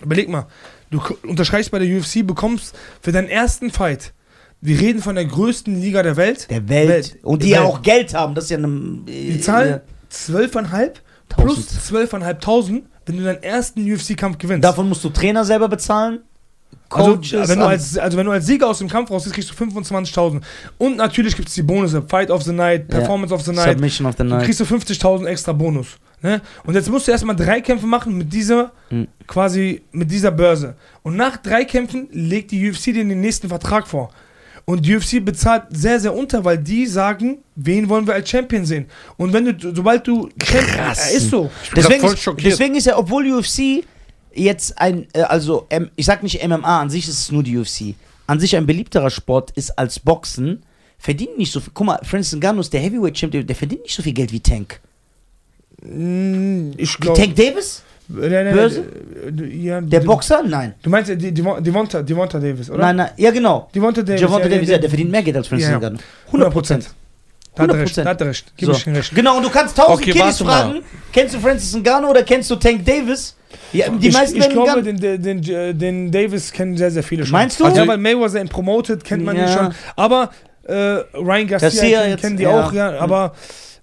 überleg 0.03 0.28
mal, 0.28 0.48
du 0.91 1.02
unterschreibst 1.28 1.72
bei 1.72 1.80
der 1.80 1.88
UFC, 1.98 2.28
bekommst 2.28 2.76
für 3.02 3.11
deinen 3.14 3.30
ersten 3.30 3.72
Fight, 3.72 4.11
wir 4.65 4.80
reden 4.80 5.02
von 5.02 5.15
der 5.15 5.26
größten 5.26 5.80
Liga 5.80 6.02
der 6.03 6.15
Welt, 6.18 6.49
Der 6.49 6.68
Welt. 6.69 6.90
Welt. 6.90 7.18
Und 7.23 7.44
die 7.44 7.49
ja 7.49 7.64
auch 7.64 7.81
Geld 7.81 8.14
haben. 8.14 8.34
Das 8.35 8.45
ist 8.45 8.49
ja 8.52 8.57
eine. 8.57 8.68
äh, 9.07 9.31
die 9.34 9.40
zahlen 9.41 9.81
12,5 10.11 10.91
plus 11.27 11.68
12.500, 11.91 12.81
wenn 13.06 13.18
du 13.18 13.23
deinen 13.23 13.44
ersten 13.44 13.81
UFC-Kampf 13.91 14.38
gewinnst. 14.38 14.64
Davon 14.64 14.88
musst 14.88 15.03
du 15.03 15.10
Trainer 15.10 15.44
selber 15.45 15.68
bezahlen. 15.68 16.19
Also 16.90 17.15
Coaches. 17.15 17.49
wenn, 17.49 17.60
du 17.60 17.65
als, 17.65 17.98
also 17.98 18.18
wenn 18.18 18.26
du 18.26 18.31
als 18.31 18.45
Sieger 18.45 18.68
aus 18.68 18.77
dem 18.77 18.88
Kampf 18.88 19.10
raus 19.10 19.23
bist, 19.23 19.34
kriegst 19.35 19.49
du 19.49 19.56
25.000. 19.56 20.41
Und 20.77 20.98
natürlich 20.98 21.35
gibt 21.35 21.48
es 21.49 21.56
die 21.56 21.64
Bonus, 21.64 21.95
Fight 22.07 22.30
of 22.30 22.44
the 22.44 22.52
Night. 22.53 22.88
Performance 22.88 23.34
of 23.34 23.41
the 23.41 23.52
Night. 23.52 23.73
Submission 23.73 24.06
of 24.06 24.14
the 24.18 24.23
Du 24.23 24.30
Night. 24.30 24.44
kriegst 24.45 24.60
du 24.60 24.64
50.000 24.64 25.26
extra 25.26 25.53
Bonus. 25.53 25.88
Ne? 26.22 26.40
Und 26.65 26.76
jetzt 26.76 26.90
musst 26.90 27.07
du 27.07 27.11
erstmal 27.11 27.35
drei 27.35 27.61
Kämpfe 27.61 27.85
machen 27.88 28.18
mit 28.18 28.31
dieser, 28.31 28.72
Mhm. 28.91 29.07
quasi 29.27 29.81
mit 29.91 30.10
dieser 30.11 30.31
Börse. 30.31 30.76
Und 31.02 31.15
nach 31.15 31.38
drei 31.38 31.65
Kämpfen 31.65 32.07
legt 32.11 32.52
die 32.52 32.69
UFC 32.69 32.85
dir 32.94 33.03
den 33.03 33.19
nächsten 33.22 33.49
Vertrag 33.49 33.88
vor. 33.88 34.10
Und 34.65 34.85
die 34.85 34.95
UFC 34.95 35.23
bezahlt 35.23 35.64
sehr, 35.72 35.99
sehr 35.99 36.15
unter, 36.15 36.45
weil 36.45 36.57
die 36.57 36.85
sagen, 36.88 37.40
wen 37.56 37.90
wollen 37.90 38.07
wir 38.07 38.14
als 38.14 38.30
Champion 38.30 38.65
sehen. 38.65 38.85
Und 39.18 39.34
wenn 39.34 39.45
du, 39.45 39.76
sobald 39.76 40.07
du 40.07 40.30
Champion, 40.41 40.76
Krass. 40.76 41.11
äh, 41.11 41.18
ist 41.18 41.30
so. 41.30 41.52
Deswegen, 41.76 42.06
ist, 42.06 42.30
deswegen 42.44 42.76
ist 42.76 42.85
ja, 42.88 42.98
obwohl 42.98 43.30
UFC 43.30 43.84
jetzt 44.34 44.77
ein, 44.80 45.06
äh, 45.14 45.22
also 45.22 45.68
ich 45.98 46.06
sag 46.06 46.23
nicht 46.23 46.41
MMA, 46.48 46.81
an 46.81 46.90
sich 46.90 47.07
ist 47.07 47.19
es 47.19 47.31
nur 47.31 47.44
die 47.44 47.57
UFC. 47.57 47.95
An 48.26 48.40
sich 48.40 48.56
ein 48.56 48.65
beliebterer 48.65 49.10
Sport 49.10 49.52
ist 49.52 49.77
als 49.77 49.99
Boxen, 49.99 50.64
verdient 50.98 51.38
nicht 51.38 51.52
so 51.52 51.60
viel. 51.60 51.72
Guck 51.73 51.85
mal, 51.88 51.99
Francis 52.03 52.40
Ngannou 52.40 52.61
ist 52.61 52.72
der 52.72 52.80
Heavyweight 52.80 53.18
Champion, 53.18 53.45
der 53.45 53.56
verdient 53.57 53.84
nicht 53.84 53.95
so 53.95 54.02
viel 54.02 54.14
Geld 54.14 54.31
wie 54.31 54.40
Tank. 54.40 54.80
Mm, 55.81 56.72
Ich 56.77 56.94
Wie 56.98 57.02
glaube. 57.02 57.19
Tank 57.19 57.35
Davis? 57.35 57.84
Nein, 58.07 58.53
Börse? 58.53 58.81
äh, 58.81 59.45
Ja, 59.55 59.81
Der 59.81 60.01
Boxer? 60.01 60.43
Nein. 60.43 60.73
Du 60.84 60.89
meinst 60.89 61.09
äh, 61.09 61.15
die- 61.17 61.31
die- 61.31 61.41
Devonta, 61.61 62.01
Devonta 62.01 62.39
Davis, 62.39 62.69
oder? 62.69 62.80
Nein, 62.80 62.95
nein, 62.97 63.09
ja 63.17 63.31
genau. 63.31 63.69
Devonta 63.73 64.01
Davis. 64.01 64.21
Javonte 64.21 64.49
ja, 64.49 64.55
Davis, 64.55 64.69
ja, 64.69 64.77
der 64.77 64.89
verdient 64.89 65.11
mehr 65.11 65.23
Geld 65.23 65.38
als 65.38 65.47
Francis 65.47 65.67
Ja, 65.67 65.73
ja. 65.73 65.80
Ngannou. 65.80 65.99
100 66.27 66.51
Prozent. 66.53 66.89
Da 67.55 67.63
hat 67.63 67.69
er 67.69 67.77
recht, 67.80 67.93
100%. 67.97 68.03
da 68.03 68.09
hat 68.09 68.21
recht. 68.23 68.53
Gib 68.57 68.73
So. 68.73 68.91
recht. 68.91 69.13
Genau, 69.15 69.38
und 69.38 69.43
du 69.45 69.49
kannst 69.49 69.77
tausend 69.77 69.99
Okay, 70.01 70.11
Kiddies 70.11 70.39
fragen, 70.39 70.81
kennst 71.11 71.35
du 71.35 71.39
Francis 71.39 71.75
Ngannou 71.75 72.09
oder 72.09 72.23
kennst 72.23 72.49
du 72.51 72.55
Tank 72.55 72.84
Davis? 72.85 73.35
Ja, 73.71 73.89
die 73.89 74.07
ich, 74.07 74.13
meisten 74.13 74.38
ich 74.38 74.49
glaube, 74.49 74.81
den, 74.81 74.99
den, 74.99 75.21
den, 75.41 75.77
den 75.80 76.11
Davis 76.11 76.51
kennen 76.51 76.75
sehr, 76.75 76.89
sehr 76.91 77.03
viele 77.03 77.23
schon. 77.25 77.34
Meinst 77.34 77.59
du? 77.59 77.65
Also, 77.65 77.77
ja, 77.77 77.88
weil 77.88 77.97
Mayweather 77.99 78.41
ihn 78.41 78.49
promotet, 78.49 79.03
kennt 79.03 79.23
man 79.23 79.35
ihn 79.35 79.43
Ja. 79.43 79.47
schon. 79.53 79.73
Aber 79.95 80.31
äh, 80.63 80.73
Ryan 80.73 81.47
Garcia, 81.47 81.69
Garcia 81.69 81.99
kennen, 81.99 82.09
jetzt, 82.11 82.21
kennen 82.21 82.38
die 82.38 82.43
ja. 82.43 82.65
auch, 82.65 82.73
ja. 82.73 82.99
Aber 82.99 83.34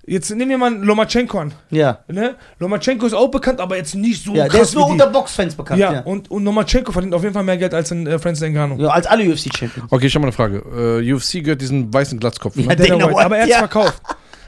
jetzt 0.07 0.31
nehmen 0.31 0.51
wir 0.51 0.59
mal 0.59 0.75
Lomachenko 0.75 1.39
an. 1.39 1.53
Ja. 1.71 1.99
Ne? 2.09 2.35
Lomachenko 2.59 3.07
ist 3.07 3.13
auch 3.15 3.29
bekannt, 3.29 3.61
aber 3.61 3.77
jetzt 3.77 3.95
nicht 3.95 4.25
so 4.25 4.35
Ja, 4.35 4.45
krass 4.45 4.53
der 4.53 4.63
ist 4.63 4.75
nur 4.75 4.87
unter 4.89 5.07
Boxfans 5.09 5.55
bekannt. 5.55 5.81
ja, 5.81 5.93
Ja, 5.93 6.01
Und, 6.01 6.31
und 6.31 6.45
Lomachenko 6.45 6.93
verdient 6.93 7.15
auf 7.15 7.23
jeden 7.23 7.35
Fall 7.35 7.45
mehr 7.45 7.57
Geld 7.57 7.75
als 7.75 7.91
ein 7.93 8.07
äh, 8.07 8.19
Francis 8.19 8.49
Ngannou. 8.49 8.81
ja. 8.81 8.89
als 8.89 9.07
alle 9.07 9.25
UFC-Champions. 9.25 9.91
Okay, 9.91 10.07
ich 10.07 10.15
habe 10.15 10.23
mal 10.27 10.29
eine 10.29 10.33
Frage. 10.33 11.01
Äh, 11.03 11.13
UFC 11.13 11.43
gehört 11.45 11.61
diesen 11.61 11.93
weißen 11.93 12.19
Glatzkopf. 12.19 12.57
Ne? 12.57 12.65
Ja, 12.65 12.75
Dana 12.75 12.95
White. 13.07 13.09
White, 13.17 13.25
aber 13.25 13.37
er 13.37 13.43
hat's 13.43 13.51
ja. 13.51 13.59
verkauft. 13.59 14.03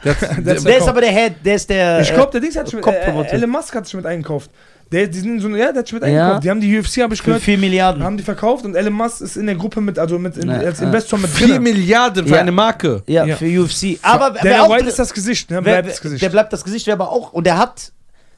Der 0.04 0.14
hat, 0.20 0.46
Der 0.46 0.54
der, 0.56 0.78
ist 0.78 0.88
aber 0.88 1.00
der 1.00 1.10
Head, 1.12 1.34
der 1.44 1.54
ist 1.54 1.70
der. 1.70 2.00
Ich 2.00 2.12
glaube, 2.12 2.32
der 2.32 2.40
Dings 2.40 2.56
hat 2.56 2.68
schon 2.70 2.80
mit, 2.80 2.88
äh. 2.88 3.26
Elon 3.36 3.50
Musk 3.50 3.74
hat 3.74 3.84
sich 3.86 3.94
mit 3.94 4.04
eingekauft. 4.04 4.50
Der, 4.92 5.06
die 5.08 5.18
sind 5.20 5.40
so, 5.40 5.48
ja, 5.48 5.72
der 5.72 5.78
hat 5.80 5.86
sich 5.86 5.94
mit 5.94 6.02
Ja. 6.02 6.08
eingekauft. 6.08 6.44
Die 6.44 6.50
haben 6.50 6.60
die 6.60 6.78
UFC, 6.78 6.98
habe 7.02 7.14
ich 7.14 7.20
für 7.20 7.26
gehört, 7.26 7.42
4 7.42 7.56
Milliarden. 7.58 8.02
haben 8.04 8.16
die 8.16 8.22
verkauft 8.22 8.64
und 8.64 8.74
Elon 8.76 8.92
Musk 8.92 9.22
ist 9.22 9.36
in 9.36 9.46
der 9.46 9.54
Gruppe 9.56 9.80
mit, 9.80 9.98
also 9.98 10.18
mit 10.18 10.36
in, 10.36 10.48
Ja, 10.50 10.56
als 10.58 10.80
ja. 10.80 10.86
Investor 10.86 11.18
mit 11.18 11.30
4 11.30 11.46
drin. 11.48 11.62
Milliarden 11.62 12.26
für 12.26 12.34
Ja. 12.34 12.40
eine 12.40 12.52
Marke. 12.52 13.02
Ja, 13.06 13.24
Ja. 13.24 13.36
für 13.36 13.46
UFC. 13.46 13.98
Aber 14.02 14.34
wer 14.34 14.42
Der 14.42 14.62
auch 14.64 14.70
White 14.70 14.86
ist 14.88 14.98
das 14.98 15.12
Gesicht, 15.14 15.50
ne? 15.50 15.56
wer, 15.64 15.72
Bleibt 15.82 15.88
das 15.88 16.00
Gesicht. 16.00 16.22
der 16.22 16.28
bleibt 16.28 16.52
das 16.52 16.62
Gesicht, 16.64 16.86
wer 16.86 16.94
aber 16.94 17.10
auch. 17.10 17.32
Und 17.32 17.46
er 17.46 17.56
hat, 17.58 17.92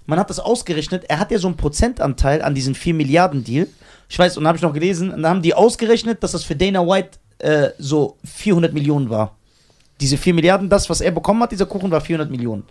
man 0.06 0.18
hat 0.18 0.30
das 0.30 0.38
ausgerechnet, 0.38 1.04
er 1.08 1.18
hat 1.18 1.30
ja 1.32 1.38
so 1.38 1.48
einen 1.48 1.56
Prozentanteil 1.56 2.40
an 2.42 2.54
diesen 2.54 2.74
4 2.74 2.94
Milliarden 2.94 3.42
Deal. 3.42 3.66
Ich 4.08 4.18
weiß, 4.18 4.36
und 4.36 4.44
da 4.44 4.48
habe 4.48 4.56
ich 4.56 4.62
noch 4.62 4.72
gelesen, 4.74 5.10
und 5.12 5.22
da 5.22 5.30
haben 5.30 5.42
die 5.42 5.54
ausgerechnet, 5.54 6.22
dass 6.22 6.32
das 6.32 6.44
für 6.44 6.54
Dana 6.54 6.86
White 6.86 7.18
äh, 7.38 7.70
so 7.78 8.16
400 8.24 8.72
Millionen 8.72 9.10
war. 9.10 9.36
Diese 10.00 10.16
4 10.16 10.34
Milliarden, 10.34 10.68
das, 10.68 10.88
was 10.90 11.00
er 11.00 11.10
bekommen 11.10 11.42
hat, 11.42 11.52
dieser 11.52 11.66
Kuchen 11.66 11.90
war 11.90 12.00
400 12.00 12.30
Millionen. 12.30 12.62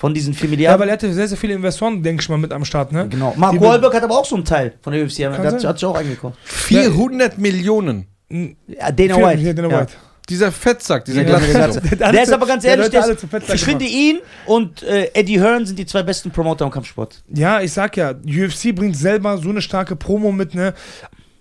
Von 0.00 0.14
diesen 0.14 0.32
4 0.32 0.44
ja, 0.46 0.50
Milliarden. 0.50 0.80
weil 0.80 0.88
er 0.88 0.92
hatte 0.94 1.12
sehr, 1.12 1.28
sehr 1.28 1.36
viele 1.36 1.52
Investoren, 1.52 2.02
denke 2.02 2.22
ich 2.22 2.28
mal, 2.30 2.38
mit 2.38 2.52
am 2.52 2.64
Start, 2.64 2.90
ne? 2.90 3.06
genau. 3.06 3.34
Mark 3.36 3.52
Die- 3.52 3.60
Wahlberg 3.60 3.92
hat 3.94 4.02
aber 4.02 4.18
auch 4.18 4.24
so 4.24 4.34
einen 4.34 4.46
Teil 4.46 4.72
von 4.80 4.94
der 4.94 5.02
UFC. 5.04 5.16
Der 5.18 5.32
hat, 5.36 5.62
hat 5.64 5.78
sich 5.78 5.84
auch 5.84 5.94
eingekauft. 5.94 6.38
400 6.42 7.36
Millionen. 7.36 8.06
Ja, 8.30 8.90
Dana 8.92 9.16
White. 9.18 9.42
ja, 9.42 9.52
Dana 9.52 9.68
Ja. 9.68 9.80
White. 9.80 9.92
Dieser 10.28 10.52
Fettsack, 10.52 11.04
dieser 11.04 11.22
Ja, 11.22 11.38
der- 11.38 11.68
der- 11.68 11.80
der- 11.82 12.12
Der 12.12 12.22
ist 12.22 12.32
aber 12.32 12.46
ganz 12.46 12.64
ehrlich, 12.64 12.88
der 12.88 13.04
ist, 13.10 13.24
ich 13.52 13.62
finde 13.64 13.84
ihn 13.84 14.20
und 14.46 14.82
äh, 14.84 15.10
Eddie 15.12 15.38
Hearn 15.40 15.66
sind 15.66 15.78
die 15.78 15.84
zwei 15.86 16.02
besten 16.02 16.30
Promoter 16.30 16.64
im 16.64 16.70
Kampfsport. 16.70 17.22
Ja, 17.28 17.60
ich 17.60 17.72
sag 17.72 17.96
ja, 17.96 18.12
UFC 18.24 18.72
bringt 18.72 18.96
selber 18.96 19.36
so 19.38 19.50
eine 19.50 19.60
starke 19.60 19.96
Promo 19.96 20.30
mit, 20.32 20.54
ne? 20.54 20.72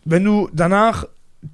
Wenn 0.06 0.24
du 0.26 0.50
danach, 0.52 1.06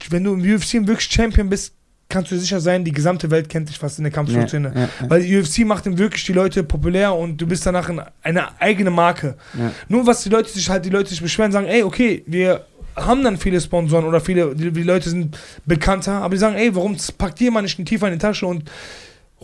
wenn 0.09 0.23
du 0.23 0.33
im 0.33 0.39
UFC 0.55 0.87
wirklich 0.87 1.09
Champion 1.11 1.49
bist, 1.49 1.73
kannst 2.15 2.31
du 2.31 2.35
dir 2.35 2.41
sicher 2.41 2.59
sein, 2.59 2.83
die 2.83 2.91
gesamte 2.91 3.29
Welt 3.29 3.49
kennt 3.49 3.69
dich 3.69 3.77
fast 3.77 3.97
in 3.99 4.03
der 4.05 4.11
Kampfsportszene. 4.11 4.71
Ja, 4.73 4.81
ja. 4.81 4.89
Weil 5.09 5.21
die 5.23 5.37
UFC 5.37 5.59
macht 5.65 5.85
dann 5.85 5.97
wirklich 5.97 6.25
die 6.25 6.33
Leute 6.33 6.63
populär 6.63 7.13
und 7.13 7.37
du 7.37 7.45
bist 7.45 7.65
danach 7.65 7.89
in 7.89 8.01
eine 8.23 8.59
eigene 8.59 8.89
Marke. 8.89 9.35
Ja. 9.57 9.71
Nur 9.87 10.07
was 10.07 10.23
die 10.23 10.29
Leute 10.29 10.49
sich 10.49 10.69
halt, 10.69 10.85
die 10.85 10.89
Leute 10.89 11.09
sich 11.09 11.21
beschweren, 11.21 11.51
sagen, 11.51 11.67
ey, 11.67 11.83
okay, 11.83 12.23
wir 12.25 12.65
haben 12.95 13.23
dann 13.23 13.37
viele 13.37 13.59
Sponsoren 13.59 14.05
oder 14.05 14.21
viele, 14.21 14.55
die, 14.55 14.71
die 14.71 14.83
Leute 14.83 15.09
sind 15.09 15.37
bekannter, 15.65 16.13
aber 16.21 16.33
die 16.33 16.39
sagen, 16.39 16.55
ey, 16.55 16.73
warum 16.75 16.95
packt 17.17 17.41
ihr 17.41 17.51
mal 17.51 17.61
nicht 17.61 17.77
einen 17.77 17.85
tiefer 17.85 18.07
in 18.07 18.13
die 18.13 18.19
Tasche 18.19 18.47
und 18.47 18.63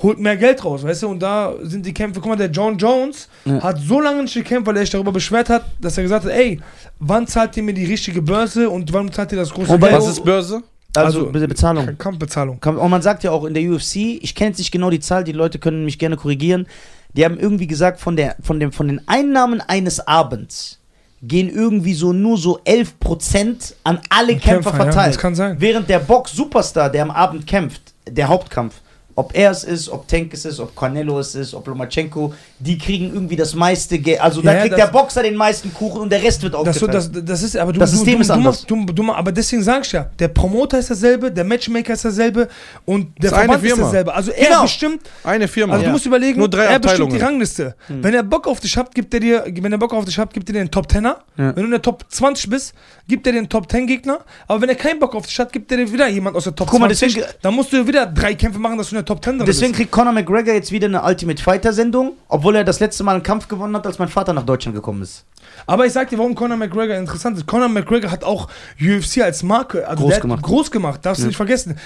holt 0.02 0.20
mehr 0.20 0.38
Geld 0.38 0.64
raus, 0.64 0.84
weißt 0.84 1.04
du? 1.04 1.10
Und 1.10 1.20
da 1.22 1.54
sind 1.62 1.86
die 1.86 1.94
Kämpfe, 1.94 2.22
guck 2.22 2.30
mal, 2.30 2.38
der 2.38 2.50
John 2.50 2.78
Jones 2.78 3.28
Ja. 3.46 3.62
hat 3.62 3.78
so 3.80 4.00
lange 4.00 4.22
nicht 4.24 4.34
gekämpft, 4.34 4.66
weil 4.68 4.78
er 4.78 4.82
sich 4.84 4.90
darüber 4.92 5.12
beschwert 5.12 5.50
hat, 5.50 5.66
dass 5.82 5.98
er 5.98 6.04
gesagt 6.04 6.26
hat, 6.26 6.32
ey, 6.32 6.60
wann 7.00 7.28
zahlt 7.28 7.56
ihr 7.58 7.64
mir 7.64 7.74
die 7.74 7.86
richtige 7.86 8.22
Börse 8.22 8.70
und 8.70 8.92
wann 8.94 9.12
zahlt 9.12 9.34
ihr 9.34 9.38
das 9.38 9.52
große 9.52 9.68
Wobei- 9.70 9.90
Geld? 9.90 10.02
Was 10.02 10.08
ist 10.08 10.24
Börse? 10.24 10.64
Also, 10.96 11.20
Also- 11.22 11.32
Be- 11.32 11.48
Bezahlung. 11.48 11.98
Kampfbezahlung. 11.98 12.60
Kann- 12.60 12.78
Und 12.78 12.90
man 12.92 13.02
sagt 13.02 13.24
ja 13.24 13.32
auch 13.32 13.46
in 13.46 13.54
der 13.54 13.64
UFC, 13.64 14.20
ich 14.22 14.36
kenne 14.36 14.50
jetzt 14.50 14.58
nicht 14.60 14.72
genau 14.72 14.90
die 14.90 15.00
Zahl, 15.00 15.24
die 15.24 15.32
Leute 15.32 15.58
können 15.60 15.86
mich 15.86 15.98
gerne 16.00 16.18
korrigieren. 16.18 16.68
Die 17.14 17.24
haben 17.26 17.38
irgendwie 17.40 17.68
gesagt, 17.68 18.00
von, 18.00 18.16
der, 18.16 18.36
von, 18.42 18.60
dem, 18.60 18.72
von 18.72 18.88
den 18.88 19.02
Einnahmen 19.08 19.62
eines 19.62 20.06
Abends 20.08 20.80
gehen 21.22 21.50
irgendwie 21.50 21.94
so 21.94 22.14
nur 22.14 22.38
so 22.38 22.60
11% 22.66 23.74
an 23.84 24.00
alle 24.10 24.34
Kämpfer, 24.38 24.52
Kämpfer, 24.54 24.70
ja, 24.72 24.76
verteilt. 24.86 25.10
das 25.16 25.22
kann 25.22 25.36
sein. 25.36 25.56
Während 25.60 25.88
der 25.90 26.00
Box-Superstar, 26.00 26.90
der 26.90 27.04
am 27.04 27.12
Abend 27.12 27.46
kämpft, 27.46 27.82
der 28.10 28.28
Hauptkampf, 28.28 28.76
ob 29.16 29.36
er 29.36 29.52
es 29.52 29.64
ist, 29.64 29.90
ob 29.90 30.08
Tank 30.08 30.34
es 30.34 30.46
ist, 30.46 30.60
ob 30.60 30.76
Canelo 30.76 31.20
es 31.20 31.36
ist, 31.36 31.54
ob 31.54 31.68
Lomachenko, 31.68 32.34
die 32.60 32.78
kriegen 32.78 33.14
irgendwie 33.14 33.36
das 33.36 33.54
meiste 33.56 34.00
Geld. 34.00 34.22
Also 34.22 34.42
da 34.42 34.54
Ja, 34.54 34.62
kriegt 34.62 34.74
das- 34.74 34.80
der 34.82 34.88
Boxer 34.88 35.24
den 35.24 35.36
meisten 35.36 35.74
Kuchen 35.74 36.02
und 36.02 36.12
der 36.12 36.22
Rest 36.24 36.42
wird 36.44 36.54
Das, 36.54 36.60
aufgeteilt. 36.82 36.94
das, 37.16 37.26
das 37.26 37.44
ist, 37.44 37.58
aber 37.58 37.74
du, 37.74 37.80
Das 37.80 37.92
du, 37.92 37.98
System 37.98 38.16
du, 38.16 38.22
ist 38.22 38.30
du, 38.30 38.34
anders. 38.34 38.66
Du, 38.66 38.86
du, 38.86 39.12
aber 39.12 39.32
deswegen 39.32 39.64
sag 39.64 39.86
ich 39.86 39.92
ja, 39.92 40.10
der 40.20 40.28
Promoter 40.30 40.80
ist 40.80 40.90
dasselbe, 40.90 41.32
der 41.32 41.44
Matchmaker 41.44 41.94
ist 41.94 42.06
dasselbe 42.06 42.48
und 42.86 43.08
der 43.22 43.32
Das 43.32 43.32
ist 43.32 43.38
eine 43.38 43.54
Verband 43.60 43.66
ist 43.74 43.80
dasselbe. 43.80 44.14
Also 44.14 44.32
er 44.32 44.48
Genau. 44.48 44.62
bestimmt, 44.64 45.02
Eine 45.24 45.48
Firma. 45.48 45.74
also 45.74 45.84
Ja. 45.84 45.90
du 45.90 45.94
musst 45.94 46.06
überlegen, 46.06 46.40
Nur 46.40 46.50
drei 46.50 46.66
er 46.66 46.80
bestimmt 46.80 47.14
die. 47.14 47.18
Rangliste. 47.18 47.76
Wenn 47.88 48.14
er 48.14 48.24
Bock 48.24 48.48
auf 48.48 48.60
dich 48.60 48.76
hat, 48.78 48.94
gibt 48.96 49.14
er 49.14 49.20
dir, 49.20 49.44
wenn 49.48 49.72
er 49.72 49.78
Bock 49.78 49.94
auf 49.94 50.06
dich 50.06 50.18
hat, 50.18 50.34
gibt 50.34 50.50
er 50.50 50.54
dir 50.54 50.60
einen 50.62 50.72
Top 50.72 50.88
10er. 50.92 51.18
Ja. 51.38 51.48
Wenn 51.48 51.56
du 51.56 51.64
in 51.66 51.72
der 51.72 51.82
Top 51.82 52.06
20 52.10 52.50
bist, 52.50 52.74
gibt 53.08 53.26
er 53.28 53.34
dir 53.34 53.40
einen 53.40 53.50
Top 53.50 53.70
10 53.72 53.88
Gegner. 53.88 54.20
Aber 54.48 54.62
wenn 54.62 54.70
er 54.70 54.76
keinen 54.76 55.00
Bock 55.00 55.16
auf 55.16 55.26
dich 55.26 55.38
hat, 55.40 55.52
gibt 55.52 55.72
er 55.72 55.78
dir 55.78 55.92
wieder 55.92 56.08
jemand 56.08 56.36
aus 56.36 56.44
der 56.46 56.56
Top 56.56 56.70
Guck 56.70 56.80
mal, 56.80 56.88
20. 56.88 57.16
deswegen- 57.16 57.34
dann 57.42 57.54
musst 57.56 57.72
du 57.74 57.86
wieder 57.88 58.06
drei 58.06 58.34
Kämpfe 58.36 58.60
machen, 58.60 58.78
dass 58.78 58.90
du 58.90 58.96
in 58.96 59.01
der 59.02 59.06
Top 59.06 59.24
10 59.24 59.38
drin 59.38 59.46
Deswegen 59.46 59.72
bist. 59.72 59.80
kriegt 59.80 59.92
Conor 59.92 60.14
McGregor 60.14 60.54
jetzt 60.54 60.72
wieder 60.72 60.88
eine 60.88 61.02
Ultimate 61.04 61.42
Fighter 61.42 61.74
Sendung, 61.74 62.14
obwohl 62.28 62.56
er 62.56 62.64
das 62.64 62.80
letzte 62.80 63.04
Mal 63.04 63.16
einen 63.16 63.24
Kampf 63.24 63.48
gewonnen 63.48 63.76
hat, 63.76 63.86
als 63.86 64.00
mein 64.00 64.08
Vater 64.08 64.34
nach 64.34 64.44
Deutschland 64.46 64.76
gekommen 64.76 65.02
ist. 65.02 65.26
Aber 65.68 65.86
ich 65.86 65.94
sag 65.94 66.10
dir, 66.10 66.18
warum 66.18 66.36
Conor 66.36 66.58
McGregor 66.58 66.96
interessant 66.96 67.38
ist. 67.38 67.46
Conor 67.48 67.68
McGregor 67.70 68.10
hat 68.12 68.24
auch 68.24 68.48
UFC 68.80 69.22
als 69.22 69.44
Marke 69.44 69.88
also 69.88 70.02
Groß 70.04 70.08
der 70.10 70.16
hat 70.16 70.22
gemacht. 70.22 70.44
groß 70.44 70.72
gemacht, 70.72 71.06
darfst 71.06 71.24
du 71.24 71.28
nicht 71.28 71.36
vergessen. 71.36 71.78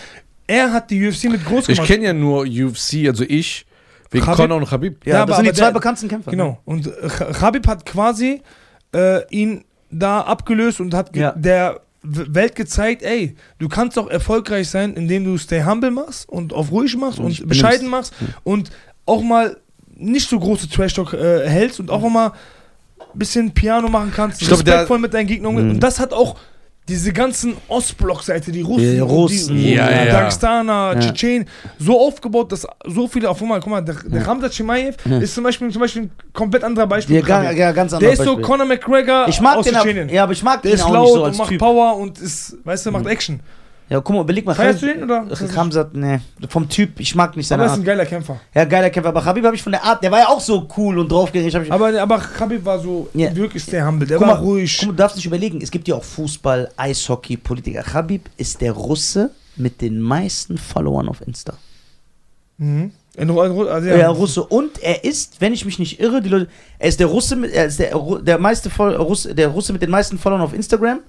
Er 0.47 0.71
hat 0.71 0.91
die 0.91 1.07
UFC 1.07 1.23
mit 1.25 1.43
groß 1.45 1.69
Ich 1.69 1.75
gemacht. 1.77 1.87
kenne 1.87 2.05
ja 2.05 2.13
nur 2.13 2.41
UFC, 2.41 3.07
also 3.07 3.23
ich, 3.27 3.65
wegen 4.11 4.23
Khabib? 4.23 4.37
Conor 4.37 4.57
und 4.57 4.69
Khabib. 4.69 5.05
Ja, 5.05 5.13
Ja, 5.13 5.25
das 5.25 5.35
aber- 5.35 5.43
sind 5.43 5.45
die 5.55 5.59
zwei 5.59 5.65
der- 5.65 5.73
bekanntesten 5.73 6.07
Kämpfer. 6.09 6.31
Genau. 6.31 6.59
Und 6.65 6.87
äh, 6.87 6.91
Khabib 7.09 7.67
hat 7.67 7.85
quasi 7.85 8.41
äh, 8.93 9.21
ihn 9.29 9.65
da 9.89 10.21
abgelöst 10.21 10.79
und 10.81 10.93
hat 10.93 11.15
Ja. 11.15 11.31
der 11.31 11.81
Welt 12.07 12.55
gezeigt, 12.55 13.01
ey, 13.03 13.35
du 13.59 13.67
kannst 13.69 13.97
auch 13.99 14.07
erfolgreich 14.09 14.69
sein, 14.69 14.93
indem 14.93 15.23
du 15.25 15.37
stay 15.37 15.63
humble 15.63 15.91
machst 15.91 16.27
und 16.29 16.53
auf 16.53 16.71
ruhig 16.71 16.95
machst 16.97 17.19
Und 17.19 17.39
und, 17.41 17.47
bescheiden 17.47 17.87
machst 17.89 18.13
und 18.43 18.69
auch 19.05 19.21
mal 19.21 19.57
nicht 19.95 20.29
so 20.29 20.39
große 20.39 20.69
Trash-Talk 20.69 21.13
äh, 21.13 21.47
hältst 21.47 21.79
und 21.79 21.89
auch 21.89 22.07
mal 22.09 22.27
ein 23.13 23.19
bisschen 23.19 23.51
Piano 23.53 23.87
machen 23.89 24.11
kannst, 24.15 24.41
Ich 24.41 24.47
glaube, 24.47 24.63
der- 24.63 24.73
respektvoll 24.73 24.99
mit 24.99 25.13
deinen 25.13 25.27
Gegnern. 25.27 25.53
Mhm. 25.53 25.69
Und 25.71 25.79
das 25.79 25.99
hat 25.99 26.11
auch 26.13 26.35
diese 26.87 27.11
ganzen 27.13 27.57
Ostblock-Seite, 27.67 28.51
die 28.51 28.61
Russen, 28.61 28.91
Die 28.93 28.99
Russen. 28.99 29.55
die, 29.55 29.73
Ja, 29.73 29.89
ja. 29.89 30.05
Dagestaner, 30.11 30.93
Ja. 30.93 30.99
Tschetschenen, 30.99 31.47
so 31.79 31.99
aufgebaut, 31.99 32.51
dass 32.51 32.67
so 32.85 33.07
viele, 33.07 33.27
auf 33.29 33.41
einmal, 33.41 33.59
guck 33.59 33.69
mal, 33.71 33.81
der, 33.81 33.95
der 34.05 34.27
Ramzat 34.27 34.53
Chimaev 34.53 34.95
Ja. 35.09 35.17
ist 35.17 35.33
zum 35.33 35.43
Beispiel, 35.43 35.71
zum 35.71 35.81
Beispiel 35.81 36.03
ein 36.03 36.11
komplett 36.31 36.63
anderer 36.63 36.85
Beispiel. 36.85 37.15
Ja, 37.17 37.21
Khabib. 37.25 37.57
ja, 37.57 37.71
ganz 37.71 37.89
Der 37.91 37.99
anders. 37.99 38.19
ist 38.19 38.25
so 38.25 38.37
Conor 38.37 38.65
McGregor 38.67 39.25
ich 39.27 39.41
mag 39.41 39.57
aus 39.57 39.65
den, 39.65 39.73
Tschetschenien. 39.73 40.09
ja, 40.09 40.23
aber 40.23 40.33
ich 40.33 40.43
mag 40.43 40.61
Der 40.61 40.71
den 40.71 40.75
ist 40.75 40.83
auch 40.85 40.93
laut 40.93 41.07
so 41.13 41.23
und 41.25 41.37
macht 41.37 41.49
Typ. 41.49 41.59
Power 41.59 41.97
und 41.97 42.19
ist, 42.19 42.57
weißt 42.63 42.85
du, 42.85 42.91
macht 42.91 43.07
Action. 43.07 43.39
Ja, 43.87 43.99
guck 44.01 44.15
mal, 44.15 44.21
überleg 44.23 44.45
mal. 44.45 44.55
Feierst 44.55 44.81
du 44.81 44.87
den 44.87 45.03
oder? 45.03 45.25
Ramsat, 45.29 45.93
nee, 45.93 46.19
vom 46.49 46.67
Typ, 46.67 46.99
ich 46.99 47.13
mag 47.13 47.37
nicht 47.37 47.51
Aber 47.51 47.59
seine 47.59 47.69
er 47.69 47.73
ist 47.73 47.79
ein 47.79 47.85
geiler 47.85 48.05
Kämpfer. 48.07 48.39
Ja, 48.53 48.65
geiler 48.65 48.89
Kämpfer, 48.89 49.09
aber 49.09 49.21
Khabib 49.21 49.45
habe 49.45 49.55
ich 49.55 49.61
von 49.61 49.71
der 49.73 49.83
Art, 49.83 50.01
der 50.03 50.11
war 50.11 50.19
ja 50.19 50.27
auch 50.29 50.39
so 50.41 50.67
cool 50.75 50.97
und 50.97 51.11
ich- 51.11 51.71
Aber, 51.71 52.01
aber 52.01 52.17
Khabib 52.17 52.65
war 52.65 52.79
so 52.79 53.09
Ja. 53.13 53.35
wirklich 53.35 53.63
sehr 53.63 53.85
humble. 53.85 54.07
Der 54.07 54.17
Guck 54.17 54.27
war 54.27 54.35
mal, 54.37 54.41
ruhig. 54.43 54.75
Guck 54.79 54.87
mal, 54.87 54.91
du 54.93 54.97
darfst 54.97 55.17
nicht 55.17 55.25
überlegen, 55.27 55.61
es 55.61 55.69
gibt 55.69 55.87
ja 55.87 55.93
auch 55.95 56.03
Fußball, 56.03 56.71
Eishockey, 56.77 57.37
Politiker. 57.37 57.83
Khabib 57.83 58.27
ist 58.37 58.59
der 58.61 58.71
Russe 58.71 59.29
mit 59.55 59.81
den 59.81 60.01
meisten 60.01 60.57
Followern 60.57 61.07
auf 61.07 61.21
Insta. 61.25 61.53
Mhm. 62.57 62.91
In, 63.17 63.29
in, 63.29 63.37
also, 63.39 63.87
Ja, 63.87 63.95
ja. 63.97 64.09
Russe. 64.09 64.43
Und 64.43 64.81
er 64.81 65.03
ist, 65.05 65.39
wenn 65.39 65.53
ich 65.53 65.63
mich 65.63 65.79
nicht 65.79 65.99
irre, 65.99 66.21
die 66.21 66.29
Leute, 66.29 66.47
er 66.79 66.89
ist 66.89 66.99
der 66.99 67.07
Russe 67.07 67.35
mit, 67.35 67.51
er 67.53 67.65
ist 67.67 67.79
der, 67.79 67.97
der 68.23 68.37
meiste 68.39 68.69
Fol- 68.69 68.95
Russe, 68.95 69.33
der 69.35 69.47
Russe 69.49 69.71
mit 69.73 69.81
den 69.81 69.89
meisten 69.91 70.17
Followern 70.17 70.41
auf 70.41 70.53
Instagram. 70.53 70.99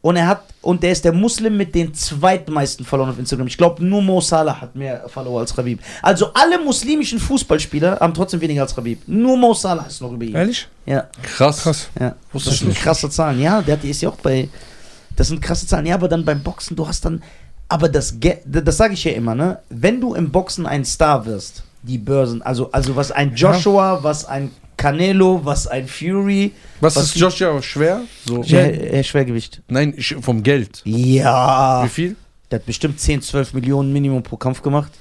Und 0.00 0.14
er 0.16 0.28
hat, 0.28 0.42
und 0.62 0.82
der 0.82 0.92
ist 0.92 1.04
der 1.04 1.12
Muslim 1.12 1.56
mit 1.56 1.74
den 1.74 1.92
zweitmeisten 1.92 2.84
Followern 2.86 3.10
auf 3.10 3.18
Instagram. 3.18 3.48
Ich 3.48 3.56
glaube, 3.58 3.84
nur 3.84 4.00
Mo 4.00 4.20
Salah 4.20 4.60
hat 4.60 4.76
mehr 4.76 5.08
Follower 5.08 5.40
als 5.40 5.54
Khabib. 5.54 5.80
Also 6.02 6.32
alle 6.34 6.58
muslimischen 6.62 7.18
Fußballspieler 7.18 7.98
haben 8.00 8.14
trotzdem 8.14 8.40
weniger 8.40 8.62
als 8.62 8.74
Khabib. 8.76 9.02
Nur 9.08 9.36
Mo 9.36 9.54
Salah 9.54 9.86
ist 9.86 10.00
noch 10.00 10.12
über 10.12 10.24
ihn. 10.24 10.36
Ehrlich? 10.36 10.68
Ja, 10.86 11.08
Krass. 11.22 11.62
Krass. 11.62 11.88
ja. 11.98 12.14
Das 12.32 12.44
sind 12.44 12.68
nicht. 12.68 12.80
krasse 12.80 13.10
Zahlen. 13.10 13.40
Ja, 13.40 13.60
der 13.60 13.76
die 13.76 13.90
ist 13.90 14.00
ja 14.00 14.08
auch 14.08 14.16
bei. 14.16 14.48
Das 15.16 15.28
sind 15.28 15.42
krasse 15.42 15.66
Zahlen. 15.66 15.84
Ja, 15.86 15.96
aber 15.96 16.08
dann 16.08 16.24
beim 16.24 16.42
Boxen, 16.44 16.76
du 16.76 16.86
hast 16.86 17.04
dann. 17.04 17.20
Aber 17.68 17.88
das, 17.88 18.20
Ge- 18.20 18.38
das 18.46 18.76
sage 18.76 18.94
ich 18.94 19.02
ja 19.04 19.12
immer, 19.12 19.34
ne? 19.34 19.58
Wenn 19.68 20.00
du 20.00 20.14
im 20.14 20.30
Boxen 20.30 20.64
ein 20.64 20.84
Star 20.84 21.26
wirst, 21.26 21.64
die 21.82 21.98
Börsen, 21.98 22.40
also, 22.40 22.70
also 22.70 22.94
was 22.94 23.10
ein 23.10 23.34
Joshua, 23.34 23.98
was 24.02 24.24
ein 24.24 24.52
Canelo, 24.78 25.44
was 25.44 25.66
ein 25.66 25.86
Fury, 25.86 26.52
Was, 26.80 26.96
Was 26.96 27.04
ist 27.06 27.16
Joshua 27.16 27.60
schwer? 27.60 28.02
So. 28.24 28.42
ja. 28.44 28.60
äh, 28.60 29.04
Schwergewicht. 29.04 29.60
Nein, 29.68 29.94
vom 30.22 30.42
Geld. 30.42 30.80
Ja. 30.84 31.82
Wie 31.84 31.88
viel? 31.88 32.16
Der 32.50 32.60
hat 32.60 32.66
bestimmt 32.66 32.98
10, 32.98 33.20
12 33.20 33.52
Millionen 33.52 33.92
Minimum 33.92 34.22
pro 34.22 34.36
Kampf 34.36 34.62
gemacht. 34.62 34.92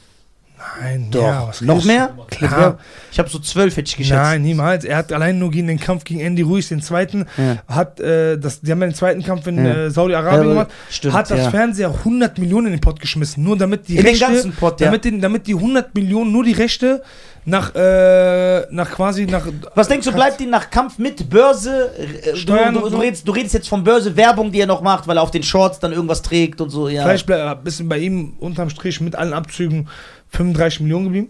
Nein, 0.81 1.07
Doch. 1.11 1.21
ja, 1.21 1.51
Noch 1.61 1.83
mehr? 1.85 2.09
du? 2.15 2.23
Klar. 2.35 2.77
Ich 3.11 3.19
habe 3.19 3.29
so 3.29 3.39
12, 3.39 3.77
hätte 3.77 3.87
ich 3.89 3.97
geschätzt. 3.97 4.15
Nein, 4.19 4.41
niemals. 4.43 4.85
Er 4.85 4.97
hat 4.97 5.11
allein 5.11 5.39
nur 5.39 5.49
gegen 5.49 5.67
den 5.67 5.79
Kampf 5.79 6.03
gegen 6.03 6.19
Andy 6.19 6.41
Ruiz, 6.43 6.69
den 6.69 6.81
zweiten, 6.81 7.25
Ja. 7.37 7.57
hat 7.67 7.99
äh, 7.99 8.37
das, 8.37 8.61
die 8.61 8.71
haben 8.71 8.81
ja 8.81 8.87
den 8.87 8.95
zweiten 8.95 9.23
Kampf 9.23 9.47
in 9.47 9.57
Ja. 9.65 9.85
äh, 9.85 9.89
Saudi-Arabien 9.89 10.49
gemacht, 10.49 10.67
stimmt, 10.89 11.13
hat 11.15 11.31
das. 11.31 11.47
Fernseher 11.47 11.89
100 11.89 12.37
Millionen 12.37 12.67
in 12.67 12.73
den 12.73 12.81
Pot 12.81 12.99
geschmissen, 12.99 13.43
nur 13.43 13.57
damit 13.57 13.87
die 13.87 13.95
In 13.97 14.03
den 14.03 14.07
Rechte, 14.09 14.25
ganzen 14.25 14.51
Pot, 14.53 14.79
ja. 14.81 14.87
damit, 14.87 15.05
den, 15.05 15.19
damit 15.21 15.47
die 15.47 15.55
100 15.55 15.93
Millionen, 15.95 16.31
nur 16.31 16.43
die 16.43 16.53
Rechte 16.53 17.01
nach, 17.45 17.73
äh, 17.75 18.65
nach 18.71 18.91
quasi, 18.91 19.25
nach. 19.25 19.47
Was 19.73 19.87
denkst 19.87 20.05
du, 20.05 20.11
bleibt 20.11 20.41
ihm 20.41 20.49
nach 20.49 20.69
Kampf 20.69 20.97
mit 20.99 21.29
Börse? 21.29 21.91
äh, 21.97 22.31
Du, 22.31 22.35
Steuern 22.37 22.73
du, 22.73 22.81
du, 22.81 22.89
so? 22.89 22.97
redest, 22.97 23.25
du 23.27 23.31
redest 23.31 23.53
jetzt 23.53 23.69
von 23.69 23.83
Börse, 23.85 24.15
Werbung, 24.17 24.51
die 24.51 24.59
er 24.59 24.65
noch 24.67 24.81
macht, 24.81 25.07
weil 25.07 25.17
er 25.17 25.23
auf 25.23 25.31
den 25.31 25.43
Shorts 25.43 25.79
dann 25.79 25.93
irgendwas 25.93 26.21
trägt 26.21 26.59
und 26.59 26.69
so, 26.69 26.89
ja. 26.89 27.03
Vielleicht 27.03 27.25
bleibt 27.25 27.41
ein 27.41 27.63
bisschen 27.63 27.87
bei 27.87 27.99
ihm 27.99 28.33
unterm 28.39 28.69
Strich 28.69 28.99
mit 28.99 29.15
allen 29.15 29.31
Abzügen 29.33 29.87
35 30.29 30.81
Millionen 30.81 31.05
geblieben. 31.05 31.29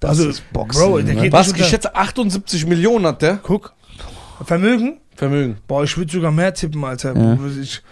das 0.00 0.10
also, 0.10 0.28
ist 0.28 0.52
Boxen. 0.52 0.80
Bro, 0.80 0.98
der 1.02 1.14
ne? 1.14 1.22
geht- 1.22 1.32
Was 1.32 1.46
nicht 1.48 1.54
unter- 1.56 1.64
geschätzt 1.64 1.94
78 1.94 2.66
Millionen 2.66 3.06
hat 3.06 3.22
der 3.22 3.36
Guck. 3.42 3.74
Vermögen? 4.44 5.00
Vermögen. 5.16 5.58
Boah, 5.66 5.82
ich 5.82 5.96
würde 5.96 6.12
sogar 6.12 6.30
mehr 6.30 6.54
tippen, 6.54 6.84
Alter. 6.84 7.16
Ja. 7.16 7.38
Ich, 7.60 7.82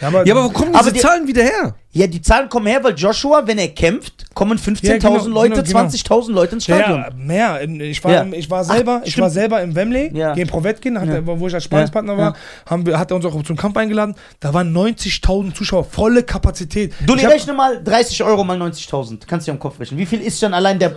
ja, 0.00 0.08
aber, 0.08 0.26
Ja, 0.26 0.34
aber 0.34 0.44
wo 0.44 0.48
kommen 0.50 0.72
diese 0.72 0.92
die- 0.92 1.00
Zahlen 1.00 1.26
wieder 1.26 1.42
her? 1.42 1.74
Ja, 1.92 2.06
die 2.06 2.20
Zahlen 2.20 2.48
kommen 2.48 2.66
her, 2.66 2.82
weil 2.84 2.94
Joshua, 2.94 3.46
wenn 3.46 3.56
er 3.58 3.68
kämpft, 3.68 4.34
kommen 4.34 4.58
15.000 4.58 4.86
Ja, 4.86 4.98
genau, 4.98 5.34
Leute, 5.34 5.62
genau, 5.62 5.62
genau. 5.62 5.78
20.000 5.88 6.32
Leute 6.34 6.54
ins 6.56 6.64
Stadion. 6.64 6.98
ja, 7.00 7.10
mehr. 7.16 7.62
Ich 7.80 8.04
war, 8.04 8.22
im- 8.22 8.34
ich 8.34 8.50
war 8.50 8.64
selber, 8.64 9.00
Ach, 9.02 9.06
ich 9.06 9.18
war 9.18 9.30
selber 9.30 9.62
im 9.62 9.74
Wembley 9.74 10.10
gegen 10.34 10.46
Provetkin, 10.48 11.00
hat 11.00 11.08
wo 11.26 11.46
ich 11.48 11.54
als 11.54 11.64
Sparingspartner 11.64 12.12
Ja. 12.12 12.18
war, 12.18 12.36
haben 12.66 12.98
hat 12.98 13.10
er 13.10 13.16
uns 13.16 13.24
auch 13.24 13.42
zum 13.42 13.56
Kampf 13.56 13.76
eingeladen. 13.78 14.14
Da 14.40 14.52
waren 14.52 14.72
90.000 14.72 15.54
Zuschauer, 15.54 15.84
volle 15.84 16.22
Kapazität. 16.22 16.92
Du, 17.06 17.14
Ich 17.14 17.26
rechne 17.26 17.52
mal 17.54 17.82
30 17.82 18.22
Euro 18.24 18.44
mal 18.44 18.58
90.000. 18.58 19.26
Kannst 19.26 19.46
du 19.46 19.50
dir 19.50 19.54
am 19.54 19.58
Kopf 19.60 19.80
rechnen. 19.80 19.98
Wie 19.98 20.06
viel 20.06 20.20
ist 20.20 20.38
schon 20.40 20.52
allein 20.52 20.78
der. 20.78 20.94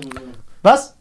Was? 0.61 0.95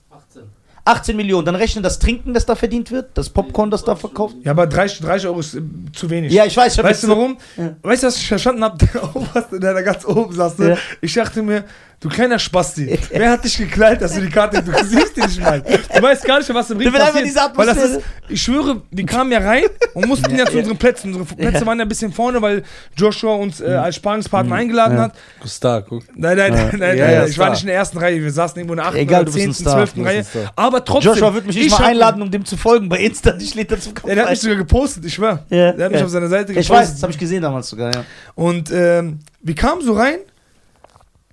18. 0.88 1.08
18 1.08 1.16
Millionen. 1.16 1.44
Dann 1.46 1.54
rechne 1.54 1.82
das 1.82 1.98
Trinken, 1.98 2.34
das 2.34 2.46
da 2.46 2.54
verdient 2.54 2.90
wird, 2.90 3.10
das 3.14 3.30
Popcorn, 3.30 3.70
das 3.70 3.84
da 3.84 3.96
verkauft. 3.96 4.36
Ja, 4.42 4.52
aber 4.52 4.66
30, 4.66 5.00
30 5.00 5.28
Euro 5.28 5.40
ist 5.40 5.54
äh, 5.54 5.62
zu 5.92 6.10
wenig. 6.10 6.32
Ja, 6.32 6.44
ich 6.44 6.56
weiß 6.56 6.76
schon. 6.76 6.84
Weißt 6.84 7.04
du 7.04 7.08
warum? 7.08 7.38
Ja. 7.56 7.76
Weißt 7.82 8.02
du, 8.02 8.06
was 8.08 8.16
ich 8.16 8.28
verstanden 8.28 8.64
habe? 8.64 8.78
Der 8.94 9.16
Oberste, 9.16 9.60
der 9.60 9.74
da 9.74 9.82
ganz 9.82 10.04
oben 10.04 10.34
saß. 10.34 10.58
Ne? 10.58 10.70
Ja. 10.70 10.76
Ich 11.00 11.14
dachte 11.14 11.42
mir, 11.42 11.64
du 12.00 12.08
kleiner 12.08 12.38
Spasti, 12.38 12.98
wer 13.10 13.30
hat 13.30 13.44
dich 13.44 13.58
gekleidet, 13.58 14.02
dass 14.02 14.14
du 14.14 14.20
die 14.20 14.28
Karte, 14.30 14.62
du 14.62 14.72
siehst 14.84 15.16
die 15.16 15.20
nicht 15.22 15.40
mal. 15.40 15.60
Du 15.62 16.02
weißt 16.02 16.24
gar 16.24 16.38
nicht, 16.38 16.52
was 16.54 16.70
im 16.70 16.78
Ring 16.78 16.92
Du 16.92 16.98
passiert. 16.98 17.24
diese 17.24 17.40
weil 17.54 17.66
das 17.66 17.76
ist, 17.78 18.00
ich 18.28 18.40
schwöre, 18.42 18.82
die 18.90 19.04
kamen 19.04 19.32
ja 19.32 19.38
rein 19.38 19.64
und 19.94 20.06
mussten 20.06 20.34
ja, 20.36 20.46
zu 20.46 20.52
ja. 20.52 20.58
unseren 20.60 20.76
Plätzen. 20.76 21.14
Unsere 21.14 21.24
Plätze 21.36 21.58
Ja. 21.60 21.66
waren 21.66 21.78
ja 21.78 21.84
ein 21.84 21.88
bisschen 21.88 22.12
vorne, 22.12 22.40
weil 22.40 22.62
Joshua 22.96 23.34
uns 23.34 23.60
äh, 23.60 23.66
als 23.66 23.96
Sparingspartner 23.96 24.54
eingeladen 24.54 24.96
Ja. 24.96 25.02
hat. 25.04 25.14
Star, 25.46 25.82
guck. 25.82 26.04
Nein, 26.14 26.36
nein, 26.36 26.52
nein, 26.52 26.68
nein, 26.78 26.98
Ja, 26.98 27.04
nein, 27.06 27.14
ja, 27.14 27.26
ich 27.26 27.38
war 27.38 27.50
nicht 27.50 27.62
in 27.62 27.66
der 27.68 27.76
ersten 27.76 27.98
Reihe. 27.98 28.22
Wir 28.22 28.30
saßen 28.30 28.56
irgendwo 28.58 28.74
in 28.74 28.78
der 28.78 28.86
8. 28.86 28.94
Egal, 28.96 29.22
oder 29.22 29.30
du 29.30 29.34
bist 29.36 29.46
ein 29.48 29.54
10., 29.54 29.64
Star. 29.64 29.74
12. 29.74 29.90
Du 29.90 29.96
bist 29.96 30.06
Reihe. 30.08 30.18
ein 30.18 30.24
Star. 30.24 30.52
Aber 30.56 30.84
trotzdem. 30.84 31.12
Joshua 31.12 31.34
wird 31.34 31.46
mich 31.46 31.56
nicht 31.56 31.66
ich 31.66 31.72
mal 31.72 31.84
einladen, 31.86 32.22
um 32.22 32.30
dem 32.30 32.44
zu 32.44 32.56
folgen 32.56 32.88
bei 32.88 32.98
Insta. 32.98 33.34
Ich 33.38 33.54
lädt 33.54 33.72
dazu 33.72 33.90
Ja, 34.06 34.14
der 34.14 34.24
hat 34.24 34.30
mich 34.30 34.40
sogar 34.40 34.56
gepostet, 34.58 35.04
ich 35.04 35.14
schwör. 35.14 35.44
Ja, 35.50 35.72
Der 35.72 35.86
hat 35.86 35.92
mich 35.92 36.00
ja. 36.00 36.04
auf 36.06 36.12
seiner 36.12 36.28
Seite 36.28 36.52
Ich 36.52 36.58
gepostet. 36.68 36.76
weiß, 36.76 36.92
das 36.94 37.02
habe 37.02 37.12
ich 37.12 37.18
gesehen 37.18 37.42
damals 37.42 37.68
sogar, 37.68 37.92
ja. 37.92 38.04
Und 38.34 38.70
ähm, 38.70 39.18
wir 39.42 39.54
kamen 39.54 39.82
so 39.82 39.94
rein 39.94 40.18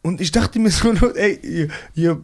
und 0.05 0.21
ich 0.21 0.31
dachte 0.31 0.59
mir 0.59 0.69
so, 0.71 0.93
ey, 1.15 1.39
ihr, 1.43 1.67
ihr 1.95 2.21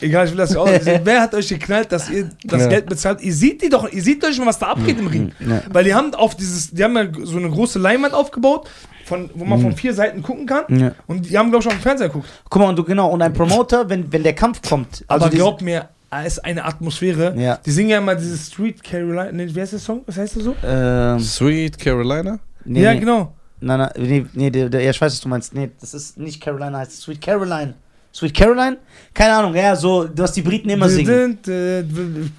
egal, 0.00 0.24
ich 0.26 0.32
will 0.32 0.38
das 0.38 0.50
nicht 0.50 0.58
aus. 0.58 0.70
Wer 1.04 1.20
hat 1.20 1.34
euch 1.34 1.48
geknallt, 1.48 1.92
dass 1.92 2.08
ihr 2.10 2.30
das 2.44 2.62
Ja. 2.62 2.68
Geld 2.68 2.86
bezahlt? 2.86 3.20
Ihr 3.20 3.34
seht 3.34 3.62
die 3.62 3.68
doch, 3.68 3.90
ihr 3.90 4.02
seht 4.02 4.24
euch 4.24 4.38
mal, 4.38 4.46
was 4.46 4.58
da 4.58 4.68
abgeht 4.68 4.98
im 4.98 5.06
Ring. 5.06 5.32
Ja. 5.40 5.62
Weil 5.70 5.84
die 5.84 5.94
haben 5.94 6.14
auf 6.14 6.34
dieses, 6.36 6.70
die 6.70 6.82
haben 6.82 6.96
ja 6.96 7.06
so 7.24 7.36
eine 7.36 7.50
große 7.50 7.78
Leinwand 7.78 8.14
aufgebaut, 8.14 8.68
von, 9.04 9.28
wo 9.34 9.44
man 9.44 9.60
von 9.60 9.74
vier 9.76 9.92
Seiten 9.92 10.22
gucken 10.22 10.46
kann. 10.46 10.64
Ja. 10.78 10.92
Und 11.06 11.28
die 11.28 11.36
haben, 11.36 11.50
glaube 11.50 11.62
ich, 11.62 11.66
auf 11.68 11.74
dem 11.74 11.82
Fernseher 11.82 12.08
geguckt. 12.08 12.28
Guck 12.48 12.62
mal, 12.62 12.68
und 12.68 12.76
du 12.76 12.84
genau, 12.84 13.10
und 13.10 13.20
ein 13.22 13.32
Promoter, 13.32 13.88
wenn, 13.90 14.10
wenn 14.12 14.22
der 14.22 14.34
Kampf 14.34 14.62
kommt, 14.66 15.04
also 15.08 15.26
Aber 15.26 15.34
glaub 15.34 15.60
mir, 15.62 15.88
es 16.24 16.34
ist 16.34 16.38
eine 16.44 16.64
Atmosphäre. 16.64 17.34
Ja. 17.36 17.58
Die 17.64 17.70
singen 17.70 17.90
ja 17.90 17.98
immer 17.98 18.14
dieses 18.14 18.46
Street 18.48 18.82
Carolina. 18.82 19.30
Nee, 19.32 19.48
wie 19.54 19.60
heißt 19.60 19.72
der 19.72 19.78
Song? 19.80 20.02
Was 20.06 20.16
heißt 20.16 20.36
das 20.36 20.44
so? 20.44 20.54
ähm, 20.64 21.20
Sweet 21.20 21.78
Carolina? 21.78 22.38
nee, 22.64 22.82
ja, 22.82 22.94
nee, 22.94 23.00
genau. 23.00 23.34
Nein, 23.60 23.78
nein, 23.78 23.90
nee, 23.98 24.26
nee 24.32 24.50
der, 24.50 24.68
der, 24.68 24.80
ja, 24.82 24.90
ich 24.90 25.00
weiß, 25.00 25.12
was 25.12 25.20
du 25.20 25.28
meinst. 25.28 25.54
Nee, 25.54 25.70
das 25.80 25.92
ist 25.94 26.18
nicht 26.18 26.40
Carolina, 26.40 26.78
heißt 26.78 26.92
es 26.92 27.00
Sweet 27.02 27.20
Caroline. 27.20 27.74
Sweet 28.12 28.34
Caroline? 28.34 28.78
Keine 29.14 29.34
Ahnung, 29.34 29.54
ja, 29.54 29.76
so, 29.76 30.08
was 30.16 30.32
die 30.32 30.42
Briten 30.42 30.68
immer 30.70 30.88
singen. 30.88 31.38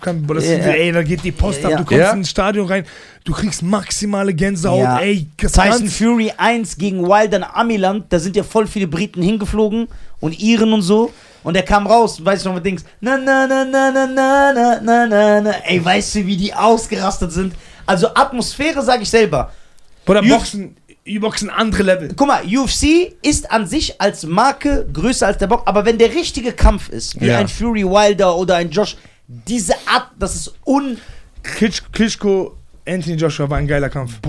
Kann- 0.01 0.25
das 0.27 0.45
Ja. 0.45 0.57
Ey, 0.57 0.91
da 0.91 1.01
geht 1.01 1.23
die 1.23 1.31
Post 1.31 1.61
Ja, 1.63 1.69
ab, 1.69 1.77
du 1.77 1.85
kommst 1.85 1.99
Ja. 2.01 2.11
ins 2.11 2.29
Stadion 2.29 2.67
rein, 2.67 2.83
du 3.23 3.31
kriegst 3.31 3.61
maximale 3.63 4.33
Gänsehaut, 4.33 4.79
Ja. 4.79 4.99
ey, 4.99 5.27
das 5.37 5.53
Tyson 5.53 5.81
ganz- 5.83 5.95
Fury 5.95 6.33
1 6.35 6.77
gegen 6.77 7.03
Wilder 7.07 7.37
in 7.37 7.43
Amiland, 7.43 8.05
da 8.09 8.19
sind 8.19 8.35
ja 8.35 8.43
voll 8.43 8.67
viele 8.67 8.87
Briten 8.87 9.21
hingeflogen 9.21 9.87
und 10.19 10.37
Iren 10.39 10.73
und 10.73 10.81
so. 10.81 11.13
Und 11.43 11.55
der 11.55 11.63
kam 11.63 11.87
raus, 11.87 12.23
weißt 12.23 12.45
du 12.45 12.49
noch, 12.49 12.57
was 12.57 12.63
Dings, 12.63 12.83
na 12.99 13.17
na 13.17 13.47
na 13.47 13.63
na 13.65 13.89
na 13.91 14.05
na 14.07 14.53
na 14.53 14.79
na 14.81 15.07
na 15.07 15.41
na. 15.41 15.51
Ey, 15.65 15.83
weißt 15.83 16.15
du, 16.15 16.25
wie 16.27 16.37
die 16.37 16.53
ausgerastet 16.53 17.31
sind? 17.31 17.53
Also 17.85 18.07
Atmosphäre, 18.13 18.81
sage 18.83 19.03
ich 19.03 19.09
selber. 19.09 19.51
Bruder, 20.05 20.21
Ju- 20.21 20.35
Boxen, 20.35 20.75
E-Boxen 21.05 21.49
andere 21.49 21.83
Level. 21.83 22.09
Guck 22.15 22.27
mal, 22.27 22.43
UFC 22.45 23.13
ist 23.23 23.51
an 23.51 23.65
sich 23.67 23.99
als 23.99 24.25
Marke 24.25 24.87
größer 24.93 25.27
als 25.27 25.37
der 25.39 25.47
Box, 25.47 25.63
aber 25.65 25.85
wenn 25.85 25.97
der 25.97 26.13
richtige 26.13 26.51
Kampf 26.53 26.89
ist, 26.89 27.19
wie 27.19 27.25
Ja. 27.27 27.39
ein 27.39 27.47
Fury 27.47 27.83
Wilder 27.83 28.35
oder 28.35 28.55
ein 28.57 28.69
Josh, 28.69 28.97
diese 29.27 29.73
Art, 29.87 30.07
das 30.19 30.35
ist 30.35 30.53
un... 30.65 30.97
Klitsch, 31.43 31.81
Klitschko, 31.91 32.55
Anthony 32.87 33.15
Joshua 33.15 33.49
war 33.49 33.57
ein 33.57 33.67
geiler 33.67 33.89
Kampf. 33.89 34.19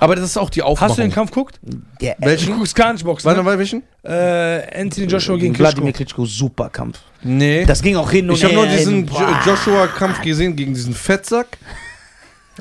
Aber 0.00 0.14
das 0.16 0.24
ist 0.26 0.36
auch 0.36 0.50
die 0.50 0.60
Aufmachung. 0.62 0.88
Hast 0.90 0.98
du 0.98 1.02
den 1.02 1.12
Kampf 1.12 1.30
geguckt? 1.30 1.58
Der, 2.00 2.14
Du 2.18 2.26
Welchen? 2.26 2.56
guckst 2.58 2.74
gar 2.74 2.92
nicht 2.92 3.04
Boxen. 3.04 3.24
Warte 3.26 3.40
Ne? 3.40 3.44
mal, 3.44 3.58
welchen? 3.58 3.82
Äh, 4.02 4.80
Anthony 4.80 5.06
Joshua 5.06 5.36
gegen 5.36 5.52
gegen 5.54 5.58
Wladimir 5.58 5.92
Klitschko. 5.92 6.22
Klitschko, 6.24 6.44
super 6.46 6.68
Kampf. 6.68 6.98
Nee. 7.22 7.64
Das 7.64 7.80
ging 7.80 7.96
auch 7.96 8.10
hin 8.10 8.28
und 8.28 8.36
ich 8.36 8.44
habe 8.44 8.54
her. 8.54 8.64
nur 8.66 8.76
diesen 8.76 9.06
boah. 9.06 9.40
Joshua-Kampf 9.46 10.20
gesehen 10.22 10.56
gegen 10.56 10.74
diesen 10.74 10.94
Fettsack. 10.94 11.56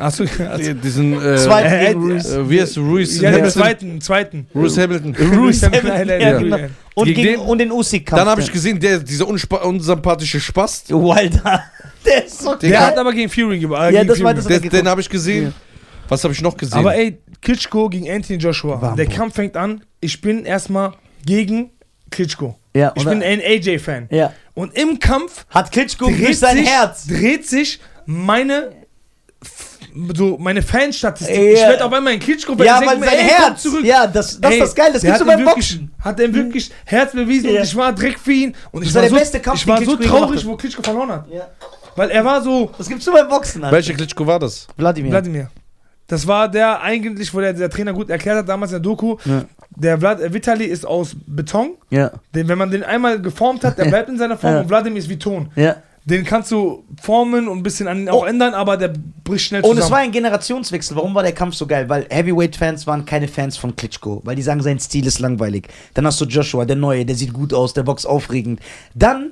Achso, 0.02 0.24
also, 0.50 0.74
Diesen, 0.74 1.14
äh, 1.14 1.38
Zwei- 1.38 1.62
äh, 1.64 1.86
äh, 1.86 1.92
Ruiz. 1.94 2.26
äh, 2.30 2.50
wie 2.50 2.62
heißt? 2.62 2.78
Ruiz 2.78 3.16
ja, 3.22 3.30
den 3.32 3.40
Hamilton? 3.42 3.52
zweiten, 3.62 4.02
zweiten. 4.02 4.48
Bruce 4.54 4.78
Hamilton. 4.78 5.16
Ruiz 5.16 5.62
Hamilton, 5.64 6.10
ja, 6.22 6.38
genau. 6.40 6.58
Und, 6.96 7.06
Gegen 7.06 7.22
gegen, 7.22 7.40
den- 7.40 7.48
und 7.48 7.58
den 7.60 7.72
Usyk-Kampf. 7.72 8.20
Dann 8.20 8.28
habe 8.30 8.42
ich 8.42 8.52
gesehen, 8.52 8.80
der, 8.80 9.00
dieser 9.00 9.26
unspa- 9.26 9.62
unsympathische 9.62 10.40
Spast, 10.40 10.90
Wilder. 10.90 11.64
Der 12.06 12.26
ist 12.26 12.40
so 12.42 12.56
Der 12.56 12.70
geil. 12.72 12.80
hat 12.82 12.98
aber 12.98 13.14
gegen 13.14 13.30
Fury 13.30 13.60
gewonnen. 13.60 13.94
Ja, 13.94 14.04
das 14.04 14.22
war 14.24 14.34
das- 14.34 14.46
den 14.48 14.88
habe 14.88 15.02
ich 15.02 15.10
gesehen. 15.10 15.46
Ja. 15.46 15.52
Was 16.10 16.24
habe 16.24 16.34
ich 16.34 16.42
noch 16.42 16.58
gesehen? 16.58 16.78
Aber 16.80 16.96
ey, 16.96 17.20
Klitschko 17.42 17.88
gegen 17.90 18.10
Anthony 18.10 18.40
Joshua. 18.40 18.82
War 18.82 18.96
der. 18.96 19.06
Kampf 19.06 19.36
fängt 19.36 19.56
an. 19.56 19.84
Ich 20.02 20.20
bin 20.20 20.44
erstmal 20.46 20.94
gegen 21.26 21.70
Klitschko. 22.10 22.58
Ja, 22.76 22.92
Ich 22.96 23.06
bin 23.06 23.22
ein 23.22 23.40
AJ-Fan. 23.40 24.08
ja. 24.12 24.34
Und 24.54 24.76
im 24.78 25.00
Kampf 25.00 25.46
Hat 25.50 25.72
Klitschko 25.72 26.08
dreht 26.08 26.20
durch 26.28 26.40
sein 26.40 26.58
sich, 26.58 26.68
Herz. 26.68 27.06
dreht 27.08 27.48
sich 27.48 27.80
meine 28.06 28.72
so 30.16 30.38
meine 30.38 30.62
Fanstatistik. 30.62 31.36
Ja. 31.36 31.44
Ich 31.54 31.60
werde 31.62 31.86
auf 31.86 31.94
einmal 31.94 32.14
ein 32.14 32.20
Klitschko 32.20 32.54
Ja, 32.64 32.80
weil 32.80 33.00
sein 33.00 33.04
ey, 33.04 33.28
komm 33.36 33.46
Herz. 33.46 33.62
zurück. 33.62 33.84
Ja, 33.86 34.08
das, 34.08 34.40
das 34.40 34.52
Ey, 34.52 34.58
ist 34.58 34.64
das 34.68 34.76
Geile. 34.76 34.94
Das 34.94 35.02
gibt's 35.02 35.20
nur 35.20 35.28
beim 35.28 35.40
wirklich, 35.40 35.56
Boxen. 35.80 35.92
Hat 36.00 36.20
er 36.20 36.34
wirklich 36.34 36.72
Herz 36.86 37.12
bewiesen 37.14 37.50
Ja. 37.52 37.60
und 37.62 37.66
ich 37.68 37.76
war 37.76 37.94
direkt 37.94 38.20
für 38.20 38.32
ihn. 38.34 38.56
Und 38.72 38.84
ich 38.84 38.90
Das 38.90 38.96
war, 38.96 39.02
der 39.02 39.10
so, 39.12 39.16
beste 39.18 39.40
Kampf, 39.40 39.60
ich 39.62 39.68
war 39.68 39.84
so 39.84 39.96
traurig, 39.96 40.46
wo 40.46 40.56
Klitschko 40.56 40.82
verloren 40.84 41.12
hat. 41.12 41.26
Ja. 41.32 41.48
Weil 41.96 42.10
er 42.12 42.24
war 42.24 42.42
so, 42.42 42.72
Das 42.78 42.88
gibt's 42.88 43.06
nur 43.06 43.16
beim 43.16 43.28
Boxen. 43.28 43.64
Alter. 43.64 43.76
Welcher 43.76 43.94
Klitschko 43.94 44.26
war 44.26 44.40
das? 44.40 44.68
Wladimir. 44.78 45.12
Wladimir. 45.12 45.50
Das 46.08 46.28
war 46.28 46.50
der 46.50 46.82
eigentlich, 46.82 47.34
wo 47.34 47.40
der, 47.40 47.54
der 47.54 47.70
Trainer 47.70 47.94
gut 47.94 48.10
erklärt 48.10 48.38
hat, 48.40 48.50
damals 48.50 48.72
in 48.72 48.76
der 48.76 48.82
Doku. 48.82 49.18
Ja. 49.24 49.44
Der 49.74 49.98
Vlad, 49.98 50.20
äh, 50.20 50.34
Vitali 50.34 50.66
ist 50.66 50.86
aus 50.86 51.16
Beton. 51.26 51.76
Ja. 51.90 52.12
Den, 52.36 52.48
wenn 52.50 52.58
man 52.58 52.70
den 52.70 52.84
einmal 52.84 53.22
geformt 53.22 53.64
hat, 53.64 53.78
der 53.78 53.86
bleibt 53.86 54.10
in 54.10 54.18
seiner 54.18 54.38
Form 54.38 54.54
Ja. 54.56 54.60
und 54.62 54.70
Wladimir 54.70 55.00
ist 55.00 55.08
wie 55.08 55.18
Ton. 55.18 55.50
Ja. 55.56 55.78
Den 56.04 56.24
kannst 56.24 56.52
du 56.52 56.84
formen 57.00 57.48
und 57.48 57.60
ein 57.60 57.64
bisschen 57.64 57.88
an 57.88 58.00
ihn 58.00 58.10
auch 58.10 58.24
Oh. 58.24 58.26
ändern, 58.26 58.56
aber 58.56 58.76
der 58.76 58.92
bricht 59.24 59.46
schnell 59.46 59.62
Und 59.62 59.70
zusammen. 59.70 59.84
es 59.86 59.92
war 59.92 59.98
ein 60.00 60.12
Generationswechsel. 60.12 60.98
Warum 60.98 61.14
war 61.14 61.22
der 61.22 61.32
Kampf 61.34 61.54
so 61.56 61.68
geil? 61.68 61.88
Weil 61.90 62.08
Heavyweight-Fans 62.10 62.88
waren 62.88 63.06
keine 63.06 63.28
Fans 63.28 63.56
von 63.56 63.76
Klitschko, 63.76 64.22
weil 64.24 64.36
die 64.36 64.42
sagen, 64.42 64.64
sein 64.64 64.80
Stil 64.80 65.06
ist 65.06 65.20
langweilig. 65.20 65.68
Dann 65.94 66.08
hast 66.08 66.20
du 66.20 66.26
Joshua, 66.26 66.66
der 66.66 66.76
Neue, 66.76 67.06
der 67.06 67.16
sieht 67.16 67.34
gut 67.34 67.54
aus, 67.54 67.74
der 67.74 67.84
boxt 67.84 68.08
aufregend. 68.08 68.60
Dann 68.96 69.32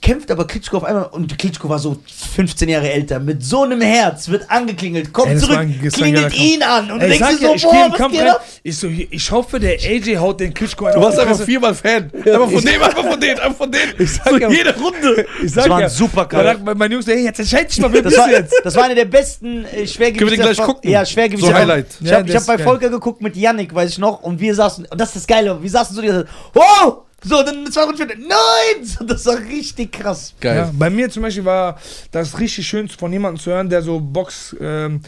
kämpft 0.00 0.30
aber 0.30 0.46
Klitschko 0.46 0.78
auf 0.78 0.84
einmal 0.84 1.04
und 1.06 1.38
Klitschko 1.38 1.68
war 1.68 1.78
so 1.78 1.96
15 2.34 2.68
Jahre 2.68 2.90
älter, 2.90 3.18
mit 3.20 3.44
so 3.44 3.62
einem 3.62 3.80
Herz, 3.80 4.28
wird 4.28 4.50
angeklingelt, 4.50 5.12
kommt 5.12 5.28
Ey, 5.32 5.36
zurück, 5.38 5.54
war 5.56 5.60
ein- 5.62 5.88
klingelt 5.92 6.34
ihn 6.38 6.62
an 6.62 6.90
und 6.90 7.00
Ey, 7.00 7.12
ich 7.12 7.18
denkst 7.18 7.38
dir 7.38 7.42
ja, 7.42 7.48
so, 7.48 7.54
ich 7.54 7.62
gehe 7.62 7.70
boah, 7.72 7.90
was 7.90 7.98
Kampf 7.98 8.12
geht 8.12 8.22
rein. 8.22 8.30
ab? 8.30 8.44
Ich, 8.62 8.76
so, 8.76 8.86
ich 8.88 9.30
hoffe, 9.30 9.58
der 9.60 9.72
AJ 9.72 10.16
haut 10.18 10.40
den 10.40 10.54
Klitschko 10.54 10.86
einen 10.86 10.94
Du 10.96 11.00
warst 11.02 11.18
einfach 11.18 11.40
viermal 11.44 11.74
Fan. 11.74 12.10
Einfach 12.14 12.50
von 12.50 12.62
dem, 12.64 12.82
einfach 12.82 13.04
von 13.04 13.20
dem, 13.20 13.30
einfach 13.38 13.54
von 13.56 13.72
dem. 13.72 13.80
Ich 13.98 14.12
sag 14.12 14.28
so 14.30 14.36
ja, 14.38 14.50
jede 14.50 14.74
Runde. 14.78 15.26
ich 15.44 15.50
sag 15.52 15.62
Das 15.64 15.68
war 15.70 15.76
ein 15.78 15.82
ja, 15.82 15.88
super 15.88 16.24
Kampf. 16.26 16.60
mein 16.76 16.92
Jungs, 16.92 17.06
hey, 17.06 17.24
jetzt 17.24 17.40
entscheid 17.40 17.70
dich 17.70 17.80
mal, 17.80 17.92
wer 17.92 18.02
Das 18.02 18.16
war, 18.16 18.30
jetzt? 18.30 18.54
das 18.64 18.74
war 18.76 18.84
eine 18.84 18.94
der 18.94 19.04
besten 19.06 19.64
äh, 19.64 19.86
Schwergewichts. 19.86 20.18
Können 20.18 20.30
wir 20.30 20.36
den 20.36 20.40
gleich 20.54 20.58
gucken? 20.66 20.90
Ja, 20.90 21.04
Schwergewichts. 21.04 21.46
So 21.48 21.54
Highlight. 21.54 21.86
Ich 22.00 22.08
Ja, 22.08 22.18
habe 22.18 22.32
hab 22.34 22.46
bei. 22.46 22.58
Volker 22.58 22.88
geguckt 22.90 23.22
mit 23.22 23.36
Yannick, 23.36 23.74
weiß 23.74 23.90
ich 23.90 23.98
noch, 23.98 24.22
und 24.22 24.40
wir 24.40 24.54
saßen, 24.54 24.86
und 24.90 25.00
das 25.00 25.08
ist 25.10 25.16
das 25.16 25.26
Geile, 25.26 25.62
wir 25.62 25.70
saßen 25.70 25.94
so, 25.96 26.02
die 26.02 26.08
ganze 26.08 26.24
Zeit, 26.26 26.34
wow! 26.54 26.98
So, 27.24 27.42
dann 27.42 27.66
zwei 27.72 27.82
Runden 27.82 27.98
später, 27.98 28.18
nein! 28.18 28.84
So, 28.84 29.04
das 29.04 29.26
war 29.26 29.38
richtig 29.38 29.92
krass. 29.92 30.34
Geil. 30.40 30.56
Ja, 30.56 30.70
bei 30.72 30.88
mir 30.88 31.10
zum 31.10 31.24
Beispiel 31.24 31.44
war 31.44 31.78
das 32.12 32.38
richtig 32.38 32.66
schön 32.68 32.88
von 32.88 33.12
jemandem 33.12 33.42
zu 33.42 33.50
hören, 33.50 33.68
der 33.68 33.82
so 33.82 33.98
Box, 33.98 34.54
ähm, 34.60 35.00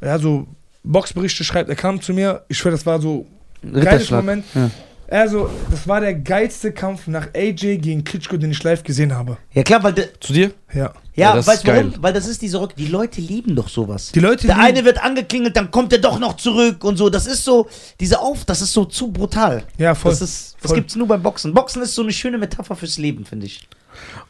ja, 0.00 0.18
so 0.18 0.46
Boxberichte 0.82 1.44
schreibt. 1.44 1.68
Er 1.68 1.76
kam 1.76 2.00
zu 2.00 2.14
mir, 2.14 2.42
ich 2.48 2.56
schwör, 2.56 2.72
das 2.72 2.86
war 2.86 3.00
so 3.00 3.26
ein 3.62 3.80
geiles. 3.80 4.10
Moment. 4.10 4.44
Ja. 4.54 4.70
Also, 5.10 5.48
das 5.70 5.88
war 5.88 6.00
der 6.00 6.14
geilste 6.14 6.70
Kampf 6.70 7.06
nach 7.06 7.28
AJ 7.34 7.78
gegen 7.78 8.04
Klitschko, 8.04 8.36
den 8.36 8.50
ich 8.50 8.62
live 8.62 8.82
gesehen 8.82 9.14
habe. 9.14 9.38
Ja, 9.54 9.62
klar, 9.62 9.82
weil. 9.82 9.94
Zu 10.20 10.34
dir? 10.34 10.52
Ja. 10.74 10.92
ja, 11.14 11.36
Ja, 11.36 11.46
weißt 11.46 11.66
du 11.66 11.72
warum? 11.72 11.94
Weil 12.00 12.12
das 12.12 12.28
ist 12.28 12.42
diese 12.42 12.58
Rock. 12.58 12.76
Die 12.76 12.88
Leute 12.88 13.22
lieben 13.22 13.56
doch 13.56 13.68
sowas. 13.68 14.12
Die 14.12 14.20
Leute 14.20 14.46
Der 14.46 14.58
eine 14.58 14.84
wird 14.84 15.02
angeklingelt, 15.02 15.56
dann 15.56 15.70
kommt 15.70 15.94
er 15.94 15.98
doch 15.98 16.18
noch 16.18 16.36
zurück 16.36 16.84
und 16.84 16.98
so. 16.98 17.08
Das 17.08 17.26
ist 17.26 17.42
so, 17.42 17.68
diese 18.00 18.20
Auf, 18.20 18.44
das 18.44 18.60
ist 18.60 18.74
so 18.74 18.84
zu 18.84 19.10
brutal. 19.10 19.64
Ja, 19.78 19.94
voll. 19.94 20.12
Das, 20.12 20.20
ist, 20.20 20.56
das 20.60 20.70
Voll. 20.70 20.80
gibt's 20.80 20.94
nur 20.94 21.08
beim 21.08 21.22
Boxen. 21.22 21.54
Boxen 21.54 21.80
ist 21.80 21.94
so 21.94 22.02
eine 22.02 22.12
schöne 22.12 22.36
Metapher 22.36 22.76
fürs 22.76 22.98
Leben, 22.98 23.24
finde 23.24 23.46
ich. 23.46 23.66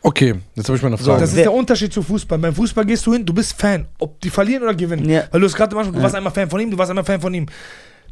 Okay, 0.01 0.37
jetzt 0.55 0.69
habe 0.69 0.77
ich 0.77 0.83
mal 0.83 0.89
eine 0.89 0.99
Frage. 0.99 1.21
Das 1.21 1.31
ist 1.31 1.39
der 1.39 1.53
Unterschied 1.53 1.93
zu 1.93 2.03
Fußball. 2.03 2.39
Beim 2.39 2.55
Fußball 2.55 2.87
gehst 2.87 3.05
du 3.05 3.13
hin, 3.13 3.27
du 3.27 3.35
bist 3.35 3.55
Fan, 3.61 3.87
ob 3.99 4.21
die 4.21 4.31
verlieren 4.31 4.63
oder 4.63 4.75
gewinnen. 4.75 5.09
Ja. 5.11 5.25
Weil 5.33 5.41
du 5.41 5.47
es 5.47 5.55
gerade 5.55 5.75
manchmal, 5.75 5.97
du 5.97 6.03
warst 6.03 6.15
einmal 6.15 6.33
Fan 6.33 6.49
von 6.49 6.61
ihm, 6.61 6.71
du 6.71 6.79
warst 6.79 6.91
einmal 6.91 7.05
Fan 7.05 7.21
von 7.21 7.35
ihm. 7.35 7.47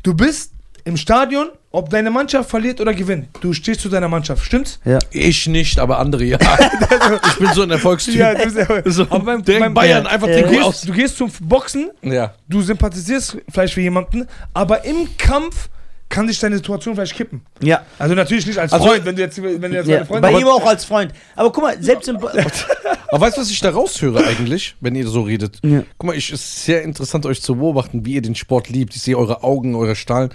Du 0.02 0.12
bist 0.14 0.52
im 0.86 0.96
Stadion, 0.96 1.48
ob 1.72 1.90
deine 1.90 2.10
Mannschaft 2.10 2.48
verliert 2.48 2.80
oder 2.80 2.94
gewinnt. 2.94 3.28
Du 3.40 3.52
stehst 3.52 3.80
zu 3.80 3.88
deiner 3.88 4.08
Mannschaft, 4.08 4.44
stimmt's? 4.44 4.78
Ja. 4.84 4.98
ich 5.10 5.46
nicht, 5.48 5.78
aber 5.78 5.98
andere 5.98 6.24
ja. 6.24 6.38
ich 7.32 7.36
bin 7.38 7.52
so 7.52 7.62
ein 7.62 7.70
Erfolgstyp. 7.70 8.14
Ja, 8.14 8.34
du 8.34 8.44
bist 8.44 8.56
ja- 8.56 8.82
so, 8.90 9.02
aber 9.10 9.18
beim- 9.24 9.44
der 9.44 9.58
beim- 9.60 9.74
Bayern 9.74 10.04
Ja. 10.04 10.10
einfach 10.10 10.28
Ja. 10.28 10.36
den 10.36 10.44
Du 10.44 10.50
gehst, 10.50 10.62
aus. 10.62 10.80
du 10.82 10.92
gehst 10.92 11.16
zum 11.18 11.30
Boxen, 11.40 11.90
Ja. 12.02 12.32
du 12.48 12.62
sympathisierst 12.62 13.36
vielleicht 13.52 13.74
für 13.74 13.80
jemanden, 13.82 14.26
aber 14.54 14.84
im 14.84 15.08
Kampf 15.18 15.68
kann 16.08 16.28
sich 16.28 16.38
deine 16.38 16.56
Situation 16.56 16.94
vielleicht 16.94 17.14
kippen. 17.14 17.42
Ja. 17.62 17.84
Also 17.98 18.14
natürlich 18.14 18.46
nicht 18.46 18.58
als 18.58 18.72
Also- 18.72 18.86
Freund, 18.86 19.04
wenn 19.04 19.16
du 19.16 19.22
jetzt, 19.22 19.42
wenn 19.42 19.60
du 19.60 19.68
jetzt 19.68 19.86
ja. 19.88 19.96
meine 19.96 20.06
Freunde 20.06 20.22
Bei 20.22 20.28
aber- 20.28 20.40
ihm 20.40 20.46
auch 20.48 20.64
als 20.66 20.84
Freund. 20.84 21.12
Aber 21.34 21.50
guck 21.52 21.64
mal, 21.64 21.82
selbst 21.82 22.08
im. 22.08 22.16
Aber 23.08 23.20
weißt 23.20 23.36
du, 23.36 23.40
was 23.40 23.50
ich 23.50 23.60
da 23.60 23.70
raushöre 23.70 24.24
eigentlich, 24.26 24.74
wenn 24.80 24.94
ihr 24.94 25.06
so 25.06 25.22
redet? 25.22 25.60
Ja. 25.64 25.82
Guck 25.98 26.08
mal, 26.08 26.16
ich, 26.16 26.32
es 26.32 26.40
ist 26.40 26.64
sehr 26.64 26.82
interessant, 26.82 27.24
euch 27.26 27.40
zu 27.42 27.56
beobachten, 27.56 28.04
wie 28.04 28.14
ihr 28.14 28.22
den 28.22 28.34
Sport 28.34 28.68
liebt. 28.68 28.94
Ich 28.96 29.02
sehe 29.02 29.16
eure 29.16 29.42
Augen, 29.44 29.74
eure 29.76 29.94
Strahlen. 29.96 30.30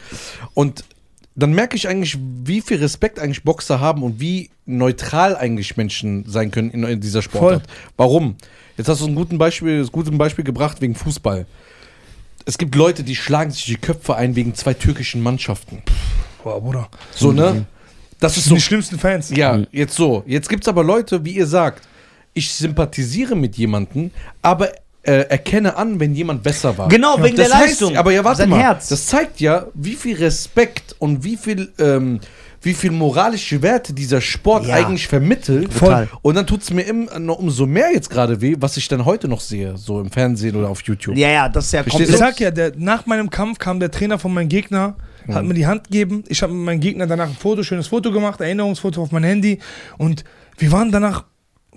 Und 0.53 0.85
dann 1.35 1.53
merke 1.53 1.75
ich 1.75 1.87
eigentlich, 1.87 2.17
wie 2.43 2.61
viel 2.61 2.77
Respekt 2.77 3.19
eigentlich 3.19 3.43
Boxer 3.43 3.79
haben 3.79 4.03
und 4.03 4.19
wie 4.19 4.49
neutral 4.65 5.35
eigentlich 5.35 5.77
Menschen 5.77 6.25
sein 6.27 6.51
können 6.51 6.71
in, 6.71 6.83
in 6.83 6.99
dieser 7.01 7.21
Sportart. 7.21 7.63
Warum? 7.97 8.35
Jetzt 8.77 8.87
hast 8.87 9.01
du 9.01 9.07
ein 9.07 9.15
gutes 9.15 9.37
Beispiel, 9.37 9.81
ein 9.81 9.87
gutes 9.91 10.17
Beispiel 10.17 10.43
gebracht 10.45 10.81
wegen 10.81 10.95
Fußball. 10.95 11.45
Es 12.45 12.57
gibt 12.57 12.75
Leute, 12.75 13.03
die 13.03 13.15
schlagen 13.15 13.51
sich 13.51 13.65
die 13.65 13.75
Köpfe 13.77 14.15
ein 14.15 14.35
wegen 14.35 14.55
zwei 14.55 14.73
türkischen 14.73 15.21
Mannschaften. 15.21 15.81
Boah, 16.43 16.59
Bruder. 16.61 16.89
So, 17.15 17.31
ne? 17.31 17.65
Das 18.19 18.33
Das 18.33 18.37
ist 18.37 18.43
sind 18.45 18.49
so 18.51 18.55
die 18.55 18.61
schlimmsten 18.61 18.99
Fans. 18.99 19.29
ja, 19.29 19.59
jetzt 19.71 19.95
so. 19.95 20.23
Jetzt 20.25 20.49
gibt 20.49 20.63
es 20.63 20.67
aber 20.67 20.83
Leute, 20.83 21.23
wie 21.25 21.31
ihr 21.35 21.47
sagt, 21.47 21.87
ich 22.33 22.51
sympathisiere 22.53 23.35
mit 23.35 23.57
jemandem, 23.57 24.11
aber 24.41 24.71
äh, 25.03 25.11
erkenne 25.29 25.75
an, 25.75 25.99
wenn 25.99 26.13
jemand 26.13 26.43
besser 26.43 26.77
war. 26.77 26.87
genau, 26.87 27.21
wegen 27.21 27.35
das 27.35 27.49
der 27.49 27.57
heißt, 27.57 27.67
Leistung. 27.81 27.97
aber 27.97 28.11
ja, 28.11 28.23
warte 28.23 28.39
Sein 28.41 28.49
mal. 28.49 28.59
Herz. 28.59 28.89
Das 28.89 29.07
zeigt 29.07 29.39
ja, 29.39 29.65
wie 29.73 29.95
viel 29.95 30.15
Respekt 30.17 30.95
und 30.99 31.23
wie 31.23 31.37
viel, 31.37 31.71
ähm, 31.79 32.19
wie 32.63 32.73
viel 32.73 32.91
moralische 32.91 33.61
Werte 33.61 33.93
dieser 33.93 34.21
Sport 34.21 34.67
Ja. 34.67 34.75
eigentlich 34.75 35.07
vermittelt. 35.07 35.71
Total. 35.77 36.07
Und 36.21 36.35
dann 36.35 36.45
tut 36.45 36.61
es 36.61 36.71
mir 36.71 36.83
im, 36.83 37.09
noch 37.19 37.39
umso 37.39 37.65
mehr 37.65 37.91
jetzt 37.93 38.09
gerade 38.09 38.39
weh, 38.41 38.55
was 38.59 38.77
ich 38.77 38.87
dann 38.87 39.05
heute 39.05 39.27
noch 39.27 39.41
sehe, 39.41 39.77
so 39.77 39.99
im 39.99 40.11
Fernsehen 40.11 40.55
oder 40.55 40.69
auf 40.69 40.81
YouTube. 40.83 41.17
ja, 41.17 41.29
ja, 41.29 41.49
das 41.49 41.65
ist 41.65 41.71
ja 41.73 41.83
Verstehst 41.83 42.09
Ich 42.11 42.15
komplett. 42.19 42.35
sag 42.35 42.39
ja, 42.39 42.51
der, 42.51 42.73
nach 42.77 43.05
meinem 43.07 43.29
Kampf 43.29 43.57
kam 43.59 43.79
der 43.79 43.89
Trainer 43.91 44.19
von 44.19 44.33
meinem 44.33 44.49
Gegner, 44.49 44.95
hat 45.27 45.45
mir 45.45 45.53
die 45.53 45.65
Hand 45.67 45.85
gegeben. 45.85 46.23
Ich 46.27 46.41
habe 46.43 46.53
mit 46.53 46.65
meinem 46.65 46.79
Gegner 46.81 47.07
danach 47.07 47.29
ein 47.29 47.35
Foto, 47.35 47.63
schönes 47.63 47.87
Foto 47.87 48.11
gemacht, 48.11 48.41
Erinnerungsfoto 48.41 49.01
auf 49.01 49.11
mein 49.11 49.23
Handy. 49.23 49.59
Und 49.97 50.23
wir 50.57 50.71
waren 50.71 50.91
danach 50.91 51.23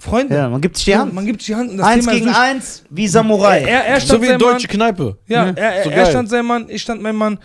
Freunde. 0.05 0.35
Ja, 0.36 0.48
man 0.48 0.60
gibt 0.60 0.76
sich 0.76 0.85
die 0.85 0.94
Hand. 0.97 1.12
Man 1.14 1.26
gibt 1.26 1.40
sich 1.43 1.48
die 1.48 1.55
Hand. 1.56 1.81
Eins 1.81 2.05
Thema 2.05 2.12
gegen 2.14 2.26
durch- 2.26 2.39
eins, 2.39 2.85
wie 2.90 3.09
Samurai. 3.09 3.60
Er, 3.62 3.86
er 3.86 4.01
So 4.01 4.06
stand 4.06 4.22
wie 4.22 4.26
sein 4.26 4.35
eine 4.36 4.44
deutsche 4.44 4.66
Mann. 4.68 4.76
Kneipe. 4.76 5.16
Ja, 5.26 5.47
Ja. 5.47 5.52
er, 5.56 5.74
er, 5.76 5.85
So 5.85 5.90
er 5.90 6.06
stand 6.06 6.28
sein 6.31 6.44
Mann, 6.47 6.66
ich 6.68 6.82
stand 6.82 7.02
mein 7.02 7.16
Mann. 7.16 7.39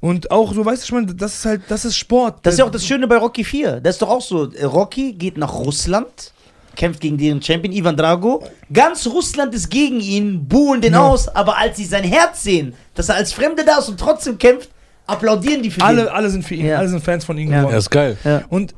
Und 0.00 0.30
auch, 0.30 0.54
so 0.54 0.64
weißt 0.64 0.82
du, 0.82 0.84
ich 0.86 0.92
meine, 0.92 1.14
das 1.14 1.34
ist 1.34 1.44
halt, 1.44 1.62
das 1.68 1.84
ist 1.84 1.96
Sport. 1.96 2.38
Das 2.42 2.54
ist 2.54 2.58
ja 2.60 2.64
auch 2.64 2.70
das 2.70 2.86
Schöne 2.86 3.06
bei 3.08 3.16
Rocky 3.16 3.44
4. 3.44 3.80
Das 3.80 3.96
ist 3.96 4.02
doch 4.02 4.08
auch 4.10 4.20
so. 4.22 4.48
Rocky 4.62 5.12
geht 5.12 5.36
nach 5.38 5.52
Russland, 5.54 6.32
kämpft 6.76 7.00
gegen 7.00 7.18
deren 7.18 7.40
Champion 7.42 7.72
Ivan 7.74 7.96
Drago. 7.96 8.42
Ganz 8.72 9.06
Russland 9.06 9.54
ist 9.54 9.70
gegen 9.70 10.00
ihn, 10.00 10.46
buhen 10.48 10.80
den 10.80 10.94
Ja. 10.94 11.00
aus, 11.06 11.28
aber 11.28 11.56
als 11.58 11.76
sie 11.76 11.84
sein 11.84 12.04
Herz 12.04 12.42
sehen, 12.42 12.74
dass 12.94 13.08
er 13.08 13.16
als 13.16 13.32
Fremde 13.32 13.64
da 13.64 13.78
ist 13.78 13.88
und 13.88 13.98
trotzdem 14.00 14.38
kämpft, 14.38 14.70
applaudieren 15.06 15.62
die 15.62 15.70
für 15.70 15.82
alle, 15.82 16.10
alle 16.12 16.30
sind 16.30 16.44
für 16.44 16.54
ihn, 16.54 16.66
Ja. 16.66 16.78
alle 16.78 16.88
sind 16.88 17.04
Fans 17.04 17.24
von 17.24 17.36
ihm 17.36 17.50
Ja. 17.50 17.58
geworden. 17.58 17.72
Ja, 17.72 17.78
ist 17.78 17.90
geil. 17.90 18.16
den. 18.24 18.32
Ja. 18.32 18.42
Und 18.48 18.74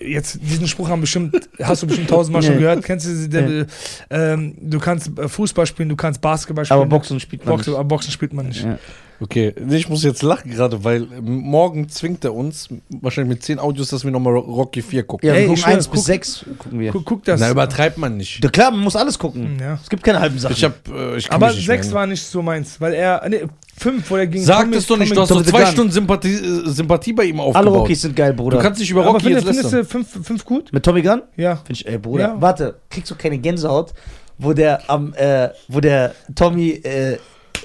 jetzt, 0.00 0.38
diesen 0.42 0.66
Spruch 0.68 0.88
haben 0.88 1.00
bestimmt, 1.00 1.48
hast 1.62 1.82
du 1.82 1.86
bestimmt 1.86 2.10
tausendmal 2.10 2.42
schon 2.42 2.54
Nee. 2.54 2.60
gehört. 2.60 2.84
Kennst 2.84 3.06
du, 3.06 3.28
der, 3.28 3.66
ähm, 4.10 4.54
du 4.60 4.78
kannst 4.78 5.18
äh, 5.18 5.28
Fußball 5.28 5.66
spielen, 5.66 5.88
du 5.88 5.96
kannst 5.96 6.20
Basketball 6.20 6.64
spielen. 6.64 6.80
Aber 6.80 6.88
Boxen 6.88 7.20
spielt 7.20 7.44
man 7.44 7.54
Boxen, 7.56 7.70
nicht. 7.70 7.78
aber 7.78 7.88
Boxen 7.88 8.10
spielt 8.12 8.32
man 8.32 8.46
nicht. 8.48 8.64
Ja. 8.64 8.78
Okay, 9.20 9.54
nee, 9.64 9.76
ich 9.76 9.88
muss 9.88 10.02
jetzt 10.02 10.22
lachen 10.24 10.50
gerade, 10.50 10.82
weil 10.82 11.06
morgen 11.20 11.88
zwingt 11.88 12.24
er 12.24 12.34
uns, 12.34 12.68
wahrscheinlich 12.90 13.36
mit 13.36 13.44
10 13.44 13.60
Audios, 13.60 13.90
dass 13.90 14.02
wir 14.02 14.10
nochmal 14.10 14.34
Rocky 14.34 14.82
4 14.82 15.04
gucken. 15.04 15.28
Ja, 15.28 15.34
Ey, 15.34 15.42
wir 15.42 15.46
gucken 15.48 15.62
schwör, 15.62 15.74
1 15.74 15.86
bis 15.86 15.98
guck- 16.00 16.06
6 16.06 16.44
gucken 16.58 16.80
wir. 16.80 16.90
Guck, 16.90 17.04
guck 17.04 17.24
das. 17.24 17.38
Na, 17.38 17.48
übertreibt 17.48 17.98
man 17.98 18.16
nicht. 18.16 18.42
Ja, 18.42 18.50
klar, 18.50 18.72
man 18.72 18.80
muss 18.80 18.96
alles 18.96 19.16
gucken. 19.16 19.58
Ja. 19.60 19.78
Es 19.80 19.88
gibt 19.88 20.02
keine 20.02 20.18
halben 20.18 20.40
Sachen. 20.40 20.54
Ich 20.54 20.64
hab, 20.64 20.88
äh, 20.88 21.18
ich 21.18 21.30
aber 21.30 21.46
mich 21.48 21.56
nicht 21.58 21.66
sechs 21.66 21.86
mehr 21.86 21.94
war 21.94 22.06
nicht 22.08 22.22
so 22.24 22.42
meins, 22.42 22.80
weil 22.80 22.94
er, 22.94 23.22
nee, 23.28 23.44
fünf, 23.78 24.10
wo 24.10 24.16
er 24.16 24.26
gegen 24.26 24.44
Sag 24.44 24.60
Tommy- 24.62 24.74
das 24.76 24.86
doch 24.86 24.96
nicht, 24.96 25.08
Tommy- 25.08 25.14
du 25.16 25.20
hast 25.22 25.30
doch 25.30 25.44
the 25.44 25.50
zwei 25.50 25.62
Gun. 25.64 25.72
Stunden 25.72 25.92
Sympathie, 25.92 26.34
äh, 26.34 26.68
Sympathie 26.68 27.12
bei 27.12 27.24
ihm 27.24 27.40
Alle 27.40 27.48
aufgebaut. 27.48 27.74
Rockys 27.80 28.02
sind 28.02 28.14
geil, 28.16 28.32
Bruder. 28.34 28.56
Du 28.58 28.62
kannst 28.62 28.80
nicht 28.80 28.90
über 28.90 29.00
aber 29.02 29.10
Rocky 29.12 29.24
findest, 29.26 29.46
jetzt 29.46 29.56
findest 29.70 29.74
du 29.74 29.84
fünf, 29.84 30.26
fünf 30.26 30.44
gut? 30.44 30.72
Mit 30.72 30.84
Tommy 30.84 31.02
Gunn? 31.02 31.22
Ja. 31.36 31.56
Finde 31.56 31.72
ich, 31.72 31.86
ey, 31.86 31.98
Bruder. 31.98 32.24
Ja. 32.24 32.36
Warte, 32.40 32.76
kriegst 32.90 33.10
du 33.10 33.14
keine 33.16 33.38
Gänsehaut, 33.38 33.92
wo 34.38 34.52
der 34.52 34.88
am, 34.90 35.14
äh, 35.14 35.50
wo 35.68 35.80
der 35.80 36.14
Tommy 36.34 36.70
äh, 36.84 37.18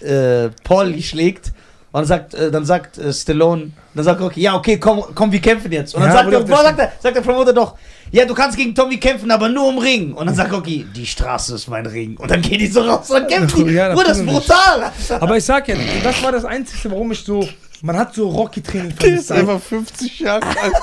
äh, 0.06 0.50
Pauli 0.64 1.02
schlägt 1.02 1.48
und 1.92 2.02
dann 2.02 2.06
sagt, 2.06 2.34
äh, 2.34 2.52
dann 2.52 2.66
sagt 2.66 2.98
äh, 2.98 3.12
Stallone, 3.14 3.72
dann 3.94 4.04
sagt 4.06 4.22
Rocky, 4.22 4.42
ja, 4.42 4.56
okay, 4.56 4.78
komm, 4.78 5.04
komm, 5.16 5.32
wir 5.32 5.40
kämpfen 5.40 5.72
jetzt. 5.72 5.96
Und 5.96 6.02
dann 6.02 6.10
Ja, 6.10 6.16
sagt, 6.18 6.26
Bruder, 6.30 6.44
der, 6.44 6.56
sagt, 6.58 6.80
der, 6.80 6.92
sagt 7.00 7.16
der 7.16 7.22
Promoter 7.22 7.54
doch, 7.54 7.76
ja, 8.12 8.26
du 8.26 8.34
kannst 8.34 8.58
gegen 8.58 8.74
Tommy 8.74 8.98
kämpfen, 8.98 9.30
aber 9.32 9.50
nur 9.50 9.70
im 9.72 9.78
Ring. 9.78 10.14
Und 10.14 10.28
dann 10.28 10.36
sagt 10.36 10.52
Rocky, 10.54 10.86
die 10.96 11.06
Straße 11.06 11.56
ist 11.56 11.68
mein 11.68 11.86
Ring. 11.86 12.16
Und 12.18 12.32
dann 12.32 12.42
gehen 12.42 12.60
die 12.60 12.68
so 12.68 12.82
raus 12.82 13.10
und 13.10 13.20
dann 13.22 13.28
kämpfen 13.28 13.66
die. 13.68 13.74
Ja, 13.78 13.90
das 13.90 13.96
Bruder, 13.98 14.08
das 14.10 14.18
ist 14.20 14.26
brutal. 14.26 14.92
Aber 15.22 15.38
ich 15.38 15.44
sag 15.44 15.68
ja, 15.68 15.76
das 16.04 16.24
war 16.24 16.32
das 16.32 16.46
Einzige, 16.46 16.92
warum 16.92 17.12
ich 17.12 17.20
so, 17.20 17.48
man 17.82 17.96
hat 17.98 18.16
so 18.16 18.28
Rocky-Training 18.30 18.96
Der 18.98 19.16
ist 19.16 19.32
einfach 19.32 19.62
50 19.62 20.20
Jahre 20.20 20.46
alt 20.48 20.74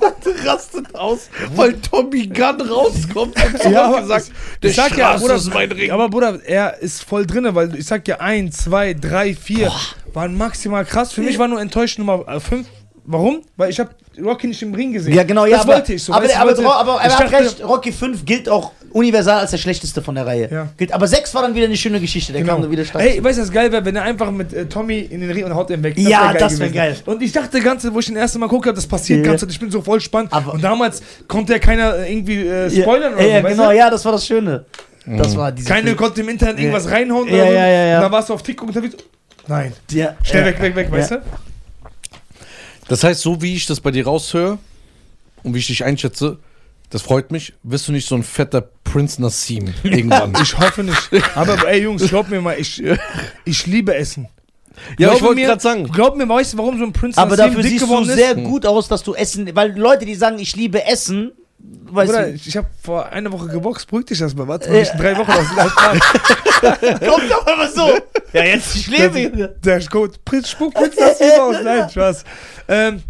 und 0.24 0.46
rastet 0.46 0.94
aus, 0.94 1.28
weil 1.54 1.74
Tommy 1.80 2.26
Gunn 2.26 2.60
rauskommt 2.60 3.34
und 3.44 3.62
so 3.62 3.68
Ja, 3.68 3.84
aber 3.86 4.00
gesagt, 4.02 4.28
ich- 4.28 4.60
der 4.60 4.70
ich 4.70 4.76
sag 4.76 4.90
ja, 4.96 5.08
Straße 5.08 5.20
Bruder, 5.24 5.34
ist 5.34 5.52
mein 5.54 5.72
Ring. 5.72 5.90
Aber 5.90 6.08
Bruder, 6.08 6.38
er 6.46 6.78
ist 6.78 7.02
voll 7.04 7.26
drinne, 7.26 7.54
weil 7.54 7.74
ich 7.76 7.86
sag 7.86 8.06
ja, 8.08 8.16
ein, 8.20 8.50
zwei, 8.52 8.94
drei, 8.94 9.34
vier 9.34 9.70
waren 10.14 10.36
maximal 10.36 10.84
krass. 10.86 11.12
Für 11.12 11.20
mich 11.20 11.38
war 11.38 11.48
nur 11.48 11.60
enttäuscht 11.60 11.98
Nummer 11.98 12.26
äh, 12.28 12.40
fünf. 12.40 12.66
Warum? 13.10 13.40
Weil 13.56 13.70
ich 13.70 13.80
habe 13.80 13.88
Rocky 14.22 14.48
nicht 14.48 14.60
im 14.60 14.74
Ring 14.74 14.92
gesehen. 14.92 15.14
Ja, 15.14 15.22
genau, 15.22 15.46
ja. 15.46 15.52
Das 15.56 15.60
aber, 15.64 15.74
wollte 15.76 15.94
ich 15.94 16.02
so. 16.02 16.12
Aber, 16.12 16.24
weißt 16.26 16.36
aber, 16.36 16.50
aber, 16.58 16.76
aber 16.76 17.00
er 17.00 17.08
dachte- 17.08 17.32
recht, 17.32 17.64
Rocky 17.64 17.90
5 17.90 18.26
gilt 18.26 18.50
auch 18.50 18.72
universal 18.92 19.38
als 19.40 19.50
der 19.50 19.56
schlechteste 19.56 20.02
von 20.02 20.14
der 20.14 20.26
Reihe. 20.26 20.48
Ja. 20.52 20.68
Gilt, 20.76 20.92
aber 20.92 21.06
6 21.06 21.34
war 21.34 21.40
dann 21.40 21.54
wieder 21.54 21.64
eine 21.64 21.76
schöne 21.78 22.00
Geschichte. 22.00 22.34
Der 22.34 22.42
kam 22.42 22.56
Genau. 22.56 22.62
dann 22.62 22.70
wieder 22.70 22.84
stark. 22.84 23.02
Hey, 23.02 23.24
weißt 23.24 23.38
du, 23.38 23.42
was 23.42 23.50
geil 23.50 23.72
wäre, 23.72 23.82
wenn 23.82 23.96
er 23.96 24.02
einfach 24.02 24.30
mit 24.30 24.52
äh, 24.52 24.66
Tommy 24.66 24.98
in 24.98 25.20
den 25.22 25.30
Ring 25.30 25.44
und 25.46 25.54
haut 25.54 25.70
ihn 25.70 25.82
weg. 25.82 25.94
Ja, 25.96 26.32
wär 26.34 26.38
das 26.40 26.58
wär 26.58 26.68
gewesen. 26.68 26.74
geil. 26.74 26.96
Und 27.06 27.22
ich 27.22 27.32
dachte 27.32 27.60
ganze, 27.60 27.94
wo 27.94 27.98
ich 28.00 28.06
den 28.06 28.16
ersten 28.16 28.40
Mal 28.40 28.48
gucke, 28.48 28.74
das 28.74 28.86
passiert 28.86 29.24
Ja. 29.24 29.32
ganz 29.32 29.42
ich 29.42 29.58
bin 29.58 29.70
so 29.70 29.80
voll 29.80 30.02
spannend. 30.02 30.30
Aber- 30.34 30.52
und 30.52 30.62
damals 30.62 31.02
konnte 31.26 31.54
ja 31.54 31.58
keiner 31.58 31.96
äh, 31.96 32.12
irgendwie 32.12 32.46
äh, 32.46 32.70
spoilern 32.70 33.12
ja, 33.12 33.16
oder 33.16 33.26
ja, 33.26 33.38
so, 33.38 33.44
weißt 33.44 33.56
genau, 33.56 33.70
du? 33.70 33.76
ja, 33.76 33.90
das 33.90 34.04
war 34.04 34.12
das 34.12 34.26
Schöne. 34.26 34.66
Das 35.06 35.34
war 35.34 35.50
diese 35.50 35.66
Keiner 35.66 35.94
konnte 35.94 36.20
im 36.20 36.28
Internet 36.28 36.58
irgendwas 36.58 36.90
reinhauen 36.90 37.26
Ja, 37.28 37.34
oder 37.36 37.46
so. 37.46 37.52
ja, 37.54 37.66
ja, 37.66 37.86
ja. 37.86 37.96
Und 37.96 38.02
dann 38.02 38.12
warst 38.12 38.28
du 38.28 38.34
auf 38.34 38.42
TikTok 38.42 38.68
unterwegs. 38.68 38.96
Nein. 39.46 39.72
ja, 39.92 40.14
Schnell 40.22 40.42
ja. 40.42 40.46
weg, 40.48 40.60
weg, 40.60 40.76
weg, 40.76 40.92
weißt 40.92 41.10
Ja. 41.12 41.16
du? 41.16 41.22
Das 42.88 43.04
heißt, 43.04 43.20
so 43.20 43.40
wie 43.42 43.54
ich 43.54 43.66
das 43.66 43.80
bei 43.80 43.90
dir 43.90 44.04
raushöre 44.06 44.58
und 45.42 45.54
wie 45.54 45.58
ich 45.58 45.66
dich 45.66 45.84
einschätze, 45.84 46.38
das 46.90 47.02
freut 47.02 47.30
mich, 47.30 47.52
wirst 47.62 47.86
du 47.88 47.92
nicht 47.92 48.08
so 48.08 48.14
ein 48.14 48.22
fetter 48.22 48.62
Prince 48.84 49.20
Nassim 49.20 49.72
irgendwann. 49.82 50.34
Ich 50.42 50.58
hoffe 50.58 50.82
nicht. 50.82 51.10
Aber 51.34 51.68
ey 51.68 51.82
Jungs, 51.82 52.08
glaub 52.08 52.28
mir 52.30 52.40
mal, 52.40 52.58
ich, 52.58 52.82
ich 53.44 53.66
liebe 53.66 53.94
Essen. 53.94 54.24
ja, 54.24 54.28
ich 54.88 54.96
Glaube 55.18 55.20
wollte 55.20 55.34
mir- 55.40 55.46
gerade 55.48 55.60
sagen. 55.60 55.84
Glaub 55.92 56.16
mir, 56.16 56.26
weißt 56.28 56.54
du, 56.54 56.58
warum 56.58 56.78
so 56.78 56.84
ein 56.84 56.92
Prinz 56.94 57.18
Aber 57.18 57.36
Nassim 57.36 57.46
dafür 57.56 57.62
dick 57.62 57.78
siehst 57.78 57.90
du 57.90 58.04
sehr 58.04 58.34
gut 58.36 58.64
aus, 58.64 58.88
dass 58.88 59.02
du 59.02 59.14
Essen, 59.14 59.54
weil 59.54 59.78
Leute, 59.78 60.06
die 60.06 60.14
sagen, 60.14 60.38
ich 60.38 60.56
liebe 60.56 60.84
Essen, 60.86 61.32
weißt 61.58 62.10
Bruder, 62.10 62.26
du, 62.28 62.34
ich, 62.34 62.48
ich 62.48 62.56
habe 62.56 62.68
vor 62.82 63.06
einer 63.10 63.32
Woche 63.32 63.48
geboxt, 63.48 63.88
beruhig 63.88 64.06
dich 64.06 64.18
das 64.18 64.34
mal. 64.34 64.46
Warte 64.48 64.68
Ja. 64.68 64.80
nicht 64.80 64.92
in 64.92 64.98
drei 64.98 65.16
Wochen 65.16 65.30
aus. 65.30 65.46
kommt 67.08 67.30
doch 67.30 67.46
immer 67.46 67.68
so. 67.68 67.98
Ja, 68.32 68.44
jetzt, 68.44 68.76
ich 68.76 68.86
lebe. 68.88 69.56
Der 69.64 69.78
ist 69.78 69.90
gut. 69.90 70.24
Prinz, 70.24 70.50
spuck 70.50 70.74
Prinz 70.74 70.96
Nassim 70.96 71.40
aus. 71.40 71.56
Nein, 71.62 71.90
Spaß. 71.90 72.24
Ähm, 72.68 73.02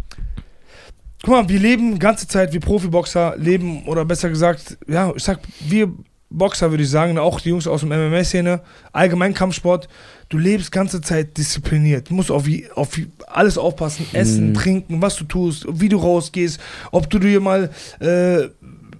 guck 1.23 1.33
mal, 1.33 1.49
wir 1.49 1.59
leben 1.59 1.99
ganze 1.99 2.27
Zeit 2.27 2.53
wie 2.53 2.59
Profiboxer, 2.59 3.35
leben, 3.37 3.85
oder 3.85 4.05
besser 4.05 4.29
gesagt, 4.29 4.77
ja, 4.87 5.11
ich 5.15 5.23
sag, 5.23 5.39
wir 5.59 5.91
Boxer 6.31 6.69
würde 6.69 6.83
ich 6.83 6.89
sagen, 6.89 7.17
auch 7.17 7.39
die 7.41 7.49
Jungs 7.49 7.65
aus 7.67 7.81
dem 7.81 7.89
MMA-Szene, 7.89 8.61
allgemein 8.93 9.33
Kampfsport, 9.33 9.87
du 10.29 10.37
lebst 10.37 10.71
ganze 10.71 11.01
Zeit 11.01 11.37
diszipliniert. 11.37 12.09
Du 12.09 12.13
musst 12.13 12.29
auf, 12.29 12.45
wie- 12.45 12.67
auf 12.75 12.95
wie- 12.97 13.07
alles 13.27 13.57
aufpassen, 13.57 14.05
essen, 14.13 14.53
trinken, 14.53 15.01
was 15.01 15.15
du 15.15 15.23
tust, 15.23 15.65
wie 15.69 15.89
du 15.89 15.97
rausgehst, 15.97 16.59
ob 16.91 17.09
du 17.09 17.17
dir 17.19 17.39
mal, 17.39 17.71
äh, 17.99 18.47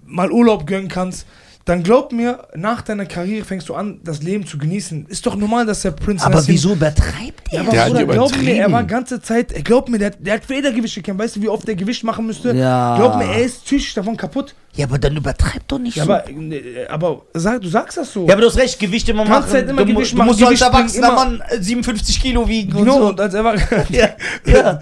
mal 0.05 0.31
Urlaub 0.31 0.65
gönnen 0.65 0.87
kannst. 0.87 1.25
dann 1.65 1.83
glaub 1.83 2.11
mir, 2.11 2.47
nach 2.55 2.81
deiner 2.81 3.05
Karriere 3.05 3.45
fängst 3.45 3.69
du 3.69 3.75
an, 3.75 3.99
das 4.03 4.23
Leben 4.23 4.43
zu 4.47 4.57
genießen. 4.57 5.05
Ist 5.07 5.23
doch 5.27 5.35
normal, 5.35 5.67
dass 5.67 5.83
der 5.83 5.91
Prince 5.91 6.25
Aber 6.25 6.35
Nassim- 6.37 6.53
wieso 6.55 6.73
übertreibt 6.73 7.51
Ja, 7.51 7.59
er? 7.59 7.61
aber 7.61 7.71
Der 7.71 7.81
hat 7.85 7.89
Bruder, 7.91 8.05
glaub 8.07 8.35
mir, 8.41 8.55
er 8.55 8.71
war 8.71 8.83
ganze 8.85 9.21
Zeit, 9.21 9.51
er 9.51 9.61
glaubt 9.61 9.87
mir, 9.87 9.99
der, 9.99 10.09
der 10.11 10.33
hat 10.35 10.45
Federgewicht 10.45 10.95
gekämpft. 10.95 11.21
Weißt 11.23 11.35
du, 11.35 11.43
wie 11.43 11.49
oft 11.49 11.67
der 11.67 11.75
Gewicht 11.75 12.03
machen 12.03 12.25
müsste? 12.25 12.55
Ja. 12.55 12.95
Glaub 12.97 13.17
mir, 13.17 13.25
er 13.25 13.43
ist 13.43 13.63
psychisch 13.65 13.93
davon 13.93 14.17
kaputt. 14.17 14.55
Ja, 14.75 14.85
aber 14.85 14.97
dann 14.99 15.17
übertreib 15.17 15.67
doch 15.67 15.79
nicht 15.79 15.97
Ja, 15.97 16.05
so. 16.05 16.13
aber, 16.13 16.29
äh, 16.29 16.87
aber 16.87 17.23
sag, 17.33 17.59
du 17.61 17.67
sagst 17.67 17.97
das 17.97 18.13
so. 18.13 18.25
Ja, 18.27 18.33
aber 18.33 18.41
du 18.43 18.47
hast 18.47 18.57
recht, 18.57 18.79
Gewicht 18.79 19.09
immer 19.09 19.25
Kannst 19.25 19.47
machen. 19.49 19.53
halt 19.53 19.69
immer 19.69 19.83
du, 19.83 19.93
Gewicht 19.93 20.13
du 20.13 20.17
machen, 20.17 20.27
musst 20.27 20.39
so 20.39 20.45
als 20.45 20.59
Gewicht 20.59 20.71
bringen 20.71 21.03
erwachsener 21.03 21.11
Mann 21.11 21.43
äh, 21.49 21.61
57 21.61 22.21
Kilo 22.21 22.47
wiegen 22.47 22.73
und 22.73 22.83
genau, 22.85 22.99
so. 22.99 23.07
und 23.09 23.19
als 23.19 23.33
er 23.33 23.43
war, 23.43 23.55
Ja, 23.89 24.09
ja, 24.45 24.79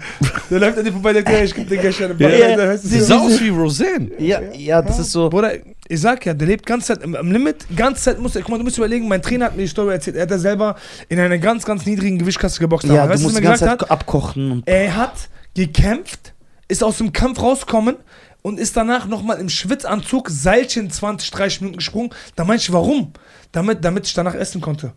der 0.50 0.58
läuft 0.60 0.78
an 0.78 0.84
dir 0.84 0.92
vorbei, 0.92 1.14
der 1.14 1.22
sagt, 1.22 1.32
ja, 1.36 1.42
ich 1.44 1.54
geb 1.54 1.68
dir 1.68 1.78
gleich 1.78 1.98
eine 2.04 2.14
Ja, 2.18 2.28
Backe. 2.28 2.50
ja. 2.50 2.72
Du 2.72 2.78
Sie 2.78 3.00
so- 3.00 3.06
sah 3.06 3.18
aus 3.20 3.40
wie 3.40 3.48
Roseanne. 3.48 4.10
ja, 4.18 4.40
ja, 4.54 4.82
das 4.82 4.98
ist 4.98 5.10
so. 5.10 5.30
Bruder, 5.30 5.52
ich 5.88 6.00
sag 6.00 6.24
ja, 6.26 6.34
der 6.34 6.46
lebt 6.46 6.66
ganze 6.66 6.88
Zeit 6.88 7.02
am, 7.02 7.32
Limit, 7.32 7.66
ganze 7.74 8.02
Zeit 8.02 8.20
muss 8.20 8.36
er, 8.36 8.42
guck 8.42 8.50
mal, 8.50 8.58
du 8.58 8.64
musst 8.64 8.76
überlegen, 8.76 9.08
mein 9.08 9.22
Trainer 9.22 9.46
hat 9.46 9.56
mir 9.56 9.62
die 9.62 9.68
Story 9.68 9.94
erzählt, 9.94 10.16
er 10.16 10.22
hat 10.22 10.30
ja 10.30 10.38
selber 10.38 10.76
in 11.08 11.18
einer 11.18 11.38
ganz, 11.38 11.64
ganz 11.64 11.86
niedrigen 11.86 12.18
Gewichtklasse 12.18 12.60
geboxt. 12.60 12.86
Ja, 12.86 13.04
Aber 13.04 13.06
du 13.06 13.14
weißt 13.14 13.22
musst 13.22 13.38
die 13.38 13.42
er 13.42 13.48
ganze 13.48 13.64
Zeit 13.64 13.80
hat? 13.80 13.90
abkochen. 13.90 14.52
Und 14.52 14.62
Er 14.68 14.94
hat 14.96 15.14
gekämpft, 15.56 16.34
ist 16.68 16.84
aus 16.84 16.98
dem 16.98 17.12
Kampf 17.12 17.40
rausgekommen 17.42 17.96
und 18.42 18.58
ist 18.58 18.76
danach 18.76 19.06
nochmal 19.06 19.38
im 19.38 19.48
Schwitzanzug 19.48 20.30
Seilchen 20.30 20.90
20, 20.90 21.30
30 21.30 21.60
Minuten 21.60 21.78
gesprungen. 21.78 22.10
Da 22.36 22.44
meinte 22.44 22.62
ich, 22.62 22.72
warum? 22.72 23.12
Damit, 23.52 23.84
damit 23.84 24.06
ich 24.06 24.14
danach 24.14 24.34
essen 24.34 24.60
konnte. 24.60 24.92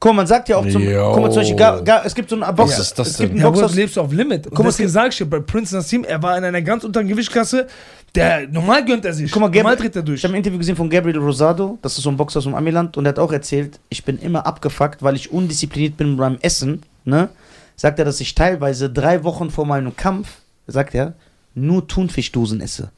Guck 0.00 0.12
mal, 0.12 0.16
man 0.18 0.26
sagt 0.26 0.50
ja 0.50 0.58
auch 0.58 0.68
zum. 0.68 0.82
Yo. 0.82 1.12
Guck 1.14 1.22
mal, 1.22 1.30
zum 1.30 1.40
Beispiel, 1.40 1.56
gar, 1.56 1.82
gar, 1.82 2.04
es 2.04 2.14
gibt 2.14 2.28
so 2.28 2.36
einen 2.36 2.54
Boxer. 2.54 2.78
Was 2.78 2.78
ist 2.78 2.98
das 2.98 3.08
es 3.08 3.16
gibt 3.16 3.30
einen 3.30 3.40
Ja, 3.40 3.48
Boxer. 3.48 3.68
du 3.68 3.74
lebst 3.74 3.98
auf 3.98 4.12
Limit. 4.12 4.48
Guck 4.50 4.58
mal, 4.58 4.64
deswegen 4.66 4.90
sag 4.90 5.12
ich 5.12 5.16
dir, 5.16 5.24
bei 5.24 5.40
Prince 5.40 5.74
Nassim, 5.74 6.04
er 6.04 6.22
war 6.22 6.36
in 6.36 6.44
einer 6.44 6.60
ganz 6.60 6.84
unteren 6.84 7.08
Gewichtsklasse, 7.08 7.68
der, 8.14 8.46
normal 8.48 8.84
gönnt 8.84 9.06
er 9.06 9.14
sich. 9.14 9.30
Guck 9.30 9.40
mal, 9.40 9.48
normal 9.48 9.62
Gabriel, 9.76 9.90
dreht 9.90 9.96
er 9.96 10.02
durch. 10.02 10.18
ich 10.20 10.24
habe 10.24 10.34
ein 10.34 10.38
Interview 10.38 10.58
gesehen 10.58 10.76
von 10.76 10.90
Gabriel 10.90 11.16
Rosado, 11.18 11.78
das 11.80 11.96
ist 11.96 12.04
so 12.04 12.10
ein 12.10 12.18
Boxer 12.18 12.38
aus 12.38 12.44
dem 12.44 12.54
Amiland, 12.54 12.98
und 12.98 13.06
er 13.06 13.10
hat 13.10 13.18
auch 13.18 13.32
erzählt, 13.32 13.80
ich 13.88 14.04
bin 14.04 14.18
immer 14.18 14.46
abgefuckt, 14.46 15.02
weil 15.02 15.16
ich 15.16 15.32
undiszipliniert 15.32 15.96
bin 15.96 16.18
beim 16.18 16.36
Essen, 16.42 16.82
ne? 17.04 17.30
Sagt 17.76 17.98
er, 17.98 18.04
dass 18.04 18.20
ich 18.20 18.34
teilweise 18.34 18.90
drei 18.90 19.24
Wochen 19.24 19.50
vor 19.50 19.64
meinem 19.64 19.96
Kampf, 19.96 20.28
sagt 20.66 20.94
er, 20.94 21.14
nur 21.54 21.86
Thunfischdosen 21.86 22.60
esse. 22.60 22.90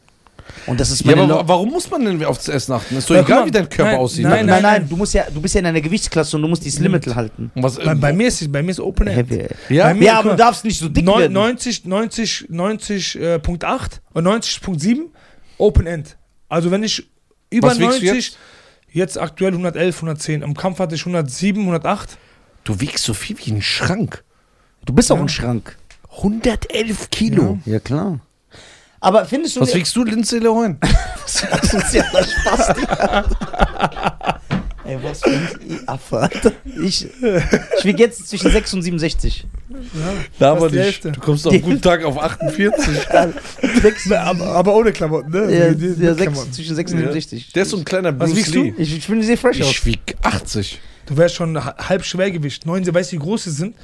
Und 0.66 0.78
das 0.78 0.90
ist 0.92 1.00
Ja, 1.04 1.10
meine 1.16 1.22
aber 1.22 1.32
Lo- 1.32 1.38
wa- 1.40 1.48
warum 1.48 1.70
muss 1.70 1.90
man 1.90 2.04
denn 2.04 2.24
auf 2.24 2.36
das 2.38 2.48
Essen 2.48 2.72
achten? 2.72 2.96
Ist 2.96 3.10
doch 3.10 3.16
Ja, 3.16 3.22
egal, 3.22 3.40
mal, 3.40 3.46
wie 3.46 3.50
dein 3.50 3.68
Körper 3.68 3.90
nein, 3.92 4.00
aussieht. 4.00 4.22
nein, 4.24 4.46
nein, 4.46 4.62
nein, 4.62 4.80
nein. 4.82 4.88
du 4.88 4.96
musst 4.96 5.12
ja, 5.12 5.24
du 5.28 5.40
bist 5.40 5.54
ja 5.54 5.58
in 5.60 5.66
einer 5.66 5.80
Gewichtsklasse 5.80 6.36
und 6.36 6.42
du 6.42 6.48
musst 6.48 6.64
dieses 6.64 6.78
Limit 6.78 7.04
halten. 7.16 7.50
Was, 7.56 7.76
bei, 7.76 7.94
bei 7.96 8.12
mir 8.12 8.28
ist 8.28 8.52
bei 8.52 8.62
mir 8.62 8.70
ist 8.70 8.78
Open 8.80 9.08
End. 9.08 9.16
Heavy. 9.30 9.48
ja? 9.70 9.86
bei 9.86 9.94
mir- 9.94 10.04
Ja, 10.04 10.18
aber 10.20 10.30
du 10.30 10.36
darfst 10.36 10.64
nicht 10.64 10.78
so 10.78 10.88
dick 10.88 11.04
Neun- 11.04 11.18
werden. 11.18 11.32
90, 11.32 11.84
90, 11.84 12.46
90, 12.48 13.16
äh, 13.20 13.38
Punkt 13.40 13.64
8 13.64 14.00
und 14.12 14.22
90.7 14.24 15.06
Open 15.58 15.86
End. 15.88 16.16
Also 16.48 16.70
wenn 16.70 16.84
ich 16.84 17.08
über 17.50 17.68
Was 17.68 17.78
wiegst 17.80 17.90
90, 18.02 18.08
du 18.08 18.14
jetzt? 18.14 18.36
jetzt? 18.92 19.18
aktuell 19.20 19.50
111, 19.52 19.96
110. 20.00 20.42
Im 20.42 20.54
Kampf 20.54 20.78
hatte 20.78 20.94
ich 20.94 21.04
107, 21.04 21.60
108. 21.62 22.18
Du 22.62 22.80
wiegst 22.80 23.02
so 23.04 23.14
viel 23.14 23.36
wie 23.44 23.50
ein 23.50 23.62
Schrank. 23.62 24.22
Du 24.84 24.92
bist 24.92 25.10
auch 25.10 25.16
Ja. 25.16 25.22
ein 25.22 25.28
Schrank. 25.28 25.76
111 26.22 27.10
Kilo. 27.10 27.58
Ja, 27.66 27.80
klar. 27.80 28.20
Aber 29.00 29.24
findest 29.24 29.56
du 29.56 29.60
Was 29.60 29.74
wiegst 29.74 29.94
du, 29.94 30.04
Lindsay 30.04 30.38
Lohan? 30.38 30.78
Das 31.26 31.74
ist 31.74 31.92
ja 31.94 32.04
der 32.12 32.22
Spaß. 32.24 32.68
Ey, 34.84 34.96
was 35.02 35.20
für 35.20 35.30
ein 35.30 35.48
Affe, 35.88 36.18
Alter. 36.20 36.52
Ich, 36.80 37.04
ich 37.04 37.84
wiege 37.84 38.04
jetzt 38.04 38.28
zwischen 38.28 38.52
6 38.52 38.74
und 38.74 38.82
67. 38.82 39.44
Da 40.38 40.56
Fast 40.56 40.72
die 40.74 40.78
Hälfte. 40.78 41.10
Du 41.10 41.20
kommst 41.20 41.44
auf 41.46 41.52
einen 41.52 41.62
guten 41.62 41.80
Tag 41.80 42.04
auf 42.04 42.16
48. 42.16 42.72
Sechs, 43.82 44.10
Aber, 44.12 44.44
aber 44.46 44.76
ohne 44.76 44.92
Klamotten, 44.92 45.32
ne? 45.32 45.52
ja, 45.58 45.70
Die- 45.74 45.96
die- 45.96 46.04
ja, 46.04 46.14
Klamotten. 46.14 46.52
zwischen 46.52 46.76
6 46.76 46.92
und 46.92 46.98
67. 46.98 47.52
Der 47.52 47.62
ist 47.64 47.70
so 47.70 47.76
ein 47.78 47.84
kleiner 47.84 48.16
Was 48.20 48.28
Bruce 48.30 48.38
wiegst 48.38 48.54
du? 48.54 48.62
Lee. 48.62 48.74
Ich, 48.78 48.96
ich 48.96 49.04
finde, 49.04 49.26
sehen 49.26 49.36
fresh 49.36 49.60
aus. 49.60 49.68
Ich 49.70 49.84
wieg 49.84 50.16
80. 50.22 50.80
Du 51.06 51.16
wärst 51.16 51.34
schon 51.34 51.56
ha- 51.62 51.74
halb 51.88 52.04
Schwergewicht. 52.04 52.64
Neun, 52.66 52.86
weißt 52.86 53.10
du, 53.10 53.16
wie 53.16 53.20
groß 53.20 53.42
sie 53.44 53.50
sind? 53.50 53.74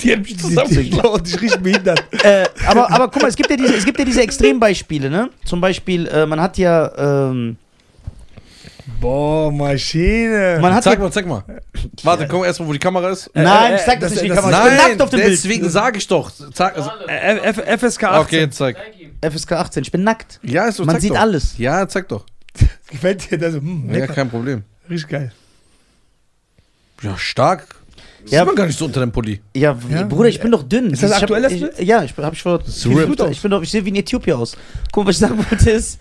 Die 0.00 0.10
hätten 0.10 0.22
mich 0.22 0.38
zusammengeschlagen. 0.38 1.10
und 1.10 1.28
ich 1.28 1.40
richtig 1.40 1.60
behindert. 1.62 2.02
äh, 2.24 2.44
aber, 2.66 2.90
aber 2.90 3.08
guck 3.10 3.22
mal, 3.22 3.28
es 3.28 3.36
gibt 3.36 3.50
ja 3.50 3.56
diese, 3.56 3.74
es 3.74 3.84
gibt 3.84 3.98
ja 3.98 4.04
diese 4.04 4.22
Extrembeispiele, 4.22 5.10
ne? 5.10 5.30
Zum 5.44 5.60
Beispiel, 5.60 6.06
äh, 6.08 6.26
man 6.26 6.40
hat 6.40 6.58
ja, 6.58 7.28
ähm, 7.30 7.56
Boah, 9.00 9.50
Maschine. 9.52 10.58
man 10.60 10.74
hat 10.74 10.82
Zeig 10.84 10.98
ja, 10.98 11.04
mal, 11.04 11.12
zeig 11.12 11.26
mal. 11.26 11.44
Warte, 12.02 12.26
komm 12.28 12.44
erstmal, 12.44 12.68
wo 12.68 12.72
die 12.72 12.78
Kamera 12.78 13.10
ist. 13.10 13.30
Nein, 13.34 13.72
äh, 13.72 13.76
ich 13.76 13.82
sag 13.82 14.00
das, 14.00 14.12
das- 14.12 14.22
nicht, 14.22 14.32
die 14.32 14.36
Kamera. 14.36 14.58
ich 14.58 14.64
bin 14.68 14.76
Nein, 14.76 14.88
nackt 14.90 15.02
auf 15.02 15.10
dem 15.10 15.20
Bild. 15.20 15.32
deswegen 15.32 15.68
sage 15.70 15.98
ich 15.98 16.06
doch. 16.06 16.30
Zeig, 16.52 16.76
also, 16.76 16.90
Äh, 17.08 17.38
F 17.48 17.58
FSK 17.80 18.04
18. 18.04 18.20
okay, 18.20 18.50
zeig. 18.50 18.76
Zeig. 19.20 19.32
FSK 19.32 19.52
18, 19.52 19.82
ich 19.84 19.92
bin 19.92 20.02
nackt. 20.04 20.40
Ja, 20.42 20.66
ist 20.66 20.76
so, 20.76 20.84
Man 20.84 20.96
zeig 20.96 21.02
sieht 21.02 21.10
doch. 21.12 21.18
alles. 21.20 21.58
Ja, 21.58 21.86
zeig 21.88 22.08
doch. 22.08 22.26
Gefällt 22.90 23.30
dir 23.30 23.38
das? 23.38 23.54
Hm, 23.54 23.88
Ja, 23.94 24.06
kein 24.08 24.28
Problem. 24.30 24.64
Richtig 24.90 25.08
geil. 25.10 25.32
Ja, 27.02 27.16
stark. 27.18 27.66
Ja. 28.26 28.38
Sieht 28.40 28.46
man 28.46 28.54
gar 28.56 28.66
nicht 28.66 28.78
so 28.78 28.84
unter 28.84 29.00
dem 29.00 29.10
Pulli. 29.12 29.40
Ja, 29.54 29.76
Ja. 29.90 30.02
Bruder, 30.04 30.28
ich 30.28 30.40
bin 30.40 30.50
doch 30.50 30.62
dünn. 30.62 30.90
Ist 30.90 31.02
das 31.02 31.10
ich 31.10 31.16
aktuell 31.18 31.42
das 31.42 31.52
ich, 31.52 31.60
Bild? 31.60 31.80
Ja, 31.80 32.02
ich 32.02 32.14
hab 32.16 32.32
ich 32.32 32.42
vor. 32.42 32.60
Aus. 32.60 32.86
Ich 32.86 33.42
bin 33.42 33.50
doch, 33.50 33.62
ich 33.62 33.70
sehe 33.70 33.84
wie 33.84 33.90
ein 33.90 33.96
Äthiopier 33.96 34.38
aus. 34.38 34.56
Guck, 34.92 35.06
was 35.06 35.16
ich 35.16 35.20
sagen 35.20 35.38
wollte 35.50 35.70
ist, 35.70 36.00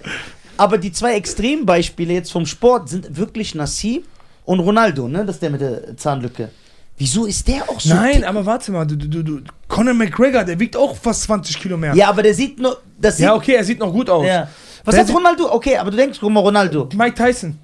aber 0.57 0.77
die 0.77 0.91
zwei 0.91 1.15
Extrembeispiele 1.15 2.13
jetzt 2.13 2.31
vom 2.31 2.45
Sport 2.45 2.89
sind 2.89 3.17
wirklich 3.17 3.55
Nassi 3.55 4.03
und 4.45 4.59
Ronaldo, 4.59 5.07
ne? 5.07 5.25
Das 5.25 5.35
ist 5.35 5.41
der 5.41 5.49
mit 5.49 5.61
der 5.61 5.95
Zahnlücke. 5.97 6.49
Wieso 6.97 7.25
ist 7.25 7.47
der 7.47 7.67
auch 7.67 7.79
so 7.79 7.95
Nein, 7.95 8.17
dick? 8.17 8.27
aber 8.27 8.45
warte 8.45 8.71
mal, 8.71 8.85
du, 8.85 8.95
du, 8.95 9.23
du, 9.23 9.39
Conor 9.67 9.93
McGregor, 9.95 10.43
der 10.43 10.59
wiegt 10.59 10.75
auch 10.77 10.95
fast 10.95 11.23
20 11.23 11.59
Kilo 11.59 11.75
mehr. 11.77 11.95
Ja, 11.95 12.09
aber 12.09 12.21
der 12.21 12.35
sieht 12.35 12.59
nur, 12.59 12.77
das 12.99 13.17
sieht, 13.17 13.25
Ja, 13.25 13.33
okay, 13.33 13.53
er 13.55 13.63
sieht 13.63 13.79
noch 13.79 13.91
gut 13.91 14.09
aus. 14.09 14.25
ja. 14.27 14.47
Was 14.83 14.95
Der 14.95 15.03
hat 15.05 15.13
Ronaldo? 15.13 15.51
Okay, 15.51 15.77
aber 15.77 15.91
du 15.91 15.97
denkst, 15.97 16.17
guck 16.19 16.31
mal, 16.31 16.39
Ronaldo. 16.39 16.89
Mike 16.95 17.15
Tyson. 17.15 17.57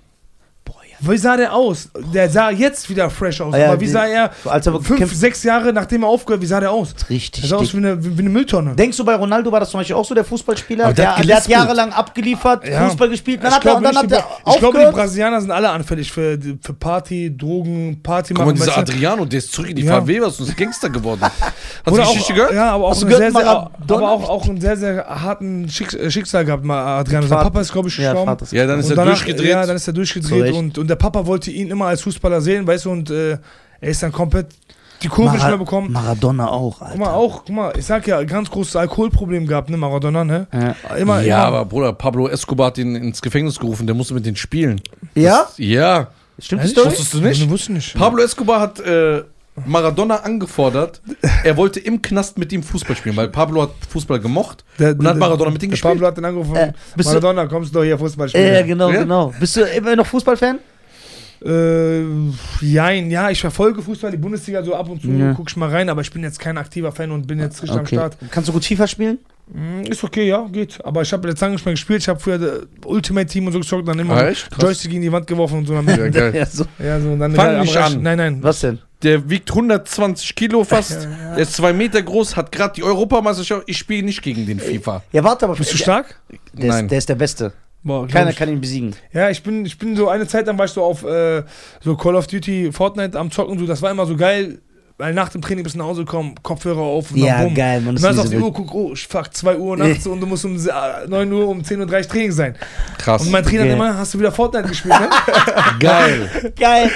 Wie 1.00 1.18
sah 1.18 1.38
der 1.38 1.54
aus? 1.54 1.90
Der 2.14 2.30
sah 2.30 2.50
jetzt 2.50 2.90
wieder 2.90 3.10
fresh 3.10 3.40
aus. 3.42 3.54
Ah 3.54 3.58
ja, 3.58 3.68
aber 3.68 3.80
wie 3.80 3.86
die- 3.86 3.92
sah 3.92 4.06
er 4.06 4.32
Als 4.46 4.66
er 4.66 4.82
fünf, 4.82 5.14
sechs 5.14 5.44
Jahre 5.44 5.72
nachdem 5.72 6.04
er 6.04 6.10
aufgehört, 6.10 6.42
wie 6.42 6.46
sah 6.48 6.60
der 6.60 6.72
aus? 6.72 6.96
richtig 7.10 7.44
Er 7.44 7.50
sah 7.50 7.56
aus 7.58 7.74
wie 7.74 7.78
eine, 7.78 8.04
wie 8.04 8.20
eine 8.20 8.30
Mülltonne. 8.30 8.76
Denkst 8.76 8.98
du, 8.98 9.06
bei 9.06 9.16
Ronaldo 9.16 9.52
war 9.52 9.60
das 9.60 9.70
zum 9.70 9.80
Beispiel 9.80 9.96
auch 9.96 10.06
so, 10.06 10.16
der 10.16 10.24
Fußballspieler? 10.26 10.86
Aber 10.86 10.94
der 10.94 11.06
Der, 11.06 11.18
hat 11.18 11.24
der 11.26 11.36
hat 11.36 11.44
gelispelt. 11.44 11.58
jahrelang 11.68 11.92
abgeliefert, 11.94 12.68
Ja. 12.68 12.88
Fußball 12.88 13.10
gespielt, 13.10 13.44
dann 13.44 13.50
ich 13.50 13.56
hat 13.56 13.62
er, 13.66 13.72
glaube, 13.72 13.78
und 13.78 13.84
dann 13.84 13.92
nicht 13.92 14.04
hat 14.04 14.10
die 14.12 14.16
er 14.16 14.22
Bra- 14.22 14.54
ich 14.54 14.60
glaube, 14.60 14.60
die 14.60 14.66
aufgehört. 14.86 14.96
Brasilianer 14.96 15.42
sind 15.42 15.52
alle 15.52 15.70
anfällig 15.70 16.12
für, 16.12 16.40
für 16.62 16.74
Party, 16.74 17.36
Drogen, 17.38 18.02
Party 18.02 18.34
Guck 18.34 18.40
mal, 18.40 18.46
machen. 18.46 18.56
dieser 18.56 18.68
weißt 18.78 18.78
du? 18.90 18.94
Adriano, 18.94 19.26
der 19.26 19.38
ist 19.40 19.52
zurück 19.52 19.70
in 19.70 19.76
die 19.76 19.84
Ja. 19.84 19.94
Favela, 20.00 20.28
ist 20.28 20.40
ein 20.42 20.56
Gangster 20.56 20.90
geworden. 20.90 21.22
Hast 21.86 21.96
du 21.98 22.02
die 22.02 22.02
auch, 22.02 22.12
Geschichte 22.12 22.34
gehört? 22.34 22.54
Ja, 22.54 22.72
aber 22.72 22.86
auch, 22.86 23.02
einen 23.02 23.10
sehr, 23.12 23.32
sehr, 23.32 23.48
aber 23.48 24.12
auch, 24.12 24.30
auch 24.30 24.46
einen 24.48 24.62
sehr, 24.62 24.78
sehr 24.78 25.06
harten 25.08 25.70
Schicks 25.70 25.94
äh, 25.94 26.10
Schicksal 26.12 26.46
gehabt, 26.46 26.64
mal 26.66 27.00
Adriano. 27.00 27.28
Sein 27.28 27.40
Papa 27.40 27.62
ist, 27.62 27.72
glaube 27.72 27.90
ich, 27.90 27.98
Ja, 27.98 28.12
gestorben. 28.12 28.32
Vater 28.32 28.44
ist- 28.44 28.52
Ja, 28.54 28.66
dann 28.68 28.80
ist 28.80 28.86
Und 28.86 28.92
er 28.92 28.96
danach- 28.98 29.12
durchgedreht. 29.12 29.50
Ja, 29.50 29.66
dann 29.66 29.76
ist 29.76 29.88
er 29.88 29.94
durchgedreht 29.94 30.54
und, 30.54 30.78
und 30.78 30.88
der 30.90 30.96
Papa 30.96 31.26
wollte 31.26 31.52
ihn 31.52 31.70
immer 31.70 31.86
als 31.88 32.02
Fußballer 32.02 32.42
sehen, 32.42 32.66
weißt 32.68 32.86
du, 32.86 32.92
und 32.92 33.10
äh, 33.10 33.32
er 33.80 33.90
ist 33.90 34.02
dann 34.04 34.12
komplett 34.12 34.48
die 35.04 35.10
Kurve 35.10 35.30
nicht 35.32 35.40
Mara- 35.42 35.50
mehr 35.50 35.58
bekommen. 35.60 35.92
Maradona 35.92 36.48
auch, 36.50 36.82
Alter. 36.82 36.94
Guck 36.94 37.00
mal, 37.06 37.14
auch, 37.14 37.44
guck 37.46 37.56
mal, 37.56 37.74
ich 37.78 37.86
sag 37.86 38.08
ja, 38.08 38.24
ganz 38.24 38.50
großes 38.50 38.76
Alkoholproblem 38.78 39.46
gehabt, 39.46 39.70
ne, 39.70 39.78
Maradona, 39.78 40.24
ne? 40.24 40.48
Ja. 40.52 40.96
Immer, 40.96 41.22
ja, 41.22 41.38
immer. 41.38 41.46
aber 41.58 41.66
Bruder, 41.66 41.94
Pablo 41.94 42.28
Escobar 42.28 42.68
hat 42.68 42.80
ihn 42.80 42.96
ins 42.96 43.22
Gefängnis 43.22 43.60
gerufen, 43.60 43.86
der 43.86 43.96
musste 43.96 44.16
mit 44.16 44.26
denen 44.26 44.36
spielen. 44.38 44.82
Ja? 45.14 45.48
Ja. 45.58 46.08
Stimmt? 46.40 46.68
Story? 46.68 46.88
Wusstest 46.88 47.14
du 47.14 47.20
nicht? 47.22 47.42
Ich 47.44 47.50
wusste 47.50 47.74
nicht. 47.74 47.96
Pablo 47.96 48.24
Escobar 48.24 48.60
hat 48.60 48.80
äh, 48.80 49.22
Maradona 49.66 50.18
angefordert, 50.18 51.02
er 51.44 51.58
wollte 51.58 51.80
im 51.80 52.02
Knast 52.02 52.38
mit 52.38 52.52
ihm 52.54 52.62
Fußball 52.64 52.96
spielen, 52.96 53.16
weil 53.18 53.30
Pablo 53.30 53.64
hat 53.64 53.72
Fußball 53.90 54.20
gemocht 54.20 54.64
Der- 54.80 54.98
und 54.98 55.08
hat 55.08 55.18
Maradona 55.18 55.50
mit 55.52 55.64
ihm 55.64 55.72
gespielt. 55.72 55.94
Pablo 55.96 56.08
hat 56.08 56.18
den 56.18 56.26
angerufen, 56.26 56.56
Äh, 56.56 56.74
bist 56.96 57.10
du- 57.10 57.14
Maradona, 57.16 57.48
kommst 57.48 57.74
du 57.74 57.80
doch 57.80 57.84
hier 57.86 57.98
Fußball 57.98 58.28
Ja, 58.28 58.40
spielen. 58.40 58.68
genau, 58.68 58.92
Ja? 58.92 59.00
genau. 59.02 59.34
Bist 59.40 59.56
du 59.58 59.62
immer 59.62 59.96
noch 59.96 60.06
Fußballfan? 60.06 60.60
Äh, 61.46 62.02
jein, 62.62 63.12
ja, 63.12 63.30
ich 63.30 63.40
verfolge 63.40 63.82
Fußball, 63.82 64.10
die 64.12 64.18
Bundesliga 64.18 64.64
so 64.64 64.74
ab 64.76 64.90
und 64.90 65.02
zu, 65.02 65.10
Ja. 65.10 65.34
guck 65.34 65.50
ich 65.50 65.56
mal 65.56 65.70
rein, 65.70 65.88
aber 65.90 66.02
ich 66.02 66.12
bin 66.12 66.24
jetzt 66.24 66.40
kein 66.40 66.58
aktiver 66.58 66.92
Fan 66.92 67.12
und 67.12 67.28
bin 67.28 67.40
jetzt 67.40 67.62
richtig 67.62 67.78
am 67.78 67.86
Okay. 67.86 67.96
Start. 67.96 68.18
Kannst 68.32 68.50
du 68.50 68.54
gut 68.54 68.66
FIFA 68.66 68.88
spielen? 68.88 69.20
Mm, 69.54 69.84
Ist 69.90 70.04
okay, 70.04 70.28
ja, 70.28 70.46
geht. 70.52 70.84
Aber 70.84 71.04
ich 71.04 71.14
habe 71.14 71.30
jetzt 71.30 71.40
lange 71.40 71.54
nicht 71.54 71.64
mehr 71.66 71.74
gespielt, 71.76 72.02
ich 72.02 72.10
habe 72.10 72.20
früher 72.20 72.42
äh, 72.42 72.62
Ultimate 72.86 73.28
Team 73.28 73.46
und 73.48 73.54
so 73.54 73.60
gezockt, 73.60 73.88
dann 73.88 74.00
immer 74.00 74.16
Ah. 74.18 74.32
Joystick 74.60 74.94
in 74.94 75.02
die 75.04 75.12
Wand 75.12 75.28
geworfen 75.28 75.60
und 75.60 75.68
so. 75.68 75.74
Dann 75.74 75.88
Ja, 75.88 76.10
geil. 76.10 76.34
Ja, 76.36 76.46
so. 76.46 76.66
ja, 76.80 77.00
so 77.00 77.12
und 77.12 77.20
dann 77.20 77.34
Fang 77.36 77.56
am 77.56 77.62
nicht 77.62 77.76
Reich- 77.76 77.86
an. 77.96 78.02
Nein, 78.02 78.18
nein. 78.18 78.44
Was 78.44 78.60
denn? 78.62 78.80
Der 79.04 79.30
wiegt 79.30 79.50
120 79.52 80.34
Kilo 80.36 80.64
fast, 80.64 81.08
der 81.36 81.38
ist 81.38 81.54
zwei 81.54 81.72
Meter 81.72 82.02
groß, 82.02 82.36
hat 82.36 82.52
gerade 82.52 82.74
die 82.74 82.84
Europameisterschaft. 82.84 83.64
Ich 83.68 83.78
spiele 83.78 84.04
nicht 84.04 84.24
gegen 84.24 84.46
den 84.48 84.60
FIFA. 84.60 85.04
Ja, 85.12 85.24
warte 85.24 85.46
aber. 85.46 85.56
Bist 85.56 85.72
du 85.72 85.78
stark? 85.78 86.20
Der 86.54 86.70
Nein. 86.70 86.86
ist, 86.86 86.92
der 86.92 86.98
ist 86.98 87.10
der 87.10 87.16
Beste. 87.16 87.54
Boah, 87.84 88.08
Keiner 88.08 88.32
ich. 88.32 88.36
kann 88.36 88.50
ihn 88.50 88.60
besiegen. 88.60 88.96
Ja, 89.14 89.30
ich 89.30 89.44
bin, 89.44 89.66
ich 89.66 89.78
bin 89.78 89.96
so 89.96 90.10
eine 90.10 90.28
Zeit 90.28 90.48
lang 90.48 90.58
war 90.58 90.66
ich 90.66 90.72
so 90.72 90.84
auf 90.84 91.04
äh, 91.04 91.44
so 91.80 91.96
Call 91.96 92.16
of 92.16 92.26
Duty, 92.26 92.72
Fortnite 92.72 93.18
am 93.18 93.30
Zocken, 93.30 93.58
so, 93.60 93.68
das 93.68 93.82
war 93.84 93.92
immer 93.92 94.06
so 94.08 94.18
geil, 94.18 94.60
weil 94.98 95.14
nach 95.14 95.30
dem 95.30 95.44
Training 95.44 95.64
bist 95.64 95.76
du 95.76 95.80
nach 95.80 95.86
Hause 95.86 96.04
gekommen, 96.04 96.34
Kopfhörer 96.42 96.82
auf 96.82 97.12
und 97.12 97.18
Ja, 97.18 97.36
dann 97.38 97.46
bumm. 97.46 97.54
geil, 97.54 97.82
man. 97.82 97.96
Und 97.96 98.04
dann 98.04 98.14
ist 98.16 98.20
auf 98.20 98.30
die 98.30 98.38
Uhr, 98.38 98.52
guck, 98.52 98.74
oh, 98.74 98.94
fuck, 98.96 99.32
2 99.34 99.58
Uhr 99.58 99.78
nachts 99.78 100.08
und 100.08 100.20
du 100.20 100.26
musst 100.26 100.44
um 100.44 100.56
äh, 100.58 101.08
9 101.08 101.32
Uhr, 101.32 101.48
um 101.48 101.62
10.30 101.62 101.80
Uhr 101.80 102.08
Training 102.10 102.32
sein. 102.32 102.56
Krass. 102.98 103.22
Und 103.22 103.32
mein 103.32 103.44
Trainer 103.46 103.62
Okay. 103.62 103.70
hat 103.70 103.76
immer, 103.78 103.98
hast 103.98 104.14
du 104.16 104.20
wieder 104.20 104.32
Fortnite 104.32 104.68
gespielt, 104.68 105.00
ne? 105.00 105.10
Geil. 105.80 106.52
Geil, 106.60 106.92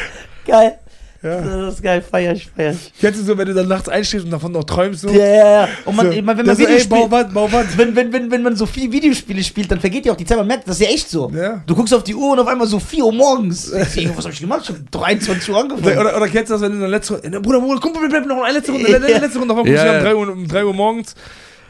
geil. 0.47 0.79
Ja. 1.23 1.39
Das 1.39 1.75
ist 1.75 1.83
geil, 1.83 2.01
feier 2.01 2.33
ich, 2.33 2.49
feier 2.49 2.71
ich. 2.71 2.91
Kennst 2.99 3.19
du 3.19 3.23
so, 3.23 3.37
wenn 3.37 3.47
du 3.47 3.53
dann 3.53 3.67
nachts 3.67 3.87
einschläfst 3.87 4.25
und 4.25 4.31
davon 4.31 4.51
noch 4.51 4.63
träumst? 4.63 5.01
So? 5.01 5.09
Ja, 5.09 5.25
ja, 5.25 5.51
ja. 5.51 5.67
Und 5.85 5.95
man, 5.95 6.11
so. 6.11 6.21
man, 6.21 6.37
wenn 6.37 6.45
man 6.47 6.55
so, 6.55 6.61
Videospiele, 6.63 7.01
bau 7.01 7.11
was, 7.11 7.31
bau 7.31 7.51
was. 7.51 7.77
wenn, 7.77 7.95
wenn, 7.95 8.11
wenn, 8.11 8.31
wenn 8.31 8.41
man 8.41 8.55
so 8.55 8.65
viel 8.65 8.91
Videospiele 8.91 9.43
spielt, 9.43 9.71
dann 9.71 9.79
vergeht 9.79 10.05
ja 10.07 10.13
auch 10.13 10.17
die 10.17 10.25
Zeit. 10.25 10.37
Man 10.37 10.47
merkt, 10.47 10.67
das 10.67 10.79
ist 10.79 10.87
ja 10.87 10.91
echt 10.91 11.09
so. 11.09 11.31
Ja. 11.35 11.61
Du 11.67 11.75
guckst 11.75 11.93
auf 11.93 12.03
die 12.03 12.15
Uhr 12.15 12.31
und 12.31 12.39
auf 12.39 12.47
einmal 12.47 12.65
so 12.65 12.79
4 12.79 13.05
Uhr 13.05 13.13
morgens. 13.13 13.71
Ich 13.71 14.17
was 14.17 14.25
hab 14.25 14.33
ich 14.33 14.39
gemacht? 14.41 14.61
Ich 14.63 14.69
hab 14.69 14.91
23 14.91 15.49
Uhr 15.49 15.59
angefangen. 15.59 15.99
Oder, 15.99 16.17
oder 16.17 16.27
kennst 16.27 16.49
du 16.49 16.53
das, 16.55 16.61
wenn 16.61 16.71
du 16.71 16.75
in 16.75 16.81
der 16.81 16.89
letzten 16.89 17.15
Runde, 17.15 17.39
Bruder, 17.39 17.61
Bruder, 17.61 17.79
Kumpel, 17.79 18.01
wir 18.01 18.09
bleiben 18.09 18.27
noch 18.27 18.41
eine 18.41 18.57
letzte 18.57 18.71
Runde, 18.71 18.89
Ja. 18.91 18.97
letzte, 18.97 19.37
Runde, 19.37 19.53
davon 19.53 19.65
guckst 19.65 19.83
Ja, 19.83 19.83
du 19.83 19.89
um 19.89 19.95
ja. 19.97 20.01
3 20.01 20.15
Uhr, 20.15 20.31
um 20.31 20.47
3 20.47 20.65
Uhr 20.65 20.73
morgens. 20.73 21.15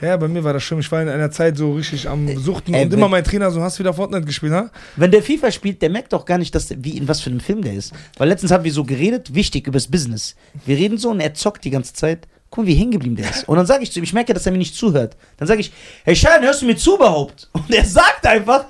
Ja, 0.01 0.17
bei 0.17 0.27
mir 0.27 0.43
war 0.43 0.53
das 0.53 0.63
schlimm. 0.63 0.79
Ich 0.79 0.91
war 0.91 1.01
in 1.01 1.09
einer 1.09 1.29
Zeit 1.29 1.57
so 1.57 1.73
richtig 1.73 2.09
am 2.09 2.37
Suchten 2.37 2.73
ey, 2.73 2.85
und 2.85 2.93
immer 2.93 3.07
mein 3.07 3.23
Trainer 3.23 3.51
so, 3.51 3.61
hast 3.61 3.77
du 3.77 3.83
wieder 3.83 3.93
Fortnite 3.93 4.25
gespielt, 4.25 4.51
ha? 4.51 4.71
Wenn 4.95 5.11
der 5.11 5.21
FIFA 5.21 5.51
spielt, 5.51 5.81
der 5.81 5.89
merkt 5.89 6.11
doch 6.11 6.25
gar 6.25 6.39
nicht, 6.39 6.53
dass 6.55 6.69
wie 6.75 6.97
in 6.97 7.07
was 7.07 7.21
für 7.21 7.29
einem 7.29 7.39
Film 7.39 7.61
der 7.61 7.73
ist. 7.73 7.93
Weil 8.17 8.29
letztens 8.29 8.51
haben 8.51 8.63
wir 8.63 8.73
so 8.73 8.83
geredet, 8.83 9.33
wichtig, 9.35 9.67
über 9.67 9.77
das 9.77 9.87
Business. 9.87 10.35
Wir 10.65 10.75
reden 10.75 10.97
so 10.97 11.09
und 11.11 11.19
er 11.19 11.33
zockt 11.33 11.63
die 11.63 11.69
ganze 11.69 11.93
Zeit. 11.93 12.27
Guck 12.49 12.65
mal, 12.65 12.67
wie 12.67 12.75
hängen 12.75 12.91
geblieben 12.91 13.15
der 13.15 13.29
ist. 13.29 13.47
Und 13.47 13.57
dann 13.57 13.65
sage 13.65 13.83
ich 13.83 13.91
zu 13.91 13.99
ihm, 13.99 14.03
ich 14.03 14.13
merke, 14.13 14.33
dass 14.33 14.45
er 14.45 14.51
mir 14.51 14.57
nicht 14.57 14.75
zuhört. 14.75 15.15
Dann 15.37 15.47
sage 15.47 15.61
ich, 15.61 15.71
hey 16.03 16.15
Schein, 16.15 16.41
hörst 16.41 16.61
du 16.61 16.65
mir 16.65 16.75
zu 16.75 16.95
überhaupt? 16.95 17.49
Und 17.53 17.71
er 17.71 17.85
sagt 17.85 18.25
einfach, 18.25 18.65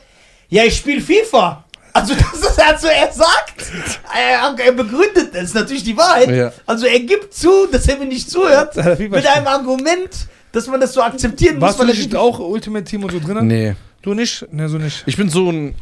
ja, 0.49 0.65
ich 0.65 0.77
spiele 0.77 1.01
FIFA. 1.01 1.65
Also 1.93 2.13
das 2.13 2.39
ist 2.39 2.61
also 2.61 2.87
er 2.87 3.11
sagt, 3.11 3.71
er, 4.13 4.71
begründet, 4.71 5.33
das 5.33 5.43
ist 5.43 5.55
natürlich 5.55 5.83
die 5.83 5.97
Wahrheit. 5.97 6.29
Ja. 6.29 6.53
Also 6.65 6.85
er 6.85 6.99
gibt 6.99 7.33
zu, 7.33 7.67
dass 7.71 7.87
er 7.87 7.97
mir 7.97 8.05
nicht 8.05 8.29
zuhört, 8.29 8.75
mit 8.99 9.27
einem 9.27 9.47
Argument, 9.47 10.27
dass 10.51 10.67
man 10.67 10.79
das 10.79 10.93
so 10.93 11.01
akzeptieren 11.01 11.55
muss. 11.55 11.63
Warst 11.63 11.79
du 11.79 11.85
nicht 11.85 12.15
auch 12.15 12.39
Ultimate 12.39 12.85
Team 12.85 13.03
und 13.03 13.11
so 13.11 13.19
drin? 13.19 13.47
Nee. 13.47 13.75
Du 14.01 14.13
nicht? 14.13 14.51
Ne, 14.51 14.67
so 14.67 14.77
nicht. 14.77 15.03
Ich 15.05 15.17
bin 15.17 15.29
so 15.29 15.51
ein 15.51 15.75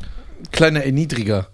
kleiner 0.51 0.83
Erniedriger. 0.83 1.47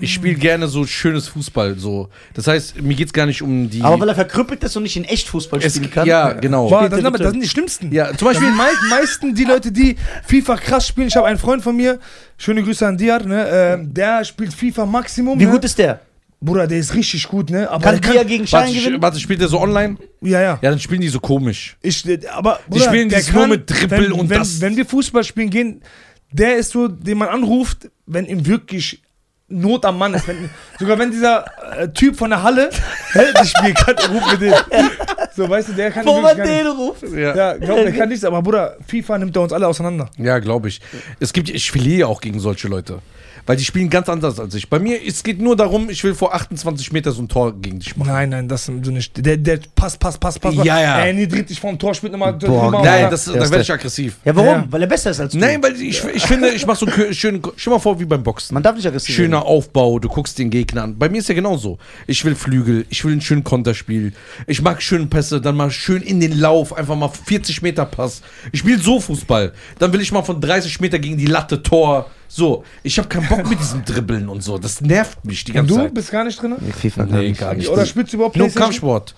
Ich 0.00 0.14
spiele 0.14 0.34
gerne 0.34 0.68
so 0.68 0.86
schönes 0.86 1.26
Fußball. 1.28 1.76
So. 1.76 2.08
Das 2.34 2.46
heißt, 2.46 2.80
mir 2.80 2.94
geht's 2.94 3.12
gar 3.12 3.26
nicht 3.26 3.42
um 3.42 3.68
die. 3.68 3.82
Aber 3.82 3.98
weil 3.98 4.08
er 4.08 4.14
verkrüppelt 4.14 4.62
ist 4.62 4.76
und 4.76 4.84
nicht 4.84 4.96
in 4.96 5.04
echt 5.04 5.28
Fußball 5.28 5.60
es, 5.60 5.74
spielen 5.74 5.90
kann. 5.90 6.06
ja, 6.06 6.32
genau. 6.34 6.68
Boah, 6.68 6.88
das, 6.88 6.98
sind 6.98 7.06
aber, 7.06 7.18
das 7.18 7.32
sind 7.32 7.42
die 7.42 7.48
schlimmsten. 7.48 7.92
Ja, 7.92 8.16
zum 8.16 8.28
Beispiel 8.28 8.48
die 8.48 8.56
mei 8.56 8.70
meisten, 8.88 9.34
die 9.34 9.44
Leute, 9.44 9.72
die 9.72 9.96
FIFA 10.24 10.56
krass 10.56 10.86
spielen. 10.86 11.08
Ich 11.08 11.16
habe 11.16 11.26
einen 11.26 11.38
Freund 11.38 11.64
von 11.64 11.76
mir, 11.76 11.98
schöne 12.36 12.62
Grüße 12.62 12.86
an 12.86 12.96
Diar, 12.96 13.24
ne? 13.24 13.48
äh, 13.48 13.78
der 13.82 14.24
spielt 14.24 14.54
FIFA 14.54 14.86
Maximum. 14.86 15.40
Wie 15.40 15.46
ne? 15.46 15.50
gut 15.50 15.64
ist 15.64 15.78
der? 15.78 16.00
Bruder, 16.40 16.66
der 16.68 16.78
ist 16.78 16.94
richtig 16.94 17.26
gut, 17.26 17.50
ne? 17.50 17.68
Aber 17.68 17.82
Kann 17.82 18.00
der 18.00 18.12
Dia 18.12 18.22
gegen 18.22 18.46
Schein 18.46 18.66
Warte, 18.66 18.74
gewinnen? 18.78 19.02
warte, 19.02 19.18
spielt 19.18 19.40
der 19.40 19.48
so 19.48 19.60
online? 19.60 19.96
Ja, 20.20 20.40
ja. 20.40 20.58
Ja, 20.62 20.70
dann 20.70 20.78
spielen 20.78 21.00
die 21.00 21.08
so 21.08 21.18
komisch. 21.18 21.76
Ich, 21.82 22.04
aber 22.32 22.60
Die 22.68 22.78
spielen 22.80 23.08
der 23.08 23.18
dieses 23.18 23.34
nur 23.34 23.48
mit 23.48 23.68
Dribbel 23.68 24.04
wenn, 24.04 24.12
und 24.12 24.30
wenn, 24.30 24.38
das- 24.38 24.60
Wenn 24.60 24.76
wir 24.76 24.86
Fußball 24.86 25.24
spielen 25.24 25.50
gehen, 25.50 25.82
der 26.30 26.56
ist 26.56 26.70
so, 26.70 26.86
den 26.88 27.18
man 27.18 27.28
anruft, 27.28 27.90
wenn 28.06 28.26
ihm 28.26 28.46
wirklich 28.46 29.02
Not 29.50 29.84
am 29.86 29.96
Mann 29.98 30.12
ist. 30.14 30.28
Wenn, 30.28 30.48
sogar 30.78 30.98
wenn 30.98 31.10
dieser 31.10 31.44
äh, 31.76 31.88
Typ 31.88 32.16
von 32.16 32.28
der 32.30 32.42
Halle 32.42 32.68
das 33.34 33.50
Spiel 33.50 33.72
kann, 33.74 33.96
ruft 34.12 34.32
mit 34.32 34.42
den. 34.42 34.54
So, 35.34 35.48
weißt 35.48 35.68
du, 35.68 35.72
der 35.74 35.92
kann 35.92 36.04
Wo 36.04 36.20
man 36.20 36.36
den 36.36 36.46
nicht. 36.66 36.76
ruft. 36.76 37.02
Ja, 37.14 37.34
Ja, 37.36 37.56
glaub, 37.56 37.76
der 37.76 37.92
kann 37.92 38.08
nichts, 38.08 38.24
aber 38.24 38.42
Bruder, 38.42 38.76
FIFA 38.88 39.18
nimmt 39.18 39.36
er 39.36 39.42
uns 39.42 39.52
alle 39.52 39.68
auseinander. 39.68 40.10
ja 40.18 40.40
glaube 40.40 40.66
ich. 40.68 40.80
Es 41.20 41.32
gibt, 41.32 41.48
ich 41.48 41.70
verliere 41.70 42.08
auch 42.08 42.20
gegen 42.20 42.40
solche 42.40 42.66
Leute. 42.66 42.98
Weil 43.48 43.56
die 43.56 43.64
spielen 43.64 43.88
ganz 43.88 44.10
anders 44.10 44.38
als 44.38 44.54
ich. 44.54 44.68
Bei 44.68 44.78
mir, 44.78 44.98
es 45.02 45.22
geht 45.22 45.40
nur 45.40 45.56
darum, 45.56 45.88
ich 45.88 46.04
will 46.04 46.14
vor 46.14 46.34
28 46.34 46.92
Meter 46.92 47.12
so 47.12 47.22
ein 47.22 47.28
Tor 47.28 47.58
gegen 47.58 47.78
dich 47.78 47.96
machen. 47.96 48.10
Nein, 48.10 48.28
nein, 48.28 48.46
das 48.46 48.66
so 48.66 48.72
nicht. 48.72 49.24
Der, 49.24 49.38
der 49.38 49.58
Pass, 49.74 49.96
Pass, 49.96 50.18
Pass, 50.18 50.38
Pass. 50.38 50.54
Ja, 50.56 50.78
ja. 50.78 50.98
Er 50.98 51.14
niedrigt 51.14 51.48
dich 51.48 51.58
vom 51.58 51.78
Tor, 51.78 51.94
spielt 51.94 52.12
nochmal 52.12 52.34
Boah, 52.34 52.70
drüber. 52.70 52.82
Nein, 52.84 53.08
das, 53.10 53.24
Ja, 53.24 53.32
da 53.32 53.40
werde 53.40 53.60
ich 53.62 53.66
der- 53.68 53.76
aggressiv. 53.76 54.18
Ja, 54.22 54.36
warum? 54.36 54.48
Ja. 54.48 54.66
Weil 54.68 54.82
er 54.82 54.86
besser 54.86 55.12
ist 55.12 55.20
als 55.20 55.32
du. 55.32 55.38
Nein, 55.38 55.62
weil 55.62 55.80
ich, 55.80 56.04
ich 56.04 56.22
finde, 56.24 56.50
ich 56.50 56.66
mache 56.66 56.76
so 56.76 56.84
einen 56.84 57.14
schönen, 57.14 57.40
stell 57.56 57.72
mal 57.72 57.78
vor, 57.78 57.98
wie 57.98 58.04
beim 58.04 58.22
Boxen. 58.22 58.52
Man 58.52 58.62
darf 58.62 58.76
nicht 58.76 58.86
aggressiv 58.86 59.14
Schöner 59.16 59.46
Aufbau, 59.46 59.98
du 59.98 60.10
guckst 60.10 60.38
den 60.38 60.50
Gegner 60.50 60.82
an. 60.82 60.98
Bei 60.98 61.08
mir 61.08 61.16
ist 61.20 61.30
ja 61.30 61.34
genauso. 61.34 61.78
Ich 62.06 62.22
will 62.26 62.34
Flügel, 62.34 62.84
ich 62.90 63.02
will 63.02 63.12
einen 63.12 63.22
schönen 63.22 63.44
Konterspiel. 63.44 64.12
Ich 64.46 64.60
mag 64.60 64.82
schöne 64.82 65.06
Pässe, 65.06 65.40
dann 65.40 65.56
mal 65.56 65.70
schön 65.70 66.02
in 66.02 66.20
den 66.20 66.38
Lauf, 66.38 66.76
einfach 66.76 66.96
mal 66.96 67.08
40 67.08 67.62
Meter 67.62 67.86
Pass. 67.86 68.20
Ich 68.52 68.60
spiele 68.60 68.78
so 68.78 69.00
Fußball. 69.00 69.54
Dann 69.78 69.90
will 69.94 70.02
ich 70.02 70.12
mal 70.12 70.22
von 70.22 70.38
30 70.38 70.80
Meter 70.80 70.98
gegen 70.98 71.16
die 71.16 71.24
Latte 71.24 71.62
Tor. 71.62 72.10
So, 72.30 72.62
ich 72.82 72.98
habe 72.98 73.08
keinen 73.08 73.26
Bock 73.26 73.48
mit 73.48 73.58
diesem 73.58 73.84
Dribbeln 73.86 74.28
und 74.28 74.42
so. 74.42 74.58
Das 74.58 74.82
nervt 74.82 75.24
mich 75.24 75.44
die 75.44 75.52
Und 75.52 75.56
ganze 75.56 75.74
du 75.74 75.80
Zeit. 75.80 75.94
bist 75.94 76.10
gar 76.12 76.24
nicht 76.24 76.40
drin? 76.40 76.54
Nee, 76.60 76.72
FIFA 76.72 77.06
Nee, 77.06 77.32
gar 77.32 77.54
nicht. 77.54 77.68
Oder 77.70 77.86
spielst 77.86 78.12
du 78.12 78.18
überhaupt 78.18 78.36
Nur? 78.36 78.50
Kampfsport. 78.50 79.14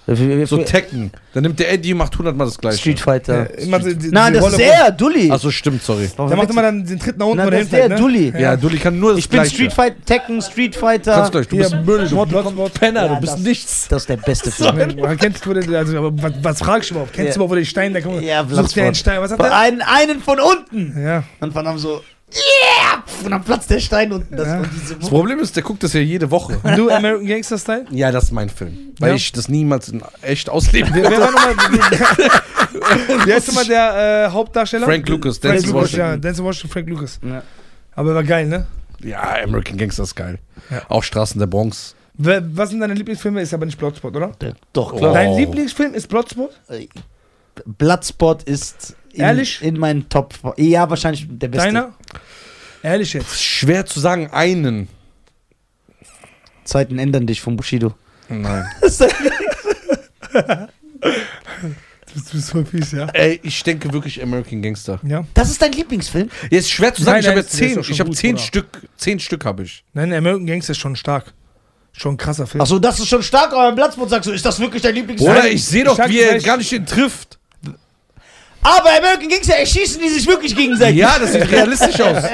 So 0.46 0.58
Tekken. 0.58 1.10
Dann 1.34 1.42
nimmt 1.42 1.58
der 1.58 1.72
Eddie, 1.72 1.92
macht 1.94 2.12
100 2.12 2.36
Mal 2.36 2.44
das 2.44 2.56
gleiche. 2.58 2.78
Street 2.78 3.00
Fighter. 3.00 3.50
Ja, 3.58 3.64
immer 3.64 3.80
so 3.82 3.92
die- 3.92 4.08
Nein, 4.10 4.32
das 4.34 4.46
ist 4.46 4.52
Rolle, 4.54 4.64
wo- 4.64 4.70
er, 4.84 4.90
Dulli. 4.92 5.30
Achso, 5.30 5.50
stimmt, 5.50 5.82
sorry. 5.82 6.08
Der 6.16 6.36
macht 6.36 6.50
immer 6.50 6.62
dann 6.62 6.84
den 6.84 6.98
Tritt 7.00 7.18
nach 7.18 7.26
unten 7.26 7.38
Nein, 7.38 7.46
oder 7.48 7.56
das 7.56 7.64
ist 7.66 7.72
der, 7.72 7.88
ne? 7.88 7.96
Dulli. 7.96 8.32
Ja, 8.38 8.56
Dulli 8.56 8.78
kann 8.78 8.98
nur 8.98 9.10
das 9.10 9.18
Ich 9.20 9.28
bin 9.28 9.40
Gleiche. 9.40 9.54
Street 9.56 9.72
Fighter, 9.72 9.96
Tekken, 10.04 10.42
Street 10.42 10.76
Fighter. 10.76 11.14
Kannst 11.14 11.32
gleich, 11.32 11.48
du 11.48 11.56
Hier, 11.56 11.68
bist 11.70 11.84
Müll, 11.86 12.06
du 12.08 12.16
Wort, 12.16 12.32
Wort, 12.32 12.56
Wort. 12.56 12.74
Penner, 12.74 13.06
Ja, 13.06 13.14
du 13.14 13.20
bist 13.20 13.34
das- 13.34 13.40
nichts. 13.40 13.88
Das 13.88 14.02
ist 14.02 14.08
der 14.08 14.16
beste 14.18 14.50
Film. 14.52 14.96
Kennst 15.18 15.44
du 15.46 15.54
den, 15.54 15.74
also, 15.74 15.98
aber 15.98 16.22
was, 16.22 16.32
was 16.42 16.58
fragst 16.60 16.90
du 16.90 16.94
überhaupt? 16.94 17.12
Kennst 17.12 17.28
Ja. 17.28 17.32
du 17.34 17.36
überhaupt, 17.38 17.50
wo 17.52 17.54
der 17.56 17.64
Stein, 17.64 17.92
der 17.92 18.02
kommt? 18.02 18.22
Ja, 18.22 18.46
sucht 18.48 18.76
dir 18.76 18.84
einen 18.84 18.94
Stein, 18.94 19.20
was 19.20 19.32
hat 19.32 19.40
der? 19.40 19.56
Einen, 19.56 19.82
einen 19.82 20.20
von 20.20 20.38
unten. 20.40 21.00
Ja. 21.00 21.24
Und 21.40 21.52
von 21.52 21.64
dann 21.64 21.78
so, 21.78 22.02
yeah! 22.34 23.04
Und 23.24 23.30
dann 23.30 23.42
platzt 23.44 23.70
der 23.70 23.80
Stein 23.80 24.12
unten. 24.12 24.36
Das, 24.36 24.46
Ja. 24.46 24.58
und 24.58 24.68
diese 24.72 24.96
Das 24.96 25.08
Problem 25.08 25.38
ist, 25.40 25.54
der 25.56 25.62
guckt 25.62 25.82
das 25.82 25.92
ja 25.92 26.00
jede 26.00 26.30
Woche. 26.30 26.58
Du, 26.76 26.90
American 26.90 27.26
Gangster 27.26 27.58
Style? 27.58 27.84
Ja, 27.90 28.10
das 28.12 28.24
ist 28.24 28.32
mein 28.32 28.48
Film. 28.48 28.94
Weil 28.98 29.10
Ja. 29.10 29.14
ich 29.16 29.32
das 29.32 29.48
niemals 29.48 29.88
in 29.88 30.02
echt 30.22 30.48
ausleben 30.48 30.90
Wer, 30.94 31.02
werde. 31.10 31.16
wer 31.16 31.20
war 31.22 31.30
nochmal? 31.32 33.26
Wer 33.26 33.36
ist 33.36 33.46
nochmal 33.48 33.66
der 33.66 34.26
äh, 34.28 34.30
Hauptdarsteller? 34.32 34.86
Frank 34.86 35.08
Lucas, 35.08 35.38
Frank 35.38 35.54
Denzel 35.54 35.72
Lucas, 35.72 35.92
ja. 35.92 35.98
Washington. 35.98 36.20
Denzel 36.22 36.44
Washington, 36.44 36.72
Frank 36.72 36.88
Lucas. 36.88 37.20
Ja. 37.22 37.42
Aber 37.94 38.10
er 38.10 38.14
war 38.16 38.24
geil, 38.24 38.46
ne? 38.46 38.66
Ja, 39.02 39.34
American 39.42 39.76
Gangster 39.76 40.02
ist 40.04 40.14
geil. 40.14 40.38
Ja. 40.70 40.82
Auch 40.88 41.02
Straßen 41.02 41.38
der 41.38 41.46
Bronx. 41.46 41.94
Was 42.22 42.68
sind 42.70 42.80
deine 42.80 42.92
Lieblingsfilme? 42.94 43.40
Ist 43.40 43.54
aber 43.54 43.64
nicht 43.64 43.78
Bloodsport, 43.78 44.14
oder? 44.14 44.28
Der, 44.42 44.54
doch, 44.74 44.92
Oh. 44.92 44.96
klar. 44.96 45.14
Dein 45.14 45.36
Lieblingsfilm 45.36 45.94
ist 45.94 46.06
Bloodsport? 46.08 46.60
Bloodsport 47.64 48.42
ist 48.42 48.94
in, 49.12 49.20
Ehrlich? 49.20 49.62
in 49.62 49.78
meinen 49.78 50.08
Top. 50.08 50.34
Ja, 50.56 50.88
wahrscheinlich 50.88 51.26
der 51.28 51.48
beste. 51.48 51.66
Deiner? 51.66 51.94
Ehrlich 52.82 53.12
jetzt. 53.12 53.42
Schwer 53.42 53.86
zu 53.86 54.00
sagen, 54.00 54.28
einen. 54.32 54.88
Zeiten 56.64 56.98
ändern 56.98 57.26
dich 57.26 57.40
von 57.40 57.56
Bushido. 57.56 57.94
Nein. 58.28 58.64
Du 62.14 62.32
bist 62.32 62.50
voll 62.50 62.64
fies, 62.64 62.92
ja? 62.92 63.06
Ey, 63.12 63.40
ich 63.42 63.62
denke 63.62 63.92
wirklich 63.92 64.22
American 64.22 64.62
Gangster. 64.62 65.00
Ja. 65.04 65.24
Das 65.34 65.50
ist 65.50 65.62
dein 65.62 65.72
Lieblingsfilm? 65.72 66.28
Ja, 66.50 66.58
ist 66.58 66.70
schwer 66.70 66.92
zu 66.92 67.02
sagen, 67.02 67.16
Nein, 67.16 67.22
ich 67.22 67.28
habe 67.28 67.40
ist 67.40 67.50
zehn. 67.50 67.78
Ich 67.78 68.00
habe 68.00 68.10
gut, 68.10 68.16
zehn. 68.16 68.38
Stück. 68.38 68.66
Zehn 68.96 69.20
Stück 69.20 69.44
habe 69.44 69.62
ich. 69.64 69.84
Nein, 69.92 70.12
American 70.12 70.46
Gangster 70.46 70.72
ist 70.72 70.78
schon 70.78 70.96
stark. 70.96 71.32
Schon 71.92 72.14
ein 72.14 72.16
krasser 72.16 72.46
Film. 72.46 72.62
Achso, 72.62 72.78
das 72.78 73.00
ist 73.00 73.08
schon 73.08 73.22
stark, 73.22 73.52
aber 73.52 73.68
beim 73.68 73.74
Bloodsport 73.74 74.10
sagst 74.10 74.28
du, 74.28 74.32
ist 74.32 74.44
das 74.44 74.58
wirklich 74.60 74.82
dein 74.82 74.94
Lieblingsfilm? 74.94 75.36
Oder 75.36 75.48
ich 75.48 75.64
sehe 75.64 75.84
doch, 75.84 75.98
ich 75.98 76.08
wie 76.08 76.20
er 76.20 76.40
gar 76.40 76.56
nicht 76.56 76.70
den 76.72 76.86
trifft. 76.86 77.39
Aber 78.62 78.90
American 78.90 79.28
Gangster 79.28 79.54
erschießen 79.56 80.00
die 80.02 80.08
sich 80.10 80.26
wirklich 80.26 80.54
gegenseitig. 80.54 80.96
Ja, 80.96 81.18
das 81.18 81.32
sieht 81.32 81.50
realistisch 81.50 82.00
aus. 82.00 82.22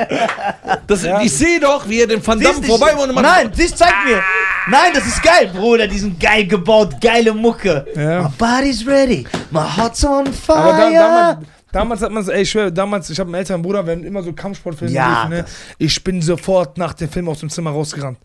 Das, 0.88 1.04
Ich 1.22 1.32
sehe 1.32 1.58
doch, 1.60 1.88
wie 1.88 2.00
er 2.00 2.06
den 2.06 2.24
Van 2.24 2.38
Damme 2.40 2.62
vorbei 2.62 2.94
und 2.94 3.12
man 3.14 3.24
Nein, 3.24 3.50
das 3.56 3.74
zeigt 3.74 4.04
mir. 4.06 4.20
Nein, 4.68 4.92
das 4.94 5.06
ist 5.06 5.22
geil, 5.22 5.50
Bruder. 5.54 5.86
Die 5.86 5.98
sind 5.98 6.18
geil 6.18 6.46
gebaut, 6.46 7.00
geile 7.00 7.32
Mucke. 7.32 7.86
Ja. 7.94 8.22
My 8.22 8.28
body's 8.38 8.86
ready, 8.86 9.24
my 9.50 9.60
heart's 9.60 10.04
on 10.04 10.26
fire. 10.32 10.56
Aber 10.56 10.72
da, 10.72 10.90
damals, 10.90 11.46
damals 11.72 12.02
hat 12.02 12.10
man 12.12 12.22
es, 12.22 12.28
ey, 12.28 12.42
ich 12.42 12.50
schwör, 12.50 12.70
damals, 12.70 13.10
ich 13.10 13.18
habe 13.18 13.28
einen 13.28 13.34
älteren 13.36 13.62
Bruder, 13.62 13.86
wenn 13.86 14.04
immer 14.04 14.22
so 14.22 14.32
Kampfsportfilme 14.32 14.92
Ja, 14.94 15.22
liefen, 15.24 15.38
ne? 15.38 15.44
Ich 15.78 16.02
bin 16.02 16.20
sofort 16.22 16.78
nach 16.78 16.94
dem 16.94 17.08
Film 17.08 17.28
aus 17.28 17.40
dem 17.40 17.50
Zimmer 17.50 17.70
rausgerannt. 17.70 18.18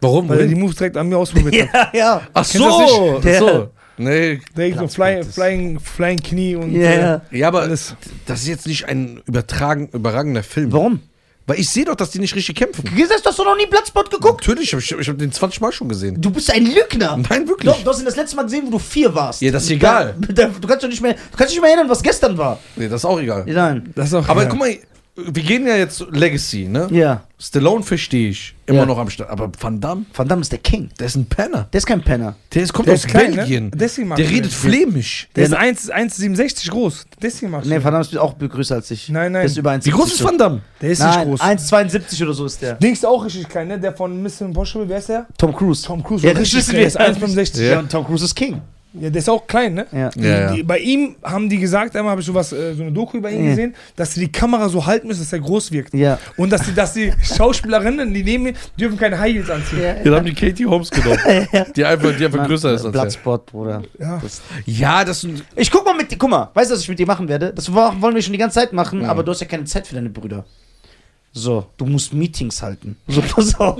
Warum? 0.00 0.28
Weil 0.28 0.40
er 0.40 0.46
die 0.46 0.54
Moves 0.54 0.76
direkt 0.76 0.96
an 0.96 1.08
mir 1.08 1.16
ausprobiert 1.18 1.68
hat. 1.72 1.94
ja, 1.94 1.98
ja. 1.98 2.20
Ach 2.32 2.46
Kennst 2.48 2.66
so. 2.66 3.20
so. 3.22 3.70
Nee. 4.00 4.40
Direkt 4.56 4.78
so 4.78 4.88
fly, 4.88 5.22
flying, 5.22 5.78
flying 5.78 6.18
Knie 6.18 6.56
und 6.56 6.72
Ja, 6.72 6.92
ja. 6.92 7.20
Ja, 7.30 7.48
aber 7.48 7.62
alles. 7.62 7.94
das 8.26 8.40
ist 8.40 8.48
jetzt 8.48 8.66
nicht 8.66 8.86
ein 8.86 9.22
übertragen, 9.26 9.88
überragender 9.92 10.42
Film. 10.42 10.72
Warum? 10.72 11.00
Weil 11.46 11.58
ich 11.58 11.68
sehe 11.68 11.84
doch, 11.84 11.96
dass 11.96 12.10
die 12.10 12.20
nicht 12.20 12.34
richtig 12.36 12.54
kämpfen. 12.54 12.84
Hast 13.24 13.38
du 13.38 13.42
noch 13.44 13.56
nie 13.56 13.66
Bloodsport 13.66 14.10
geguckt? 14.10 14.46
Natürlich, 14.46 14.72
ich 14.72 14.92
habe 14.92 15.02
ich 15.02 15.08
hab 15.08 15.18
den 15.18 15.32
20 15.32 15.60
Mal 15.60 15.72
schon 15.72 15.88
gesehen. 15.88 16.20
Du 16.20 16.30
bist 16.30 16.52
ein 16.52 16.64
Lügner. 16.64 17.16
Nein, 17.28 17.48
wirklich. 17.48 17.72
Doch, 17.72 17.82
du 17.82 17.90
hast 17.90 17.98
ihn 17.98 18.04
das 18.04 18.14
letzte 18.16 18.36
Mal 18.36 18.44
gesehen, 18.44 18.66
wo 18.66 18.70
du 18.70 18.78
vier 18.78 19.12
warst. 19.14 19.42
Ja, 19.42 19.50
das 19.50 19.64
ist 19.64 19.70
egal. 19.70 20.14
Da, 20.28 20.32
da, 20.46 20.48
du 20.48 20.68
kannst 20.68 20.84
doch 20.84 20.88
nicht 20.88 21.02
mehr, 21.02 21.14
du 21.14 21.36
kannst 21.36 21.52
nicht 21.52 21.60
mehr 21.60 21.70
erinnern, 21.70 21.88
was 21.88 22.02
gestern 22.02 22.38
war. 22.38 22.58
Nee, 22.76 22.88
das 22.88 23.00
ist 23.00 23.04
auch 23.04 23.20
egal. 23.20 23.44
Nein. 23.46 23.92
Das 23.96 24.06
ist 24.08 24.14
auch 24.14 24.28
Aber 24.28 24.44
ja. 24.44 24.48
guck 24.48 24.60
mal, 24.60 24.76
wir 25.26 25.42
gehen 25.42 25.66
ja 25.66 25.76
jetzt 25.76 26.04
Legacy, 26.10 26.66
ne? 26.68 26.88
Ja. 26.90 27.22
Stallone 27.38 27.82
verstehe 27.82 28.30
ich. 28.30 28.54
Immer 28.66 28.80
Ja. 28.80 28.86
noch 28.86 28.98
am 28.98 29.08
Start. 29.08 29.30
Aber 29.30 29.50
Van 29.58 29.80
Damme, 29.80 30.04
Van 30.14 30.28
Damme 30.28 30.42
ist 30.42 30.52
der 30.52 30.58
King. 30.58 30.90
der 30.98 31.06
ist 31.06 31.16
ein 31.16 31.24
Penner. 31.24 31.68
Der 31.72 31.78
ist 31.78 31.86
kein 31.86 32.02
Penner. 32.02 32.36
Der 32.52 32.62
ist, 32.62 32.72
kommt 32.72 32.86
Der 32.88 32.94
aus 32.94 33.04
ist 33.04 33.10
klein, 33.10 33.30
ne? 33.30 33.36
Belgien. 33.38 33.70
Deswegen 33.74 34.08
mag 34.08 34.16
der 34.16 34.26
ich 34.26 34.32
redet 34.32 34.46
den. 34.46 34.50
flämisch. 34.50 35.28
Der 35.34 35.44
ist 35.44 35.52
Der- 35.52 35.58
1 35.60 35.90
1,67 35.90 36.70
groß. 36.70 37.06
Deswegen 37.22 37.50
du 37.52 37.68
Nee. 37.68 37.82
Van 37.82 37.92
Damme 37.92 38.02
ist 38.04 38.16
auch 38.18 38.36
größer 38.38 38.74
als 38.76 38.90
ich. 38.90 39.08
Nein, 39.08 39.32
nein. 39.32 39.40
Der 39.40 39.44
ist 39.46 39.56
über 39.56 39.70
1,70 39.70 39.86
Wie 39.86 39.90
groß 39.96 40.12
ist 40.12 40.24
Van 40.24 40.36
Damme? 40.38 40.60
Der 40.82 40.90
ist 40.90 40.98
nicht 41.02 41.14
Nein, 41.16 41.28
groß. 41.28 41.40
1,72 41.40 42.22
oder 42.22 42.34
so 42.34 42.44
ist 42.44 42.60
der. 42.60 42.74
Dings 42.74 43.04
auch 43.04 43.24
richtig 43.24 43.48
klein, 43.48 43.68
ne? 43.68 43.80
Der 43.80 43.92
von 43.94 44.22
Mission 44.22 44.48
Impossible, 44.48 44.88
wer 44.88 44.98
ist 44.98 45.08
der? 45.08 45.26
Tom 45.38 45.54
Cruise. 45.56 45.84
Tom 45.86 46.02
Cruise. 46.04 46.26
Ja, 46.26 46.32
das 46.34 46.42
richtig 46.42 46.58
wissen 46.58 46.72
wir. 46.72 46.78
der 46.80 46.88
ist 46.88 47.00
1,65. 47.00 47.62
Ja, 47.70 47.78
und 47.78 47.90
Tom 47.90 48.04
Cruise 48.04 48.24
ist 48.24 48.34
King. 48.34 48.60
Ja, 48.92 49.08
der 49.08 49.20
ist 49.20 49.28
auch 49.30 49.46
klein, 49.46 49.74
ne? 49.74 49.86
Ja. 49.92 50.08
Die, 50.10 50.20
Ja, 50.20 50.28
ja. 50.40 50.52
Die, 50.52 50.62
bei 50.64 50.78
ihm 50.80 51.14
haben 51.22 51.48
die 51.48 51.58
gesagt, 51.58 51.94
einmal 51.94 52.10
habe 52.10 52.20
ich 52.22 52.26
sowas, 52.26 52.52
äh, 52.52 52.74
so 52.74 52.82
eine 52.82 52.90
Doku 52.90 53.18
über 53.18 53.30
ihn 53.30 53.44
Ja. 53.44 53.50
gesehen, 53.50 53.74
dass 53.94 54.14
sie 54.14 54.20
die 54.20 54.32
Kamera 54.32 54.68
so 54.68 54.84
halten 54.84 55.06
müssen, 55.06 55.20
dass 55.20 55.32
er 55.32 55.38
groß 55.38 55.70
wirkt. 55.70 55.94
Ja. 55.94 56.18
Und 56.36 56.50
dass 56.50 56.62
die, 56.62 56.74
dass 56.74 56.94
die 56.94 57.12
Schauspielerinnen, 57.22 58.12
die 58.12 58.24
neben 58.24 58.48
ihm, 58.48 58.54
dürfen 58.78 58.98
keine 58.98 59.16
High 59.18 59.32
Heels 59.34 59.48
anziehen. 59.50 59.80
Wir 60.02 60.12
haben 60.16 60.26
die 60.26 60.34
Katie 60.34 60.66
Holmes 60.66 60.90
genommen. 60.90 61.18
Die 61.76 61.84
einfach, 61.84 62.16
die 62.16 62.24
einfach 62.24 62.44
größer 62.46 62.72
ist 62.72 62.80
als 62.84 62.86
er. 62.86 62.90
Bloodspot, 62.90 63.46
Bruder. 63.46 63.82
Ja. 63.98 64.18
Das- 64.20 64.42
Ja, 64.66 65.04
das 65.04 65.24
Ich 65.54 65.70
guck 65.70 65.84
mal 65.84 65.94
mit 65.94 66.10
dir, 66.10 66.16
guck 66.18 66.30
mal, 66.30 66.50
weißt 66.52 66.70
du, 66.70 66.74
was 66.74 66.82
ich 66.82 66.88
mit 66.88 66.98
dir 66.98 67.06
machen 67.06 67.28
werde? 67.28 67.52
Das 67.54 67.72
wo- 67.72 67.92
wollen 68.00 68.14
wir 68.16 68.22
schon 68.22 68.32
die 68.32 68.38
ganze 68.38 68.58
Zeit 68.58 68.72
machen, 68.72 69.04
aber 69.04 69.22
du 69.22 69.30
hast 69.30 69.40
ja 69.40 69.46
keine 69.46 69.64
Zeit 69.64 69.86
für 69.86 69.94
deine 69.94 70.10
Brüder. 70.10 70.44
So, 71.32 71.66
du 71.76 71.86
musst 71.86 72.12
Meetings 72.12 72.60
halten. 72.60 72.96
So, 73.06 73.20
pass 73.34 73.54
auf. 73.60 73.78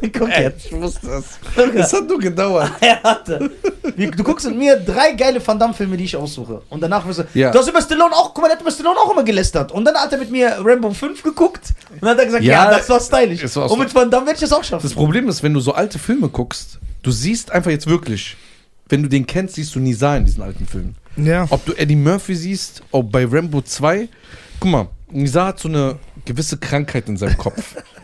Guck 0.12 0.28
jetzt. 0.28 0.66
Ich 0.66 0.72
wusste 0.72 1.06
das. 1.06 1.24
Guck 1.54 1.74
Das 1.74 1.92
hat 1.92 2.08
nur 2.08 2.18
gedauert. 2.18 2.70
Er 2.80 3.02
hatte. 3.02 3.50
Du 3.96 4.24
guckst 4.24 4.46
mit 4.46 4.56
mir 4.56 4.76
drei 4.76 5.12
geile 5.12 5.46
Van 5.46 5.58
Damme-Filme, 5.58 5.96
die 5.96 6.04
ich 6.04 6.16
aussuche. 6.16 6.62
Und 6.70 6.80
danach 6.82 7.06
wirst 7.06 7.20
du. 7.20 7.24
Ja. 7.34 7.50
Du 7.50 7.58
hast 7.58 7.68
über 7.68 7.82
Stallone 7.82 8.14
auch, 8.14 8.32
guck 8.32 8.42
mal, 8.42 8.48
der 8.48 8.56
hat 8.56 8.62
über 8.62 8.70
Stallone 8.70 8.98
auch 8.98 9.10
immer 9.12 9.22
gelästert. 9.24 9.72
Und 9.72 9.84
dann 9.84 9.94
hat 9.94 10.12
er 10.12 10.18
mit 10.18 10.30
mir 10.30 10.56
Rambo 10.64 10.90
5 10.90 11.22
geguckt. 11.22 11.70
Und 11.90 12.02
dann 12.02 12.10
hat 12.10 12.18
er 12.18 12.24
gesagt, 12.26 12.44
ja, 12.44 12.64
Ja, 12.64 12.70
das 12.70 12.88
war 12.88 13.00
stylisch. 13.00 13.42
es 13.42 13.54
war 13.56 13.70
Und 13.70 13.78
mit 13.78 13.94
Van 13.94 14.10
Damme 14.10 14.26
werde 14.26 14.36
ich 14.36 14.40
das 14.40 14.52
auch 14.52 14.64
schaffen. 14.64 14.82
Das 14.86 14.94
Problem 14.94 15.28
ist, 15.28 15.42
wenn 15.42 15.52
du 15.54 15.60
so 15.60 15.72
alte 15.72 15.98
Filme 15.98 16.28
guckst, 16.28 16.78
du 17.02 17.10
siehst 17.10 17.50
einfach 17.50 17.70
jetzt 17.70 17.86
wirklich, 17.86 18.36
wenn 18.88 19.02
du 19.02 19.08
den 19.08 19.26
kennst, 19.26 19.56
siehst 19.56 19.74
du 19.74 19.80
Nisa 19.80 20.16
in 20.16 20.24
diesen 20.24 20.42
alten 20.42 20.66
Filmen. 20.66 20.94
Ja. 21.16 21.46
Ob 21.50 21.64
du 21.66 21.74
Eddie 21.74 21.96
Murphy 21.96 22.34
siehst, 22.34 22.82
ob 22.90 23.10
bei 23.12 23.26
Rambo 23.26 23.60
2. 23.60 24.08
Guck 24.60 24.70
mal, 24.70 24.88
Nisa 25.10 25.46
hat 25.46 25.58
so 25.60 25.68
eine 25.68 25.96
gewisse 26.24 26.56
Krankheit 26.56 27.08
in 27.08 27.16
seinem 27.16 27.36
Kopf. 27.36 27.76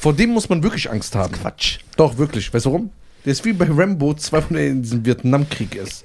Vor 0.00 0.12
dem 0.12 0.30
muss 0.30 0.48
man 0.48 0.62
wirklich 0.62 0.90
Angst 0.90 1.14
haben. 1.14 1.34
Quatsch. 1.34 1.78
Doch, 1.96 2.18
wirklich. 2.18 2.52
Weißt 2.52 2.66
du 2.66 2.70
warum? 2.70 2.90
Der 3.24 3.32
ist 3.32 3.44
wie 3.44 3.52
bei 3.52 3.66
Rambo 3.68 4.14
2, 4.14 4.44
wenn 4.48 4.56
er 4.56 4.66
in 4.68 4.82
diesem 4.82 5.04
Vietnamkrieg 5.04 5.74
ist. 5.74 6.04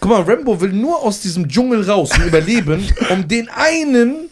Guck 0.00 0.10
mal, 0.10 0.22
Rambo 0.22 0.60
will 0.60 0.72
nur 0.72 1.02
aus 1.02 1.20
diesem 1.20 1.48
Dschungel 1.48 1.88
raus 1.88 2.10
und 2.16 2.24
überleben, 2.24 2.86
um 3.10 3.26
den 3.28 3.48
einen 3.48 4.30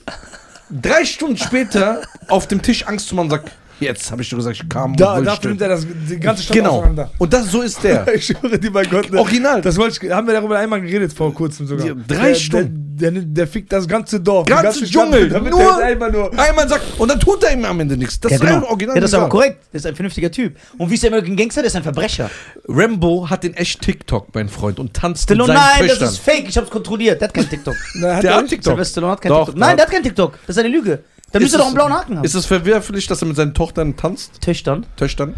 drei 0.71 1.05
Stunden 1.05 1.37
später 1.37 2.03
auf 2.29 2.47
dem 2.49 2.63
Tisch 2.63 2.87
Angst 2.87 3.09
zu 3.09 3.15
machen 3.15 3.27
und 3.27 3.31
sagt, 3.31 3.53
jetzt 3.81 4.11
habe 4.11 4.23
ich 4.23 4.29
dir 4.29 4.37
gesagt, 4.37 4.57
ich 4.63 4.69
kam 4.69 4.97
Da, 4.97 5.15
und 5.15 5.25
da 5.25 5.39
nimmt 5.43 5.61
er 5.61 5.69
das, 5.69 5.87
die 6.09 6.19
ganze 6.19 6.43
Stadt 6.43 6.57
Genau. 6.57 6.79
auseinander. 6.79 7.11
Und 7.19 7.33
das, 7.33 7.47
so 7.51 7.63
ist 7.63 7.83
der. 7.83 8.07
Ich 8.15 8.27
schwöre 8.27 8.59
dir 8.59 8.73
bei 8.73 8.85
Gott. 8.85 9.11
Ne? 9.11 9.19
Original. 9.19 9.61
Das 9.63 9.77
wollte 9.77 10.05
ich, 10.07 10.13
haben 10.13 10.27
wir 10.27 10.35
darüber 10.35 10.59
einmal 10.59 10.81
geredet 10.81 11.13
vor 11.13 11.33
kurzem 11.35 11.67
sogar. 11.67 11.87
Ja, 11.87 11.95
drei 12.07 12.29
der, 12.29 12.35
Stunden. 12.35 12.97
Der, 12.97 13.11
der, 13.11 13.23
der 13.23 13.47
fickt 13.49 13.73
das 13.73 13.89
ganze 13.89 14.21
Dorf. 14.21 14.45
die 14.47 14.53
Ganze 14.53 14.65
ganze 14.81 14.85
Dschungel, 14.85 15.21
Stadt, 15.27 15.33
damit 15.33 15.51
nur- 15.53 15.61
der 15.61 15.69
jetzt 15.71 15.83
einfach 15.83 16.13
nur. 16.13 16.39
Einmal 16.39 16.69
sagt, 16.69 16.83
und 16.99 17.11
dann 17.11 17.19
tut 17.19 17.43
er 17.43 17.53
ihm 17.53 17.65
am 17.65 17.81
Ende 17.81 17.97
nichts. 17.97 18.21
Das 18.21 18.31
ja, 18.31 18.37
ist 18.37 18.41
genau. 18.47 18.67
original. 18.69 18.95
ja, 18.97 19.01
das 19.01 19.11
ist 19.11 19.15
aber 19.15 19.29
korrekt. 19.29 19.59
Das 19.73 19.83
ist 19.83 19.87
ein 19.87 19.97
vernünftiger 19.97 20.31
Typ. 20.31 20.57
Und 20.79 20.91
wie 20.91 20.95
ist 20.95 21.03
der 21.03 21.11
American 21.11 21.35
Gangster? 21.37 21.63
Der 21.63 21.69
ist 21.69 21.77
ein 21.77 21.83
Verbrecher. 21.83 22.31
Rambo 22.69 23.29
hat 23.29 23.43
den 23.45 23.55
echt 23.55 23.81
TikTok, 23.83 24.29
mein 24.35 24.49
Freund, 24.49 24.79
und 24.79 24.95
tanzt 24.95 25.25
Stallone, 25.25 25.53
mit 25.53 25.57
seinen 25.61 25.67
nein, 25.71 25.79
Töchtern. 25.81 25.99
das 26.01 26.13
ist 26.13 26.19
fake. 26.21 26.49
Ich 26.49 26.57
hab's 26.57 26.71
kontrolliert. 26.71 27.21
Der 27.21 27.29
hat 27.29 27.35
kein 27.35 27.49
TikTok. 27.49 27.75
Na, 27.95 28.21
Der 28.21 28.31
er 28.31 28.37
hat 28.37 28.43
nicht? 28.43 28.51
TikTok. 28.51 28.73
Sylvester 28.75 28.93
Stallone 28.93 29.13
hat 29.13 29.21
kein 29.23 29.29
Doch, 29.31 29.45
TikTok. 29.47 29.57
Nein, 29.61 29.69
der 29.71 29.77
der 29.77 29.87
hat 29.87 29.93
kein 29.93 30.03
TikTok. 30.03 30.39
Das 30.47 30.57
ist 30.57 30.61
eine 30.65 30.69
Lüge. 30.73 31.03
Da 31.35 31.41
Ist 31.41 31.47
müsste 31.47 31.59
doch 31.59 31.65
es- 31.65 31.69
einen 31.71 31.75
blauen 31.75 31.93
Haken 31.93 32.17
haben. 32.19 32.25
Ist 32.25 32.35
es 32.35 32.47
verwerflich, 32.47 33.09
dass 33.09 33.21
er 33.21 33.27
mit 33.27 33.37
seinen 33.37 33.55
Tochtern 33.55 33.97
tanzt? 33.97 34.41
Töchtern. 34.41 34.87
Töchtern? 34.97 35.35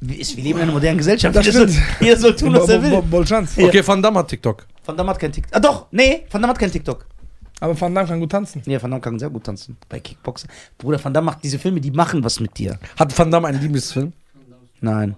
Wir, 0.00 0.18
wir 0.18 0.44
leben 0.44 0.58
in 0.58 0.62
einer 0.62 0.72
modernen 0.72 0.98
Gesellschaft. 0.98 1.34
Das 1.34 1.44
Jeder 1.44 1.58
soll, 1.58 1.68
stimmt. 1.70 1.86
jeder 2.00 2.16
soll 2.16 2.36
tun, 2.36 2.54
was 2.54 2.68
er 2.68 2.80
will. 2.80 3.64
Okay, 3.66 3.84
Van 3.84 4.00
Damme 4.00 4.20
hat 4.20 4.28
TikTok. 4.28 4.64
Van 4.84 4.96
Damme 4.96 5.10
hat 5.10 5.18
kein 5.18 5.32
TikTok. 5.32 5.52
Ah, 5.56 5.58
doch, 5.58 5.86
nee, 5.90 6.24
Van 6.30 6.40
Damme 6.40 6.52
hat 6.52 6.58
kein 6.60 6.70
TikTok. 6.70 7.06
Aber 7.58 7.80
Van 7.80 7.92
Damme 7.92 8.06
kann 8.06 8.20
gut 8.20 8.30
tanzen. 8.30 8.62
Nee, 8.66 8.80
Van 8.80 8.88
Damme 8.88 9.00
kann 9.00 9.18
sehr 9.18 9.30
gut 9.30 9.42
tanzen. 9.42 9.76
Bei 9.88 9.98
Kickboxen. 9.98 10.48
Bruder, 10.78 11.02
Van 11.02 11.12
Damme 11.12 11.24
macht 11.26 11.42
diese 11.42 11.58
Filme, 11.58 11.80
die 11.80 11.90
machen 11.90 12.22
was 12.22 12.38
mit 12.38 12.56
dir. 12.56 12.78
Hat 12.96 13.18
Van 13.18 13.32
Damme 13.32 13.48
einen 13.48 13.60
Lieblingsfilm? 13.60 14.12
Nein. 14.80 15.16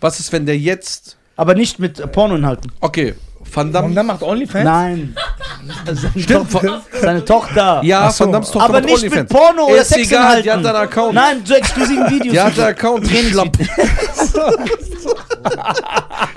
Was 0.00 0.20
ist, 0.20 0.30
wenn 0.32 0.44
der 0.44 0.58
jetzt. 0.58 1.16
Aber 1.36 1.54
nicht 1.54 1.78
mit 1.78 2.12
Pornoinhalten. 2.12 2.70
Okay, 2.80 3.14
Van 3.54 3.66
Van 3.66 3.72
Damme. 3.72 3.94
Damme 3.94 4.12
macht 4.12 4.22
Onlyfans? 4.22 4.64
Nein. 4.64 5.14
Seine, 5.86 6.22
Stimmt, 6.22 6.50
Tochter, 6.50 6.82
seine 7.00 7.24
Tochter. 7.24 7.80
Ja, 7.84 8.10
so. 8.10 8.24
Van 8.24 8.32
Dammes 8.32 8.50
Tochter 8.50 8.64
aber 8.64 8.80
macht 8.80 9.02
nicht 9.02 9.14
mit. 9.14 9.28
Porno 9.28 9.66
oder 9.66 9.80
Ist 9.80 9.88
Sex 9.88 10.08
egal, 10.08 10.42
die 10.42 10.50
hat 10.50 10.58
einen 10.58 10.76
Account. 10.76 11.14
Nein, 11.14 11.42
so 11.44 11.54
exklusiven 11.54 12.10
Videos. 12.10 12.32
Die 12.32 12.40
hat 12.40 12.58
einen 12.58 12.68
Account, 12.68 13.06
Schlapp. 13.08 13.56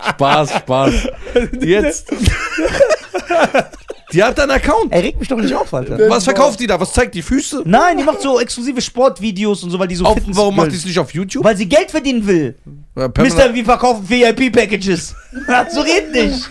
Spaß, 0.10 0.52
Spaß. 0.52 0.94
Jetzt. 1.60 2.08
Die 4.14 4.24
hat 4.24 4.40
einen 4.40 4.52
Account. 4.52 4.92
Er 4.92 5.04
regt 5.04 5.20
mich 5.20 5.28
doch 5.28 5.38
nicht 5.38 5.54
auf, 5.54 5.74
Alter. 5.74 5.98
Was 6.10 6.24
verkauft 6.24 6.60
die 6.60 6.68
da? 6.68 6.80
Was 6.80 6.94
zeigt 6.94 7.14
die 7.14 7.22
Füße? 7.22 7.64
Nein, 7.66 7.98
die 7.98 8.04
macht 8.04 8.22
so 8.22 8.40
exklusive 8.40 8.82
Sportvideos 8.82 9.64
und 9.64 9.72
so, 9.72 9.80
weil 9.80 9.88
die 9.90 9.96
so 9.96 10.06
Auf, 10.06 10.14
Fitness 10.16 10.38
warum 10.38 10.56
macht 10.56 10.72
die 10.72 10.76
es 10.78 10.86
nicht 10.86 10.98
auf 10.98 11.14
YouTube? 11.14 11.44
Weil 11.44 11.58
sie 11.58 11.68
Geld 11.68 11.92
verdienen 11.92 12.26
will. 12.26 12.56
Pamela- 12.96 13.22
Mister, 13.22 13.54
wir 13.54 13.66
verkaufen 13.66 14.08
VIP-Packages. 14.10 15.14
so 15.72 15.82
red 15.82 16.12
nicht. 16.14 16.50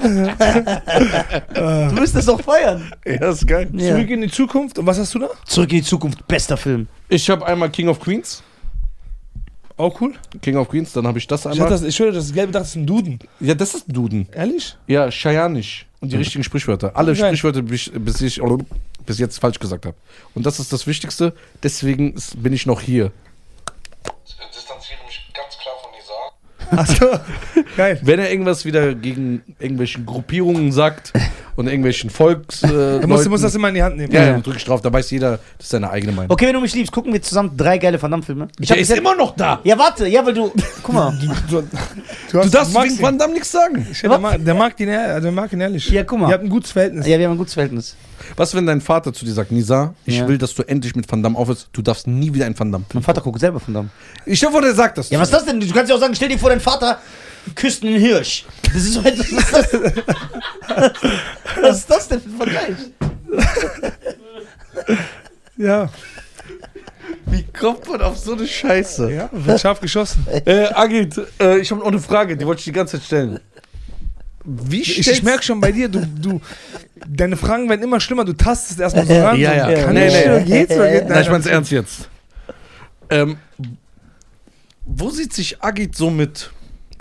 du 1.54 1.94
das 2.12 2.26
doch 2.26 2.40
feiern. 2.40 2.92
Ja, 3.04 3.30
ist 3.30 3.46
geil. 3.46 3.68
Zurück 3.76 4.10
in 4.10 4.20
die 4.20 4.30
Zukunft. 4.30 4.78
Und 4.78 4.86
was 4.86 4.98
hast 4.98 5.14
du 5.14 5.20
da? 5.20 5.28
Zurück 5.46 5.70
in 5.72 5.78
die 5.78 5.84
Zukunft, 5.84 6.26
bester 6.28 6.56
Film. 6.56 6.86
Ich 7.08 7.28
habe 7.30 7.46
einmal 7.46 7.70
King 7.70 7.88
of 7.88 7.98
Queens. 8.00 8.42
Auch 9.78 10.00
cool. 10.00 10.14
King 10.40 10.56
of 10.56 10.68
Queens, 10.68 10.92
dann 10.92 11.06
habe 11.06 11.18
ich 11.18 11.26
das 11.26 11.40
Ich, 11.40 11.46
einmal. 11.46 11.66
hatte 11.66 11.74
das, 11.74 11.82
ich 11.82 11.94
schwöre, 11.94 12.12
das 12.12 12.32
gelbe 12.32 12.52
dachte, 12.52 12.62
das 12.62 12.70
ist 12.70 12.76
ein 12.76 12.86
Duden. 12.86 13.18
ja, 13.40 13.54
das 13.54 13.74
ist 13.74 13.88
ein 13.88 13.92
Duden. 13.92 14.28
Ehrlich? 14.32 14.76
Ja, 14.86 15.10
Cheyanisch. 15.10 15.86
Und 16.00 16.12
die 16.12 16.16
richtigen 16.16 16.44
Sprichwörter. 16.44 16.92
Alle 16.96 17.14
Geil. 17.14 17.36
Sprichwörter, 17.36 17.62
bis 17.62 17.88
ich, 17.88 18.38
bis 19.04 19.16
ich 19.16 19.18
jetzt 19.18 19.38
falsch 19.38 19.58
gesagt 19.58 19.84
habe. 19.86 19.96
Und 20.34 20.46
das 20.46 20.58
ist 20.60 20.72
das 20.72 20.86
Wichtigste. 20.86 21.34
Deswegen 21.62 22.14
bin 22.38 22.52
ich 22.54 22.64
noch 22.66 22.80
hier. 22.80 23.12
distanziere 24.54 24.98
mich 25.06 25.30
ganz 25.34 25.58
klar 25.58 25.74
von 25.82 26.96
Nisa. 26.96 27.12
Achso. 27.12 27.64
Geil. 27.76 28.00
Wenn 28.02 28.18
er 28.18 28.30
irgendwas 28.30 28.64
wieder 28.64 28.94
gegen 28.94 29.42
irgendwelche 29.58 30.02
Gruppierungen 30.02 30.72
sagt 30.72 31.12
und 31.56 31.66
irgendwelchen 31.66 32.10
Volks. 32.10 32.62
Äh, 32.62 33.00
Du 33.00 33.06
musst, 33.08 33.26
du 33.26 33.30
musst 33.30 33.44
das 33.44 33.54
immer 33.54 33.68
in 33.68 33.74
die 33.74 33.82
Hand 33.82 33.96
nehmen. 33.96 34.12
ja, 34.12 34.20
Ja. 34.24 34.30
ja, 34.32 34.38
drück 34.38 34.56
ich 34.56 34.64
drauf, 34.64 34.80
da 34.82 34.92
weiß 34.92 35.10
jeder, 35.10 35.32
das 35.58 35.66
ist 35.66 35.70
seine 35.70 35.90
eigene 35.90 36.12
Meinung. 36.12 36.30
Okay, 36.30 36.46
wenn 36.46 36.54
du 36.54 36.60
mich 36.60 36.74
liebst, 36.74 36.92
gucken 36.92 37.12
wir 37.12 37.20
zusammen 37.22 37.56
drei 37.56 37.78
geile 37.78 38.00
Van 38.00 38.10
Damme-Filme. 38.10 38.48
Ich 38.60 38.68
Der 38.68 38.78
ist 38.78 38.90
immer 38.92 39.16
noch 39.16 39.34
da. 39.36 39.60
Ja, 39.64 39.78
warte, 39.78 40.06
ja, 40.06 40.24
weil 40.24 40.34
du. 40.34 40.52
Guck 40.82 40.94
mal. 40.94 41.18
Du, 41.50 41.62
Du 42.32 42.38
hast- 42.38 42.54
darfst 42.54 42.74
magst 42.74 42.92
wegen. 42.96 43.02
Van 43.02 43.18
Damme 43.18 43.32
nichts 43.34 43.50
sagen. 43.50 43.86
Ich- 43.90 44.00
Der 44.02 44.18
mag, 44.18 44.44
der 44.44 44.54
mag 44.54 44.78
ihn, 44.80 44.90
also 44.90 45.22
der 45.22 45.32
mag 45.32 45.52
ihn 45.52 45.60
ehrlich. 45.60 45.88
Ja, 45.90 46.04
guck 46.04 46.18
mal. 46.20 46.28
Ihr 46.28 46.34
habt 46.34 46.44
ein 46.44 46.50
gutes 46.50 46.72
Verhältnis. 46.72 47.06
Ja, 47.06 47.18
wir 47.18 47.26
haben 47.26 47.32
ein 47.34 47.38
gutes 47.38 47.54
Verhältnis. 47.54 47.96
Was, 48.36 48.54
wenn 48.54 48.66
dein 48.66 48.80
Vater 48.80 49.12
zu 49.12 49.24
dir 49.24 49.32
sagt, 49.32 49.52
Nisa, 49.52 49.94
ich 50.04 50.18
Ja. 50.18 50.28
will, 50.28 50.36
dass 50.38 50.54
du 50.54 50.62
endlich 50.62 50.96
mit 50.96 51.10
Van 51.10 51.22
Damme 51.22 51.38
aufhörst, 51.38 51.68
du 51.72 51.82
darfst 51.82 52.06
nie 52.06 52.32
wieder 52.34 52.46
einen 52.46 52.58
Van 52.58 52.72
Damme 52.72 52.84
Mein 52.92 53.02
Vater 53.02 53.20
guckt 53.20 53.38
selber 53.40 53.60
Van 53.64 53.74
Damme. 53.74 53.88
Ich 54.24 54.40
vor, 54.40 54.60
der 54.60 54.74
sagt 54.74 54.98
das. 54.98 55.10
Ja, 55.10 55.18
was 55.20 55.28
ist 55.28 55.34
das 55.34 55.44
denn? 55.44 55.60
Du 55.60 55.66
kannst 55.72 55.90
ja 55.90 55.96
auch 55.96 56.00
sagen, 56.00 56.14
stell 56.14 56.28
dir 56.28 56.38
vor, 56.38 56.50
dein 56.50 56.60
Vater 56.60 56.98
küsst 57.54 57.82
einen 57.82 57.98
Hirsch. 58.00 58.44
Das 58.62 58.74
ist 58.74 58.94
so 58.94 59.04
was 59.04 59.12
ist 59.18 59.52
das? 59.52 59.72
Was 61.60 61.78
ist 61.78 61.90
das 61.90 62.08
denn 62.08 62.20
für 62.20 62.28
ein 62.28 62.36
Vergleich? 62.36 62.76
Ja. 65.56 65.88
Wie 67.26 67.44
kommt 67.44 67.88
man 67.88 68.02
auf 68.02 68.18
so 68.18 68.34
eine 68.34 68.46
Scheiße? 68.46 69.10
Ja, 69.12 69.28
wird 69.32 69.60
scharf 69.60 69.80
geschossen. 69.80 70.26
Äh, 70.44 70.66
Agit, 70.74 71.20
äh, 71.40 71.58
ich 71.58 71.70
habe 71.70 71.80
noch 71.80 71.88
eine 71.88 71.98
Frage, 71.98 72.36
die 72.36 72.46
wollte 72.46 72.60
ich 72.60 72.64
die 72.66 72.72
ganze 72.72 72.98
Zeit 72.98 73.06
stellen. 73.06 73.40
Wie 74.44 74.80
Ich, 74.80 75.08
ich 75.10 75.22
merke 75.24 75.42
schon 75.42 75.60
bei 75.60 75.72
dir, 75.72 75.88
du, 75.88 76.06
du, 76.06 76.40
deine 77.08 77.36
Fragen 77.36 77.68
werden 77.68 77.82
immer 77.82 77.98
schlimmer. 77.98 78.24
Du 78.24 78.32
tastest 78.32 78.78
erstmal 78.78 79.06
so 79.06 79.20
ran. 79.20 79.38
ja, 79.40 79.68
ja. 79.70 79.82
Kann 79.82 79.94
Nee, 79.94 80.06
ich, 80.06 80.12
nee. 80.14 80.24
oder 80.26 80.40
geht's, 80.40 80.72
oder 80.72 80.90
geht 80.90 81.08
Nein, 81.08 81.22
ich 81.22 81.30
mein's 81.30 81.46
ernst 81.46 81.72
jetzt. 81.72 82.08
Ähm, 83.10 83.38
wo 84.84 85.10
sieht 85.10 85.32
sich 85.32 85.62
Agit 85.62 85.96
so 85.96 86.10
mit 86.10 86.50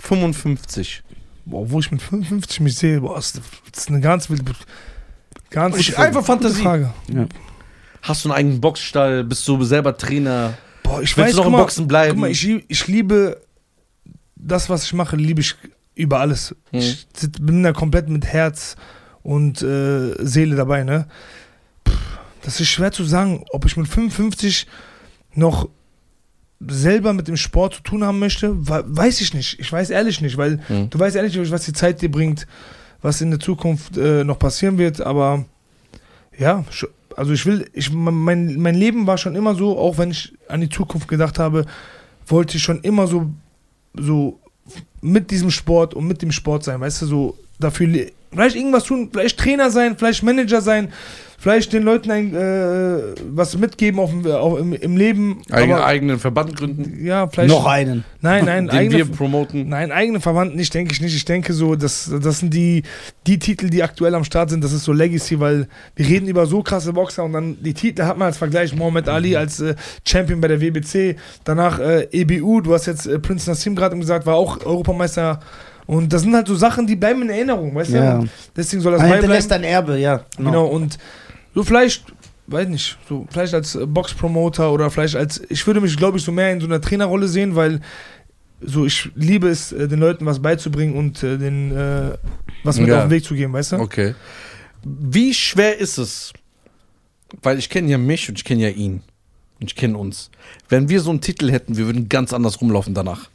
55? 0.06 1.02
Boah, 1.44 1.70
wo 1.70 1.78
ich 1.80 1.90
mit 1.90 2.02
55 2.02 2.60
mich 2.60 2.76
sehe, 2.76 3.00
boah, 3.00 3.18
ist, 3.18 3.40
das 3.72 3.82
ist 3.82 3.88
eine 3.88 4.00
ganz 4.00 4.28
wilde, 4.30 4.44
ganz 5.50 5.76
Ich- 5.78 5.96
einfach 5.98 6.24
Fantasie. 6.24 6.62
Frage. 6.62 6.92
Hast 8.02 8.24
du 8.24 8.28
einen 8.30 8.38
eigenen 8.38 8.60
Boxstall? 8.60 9.24
Bist 9.24 9.46
du 9.48 9.62
selber 9.64 9.96
Trainer? 9.96 10.54
Boah, 10.82 11.02
ich 11.02 11.16
Willst 11.16 11.28
weiß, 11.30 11.32
du 11.32 11.38
noch 11.38 11.46
im 11.46 11.52
mal, 11.52 11.58
Boxen 11.58 11.88
bleiben? 11.88 12.12
Guck 12.14 12.20
mal, 12.20 12.30
ich, 12.30 12.46
ich 12.68 12.86
liebe 12.86 13.40
das, 14.36 14.68
was 14.70 14.84
ich 14.84 14.92
mache, 14.92 15.16
liebe 15.16 15.40
ich 15.40 15.54
über 15.94 16.20
alles. 16.20 16.54
Mhm. 16.72 16.78
Ich 16.78 17.06
bin 17.40 17.62
da 17.62 17.72
komplett 17.72 18.08
mit 18.08 18.24
Herz 18.26 18.76
und 19.22 19.62
äh, 19.62 20.14
Seele 20.24 20.54
dabei, 20.56 20.84
ne? 20.84 21.06
Pff, 21.88 21.96
Das 22.42 22.60
ist 22.60 22.68
schwer 22.68 22.92
zu 22.92 23.02
sagen, 23.04 23.44
ob 23.50 23.64
ich 23.64 23.76
mit 23.76 23.88
55 23.88 24.66
noch 25.34 25.68
selber 26.60 27.12
mit 27.12 27.28
dem 27.28 27.36
Sport 27.36 27.74
zu 27.74 27.82
tun 27.82 28.04
haben 28.04 28.18
möchte, 28.18 28.56
we- 28.68 28.84
weiß 28.86 29.20
ich 29.20 29.34
nicht. 29.34 29.58
Ich 29.60 29.70
weiß 29.70 29.90
ehrlich 29.90 30.20
nicht, 30.20 30.36
weil 30.36 30.60
Mhm. 30.68 30.90
du 30.90 30.98
weißt 30.98 31.16
ehrlich 31.16 31.36
nicht, 31.36 31.50
was 31.52 31.64
die 31.66 31.72
Zeit 31.72 32.00
dir 32.00 32.10
bringt, 32.10 32.46
was 33.02 33.20
in 33.20 33.30
der 33.30 33.40
Zukunft 33.40 33.96
äh, 33.98 34.24
noch 34.24 34.38
passieren 34.38 34.78
wird, 34.78 35.00
aber 35.00 35.44
ja, 36.38 36.64
also 37.16 37.32
ich 37.32 37.44
will, 37.46 37.68
ich, 37.72 37.90
mein, 37.92 38.56
mein 38.60 38.74
Leben 38.74 39.06
war 39.06 39.18
schon 39.18 39.36
immer 39.36 39.54
so, 39.54 39.78
auch 39.78 39.98
wenn 39.98 40.10
ich 40.10 40.32
an 40.48 40.60
die 40.60 40.68
Zukunft 40.68 41.08
gedacht 41.08 41.38
habe, 41.38 41.66
wollte 42.26 42.56
ich 42.56 42.62
schon 42.62 42.80
immer 42.80 43.06
so, 43.06 43.30
so 43.94 44.40
mit 45.00 45.30
diesem 45.30 45.50
Sport 45.50 45.94
und 45.94 46.06
mit 46.06 46.22
dem 46.22 46.32
Sport 46.32 46.64
sein, 46.64 46.80
weißt 46.80 47.02
du, 47.02 47.06
so 47.06 47.38
dafür, 47.60 47.86
le- 47.86 48.12
Vielleicht 48.32 48.56
irgendwas 48.56 48.84
tun, 48.84 49.08
vielleicht 49.12 49.38
Trainer 49.38 49.70
sein, 49.70 49.96
vielleicht 49.96 50.22
Manager 50.22 50.60
sein, 50.60 50.92
vielleicht 51.38 51.72
den 51.72 51.82
Leuten 51.82 52.10
ein, 52.10 52.34
äh, 52.34 52.98
was 53.30 53.56
mitgeben 53.58 54.00
auf, 54.00 54.10
dem- 54.10 54.26
auf, 54.30 54.58
im, 54.58 54.72
im 54.72 54.96
Leben. 54.96 55.42
Eigen, 55.50 55.72
aber, 55.72 55.86
eigenen 55.86 56.18
Verband 56.18 56.56
gründen, 56.56 57.04
ja, 57.04 57.28
vielleicht. 57.28 57.50
Noch 57.50 57.66
einen. 57.66 58.04
Nein, 58.20 58.44
nein, 58.44 58.66
den 58.66 58.76
eigene, 58.76 58.96
wir 58.98 59.04
promoten. 59.06 59.68
nein, 59.68 59.92
eigene 59.92 60.20
Verwandten 60.20 60.56
nicht, 60.56 60.72
denke 60.74 60.92
ich 60.92 61.00
nicht. 61.00 61.14
Ich 61.14 61.24
denke 61.24 61.52
so, 61.52 61.76
das, 61.76 62.10
das 62.22 62.40
sind 62.40 62.52
die, 62.54 62.82
die 63.26 63.38
Titel, 63.38 63.68
die 63.70 63.82
aktuell 63.82 64.14
am 64.14 64.24
Start 64.24 64.50
sind. 64.50 64.64
Das 64.64 64.72
ist 64.72 64.84
so 64.84 64.92
Legacy, 64.92 65.38
weil 65.38 65.68
wir 65.94 66.06
reden 66.06 66.26
über 66.28 66.46
so 66.46 66.62
krasse 66.62 66.92
Boxer 66.92 67.24
und 67.24 67.32
dann 67.32 67.56
die 67.62 67.74
Titel 67.74 68.02
hat 68.04 68.18
man 68.18 68.26
als 68.26 68.38
Vergleich 68.38 68.74
Mohamed 68.74 69.08
Ali 69.08 69.36
als 69.36 69.60
äh, 69.60 69.74
Champion 70.06 70.40
bei 70.40 70.48
der 70.48 70.60
WBC, 70.60 71.16
danach 71.44 71.78
äh, 71.78 72.08
EBU, 72.10 72.62
du 72.62 72.74
hast 72.74 72.86
jetzt 72.86 73.06
äh, 73.06 73.18
Prince 73.18 73.48
Nassim 73.48 73.76
gerade 73.76 73.96
gesagt, 73.96 74.26
war 74.26 74.34
auch 74.36 74.64
Europameister. 74.64 75.40
Und 75.86 76.12
das 76.12 76.22
sind 76.22 76.34
halt 76.34 76.48
so 76.48 76.56
Sachen, 76.56 76.84
die 76.88 76.96
bleiben 76.96 77.22
in 77.22 77.30
Erinnerung, 77.30 77.72
weißt 77.72 77.92
Ja. 77.92 78.18
du? 78.18 78.26
Deswegen 78.56 78.82
soll 78.82 78.90
das 78.92 79.02
Man 79.02 79.10
beibleiben. 79.10 79.32
hinterlässt 79.34 79.52
ein 79.52 79.62
Erbe, 79.62 79.98
ja. 79.98 80.22
Genau, 80.36 80.66
und 80.66 80.98
so 81.56 81.62
vielleicht, 81.64 82.04
weiß 82.48 82.68
nicht, 82.68 82.98
so 83.08 83.26
vielleicht 83.30 83.54
als 83.54 83.74
äh, 83.74 83.86
Boxpromoter 83.86 84.70
oder 84.70 84.90
vielleicht 84.90 85.16
als, 85.16 85.42
ich 85.48 85.66
würde 85.66 85.80
mich, 85.80 85.96
glaube 85.96 86.18
ich, 86.18 86.22
so 86.24 86.30
mehr 86.30 86.52
in 86.52 86.60
so 86.60 86.66
einer 86.66 86.82
Trainerrolle 86.82 87.28
sehen, 87.28 87.56
weil 87.56 87.80
so 88.60 88.84
ich 88.84 89.10
liebe 89.14 89.48
es, 89.48 89.72
äh, 89.72 89.88
den 89.88 89.98
Leuten 90.00 90.26
was 90.26 90.40
beizubringen 90.40 90.94
und 90.96 91.22
äh, 91.22 91.38
den 91.38 91.72
äh, 91.74 92.16
was 92.62 92.78
mit 92.78 92.88
Ja. 92.88 92.98
auf 92.98 93.04
den 93.04 93.10
Weg 93.10 93.24
zu 93.24 93.34
geben, 93.34 93.54
weißt 93.54 93.72
du? 93.72 93.76
Okay. 93.76 94.14
Wie 94.84 95.32
schwer 95.32 95.78
ist 95.78 95.96
es? 95.96 96.34
Weil 97.42 97.58
ich 97.58 97.70
kenne 97.70 97.90
ja 97.90 97.96
mich 97.98 98.28
und 98.28 98.38
ich 98.38 98.44
kenne 98.44 98.62
ja 98.62 98.68
ihn. 98.68 99.02
Und 99.58 99.70
ich 99.70 99.74
kenne 99.74 99.96
uns. 99.96 100.30
Wenn 100.68 100.90
wir 100.90 101.00
so 101.00 101.08
einen 101.08 101.22
Titel 101.22 101.50
hätten, 101.50 101.78
wir 101.78 101.86
würden 101.86 102.10
ganz 102.10 102.34
anders 102.34 102.60
rumlaufen 102.60 102.92
danach. 102.92 103.30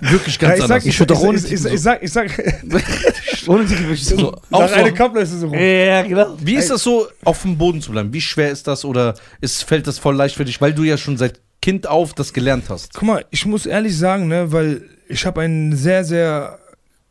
Wirklich 0.00 0.38
Ja, 0.40 0.48
ganz 0.48 0.58
ich 0.58 0.62
anders. 0.64 0.68
sag, 0.68 0.78
ich, 0.82 0.86
Ich 0.88 1.00
würd 1.00 1.10
ich, 1.10 1.16
doch 1.16 1.22
ohne 1.24 1.38
ich, 1.38 1.44
ich, 1.44 1.64
ich, 1.64 1.80
sag, 1.80 2.02
ich 2.02 2.12
sag, 2.12 2.28
Ohne 3.46 3.64
Titel 3.66 3.82
würde 3.82 3.94
ich 3.94 4.04
so. 4.04 4.34
auch 4.50 4.72
eine 4.72 4.88
so, 4.90 4.94
Kappler 4.94 5.20
ist 5.22 5.32
es 5.32 5.40
so 5.40 5.46
rum. 5.48 5.58
Ja, 5.58 6.02
genau. 6.02 6.36
wie 6.40 6.54
ist 6.56 6.70
das 6.70 6.82
so, 6.82 7.06
auf 7.24 7.42
dem 7.42 7.56
Boden 7.56 7.80
zu 7.80 7.92
bleiben? 7.92 8.12
Wie 8.12 8.20
schwer 8.20 8.50
ist 8.50 8.66
das 8.66 8.84
oder 8.84 9.14
ist, 9.40 9.62
fällt 9.64 9.86
das 9.86 9.98
voll 9.98 10.16
leicht 10.16 10.36
für 10.36 10.44
dich, 10.44 10.60
weil 10.60 10.72
du 10.74 10.82
ja 10.82 10.96
schon 10.96 11.16
seit 11.16 11.40
Kind 11.62 11.86
auf 11.86 12.12
das 12.14 12.32
gelernt 12.32 12.64
hast? 12.68 12.94
Guck 12.94 13.02
mal, 13.04 13.24
ich 13.30 13.46
muss 13.46 13.64
ehrlich 13.66 13.96
sagen, 13.96 14.28
ne, 14.28 14.52
weil 14.52 14.82
ich 15.08 15.24
habe 15.24 15.40
einen 15.40 15.74
sehr, 15.76 16.04
sehr, 16.04 16.58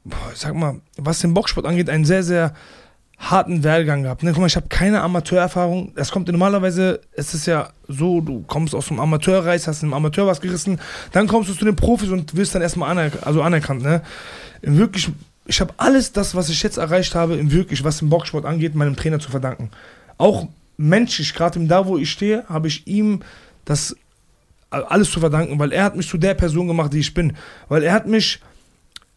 boah, 0.04 0.18
ich 0.34 0.40
sag 0.40 0.54
mal, 0.54 0.82
was 0.98 1.20
den 1.20 1.34
Boxsport 1.34 1.66
angeht, 1.66 1.90
einen 1.90 2.06
sehr, 2.06 2.24
sehr 2.24 2.54
harten 3.18 3.64
Werdegang 3.64 4.04
gehabt. 4.04 4.24
Ne? 4.24 4.32
Guck 4.32 4.42
mal, 4.42 4.48
ich 4.48 4.56
habe 4.56 4.68
keine 4.70 5.02
Amateurerfahrung. 5.02 5.94
Das 5.96 6.12
kommt 6.12 6.28
normalerweise, 6.28 7.02
es 7.14 7.34
ist 7.34 7.48
ja 7.48 7.70
so, 7.88 8.22
du 8.22 8.44
kommst 8.48 8.76
aus 8.76 8.88
dem 8.88 9.00
Amateurreis, 9.00 9.68
hast 9.68 9.84
im 9.84 9.94
Amateur 9.94 10.28
was 10.28 10.40
gerissen, 10.40 10.80
dann 11.12 11.28
kommst 11.28 11.50
du 11.50 11.54
zu 11.54 11.66
den 11.66 11.76
Profis 11.76 12.10
und 12.10 12.36
wirst 12.36 12.54
dann 12.54 12.62
erstmal 12.62 12.92
anerk 12.92 13.26
also 13.26 13.42
anerkannt. 13.42 13.82
Ne? 13.82 14.02
Wirklich, 14.62 15.10
ich 15.46 15.60
habe 15.62 15.74
alles 15.78 16.12
das, 16.12 16.36
was 16.36 16.50
ich 16.50 16.62
jetzt 16.62 16.78
erreicht 16.78 17.16
habe, 17.16 17.52
wirklich, 17.52 17.84
was 17.84 17.98
den 18.00 18.10
Boxsport 18.10 18.46
angeht, 18.46 18.76
meinem 18.76 18.96
Trainer 18.96 19.20
zu 19.20 19.32
verdanken. 19.32 19.72
Auch 20.18 20.48
menschlich, 20.78 21.34
gerade 21.34 21.60
da, 21.66 21.88
wo 21.88 21.98
ich 21.98 22.12
stehe, 22.12 22.44
habe 22.48 22.68
ich 22.68 22.86
ihm 22.86 23.22
das 23.66 23.96
alles 24.70 25.10
zu 25.12 25.20
verdanken, 25.20 25.60
weil 25.60 25.72
er 25.72 25.86
hat 25.86 25.96
mich 25.96 26.08
zu 26.08 26.18
der 26.18 26.34
Person 26.34 26.68
gemacht, 26.68 26.94
die 26.94 27.00
ich 27.00 27.14
bin. 27.14 27.36
Weil 27.70 27.84
er 27.84 27.94
hat 27.94 28.06
mich, 28.06 28.40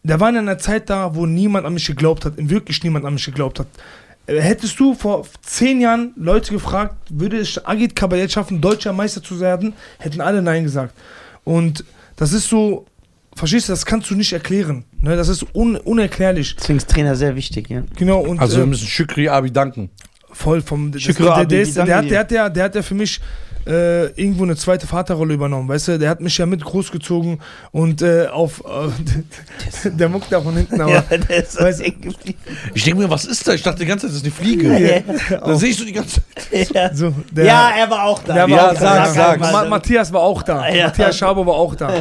der 0.03 0.19
war 0.19 0.29
in 0.29 0.37
einer 0.37 0.57
Zeit 0.57 0.89
da, 0.89 1.15
wo 1.15 1.25
niemand 1.25 1.65
an 1.65 1.73
mich 1.73 1.85
geglaubt 1.85 2.25
hat, 2.25 2.33
wirklich 2.37 2.83
niemand 2.83 3.05
an 3.05 3.13
mich 3.13 3.25
geglaubt 3.25 3.59
hat. 3.59 3.67
Äh, 4.27 4.39
Hättest 4.39 4.79
du 4.79 4.93
vor 4.95 5.25
zehn 5.41 5.81
Jahren 5.81 6.13
Leute 6.15 6.51
gefragt, 6.53 6.95
würde 7.09 7.37
es 7.37 7.63
Agit 7.65 7.95
Kabayet 7.95 8.31
schaffen, 8.31 8.61
deutscher 8.61 8.93
Meister 8.93 9.21
zu 9.21 9.39
werden, 9.39 9.73
hätten 9.99 10.21
alle 10.21 10.41
Nein 10.41 10.63
gesagt. 10.63 10.93
Und 11.43 11.83
das 12.15 12.33
ist 12.33 12.47
so, 12.49 12.85
verstehst 13.35 13.67
du, 13.69 13.73
das 13.73 13.85
kannst 13.85 14.09
du 14.09 14.15
nicht 14.15 14.33
erklären. 14.33 14.83
Ne? 15.01 15.15
Das 15.15 15.27
ist 15.27 15.45
un 15.55 15.75
unerklärlich. 15.77 16.55
Deswegen 16.55 16.77
ist 16.77 16.89
Trainer 16.89 17.15
sehr 17.15 17.35
wichtig, 17.35 17.69
ja. 17.69 17.83
Genau, 17.95 18.19
und 18.21 18.39
Also 18.39 18.57
wir 18.57 18.63
äh, 18.63 18.67
müssen 18.67 18.87
Shukri 18.87 19.27
Abi 19.29 19.51
danken. 19.51 19.89
voll 20.31 20.61
vom. 20.61 20.91
Das, 20.91 21.01
Shukra 21.01 21.23
der, 21.23 21.33
Abi, 21.33 21.71
der, 21.73 22.01
der, 22.03 22.23
der, 22.23 22.49
der 22.49 22.63
hat 22.63 22.75
ja 22.75 22.81
für 22.81 22.95
mich 22.95 23.19
äh, 23.67 24.07
irgendwo 24.19 24.43
eine 24.43 24.55
zweite 24.55 24.87
Vaterrolle 24.87 25.33
übernommen, 25.33 25.67
weißt 25.69 25.89
du? 25.89 25.99
Der 25.99 26.09
hat 26.09 26.21
mich 26.21 26.37
ja 26.37 26.45
mit 26.45 26.63
großgezogen 26.63 27.39
und 27.71 28.01
äh, 28.01 28.27
auf. 28.27 28.63
Äh, 28.65 29.89
der 29.89 30.09
muckt 30.09 30.31
da 30.31 30.41
von 30.41 30.55
hinten, 30.55 30.79
aber. 30.81 31.01
der 31.01 31.43
ist 31.43 31.59
Weiß- 31.59 31.81
hängen 31.81 32.01
geblieben. 32.01 32.39
Ich 32.73 32.83
denke 32.83 33.01
mir, 33.01 33.09
was 33.09 33.25
ist 33.25 33.47
da? 33.47 33.53
Ich 33.53 33.63
dachte 33.63 33.79
die 33.79 33.85
ganze 33.85 34.07
Zeit, 34.07 34.11
das 34.15 34.17
ist 34.17 34.23
eine 34.25 34.33
Fliege. 34.33 35.03
Dann 35.29 35.57
sehe 35.57 35.69
ich 35.69 35.77
so 35.77 35.85
die 35.85 35.93
ganze 35.93 36.21
Zeit. 36.35 36.71
Ja. 36.73 36.93
So, 36.93 37.13
der, 37.31 37.45
ja, 37.45 37.71
er 37.77 37.89
war 37.89 38.03
auch 38.05 38.23
da. 38.23 38.33
Der 38.33 38.43
war 38.43 38.49
Ja, 38.49 38.71
auch 38.71 38.75
sag, 38.79 39.05
da. 39.05 39.13
sag. 39.13 39.39
Ma 39.39 39.65
Matthias 39.65 40.11
war 40.13 40.21
auch 40.21 40.41
da. 40.43 40.67
Ja. 40.69 40.85
Matthias 40.87 41.17
Schabo 41.17 41.45
war 41.45 41.53
auch 41.55 41.75
da. 41.75 41.91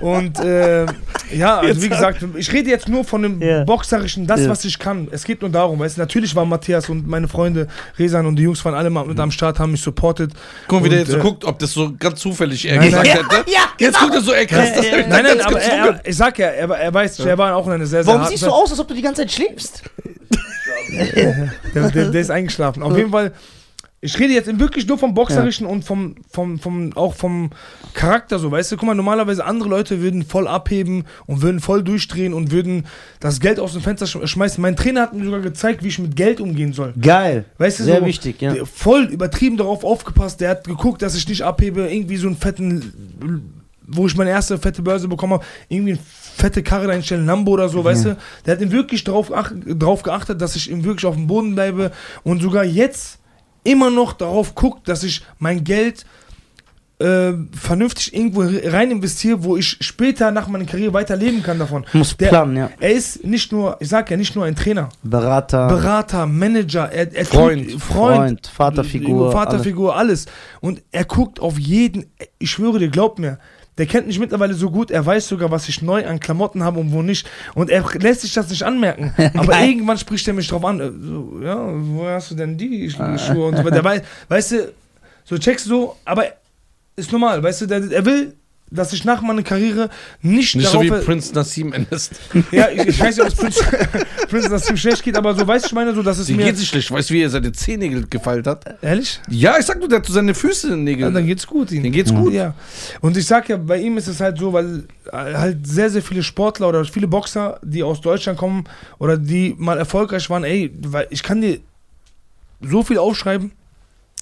Und 0.00 0.38
äh, 0.40 0.86
ja, 1.34 1.58
also 1.58 1.82
wie 1.82 1.88
gesagt, 1.88 2.24
ich 2.36 2.52
rede 2.52 2.70
jetzt 2.70 2.88
nur 2.88 3.04
von 3.04 3.22
dem 3.22 3.40
Ja. 3.42 3.64
Boxerischen, 3.64 4.26
das, 4.26 4.40
Ja. 4.42 4.48
was 4.50 4.64
ich 4.64 4.78
kann. 4.78 5.08
Es 5.10 5.24
geht 5.24 5.40
nur 5.42 5.50
darum, 5.50 5.78
weißt 5.78 5.96
du, 5.96 6.00
natürlich 6.00 6.34
war 6.34 6.44
Matthias 6.44 6.88
und 6.88 7.06
meine 7.06 7.28
Freunde, 7.28 7.68
Resan 7.98 8.26
und 8.26 8.36
die 8.36 8.42
Jungs 8.44 8.64
waren 8.64 8.74
alle 8.74 8.90
mal 8.90 9.04
mit 9.04 9.18
am 9.20 9.30
Start, 9.30 9.58
haben 9.58 9.72
mich 9.72 9.82
supportet. 9.82 10.32
Guck 10.66 10.77
mal, 10.80 10.84
wie 10.84 10.88
der 10.90 10.98
Und, 11.00 11.04
jetzt 11.06 11.12
so 11.12 11.18
äh, 11.18 11.22
guckt, 11.22 11.44
ob 11.44 11.58
das 11.58 11.72
so 11.72 11.92
ganz 11.98 12.20
zufällig 12.20 12.64
er 12.68 12.76
Nein, 12.76 12.90
gesagt 12.90 13.06
nein. 13.14 13.16
hätte. 13.16 13.50
Ja, 13.50 13.60
Jetzt 13.78 13.94
genau. 13.94 13.98
guckt 14.00 14.14
er 14.14 14.20
so, 14.22 14.32
ey 14.32 14.46
krass, 14.46 14.68
das 14.74 14.86
Ja, 14.86 14.96
ja. 14.98 15.06
Nein, 15.06 15.24
nein, 15.24 15.40
aber 15.40 15.58
gezwungen. 15.58 15.84
er, 15.84 16.00
ich 16.04 16.16
sag 16.16 16.38
ja, 16.38 16.46
er, 16.48 16.68
er 16.70 16.94
weiß, 16.94 17.18
er 17.20 17.38
war 17.38 17.54
auch 17.56 17.66
in 17.66 17.72
einer 17.74 17.86
sehr, 17.86 18.04
sehr 18.04 18.12
Warum 18.14 18.26
siehst 18.28 18.42
du 18.44 18.50
aus, 18.50 18.70
als 18.70 18.80
ob 18.80 18.88
du 18.88 18.94
die 18.94 19.02
ganze 19.02 19.22
Zeit 19.22 19.32
schläfst? 19.32 19.82
Der, 21.74 21.90
der, 21.90 22.10
der 22.10 22.20
ist 22.20 22.30
eingeschlafen. 22.30 22.82
Auf 22.82 22.96
jeden 22.96 23.10
Fall, 23.10 23.32
ich 24.00 24.18
rede 24.18 24.32
jetzt 24.32 24.60
wirklich 24.60 24.86
nur 24.86 24.96
vom 24.96 25.12
Boxerischen 25.12 25.66
und 25.66 25.84
vom, 25.84 26.14
vom, 26.30 26.60
vom, 26.60 26.96
auch 26.96 27.14
vom 27.14 27.50
Charakter 27.94 28.38
so, 28.38 28.50
weißt 28.52 28.70
du? 28.70 28.76
Guck 28.76 28.86
mal, 28.86 28.94
normalerweise 28.94 29.44
andere 29.44 29.68
Leute 29.68 30.00
würden 30.00 30.24
voll 30.24 30.46
abheben 30.46 31.04
und 31.26 31.42
würden 31.42 31.58
voll 31.58 31.82
durchdrehen 31.82 32.32
und 32.32 32.52
würden 32.52 32.86
das 33.18 33.40
Geld 33.40 33.58
aus 33.58 33.72
dem 33.72 33.82
Fenster 33.82 34.06
sch 34.06 34.18
schmeißen. 34.24 34.62
Mein 34.62 34.76
Trainer 34.76 35.02
hat 35.02 35.14
mir 35.14 35.24
sogar 35.24 35.40
gezeigt, 35.40 35.82
wie 35.82 35.88
ich 35.88 35.98
mit 35.98 36.14
Geld 36.14 36.40
umgehen 36.40 36.72
soll. 36.72 36.94
Geil. 37.00 37.44
Weißt 37.58 37.80
du, 37.80 37.84
Sehr 37.84 37.98
so, 37.98 38.06
wichtig, 38.06 38.40
ja. 38.40 38.54
voll 38.64 39.04
übertrieben 39.06 39.56
darauf 39.56 39.82
aufgepasst. 39.82 40.40
Der 40.40 40.50
hat 40.50 40.64
geguckt, 40.64 41.02
dass 41.02 41.16
ich 41.16 41.28
nicht 41.28 41.42
abhebe, 41.42 41.88
irgendwie 41.88 42.18
so 42.18 42.28
einen 42.28 42.36
fetten, 42.36 43.52
wo 43.84 44.06
ich 44.06 44.16
meine 44.16 44.30
erste 44.30 44.58
fette 44.58 44.80
Börse 44.80 45.08
bekommen 45.08 45.32
habe, 45.34 45.44
irgendwie 45.68 45.94
eine 45.94 46.00
fette 46.36 46.62
Karre 46.62 46.92
einstellen, 46.92 47.26
Lambo 47.26 47.50
oder 47.50 47.68
so, 47.68 47.82
weißt 47.82 48.04
du. 48.04 48.16
Der 48.46 48.54
hat 48.54 48.60
ihm 48.60 48.70
wirklich 48.70 49.02
drauf, 49.02 49.32
ach, 49.34 49.52
drauf 49.66 50.04
geachtet, 50.04 50.40
dass 50.40 50.54
ich 50.54 50.70
ihm 50.70 50.84
wirklich 50.84 51.06
auf 51.06 51.16
dem 51.16 51.26
Boden 51.26 51.56
bleibe 51.56 51.90
und 52.22 52.40
sogar 52.40 52.64
jetzt 52.64 53.17
immer 53.68 53.90
noch 53.90 54.12
darauf 54.12 54.54
guckt, 54.54 54.88
dass 54.88 55.02
ich 55.02 55.22
mein 55.38 55.62
Geld 55.64 56.04
äh, 57.00 57.32
vernünftig 57.52 58.12
irgendwo 58.14 58.42
rein 58.42 58.90
investiere, 58.90 59.44
wo 59.44 59.56
ich 59.56 59.76
später 59.80 60.30
nach 60.32 60.48
meiner 60.48 60.64
Karriere 60.64 60.92
weiter 60.92 61.14
leben 61.16 61.42
kann 61.42 61.58
davon. 61.58 61.86
Muss 61.92 62.16
Der- 62.16 62.28
planen, 62.28 62.56
ja. 62.56 62.70
Er 62.80 62.90
ist 62.92 63.24
nicht 63.24 63.52
nur, 63.52 63.76
ich 63.78 63.88
sag 63.88 64.10
ja, 64.10 64.16
nicht 64.16 64.34
nur 64.34 64.44
ein 64.46 64.56
Trainer. 64.56 64.88
Berater. 65.02 65.68
Berater, 65.68 66.26
Manager, 66.26 66.90
er, 66.90 67.14
er 67.14 67.24
Freund. 67.24 67.70
Freund, 67.72 67.82
Freund, 67.82 68.46
Vaterfigur, 68.48 69.30
Vaterfigur, 69.30 69.96
alles. 69.96 70.26
Und 70.60 70.82
er 70.90 71.04
guckt 71.04 71.38
auf 71.38 71.58
jeden, 71.58 72.06
ich 72.38 72.50
schwöre 72.50 72.78
dir, 72.80 72.88
glaub 72.88 73.18
mir, 73.18 73.38
der 73.78 73.86
kennt 73.86 74.06
mich 74.06 74.18
mittlerweile 74.18 74.54
so 74.54 74.70
gut, 74.70 74.90
er 74.90 75.04
weiß 75.06 75.28
sogar, 75.28 75.50
was 75.50 75.68
ich 75.68 75.80
neu 75.82 76.04
an 76.06 76.20
Klamotten 76.20 76.62
habe 76.62 76.80
und 76.80 76.92
wo 76.92 77.00
nicht. 77.02 77.28
Und 77.54 77.70
er 77.70 77.84
lässt 77.98 78.20
sich 78.22 78.34
das 78.34 78.50
nicht 78.50 78.62
anmerken. 78.64 79.14
Aber 79.34 79.52
Geil. 79.52 79.68
irgendwann 79.70 79.96
spricht 79.98 80.26
er 80.28 80.34
mich 80.34 80.48
drauf 80.48 80.64
an. 80.64 80.80
äh, 80.80 80.90
So, 81.00 81.40
ja, 81.42 81.56
woher 81.72 82.14
hast 82.16 82.30
du 82.32 82.34
denn 82.34 82.58
die 82.58 82.90
Schuhe? 82.90 83.46
Und 83.46 83.56
so 83.56 83.64
weiter. 83.64 83.82
Weiß, 83.88 84.02
weißt 84.28 84.52
du, 84.52 84.72
so 85.24 85.38
checkst 85.38 85.66
du 85.66 85.70
so, 85.70 85.96
aber 86.04 86.24
ist 86.96 87.12
normal, 87.12 87.42
weißt 87.42 87.60
du, 87.62 87.66
der, 87.66 87.90
er 87.92 88.04
will, 88.04 88.34
dass 88.70 88.92
ich 88.92 89.04
nach 89.04 89.22
meiner 89.22 89.42
Karriere 89.42 89.88
nicht, 90.22 90.54
Nicht 90.56 90.66
so 90.68 90.82
darauf. 90.82 91.00
wie 91.00 91.04
Prince 91.04 91.34
Nassim 91.34 91.72
endest. 91.72 92.12
ja, 92.52 92.68
ich, 92.70 92.86
ich 92.88 93.00
weiß 93.00 93.16
nicht, 93.16 93.22
ob 93.22 93.28
es 93.28 93.34
Prinz, 93.34 93.58
Prinz 94.48 94.70
ihm 94.70 94.76
schlecht 94.76 95.02
geht, 95.02 95.16
aber 95.16 95.34
so, 95.34 95.46
weißt 95.46 95.64
du, 95.64 95.68
ich 95.68 95.72
meine, 95.74 95.94
so, 95.94 96.02
dass 96.02 96.18
es 96.18 96.26
Die 96.26 96.34
mir. 96.34 96.44
geht 96.46 96.56
sich 96.56 96.68
schlecht. 96.68 96.90
Weißt 96.90 97.10
du, 97.10 97.14
wie 97.14 97.22
er 97.22 97.30
seine 97.30 97.52
Zehennägel 97.52 98.06
gefeilt 98.08 98.46
hat? 98.46 98.64
Ehrlich? 98.82 99.20
Ja, 99.30 99.56
ich 99.58 99.64
sag 99.66 99.78
nur, 99.78 99.88
der 99.88 99.98
hat 99.98 100.06
so 100.06 100.12
seine 100.12 100.34
Füße 100.34 100.72
in 100.72 100.84
den 100.86 100.98
Ja, 100.98 101.06
dann 101.06 101.14
Nägeln. 101.14 101.26
geht's 101.28 101.46
gut 101.46 101.70
ihm. 101.72 101.82
Den 101.82 101.92
geht's 101.92 102.12
gut. 102.12 102.32
Ja. 102.32 102.54
Und 103.00 103.16
ich 103.16 103.26
sag 103.26 103.48
ja, 103.48 103.56
bei 103.56 103.78
ihm 103.80 103.96
ist 103.98 104.06
es 104.08 104.20
halt 104.20 104.38
so, 104.38 104.52
weil 104.52 104.84
äh, 105.06 105.12
halt 105.34 105.66
sehr, 105.66 105.88
sehr 105.90 106.02
viele 106.02 106.22
Sportler 106.22 106.68
oder 106.68 106.84
viele 106.84 107.08
Boxer, 107.08 107.58
die 107.62 107.82
aus 107.82 108.00
Deutschland 108.00 108.38
kommen 108.38 108.64
oder 108.98 109.16
die 109.16 109.54
mal 109.58 109.78
erfolgreich 109.78 110.28
waren, 110.30 110.44
ey, 110.44 110.72
weil 110.82 111.06
ich 111.10 111.22
kann 111.22 111.40
dir 111.40 111.58
so 112.60 112.82
viel 112.82 112.98
aufschreiben, 112.98 113.52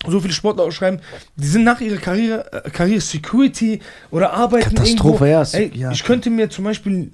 so 0.07 0.21
viele 0.21 0.33
Sportler 0.33 0.65
aufschreiben, 0.65 1.01
die 1.37 1.47
sind 1.47 1.65
nach 1.65 1.81
ihrer 1.81 1.97
Karriere, 1.99 2.65
äh, 2.65 2.71
Karriere 2.71 3.01
Security 3.01 3.81
oder 4.11 4.33
arbeiten 4.33 4.75
Katastrophe, 4.75 5.29
ja, 5.29 5.43
irgendwo. 5.43 5.57
Ey, 5.57 5.81
ja. 5.81 5.91
Ich 5.91 6.05
könnte 6.05 6.31
mir 6.31 6.51
zum 6.51 6.65
Beispiel, 6.65 7.13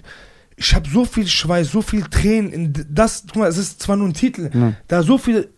ich 0.57 0.75
habe 0.75 0.89
so 0.89 1.05
viel 1.05 1.27
Schweiß, 1.27 1.71
so 1.71 1.83
viel 1.83 2.03
Tränen 2.03 2.53
in 2.53 2.87
das, 2.91 3.25
guck 3.27 3.37
mal, 3.37 3.49
es 3.49 3.59
ist 3.59 3.83
zwar 3.83 3.97
nur 3.97 4.09
ein 4.09 4.15
Titel, 4.15 4.51
Ja. 4.53 4.73
da 4.89 5.03
so 5.03 5.19
viel 5.19 5.49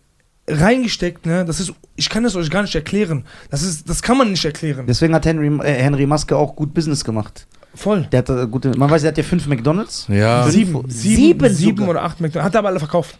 reingesteckt, 0.47 1.25
ne, 1.25 1.43
das 1.45 1.59
ist, 1.59 1.73
ich 1.95 2.09
kann 2.09 2.23
das 2.23 2.35
euch 2.35 2.49
gar 2.49 2.61
nicht 2.61 2.75
erklären. 2.75 3.25
Das 3.49 3.63
ist, 3.63 3.89
das 3.89 4.01
kann 4.01 4.17
man 4.17 4.29
nicht 4.29 4.45
erklären. 4.45 4.85
Deswegen 4.87 5.13
hat 5.15 5.25
Henry, 5.25 5.47
äh, 5.65 5.73
Henry 5.73 6.05
Maske 6.05 6.35
auch 6.35 6.55
gut 6.55 6.73
Business 6.73 7.03
gemacht. 7.03 7.47
Voll. 7.73 8.07
Der 8.11 8.19
hat 8.19 8.29
äh, 8.29 8.47
gute, 8.47 8.77
man 8.77 8.89
weiß, 8.89 9.01
der 9.01 9.09
hat 9.11 9.17
ja 9.17 9.23
fünf 9.23 9.47
McDonalds. 9.47 10.05
Ja. 10.07 10.47
Sieben, 10.47 10.83
sieben, 10.87 10.89
sieben 10.89 11.49
sieben, 11.55 11.87
oder 11.89 12.03
acht 12.03 12.21
McDonalds. 12.21 12.45
Hat 12.45 12.55
aber 12.55 12.69
alle 12.69 12.79
verkauft. 12.79 13.17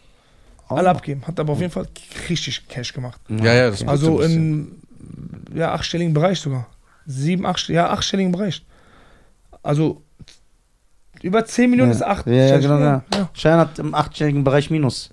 Oh. 0.69 0.75
Alle 0.75 0.89
abgegeben. 0.89 1.25
Hat 1.27 1.39
aber 1.39 1.53
auf 1.53 1.59
jeden 1.59 1.71
Fall 1.71 1.87
richtig 2.29 2.67
Cash 2.67 2.93
gemacht. 2.93 3.21
Ja, 3.29 3.53
ja, 3.53 3.69
das 3.69 3.87
Also 3.87 4.21
im 4.21 4.71
ja, 5.53 5.73
achtstelligen 5.73 6.13
Bereich 6.13 6.39
sogar. 6.39 6.67
Sieben, 7.05 7.45
acht, 7.45 7.67
ja, 7.69 7.89
achtstelligen 7.91 8.31
Bereich. 8.31 8.65
Also 9.61 10.01
über 11.21 11.45
10 11.45 11.69
Millionen 11.69 11.91
Ja. 11.91 11.97
ist 11.97 12.03
8. 12.03 12.27
Ja, 12.27 12.33
ja, 12.33 12.57
genau, 12.57 12.79
ja. 12.79 13.03
ja. 13.13 13.29
Schein 13.33 13.57
hat 13.57 13.79
im 13.79 13.93
achtstelligen 13.93 14.43
Bereich 14.43 14.69
Minus. 14.69 15.09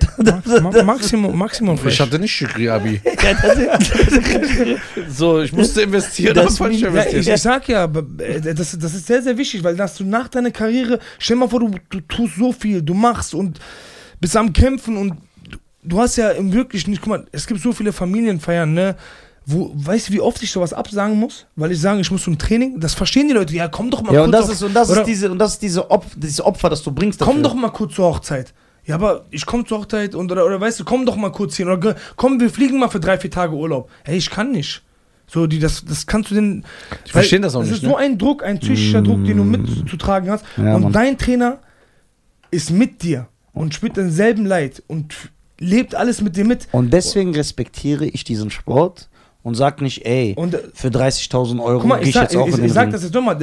Max, 0.18 0.60
Ma- 0.60 0.82
Maximum, 0.82 1.38
Maximum 1.38 1.78
Ich 1.86 2.00
hatte 2.00 2.18
nicht 2.18 2.32
Shikri-Abi. 2.32 3.00
so, 5.08 5.40
ich 5.40 5.52
musste 5.52 5.82
investieren, 5.82 6.34
Das 6.34 6.58
falsch 6.58 6.82
investiert. 6.82 7.22
ich, 7.22 7.28
ich 7.28 7.40
sag 7.40 7.68
ja, 7.68 7.84
aber, 7.84 8.00
äh, 8.22 8.40
das, 8.54 8.76
das 8.78 8.94
ist 8.94 9.06
sehr, 9.06 9.22
sehr 9.22 9.38
wichtig, 9.38 9.62
weil 9.62 9.76
dass 9.76 9.96
du 9.96 10.04
nach 10.04 10.28
deiner 10.28 10.50
Karriere, 10.50 10.98
stell 11.18 11.36
dir 11.36 11.40
mal 11.40 11.48
vor, 11.48 11.60
du, 11.60 11.70
du 11.90 12.00
tust 12.00 12.34
so 12.36 12.52
viel, 12.52 12.82
du 12.82 12.92
machst 12.92 13.34
und 13.34 13.60
bist 14.20 14.36
am 14.36 14.52
Kämpfen 14.52 14.96
und 14.96 15.10
du, 15.50 15.58
du 15.82 15.98
hast 16.00 16.16
ja 16.16 16.30
im 16.30 16.52
Wirklichen 16.52 16.90
nicht, 16.90 17.00
guck 17.02 17.10
mal, 17.10 17.26
es 17.32 17.46
gibt 17.46 17.60
so 17.60 17.72
viele 17.72 17.92
Familienfeiern, 17.92 18.72
ne? 18.72 18.96
Wo, 19.46 19.70
weißt 19.74 20.08
du, 20.08 20.12
wie 20.14 20.20
oft 20.22 20.42
ich 20.42 20.50
sowas 20.50 20.72
absagen 20.72 21.18
muss? 21.18 21.44
Weil 21.54 21.70
ich 21.72 21.78
sage, 21.80 22.00
ich 22.00 22.10
muss 22.10 22.22
zum 22.24 22.38
Training. 22.38 22.80
Das 22.80 22.94
verstehen 22.94 23.28
die 23.28 23.34
Leute. 23.34 23.54
Ja, 23.54 23.68
komm 23.68 23.90
doch 23.90 24.00
mal 24.02 24.14
Ja, 24.14 24.20
kurz 24.20 24.26
und 24.26 24.32
das 24.32 24.44
auf- 24.46 24.50
ist, 24.52 24.62
und 24.62 24.74
das 24.74 24.88
ist 24.90 25.04
diese, 25.04 25.30
und 25.30 25.38
das 25.38 25.52
ist 25.52 25.62
diese 25.62 25.90
Opf, 25.90 26.06
dieses 26.16 26.40
Opfer, 26.40 26.70
das 26.70 26.82
du 26.82 26.90
bringst. 26.92 27.20
Komm 27.20 27.42
dafür. 27.42 27.42
doch 27.42 27.54
mal 27.54 27.68
kurz 27.70 27.94
zur 27.94 28.06
Hochzeit. 28.06 28.54
Ja, 28.86 28.94
aber 28.94 29.26
ich 29.30 29.44
komm 29.44 29.66
zur 29.66 29.80
Hochzeit 29.80 30.14
und 30.14 30.32
oder, 30.32 30.46
oder 30.46 30.58
weißt 30.60 30.80
du, 30.80 30.84
komm 30.84 31.04
doch 31.04 31.16
mal 31.16 31.30
kurz 31.30 31.56
hin. 31.56 31.68
Oder 31.68 31.94
komm, 32.16 32.40
wir 32.40 32.48
fliegen 32.48 32.78
mal 32.78 32.88
für 32.88 33.00
drei, 33.00 33.18
vier 33.18 33.30
Tage 33.30 33.54
Urlaub. 33.54 33.90
Hey, 34.04 34.16
ich 34.16 34.30
kann 34.30 34.50
nicht. 34.50 34.80
So, 35.26 35.46
die, 35.46 35.58
das, 35.58 35.84
das 35.84 36.06
kannst 36.06 36.30
du 36.30 36.36
denn. 36.36 36.64
Die 37.06 37.10
verstehen 37.10 37.42
das 37.42 37.54
auch 37.54 37.60
Das 37.60 37.68
nicht, 37.68 37.76
ist 37.78 37.82
ne? 37.82 37.90
so 37.90 37.96
ein 37.96 38.16
Druck, 38.16 38.42
ein 38.44 38.60
psychischer 38.60 39.02
Druck, 39.02 39.24
den 39.26 39.36
du 39.36 39.44
mitzutragen 39.44 40.30
hast. 40.30 40.44
Ja, 40.56 40.74
und 40.76 40.84
Mann. 40.84 40.92
dein 40.92 41.18
Trainer 41.18 41.58
ist 42.50 42.70
mit 42.70 43.02
dir 43.02 43.28
und 43.54 43.74
spürt 43.74 43.96
denselben 43.96 44.44
Leid 44.44 44.82
und 44.86 45.14
lebt 45.58 45.94
alles 45.94 46.20
mit 46.20 46.36
dir 46.36 46.44
mit. 46.44 46.68
Und 46.72 46.92
deswegen 46.92 47.34
respektiere 47.34 48.04
ich 48.04 48.24
diesen 48.24 48.50
Sport 48.50 49.08
und 49.42 49.54
sag 49.54 49.80
nicht, 49.82 50.04
ey, 50.06 50.32
Und 50.36 50.54
äh, 50.54 50.58
für 50.74 50.88
30.000 50.88 51.62
Euro 51.62 51.78
guck 51.80 51.88
mal, 51.88 51.94
gehe 51.96 52.02
ich, 52.04 52.08
ich 52.08 52.14
sag, 52.14 52.22
jetzt 52.24 52.36
auch 52.36 52.46
ich, 52.48 52.54
in 52.54 52.60
den 52.60 52.66
ich 52.66 52.72
sag 52.72 52.84
Ring. 52.84 52.92
das 52.92 53.02
jetzt 53.04 53.14
nochmal, 53.14 53.36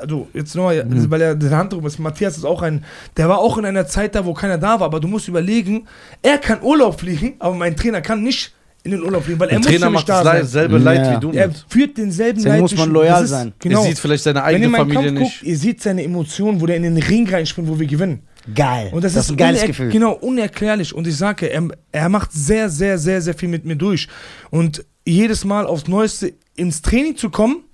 also 0.00 0.26
jetzt 0.34 0.54
nochmal, 0.56 0.84
Mhm. 0.84 1.10
weil 1.10 1.20
er 1.20 1.34
der 1.34 1.50
Hand 1.56 1.72
drum 1.72 1.86
ist. 1.86 1.98
Matthias 1.98 2.36
ist 2.36 2.44
auch 2.44 2.62
ein, 2.62 2.84
der 3.16 3.28
war 3.28 3.38
auch 3.38 3.58
in 3.58 3.64
einer 3.64 3.86
Zeit 3.86 4.14
da, 4.14 4.24
wo 4.24 4.32
keiner 4.34 4.58
da 4.58 4.80
war, 4.80 4.86
aber 4.86 4.98
du 5.00 5.08
musst 5.08 5.28
überlegen, 5.28 5.86
er 6.22 6.38
kann 6.38 6.62
Urlaub 6.62 6.98
fliegen, 7.00 7.34
aber 7.38 7.54
mein 7.54 7.76
Trainer 7.76 8.00
kann 8.00 8.22
nicht 8.22 8.52
in 8.84 8.90
den 8.92 9.02
Urlaub 9.02 9.22
fliegen, 9.24 9.38
weil 9.38 9.48
er 9.48 9.50
Der 9.50 9.58
muss 9.60 9.66
Trainer 9.68 9.78
für 9.86 9.90
mich 9.90 9.94
macht 10.00 10.08
da 10.08 10.14
das 10.14 10.24
sein. 10.24 10.36
Leid, 10.40 10.48
selbe 10.48 10.78
Leid 10.78 11.06
Ja. 11.06 11.16
wie 11.16 11.20
du. 11.20 11.30
Er 11.32 11.48
mit. 11.48 11.64
führt 11.68 11.98
denselben 11.98 12.42
Deswegen 12.42 12.62
muss 12.62 12.76
man 12.76 12.90
loyal 12.90 13.22
ist- 13.22 13.30
sein. 13.30 13.52
Genau. 13.60 13.80
Er 13.82 13.86
sieht 13.88 13.98
vielleicht 13.98 14.24
seine 14.24 14.40
Wenn 14.40 14.42
ihr 14.42 14.46
eigene 14.56 14.68
meinen 14.70 14.80
Familie 14.90 15.04
Kampf 15.12 15.20
nicht. 15.20 15.32
guckt, 15.34 15.42
ihr 15.48 15.56
seht 15.58 15.82
seine 15.82 16.02
Emotionen, 16.02 16.60
wo 16.60 16.66
der 16.66 16.76
in 16.78 16.82
den 16.82 16.96
Ring 16.96 17.28
reinspringt, 17.28 17.68
wo 17.68 17.78
wir 17.78 17.86
gewinnen. 17.86 18.22
Geil. 18.54 18.90
Und 18.92 19.04
das, 19.04 19.14
das 19.14 19.24
ist, 19.24 19.30
ist 19.30 19.34
ein 19.34 19.36
geiles 19.36 19.64
Gefühl. 19.64 19.90
Genau, 19.90 20.12
unerklärlich. 20.12 20.94
Und 20.94 21.06
ich 21.06 21.16
sage, 21.16 21.46
er, 21.46 21.68
er 21.92 22.08
macht 22.08 22.32
sehr, 22.32 22.68
sehr, 22.68 22.98
sehr, 22.98 23.20
sehr 23.22 23.34
viel 23.34 23.48
mit 23.48 23.64
mir 23.64 23.76
durch. 23.76 24.08
Und 24.50 24.84
jedes 25.04 25.44
Mal 25.44 25.66
aufs 25.66 25.88
Neueste 25.88 26.34
ins 26.56 26.82
Training 26.82 27.16
zu 27.16 27.30
kommen 27.30 27.64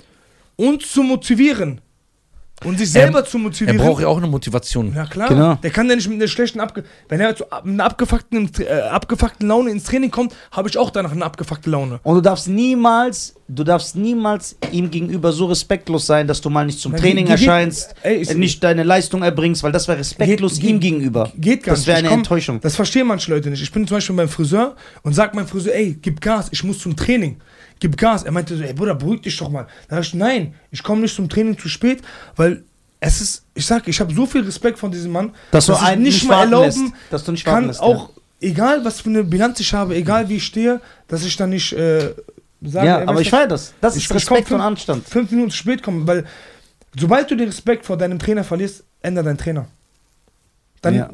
und 0.56 0.82
zu 0.82 1.02
motivieren. 1.02 1.80
Und 2.64 2.76
sich 2.78 2.90
selber 2.90 3.24
zu 3.24 3.36
Er 3.38 3.42
motivieren. 3.42 3.76
braucht 3.78 4.02
ja 4.02 4.08
auch 4.08 4.16
eine 4.16 4.26
Motivation. 4.26 4.92
ja 4.94 5.06
klar, 5.06 5.28
Genau. 5.28 5.54
der 5.54 5.70
kann 5.70 5.88
ja 5.88 5.94
nicht 5.94 6.08
mit 6.08 6.18
einer 6.18 6.26
schlechten 6.28 6.58
Abge 6.60 6.82
wenn 7.08 7.20
er 7.20 7.36
zu, 7.36 7.44
mit 7.62 7.74
einer 7.74 7.84
abgefuckten, 7.84 8.50
äh, 8.58 8.80
abgefuckten 8.80 9.46
Laune 9.48 9.70
ins 9.70 9.84
Training 9.84 10.10
kommt, 10.10 10.34
habe 10.50 10.68
ich 10.68 10.76
auch 10.76 10.90
danach 10.90 11.12
eine 11.12 11.24
abgefuckte 11.24 11.70
Laune. 11.70 12.00
Und 12.02 12.16
du 12.16 12.20
darfst 12.20 12.48
niemals, 12.48 13.34
du 13.48 13.62
darfst 13.64 13.94
niemals 13.96 14.56
ihm 14.72 14.90
gegenüber 14.90 15.30
so 15.32 15.46
respektlos 15.46 16.06
sein, 16.06 16.26
dass 16.26 16.40
du 16.40 16.50
mal 16.50 16.66
nicht 16.66 16.80
zum 16.80 16.92
Nein, 16.92 17.00
Training 17.00 17.26
geht- 17.26 17.36
geht- 17.38 17.46
erscheinst, 17.46 17.94
ey, 18.02 18.16
ich- 18.16 18.34
nicht 18.34 18.62
deine 18.64 18.82
Leistung 18.82 19.22
erbringst, 19.22 19.62
weil 19.62 19.72
das 19.72 19.86
wäre 19.86 19.98
respektlos 19.98 20.54
Geht- 20.54 20.62
geht- 20.62 20.70
ihm 20.70 20.80
gegenüber. 20.80 21.30
Geht 21.36 21.62
gar 21.62 21.72
das 21.74 21.80
nicht. 21.80 21.86
wäre 21.86 21.98
Ich 21.98 22.04
eine 22.04 22.08
komm- 22.08 22.18
Enttäuschung. 22.20 22.60
Das 22.60 22.74
verstehen 22.76 23.06
manche 23.06 23.30
Leute 23.30 23.50
nicht. 23.50 23.62
Ich 23.62 23.70
bin 23.72 23.86
zum 23.86 23.96
Beispiel 23.98 24.16
beim 24.16 24.28
Friseur 24.28 24.74
und 25.02 25.14
sag 25.14 25.34
meinem 25.34 25.46
Friseur, 25.46 25.74
ey, 25.74 25.96
gib 26.02 26.20
Gas, 26.20 26.48
ich 26.50 26.62
muss 26.64 26.80
zum 26.80 26.96
Training. 26.96 27.36
Gib 27.81 27.97
Gas. 27.97 28.23
Er 28.24 28.32
meinte 28.32 28.57
so, 28.57 28.62
ey 28.62 28.73
Bruder, 28.73 28.94
beruhig 28.94 29.20
dich 29.23 29.36
doch 29.36 29.50
mal. 29.50 29.66
Da 29.89 29.97
sag 29.97 30.05
ich, 30.05 30.15
nein, 30.15 30.55
ich 30.70 30.82
komme 30.82 31.00
nicht 31.02 31.15
zum 31.15 31.28
Training 31.28 31.58
zu 31.58 31.68
spät, 31.68 32.02
weil 32.36 32.65
es 33.00 33.20
ist, 33.20 33.44
ich 33.55 33.65
sag, 33.66 33.86
ich 33.86 34.00
habe 34.00 34.12
so 34.12 34.26
viel 34.26 34.42
Respekt 34.44 34.78
von 34.78 34.90
diesem 34.90 35.12
Mann, 35.12 35.32
Dass 35.52 35.66
du 35.66 35.73
ich 35.73 35.81
einen 35.82 36.02
nicht 36.02 36.24
mal 36.24 36.31
warten 36.39 36.52
erlauben 36.52 36.82
lässt. 36.86 36.94
Dass 37.10 37.24
du 37.24 37.32
nicht 37.32 37.44
kann, 37.44 37.66
lässt, 37.68 37.81
auch, 37.81 38.10
egal 38.40 38.84
was 38.84 39.00
für 39.00 39.08
eine 39.10 39.23
Bilanz 39.23 39.60
ich 39.60 39.73
habe, 39.73 39.94
egal 39.94 40.28
wie 40.28 40.36
ich 40.36 40.44
stehe, 40.47 40.81
dass 41.07 41.24
ich 41.24 41.36
dann 41.36 41.50
nicht 41.50 41.73
äh, 41.74 42.12
sage, 42.62 42.86
Ja, 42.86 42.98
ey, 43.00 43.07
aber 43.07 43.20
ich 43.20 43.31
du, 43.31 43.36
feiere 43.36 43.47
das. 43.48 43.73
Das 43.81 43.94
Ich- 43.97 44.05
ist 44.07 44.15
Respekt 44.15 44.40
und 44.40 44.47
fünf- 44.58 44.62
Anstand. 44.62 45.08
fünf 45.08 45.31
Minuten 45.31 45.50
zu 45.50 45.57
spät 45.58 45.81
kommen, 45.82 46.07
weil 46.08 46.24
sobald 46.98 47.31
du 47.31 47.36
den 47.36 47.47
Respekt 47.48 47.86
vor 47.86 47.97
deinem 47.97 48.18
Trainer 48.18 48.42
verlierst, 48.42 48.82
ändert 49.00 49.26
dein 49.26 49.39
Trainer. 49.39 49.66
Dann, 50.82 50.94
Ja. 50.97 51.10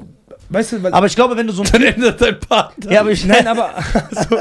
weißt 0.48 0.72
du, 0.72 0.82
weil 0.82 0.92
Aber 0.94 1.06
ich 1.06 1.14
glaube, 1.14 1.36
wenn 1.36 1.46
du 1.46 1.52
so 1.52 1.62
ein 1.62 1.68
Dann 1.72 1.82
ändert 1.82 2.18
dein 2.20 2.40
Partner. 2.40 2.92
ja, 2.92 3.00
aber 3.00 3.10
ich, 3.10 3.26
Nein, 3.26 3.46
aber 3.46 3.74
so, 4.10 4.38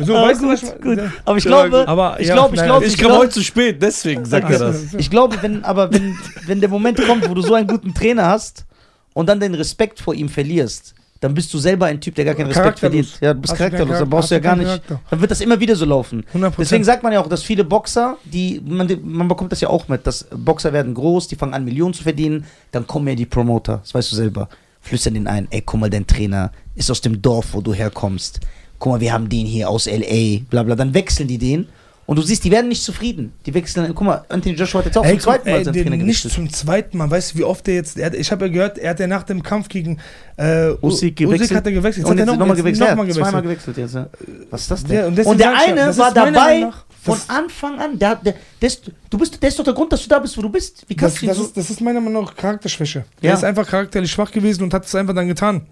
so 0.00 0.16
Aber 0.16 0.28
weißt 0.28 0.40
du, 0.42 0.46
gut, 0.46 0.52
was 0.54 0.62
ich 0.62 0.80
gut. 0.80 0.98
Aber 1.24 1.38
ich 1.38 1.44
glaube. 1.44 1.88
Aber 1.88 2.20
ich 2.20 2.28
ja, 2.28 2.34
glaube, 2.34 2.54
ich 2.54 2.60
nein, 2.60 2.68
glaube, 2.68 2.84
Ich 2.86 2.92
ich 2.92 2.98
komme 2.98 3.08
glaube, 3.10 3.22
heute 3.24 3.34
zu 3.34 3.42
spät, 3.42 3.82
deswegen 3.82 4.24
sagt 4.24 4.50
er 4.50 4.58
das. 4.58 4.94
ich 4.94 5.10
glaube, 5.10 5.36
wenn, 5.42 5.64
aber 5.64 5.92
wenn, 5.92 6.16
wenn 6.46 6.60
der 6.60 6.68
Moment 6.68 7.04
kommt, 7.06 7.28
wo 7.28 7.34
du 7.34 7.42
so 7.42 7.54
einen 7.54 7.66
guten 7.66 7.94
Trainer 7.94 8.26
hast 8.26 8.64
und 9.12 9.28
dann 9.28 9.40
den 9.40 9.54
Respekt 9.54 10.00
vor 10.00 10.14
ihm 10.14 10.28
verlierst, 10.28 10.94
dann 11.20 11.32
bist 11.32 11.54
du 11.54 11.58
selber 11.58 11.86
ein 11.86 12.00
Typ, 12.00 12.14
der 12.16 12.26
gar 12.26 12.34
keinen 12.34 12.48
Respekt 12.48 12.80
verdient. 12.80 13.18
Ja, 13.20 13.32
du 13.32 13.40
bist 13.40 13.52
Hast 13.52 13.58
du 13.58 13.64
charakterlos, 13.64 13.98
dann 13.98 14.10
brauchst 14.10 14.30
du 14.30 14.34
ja 14.34 14.40
gar 14.40 14.56
du 14.56 14.62
nicht. 14.62 14.68
Charakter. 14.68 15.00
Dann 15.08 15.20
wird 15.22 15.30
das 15.30 15.40
immer 15.40 15.58
wieder 15.58 15.74
so 15.74 15.86
laufen. 15.86 16.22
100%. 16.34 16.52
Deswegen 16.58 16.84
sagt 16.84 17.02
man 17.02 17.14
ja 17.14 17.20
auch, 17.20 17.28
dass 17.28 17.42
viele 17.42 17.64
Boxer, 17.64 18.18
die, 18.24 18.60
man, 18.62 18.88
man 19.02 19.26
bekommt 19.28 19.50
das 19.50 19.62
ja 19.62 19.68
auch 19.70 19.88
mit, 19.88 20.06
dass 20.06 20.26
Boxer 20.36 20.74
werden 20.74 20.92
groß, 20.92 21.28
die 21.28 21.36
fangen 21.36 21.54
an 21.54 21.64
Millionen 21.64 21.94
zu 21.94 22.02
verdienen, 22.02 22.44
dann 22.72 22.86
kommen 22.86 23.08
ja 23.08 23.14
die 23.14 23.24
Promoter, 23.24 23.78
das 23.78 23.94
weißt 23.94 24.12
du 24.12 24.16
selber, 24.16 24.50
flüstern 24.82 25.14
den 25.14 25.26
ein, 25.26 25.48
ey, 25.50 25.62
guck 25.64 25.80
mal, 25.80 25.88
dein 25.88 26.06
Trainer 26.06 26.52
ist 26.74 26.90
aus 26.90 27.00
dem 27.00 27.22
Dorf, 27.22 27.48
wo 27.52 27.62
du 27.62 27.72
herkommst. 27.72 28.40
Guck 28.84 28.92
mal, 28.92 29.00
wir 29.00 29.14
haben 29.14 29.30
den 29.30 29.46
hier 29.46 29.70
aus 29.70 29.86
L.A., 29.86 30.40
bla 30.50 30.62
bla, 30.62 30.74
dann 30.74 30.92
wechseln 30.92 31.26
die 31.26 31.38
den 31.38 31.68
und 32.04 32.16
du 32.18 32.22
siehst, 32.22 32.44
die 32.44 32.50
werden 32.50 32.68
nicht 32.68 32.82
zufrieden. 32.82 33.32
Die 33.46 33.54
wechseln, 33.54 33.94
guck 33.94 34.02
mal, 34.06 34.22
Anthony 34.28 34.54
Joshua 34.56 34.80
hat 34.80 34.84
jetzt 34.84 34.98
auch 34.98 35.04
Ey, 35.06 35.12
zum 35.12 35.20
zweiten 35.20 35.48
Mal 35.50 35.56
ey, 35.56 35.64
seinen 35.64 35.72
Trainer 35.72 35.90
nicht 35.96 36.00
gewechselt. 36.02 36.34
zum 36.34 36.52
zweiten 36.52 36.98
Mal. 36.98 37.10
Weißt 37.10 37.32
du, 37.32 37.38
wie 37.38 37.44
oft 37.44 37.66
er 37.66 37.76
jetzt. 37.76 37.96
Er, 37.98 38.12
ich 38.12 38.30
habe 38.30 38.44
ja 38.44 38.52
gehört, 38.52 38.76
er 38.76 38.90
hat 38.90 39.00
ja 39.00 39.06
nach 39.06 39.22
dem 39.22 39.42
Kampf 39.42 39.70
gegen 39.70 39.96
äh, 40.36 40.72
Usyk 40.82 41.16
gewechselt. 41.16 41.54
hat 41.54 41.64
er 41.64 41.72
gewechselt. 41.72 42.04
Und 42.04 42.18
jetzt 42.18 42.28
hat 42.28 42.34
er 42.34 42.38
nochmal 42.38 42.56
gewechselt. 42.58 42.90
Noch 42.90 42.96
mal 42.96 43.08
Ja, 43.08 43.14
zweimal 43.14 43.40
gewechselt. 43.40 43.74
gewechselt 43.76 43.94
jetzt. 44.18 44.28
Ja. 44.28 44.46
Was 44.50 44.60
ist 44.60 44.70
das 44.70 44.84
Der- 44.84 44.98
denn? 45.00 45.06
und 45.08 45.16
deswegen 45.16 45.30
und 45.30 45.40
der 45.40 45.50
ja, 45.52 45.58
eine 45.66 45.74
das 45.86 45.96
war 45.96 46.12
dabei 46.12 46.68
von 47.02 47.14
das- 47.14 47.30
Anfang 47.30 47.78
an. 47.80 47.98
Der, 47.98 48.16
der, 48.16 48.34
der 48.60 48.66
ist, 48.66 48.82
du 49.08 49.16
bist, 49.16 49.42
der 49.42 49.48
ist 49.48 49.58
doch 49.58 49.64
der 49.64 49.72
Grund, 49.72 49.90
dass 49.90 50.02
du 50.02 50.08
da 50.10 50.18
bist, 50.18 50.36
wo 50.36 50.42
du 50.42 50.50
bist. 50.50 50.84
Wie 50.88 50.94
Das, 50.94 51.00
kannst 51.00 51.22
du 51.22 51.24
ihn 51.24 51.28
das, 51.28 51.38
so... 51.38 51.44
ist, 51.44 51.56
das 51.56 51.70
ist 51.70 51.80
meiner 51.80 52.02
Meinung 52.02 52.24
nach 52.24 52.36
Charakterschwäche. 52.36 53.06
Ja. 53.22 53.30
Er 53.30 53.34
ist 53.38 53.44
einfach 53.44 53.66
charakterlich 53.66 54.10
schwach 54.12 54.30
gewesen 54.30 54.62
und 54.62 54.74
hat 54.74 54.84
es 54.84 54.94
einfach 54.94 55.14
dann 55.14 55.26
getan. 55.28 55.62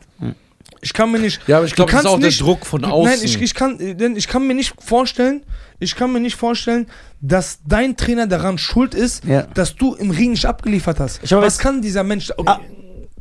Ich 0.85 0.93
kann 0.93 1.11
mir 1.13 1.21
nicht. 1.21 1.41
Ja, 1.47 1.59
aber 1.59 1.67
ich 1.67 1.75
glaube, 1.75 1.91
Du 1.91 1.97
das 1.97 2.03
ist 2.03 2.05
kannst 2.09 2.15
auch 2.17 2.19
der 2.21 2.29
nicht- 2.29 2.41
Druck 2.41 2.67
von 2.67 2.85
außen. 2.85 3.11
Nein, 3.13 3.21
ich, 3.23 3.41
ich, 3.41 3.55
kann, 3.55 3.79
denn 3.79 4.17
ich 4.17 4.27
kann 4.27 4.47
mir 4.47 4.55
nicht 4.55 4.75
vorstellen, 4.83 5.43
ich 5.79 5.95
kann 5.95 6.13
mir 6.13 6.19
nicht 6.21 6.35
vorstellen, 6.37 6.87
dass 7.21 7.61
dein 7.67 7.97
Trainer 7.97 8.27
daran 8.27 8.59
schuld 8.59 8.93
ist, 8.95 9.25
Ja. 9.25 9.43
dass 9.55 9.77
du 9.77 9.95
im 9.95 10.11
Ring 10.11 10.31
nicht 10.33 10.45
abgeliefert 10.45 10.99
hast. 11.01 11.21
Ich 11.23 11.33
habe 11.33 11.47
Was 11.47 11.55
jetzt- 11.55 11.63
kann 11.63 11.81
dieser 11.83 12.03
Mensch? 12.03 12.31
Okay, 12.37 12.51
Ah, 12.51 12.61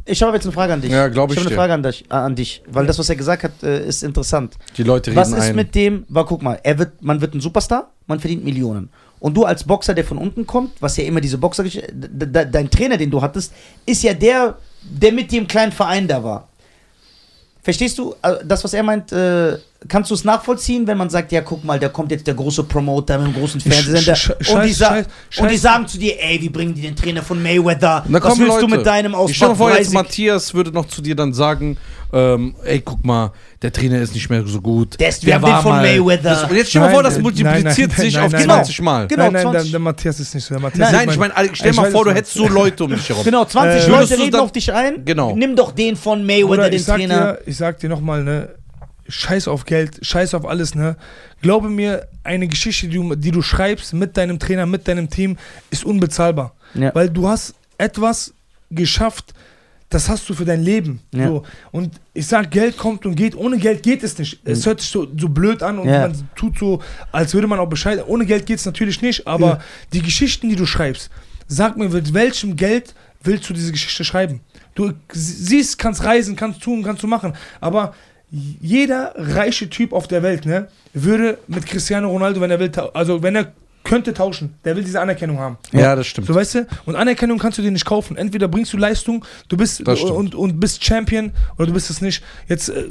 Ich 0.06 0.24
habe 0.24 0.34
jetzt 0.36 0.46
eine 0.46 0.52
Frage 0.54 0.74
an 0.74 0.82
dich. 0.82 0.90
Ja, 0.92 1.08
glaub 1.10 1.30
ich 1.30 1.38
Ich 1.38 1.40
habe 1.44 1.50
eine 1.50 1.56
dir. 1.56 1.60
Frage 1.62 1.74
an 1.76 1.84
dich, 1.84 2.06
äh, 2.10 2.14
an 2.16 2.36
dich, 2.36 2.64
weil 2.68 2.88
das, 2.88 2.98
was 2.98 3.08
er 3.08 3.16
gesagt 3.16 3.44
hat, 3.44 3.52
äh, 3.62 3.86
ist 3.88 4.02
interessant. 4.04 4.58
Die 4.76 4.82
Leute 4.84 5.12
reden 5.12 5.20
Was 5.22 5.30
ist 5.32 5.40
ein. 5.42 5.56
mit 5.56 5.76
dem, 5.76 6.06
weil 6.10 6.26
guck 6.26 6.42
mal, 6.42 6.60
er 6.64 6.80
wird, 6.80 7.04
man 7.04 7.22
wird 7.22 7.36
ein 7.36 7.40
Superstar, 7.42 7.92
man 8.08 8.20
verdient 8.20 8.44
Millionen. 8.44 8.90
Und 9.20 9.38
du 9.38 9.44
als 9.46 9.64
Boxer, 9.64 9.94
der 9.94 10.04
von 10.04 10.18
unten 10.18 10.48
kommt, 10.48 10.72
was 10.82 10.98
ja 10.98 11.04
immer 11.04 11.22
diese 11.22 11.38
Boxer, 11.38 11.64
dein 11.64 12.72
Trainer, 12.72 12.98
den 12.98 13.12
du 13.12 13.22
hattest, 13.22 13.54
ist 13.86 14.02
ja 14.02 14.16
der, 14.16 14.58
der 14.82 15.12
mit 15.12 15.32
dir 15.32 15.40
im 15.42 15.48
kleinen 15.48 15.72
Verein 15.72 16.08
da 16.08 16.24
war. 16.24 16.48
Verstehst 17.62 17.98
du, 17.98 18.16
äh, 18.22 18.38
das, 18.44 18.64
was 18.64 18.74
er 18.74 18.84
meint, 18.84 19.12
äh, 19.12 19.58
kannst 19.88 20.11
du 20.11 20.16
es 20.16 20.24
nachvollziehen, 20.24 20.85
wenn 20.85 20.98
man 20.98 21.10
sagt, 21.10 21.32
ja, 21.32 21.42
guck 21.42 21.64
mal, 21.64 21.80
da 21.80 21.90
kommt 21.90 22.11
jetzt 22.11 22.27
der 22.27 22.35
große 22.35 22.64
Promoter 22.66 23.18
mit 23.18 23.27
dem 23.27 23.34
großen 23.40 23.60
Fernsehsender 23.60 24.14
sch- 24.14 24.38
sch- 24.40 24.53
und, 24.53 24.64
die 24.66 24.74
scheiß- 24.76 25.06
und 25.40 25.50
die 25.51 25.58
sagen 25.58 25.88
zu 25.88 25.98
dir, 25.98 26.22
ey, 26.22 26.40
wir 26.42 26.51
bringen 26.51 26.74
dir 26.76 26.84
den 26.84 26.95
Trainer 26.95 27.24
von 27.24 27.42
Mayweather, 27.42 28.03
Da 28.08 28.24
was 28.24 28.38
willst 28.38 28.48
Leute. 28.48 28.61
du 28.61 28.68
mit 28.68 28.85
deinem 28.85 29.16
aus 29.16 29.32
Ich 29.32 29.38
stell 29.38 29.50
mir 29.50 29.56
Bad 29.56 29.69
vor, 29.69 29.77
jetzt? 29.77 29.93
Matthias 29.93 30.53
würde 30.53 30.72
noch 30.72 30.85
zu 30.88 31.01
dir 31.01 31.16
dann 31.16 31.34
sagen, 31.34 31.77
ähm, 32.14 32.53
ey, 32.64 32.82
guck 32.82 33.03
mal, 33.06 33.32
der 33.61 33.72
Trainer 33.72 34.00
ist 34.01 34.14
nicht 34.14 34.30
mehr 34.30 34.45
so 34.45 34.61
gut. 34.61 35.00
Der 35.00 35.10
ist- 35.10 35.26
wir 35.26 35.34
haben 35.34 35.45
den 35.45 35.56
von 35.61 35.77
Mayweather. 35.77 36.22
Das, 36.30 36.43
und 36.43 36.56
jetzt 36.56 36.69
stell 36.69 36.82
dir 36.82 36.88
mal 36.88 36.93
vor, 36.93 37.03
das 37.03 37.18
multipliziert 37.19 37.64
nein, 37.64 37.98
nein, 37.98 38.06
sich 38.06 38.14
nein, 38.16 38.26
auf 38.26 38.32
nein, 38.34 38.43
20 38.43 38.82
Mal. 38.82 39.08
Genau, 39.08 39.24
nein, 39.24 39.34
nein, 39.34 39.42
der, 39.43 39.51
20. 39.53 39.72
der 39.72 39.80
Matthias 39.80 40.19
ist 40.19 40.35
nicht 40.35 40.43
so. 40.43 40.53
Der 40.56 40.61
Matthias 40.61 40.92
Nein, 40.92 41.10
ich 41.10 41.18
mein- 41.18 41.32
meine, 41.35 41.50
stell 41.53 41.69
Ich 41.69 41.76
dir 41.76 41.82
mal 41.82 41.88
weiß, 41.88 41.92
vor, 41.93 42.06
du 42.06 42.11
hättest 42.14 42.34
so 42.34 42.48
Leute 42.48 42.84
um 42.84 42.92
dich 42.92 43.08
herum. 43.10 43.24
Genau, 43.24 43.45
20 43.45 43.88
Äh, 43.88 43.90
Leute 43.90 44.18
reden 44.19 44.32
dann- 44.32 44.42
auf 44.42 44.51
dich 44.51 44.72
ein. 44.74 45.06
Genau. 45.06 45.35
Nimm 45.35 45.56
doch 45.56 45.72
den 45.72 45.95
von 45.95 46.24
Mayweather, 46.26 46.69
den 46.69 46.85
Trainer. 46.85 47.34
dir, 47.34 47.40
ich 47.45 47.58
sag 47.58 47.80
dir 47.80 47.90
nochmal, 47.90 48.24
ne, 48.24 48.50
scheiß 49.12 49.48
auf 49.48 49.66
Geld, 49.66 50.00
scheiß 50.02 50.34
auf 50.34 50.46
alles, 50.46 50.74
ne. 50.76 50.96
Glaube 51.42 51.70
mir, 51.70 52.08
eine 52.24 52.48
Geschichte, 52.48 52.88
die 52.88 52.96
du, 52.98 53.16
die 53.16 53.32
du 53.32 53.42
schreibst 53.42 53.94
mit 53.94 54.18
deinem 54.18 54.40
Trainer, 54.40 54.66
mit 54.66 54.88
deinem 54.88 55.10
Team, 55.10 55.38
ist 55.70 55.84
unbezahlbar. 55.86 56.54
Ja. 56.74 56.94
Weil 56.96 57.10
du 57.10 57.28
hast 57.28 57.54
etwas 57.78 58.34
geschafft, 58.70 59.34
das 59.90 60.08
hast 60.08 60.30
du 60.30 60.34
für 60.34 60.46
dein 60.46 60.64
Leben. 60.64 61.02
Ja. 61.14 61.28
So. 61.28 61.44
Und 61.72 62.00
ich 62.14 62.26
sag, 62.26 62.50
Geld 62.50 62.78
kommt 62.78 63.06
und 63.06 63.16
geht. 63.16 63.36
Ohne 63.36 63.58
Geld 63.58 63.84
geht 63.84 64.04
es 64.04 64.18
nicht. 64.18 64.40
Es 64.46 64.66
hört 64.66 64.80
sich 64.80 64.90
so, 64.90 65.06
so 65.18 65.28
blöd 65.28 65.62
an 65.62 65.80
und 65.80 65.90
Ja. 65.90 66.08
man 66.08 66.30
tut 66.36 66.58
so, 66.58 66.82
als 67.12 67.34
würde 67.34 67.48
man 67.48 67.60
auch 67.60 67.68
Bescheid. 67.68 68.02
Ohne 68.08 68.26
Geld 68.26 68.46
geht 68.46 68.60
es 68.60 68.66
natürlich 68.66 69.02
nicht, 69.02 69.28
aber 69.28 69.48
Ja. 69.48 69.60
die 69.92 70.02
Geschichten, 70.02 70.48
die 70.48 70.56
du 70.56 70.66
schreibst, 70.66 71.10
sag 71.48 71.76
mir, 71.76 71.90
mit 71.90 72.14
welchem 72.14 72.56
Geld 72.56 72.96
willst 73.22 73.50
du 73.50 73.54
diese 73.54 73.74
Geschichte 73.74 74.06
schreiben? 74.06 74.40
Du 74.76 74.94
siehst, 75.12 75.78
kannst 75.78 76.06
reisen, 76.06 76.38
kannst 76.38 76.62
tun, 76.62 76.82
kannst 76.84 77.04
du 77.04 77.08
machen, 77.08 77.34
aber 77.60 77.94
jeder 78.32 79.14
reiche 79.16 79.69
Typ 79.69 79.93
auf 79.93 80.08
der 80.08 80.24
Welt, 80.24 80.45
ne, 80.45 80.68
würde 80.93 81.38
mit 81.48 81.66
Cristiano 81.66 82.10
Ronaldo, 82.10 82.40
wenn 82.42 82.51
er 82.51 82.60
will, 82.60 82.72
also 82.93 83.22
wenn 83.22 83.35
er 83.35 83.51
könnte 83.84 84.14
tauschen. 84.14 84.56
Der 84.64 84.76
will 84.76 84.84
diese 84.84 85.01
Anerkennung 85.01 85.40
haben. 85.40 85.58
Ja, 85.72 85.95
das 85.95 86.08
stimmt. 86.08 86.27
So 86.27 86.35
weißt 86.35 86.56
du? 86.56 86.68
Und 86.85 86.95
Anerkennung 86.95 87.40
kannst 87.40 87.58
du 87.58 87.61
dir 87.61 87.72
nicht 87.72 87.85
kaufen. 87.85 88.16
Entweder 88.16 88.48
bringst 88.48 88.72
du 88.74 88.77
Leistung, 88.77 89.26
du 89.50 89.58
bist 89.58 89.88
und, 89.88 90.35
und 90.35 90.60
bist 90.60 90.84
Champion 90.84 91.32
oder 91.58 91.68
du 91.68 91.74
bist 91.74 91.90
es 91.90 92.01
nicht. 92.01 92.24
Jetzt 92.48 92.69
äh, 92.69 92.85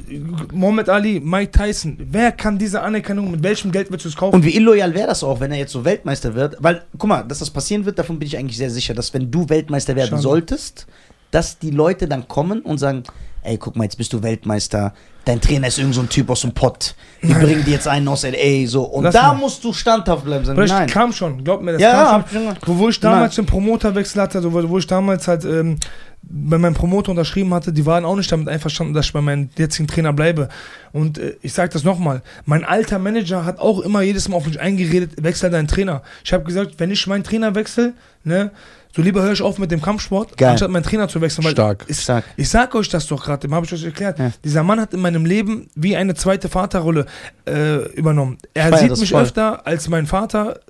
Muhammad 0.52 0.88
Ali, 0.88 1.20
Mike 1.20 1.52
Tyson, 1.52 1.96
wer 2.10 2.32
kann 2.32 2.58
diese 2.58 2.82
Anerkennung, 2.82 3.30
mit 3.30 3.42
welchem 3.42 3.70
Geld 3.72 3.90
willst 3.90 4.04
du 4.04 4.08
es 4.08 4.16
kaufen? 4.16 4.34
Und 4.34 4.44
wie 4.44 4.56
illoyal 4.56 4.92
wäre 4.94 5.06
das 5.06 5.22
auch, 5.22 5.40
wenn 5.40 5.52
er 5.52 5.58
jetzt 5.58 5.72
so 5.72 5.84
Weltmeister 5.84 6.34
wird? 6.34 6.56
Weil, 6.58 6.82
guck 6.98 7.08
mal, 7.08 7.22
dass 7.22 7.38
das 7.38 7.50
passieren 7.50 7.84
wird, 7.84 7.98
davon 7.98 8.18
bin 8.18 8.26
ich 8.26 8.36
eigentlich 8.36 8.56
sehr 8.56 8.70
sicher, 8.70 8.94
dass 8.94 9.14
wenn 9.14 9.30
du 9.30 9.48
Weltmeister 9.48 9.94
werden 9.96 10.10
Schade. 10.10 10.22
solltest, 10.22 10.86
dass 11.30 11.58
die 11.58 11.70
Leute 11.70 12.08
dann 12.08 12.26
kommen 12.26 12.62
und 12.62 12.78
sagen, 12.78 13.04
ey, 13.42 13.56
guck 13.58 13.76
mal, 13.76 13.84
jetzt 13.84 13.96
bist 13.96 14.12
du 14.12 14.22
Weltmeister, 14.22 14.92
dein 15.24 15.40
Trainer 15.40 15.68
ist 15.68 15.78
irgend 15.78 15.94
so 15.94 16.00
ein 16.00 16.08
Typ 16.08 16.30
aus 16.30 16.40
dem 16.42 16.52
Pott, 16.52 16.94
die 17.22 17.32
bringen 17.34 17.64
dir 17.64 17.72
jetzt 17.72 17.86
einen 17.88 18.08
aus 18.08 18.24
L.A., 18.24 18.66
so. 18.66 18.82
Und 18.84 19.04
Lass 19.04 19.14
da 19.14 19.28
mal. 19.32 19.38
musst 19.40 19.62
du 19.62 19.72
standhaft 19.72 20.24
bleiben. 20.24 20.44
Sagen, 20.44 20.64
nein. 20.66 20.88
kam 20.88 21.12
schon, 21.12 21.44
glaub 21.44 21.62
mir, 21.62 21.72
das 21.72 21.82
Ja, 21.82 22.04
kam 22.04 22.24
schon. 22.28 22.42
schon 22.44 22.56
Wo, 22.66 22.78
wo 22.78 22.88
ich 22.88 22.98
damals 23.00 23.34
den 23.34 23.46
Promoterwechsel 23.46 24.20
hatte, 24.22 24.38
also 24.38 24.52
wo, 24.52 24.68
wo 24.68 24.78
ich 24.78 24.86
damals 24.86 25.28
halt 25.28 25.44
ähm, 25.44 25.78
bei 26.22 26.58
meinem 26.58 26.74
Promoter 26.74 27.10
unterschrieben 27.10 27.52
hatte, 27.54 27.72
die 27.72 27.86
waren 27.86 28.04
auch 28.04 28.16
nicht 28.16 28.30
damit 28.30 28.48
einverstanden, 28.48 28.94
dass 28.94 29.06
ich 29.06 29.12
bei 29.12 29.20
meinem 29.20 29.48
jetzigen 29.56 29.88
Trainer 29.88 30.12
bleibe. 30.12 30.48
Und 30.92 31.18
äh, 31.18 31.36
ich 31.42 31.52
sage 31.52 31.70
das 31.72 31.84
nochmal, 31.84 32.22
mein 32.46 32.64
alter 32.64 32.98
Manager 32.98 33.44
hat 33.44 33.58
auch 33.58 33.80
immer 33.80 34.02
jedes 34.02 34.28
Mal 34.28 34.36
auf 34.36 34.46
mich 34.46 34.60
eingeredet, 34.60 35.22
wechsel 35.22 35.50
deinen 35.50 35.68
Trainer. 35.68 36.02
Ich 36.24 36.32
habe 36.32 36.44
gesagt, 36.44 36.74
wenn 36.78 36.90
ich 36.90 37.06
meinen 37.06 37.24
Trainer 37.24 37.54
wechsle, 37.54 37.94
ne, 38.24 38.50
so 38.94 39.02
lieber 39.02 39.22
höre 39.22 39.32
ich 39.32 39.42
auf 39.42 39.58
mit 39.58 39.70
dem 39.70 39.80
Kampfsport, 39.80 40.36
Geil. 40.36 40.50
anstatt 40.50 40.70
meinen 40.70 40.82
Trainer 40.82 41.08
zu 41.08 41.20
wechseln. 41.20 41.44
Weil 41.44 41.52
Stark. 41.52 41.84
Ich, 41.88 42.00
Stark. 42.00 42.24
ich 42.36 42.48
sag 42.48 42.74
euch 42.74 42.88
das 42.88 43.06
doch 43.06 43.24
gerade, 43.24 43.50
habe 43.50 43.66
ich 43.66 43.72
euch 43.72 43.84
erklärt. 43.84 44.18
Ja. 44.18 44.32
Dieser 44.42 44.62
Mann 44.62 44.80
hat 44.80 44.94
in 44.94 45.00
meinem 45.00 45.24
Leben 45.24 45.68
wie 45.74 45.96
eine 45.96 46.14
zweite 46.14 46.48
Vaterrolle 46.48 47.06
äh, 47.46 47.84
übernommen. 47.92 48.38
Er 48.54 48.76
sieht 48.76 48.98
mich 48.98 49.10
voll. 49.10 49.22
öfter 49.22 49.66
als 49.66 49.88
mein 49.88 50.06
Vater. 50.06 50.60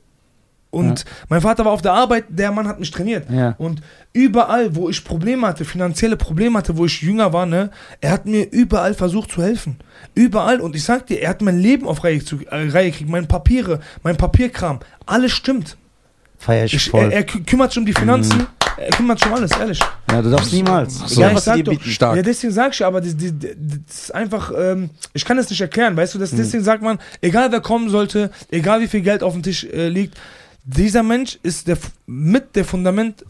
Und 0.72 1.04
mein 1.28 1.40
Vater 1.40 1.64
war 1.64 1.72
auf 1.72 1.82
der 1.82 1.94
Arbeit, 1.94 2.26
der 2.28 2.52
Mann 2.52 2.68
hat 2.68 2.78
mich 2.78 2.92
trainiert. 2.92 3.28
Ja. 3.28 3.56
Und 3.58 3.82
überall, 4.12 4.76
wo 4.76 4.88
ich 4.88 5.04
Probleme 5.04 5.48
hatte, 5.48 5.64
finanzielle 5.64 6.16
Probleme 6.16 6.58
hatte, 6.58 6.76
wo 6.76 6.86
ich 6.86 7.02
jünger 7.02 7.32
war, 7.32 7.44
ne, 7.44 7.70
er 8.00 8.12
hat 8.12 8.26
mir 8.26 8.48
überall 8.52 8.94
versucht 8.94 9.32
zu 9.32 9.42
helfen. 9.42 9.78
Überall. 10.14 10.60
Und 10.60 10.76
ich 10.76 10.84
sag 10.84 11.08
dir, 11.08 11.20
er 11.20 11.30
hat 11.30 11.42
mein 11.42 11.58
Leben 11.58 11.88
auf 11.88 12.04
Reihe, 12.04 12.24
zu, 12.24 12.36
äh, 12.46 12.68
Reihe 12.68 12.92
gekriegt, 12.92 13.10
meine 13.10 13.26
Papiere, 13.26 13.80
mein 14.04 14.16
Papierkram. 14.16 14.78
Alles 15.06 15.32
stimmt. 15.32 15.76
Feier 16.40 16.64
ich, 16.64 16.74
Ich, 16.74 16.88
voll. 16.90 17.04
er, 17.04 17.12
er 17.12 17.22
kü- 17.28 17.44
kümmert 17.44 17.70
sich 17.70 17.78
um 17.78 17.84
die 17.86 17.92
Finanzen, 17.92 18.46
er 18.78 18.90
kümmert 18.90 19.18
sich 19.18 19.28
um 19.28 19.34
alles, 19.34 19.50
ehrlich. 19.52 19.78
ja, 20.10 20.22
du 20.22 20.30
darfst 20.30 20.52
niemals. 20.54 20.98
So. 20.98 21.20
Egal, 21.20 21.30
Ja, 21.30 21.36
was 21.36 21.44
sag 21.44 21.64
dir. 21.64 21.78
Stark. 21.82 22.16
Ja, 22.16 22.22
deswegen 22.22 22.52
sag 22.52 22.72
ich 22.72 22.82
aber, 22.84 23.00
das, 23.02 23.14
das, 23.16 23.32
das 23.38 23.98
ist 24.04 24.14
einfach, 24.14 24.50
ähm, 24.56 24.88
ich 25.12 25.24
kann 25.24 25.36
es 25.38 25.50
nicht 25.50 25.60
erklären, 25.60 25.96
weißt 25.96 26.14
du, 26.14 26.18
das, 26.18 26.30
deswegen 26.30 26.64
sagt 26.64 26.82
man, 26.82 26.98
egal 27.20 27.52
wer 27.52 27.60
kommen 27.60 27.90
sollte, 27.90 28.30
egal 28.50 28.80
wie 28.80 28.88
viel 28.88 29.02
Geld 29.02 29.22
auf 29.22 29.34
dem 29.34 29.42
Tisch 29.42 29.64
äh, 29.64 29.88
liegt, 29.88 30.16
dieser 30.64 31.02
Mensch 31.02 31.38
ist 31.42 31.68
der, 31.68 31.76
mit 32.06 32.56
der 32.56 32.64
Fundament, 32.64 33.22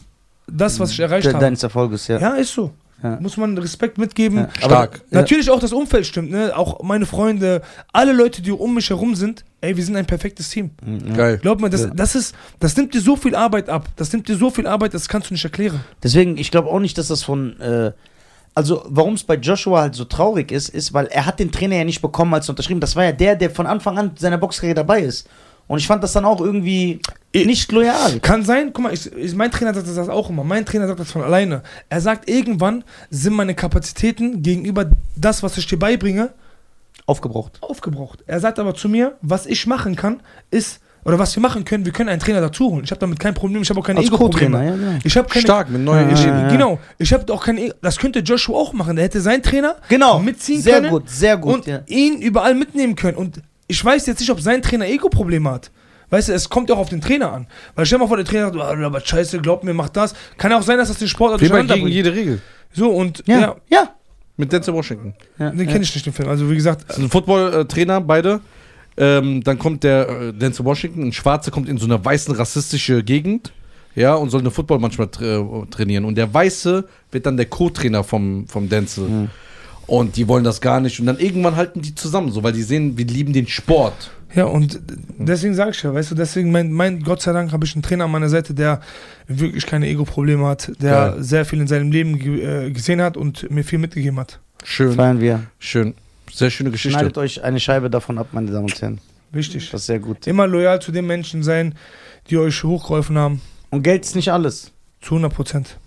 das, 0.47 0.79
was 0.79 0.91
ich 0.91 0.99
erreicht 1.01 1.25
De 1.27 1.33
habe. 1.33 1.43
deines 1.43 1.63
Erfolges, 1.63 2.07
ja. 2.07 2.17
Ja, 2.17 2.29
ist 2.35 2.53
so. 2.53 2.71
Ja. 3.03 3.17
Muss 3.19 3.35
man 3.35 3.57
Respekt 3.57 3.97
mitgeben. 3.97 4.37
Ja. 4.37 4.49
Stark. 4.57 5.01
Aber, 5.09 5.21
Natürlich 5.21 5.49
auch 5.49 5.59
das 5.59 5.73
Umfeld 5.73 6.05
stimmt, 6.05 6.29
ne? 6.29 6.55
Auch 6.55 6.83
meine 6.83 7.05
Freunde, 7.07 7.61
alle 7.91 8.13
Leute, 8.13 8.41
die 8.43 8.51
um 8.51 8.75
mich 8.75 8.89
herum 8.91 9.15
sind, 9.15 9.43
ey, 9.61 9.77
wir 9.77 9.83
sind 9.85 9.95
ein 9.95 10.05
perfektes 10.05 10.49
Team. 10.49 10.71
Ja. 11.07 11.15
Geil. 11.15 11.37
Glaub 11.41 11.61
mir, 11.61 11.69
das, 11.69 11.81
Ja. 11.81 11.87
das 11.95 12.15
ist, 12.15 12.35
das 12.59 12.75
nimmt 12.75 12.93
dir 12.93 13.01
so 13.01 13.15
viel 13.15 13.35
Arbeit 13.35 13.69
ab. 13.69 13.87
Das 13.95 14.11
nimmt 14.11 14.27
dir 14.27 14.35
so 14.35 14.49
viel 14.49 14.67
Arbeit, 14.67 14.93
das 14.93 15.07
kannst 15.07 15.29
du 15.29 15.33
nicht 15.33 15.43
erklären. 15.45 15.81
Deswegen, 16.03 16.37
ich 16.37 16.51
glaube 16.51 16.69
auch 16.69 16.79
nicht, 16.79 16.97
dass 16.97 17.07
das 17.07 17.23
von. 17.23 17.59
Äh, 17.61 17.91
also, 18.53 18.83
warum 18.89 19.13
es 19.13 19.23
bei 19.23 19.35
Joshua 19.35 19.79
halt 19.81 19.95
so 19.95 20.03
traurig 20.03 20.51
ist, 20.51 20.67
ist, 20.69 20.93
weil 20.93 21.05
er 21.07 21.25
hat 21.25 21.39
den 21.39 21.53
Trainer 21.53 21.77
ja 21.77 21.83
nicht 21.85 22.01
bekommen, 22.01 22.33
als 22.33 22.47
er 22.47 22.51
unterschrieben. 22.51 22.81
Das 22.81 22.97
war 22.97 23.05
ja 23.05 23.13
der, 23.13 23.37
der 23.37 23.49
von 23.49 23.65
Anfang 23.65 23.97
an 23.97 24.11
seiner 24.17 24.37
Boxkarriere 24.37 24.75
dabei 24.75 24.99
ist. 25.01 25.25
Und 25.67 25.77
ich 25.77 25.87
fand 25.87 26.03
das 26.03 26.11
dann 26.11 26.25
auch 26.25 26.41
irgendwie 26.41 26.99
Ich- 27.31 27.45
nicht 27.45 27.71
loyal. 27.71 28.19
Kann 28.19 28.43
sein, 28.43 28.71
guck 28.73 28.83
mal, 28.83 28.93
ich, 28.93 29.09
ich, 29.15 29.33
mein 29.35 29.51
Trainer 29.51 29.73
sagt 29.73 29.87
das 29.87 30.09
auch 30.09 30.29
immer. 30.29 30.43
Mein 30.43 30.65
Trainer 30.65 30.85
sagt 30.85 30.99
das 30.99 31.09
von 31.11 31.21
alleine. 31.21 31.63
Er 31.87 32.01
sagt, 32.01 32.29
irgendwann 32.29 32.83
sind 33.09 33.33
meine 33.35 33.55
Kapazitäten 33.55 34.41
gegenüber 34.43 34.91
das, 35.15 35.43
was 35.43 35.57
ich 35.57 35.65
dir 35.67 35.79
beibringe, 35.79 36.31
Aufgebraucht. 37.11 37.57
aufgebraucht. 37.61 38.23
Er 38.25 38.39
sagt 38.39 38.57
aber 38.59 38.73
zu 38.73 38.89
mir, 38.89 39.17
was 39.21 39.45
ich 39.45 39.67
machen 39.67 39.95
kann, 39.95 40.21
ist, 40.49 40.79
oder 41.03 41.17
was 41.19 41.35
wir 41.35 41.41
machen 41.41 41.65
können, 41.65 41.83
wir 41.85 41.91
können 41.91 42.09
einen 42.09 42.19
Trainer 42.21 42.41
dazu 42.41 42.69
holen. 42.69 42.83
Ich 42.83 42.91
habe 42.91 42.99
damit 42.99 43.19
kein 43.19 43.33
Problem, 43.33 43.61
ich 43.63 43.69
habe 43.69 43.79
auch 43.79 43.85
keine 43.85 44.01
Ego-Probleme. 44.01 44.63
ja, 44.65 44.75
genau. 44.75 44.99
Ich 45.03 45.17
habe 45.17 45.27
keine. 45.27 45.41
Stark, 45.41 45.69
mit 45.69 45.81
neuen 45.81 46.09
Ja, 46.09 46.13
Ich, 46.15 46.23
ja, 46.23 46.41
ja. 46.43 46.47
Genau, 46.49 46.79
ich 46.99 47.11
habe 47.11 47.33
auch 47.33 47.43
keine. 47.43 47.73
Das 47.81 47.97
könnte 47.97 48.19
Joshua 48.19 48.55
auch 48.57 48.73
machen. 48.73 48.95
Der 48.95 49.05
hätte 49.05 49.19
seinen 49.19 49.41
Trainer 49.43 49.75
Genau. 49.89 50.19
mitziehen 50.19 50.61
sehr 50.61 50.75
können 50.75 50.89
gut, 50.89 51.09
sehr 51.09 51.37
gut. 51.37 51.53
und 51.55 51.65
ja. 51.67 51.81
ihn 51.87 52.21
überall 52.21 52.53
mitnehmen 52.55 52.95
können. 52.95 53.17
Und 53.17 53.41
ich 53.67 53.83
weiß 53.83 54.05
jetzt 54.05 54.19
nicht, 54.19 54.29
ob 54.29 54.41
sein 54.41 54.61
Trainer 54.61 54.85
Ego-Probleme 54.87 55.49
hat. 55.49 55.71
Weißt 56.11 56.27
du, 56.29 56.33
es 56.33 56.49
kommt 56.49 56.69
ja 56.69 56.75
auch 56.75 56.79
auf 56.79 56.89
den 56.89 56.99
Trainer 57.01 57.31
an. 57.31 57.47
Weil 57.73 57.85
stell 57.85 57.97
dir 57.97 58.03
mal 58.03 58.07
vor, 58.09 58.17
der 58.17 58.25
Trainer 58.25 58.51
sagt, 58.51 58.57
oh, 58.57 58.61
aber 58.85 58.99
scheiße, 58.99 59.39
glaub 59.39 59.63
mir, 59.63 59.73
mach 59.73 59.89
das. 59.89 60.13
Kann 60.37 60.51
ja 60.51 60.59
auch 60.59 60.63
sein, 60.63 60.77
dass 60.77 60.89
das 60.89 60.97
den 60.99 61.07
Sport 61.07 61.39
durcheinander 61.39 61.73
gegen 61.75 61.85
bringt. 61.85 61.95
jede 61.95 62.13
Regel. 62.13 62.41
So, 62.73 62.89
und 62.91 63.23
Ja. 63.25 63.39
ja, 63.39 63.55
ja. 63.69 63.89
Mit 64.41 64.51
Denzel 64.51 64.73
Washington. 64.73 65.13
ja. 65.37 65.51
den 65.51 65.67
kenne 65.67 65.83
ich 65.83 65.93
nicht, 65.93 66.03
den 66.03 66.13
Film. 66.13 66.27
Also, 66.27 66.49
wie 66.49 66.55
gesagt, 66.55 66.85
Das 66.87 66.95
sind 66.95 67.11
Football-Trainer, 67.11 68.01
beide. 68.01 68.41
Ähm, 68.97 69.43
dann 69.43 69.59
kommt 69.59 69.83
der 69.83 70.09
äh, 70.09 70.33
Denzel 70.33 70.65
Washington, 70.65 71.03
ein 71.03 71.13
Schwarzer 71.13 71.51
kommt 71.51 71.69
in 71.69 71.77
so 71.77 71.85
einer 71.85 72.03
weißen 72.03 72.33
rassistische 72.35 73.03
Gegend, 73.03 73.53
ja, 73.95 74.15
und 74.15 74.31
soll 74.31 74.39
eine 74.39 74.49
Football 74.49 74.79
manchmal 74.79 75.09
tra 75.09 75.65
trainieren. 75.69 76.05
Und 76.05 76.15
der 76.15 76.33
Weiße 76.33 76.85
wird 77.11 77.25
dann 77.27 77.37
der 77.37 77.45
Co-Trainer 77.45 78.03
vom, 78.03 78.47
vom 78.47 78.67
Denzel. 78.67 79.07
Mhm. 79.07 79.29
Und 79.85 80.15
die 80.15 80.27
wollen 80.27 80.43
das 80.43 80.59
gar 80.59 80.79
nicht. 80.79 80.99
Und 80.99 81.05
dann 81.05 81.19
irgendwann 81.19 81.55
halten 81.55 81.81
die 81.81 81.93
zusammen, 81.93 82.31
so, 82.31 82.41
weil 82.41 82.53
die 82.53 82.63
sehen, 82.63 82.97
wir 82.97 83.05
lieben 83.05 83.31
den 83.33 83.47
Sport. 83.47 84.09
Ja, 84.35 84.45
und 84.45 84.79
deswegen 85.17 85.53
sage 85.53 85.71
ich 85.71 85.83
ja, 85.83 85.93
weißt 85.93 86.11
du, 86.11 86.15
deswegen, 86.15 86.51
mein, 86.51 86.71
mein 86.71 87.01
Gott 87.03 87.21
sei 87.21 87.33
Dank, 87.33 87.51
habe 87.51 87.65
ich 87.65 87.73
einen 87.75 87.83
Trainer 87.83 88.05
an 88.05 88.11
meiner 88.11 88.29
Seite, 88.29 88.53
der 88.53 88.81
wirklich 89.27 89.65
keine 89.65 89.87
Ego-Probleme 89.87 90.45
hat, 90.45 90.71
der 90.81 91.11
Geil. 91.11 91.23
sehr 91.23 91.45
viel 91.45 91.59
in 91.59 91.67
seinem 91.67 91.91
Leben 91.91 92.19
ge 92.19 92.67
äh, 92.67 92.71
gesehen 92.71 93.01
hat 93.01 93.17
und 93.17 93.49
mir 93.51 93.63
viel 93.63 93.79
mitgegeben 93.79 94.19
hat. 94.19 94.39
Schön, 94.63 94.93
Feiern 94.93 95.19
wir. 95.19 95.43
schön. 95.59 95.95
Sehr 96.31 96.49
schöne 96.49 96.71
Geschichte. 96.71 96.97
Schneidet 96.97 97.17
euch 97.17 97.43
eine 97.43 97.59
Scheibe 97.59 97.89
davon 97.89 98.17
ab, 98.17 98.27
meine 98.31 98.51
Damen 98.51 98.65
und 98.65 98.81
Herren. 98.81 99.01
Wichtig. 99.31 99.69
Das 99.71 99.81
ist 99.81 99.87
sehr 99.87 99.99
gut. 99.99 100.27
Immer 100.27 100.47
loyal 100.47 100.81
zu 100.81 100.91
den 100.91 101.05
Menschen 101.07 101.43
sein, 101.43 101.75
die 102.29 102.37
euch 102.37 102.63
hochgeholfen 102.63 103.17
haben. 103.17 103.41
Und 103.69 103.83
Geld 103.83 104.05
ist 104.05 104.15
nicht 104.15 104.31
alles. 104.31 104.71
Zu 105.01 105.15
100 105.15 105.33
Prozent. 105.33 105.77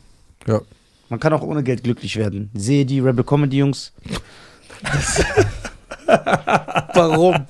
Man 1.08 1.20
kann 1.20 1.32
auch 1.32 1.42
ohne 1.42 1.62
Geld 1.62 1.84
glücklich 1.84 2.16
werden. 2.16 2.50
Sehe 2.54 2.84
die 2.84 3.00
Rebel 3.00 3.24
Comedy 3.24 3.58
Jungs. 3.58 3.92
Warum? 6.06 7.46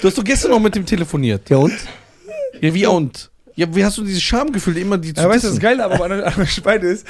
Du 0.00 0.08
hast 0.08 0.18
doch 0.18 0.24
gestern 0.24 0.50
noch 0.52 0.60
mit 0.60 0.74
dem 0.74 0.84
telefoniert. 0.86 1.48
Ja 1.50 1.56
und? 1.58 1.72
Ja, 2.60 2.72
wie 2.74 2.86
und? 2.86 3.30
Ja, 3.54 3.66
wie 3.74 3.84
hast 3.84 3.98
du 3.98 4.04
dieses 4.04 4.22
Schamgefühl, 4.22 4.78
immer 4.78 4.96
die 4.98 5.12
zu 5.12 5.22
Ja, 5.22 5.28
weißt 5.28 5.44
du, 5.44 5.48
das? 5.48 5.58
Geile 5.60 5.84
aber 5.84 6.04
an 6.04 6.12
an 6.22 6.32
der 6.36 6.46
Speide 6.46 6.86
ist, 6.88 7.06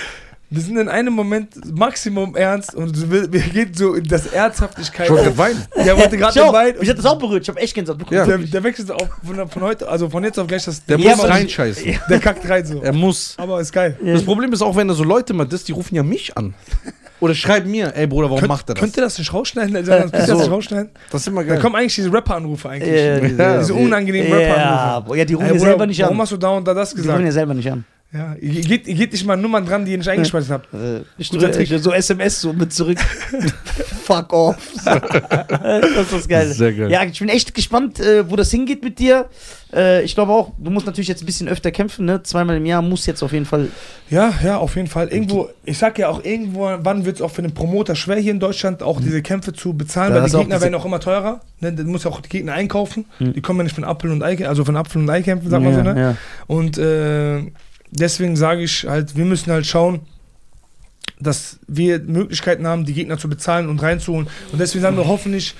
wir 0.50 0.60
sind 0.60 0.76
in 0.76 0.88
einem 0.88 1.14
Moment 1.14 1.54
Maximum 1.78 2.36
ernst 2.36 2.74
und 2.74 3.10
will- 3.10 3.28
wir 3.32 3.40
gehen 3.40 3.72
so 3.72 3.94
in 3.94 4.04
das 4.04 4.26
Ernsthaftigkeit. 4.26 5.06
Ich 5.06 5.12
wollte 5.12 5.38
weinen. 5.38 5.64
Der 5.76 5.96
wollte 5.96 6.18
gerade 6.18 6.38
dabei. 6.38 6.74
mich 6.78 6.88
hat 6.90 6.98
das 6.98 7.06
auch 7.06 7.18
berührt. 7.18 7.42
Ich 7.44 7.48
habe 7.48 7.58
echt 7.60 7.74
Gänsehaut 7.74 7.98
bekommen. 7.98 8.18
Ja. 8.18 8.26
Der, 8.26 8.38
der 8.38 8.62
wechselt 8.62 8.90
auf 8.90 9.08
von, 9.24 9.48
von 9.48 9.62
heute, 9.62 9.88
also 9.88 10.10
von 10.10 10.22
jetzt 10.24 10.38
auf 10.38 10.46
gleich 10.46 10.64
das. 10.64 10.84
Der 10.84 10.98
Ja, 10.98 11.16
muss 11.16 11.24
reinscheißen. 11.26 11.98
der 12.10 12.18
kackt 12.20 12.46
rein 12.50 12.66
so. 12.66 12.82
Er 12.82 12.92
muss. 12.92 13.34
Aber 13.38 13.60
ist 13.60 13.72
geil. 13.72 13.96
Das 14.04 14.24
Problem 14.24 14.52
ist 14.52 14.60
auch, 14.60 14.76
wenn 14.76 14.88
er 14.90 14.94
so 14.94 15.04
Leute 15.04 15.32
mal 15.32 15.46
disst, 15.46 15.68
die 15.68 15.72
rufen 15.72 15.94
ja 15.94 16.02
mich 16.02 16.36
an. 16.36 16.52
Oder 17.22 17.34
schreiben 17.36 17.70
mir, 17.70 17.92
ey 17.94 18.06
Bruder, 18.08 18.26
warum 18.26 18.40
Könnt- 18.40 18.48
macht 18.48 18.68
er 18.68 18.74
das? 18.74 18.80
Könnt 18.80 18.96
ihr 18.96 19.02
das 19.04 19.16
nicht 19.16 19.32
rausschneiden? 19.32 19.76
Also, 19.76 19.92
Könnt 19.92 20.12
ihr 20.12 20.18
das 20.18 20.28
So. 20.28 20.36
nicht 20.38 20.50
rausschneiden? 20.50 20.90
das 21.10 21.20
ist 21.20 21.26
immer 21.28 21.44
Da 21.44 21.50
geil. 21.54 21.60
kommen 21.60 21.76
eigentlich 21.76 21.94
diese 21.94 22.12
Rapper-Anrufe 22.12 22.68
eigentlich. 22.68 23.00
Ja, 23.00 23.20
diese- 23.20 23.58
diese 23.60 23.74
unangenehmen 23.74 24.28
ja, 24.30 24.36
Rapper-Anrufe. 24.36 25.18
ja, 25.18 25.24
die 25.24 25.34
rufen 25.34 25.46
Ey, 25.46 25.52
ja 25.52 25.58
Bruder, 25.58 25.70
selber 25.70 25.86
nicht 25.86 26.02
warum 26.02 26.16
an. 26.16 26.22
hast 26.22 26.32
du 26.32 26.36
da 26.36 26.48
und 26.50 26.66
da 26.66 26.74
das 26.74 26.90
Die 26.90 26.96
rufen 26.96 27.02
gesagt? 27.06 27.24
ja 27.24 27.30
selber 27.32 27.54
nicht 27.54 27.70
an. 27.70 27.84
Ja, 28.14 28.34
ihr 28.38 28.60
geht, 28.60 28.84
geht 28.84 29.12
nicht 29.12 29.24
mal 29.24 29.36
Nummern 29.36 29.64
dran, 29.64 29.86
die 29.86 29.92
ihr 29.92 29.98
nicht 29.98 30.08
eingespeichert 30.08 30.50
habt. 30.50 30.74
Äh, 30.74 31.00
ich 31.16 31.30
drücke 31.30 31.78
so 31.78 31.92
SMS 31.92 32.42
so 32.42 32.52
mit 32.52 32.70
zurück. 32.70 32.98
Fuck 34.04 34.34
off. 34.34 34.56
das 34.84 36.12
ist 36.12 36.28
geil. 36.28 36.52
Sehr 36.52 36.74
geil. 36.74 36.90
Ja, 36.90 37.04
ich 37.04 37.18
bin 37.18 37.30
echt 37.30 37.54
gespannt, 37.54 38.00
äh, 38.00 38.30
wo 38.30 38.36
das 38.36 38.50
hingeht 38.50 38.84
mit 38.84 38.98
dir. 38.98 39.30
Äh, 39.72 40.02
ich 40.02 40.14
glaube 40.14 40.32
auch, 40.32 40.52
du 40.58 40.70
musst 40.70 40.84
natürlich 40.84 41.08
jetzt 41.08 41.22
ein 41.22 41.26
bisschen 41.26 41.48
öfter 41.48 41.70
kämpfen, 41.70 42.04
ne? 42.04 42.22
Zweimal 42.22 42.58
im 42.58 42.66
Jahr 42.66 42.82
muss 42.82 43.06
jetzt 43.06 43.22
auf 43.22 43.32
jeden 43.32 43.46
Fall. 43.46 43.68
Ja, 44.10 44.34
ja, 44.44 44.58
auf 44.58 44.76
jeden 44.76 44.88
Fall. 44.88 45.08
Irgendwo, 45.08 45.48
ich 45.64 45.78
sag 45.78 45.98
ja 45.98 46.10
auch, 46.10 46.22
irgendwo, 46.22 46.70
wann 46.80 47.06
wird 47.06 47.16
es 47.16 47.22
auch 47.22 47.30
für 47.30 47.40
den 47.40 47.54
Promoter 47.54 47.94
schwer 47.94 48.16
hier 48.16 48.32
in 48.32 48.40
Deutschland, 48.40 48.82
auch 48.82 49.00
diese 49.00 49.22
Kämpfe 49.22 49.54
zu 49.54 49.72
bezahlen, 49.72 50.12
Da 50.12 50.22
weil 50.22 50.28
die 50.28 50.36
Gegner 50.36 50.60
werden 50.60 50.74
auch 50.74 50.84
immer 50.84 51.00
teurer. 51.00 51.40
Ne? 51.60 51.72
Du 51.72 51.84
musst 51.84 52.04
ja 52.04 52.10
auch 52.10 52.20
die 52.20 52.28
Gegner 52.28 52.52
einkaufen. 52.52 53.06
Mhm. 53.18 53.32
Die 53.32 53.40
kommen 53.40 53.60
ja 53.60 53.64
nicht 53.64 53.74
von 53.74 53.84
Apfel 53.84 54.10
und 54.10 54.22
Ei, 54.22 54.46
also 54.46 54.66
von 54.66 54.76
Apfel 54.76 55.00
und 55.00 55.08
Ei 55.08 55.22
kämpfen, 55.22 55.48
sagt 55.48 55.64
man 55.64 55.74
so, 55.74 55.82
ne? 55.82 55.98
ja. 55.98 56.16
Und 56.46 56.76
äh, 56.76 57.50
deswegen 57.92 58.34
sage 58.36 58.62
ich 58.62 58.84
halt, 58.88 59.16
wir 59.16 59.24
müssen 59.24 59.52
halt 59.52 59.66
schauen, 59.66 60.00
dass 61.20 61.58
wir 61.68 62.00
Möglichkeiten 62.00 62.66
haben, 62.66 62.84
die 62.84 62.94
Gegner 62.94 63.16
zu 63.18 63.28
bezahlen 63.28 63.68
und 63.68 63.80
reinzuholen. 63.80 64.26
Und 64.50 64.58
deswegen 64.60 64.82
sagen 64.82 64.96
wir 64.96 65.06
hoffentlich, 65.06 65.54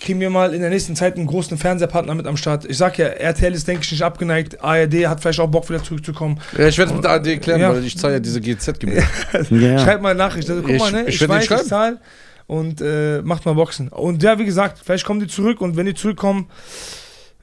kriegen 0.00 0.20
wir 0.20 0.30
mal 0.30 0.54
in 0.54 0.60
der 0.62 0.70
nächsten 0.70 0.96
Zeit 0.96 1.16
einen 1.16 1.26
großen 1.26 1.58
Fernsehpartner 1.58 2.14
mit 2.14 2.26
am 2.26 2.36
Start. 2.36 2.64
Ich 2.66 2.78
sag 2.78 2.96
ja, 2.98 3.06
RTL 3.06 3.52
ist, 3.54 3.66
denke 3.68 3.82
ich, 3.84 3.90
nicht 3.92 4.02
abgeneigt. 4.02 4.62
ARD 4.62 5.06
hat 5.06 5.20
vielleicht 5.20 5.40
auch 5.40 5.48
Bock, 5.48 5.68
wieder 5.68 5.82
zurückzukommen. 5.82 6.38
Ja, 6.56 6.68
ich 6.68 6.78
werde 6.78 6.90
es 6.92 6.94
mit 6.96 7.04
der 7.04 7.10
AD 7.12 7.38
klären, 7.38 7.60
Ja. 7.60 7.70
weil 7.74 7.84
ich 7.84 7.96
zahle 7.98 8.14
ja 8.14 8.20
diese 8.20 8.40
GZ-Gebühr. 8.40 9.02
Ja. 9.50 9.78
Schreibt 9.78 10.02
mal 10.02 10.10
eine 10.10 10.18
Nachricht. 10.18 10.48
Also, 10.48 10.62
guck 10.62 10.70
Ich- 10.70 10.78
mal, 10.78 10.92
ne? 10.92 11.02
ich 11.02 11.08
Ich, 11.14 11.18
den 11.18 11.28
weiß, 11.28 11.42
ich 11.42 11.48
schreiben. 11.48 11.66
zahl 11.68 12.00
und 12.46 12.80
äh, 12.80 13.20
macht 13.22 13.44
mal 13.44 13.54
Boxen. 13.54 13.88
Und 13.88 14.22
ja, 14.22 14.38
wie 14.38 14.44
gesagt, 14.44 14.78
vielleicht 14.84 15.04
kommen 15.04 15.20
die 15.20 15.26
zurück 15.26 15.60
und 15.60 15.76
wenn 15.76 15.86
die 15.86 15.94
zurückkommen, 15.94 16.46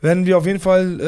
werden 0.04 0.26
wir 0.26 0.38
auf 0.38 0.46
jeden 0.46 0.60
Fall 0.60 1.00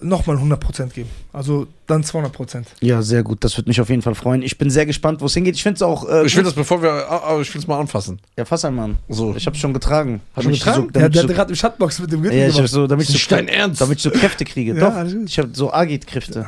äh, 0.00 0.04
nochmal 0.04 0.36
100% 0.36 0.90
geben. 0.90 1.08
Also 1.32 1.66
dann 1.86 2.02
200%. 2.04 2.64
Ja, 2.80 3.00
sehr 3.00 3.22
gut. 3.22 3.42
Das 3.42 3.56
würde 3.56 3.68
mich 3.70 3.80
auf 3.80 3.88
jeden 3.88 4.02
Fall 4.02 4.14
freuen. 4.14 4.42
Ich 4.42 4.58
bin 4.58 4.68
sehr 4.70 4.84
gespannt, 4.84 5.20
wo 5.22 5.26
es 5.26 5.34
hingeht. 5.34 5.54
Ich 5.56 5.62
finde 5.62 5.76
es 5.76 5.82
auch. 5.82 6.06
Äh, 6.08 6.26
Ich 6.26 6.36
will 6.36 6.44
das, 6.44 6.52
bevor 6.52 6.82
wir. 6.82 6.90
ah, 6.92 7.22
ah, 7.24 7.40
Ich 7.40 7.52
will 7.54 7.60
es 7.60 7.66
mal 7.66 7.80
anfassen. 7.80 8.20
Ja, 8.36 8.44
fass 8.44 8.64
einmal 8.66 8.90
an. 8.90 8.98
So. 9.08 9.34
Ich 9.34 9.46
hab's 9.46 9.58
schon 9.58 9.72
getragen. 9.72 10.20
Hast 10.34 10.36
du 10.36 10.42
Damit 10.42 10.56
ich 10.56 10.62
getragen? 10.64 10.84
So, 10.84 10.90
Der, 10.90 11.02
damit 11.02 11.14
der 11.14 11.22
ich 11.24 11.28
hat 11.30 11.36
gerade 11.36 11.50
im 11.52 11.56
Schattenbox 11.56 11.98
mit 12.00 12.12
dem 12.12 12.18
so, 12.18 12.22
Gürtel 12.22 12.38
ja, 12.38 12.48
ich 12.48 12.58
hab 12.60 12.68
so, 12.68 12.86
damit 12.86 13.08
ich 13.08 13.14
Das 13.14 13.22
ist 13.22 13.28
so, 13.30 13.36
dein 13.36 13.48
Ernst? 13.48 13.80
damit 13.80 13.96
ich 13.96 14.02
so 14.02 14.10
Kräfte 14.10 14.44
kriege. 14.44 14.74
Ja, 14.78 14.90
Doch. 15.04 15.12
Ich 15.24 15.38
habe 15.38 15.48
so 15.54 15.72
Agit-Kräfte. 15.72 16.46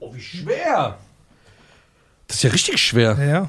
Oh, 0.00 0.12
wie 0.12 0.20
schwer. 0.20 0.98
Das 2.26 2.38
ist 2.38 2.42
ja 2.42 2.50
richtig 2.50 2.78
schwer. 2.82 3.16
Ja, 3.18 3.24
ja. 3.24 3.48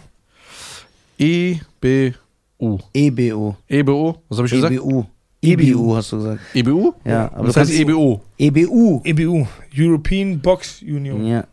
E, 1.18 1.58
B, 1.82 2.14
U. 2.60 2.78
EBU. 2.94 3.56
EBU? 3.68 4.16
Was 4.30 4.38
habe 4.38 4.48
ich 4.48 4.54
gesagt? 4.54 4.74
EBU. 4.74 5.06
EBU 5.46 5.96
hast 5.96 6.12
du 6.12 6.18
gesagt. 6.18 6.40
EBU? 6.54 6.94
Ja, 7.04 7.32
aber 7.34 7.48
Das 7.48 7.58
heißt 7.58 7.72
EBU. 7.72 8.20
EBU. 8.38 9.02
EBU, 9.04 9.48
European 9.76 10.40
Box 10.40 10.82
Union. 10.82 11.26
Ja. 11.26 11.46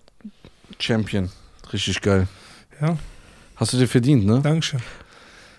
Champion. 0.78 1.28
Richtig 1.72 2.00
geil. 2.00 2.26
Ja, 2.80 2.96
Hast 3.56 3.72
du 3.72 3.78
dir 3.78 3.86
verdient, 3.86 4.26
ne? 4.26 4.40
Dankeschön. 4.42 4.80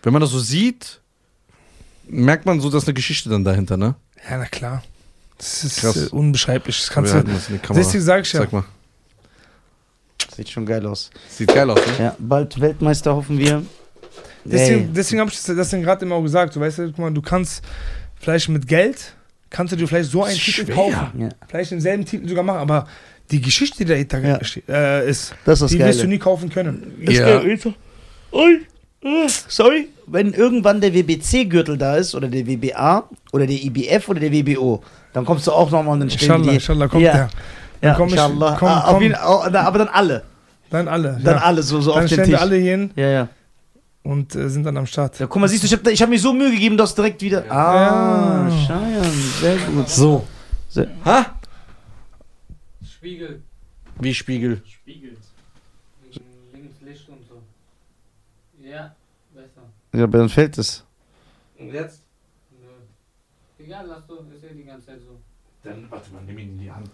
Wenn 0.01 0.11
man 0.13 0.21
das 0.21 0.31
so 0.31 0.39
sieht, 0.39 0.99
merkt 2.07 2.45
man 2.45 2.59
so, 2.59 2.69
dass 2.69 2.85
eine 2.85 2.93
Geschichte 2.93 3.29
dann 3.29 3.43
dahinter, 3.43 3.77
ne? 3.77 3.95
Ja, 4.29 4.37
na 4.37 4.45
klar. 4.45 4.83
Das 5.37 5.63
ist 5.63 5.79
Krass. 5.79 6.07
äh, 6.07 6.09
unbeschreiblich. 6.09 6.77
Das 6.77 6.89
kannst 6.89 7.13
du. 7.13 7.23
das. 7.23 7.49
Deswegen 7.75 8.03
sag 8.03 8.21
ich 8.25 8.33
ja. 8.33 8.41
Sag 8.41 8.51
mal. 8.53 8.63
Sieht 10.35 10.49
schon 10.49 10.65
geil 10.65 10.85
aus. 10.85 11.11
Sieht 11.29 11.53
geil 11.53 11.69
aus, 11.69 11.79
ne? 11.79 12.05
Ja, 12.05 12.15
bald 12.19 12.59
Weltmeister 12.59 13.15
hoffen 13.15 13.37
wir. 13.37 13.63
Deswegen, 14.45 14.93
deswegen 14.93 15.21
habe 15.21 15.31
ich 15.31 15.41
das, 15.41 15.55
das 15.55 15.71
gerade 15.71 16.05
immer 16.05 16.15
auch 16.15 16.23
gesagt. 16.23 16.55
Du 16.55 16.59
weißt, 16.59 16.77
guck 16.77 16.97
mal, 16.97 17.11
du 17.13 17.21
kannst 17.21 17.63
vielleicht 18.23 18.49
mit 18.49 18.67
Geld, 18.67 19.13
kannst 19.49 19.73
du 19.73 19.77
dir 19.77 19.87
vielleicht 19.87 20.09
so 20.11 20.23
einen 20.23 20.35
Titel 20.37 20.65
schwer. 20.65 20.75
kaufen. 20.75 21.19
Ja, 21.19 21.29
Vielleicht 21.47 21.71
denselben 21.71 22.05
Titel 22.05 22.27
sogar 22.27 22.43
machen, 22.43 22.59
aber 22.59 22.87
die 23.31 23.41
Geschichte, 23.41 23.85
die 23.85 23.85
dahinter 23.85 24.19
Ja. 24.19 24.39
äh, 25.01 25.09
ist, 25.09 25.33
das 25.45 25.61
ist 25.61 25.71
die 25.71 25.77
Geile. 25.77 25.89
wirst 25.91 26.01
du 26.03 26.07
nie 26.07 26.17
kaufen 26.19 26.49
können. 26.49 26.93
Das 27.05 27.15
Ja. 27.15 27.41
Äh, 27.41 29.27
Sorry. 29.47 29.89
Wenn 30.07 30.33
irgendwann 30.33 30.81
der 30.81 30.93
WBC-Gürtel 30.93 31.77
da 31.77 31.95
ist, 31.97 32.13
oder 32.15 32.27
der 32.27 32.45
WBA, 32.45 33.07
oder 33.31 33.45
der 33.47 33.55
IBF, 33.63 34.09
oder 34.09 34.19
der 34.19 34.31
WBO, 34.31 34.81
dann 35.13 35.23
kommst 35.25 35.47
du 35.47 35.51
auch 35.51 35.69
nochmal 35.71 35.93
und 35.93 35.99
dann 36.01 36.09
stellen 36.09 36.31
Inshallah, 36.41 36.53
inshallah 36.53 36.87
kommt 36.87 37.03
ja, 37.03 37.13
der. 37.13 37.29
Ja, 37.81 37.93
komm 37.95 38.07
ich- 38.07 38.13
inshallah. 38.13 38.55
komm, 38.59 38.67
Ah, 38.69 38.85
komm. 38.89 39.01
jeden- 39.01 39.15
aber 39.15 39.77
dann 39.79 39.87
alle. 39.89 40.23
Dann 40.69 40.87
alle. 40.87 41.19
Dann 41.23 41.35
ja. 41.35 41.41
alle, 41.41 41.63
so, 41.63 41.79
so 41.81 41.91
Dann 41.93 42.03
auf 42.03 42.09
den 42.09 42.13
stellen 42.15 42.29
Tisch. 42.31 42.39
alle 42.39 42.55
hier 42.57 42.71
hin 42.71 42.91
Ja, 42.95 43.09
ja. 43.09 43.27
Und 44.03 44.35
äh, 44.35 44.49
sind 44.49 44.64
dann 44.64 44.77
am 44.77 44.85
Start. 44.85 45.19
Ja, 45.19 45.27
guck 45.27 45.41
mal, 45.41 45.48
siehst 45.48 45.64
du, 45.64 45.67
ich 45.67 45.73
habe 45.73 45.91
ich 45.91 46.01
hab 46.01 46.09
mir 46.09 46.19
so 46.19 46.33
Mühe 46.33 46.51
gegeben, 46.51 46.77
dass 46.77 46.93
direkt 46.95 47.22
wieder... 47.22 47.49
Ah, 47.51 48.48
Ja. 48.49 48.65
Scheiern, 48.67 49.11
sehr 49.41 49.57
gut. 49.57 49.90
So. 49.90 50.27
Sehr, 50.69 50.88
Ha? 51.06 51.40
Spiegel. 52.85 53.41
Wie 53.99 54.14
Spiegel. 54.14 54.61
Spiegel. 54.65 55.17
Wegen 56.11 56.23
links 56.53 56.82
Licht 56.82 57.09
und 57.09 57.19
so. 57.27 57.41
Ja, 58.67 58.95
besser. 59.33 59.61
ja, 59.93 60.03
aber 60.03 60.17
dann 60.19 60.30
fällt 60.30 60.57
es. 60.57 60.83
Und 61.59 61.72
jetzt? 61.72 62.01
Nö. 62.61 62.67
Egal, 63.65 63.85
lass 63.88 64.06
du, 64.07 64.15
ist 64.35 64.43
eh 64.43 64.53
die 64.56 64.64
ganze 64.64 64.88
Zeit 64.88 64.99
so. 65.01 65.19
Dann, 65.64 65.85
warte 65.90 66.11
mal, 66.11 66.22
nimm 66.25 66.38
ihn 66.40 66.49
in 66.49 66.59
die 66.59 66.72
Hand. 66.72 66.90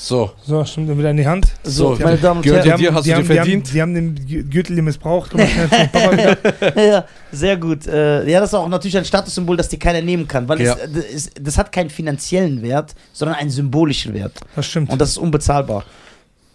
So. 0.00 0.30
So, 0.46 0.64
stimmt, 0.64 0.88
dann 0.88 0.96
wieder 0.96 1.10
in 1.10 1.16
die 1.16 1.26
Hand. 1.26 1.48
So, 1.64 1.96
So, 1.96 2.02
meine 2.04 2.18
Damen 2.18 2.38
und 2.38 2.46
Herren. 2.46 2.78
dir, 2.78 2.94
hast 2.94 3.04
du 3.04 3.10
dir 3.10 3.16
haben, 3.16 3.24
verdient? 3.24 3.72
Die 3.74 3.82
haben, 3.82 3.94
die 3.94 4.00
haben 4.00 4.14
den 4.16 4.26
Gü- 4.28 4.48
Gürtel 4.48 4.74
hier 4.74 4.82
missbraucht. 4.84 5.32
Ja, 6.76 7.04
sehr 7.32 7.56
gut. 7.56 7.86
Äh, 7.86 8.28
ja, 8.30 8.38
das 8.40 8.50
ist 8.50 8.54
auch 8.54 8.68
natürlich 8.68 8.96
ein 8.96 9.04
Statussymbol, 9.04 9.56
das 9.56 9.68
dir 9.68 9.78
keiner 9.78 10.00
nehmen 10.00 10.28
kann, 10.28 10.48
weil 10.48 10.60
Ja. 10.60 10.74
es, 10.74 10.92
das, 10.92 11.04
ist- 11.04 11.32
das 11.40 11.58
hat 11.58 11.72
keinen 11.72 11.90
finanziellen 11.90 12.62
Wert, 12.62 12.94
sondern 13.12 13.36
einen 13.38 13.50
symbolischen 13.50 14.14
Wert. 14.14 14.38
Das 14.54 14.66
stimmt. 14.66 14.90
Und 14.90 15.00
das 15.00 15.10
ist 15.10 15.18
unbezahlbar. 15.18 15.84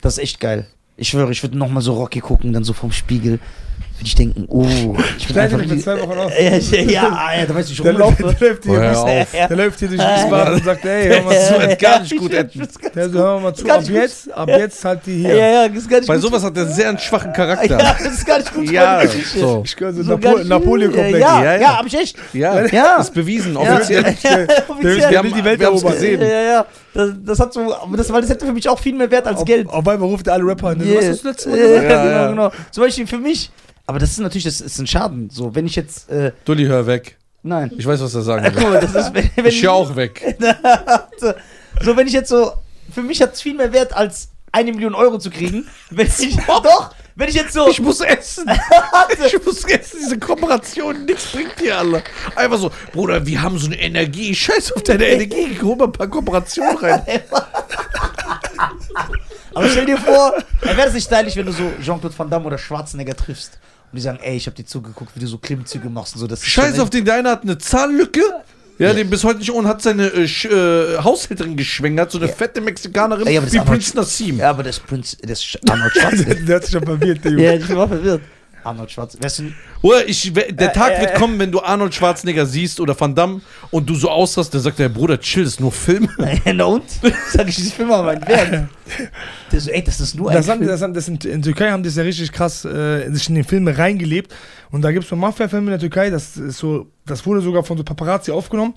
Das 0.02 0.14
ist 0.18 0.24
echt 0.24 0.40
geil. 0.40 0.66
Ich 0.96 1.10
schwöre, 1.10 1.32
ich 1.32 1.42
würde 1.44 1.58
nochmal 1.58 1.82
so 1.84 1.94
Rocky 1.96 2.20
gucken, 2.22 2.54
dann 2.54 2.64
so 2.64 2.72
vom 2.74 2.92
Spiegel. 2.92 3.40
Würde 4.04 4.08
ich 4.10 4.16
denken, 4.16 4.46
oh, 4.50 4.64
ich 5.18 5.28
bin 5.28 5.34
Schneid 5.34 5.54
einfach. 5.54 5.66
für 5.70 5.78
zwei 5.80 6.02
Wochen 6.02 6.18
aus. 6.20 6.32
Ja, 6.42 6.58
ich- 6.58 6.72
ja, 6.92 7.04
ah, 7.10 7.40
ja, 7.40 7.46
da 7.46 7.56
weißt 7.56 7.70
du, 7.70 7.74
ich 7.74 7.82
Der 7.82 7.94
läuft, 7.94 8.20
rumlaufe. 8.20 8.36
der, 8.38 8.50
läuft 8.50 8.64
hier, 8.66 8.74
Oh, 8.74 8.76
hör 8.76 8.82
der, 8.92 9.22
auf. 9.22 9.28
der 9.48 9.56
läuft 9.58 9.80
hier 9.80 9.88
durch 9.88 10.02
Wiesbaden 10.02 10.54
und 10.56 10.64
sagt, 10.66 10.86
ey, 10.86 11.08
hör 11.08 11.22
mal 11.22 11.40
zu. 11.40 11.54
Ed, 11.70 11.80
gar 11.80 12.00
nicht 12.02 12.18
gut. 12.18 12.32
Der 12.34 13.10
so, 13.10 13.18
hör 13.20 13.40
mal 13.40 13.54
zu, 13.56 13.66
ab 13.70 13.82
jetzt, 13.90 14.34
ab 14.34 14.50
jetzt 14.50 14.84
halt 14.84 15.00
die 15.06 15.22
Ja, 15.24 15.30
hier. 15.30 15.38
ja, 15.38 15.68
das 15.70 15.78
ist 15.78 15.90
gar 15.90 15.98
nicht 16.00 16.08
Bei 16.10 16.16
gut. 16.16 16.24
sowas 16.24 16.44
hat 16.44 16.58
er 16.58 16.66
sehr 16.66 16.90
einen 16.90 17.00
schwachen 17.00 17.30
Ja, 17.30 17.34
Charakter. 17.34 17.78
das 17.78 18.02
ist 18.14 18.26
gar 18.26 18.40
nicht 18.40 18.54
gut. 18.54 18.70
Ja, 18.70 19.00
für 19.00 19.18
mich. 19.18 19.28
so. 19.28 19.62
Ich 19.66 19.76
gehöre 19.78 19.94
so, 19.94 20.04
So 20.04 20.12
Napo 20.18 20.38
nicht- 20.38 20.50
Napoleon-Komplex. 20.50 21.20
Ja, 21.20 21.38
ja, 21.40 21.44
Ja, 21.46 21.54
ja, 21.56 21.62
ja. 21.62 21.78
hab 21.78 21.86
ich 21.86 21.94
echt. 21.98 22.18
Ja, 22.34 22.66
Ja. 22.66 22.96
ist 22.98 23.14
bewiesen, 23.14 23.54
Ja, 23.54 23.60
offiziell. 23.62 24.04
ja, 24.04 24.36
Der 24.46 24.70
offiziell. 24.70 25.10
Wir 25.12 25.18
haben- 25.18 25.34
die 25.34 25.44
Welt 25.46 25.62
erobern. 25.62 25.94
gesehen. 25.94 26.22
Ja, 26.22 26.28
ja, 26.28 26.66
das, 26.94 27.10
das 27.26 27.40
hat 27.40 27.54
so, 27.54 27.74
aber 27.74 27.96
das, 27.96 28.12
weil 28.12 28.20
das 28.20 28.30
hätte 28.30 28.46
für 28.46 28.52
mich 28.54 28.68
auch 28.68 28.80
viel 28.80 28.94
mehr 28.96 29.10
Wert 29.10 29.28
als 29.28 29.38
Auf, 29.40 29.46
Geld. 29.46 29.70
auf 29.70 29.88
einmal 29.88 30.10
ruft 30.10 30.28
er 30.28 30.34
alle 30.34 30.44
Rapper 30.46 30.68
an. 30.70 30.82
Yeah. 30.86 30.98
Was 31.00 31.10
hast 31.10 31.24
du 31.24 31.28
letztes 31.30 31.46
Mal 31.52 31.58
Ja, 31.58 31.66
gesagt? 31.68 31.84
ja, 31.86 31.90
Ja, 31.90 32.04
genau, 32.04 32.16
ja. 32.20 32.28
genau. 32.30 32.52
Zum 32.72 32.84
Beispiel 32.84 33.08
für 33.08 33.18
mich. 33.18 33.50
Aber 33.86 34.00
das 34.00 34.12
ist 34.12 34.20
natürlich, 34.20 34.46
das 34.46 34.62
ist 34.62 34.80
ein 34.80 34.88
Schaden. 34.88 35.30
So, 35.30 35.56
wenn 35.56 35.66
ich 35.66 35.76
jetzt, 35.76 36.10
äh, 36.10 36.32
Dulli, 36.46 36.66
hör 36.66 36.88
weg. 36.88 37.18
nein. 37.42 37.72
Ich 37.78 37.86
weiß, 37.86 38.02
was 38.02 38.16
er 38.16 38.22
sagen 38.22 38.46
Guck 38.54 38.64
will. 38.64 38.70
mal, 38.72 38.80
das 38.80 38.96
ist, 38.96 39.14
wenn, 39.14 39.30
wenn 39.36 39.46
Ich 39.46 39.62
hör 39.64 39.74
auch 39.74 39.96
weg. 39.96 40.38
so, 41.82 41.98
wenn 41.98 42.08
ich 42.08 42.14
jetzt 42.14 42.30
so, 42.30 42.54
für 42.94 43.02
mich 43.02 43.22
hat 43.22 43.34
es 43.34 43.42
viel 43.42 43.56
mehr 43.56 43.74
Wert 43.74 43.94
als 43.94 44.30
eine 44.52 44.72
Million 44.72 44.94
Euro 44.96 45.18
zu 45.18 45.32
kriegen. 45.32 45.68
Wenn 45.90 46.06
ich, 46.06 46.36
doch, 46.46 46.94
wenn 47.16 47.28
ich 47.28 47.34
jetzt 47.34 47.54
so, 47.54 47.68
Ich 47.70 47.82
muss 47.82 48.02
essen. 48.02 48.46
Ich 49.26 49.44
muss 49.44 49.64
essen. 49.64 49.98
Diese 50.00 50.20
Kooperation, 50.20 51.06
nichts 51.06 51.26
bringt 51.32 51.60
dir 51.60 51.80
alle. 51.80 52.04
Einfach 52.36 52.60
so, 52.60 52.72
Bruder, 52.92 53.26
wir 53.26 53.42
haben 53.42 53.58
so 53.58 53.66
eine 53.66 53.80
Energie. 53.80 54.36
Scheiß 54.36 54.74
auf 54.74 54.84
deine 54.84 55.08
Energie. 55.08 55.58
Hol 55.60 55.76
mal 55.76 55.86
ein 55.86 55.92
paar 55.92 56.08
Kooperationen 56.08 56.78
rein. 56.78 57.02
aber 59.56 59.70
stell 59.70 59.86
dir 59.88 59.98
vor, 59.98 60.34
dann 60.62 60.78
wäre 60.78 60.88
es 60.90 60.94
nicht 60.94 61.06
stylisch, 61.06 61.36
wenn 61.36 61.48
du 61.48 61.52
so 61.52 61.72
Jean-Claude 61.82 62.18
Van 62.18 62.30
Damme 62.30 62.46
oder 62.46 62.58
Schwarzenegger 62.60 63.16
triffst. 63.16 63.58
Und 63.94 63.98
die 63.98 64.02
sagen, 64.02 64.18
ey, 64.24 64.36
ich 64.36 64.48
hab 64.48 64.56
dir 64.56 64.66
zugeguckt, 64.66 65.12
wie 65.16 65.20
du 65.20 65.28
so 65.28 65.38
Klimmzüge 65.38 65.88
machst 65.88 66.16
und 66.16 66.20
so. 66.22 66.26
Das 66.28 66.44
Scheiß 66.44 66.80
auf 66.80 66.90
den, 66.90 67.06
der 67.06 67.14
eine 67.14 67.30
hat 67.30 67.44
eine 67.44 67.60
Zahllücke. 67.60 68.22
Ja, 68.80 68.92
den 68.92 69.08
bis 69.08 69.24
heute 69.24 69.38
nicht 69.38 69.52
ohne 69.52 69.68
hat 69.68 69.84
seine 69.84 70.08
äh, 70.08 70.24
Sch- 70.24 70.50
äh, 70.50 70.98
Haushälterin 70.98 71.56
geschwängert, 71.56 72.12
so 72.12 72.18
eine 72.18 72.28
fette 72.28 72.60
Mexikanerin 72.60 73.24
das 73.36 73.54
wie 73.54 73.60
Prinz 73.60 73.94
Nassim. 73.94 74.40
Ja, 74.40 74.50
aber 74.50 74.64
das 74.64 74.78
ist 74.80 74.88
Prinz, 74.88 75.16
das 75.22 75.46
Arnold 75.70 75.94
Schwarzenegger. 75.96 76.42
Der 76.46 76.56
hat 76.56 76.64
sich 76.64 76.72
schon 76.74 76.84
verwirrt, 76.84 77.24
der 77.24 77.32
Junge. 77.34 77.44
ja, 77.44 77.54
ich 77.54 77.70
war 77.70 77.88
verwirrt. 77.88 78.22
Arnold 78.64 78.92
Schwarzenegger. 78.92 79.26
Weißt 79.26 79.40
du, 79.40 79.92
ich, 80.08 80.34
der 80.34 80.50
Äh, 80.70 80.74
Tag 80.74 80.94
äh, 80.98 81.02
wird 81.02 81.12
äh. 81.12 81.20
kommen, 81.20 81.38
wenn 81.40 81.52
du 81.52 81.62
Arnold 81.62 81.94
Schwarzenegger 81.94 82.46
siehst 82.46 82.80
oder 82.80 83.00
Van 83.00 83.14
Damme 83.16 83.42
und 83.72 83.90
du 83.90 83.96
so 83.96 84.10
aussahst, 84.10 84.54
der 84.54 84.62
sagt, 84.62 84.80
der 84.80 84.90
Bruder, 84.90 85.20
chill, 85.20 85.44
das 85.44 85.54
ist 85.54 85.60
nur 85.60 85.72
Film. 85.72 86.10
Na 86.46 86.66
und? 86.66 86.84
Sag 87.32 87.48
ich, 87.48 87.56
diese 87.56 87.72
Filme 87.72 87.94
haben 87.96 88.08
einen 88.08 88.28
Wert. 88.28 88.68
Der 89.52 89.60
so, 89.62 89.70
ey, 89.70 89.84
das 89.84 90.00
ist 90.02 90.16
nur 90.16 90.30
ein 90.30 90.36
Das 90.36 90.50
haben, 90.50 90.58
Film. 90.60 90.70
das 90.70 90.82
haben, 90.82 90.94
das 90.94 91.08
in, 91.08 91.16
in 91.18 91.42
Türkei 91.42 91.70
haben 91.72 91.84
die 91.84 91.90
das 91.90 91.96
ja 91.96 92.04
richtig 92.04 92.32
krass 92.32 92.66
äh, 92.66 93.10
sich 93.12 93.30
in 93.30 93.36
den 93.36 93.44
Filme 93.44 93.78
reingelebt. 93.78 94.34
Und 94.72 94.82
da 94.82 94.92
gibt 94.92 95.04
es 95.04 95.10
so 95.10 95.16
Mafia-Filme 95.16 95.68
in 95.68 95.72
der 95.72 95.80
Türkei, 95.80 96.10
das 96.10 96.36
ist 96.38 96.58
so, 96.58 96.88
das 97.06 97.26
wurde 97.26 97.42
sogar 97.42 97.64
von 97.64 97.78
so 97.78 97.84
Paparazzi 97.84 98.32
aufgenommen. 98.32 98.74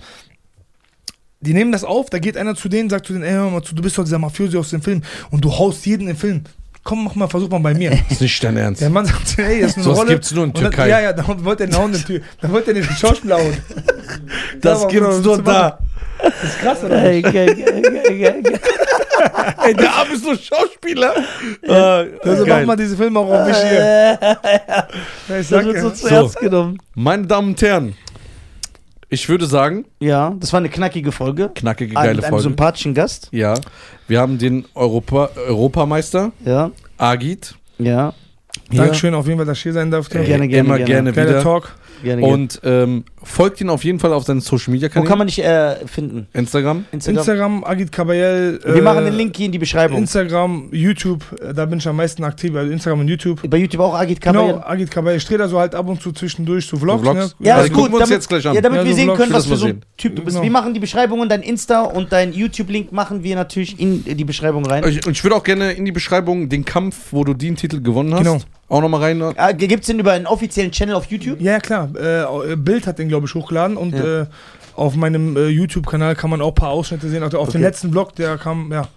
Die 1.40 1.52
nehmen 1.54 1.70
das 1.72 1.84
auf, 1.84 2.08
da 2.10 2.18
geht 2.18 2.36
einer 2.36 2.54
zu 2.54 2.68
denen, 2.68 2.88
sagt 2.90 3.06
zu 3.06 3.12
denen, 3.12 3.24
ey, 3.24 3.32
hör 3.32 3.50
mal 3.50 3.62
zu, 3.62 3.74
du 3.74 3.82
bist 3.82 3.96
doch 3.98 4.04
dieser 4.04 4.18
Mafiosi 4.18 4.56
aus 4.56 4.70
dem 4.70 4.82
Film 4.82 5.02
und 5.30 5.44
du 5.44 5.50
haust 5.56 5.84
jeden 5.86 6.08
im 6.08 6.16
Film. 6.16 6.44
Komm, 6.86 7.02
mach 7.04 7.14
mal, 7.16 7.26
versuch 7.26 7.48
mal 7.50 7.58
bei 7.58 7.74
mir. 7.74 7.90
Das 7.90 8.00
ist 8.12 8.20
nicht 8.20 8.44
dein 8.44 8.56
Ernst. 8.56 8.80
Der 8.80 8.90
Mann 8.90 9.04
sagt, 9.06 9.38
ey, 9.38 9.60
das 9.60 9.70
ist 9.72 9.76
eine 9.78 9.84
Sowas 9.84 9.98
Rolle. 9.98 10.10
gibt's 10.10 10.30
nur 10.32 10.44
in 10.44 10.50
Und 10.50 10.56
dann- 10.56 10.64
Türkei. 10.70 10.88
Ja, 10.88 11.00
ja, 11.00 11.12
da 11.12 11.24
wollte 11.44 11.64
er 11.64 11.66
den 11.66 11.76
hauen, 11.76 11.90
den 11.92 12.04
Tür. 12.04 12.20
Da 12.40 12.48
wollte 12.50 12.70
er 12.70 12.74
den 12.74 12.84
Schauspieler 12.84 13.36
hauen. 13.38 13.56
Das 14.60 14.82
Ja, 14.82 14.88
gibt's 14.88 15.20
nur 15.20 15.42
da. 15.42 15.78
Das 16.22 16.32
ist 16.44 16.58
krass, 16.60 16.84
oder? 16.84 17.02
Ey, 17.02 17.20
geil, 17.22 17.32
geil, 17.56 17.82
geil, 17.82 18.18
geil. 18.20 18.42
Ey, 19.66 19.74
der 19.74 19.92
Arm 19.92 20.08
ist 20.12 20.24
nur 20.24 20.36
Schauspieler. 20.36 21.14
Äh, 21.62 21.72
Also 21.72 22.42
mach 22.42 22.46
geil. 22.46 22.66
mal 22.66 22.76
diese 22.76 22.96
Filme 22.96 23.18
auch 23.18 23.30
auf 23.30 23.46
mich 23.48 23.56
hier. 23.56 23.78
Äh, 23.80 24.16
Ja, 24.68 24.88
Das 25.28 25.40
ich 25.40 25.48
sag 25.48 25.64
wird 25.64 25.78
so 25.80 25.88
ja. 25.88 25.94
zu 25.94 26.06
So. 26.08 26.14
ernst 26.14 26.36
genommen. 26.38 26.78
Meine 26.94 27.26
Damen 27.26 27.48
und 27.48 27.60
Herren, 27.62 27.96
ich 29.16 29.28
würde 29.30 29.46
sagen, 29.46 29.86
Ja, 29.98 30.34
das 30.38 30.52
war 30.52 30.58
eine 30.58 30.68
knackige 30.68 31.10
Folge. 31.10 31.50
knackige, 31.54 31.94
geile 31.94 32.14
mit 32.16 32.24
einem 32.24 32.30
Folge. 32.30 32.42
sympathischen 32.44 32.92
Gast. 32.94 33.28
Ja, 33.32 33.54
wir 34.08 34.20
haben 34.20 34.36
den 34.38 34.66
Europa, 34.74 35.30
Europameister, 35.48 36.32
Ja, 36.44 36.70
Agit. 36.98 37.54
ja. 37.78 38.12
Dankeschön 38.72 39.14
auf 39.14 39.26
jeden 39.26 39.38
Fall, 39.38 39.46
dass 39.46 39.58
ich 39.58 39.62
hier 39.62 39.72
sein 39.72 39.90
durfte. 39.90 40.18
Ey, 40.18 40.26
Gerne, 40.26 40.48
gerne, 40.48 40.66
immer 40.68 40.76
gerne. 40.78 40.92
gerne, 40.92 41.12
Geiler 41.12 41.28
wieder. 41.30 41.42
Talk. 41.42 41.74
Gerne, 42.02 42.20
gerne. 42.22 42.34
Und 42.34 42.60
ähm, 42.64 43.04
folgt 43.26 43.60
ihn 43.60 43.68
auf 43.68 43.84
jeden 43.84 43.98
Fall 43.98 44.12
auf 44.12 44.24
seinen 44.24 44.40
Social 44.40 44.72
Media 44.72 44.88
Wo 44.88 44.92
Kanälen. 44.92 45.08
kann 45.08 45.18
man 45.18 45.26
dich 45.26 45.42
äh, 45.44 45.76
finden? 45.86 46.26
Instagram. 46.32 46.84
Instagram. 46.92 47.18
Instagram, 47.18 47.64
Agit 47.64 47.92
Kabayel. 47.92 48.60
Wir 48.64 48.76
äh, 48.76 48.80
machen 48.80 49.04
den 49.04 49.14
Link 49.14 49.36
hier 49.36 49.46
in 49.46 49.52
die 49.52 49.58
Beschreibung. 49.58 49.98
Instagram, 49.98 50.68
YouTube, 50.72 51.24
äh, 51.42 51.52
da 51.52 51.66
bin 51.66 51.78
ich 51.78 51.88
am 51.88 51.96
meisten 51.96 52.22
aktiv, 52.24 52.54
also 52.54 52.70
Instagram 52.72 53.00
und 53.00 53.08
YouTube. 53.08 53.48
Bei 53.50 53.56
YouTube 53.58 53.80
auch 53.80 53.94
Agit 53.94 54.20
Genau, 54.20 54.46
Kabayel. 54.52 54.62
Agit 54.64 54.90
Kabayel. 54.90 55.16
Ich 55.18 55.24
drehe 55.26 55.38
da 55.38 55.48
so 55.48 55.58
halt 55.58 55.74
ab 55.74 55.88
und 55.88 56.00
zu 56.00 56.12
zwischendurch 56.12 56.66
so 56.66 56.76
Vlogs. 56.76 57.04
So 57.04 57.10
Vlogs? 57.12 57.36
Ne? 57.40 57.46
Ja, 57.46 57.54
Also 57.56 57.66
ist 57.66 57.72
gucken 57.74 57.90
gut. 57.90 57.98
wir 57.98 58.00
uns 58.02 58.08
damit, 58.08 58.22
jetzt 58.22 58.28
gleich 58.28 58.46
an. 58.46 58.54
Ja, 58.54 58.60
damit 58.60 58.78
Ja, 58.78 58.84
wir 58.84 58.90
so 58.92 58.96
sehen 58.96 59.04
Vlogs, 59.06 59.18
können, 59.20 59.32
was 59.32 59.46
für 59.46 59.56
so 59.56 59.66
ein. 59.66 59.82
Typ 59.96 60.14
du 60.16 60.22
bist. 60.22 60.34
Genau. 60.36 60.44
Wir 60.44 60.50
machen 60.50 60.74
die 60.74 60.80
Beschreibungen, 60.80 61.28
dein 61.28 61.42
Insta 61.42 61.82
und 61.82 62.12
dein 62.12 62.32
YouTube-Link 62.32 62.92
machen 62.92 63.22
wir 63.22 63.34
natürlich 63.34 63.80
in 63.80 64.04
die 64.04 64.24
Beschreibung 64.24 64.64
rein. 64.66 64.84
Ich- 64.88 65.06
Und 65.06 65.12
ich 65.12 65.24
würde 65.24 65.34
auch 65.36 65.42
gerne 65.44 65.72
in 65.72 65.84
die 65.84 65.92
Beschreibung 65.92 66.48
den 66.48 66.64
Kampf, 66.64 66.96
wo 67.12 67.24
du 67.24 67.34
den 67.34 67.56
Titel 67.56 67.80
gewonnen 67.80 68.12
hast, 68.14 68.24
Genau. 68.24 68.38
auch 68.68 68.80
nochmal 68.82 69.00
rein. 69.00 69.22
Ah, 69.36 69.52
Gibt 69.52 69.80
es 69.82 69.86
den 69.86 69.98
über 69.98 70.12
einen 70.12 70.26
offiziellen 70.26 70.70
Channel 70.70 70.94
auf 70.94 71.06
YouTube? 71.06 71.40
Ja, 71.40 71.58
klar. 71.60 71.88
Äh, 71.96 72.56
Bild 72.56 72.86
hat 72.86 72.98
den, 72.98 73.08
glaube 73.08 73.15
ich, 73.24 73.34
hochgeladen 73.34 73.78
und 73.78 73.94
Ja. 73.94 74.22
äh, 74.22 74.26
auf 74.74 74.94
meinem 74.94 75.38
äh, 75.38 75.46
YouTube-Kanal 75.48 76.14
kann 76.16 76.28
man 76.28 76.42
auch 76.42 76.48
ein 76.48 76.54
paar 76.54 76.68
Ausschnitte 76.70 77.08
sehen. 77.08 77.22
Also 77.22 77.38
auf 77.38 77.48
dem 77.48 77.60
Okay. 77.62 77.64
letzten 77.68 77.92
Vlog, 77.92 78.14
der 78.16 78.36
kam, 78.36 78.70
ja. 78.70 78.88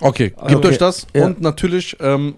Okay, 0.00 0.28
gebt 0.30 0.54
Okay. 0.56 0.68
euch 0.68 0.78
das. 0.78 1.06
Ja. 1.14 1.24
Und 1.26 1.40
natürlich, 1.40 1.96
ähm, 2.00 2.34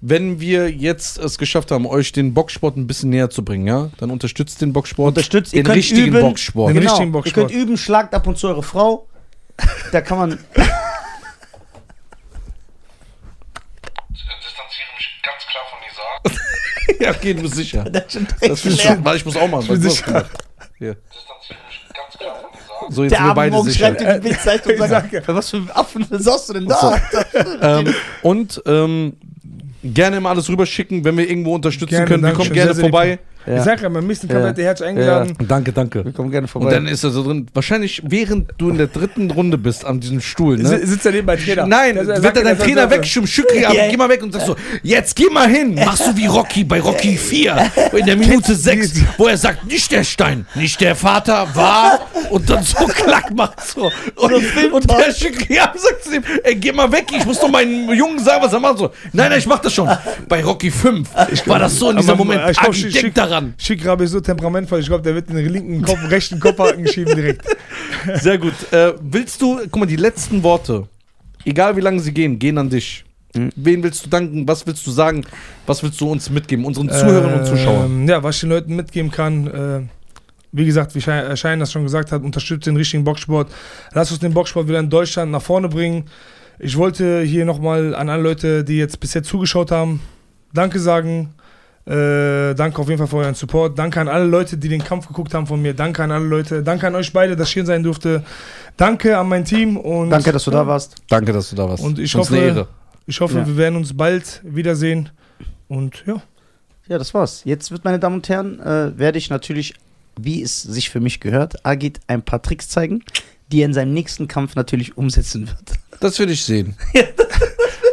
wenn 0.00 0.40
wir 0.40 0.70
jetzt 0.70 1.18
es 1.18 1.36
geschafft 1.36 1.70
haben, 1.70 1.84
euch 1.86 2.12
den 2.12 2.32
Boxsport 2.32 2.76
ein 2.78 2.86
bisschen 2.86 3.10
näher 3.10 3.28
zu 3.28 3.44
bringen, 3.44 3.66
ja, 3.66 3.90
dann 3.98 4.10
unterstützt 4.10 4.62
den 4.62 4.72
Boxsport. 4.72 5.08
Unterstützt, 5.08 5.52
ihr 5.52 5.60
den 5.60 5.66
könnt 5.66 5.76
richtigen 5.76 6.08
üben. 6.08 6.20
Boxsport. 6.22 6.70
Den 6.70 6.76
Genau. 6.80 6.90
richtigen 6.90 7.08
Ihr 7.10 7.12
Boxsport. 7.12 7.48
könnt 7.50 7.62
üben, 7.62 7.76
schlagt 7.76 8.14
ab 8.14 8.26
und 8.26 8.38
zu 8.38 8.48
eure 8.48 8.62
Frau. 8.62 9.06
Da 9.92 10.00
kann 10.00 10.18
man. 10.18 10.30
distanziere 14.42 14.88
mich 14.96 15.20
ganz 15.22 15.46
klar 15.46 15.64
von 15.70 15.78
Nisa. 15.84 17.04
ja, 17.04 17.10
okay, 17.10 17.34
du 17.34 17.42
bist 17.42 17.54
sicher. 17.56 17.84
Das 17.84 18.04
ist 18.06 18.12
schon 18.12 18.26
Das 18.40 18.64
ich 18.64 18.76
gelernt. 18.78 18.80
schon, 18.96 19.04
weil 19.04 19.16
ich 19.16 19.24
muss 19.24 19.36
auch 19.36 19.48
machen. 19.48 19.66
bin 19.66 19.76
was 19.76 19.80
du 19.82 19.88
hast 19.88 19.96
sicher. 20.06 20.26
Hier. 20.80 20.96
So, 22.88 23.02
jetzt 23.04 23.12
Der 23.12 23.18
sind 23.18 23.18
wir 23.18 23.20
Abend 23.20 23.34
beide 23.36 23.50
morgen 23.52 23.68
sicher. 23.68 23.86
schreibt 23.86 24.00
in 24.00 24.14
die 24.14 24.28
Bildzeitung 24.28 24.72
und 24.80 24.88
sagt, 24.88 25.24
für 25.24 25.34
was 25.34 25.50
für 25.50 25.62
Affen 25.74 26.06
saßt 26.10 26.48
du 26.48 26.52
denn 26.54 26.66
da? 26.66 26.98
ähm, 27.60 27.94
und 28.22 28.62
ähm, 28.64 29.12
gerne 29.84 30.16
immer 30.16 30.30
alles 30.30 30.48
rüberschicken, 30.48 31.04
wenn 31.04 31.18
wir 31.18 31.28
irgendwo 31.28 31.54
unterstützen 31.54 31.90
Gerne, 31.90 32.06
können. 32.06 32.22
Wir 32.22 32.32
kommen 32.32 32.52
gerne 32.52 32.72
sehr, 32.72 32.90
sehr 32.90 33.18
vorbei. 33.44 33.58
Ich 33.58 33.64
sag 33.64 33.82
ja, 33.82 33.88
nächsten 33.88 34.28
Kampf 34.28 34.58
Ja. 34.58 34.64
Herz 34.64 34.82
eingeladen. 34.82 35.36
Danke, 35.46 35.72
danke. 35.72 36.04
Wir 36.04 36.12
kommen 36.12 36.30
gerne 36.30 36.48
vorbei. 36.48 36.66
Und 36.66 36.72
dann 36.72 36.86
ist 36.86 37.04
er 37.04 37.10
so 37.10 37.22
drin. 37.22 37.46
Wahrscheinlich, 37.54 38.02
während 38.06 38.50
du 38.58 38.70
in 38.70 38.78
der 38.78 38.86
dritten 38.88 39.30
Runde 39.30 39.58
bist 39.58 39.84
an 39.84 40.00
diesem 40.00 40.20
Stuhl, 40.20 40.56
ne? 40.58 40.68
Si- 40.68 40.86
Sitzt 40.86 41.06
er 41.06 41.12
neben 41.12 41.26
bei 41.26 41.36
Trainer. 41.36 41.66
Nein, 41.66 41.94
der 41.94 42.06
wird 42.22 42.36
er 42.36 42.44
dein 42.44 42.58
Trainer 42.58 42.90
wegschirmen, 42.90 43.26
Schückri, 43.28 43.64
aber 43.64 43.74
Ja. 43.76 43.88
geh 43.90 43.96
mal 43.96 44.08
weg 44.08 44.22
und 44.22 44.32
sagst 44.32 44.46
so, 44.46 44.56
jetzt 44.82 45.16
geh 45.16 45.28
mal 45.30 45.48
hin, 45.48 45.74
machst 45.74 46.06
du 46.06 46.16
wie 46.16 46.26
Rocky 46.26 46.64
bei 46.64 46.80
Rocky 46.80 47.16
4, 47.16 47.70
in 47.96 48.06
der 48.06 48.16
Minute 48.16 48.54
6, 48.54 49.02
wo 49.18 49.26
er 49.26 49.36
sagt, 49.36 49.66
nicht 49.66 49.90
der 49.92 50.04
Stein, 50.04 50.46
nicht 50.54 50.80
der 50.80 50.94
Vater, 50.96 51.48
war, 51.54 52.00
und 52.30 52.48
dann 52.48 52.62
so 52.62 52.84
klack 52.86 53.34
macht 53.34 53.60
so. 53.66 53.90
Und, 54.16 54.32
und 54.72 54.90
der 54.90 55.12
Schückri 55.14 55.54
ja, 55.54 55.72
sagt 55.76 56.04
zu 56.04 56.14
ihm, 56.16 56.22
ey, 56.44 56.54
geh 56.56 56.72
mal 56.72 56.90
weg, 56.92 57.06
ich 57.16 57.24
muss 57.24 57.38
doch 57.40 57.50
meinen 57.50 57.88
Jungen 57.94 58.18
sagen, 58.18 58.42
was 58.42 58.52
er 58.52 58.60
macht. 58.60 58.78
So, 58.78 58.90
nein, 59.12 59.30
nein, 59.30 59.38
ich 59.38 59.46
mach 59.46 59.58
das 59.60 59.72
schon. 59.74 59.88
Bei 60.28 60.42
Rocky 60.42 60.70
5 60.70 61.08
war 61.46 61.58
das 61.58 61.76
so 61.76 61.90
in 61.90 61.96
diesem 61.96 62.16
Moment, 62.16 62.42
ich 62.50 62.56
glaub, 62.58 62.74
Schick- 62.74 62.92
denk 62.92 63.14
daran. 63.14 63.29
Schick 63.58 63.84
ist 63.84 64.10
so 64.10 64.20
temperamentvoll, 64.20 64.80
ich 64.80 64.86
glaube, 64.86 65.02
der 65.02 65.14
wird 65.14 65.28
den 65.28 65.36
linken 65.36 65.82
Kopf, 65.82 65.98
rechten 66.10 66.40
Kopfhaken 66.40 66.86
schieben 66.86 67.14
direkt. 67.14 67.44
Sehr 68.14 68.38
gut. 68.38 68.54
Äh, 68.72 68.94
willst 69.00 69.40
du, 69.42 69.58
guck 69.70 69.76
mal, 69.76 69.86
die 69.86 69.96
letzten 69.96 70.42
Worte, 70.42 70.88
egal 71.44 71.76
wie 71.76 71.80
lange 71.80 72.00
sie 72.00 72.12
gehen, 72.12 72.38
gehen 72.38 72.58
an 72.58 72.70
dich. 72.70 73.04
Mhm. 73.34 73.50
Wen 73.56 73.82
willst 73.82 74.06
du 74.06 74.10
danken? 74.10 74.46
Was 74.48 74.66
willst 74.66 74.86
du 74.86 74.90
sagen? 74.90 75.24
Was 75.66 75.82
willst 75.82 76.00
du 76.00 76.10
uns 76.10 76.30
mitgeben? 76.30 76.64
Unseren 76.64 76.88
Zuhörern 76.88 77.40
und 77.40 77.46
Zuschauern. 77.46 77.86
Ähm, 77.86 78.08
ja, 78.08 78.22
was 78.22 78.36
ich 78.36 78.40
den 78.40 78.50
Leuten 78.50 78.76
mitgeben 78.76 79.10
kann, 79.10 79.46
äh, 79.46 79.80
wie 80.52 80.66
gesagt, 80.66 80.94
wie 80.94 81.00
Schein, 81.00 81.26
äh, 81.26 81.36
Schein 81.36 81.60
das 81.60 81.70
schon 81.70 81.84
gesagt 81.84 82.10
hat, 82.12 82.22
unterstützt 82.22 82.66
den 82.66 82.76
richtigen 82.76 83.04
Boxsport. 83.04 83.50
Lass 83.92 84.10
uns 84.10 84.20
den 84.20 84.34
Boxsport 84.34 84.68
wieder 84.68 84.80
in 84.80 84.90
Deutschland 84.90 85.30
nach 85.30 85.42
vorne 85.42 85.68
bringen. 85.68 86.04
Ich 86.58 86.76
wollte 86.76 87.22
hier 87.22 87.44
nochmal 87.44 87.94
an 87.94 88.08
alle 88.08 88.22
Leute, 88.22 88.64
die 88.64 88.76
jetzt 88.76 89.00
bisher 89.00 89.22
zugeschaut 89.22 89.70
haben, 89.70 90.00
Danke 90.52 90.80
sagen. 90.80 91.34
Äh, 91.86 92.54
danke 92.54 92.78
auf 92.80 92.88
jeden 92.88 92.98
Fall 92.98 93.06
für 93.06 93.16
euren 93.16 93.34
Support. 93.34 93.78
Danke 93.78 94.00
an 94.00 94.08
alle 94.08 94.24
Leute, 94.26 94.56
die 94.56 94.68
den 94.68 94.84
Kampf 94.84 95.06
geguckt 95.08 95.32
haben 95.34 95.46
von 95.46 95.60
mir. 95.60 95.74
Danke 95.74 96.02
an 96.04 96.10
alle 96.12 96.24
Leute. 96.26 96.62
Danke 96.62 96.86
an 96.86 96.94
euch 96.94 97.12
beide, 97.12 97.34
dass 97.36 97.48
ich 97.48 97.54
hier 97.54 97.64
sein 97.66 97.82
durfte. 97.82 98.22
Danke 98.76 99.16
an 99.16 99.28
mein 99.28 99.44
Team 99.44 99.76
und 99.76 100.10
Danke, 100.10 100.30
dass 100.32 100.44
du 100.44 100.50
da 100.50 100.66
warst. 100.66 100.96
Danke, 101.08 101.32
dass 101.32 101.50
du 101.50 101.56
da 101.56 101.68
warst. 101.68 101.82
Und 101.82 101.98
ich 101.98 102.14
Uns 102.14 102.26
hoffe- 102.28 102.36
eine 102.38 102.46
Ehre. 102.46 102.68
ich 103.06 103.20
hoffe, 103.20 103.38
Ja. 103.38 103.46
wir 103.46 103.56
werden 103.56 103.76
uns 103.76 103.96
bald 103.96 104.40
wiedersehen. 104.44 105.08
Und 105.68 106.04
ja. 106.06 106.22
Ja, 106.88 106.98
das 106.98 107.14
war's. 107.14 107.42
Jetzt 107.44 107.70
wird, 107.70 107.84
meine 107.84 107.98
Damen 107.98 108.16
und 108.16 108.28
Herren, 108.28 108.60
äh, 108.60 108.98
werde 108.98 109.18
ich 109.18 109.30
natürlich, 109.30 109.74
wie 110.20 110.42
es 110.42 110.62
sich 110.62 110.90
für 110.90 111.00
mich 111.00 111.20
gehört, 111.20 111.64
Agit 111.64 112.00
ein 112.08 112.22
paar 112.22 112.42
Tricks 112.42 112.68
zeigen, 112.68 113.02
die 113.50 113.62
er 113.62 113.66
in 113.66 113.74
seinem 113.74 113.94
nächsten 113.94 114.28
Kampf 114.28 114.54
natürlich 114.54 114.96
umsetzen 114.98 115.48
wird. 115.48 115.78
Das 116.00 116.18
will 116.18 116.30
ich 116.30 116.44
sehen. 116.44 116.74
Das, 117.16 117.29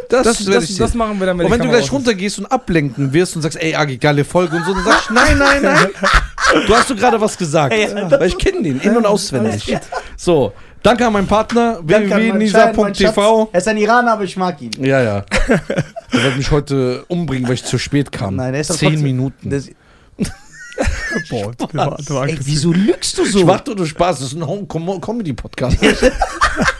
Das, 0.09 0.23
das, 0.23 0.45
das 0.45 0.67
sehen. 0.91 0.97
machen 0.97 1.19
wir 1.19 1.27
dann, 1.27 1.39
Und 1.39 1.51
wenn 1.51 1.59
du 1.61 1.69
gleich 1.69 1.91
runtergehst 1.91 2.39
und 2.39 2.45
ablenken 2.45 3.11
wirst 3.13 3.35
und 3.35 3.41
sagst, 3.41 3.57
ey, 3.61 3.75
Agi, 3.75 3.97
geile 3.97 4.23
Folge 4.23 4.55
und 4.57 4.65
so, 4.65 4.73
dann 4.73 4.83
sagst 4.83 5.09
du, 5.09 5.13
nein, 5.13 5.37
nein, 5.37 5.61
nein. 5.61 5.87
Du 6.65 6.75
hast 6.75 6.89
du 6.89 6.95
gerade 6.95 7.19
was 7.19 7.37
gesagt. 7.37 7.75
Ja, 7.75 8.09
Weil 8.11 8.27
ich 8.29 8.37
kenne 8.37 8.61
den 8.63 8.79
in- 8.79 8.95
und 8.95 9.05
auswendig. 9.05 9.77
So, 10.15 10.53
danke 10.81 11.05
an 11.05 11.13
meinen 11.13 11.27
Partner, 11.27 11.79
www.nisa.tv. 11.83 13.49
Er 13.51 13.57
ist 13.57 13.67
ein 13.67 13.77
Iraner, 13.77 14.13
aber 14.13 14.23
ich 14.23 14.37
mag 14.37 14.61
ihn. 14.61 14.71
Ja, 14.79 15.01
ja. 15.01 15.25
Der 16.13 16.23
wird 16.23 16.37
mich 16.37 16.51
heute 16.51 17.03
umbringen, 17.09 17.47
weil 17.47 17.55
ich 17.55 17.65
zu 17.65 17.77
spät 17.77 18.11
kam. 18.11 18.37
Nein, 18.37 18.53
er 18.53 18.61
ist 18.61 18.69
doch 18.69 18.75
Zehn 18.77 18.89
trotzdem- 18.91 19.03
Minuten. 19.03 19.49
Das, 19.49 19.67
Boah, 21.29 21.51
der 21.53 21.73
war, 21.73 21.97
der 21.97 22.15
war 22.15 22.27
ey, 22.27 22.37
wieso 22.41 22.71
lügst 22.71 23.17
du 23.17 23.25
so? 23.25 23.39
Schwach 23.39 23.63
oder 23.67 23.85
Spaß, 23.85 24.19
das 24.19 24.27
ist 24.29 24.35
ein 24.35 24.45
Home-Comedy-Podcast. 24.45 25.77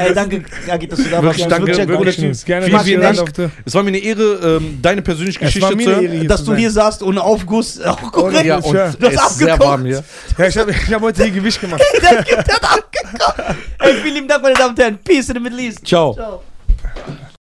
Ey, 0.00 0.14
danke, 0.14 0.42
Agit, 0.70 0.92
dass 0.92 0.98
du 0.98 1.04
da 1.10 1.22
warst. 1.22 1.38
Wirklich, 1.38 1.46
danke, 1.46 1.88
wirklich. 1.88 2.16
Typ. 2.16 2.44
Gerne, 2.46 2.66
Vielen, 2.66 2.80
vielen 2.80 3.00
Dank. 3.02 3.32
Es 3.64 3.74
war 3.74 3.82
mir 3.82 3.88
eine 3.88 3.98
Ehre, 3.98 4.58
ähm, 4.60 4.78
deine 4.82 5.02
persönliche 5.02 5.38
Es 5.40 5.52
Geschichte 5.54 5.76
zu 5.78 5.90
hören. 5.90 6.28
Dass 6.28 6.44
du 6.44 6.54
hier 6.54 6.70
saßt 6.70 7.02
ohne 7.02 7.22
Aufguss. 7.22 7.80
Auch 7.80 8.00
Ohne- 8.02 8.10
korrekt. 8.10 8.44
Ja, 8.46 8.56
und. 8.56 8.74
Du 8.74 8.78
hast 8.80 8.94
ist 8.94 9.38
sehr 9.38 9.52
abgekocht. 9.52 9.60
warm 9.60 9.84
hier. 9.86 10.04
Ja, 10.38 10.46
ich 10.46 10.58
habe 10.58 10.72
hab 10.72 11.02
heute 11.02 11.22
hier 11.24 11.32
Gewicht 11.32 11.60
gemacht. 11.60 11.82
Ey, 13.78 13.94
vielen 14.02 14.14
lieben 14.14 14.28
Dank, 14.28 14.42
meine 14.42 14.54
Damen 14.54 14.70
und 14.70 14.78
Herren. 14.78 14.98
Peace 15.04 15.28
in 15.28 15.34
the 15.34 15.40
Middle 15.40 15.60
East. 15.60 15.86
Ciao. 15.86 16.14
Ciao. 16.14 16.42